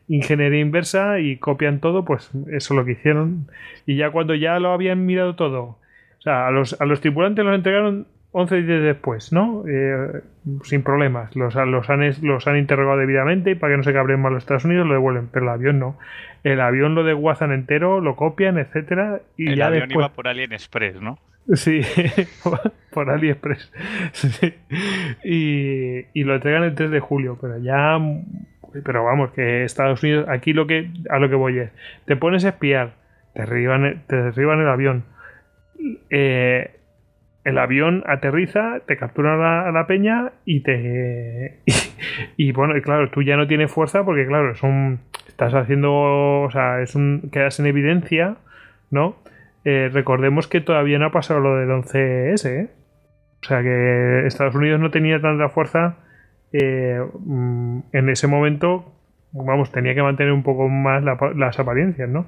ingeniería 0.07 0.61
inversa 0.61 1.19
y 1.19 1.35
copian 1.37 1.79
todo, 1.79 2.05
pues 2.05 2.31
eso 2.47 2.47
es 2.47 2.71
lo 2.71 2.85
que 2.85 2.93
hicieron. 2.93 3.47
Y 3.85 3.97
ya 3.97 4.11
cuando 4.11 4.35
ya 4.35 4.59
lo 4.59 4.71
habían 4.71 5.05
mirado 5.05 5.35
todo, 5.35 5.61
o 5.63 6.21
sea, 6.21 6.47
a 6.47 6.51
los, 6.51 6.79
a 6.79 6.85
los 6.85 7.01
tripulantes 7.01 7.43
los 7.43 7.53
entregaron 7.53 8.07
11 8.31 8.61
días 8.61 8.81
después, 8.81 9.33
¿no? 9.33 9.65
Eh, 9.67 10.21
sin 10.63 10.81
problemas. 10.81 11.35
Los, 11.35 11.55
los, 11.55 11.89
han, 11.89 12.01
los 12.21 12.47
han 12.47 12.57
interrogado 12.57 12.97
debidamente 12.97 13.51
y 13.51 13.55
para 13.55 13.73
que 13.73 13.77
no 13.77 13.83
se 13.83 13.93
cabren 13.93 14.21
más 14.21 14.31
los 14.31 14.43
Estados 14.43 14.63
Unidos 14.63 14.87
lo 14.87 14.93
devuelven, 14.93 15.27
pero 15.31 15.45
el 15.45 15.49
avión 15.49 15.79
no. 15.79 15.99
El 16.43 16.61
avión 16.61 16.95
lo 16.95 17.03
desguazan 17.03 17.51
entero, 17.51 17.99
lo 17.99 18.15
copian, 18.15 18.57
etcétera 18.57 19.21
y 19.37 19.49
el 19.49 19.57
ya 19.57 19.67
avión 19.67 19.89
después... 19.89 20.05
iba 20.05 20.13
por 20.13 20.27
AliExpress, 20.29 21.01
¿no? 21.01 21.19
Sí, 21.53 21.81
por 22.91 23.09
AliExpress. 23.09 23.71
Y, 25.23 26.05
y 26.13 26.23
lo 26.23 26.35
entregan 26.35 26.63
el 26.63 26.75
3 26.75 26.91
de 26.91 26.99
julio, 26.99 27.37
pero 27.39 27.57
ya 27.59 27.97
pero 28.83 29.03
vamos, 29.03 29.31
que 29.31 29.63
Estados 29.63 30.01
Unidos, 30.03 30.27
aquí 30.29 30.53
lo 30.53 30.65
que 30.65 30.89
a 31.09 31.19
lo 31.19 31.29
que 31.29 31.35
voy 31.35 31.59
es, 31.59 31.71
te 32.05 32.15
pones 32.15 32.43
a 32.45 32.49
espiar, 32.49 32.93
te 33.33 33.41
derriban, 33.41 34.03
te 34.07 34.15
derriban 34.15 34.59
el 34.59 34.67
avión, 34.67 35.03
eh, 36.09 36.71
el 37.43 37.57
avión 37.57 38.03
aterriza, 38.07 38.79
te 38.87 38.97
capturan 38.97 39.41
a 39.41 39.71
la, 39.71 39.87
peña 39.87 40.31
y 40.45 40.61
te. 40.61 41.59
Y, 42.35 42.51
bueno, 42.51 42.75
y 42.75 42.81
claro, 42.81 43.09
tú 43.09 43.21
ya 43.21 43.37
no 43.37 43.47
tienes 43.47 43.71
fuerza 43.71 44.03
porque, 44.03 44.25
claro, 44.25 44.51
es 44.51 44.63
un. 44.63 44.99
Estás 45.27 45.53
haciendo. 45.53 46.41
O 46.41 46.49
sea, 46.51 46.81
es 46.81 46.95
un. 46.95 47.29
Quedas 47.31 47.59
en 47.59 47.65
evidencia, 47.65 48.35
¿no? 48.91 49.15
Eh, 49.65 49.89
recordemos 49.91 50.47
que 50.47 50.61
todavía 50.61 50.99
no 50.99 51.07
ha 51.07 51.11
pasado 51.11 51.39
lo 51.39 51.55
del 51.55 51.69
11S, 51.69 52.45
¿eh? 52.45 52.69
O 53.41 53.45
sea 53.45 53.61
que 53.61 54.25
Estados 54.25 54.55
Unidos 54.55 54.79
no 54.79 54.91
tenía 54.91 55.21
tanta 55.21 55.49
fuerza 55.49 55.97
eh, 56.51 57.01
mm, 57.19 57.79
en 57.91 58.09
ese 58.09 58.27
momento. 58.27 58.93
Vamos, 59.31 59.71
tenía 59.71 59.95
que 59.95 60.03
mantener 60.03 60.31
un 60.31 60.43
poco 60.43 60.69
más 60.69 61.03
las 61.35 61.59
apariencias, 61.59 62.07
¿no? 62.07 62.27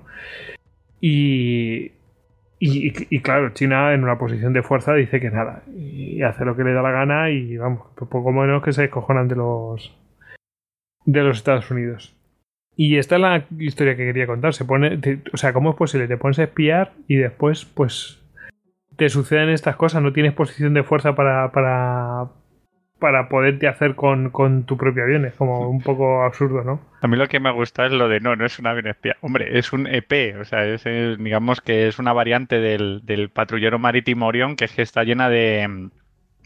Y, 0.99 1.91
y, 2.59 3.19
claro, 3.21 3.49
China 3.53 3.93
en 3.93 4.03
una 4.03 4.17
posición 4.17 4.53
de 4.53 4.63
fuerza 4.63 4.93
dice 4.93 5.19
que 5.19 5.29
nada, 5.29 5.61
y 5.67 6.21
hace 6.23 6.45
lo 6.45 6.55
que 6.55 6.63
le 6.63 6.73
da 6.73 6.81
la 6.81 6.91
gana 6.91 7.29
y 7.29 7.57
vamos, 7.57 7.81
poco 8.09 8.31
menos 8.31 8.63
que 8.63 8.73
se 8.73 8.83
descojonan 8.83 9.27
de 9.27 9.35
los 9.35 9.95
de 11.05 11.21
los 11.21 11.37
Estados 11.37 11.69
Unidos. 11.69 12.14
Y 12.75 12.97
esta 12.97 13.15
es 13.15 13.21
la 13.21 13.45
historia 13.57 13.95
que 13.95 14.05
quería 14.05 14.27
contar. 14.27 14.53
Se 14.53 14.65
pone, 14.65 14.99
o 15.31 15.37
sea, 15.37 15.53
¿cómo 15.53 15.71
es 15.71 15.75
posible? 15.75 16.07
Te 16.07 16.17
pones 16.17 16.39
a 16.39 16.43
espiar 16.43 16.91
y 17.07 17.15
después, 17.15 17.65
pues, 17.65 18.21
te 18.97 19.09
suceden 19.09 19.49
estas 19.49 19.75
cosas. 19.75 20.01
No 20.01 20.13
tienes 20.13 20.33
posición 20.33 20.73
de 20.73 20.83
fuerza 20.83 21.15
para, 21.15 21.51
para, 21.51 22.31
para 22.99 23.29
poderte 23.29 23.67
hacer 23.67 23.95
con, 23.95 24.65
tu 24.65 24.77
propio 24.77 25.03
avión. 25.03 25.25
Es 25.25 25.35
como 25.35 25.69
un 25.69 25.81
poco 25.81 26.23
absurdo, 26.23 26.63
¿no? 26.63 26.81
A 27.01 27.07
mí 27.07 27.15
lo 27.15 27.27
que 27.27 27.39
me 27.39 27.51
gusta 27.51 27.85
es 27.85 27.93
lo 27.93 28.09
de 28.09 28.19
no, 28.19 28.35
no 28.35 28.45
es 28.45 28.59
un 28.59 28.67
avión 28.67 28.87
espía. 28.87 29.15
Hombre, 29.21 29.57
es 29.57 29.71
un 29.71 29.87
EP, 29.87 30.35
o 30.39 30.43
sea, 30.43 30.65
es, 30.65 30.83
digamos 30.83 31.61
que 31.61 31.87
es 31.87 31.97
una 31.97 32.11
variante 32.11 32.59
del, 32.59 33.05
del 33.05 33.29
patrullero 33.29 33.79
marítimo 33.79 34.27
Orión 34.27 34.55
que 34.55 34.65
es 34.65 34.73
que 34.73 34.81
está 34.81 35.03
llena 35.03 35.29
de 35.29 35.89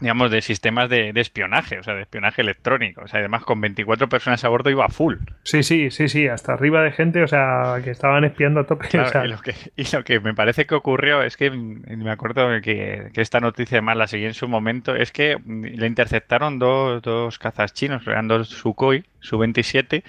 digamos, 0.00 0.30
de 0.30 0.40
sistemas 0.40 0.88
de, 0.88 1.12
espionaje, 1.14 1.78
o 1.78 1.82
sea, 1.82 1.94
de 1.94 2.02
espionaje 2.02 2.40
electrónico. 2.42 3.02
O 3.02 3.08
sea, 3.08 3.20
además 3.20 3.44
con 3.44 3.60
24 3.60 4.08
personas 4.08 4.42
a 4.44 4.48
bordo 4.48 4.70
iba 4.70 4.88
full. 4.88 5.16
Sí, 5.42 5.62
sí, 5.62 5.90
sí, 5.90 6.08
sí, 6.08 6.26
hasta 6.26 6.54
arriba 6.54 6.82
de 6.82 6.92
gente, 6.92 7.22
o 7.22 7.28
sea, 7.28 7.76
que 7.84 7.90
estaban 7.90 8.24
espiando 8.24 8.60
a 8.60 8.66
tope. 8.66 8.88
y, 8.92 8.96
lo 9.28 9.40
que, 9.40 9.54
y, 9.76 9.84
lo 9.92 10.04
que, 10.04 10.20
me 10.20 10.34
parece 10.34 10.66
que 10.66 10.74
ocurrió 10.74 11.22
es 11.22 11.36
que, 11.36 11.50
me 11.50 12.10
acuerdo 12.10 12.48
que, 12.62 13.10
esta 13.14 13.40
noticia 13.40 13.78
además 13.78 13.96
la 13.98 14.06
seguí 14.06 14.24
en 14.24 14.34
su 14.34 14.48
momento, 14.48 14.96
es 14.96 15.12
que 15.12 15.36
le 15.46 15.86
interceptaron 15.86 16.58
dos, 16.58 17.02
dos 17.02 17.38
cazas 17.38 17.74
chinos, 17.74 18.06
eran 18.06 18.28
dos 18.28 18.48
Sukhoi, 18.48 19.04
Su-27, 19.20 20.02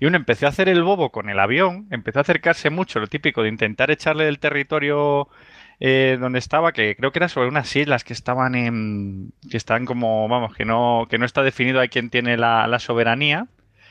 y 0.00 0.06
uno 0.06 0.16
empezó 0.16 0.46
a 0.46 0.48
hacer 0.48 0.68
el 0.68 0.82
bobo 0.82 1.10
con 1.10 1.30
el 1.30 1.38
avión, 1.38 1.86
empezó 1.90 2.18
a 2.18 2.22
acercarse 2.22 2.70
mucho, 2.70 2.98
lo 2.98 3.06
típico 3.06 3.42
de 3.42 3.48
intentar 3.48 3.92
echarle 3.92 4.24
del 4.24 4.40
territorio 4.40 5.28
eh, 5.78 6.16
donde 6.18 6.38
estaba, 6.38 6.72
que 6.72 6.96
creo 6.96 7.12
que 7.12 7.18
era 7.18 7.28
sobre 7.28 7.48
unas 7.48 7.74
islas 7.76 8.04
que 8.04 8.12
estaban 8.12 8.54
en. 8.54 9.32
que 9.50 9.56
están 9.56 9.84
como, 9.84 10.28
vamos, 10.28 10.54
que 10.54 10.64
no, 10.64 11.06
que 11.10 11.18
no 11.18 11.26
está 11.26 11.42
definido 11.42 11.80
a 11.80 11.88
quién 11.88 12.10
tiene 12.10 12.36
la, 12.36 12.78
soberanía. 12.78 13.46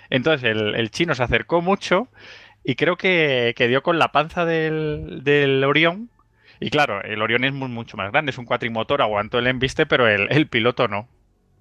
Entonces 0.10 0.44
el, 0.50 0.92
chino 0.92 1.16
se 1.16 1.24
acercó 1.24 1.62
mucho 1.62 2.08
y 2.64 2.76
creo 2.76 2.96
que, 2.98 3.54
que 3.56 3.68
dio 3.68 3.84
con 3.84 4.00
la 4.00 4.12
panza 4.12 4.46
del, 4.46 5.22
del 5.24 5.64
Orión. 5.64 6.10
Y 6.60 6.70
claro, 6.70 7.04
el 7.04 7.22
Orión 7.22 7.44
es 7.44 7.54
mucho 7.54 7.98
más 7.98 8.12
grande, 8.12 8.32
es 8.32 8.38
un 8.38 8.46
cuatrimotor, 8.46 9.02
aguantó 9.02 9.40
el 9.40 9.48
embiste, 9.48 9.86
pero 9.86 10.08
el, 10.08 10.28
el 10.32 10.48
piloto 10.48 10.88
no. 10.88 11.08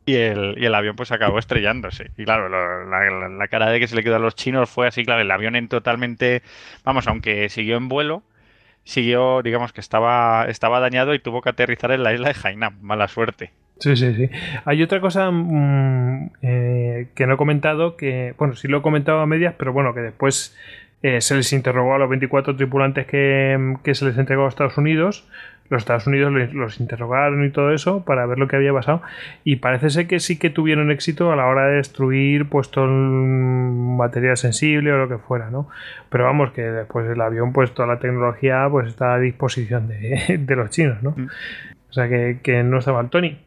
Y 0.06 0.14
el, 0.16 0.54
y 0.58 0.66
el, 0.66 0.74
avión 0.74 0.96
pues 0.96 1.12
acabó 1.12 1.38
estrellándose. 1.38 2.10
Y 2.16 2.24
claro, 2.24 2.48
la, 2.48 3.28
la, 3.28 3.48
cara 3.48 3.70
de 3.70 3.80
que 3.80 3.88
se 3.88 3.96
le 3.96 4.04
quedó 4.04 4.16
a 4.16 4.18
los 4.18 4.34
chinos 4.34 4.68
fue 4.68 4.86
así, 4.86 5.04
claro, 5.04 5.22
el 5.22 5.30
avión 5.30 5.56
en 5.56 5.68
totalmente, 5.68 6.42
vamos, 6.84 7.06
aunque 7.06 7.48
siguió 7.48 7.76
en 7.78 7.88
vuelo, 7.88 8.22
siguió, 8.84 9.42
digamos 9.42 9.72
que 9.72 9.80
estaba, 9.80 10.46
estaba 10.48 10.80
dañado 10.80 11.14
y 11.14 11.18
tuvo 11.18 11.42
que 11.42 11.50
aterrizar 11.50 11.90
en 11.92 12.02
la 12.02 12.12
isla 12.12 12.28
de 12.28 12.36
Hainan. 12.42 12.78
Mala 12.82 13.08
suerte. 13.08 13.50
Sí, 13.78 13.96
sí, 13.96 14.14
sí. 14.14 14.30
Hay 14.64 14.82
otra 14.82 15.00
cosa 15.00 15.30
mm, 15.30 16.30
eh, 16.42 17.08
que 17.14 17.26
no 17.26 17.34
he 17.34 17.36
comentado, 17.36 17.96
que, 17.96 18.34
bueno, 18.38 18.54
sí 18.54 18.68
lo 18.68 18.78
he 18.78 18.82
comentado 18.82 19.20
a 19.20 19.26
medias, 19.26 19.54
pero 19.58 19.72
bueno, 19.72 19.94
que 19.94 20.00
después 20.00 20.56
eh, 21.02 21.20
se 21.20 21.34
les 21.34 21.52
interrogó 21.52 21.94
a 21.94 21.98
los 21.98 22.08
24 22.08 22.56
tripulantes 22.56 23.06
que, 23.06 23.76
que 23.82 23.94
se 23.94 24.04
les 24.04 24.16
entregó 24.16 24.44
a 24.44 24.48
Estados 24.48 24.78
Unidos 24.78 25.28
los 25.70 25.82
Estados 25.82 26.06
Unidos 26.06 26.32
los 26.52 26.80
interrogaron 26.80 27.44
y 27.44 27.50
todo 27.50 27.72
eso 27.72 28.04
para 28.04 28.26
ver 28.26 28.38
lo 28.38 28.48
que 28.48 28.56
había 28.56 28.72
pasado 28.72 29.02
y 29.44 29.56
parece 29.56 29.90
ser 29.90 30.06
que 30.06 30.20
sí 30.20 30.38
que 30.38 30.50
tuvieron 30.50 30.90
éxito 30.90 31.32
a 31.32 31.36
la 31.36 31.46
hora 31.46 31.66
de 31.66 31.76
destruir 31.76 32.48
pues 32.48 32.70
todo 32.70 32.86
material 32.86 34.36
sensible 34.36 34.92
o 34.92 34.98
lo 34.98 35.08
que 35.08 35.18
fuera, 35.18 35.50
¿no? 35.50 35.68
Pero 36.10 36.24
vamos 36.24 36.52
que 36.52 36.62
después 36.62 37.08
el 37.08 37.20
avión 37.20 37.52
pues 37.52 37.72
toda 37.72 37.88
la 37.88 37.98
tecnología 37.98 38.66
pues 38.70 38.88
está 38.88 39.14
a 39.14 39.18
disposición 39.18 39.88
de, 39.88 40.38
los 40.56 40.70
chinos, 40.70 41.02
¿no? 41.02 41.14
Mm. 41.16 41.28
O 41.88 41.92
sea 41.92 42.08
que, 42.08 42.40
que 42.42 42.62
no 42.62 42.78
estaba 42.78 43.00
el 43.00 43.08
Tony. 43.08 43.38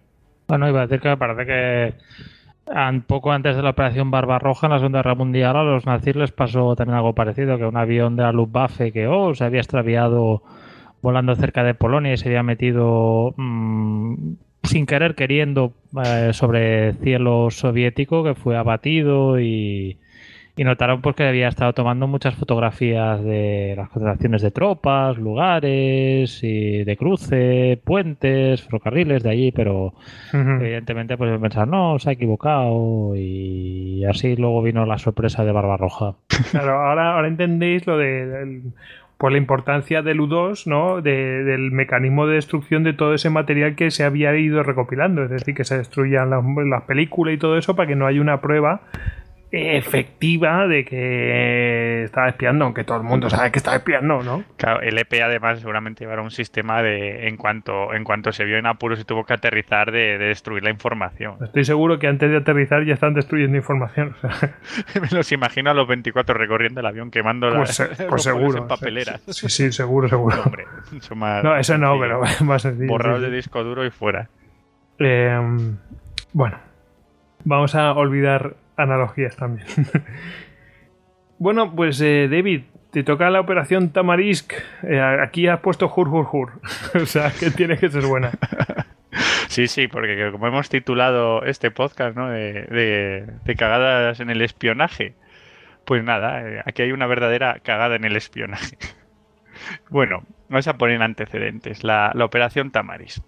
Bueno, 0.48 0.70
iba 0.70 0.80
a 0.80 0.88
decir 0.88 1.02
que 1.02 1.10
me 1.10 1.18
parece 1.18 1.46
que 1.46 1.94
poco 3.08 3.32
antes 3.32 3.56
de 3.56 3.62
la 3.62 3.70
operación 3.72 4.12
Barbarroja 4.12 4.68
en 4.68 4.74
la 4.74 4.80
Segunda 4.80 5.00
Guerra 5.00 5.16
Mundial 5.16 5.56
a 5.56 5.64
los 5.64 5.86
nazis 5.86 6.16
les 6.16 6.32
pasó 6.32 6.76
también 6.76 6.98
algo 6.98 7.14
parecido, 7.14 7.58
que 7.58 7.66
un 7.66 7.78
avión 7.78 8.16
de 8.16 8.24
la 8.24 8.32
Luftwaffe 8.32 8.92
que 8.92 9.08
oh, 9.08 9.34
se 9.36 9.46
había 9.46 9.62
extraviado 9.62 10.44
volando 11.02 11.36
cerca 11.36 11.64
de 11.64 11.74
Polonia 11.74 12.14
y 12.14 12.18
se 12.18 12.28
había 12.28 12.44
metido 12.44 13.34
mm, 13.38 14.34
sin 14.64 14.86
querer 14.86 15.16
queriendo 15.16 15.74
eh, 16.04 16.32
sobre 16.34 16.94
cielo 16.94 17.50
soviético 17.50 18.24
que 18.24 18.36
fue 18.36 18.58
abatido 18.58 19.40
y, 19.40 19.98
notaron 20.58 21.04
pues 21.04 21.16
que 21.16 21.24
había 21.24 21.50
estado 21.50 21.74
tomando 21.74 22.08
muchas 22.08 22.34
fotografías 22.34 23.24
de 23.24 23.76
las 23.78 23.90
concentraciones 23.90 24.42
de 24.42 24.50
tropas, 24.50 25.16
lugares 25.18 26.40
y 26.44 26.84
de 26.84 26.98
cruce, 26.98 27.80
puentes, 27.84 28.64
ferrocarriles 28.64 29.22
de 29.22 29.30
allí, 29.30 29.52
pero 29.52 29.94
evidentemente 30.34 31.16
pues 31.16 31.40
pensaron, 31.40 31.70
no, 31.70 32.00
se 32.00 32.10
ha 32.10 32.14
equivocado 32.14 33.16
y 33.16 34.04
así 34.06 34.36
luego 34.36 34.64
vino 34.64 34.84
la 34.88 34.98
sorpresa 34.98 35.46
de 35.46 35.52
Barbarroja. 35.52 36.16
Claro, 36.50 36.82
ahora, 36.82 37.14
ahora 37.14 37.28
entendéis 37.28 37.86
lo 37.86 37.98
de, 37.98 38.62
por 39.18 39.32
la 39.32 39.38
importancia 39.38 40.02
del 40.02 40.20
U2, 40.20 40.68
¿no? 40.68 41.02
del 41.02 41.72
mecanismo 41.72 42.28
de 42.28 42.36
destrucción 42.36 42.84
de 42.84 42.94
todo 42.94 43.14
ese 43.14 43.30
material 43.30 43.76
que 43.76 43.90
se 43.90 44.04
había 44.04 44.36
ido 44.36 44.62
recopilando, 44.64 45.24
es 45.24 45.30
decir, 45.30 45.56
que 45.56 45.64
se 45.64 45.78
destruyan 45.78 46.30
las, 46.30 46.44
las 46.66 46.84
películas 46.84 47.34
y 47.34 47.38
todo 47.38 47.58
eso 47.58 47.76
para 47.76 47.88
que 47.88 47.96
no 47.96 48.06
haya 48.06 48.22
una 48.22 48.42
prueba 48.42 48.82
efectiva 49.52 50.68
de 50.68 50.84
que 50.84 52.04
estaba 52.04 52.28
espiando, 52.28 52.66
aunque 52.66 52.84
todo 52.84 52.98
el 52.98 53.04
mundo 53.04 53.30
sabe 53.30 53.52
que 53.52 53.60
estaba 53.60 53.78
espiando, 53.78 54.22
¿no? 54.22 54.44
Claro, 54.58 54.82
el 54.82 54.98
EP 54.98 55.14
además 55.24 55.60
seguramente 55.60 56.04
llevará 56.04 56.22
un 56.22 56.32
sistema 56.32 56.82
de 56.82 57.28
en 57.28 57.38
cuanto 57.38 57.94
en 57.94 58.04
cuanto 58.04 58.34
se 58.34 58.44
vio 58.44 58.58
en 58.58 58.66
apuros 58.66 59.00
y 59.00 59.06
tuvo 59.06 59.24
que 59.24 59.34
aterrizar 59.34 59.92
de, 59.92 60.18
destruir 60.18 60.64
la 60.64 60.70
información. 60.70 61.36
Estoy 61.42 61.64
seguro 61.64 61.98
que 61.98 62.08
antes 62.08 62.30
de 62.30 62.38
aterrizar 62.38 62.84
ya 62.86 62.94
están 62.94 63.14
destruyendo 63.14 63.56
información. 63.56 64.16
Me 65.02 65.08
los 65.12 65.32
imagino 65.32 65.72
a 65.72 65.74
los 65.74 65.88
24 65.88 66.36
recorriendo 66.36 66.82
el 66.82 66.86
avión 66.86 67.10
quemando 67.10 67.50
pues, 67.56 67.80
las 67.80 67.90
pues 68.10 68.24
seguro, 68.28 68.58
en 68.58 68.68
papeleras. 68.68 69.22
Sí, 69.28 69.48
sí, 69.50 69.72
seguro, 69.72 70.10
seguro. 70.10 70.44
no, 71.44 71.58
eso 71.58 71.78
no, 71.78 71.98
pero 72.00 72.22
más 72.42 72.62
sencillo. 72.62 72.90
Borrados 72.90 73.22
de 73.22 73.32
disco 73.32 73.64
duro 73.64 73.86
y 73.86 73.92
fuera. 73.92 74.30
Eh, 75.00 75.40
bueno, 76.34 76.60
vamos 77.46 77.76
a 77.76 77.94
olvidar 77.94 78.56
analogías 78.78 79.36
también. 79.36 79.68
bueno, 81.40 81.76
pues 81.76 82.00
eh, 82.02 82.28
David, 82.30 82.64
te 82.92 83.04
toca 83.04 83.30
la 83.30 83.42
operación 83.42 83.90
Tamarisk. 83.90 84.54
Eh, 84.84 85.00
aquí 85.00 85.48
has 85.48 85.60
puesto 85.60 85.92
Hur 85.94 86.08
Hur 86.08 86.28
Hur. 86.32 86.62
o 87.02 87.06
sea, 87.06 87.32
que 87.32 87.52
tiene 87.52 87.78
que 87.78 87.90
ser 87.90 88.06
buena. 88.06 88.32
Sí, 89.48 89.68
sí, 89.68 89.88
porque 89.88 90.30
como 90.32 90.46
hemos 90.48 90.70
titulado 90.70 91.42
este 91.44 91.72
podcast 91.72 92.16
¿no? 92.16 92.30
de, 92.30 93.26
de, 93.44 93.56
cagadas 93.56 94.20
en 94.20 94.30
el 94.30 94.42
espionaje, 94.44 95.16
pues 95.86 96.04
nada, 96.04 96.48
eh, 96.48 96.62
aquí 96.66 96.84
hay 96.84 96.92
una 96.92 97.08
verdadera 97.08 97.60
cagada 97.64 97.96
en 97.96 98.04
el 98.04 98.16
espionaje. 98.16 98.78
bueno, 99.90 100.24
vamos 100.50 100.68
a 100.68 100.78
poner 100.78 101.02
antecedentes. 101.02 101.84
La, 101.84 102.12
la 102.14 102.26
operación 102.26 102.70
Tamarisk. 102.70 103.24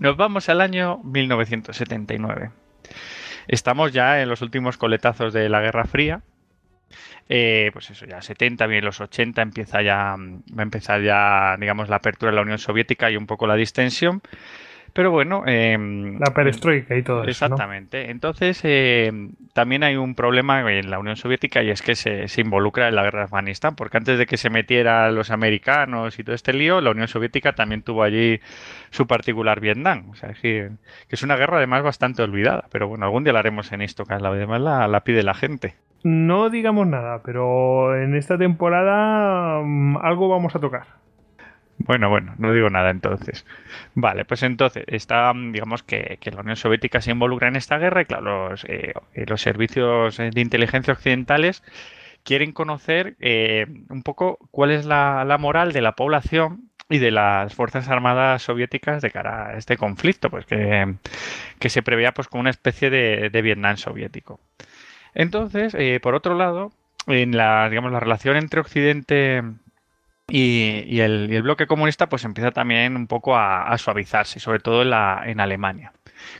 Nos 0.00 0.16
vamos 0.16 0.48
al 0.48 0.60
año 0.60 0.98
1979. 1.04 2.50
Estamos 3.48 3.92
ya 3.92 4.20
en 4.22 4.28
los 4.28 4.42
últimos 4.42 4.76
coletazos 4.76 5.32
de 5.32 5.48
la 5.48 5.60
Guerra 5.60 5.84
Fría. 5.84 6.22
Eh, 7.28 7.70
pues 7.72 7.90
eso, 7.90 8.04
ya 8.04 8.20
70, 8.20 8.66
bien 8.66 8.84
los 8.84 9.00
80 9.00 9.40
empieza 9.42 9.80
ya, 9.82 10.16
va 10.16 10.60
a 10.60 10.62
empezar 10.62 11.02
ya, 11.02 11.56
digamos, 11.58 11.88
la 11.88 11.96
apertura 11.96 12.30
de 12.30 12.36
la 12.36 12.42
Unión 12.42 12.58
Soviética 12.58 13.10
y 13.10 13.16
un 13.16 13.26
poco 13.26 13.46
la 13.46 13.54
distensión. 13.54 14.22
Pero 14.92 15.10
bueno. 15.10 15.44
Em, 15.46 16.18
la 16.18 16.34
perestroika 16.34 16.96
y 16.96 17.02
todo 17.02 17.22
eso. 17.22 17.30
Exactamente. 17.30 18.10
Entonces, 18.10 18.60
em, 18.64 19.32
también 19.54 19.82
hay 19.84 19.96
un 19.96 20.14
problema 20.14 20.70
en 20.70 20.90
la 20.90 20.98
Unión 20.98 21.16
Soviética 21.16 21.62
y 21.62 21.70
es 21.70 21.82
que 21.82 21.94
se, 21.94 22.26
involucra 22.40 22.88
en 22.88 22.96
la 22.96 23.02
guerra 23.02 23.20
de 23.20 23.24
Afganistán, 23.24 23.74
porque 23.74 23.96
antes 23.96 24.18
de 24.18 24.26
que 24.26 24.36
se 24.36 24.50
metieran 24.50 25.14
los 25.14 25.30
americanos 25.30 26.18
y 26.18 26.24
todo 26.24 26.34
este 26.34 26.52
lío, 26.52 26.80
la 26.80 26.90
Unión 26.90 27.08
Soviética 27.08 27.54
también 27.54 27.82
tuvo 27.82 28.02
allí 28.02 28.40
su 28.90 29.06
particular 29.06 29.60
Vietnam. 29.60 30.10
O 30.10 30.14
sea, 30.14 30.34
que, 30.34 30.70
es 31.08 31.22
una 31.22 31.36
guerra 31.36 31.56
además 31.56 31.82
bastante 31.82 32.22
olvidada. 32.22 32.64
Pero 32.70 32.88
bueno, 32.88 33.06
algún 33.06 33.24
día 33.24 33.32
la 33.32 33.38
haremos 33.38 33.72
en 33.72 33.82
esto, 33.82 34.04
que 34.04 34.14
además 34.14 34.60
la, 34.60 34.88
la 34.88 35.00
pide 35.00 35.22
la 35.22 35.34
gente. 35.34 35.74
No 36.04 36.50
digamos 36.50 36.86
nada, 36.86 37.22
pero 37.24 37.96
en 37.96 38.16
esta 38.16 38.36
temporada 38.36 39.62
mm, 39.64 39.98
algo 39.98 40.28
vamos 40.28 40.54
a 40.56 40.58
tocar. 40.58 41.02
Bueno, 41.84 42.08
bueno, 42.08 42.34
no 42.38 42.52
digo 42.52 42.70
nada 42.70 42.90
entonces. 42.90 43.44
Vale, 43.94 44.24
pues 44.24 44.42
entonces 44.42 44.84
está, 44.86 45.32
digamos 45.34 45.82
que, 45.82 46.18
la 46.32 46.40
Unión 46.40 46.56
Soviética 46.56 47.00
se 47.00 47.10
involucra 47.10 47.48
en 47.48 47.56
esta 47.56 47.78
guerra 47.78 48.02
y 48.02 48.04
claro, 48.04 48.50
los, 48.50 48.64
eh, 48.64 48.94
eh, 49.14 49.24
los 49.26 49.42
servicios 49.42 50.18
de 50.18 50.40
inteligencia 50.40 50.92
occidentales 50.92 51.62
quieren 52.24 52.52
conocer 52.52 53.16
eh, 53.20 53.66
un 53.88 54.02
poco 54.02 54.38
cuál 54.52 54.70
es 54.70 54.84
la, 54.84 55.36
moral 55.40 55.72
de 55.72 55.82
la 55.82 55.92
población 55.92 56.70
y 56.88 56.98
de 56.98 57.10
las 57.10 57.54
fuerzas 57.54 57.88
armadas 57.88 58.42
soviéticas 58.42 59.02
de 59.02 59.10
cara 59.10 59.48
a 59.48 59.56
este 59.56 59.76
conflicto, 59.76 60.30
pues 60.30 60.46
que, 60.46 60.94
se 61.68 61.82
preveía 61.82 62.12
pues 62.12 62.28
como 62.28 62.42
una 62.42 62.50
especie 62.50 62.90
de, 62.90 63.30
de 63.30 63.42
Vietnam 63.42 63.76
soviético. 63.76 64.38
Entonces, 65.14 65.76
por 66.00 66.14
otro 66.14 66.34
lado, 66.36 66.72
en 67.06 67.36
la, 67.36 67.68
digamos, 67.68 67.92
la 67.92 68.00
relación 68.00 68.36
entre 68.36 68.60
Occidente 68.60 69.42
y, 70.28 71.00
el, 71.00 71.42
bloque 71.42 71.66
comunista 71.66 72.08
pues 72.08 72.24
empieza 72.24 72.50
también 72.52 72.96
un 72.96 73.06
poco 73.06 73.36
a, 73.36 73.76
suavizarse, 73.78 74.40
sobre 74.40 74.60
todo 74.60 74.82
en, 74.82 74.90
la, 74.90 75.22
en 75.26 75.40
Alemania 75.40 75.92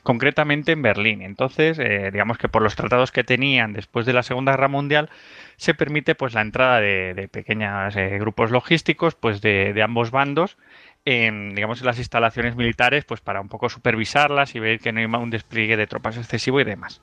concretamente 0.02 0.72
en 0.72 0.82
Berlín. 0.82 1.22
Entonces, 1.22 1.78
eh, 1.78 2.10
digamos 2.12 2.38
que 2.38 2.48
por 2.48 2.62
los 2.62 2.76
tratados 2.76 3.12
que 3.12 3.24
tenían 3.24 3.72
después 3.72 4.06
de 4.06 4.12
la 4.12 4.22
Segunda 4.22 4.52
Guerra 4.52 4.68
Mundial, 4.68 5.10
se 5.56 5.74
permite 5.74 6.14
pues 6.14 6.34
la 6.34 6.40
entrada 6.40 6.80
de, 6.80 7.28
pequeños 7.30 7.94
eh, 7.96 8.18
grupos 8.18 8.50
logísticos 8.50 9.14
pues 9.14 9.40
de, 9.40 9.80
ambos 9.82 10.10
bandos 10.10 10.56
en, 11.04 11.54
digamos, 11.54 11.80
en 11.80 11.86
las 11.86 11.98
instalaciones 11.98 12.56
militares 12.56 13.04
pues 13.04 13.20
para 13.20 13.40
un 13.40 13.48
poco 13.48 13.68
supervisarlas 13.68 14.54
y 14.54 14.60
ver 14.60 14.78
que 14.78 14.92
no 14.92 15.00
hay 15.00 15.06
un 15.06 15.30
despliegue 15.30 15.76
de 15.76 15.86
tropas 15.86 16.16
excesivo 16.16 16.60
y 16.60 16.64
demás. 16.64 17.00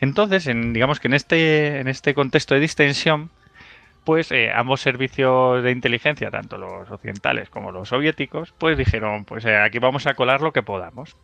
Entonces, 0.00 0.46
en, 0.46 0.72
digamos 0.72 1.00
que 1.00 1.08
en 1.08 1.14
este, 1.14 1.80
en 1.80 1.88
este 1.88 2.14
contexto 2.14 2.54
de 2.54 2.60
distensión, 2.60 3.30
pues 4.06 4.30
eh, 4.30 4.52
ambos 4.54 4.80
servicios 4.80 5.64
de 5.64 5.72
inteligencia, 5.72 6.30
tanto 6.30 6.56
los 6.58 6.88
occidentales 6.88 7.50
como 7.50 7.72
los 7.72 7.88
soviéticos, 7.88 8.54
pues 8.56 8.78
dijeron, 8.78 9.24
pues 9.24 9.44
eh, 9.44 9.56
aquí 9.56 9.80
vamos 9.80 10.06
a 10.06 10.14
colar 10.14 10.42
lo 10.42 10.52
que 10.52 10.62
podamos. 10.62 11.16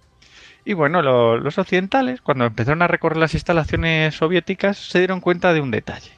Y 0.65 0.73
bueno, 0.73 1.01
los 1.01 1.59
occidentales, 1.59 2.21
cuando 2.21 2.45
empezaron 2.45 2.83
a 2.83 2.89
recorrer 2.89 3.19
las 3.19 3.35
instalaciones 3.35 4.17
soviéticas, 4.17 4.79
se 4.79 4.99
dieron 4.99 5.21
cuenta 5.21 5.55
de 5.55 5.61
un 5.61 5.71
detalle. 5.71 6.11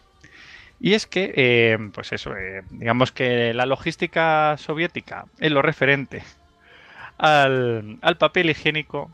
Y 0.80 0.94
es 0.94 1.06
que, 1.06 1.34
eh, 1.36 1.78
pues 1.92 2.12
eso, 2.12 2.32
digamos 2.70 3.12
que 3.12 3.52
la 3.52 3.66
logística 3.66 4.56
soviética 4.56 5.26
en 5.40 5.52
lo 5.52 5.60
referente 5.60 6.22
al, 7.18 7.98
papel 8.18 8.48
higiénico 8.48 9.10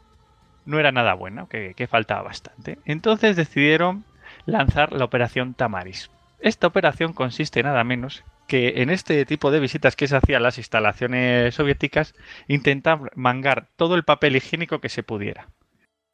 no 0.67 0.79
era 0.79 0.93
nada 0.93 1.15
bueno, 1.15 1.49
que 1.49 1.89
faltaba 1.91 2.23
bastante. 2.23 2.79
Entonces 2.85 3.35
decidieron 3.35 4.05
lanzar 4.47 4.93
la 4.93 5.05
operación 5.05 5.55
Tamaris. 5.55 6.11
Esta 6.41 6.67
operación 6.67 7.13
consiste 7.13 7.63
nada 7.63 7.85
menos 7.85 8.25
que 8.49 8.83
en 8.83 8.91
este 8.91 9.25
tipo 9.27 9.51
de 9.51 9.61
visitas 9.61 9.95
que 9.95 10.09
se 10.09 10.17
hacían 10.17 10.39
a 10.39 10.45
las 10.45 10.59
instalaciones 10.59 11.55
soviéticas, 11.55 12.15
intentar 12.49 13.13
mangar 13.15 13.69
todo 13.77 13.95
el 13.95 14.03
papel 14.03 14.35
higiénico 14.35 14.81
que 14.81 14.89
se 14.89 15.05
pudiera. 15.05 15.49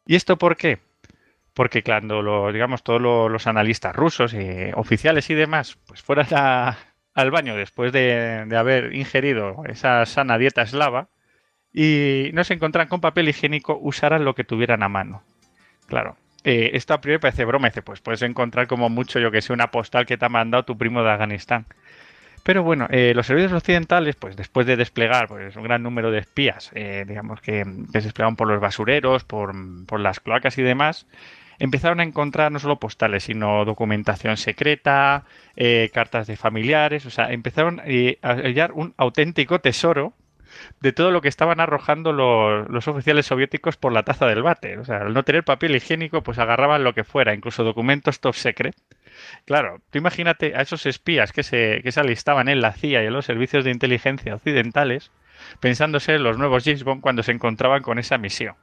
¿Y 0.07 0.17
esto 0.17 0.37
por 0.37 0.57
qué? 0.57 0.81
Porque 1.55 1.83
cuando 1.83 2.53
digamos, 2.53 2.83
todos 2.83 3.01
los, 3.01 3.47
analistas 3.47 3.97
rusos, 3.97 4.37
oficiales 4.75 5.31
y 5.31 5.35
demás, 5.35 5.79
pues 5.87 6.03
fueran 6.03 6.27
al 7.15 7.31
baño 7.31 7.57
después 7.57 7.93
de, 7.93 8.45
de, 8.47 8.57
haber 8.57 8.95
ingerido 8.95 9.63
esa 9.67 10.05
sana 10.05 10.37
dieta 10.37 10.61
eslava 10.61 11.09
y 11.73 12.31
no 12.35 12.45
se 12.45 12.53
encontraran 12.53 12.89
con 12.89 13.01
papel 13.01 13.31
higiénico, 13.31 13.79
usaran 13.81 14.27
lo 14.27 14.35
que 14.35 14.45
tuvieran 14.45 14.83
a 14.83 14.91
mano. 14.91 15.23
Claro, 15.87 16.19
eh, 16.49 16.77
esto 16.77 16.95
a 16.95 17.01
priori 17.01 17.19
parece 17.21 17.45
broma. 17.45 17.69
Dice, 17.69 17.83
pues 17.83 18.01
puedes 18.01 18.23
encontrar 18.23 18.69
como 18.69 18.89
mucho, 18.89 19.19
yo 19.19 19.33
que 19.33 19.43
sé, 19.43 19.53
una 19.53 19.73
postal 19.73 20.07
que 20.07 20.17
te 20.17 20.27
ha 20.27 20.29
mandado 20.29 20.65
tu 20.65 20.79
primo 20.79 21.03
de 21.03 21.11
Afganistán. 21.11 21.67
Pero 22.45 22.63
bueno, 22.63 22.87
eh, 22.91 23.13
los 23.17 23.27
servicios 23.27 23.53
occidentales, 23.53 24.15
pues 24.15 24.37
después 24.37 24.65
de 24.65 24.77
desplegar 24.77 25.27
pues, 25.27 25.57
un 25.57 25.65
gran 25.65 25.83
número 25.83 26.13
de 26.13 26.21
espías, 26.21 26.71
eh, 26.77 27.05
digamos 27.09 27.41
que, 27.41 27.65
se 27.65 28.01
desplegaban 28.01 28.37
por 28.37 28.47
los 28.47 28.61
basureros, 28.61 29.25
por, 29.25 29.53
las 29.99 30.21
cloacas 30.21 30.57
y 30.59 30.63
demás, 30.63 31.09
empezaron 31.59 31.99
a 31.99 32.05
encontrar 32.05 32.53
no 32.53 32.61
solo 32.61 32.79
postales, 32.79 33.25
sino 33.25 33.65
documentación 33.65 34.37
secreta, 34.37 35.25
cartas 35.93 36.29
de 36.29 36.37
familiares, 36.37 37.07
o 37.07 37.11
sea, 37.11 37.33
empezaron 37.33 37.81
a 37.81 38.35
hallar 38.35 38.71
un 38.71 38.95
auténtico 38.97 39.59
tesoro 39.61 40.13
de 40.81 40.93
todo 40.93 41.11
lo 41.11 41.21
que 41.21 41.29
estaban 41.29 41.61
arrojando 41.61 42.13
los, 42.13 42.89
oficiales 42.89 43.27
soviéticos 43.27 43.77
por 43.77 43.93
la 43.93 44.03
taza 44.03 44.27
del 44.27 44.43
bate. 44.43 44.79
O 44.79 44.85
sea, 44.85 44.99
al 44.99 45.15
no 45.15 45.23
tener 45.23 45.45
papel 45.45 45.77
higiénico, 45.77 46.23
pues 46.23 46.39
agarraban 46.39 46.85
lo 46.85 46.95
que 46.95 47.05
fuera, 47.05 47.35
incluso 47.35 47.65
documentos 47.65 48.21
top 48.21 48.35
secret. 48.35 48.75
Claro, 49.45 49.81
tú 49.91 49.99
imagínate 49.99 50.55
a 50.55 50.61
esos 50.61 50.87
espías 50.87 51.33
que 51.33 51.43
se, 51.43 51.81
que 51.83 51.93
se 51.93 52.01
alistaban 52.01 52.49
en 52.49 52.61
la 52.61 52.73
CIA 52.73 53.03
y 53.03 53.07
en 53.07 53.13
los 53.13 53.25
servicios 53.25 53.65
de 53.65 53.71
inteligencia 53.71 54.35
occidentales, 54.35 55.11
pensándose 55.61 56.15
en 56.15 56.23
los 56.23 56.39
nuevos 56.39 56.65
James 56.65 56.85
Bond 56.85 57.01
cuando 57.01 57.23
se 57.23 57.33
encontraban 57.33 57.83
con 57.83 57.99
esa 57.99 58.19
misión. 58.19 58.55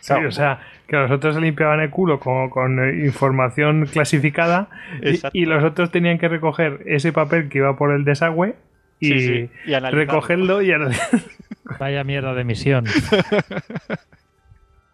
Sí, 0.00 0.12
o 0.12 0.30
sea, 0.30 0.60
que 0.86 0.96
los 0.96 1.10
otros 1.10 1.34
se 1.34 1.40
limpiaban 1.40 1.80
el 1.80 1.90
culo 1.90 2.20
con, 2.20 2.48
con 2.48 2.78
información 3.04 3.86
clasificada 3.86 4.68
y, 5.02 5.18
y, 5.32 5.46
los 5.46 5.64
otros 5.64 5.90
tenían 5.90 6.18
que 6.18 6.28
recoger 6.28 6.82
ese 6.86 7.12
papel 7.12 7.48
que 7.48 7.58
iba 7.58 7.76
por 7.76 7.92
el 7.92 8.04
desagüe 8.04 8.54
y, 9.00 9.48
recogerlo 9.90 10.62
y 10.62 10.72
Vaya 11.78 12.04
mierda 12.04 12.34
de 12.34 12.44
misión. 12.44 12.84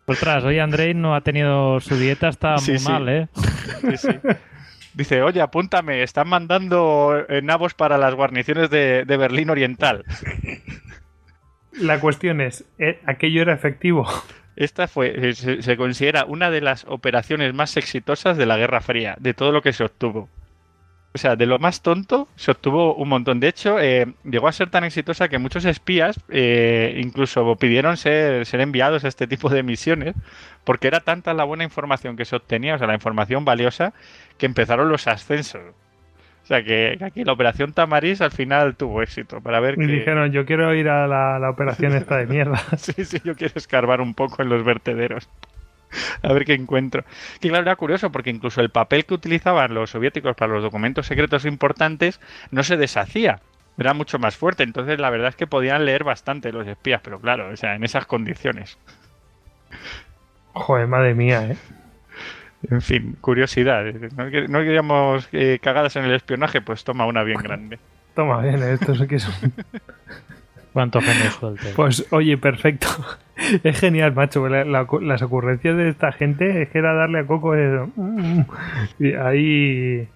Ostras, 0.07 0.45
hoy 0.45 0.59
Andrei 0.59 0.95
no 0.95 1.15
ha 1.15 1.21
tenido 1.21 1.81
su 1.81 1.97
dieta, 1.97 2.29
está 2.29 2.57
muy 2.57 2.79
mal, 2.81 3.09
¿eh? 3.09 3.29
Dice, 4.95 5.23
oye, 5.23 5.41
apúntame, 5.41 6.03
están 6.03 6.29
mandando 6.29 7.25
eh, 7.29 7.41
nabos 7.43 7.75
para 7.75 7.97
las 7.97 8.15
guarniciones 8.15 8.69
de, 8.69 9.05
Berlín 9.07 9.51
Oriental. 9.51 10.05
La 11.73 12.01
cuestión 12.01 12.43
es, 12.43 12.67
¿eh, 12.79 13.01
¿aquello 13.07 13.41
era 13.41 13.55
efectivo? 13.55 14.07
Esta 14.57 14.89
fue, 14.89 15.33
se, 15.33 15.77
considera 15.79 16.27
una 16.27 16.51
de 16.51 16.61
las 16.61 16.85
operaciones 16.87 17.55
más 17.55 17.79
exitosas 17.79 18.37
de 18.37 18.45
la 18.45 18.59
Guerra 18.59 18.83
Fría, 18.83 19.17
de 19.19 19.33
todo 19.33 19.53
lo 19.53 19.63
que 19.63 19.73
se 19.73 19.85
obtuvo. 19.85 20.29
O 21.15 21.19
sea, 21.19 21.37
de 21.37 21.45
lo 21.45 21.59
más 21.59 21.83
tonto 21.83 22.27
se 22.37 22.51
obtuvo 22.51 22.95
un 22.95 23.09
montón. 23.09 23.39
De 23.39 23.49
hecho, 23.49 23.79
eh, 23.79 24.15
llegó 24.25 24.49
a 24.49 24.53
ser 24.53 24.71
tan 24.71 24.85
exitosa 24.85 25.29
que 25.29 25.39
muchos 25.39 25.67
espías 25.67 26.19
eh, 26.31 26.99
incluso 27.03 27.57
pidieron 27.57 27.99
ser, 27.99 28.47
ser 28.47 28.61
enviados 28.63 29.05
a 29.05 29.09
este 29.09 29.27
tipo 29.27 29.51
de 29.51 29.63
misiones 29.63 30.15
porque 30.65 30.89
era 30.89 31.01
tanta 31.01 31.35
la 31.35 31.45
buena 31.45 31.65
información 31.65 32.17
que 32.17 32.25
se 32.25 32.37
obtenía, 32.37 32.77
o 32.77 32.79
sea, 32.79 32.87
la 32.87 32.95
información 32.95 33.45
valiosa, 33.45 33.93
que 34.39 34.47
empezaron 34.47 34.89
los 34.89 35.07
ascensos. 35.07 35.63
O 36.43 36.47
sea, 36.47 36.65
que, 36.65 36.99
aquí 37.01 37.25
la 37.25 37.33
operación 37.33 37.73
Tamaris 37.73 38.21
al 38.21 38.33
final 38.33 38.75
tuvo 38.75 39.03
éxito. 39.03 39.41
Para 39.41 39.61
ver 39.61 39.81
y 39.81 39.87
dijeron, 39.87 40.33
yo 40.33 40.45
quiero 40.45 40.75
ir 40.75 40.89
a 40.89 41.07
la, 41.07 41.39
la 41.39 41.51
operación 41.51 41.93
esta 41.97 42.17
de 42.17 42.27
mierda. 42.27 42.59
sí, 42.77 43.05
sí, 43.05 43.19
yo 43.23 43.37
quiero 43.37 43.55
escarbar 43.57 44.01
un 44.01 44.15
poco 44.15 44.43
en 44.43 44.49
los 44.49 44.65
vertederos. 44.65 45.29
a 46.23 46.33
ver 46.33 46.45
qué 46.45 46.55
encuentro. 46.55 47.05
Que 47.41 47.49
claro, 47.49 47.63
era 47.63 47.77
curioso 47.77 48.11
porque 48.11 48.31
incluso 48.31 48.61
el 48.61 48.71
papel 48.71 49.05
que 49.05 49.15
utilizaban 49.15 49.75
los 49.75 49.91
soviéticos 49.91 50.37
para 50.37 50.53
los 50.53 50.63
documentos 50.63 51.07
secretos 51.07 51.45
importantes 51.45 52.21
no 52.51 52.63
se 52.63 52.77
deshacía. 52.77 53.41
Era 53.79 53.95
mucho 53.95 54.19
más 54.19 54.37
fuerte. 54.37 54.63
Entonces, 54.63 55.01
la 55.01 55.11
verdad 55.11 55.29
es 55.29 55.37
que 55.37 55.47
podían 55.47 55.85
leer 55.85 56.05
bastante 56.05 56.53
los 56.53 56.67
espías, 56.67 57.01
pero 57.03 57.21
claro, 57.21 57.51
o 57.51 57.57
sea, 57.57 57.75
en 57.75 57.85
esas 57.85 58.07
condiciones. 58.07 58.79
Joder, 60.53 60.87
madre 60.87 61.15
mía, 61.15 61.45
¿eh? 61.47 61.57
En 62.71 62.81
fin, 62.81 63.17
curiosidad. 63.21 63.85
No, 63.85 64.31
queríamos 64.31 65.29
eh, 65.33 65.59
cagadas 65.61 65.97
en 65.97 66.05
el 66.05 66.13
espionaje, 66.13 66.61
pues 66.61 66.85
toma 66.85 67.07
una 67.07 67.23
bien 67.23 67.39
grande. 67.39 67.79
Toma 68.15 68.43
bien, 68.43 68.63
esto 68.63 68.93
es 68.93 69.09
que 69.09 69.19
son. 69.19 69.33
¿Cuánto 70.75 71.01
genio 71.01 71.31
Pues 71.75 72.07
oye, 72.11 72.37
perfecto. 72.37 72.89
Es 73.65 73.81
genial, 73.81 74.15
macho. 74.15 74.49
las 74.49 75.23
ocurrencias 75.23 75.77
de 75.77 75.89
esta 75.89 76.13
gente 76.13 76.63
es 76.63 76.69
que 76.71 76.79
era 76.79 76.95
darle 76.95 77.21
a 77.21 77.27
Coco 77.27 77.55
eso. 77.55 77.91
Y 78.99 79.15
ahí, 79.15 80.09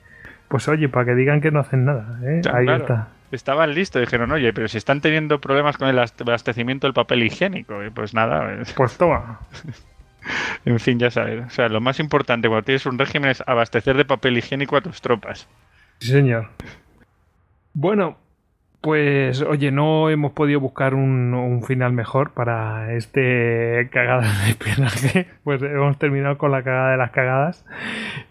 pues 0.48 0.68
oye, 0.68 0.88
para 0.88 1.06
que 1.06 1.14
digan 1.14 1.40
que 1.40 1.50
no 1.50 1.60
hacen 1.60 1.84
nada. 1.84 2.18
¿eh? 2.24 2.42
ahí 2.52 2.68
está. 2.68 3.08
estaban 3.32 3.74
listos. 3.74 4.00
Dijeron, 4.00 4.30
oye, 4.32 4.52
pero 4.52 4.68
si 4.68 4.78
están 4.78 5.00
teniendo 5.00 5.40
problemas 5.40 5.76
con 5.76 5.88
el 5.88 5.98
abastecimiento 5.98 6.86
del 6.86 6.94
papel 6.94 7.22
higiénico. 7.22 7.84
Y 7.84 7.90
pues 7.90 8.14
nada. 8.14 8.62
Pues 8.76 8.96
toma. 8.96 9.40
en 10.64 10.78
fin, 10.80 10.98
ya 10.98 11.10
sabes. 11.10 11.46
O 11.46 11.50
sea, 11.50 11.68
lo 11.68 11.80
más 11.80 12.00
importante 12.00 12.48
cuando 12.48 12.64
tienes 12.64 12.86
un 12.86 12.98
régimen 12.98 13.30
es 13.30 13.42
abastecer 13.46 13.96
de 13.96 14.04
papel 14.04 14.38
higiénico 14.38 14.76
a 14.76 14.80
tus 14.80 15.00
tropas. 15.00 15.48
Sí, 16.00 16.08
señor. 16.08 16.48
Bueno, 17.72 18.16
pues 18.86 19.42
oye, 19.42 19.72
no 19.72 20.10
hemos 20.10 20.30
podido 20.30 20.60
buscar 20.60 20.94
un, 20.94 21.60
final 21.66 21.92
mejor 21.92 22.30
para 22.30 22.92
este 22.92 23.88
cagada 23.90 24.44
de 24.44 24.50
espionaje. 24.50 25.26
Pues 25.42 25.60
hemos 25.60 25.98
terminado 25.98 26.38
con 26.38 26.52
la 26.52 26.62
cagada 26.62 26.92
de 26.92 26.96
las 26.96 27.10
cagadas. 27.10 27.64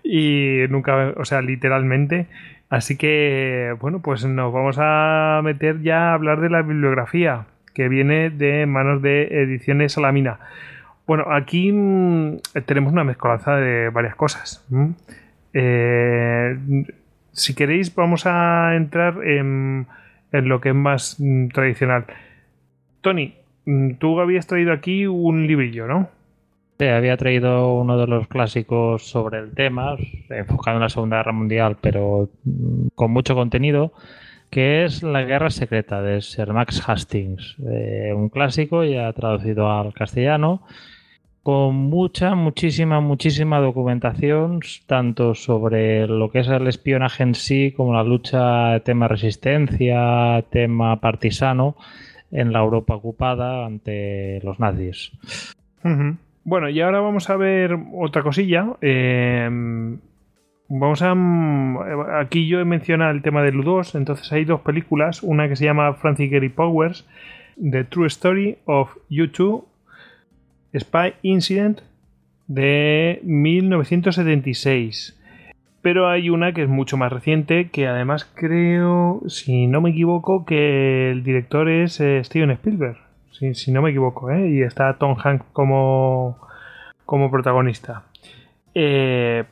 Y 0.01 0.59
nunca, 0.69 1.13
o 1.17 1.25
sea, 1.25 1.41
literalmente. 1.41 2.27
Así 2.69 2.95
que, 2.95 3.75
bueno, 3.81 4.01
pues 4.01 4.23
nos 4.23 4.53
vamos 4.53 4.77
a 4.79 5.41
meter 5.43 5.81
ya 5.81 6.11
a 6.11 6.13
hablar 6.13 6.39
de 6.39 6.49
la 6.49 6.61
bibliografía 6.61 7.47
que 7.73 7.89
viene 7.89 8.29
de 8.29 8.65
manos 8.65 9.01
de 9.01 9.23
Ediciones 9.41 9.91
Salamina. 9.91 10.39
Bueno, 11.05 11.33
aquí 11.33 11.69
mm, 11.69 12.37
tenemos 12.65 12.93
una 12.93 13.03
mezcolanza 13.03 13.57
de 13.57 13.89
varias 13.89 14.15
cosas. 14.15 14.65
Eh, 15.51 16.85
si 17.33 17.55
queréis, 17.55 17.93
vamos 17.93 18.25
a 18.25 18.73
entrar 18.77 19.21
en, 19.25 19.87
lo 20.43 20.61
que 20.61 20.69
es 20.69 20.75
más 20.75 21.17
mm, 21.19 21.49
tradicional. 21.49 22.05
Tony, 23.01 23.35
mm, 23.65 23.95
tú 23.95 24.19
habías 24.19 24.47
traído 24.47 24.73
aquí 24.73 25.07
un 25.07 25.47
librillo, 25.47 25.87
¿no? 25.87 26.09
Sí, 26.77 26.87
había 26.87 27.15
traído 27.15 27.73
uno 27.75 27.97
de 27.97 28.07
los 28.07 28.27
clásicos 28.27 29.03
sobre 29.07 29.39
el 29.39 29.53
tema, 29.53 29.95
enfocado 30.29 30.77
en 30.77 30.83
la 30.83 30.89
Segunda 30.89 31.17
Guerra 31.17 31.31
Mundial, 31.31 31.77
pero 31.79 32.29
mm, 32.43 32.87
con 32.95 33.11
mucho 33.11 33.35
contenido, 33.35 33.93
que 34.49 34.83
es 34.85 35.03
La 35.03 35.23
Guerra 35.23 35.49
Secreta 35.49 36.01
de 36.01 36.21
Sir 36.21 36.51
Max 36.53 36.83
Hastings. 36.87 37.57
Eh, 37.69 38.13
un 38.13 38.29
clásico 38.29 38.83
ya 38.83 39.11
traducido 39.13 39.71
al 39.71 39.93
castellano 39.93 40.63
con 41.45 41.75
mucha, 41.75 42.33
muchísima, 42.33 43.01
muchísima 43.01 43.59
documentación, 43.59 44.61
tanto 44.87 45.35
sobre 45.35 46.07
lo 46.07 46.31
que 46.31 46.39
es 46.39 46.47
el 46.47 46.65
espionaje 46.65 47.21
en 47.21 47.35
sí, 47.35 47.71
como 47.71 47.93
la 47.93 48.03
lucha, 48.03 48.79
tema 48.79 49.07
resistencia, 49.07 50.43
tema 50.49 50.99
partisano 50.99 51.75
en 52.31 52.51
la 52.51 52.61
Europa 52.61 52.95
ocupada 52.95 53.63
ante 53.63 54.41
los 54.43 54.59
nazis. 54.59 55.11
Bueno, 56.45 56.67
y 56.67 56.81
ahora 56.81 56.99
vamos 57.01 57.29
a 57.29 57.35
ver 57.35 57.77
otra 57.93 58.23
cosilla. 58.23 58.77
Eh, 58.81 59.47
vamos 60.67 61.03
a. 61.03 61.13
Aquí 62.21 62.47
yo 62.47 62.59
he 62.59 62.65
mencionado 62.65 63.11
el 63.11 63.21
tema 63.21 63.43
de 63.43 63.53
U2, 63.53 63.93
entonces 63.93 64.31
hay 64.31 64.45
dos 64.45 64.61
películas. 64.61 65.21
Una 65.21 65.47
que 65.47 65.55
se 65.55 65.65
llama 65.65 65.93
Francis 65.93 66.31
Gary 66.31 66.49
Powers, 66.49 67.07
The 67.55 67.83
True 67.83 68.07
Story 68.07 68.57
of 68.65 68.97
U2 69.11 69.74
Spy 70.77 71.13
Incident 71.21 71.81
de 72.47 73.19
1976. 73.23 75.19
Pero 75.81 76.09
hay 76.09 76.29
una 76.29 76.53
que 76.53 76.63
es 76.63 76.69
mucho 76.69 76.97
más 76.97 77.11
reciente, 77.11 77.69
que 77.69 77.87
además 77.87 78.25
creo, 78.25 79.21
si 79.27 79.67
no 79.67 79.81
me 79.81 79.91
equivoco, 79.91 80.45
que 80.45 81.11
el 81.11 81.23
director 81.23 81.69
es 81.69 81.99
eh, 82.01 82.23
Steven 82.23 82.51
Spielberg. 82.51 82.97
Si, 83.31 83.71
no 83.71 83.81
me 83.81 83.89
equivoco, 83.89 84.31
¿eh? 84.31 84.49
Y 84.49 84.61
está 84.61 84.97
Tom 84.97 85.17
Hanks 85.21 85.45
como, 85.51 86.39
como 87.05 87.29
protagonista. 87.29 88.03
Eh, 88.73 89.43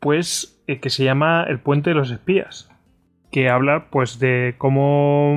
pues 0.00 0.62
que 0.66 0.90
se 0.90 1.04
llama 1.04 1.44
El 1.48 1.58
puente 1.58 1.90
de 1.90 1.96
los 1.96 2.10
espías 2.10 2.70
que 3.34 3.50
habla 3.50 3.86
pues 3.90 4.20
de 4.20 4.54
cómo 4.58 5.36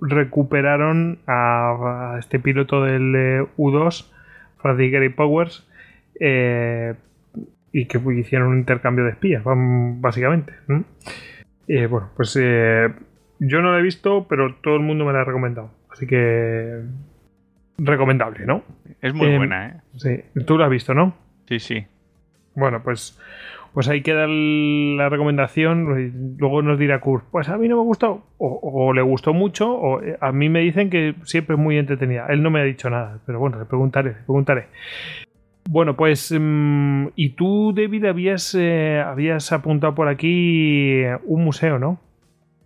recuperaron 0.00 1.18
a, 1.26 2.16
este 2.18 2.38
piloto 2.38 2.82
del 2.82 3.46
U2 3.58 4.06
Francis 4.62 4.92
Gary 4.92 5.08
Powers, 5.10 5.66
eh, 6.18 6.94
y 7.72 7.86
que 7.86 7.98
hicieron 8.18 8.48
un 8.48 8.58
intercambio 8.58 9.04
de 9.04 9.10
espías, 9.10 9.42
básicamente. 9.44 10.52
Eh, 11.68 11.86
bueno, 11.86 12.10
pues 12.16 12.36
eh, 12.40 12.92
yo 13.38 13.62
no 13.62 13.72
lo 13.72 13.78
he 13.78 13.82
visto, 13.82 14.26
pero 14.28 14.56
todo 14.56 14.74
el 14.76 14.82
mundo 14.82 15.04
me 15.04 15.12
la 15.12 15.20
ha 15.20 15.24
recomendado. 15.24 15.70
Así 15.90 16.06
que 16.06 16.80
recomendable, 17.78 18.44
¿no? 18.44 18.62
Es 19.00 19.14
muy 19.14 19.36
buena, 19.36 19.68
¿eh? 19.68 19.80
Sí, 19.96 20.42
tú 20.44 20.58
lo 20.58 20.64
has 20.64 20.70
visto, 20.70 20.94
¿no? 20.94 21.14
Sí, 21.48 21.58
sí. 21.60 21.86
Bueno, 22.54 22.82
pues 22.82 23.18
pues 23.72 23.88
ahí 23.88 24.02
queda 24.02 24.26
la 24.26 25.08
recomendación. 25.08 26.36
Luego 26.38 26.62
nos 26.62 26.78
dirá 26.78 27.00
Kurt, 27.00 27.24
pues 27.30 27.48
a 27.48 27.56
mí 27.56 27.68
no 27.68 27.76
me 27.76 27.82
gustó, 27.82 28.24
o, 28.38 28.92
le 28.92 29.02
gustó 29.02 29.32
mucho, 29.32 29.72
o 29.72 30.02
eh, 30.02 30.16
a 30.20 30.32
mí 30.32 30.48
me 30.48 30.60
dicen 30.60 30.90
que 30.90 31.14
siempre 31.24 31.54
es 31.54 31.60
muy 31.60 31.78
entretenida. 31.78 32.26
Él 32.28 32.42
no 32.42 32.50
me 32.50 32.60
ha 32.60 32.64
dicho 32.64 32.90
nada, 32.90 33.18
pero 33.26 33.38
bueno, 33.38 33.58
le 33.58 33.64
preguntaré, 33.64 34.10
le 34.10 34.22
preguntaré. 34.22 34.66
Bueno, 35.68 35.96
pues, 35.96 36.34
mm, 36.36 37.08
y 37.14 37.30
tú, 37.30 37.72
David, 37.74 38.06
habías, 38.06 38.54
eh, 38.58 39.00
habías 39.00 39.52
apuntado 39.52 39.94
por 39.94 40.08
aquí 40.08 41.02
un 41.24 41.44
museo, 41.44 41.78
¿no? 41.78 42.00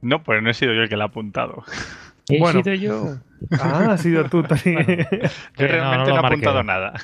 No, 0.01 0.23
pues 0.23 0.43
no 0.43 0.51
he 0.51 0.55
sido 0.55 0.73
yo 0.75 0.83
el 0.83 0.89
que 0.89 0.97
lo 0.97 1.03
ha 1.03 1.07
apuntado. 1.07 1.65
He 2.29 2.39
sido 2.39 2.75
yo. 2.75 3.17
Ah, 3.61 3.89
ha 3.91 3.99
sido 3.99 4.25
tú, 4.25 4.43
Tony. 4.43 4.61
yo 5.59 5.67
realmente 5.67 6.11
no, 6.11 6.17
he 6.17 6.27
apuntado 6.27 6.63
nada. 6.63 6.95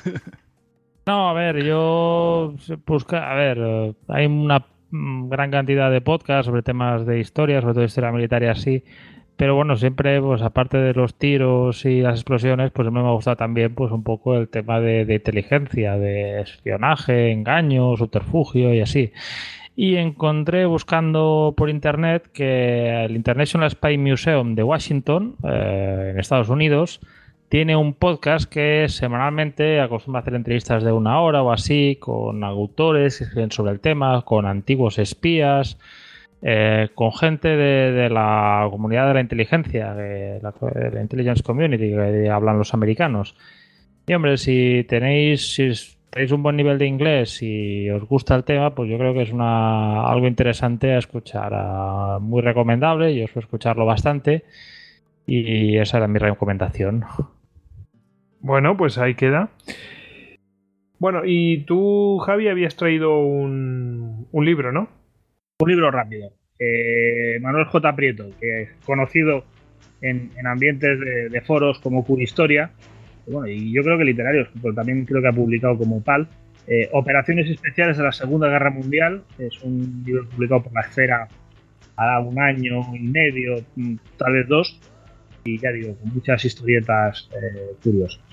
No, 1.05 1.29
a 1.29 1.33
ver, 1.33 1.63
yo 1.63 2.53
busca, 2.85 3.31
a 3.31 3.35
ver, 3.35 3.95
hay 4.07 4.25
una 4.27 4.65
gran 4.91 5.51
cantidad 5.51 5.89
de 5.89 6.01
podcasts 6.01 6.45
sobre 6.45 6.61
temas 6.61 7.05
de 7.05 7.19
historia, 7.19 7.61
sobre 7.61 7.73
todo 7.73 7.83
historia 7.83 8.11
militar 8.11 8.43
y 8.43 8.47
así. 8.47 8.83
Pero 9.35 9.55
bueno, 9.55 9.75
siempre, 9.75 10.21
pues 10.21 10.43
aparte 10.43 10.77
de 10.77 10.93
los 10.93 11.15
tiros 11.15 11.85
y 11.85 12.01
las 12.01 12.19
explosiones, 12.19 12.69
pues 12.71 12.91
me 12.91 12.99
ha 12.99 13.11
gustado 13.11 13.37
también, 13.37 13.73
pues 13.73 13.91
un 13.91 14.03
poco 14.03 14.35
el 14.35 14.49
tema 14.49 14.79
de, 14.79 15.05
de 15.05 15.15
inteligencia, 15.15 15.97
de 15.97 16.41
espionaje, 16.41 17.31
engaño, 17.31 17.97
subterfugio 17.97 18.71
y 18.73 18.81
así. 18.81 19.11
Y 19.75 19.95
encontré 19.95 20.67
buscando 20.67 21.55
por 21.57 21.71
internet 21.71 22.29
que 22.31 23.05
el 23.05 23.15
International 23.15 23.71
Spy 23.71 23.97
Museum 23.97 24.53
de 24.53 24.61
Washington, 24.61 25.37
eh, 25.43 26.11
en 26.11 26.19
Estados 26.19 26.49
Unidos, 26.49 26.99
tiene 27.51 27.75
un 27.75 27.93
podcast 27.95 28.49
que 28.49 28.87
semanalmente 28.87 29.81
acostumbra 29.81 30.21
hacer 30.21 30.35
entrevistas 30.35 30.85
de 30.85 30.93
una 30.93 31.19
hora 31.19 31.43
o 31.43 31.51
así 31.51 31.97
con 31.99 32.45
autores 32.45 33.17
que 33.17 33.25
escriben 33.25 33.51
sobre 33.51 33.73
el 33.73 33.81
tema, 33.81 34.21
con 34.21 34.45
antiguos 34.45 34.97
espías, 34.99 35.77
eh, 36.41 36.87
con 36.95 37.11
gente 37.11 37.49
de, 37.49 38.09
la 38.09 38.65
comunidad 38.71 39.09
de 39.09 39.15
la 39.15 39.19
inteligencia, 39.19 39.93
de 39.93 40.39
la, 40.41 41.01
intelligence 41.01 41.43
community, 41.43 41.89
que 41.89 42.29
hablan 42.29 42.57
los 42.57 42.73
americanos. 42.73 43.35
Y 44.07 44.13
hombre, 44.13 44.37
si 44.37 44.85
tenéis, 44.87 45.53
si 45.53 45.73
tenéis 46.09 46.31
un 46.31 46.43
buen 46.43 46.55
nivel 46.55 46.77
de 46.77 46.87
inglés 46.87 47.43
y 47.43 47.89
os 47.89 48.05
gusta 48.05 48.33
el 48.35 48.45
tema, 48.45 48.73
pues 48.73 48.89
yo 48.89 48.97
creo 48.97 49.13
que 49.13 49.23
es 49.23 49.33
una, 49.33 50.05
algo 50.05 50.25
interesante 50.25 50.93
a 50.93 50.99
escuchar, 50.99 51.51
muy 52.21 52.41
recomendable, 52.41 53.13
yo 53.13 53.27
suelo 53.27 53.41
escucharlo 53.41 53.85
bastante 53.85 54.45
y 55.25 55.77
esa 55.77 55.97
era 55.97 56.07
mi 56.07 56.17
recomendación. 56.17 57.03
Bueno, 58.41 58.75
pues 58.75 58.97
ahí 58.97 59.15
queda. 59.15 59.49
Bueno, 60.97 61.21
y 61.25 61.63
tú, 61.65 62.19
Javi, 62.19 62.47
habías 62.47 62.75
traído 62.75 63.19
un, 63.19 64.27
libro, 64.33 64.71
¿no? 64.71 64.89
Un 65.59 65.69
libro 65.69 65.91
rápido. 65.91 66.31
Eh, 66.59 67.39
Manuel 67.41 67.65
J. 67.65 67.95
Prieto, 67.95 68.29
que 68.39 68.63
es 68.63 68.69
conocido 68.85 69.45
en, 70.01 70.31
ambientes 70.45 70.99
de, 70.99 71.41
foros 71.41 71.79
como 71.79 72.05
Historia, 72.19 72.71
bueno, 73.27 73.47
y 73.47 73.71
yo 73.71 73.83
creo 73.83 73.97
que 73.97 74.03
literarios, 74.03 74.49
pero 74.61 74.73
también 74.73 75.05
creo 75.05 75.21
que 75.21 75.27
ha 75.27 75.33
publicado 75.33 75.77
como 75.77 76.01
tal. 76.01 76.27
Eh, 76.67 76.89
Operaciones 76.91 77.49
Especiales 77.49 77.97
de 77.97 78.03
la 78.03 78.11
Segunda 78.11 78.47
Guerra 78.47 78.69
Mundial, 78.69 79.23
es 79.37 79.61
un 79.63 80.03
libro 80.05 80.27
publicado 80.29 80.63
por 80.63 80.73
la 80.73 80.81
Esfera 80.81 81.27
a 81.95 82.19
un 82.19 82.39
año 82.39 82.95
y 82.95 82.99
medio, 82.99 83.55
tal 84.17 84.33
vez 84.33 84.47
dos, 84.47 84.79
y 85.43 85.57
ya 85.59 85.71
digo, 85.71 85.95
con 85.95 86.13
muchas 86.13 86.43
historietas 86.45 87.29
eh, 87.33 87.75
curiosas. 87.83 88.30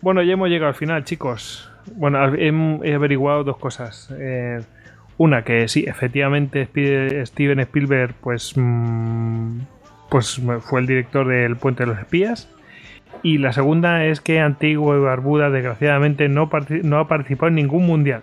Bueno, 0.00 0.22
ya 0.22 0.34
hemos 0.34 0.48
llegado 0.48 0.68
al 0.68 0.74
final, 0.74 1.04
chicos. 1.04 1.70
Bueno, 1.96 2.34
he, 2.34 2.94
averiguado 2.94 3.44
dos 3.44 3.56
cosas. 3.56 4.12
Eh, 4.18 4.60
una, 5.16 5.44
que 5.44 5.68
sí, 5.68 5.84
efectivamente 5.86 6.66
Steven 7.24 7.60
Spielberg 7.60 8.14
pues, 8.20 8.52
mm, 8.56 9.60
pues 10.10 10.40
fue 10.60 10.80
el 10.80 10.86
director 10.86 11.26
del 11.26 11.56
Puente 11.56 11.84
de 11.84 11.90
los 11.90 11.98
Espías. 11.98 12.48
Y 13.22 13.38
la 13.38 13.52
segunda 13.52 14.04
es 14.04 14.20
que 14.20 14.40
Antiguo 14.40 14.96
y 14.96 15.00
Barbuda, 15.00 15.48
desgraciadamente, 15.48 16.28
no, 16.28 16.50
no 16.82 16.98
ha 16.98 17.08
participado 17.08 17.48
en 17.48 17.54
ningún 17.54 17.86
mundial. 17.86 18.22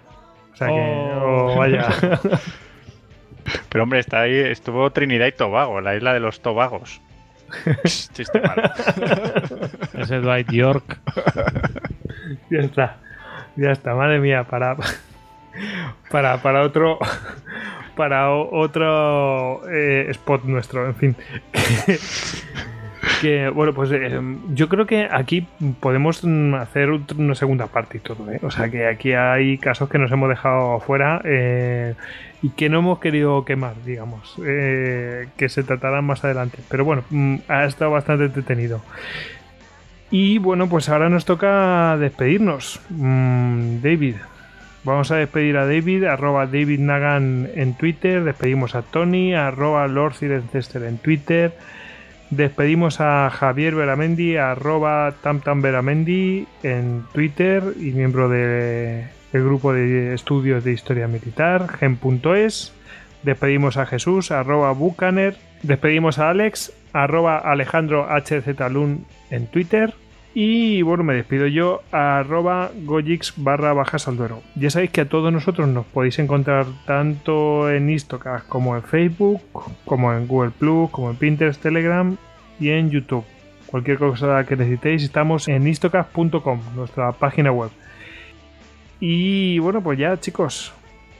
O 0.53 0.55
sea 0.55 0.67
que, 0.67 0.73
oh. 0.73 1.53
Oh, 1.53 1.57
vaya. 1.57 1.89
Pero 3.69 3.83
hombre, 3.83 3.99
está 3.99 4.21
ahí, 4.21 4.35
estuvo 4.35 4.91
Trinidad 4.91 5.25
y 5.27 5.31
Tobago, 5.31 5.81
la 5.81 5.95
isla 5.95 6.13
de 6.13 6.19
los 6.19 6.41
Tobagos. 6.41 7.01
Chiste 7.85 8.41
malo. 8.41 8.63
Ese 9.93 10.17
Dwight 10.17 10.51
York. 10.51 10.99
ya 12.49 12.59
está. 12.59 12.97
Ya 13.55 13.71
está, 13.71 13.95
madre 13.95 14.19
mía, 14.19 14.43
para. 14.43 14.77
Para, 16.09 16.41
para 16.41 16.61
otro. 16.63 16.99
para 17.95 18.31
otro 18.31 19.61
eh, 19.69 20.07
spot 20.09 20.45
nuestro, 20.45 20.87
en 20.87 20.95
fin. 20.95 21.15
que 23.21 23.49
bueno, 23.49 23.73
pues 23.73 23.91
eh, 23.91 24.19
yo 24.53 24.69
creo 24.69 24.85
que 24.85 25.07
aquí 25.11 25.47
podemos 25.79 26.23
hacer 26.59 26.89
una 26.89 27.35
segunda 27.35 27.67
parte 27.67 27.97
y 27.97 27.99
todo, 27.99 28.31
¿eh? 28.31 28.39
O 28.43 28.51
sea 28.51 28.69
que 28.69 28.87
aquí 28.87 29.13
hay 29.13 29.57
casos 29.57 29.89
que 29.89 29.97
nos 29.97 30.11
hemos 30.11 30.29
dejado 30.29 30.79
fuera 30.79 31.21
y 32.41 32.49
que 32.49 32.69
no 32.69 32.79
hemos 32.79 32.99
querido 32.99 33.45
quemar, 33.45 33.75
digamos, 33.85 34.35
que 34.37 35.49
se 35.49 35.63
tratarán 35.63 36.05
más 36.05 36.23
adelante. 36.23 36.59
Pero 36.69 36.85
bueno, 36.85 37.03
mm, 37.09 37.35
ha 37.47 37.65
estado 37.65 37.91
bastante 37.91 38.25
entretenido. 38.25 38.81
Y 40.09 40.39
bueno, 40.39 40.67
pues 40.67 40.89
ahora 40.89 41.09
nos 41.09 41.25
toca 41.25 41.97
despedirnos. 41.97 42.81
Mm, 42.89 43.81
David, 43.81 44.15
vamos 44.83 45.11
a 45.11 45.15
despedir 45.15 45.55
a 45.57 45.65
David, 45.65 46.03
arroba 46.03 46.47
David 46.47 46.79
Nagan 46.79 47.49
en 47.55 47.75
Twitter, 47.75 48.23
despedimos 48.23 48.75
a 48.75 48.81
Tony, 48.81 49.33
arroba 49.33 49.87
Lord 49.87 50.15
Cirencester 50.15 50.83
en 50.83 50.97
Twitter, 50.97 51.53
despedimos 52.29 52.99
a 52.99 53.29
Javier 53.29 53.75
Veramendi, 53.75 54.35
arroba 54.35 55.13
Tamtam 55.21 55.61
Veramendi 55.61 56.47
en 56.63 57.03
Twitter 57.13 57.63
y 57.79 57.91
miembro 57.91 58.27
del 59.31 59.43
grupo 59.43 59.73
de 59.73 60.13
estudios 60.13 60.63
de 60.63 60.73
historia 60.73 61.07
militar, 61.07 61.67
gen.es, 61.79 62.73
despedimos 63.23 63.77
a 63.77 63.85
Jesús, 63.85 64.31
arroba 64.31 64.71
Bucaner, 64.73 65.35
despedimos 65.63 66.19
a 66.19 66.29
Alex, 66.29 66.73
arroba 66.93 67.37
Alejandro 67.37 68.07
HZLun 68.09 69.05
en 69.29 69.47
Twitter. 69.47 69.93
Y 70.33 70.81
bueno, 70.81 71.03
me 71.03 71.13
despido 71.13 71.45
yo 71.47 71.81
arroba 71.91 72.71
gojix 72.83 73.33
barra 73.35 73.73
bajas 73.73 74.07
al 74.07 74.15
duero. 74.15 74.41
Ya 74.55 74.69
sabéis 74.69 74.91
que 74.91 75.01
a 75.01 75.09
todos 75.09 75.31
nosotros 75.33 75.67
nos 75.67 75.85
podéis 75.85 76.19
encontrar 76.19 76.67
tanto 76.85 77.69
en 77.69 77.89
Istocast 77.89 78.47
como 78.47 78.77
en 78.77 78.83
Facebook, 78.83 79.41
como 79.83 80.13
en 80.13 80.27
Google 80.27 80.51
Plus, 80.51 80.89
como 80.89 81.09
en 81.09 81.17
Pinterest, 81.17 81.61
Telegram 81.61 82.15
y 82.61 82.69
en 82.69 82.89
YouTube. 82.91 83.25
Cualquier 83.71 83.97
cosa 83.97 84.45
que 84.45 84.55
necesitéis, 84.57 85.03
estamos 85.03 85.47
en 85.47 85.65
istocast.com, 85.65 86.59
nuestra 86.75 87.13
página 87.13 87.53
web. 87.53 87.71
Y 89.01 89.59
bueno, 89.59 89.81
pues 89.81 89.99
ya 89.99 90.17
chicos, 90.19 90.71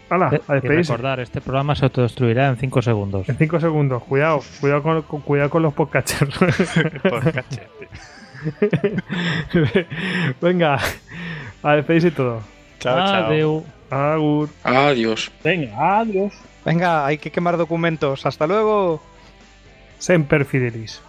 ¡Hala! 0.09 0.29
Eh, 0.31 0.41
a 0.47 0.53
despedirse. 0.53 0.93
recordar, 0.93 1.19
este 1.19 1.41
programa 1.41 1.75
se 1.75 1.85
autodestruirá 1.85 2.47
en 2.47 2.57
5 2.57 2.81
segundos. 2.81 3.27
En 3.27 3.37
5 3.37 3.59
segundos, 3.59 4.03
cuidado, 4.03 4.41
cuidado 4.61 5.03
con, 5.03 5.21
cuidado 5.21 5.49
con 5.49 5.63
los 5.63 5.73
podcasters. 5.73 6.33
Venga, 10.41 10.79
a 11.63 11.75
despedirse 11.75 12.11
todo. 12.11 12.41
Chao, 12.79 13.07
chao. 13.07 13.63
Agur. 13.89 14.49
Adiós. 14.63 15.31
Venga, 15.43 15.99
adiós. 15.99 16.33
Venga, 16.63 17.05
hay 17.05 17.17
que 17.17 17.31
quemar 17.31 17.57
documentos. 17.57 18.25
Hasta 18.25 18.47
luego. 18.47 19.01
Semper 19.99 20.45
Fidelis. 20.45 21.01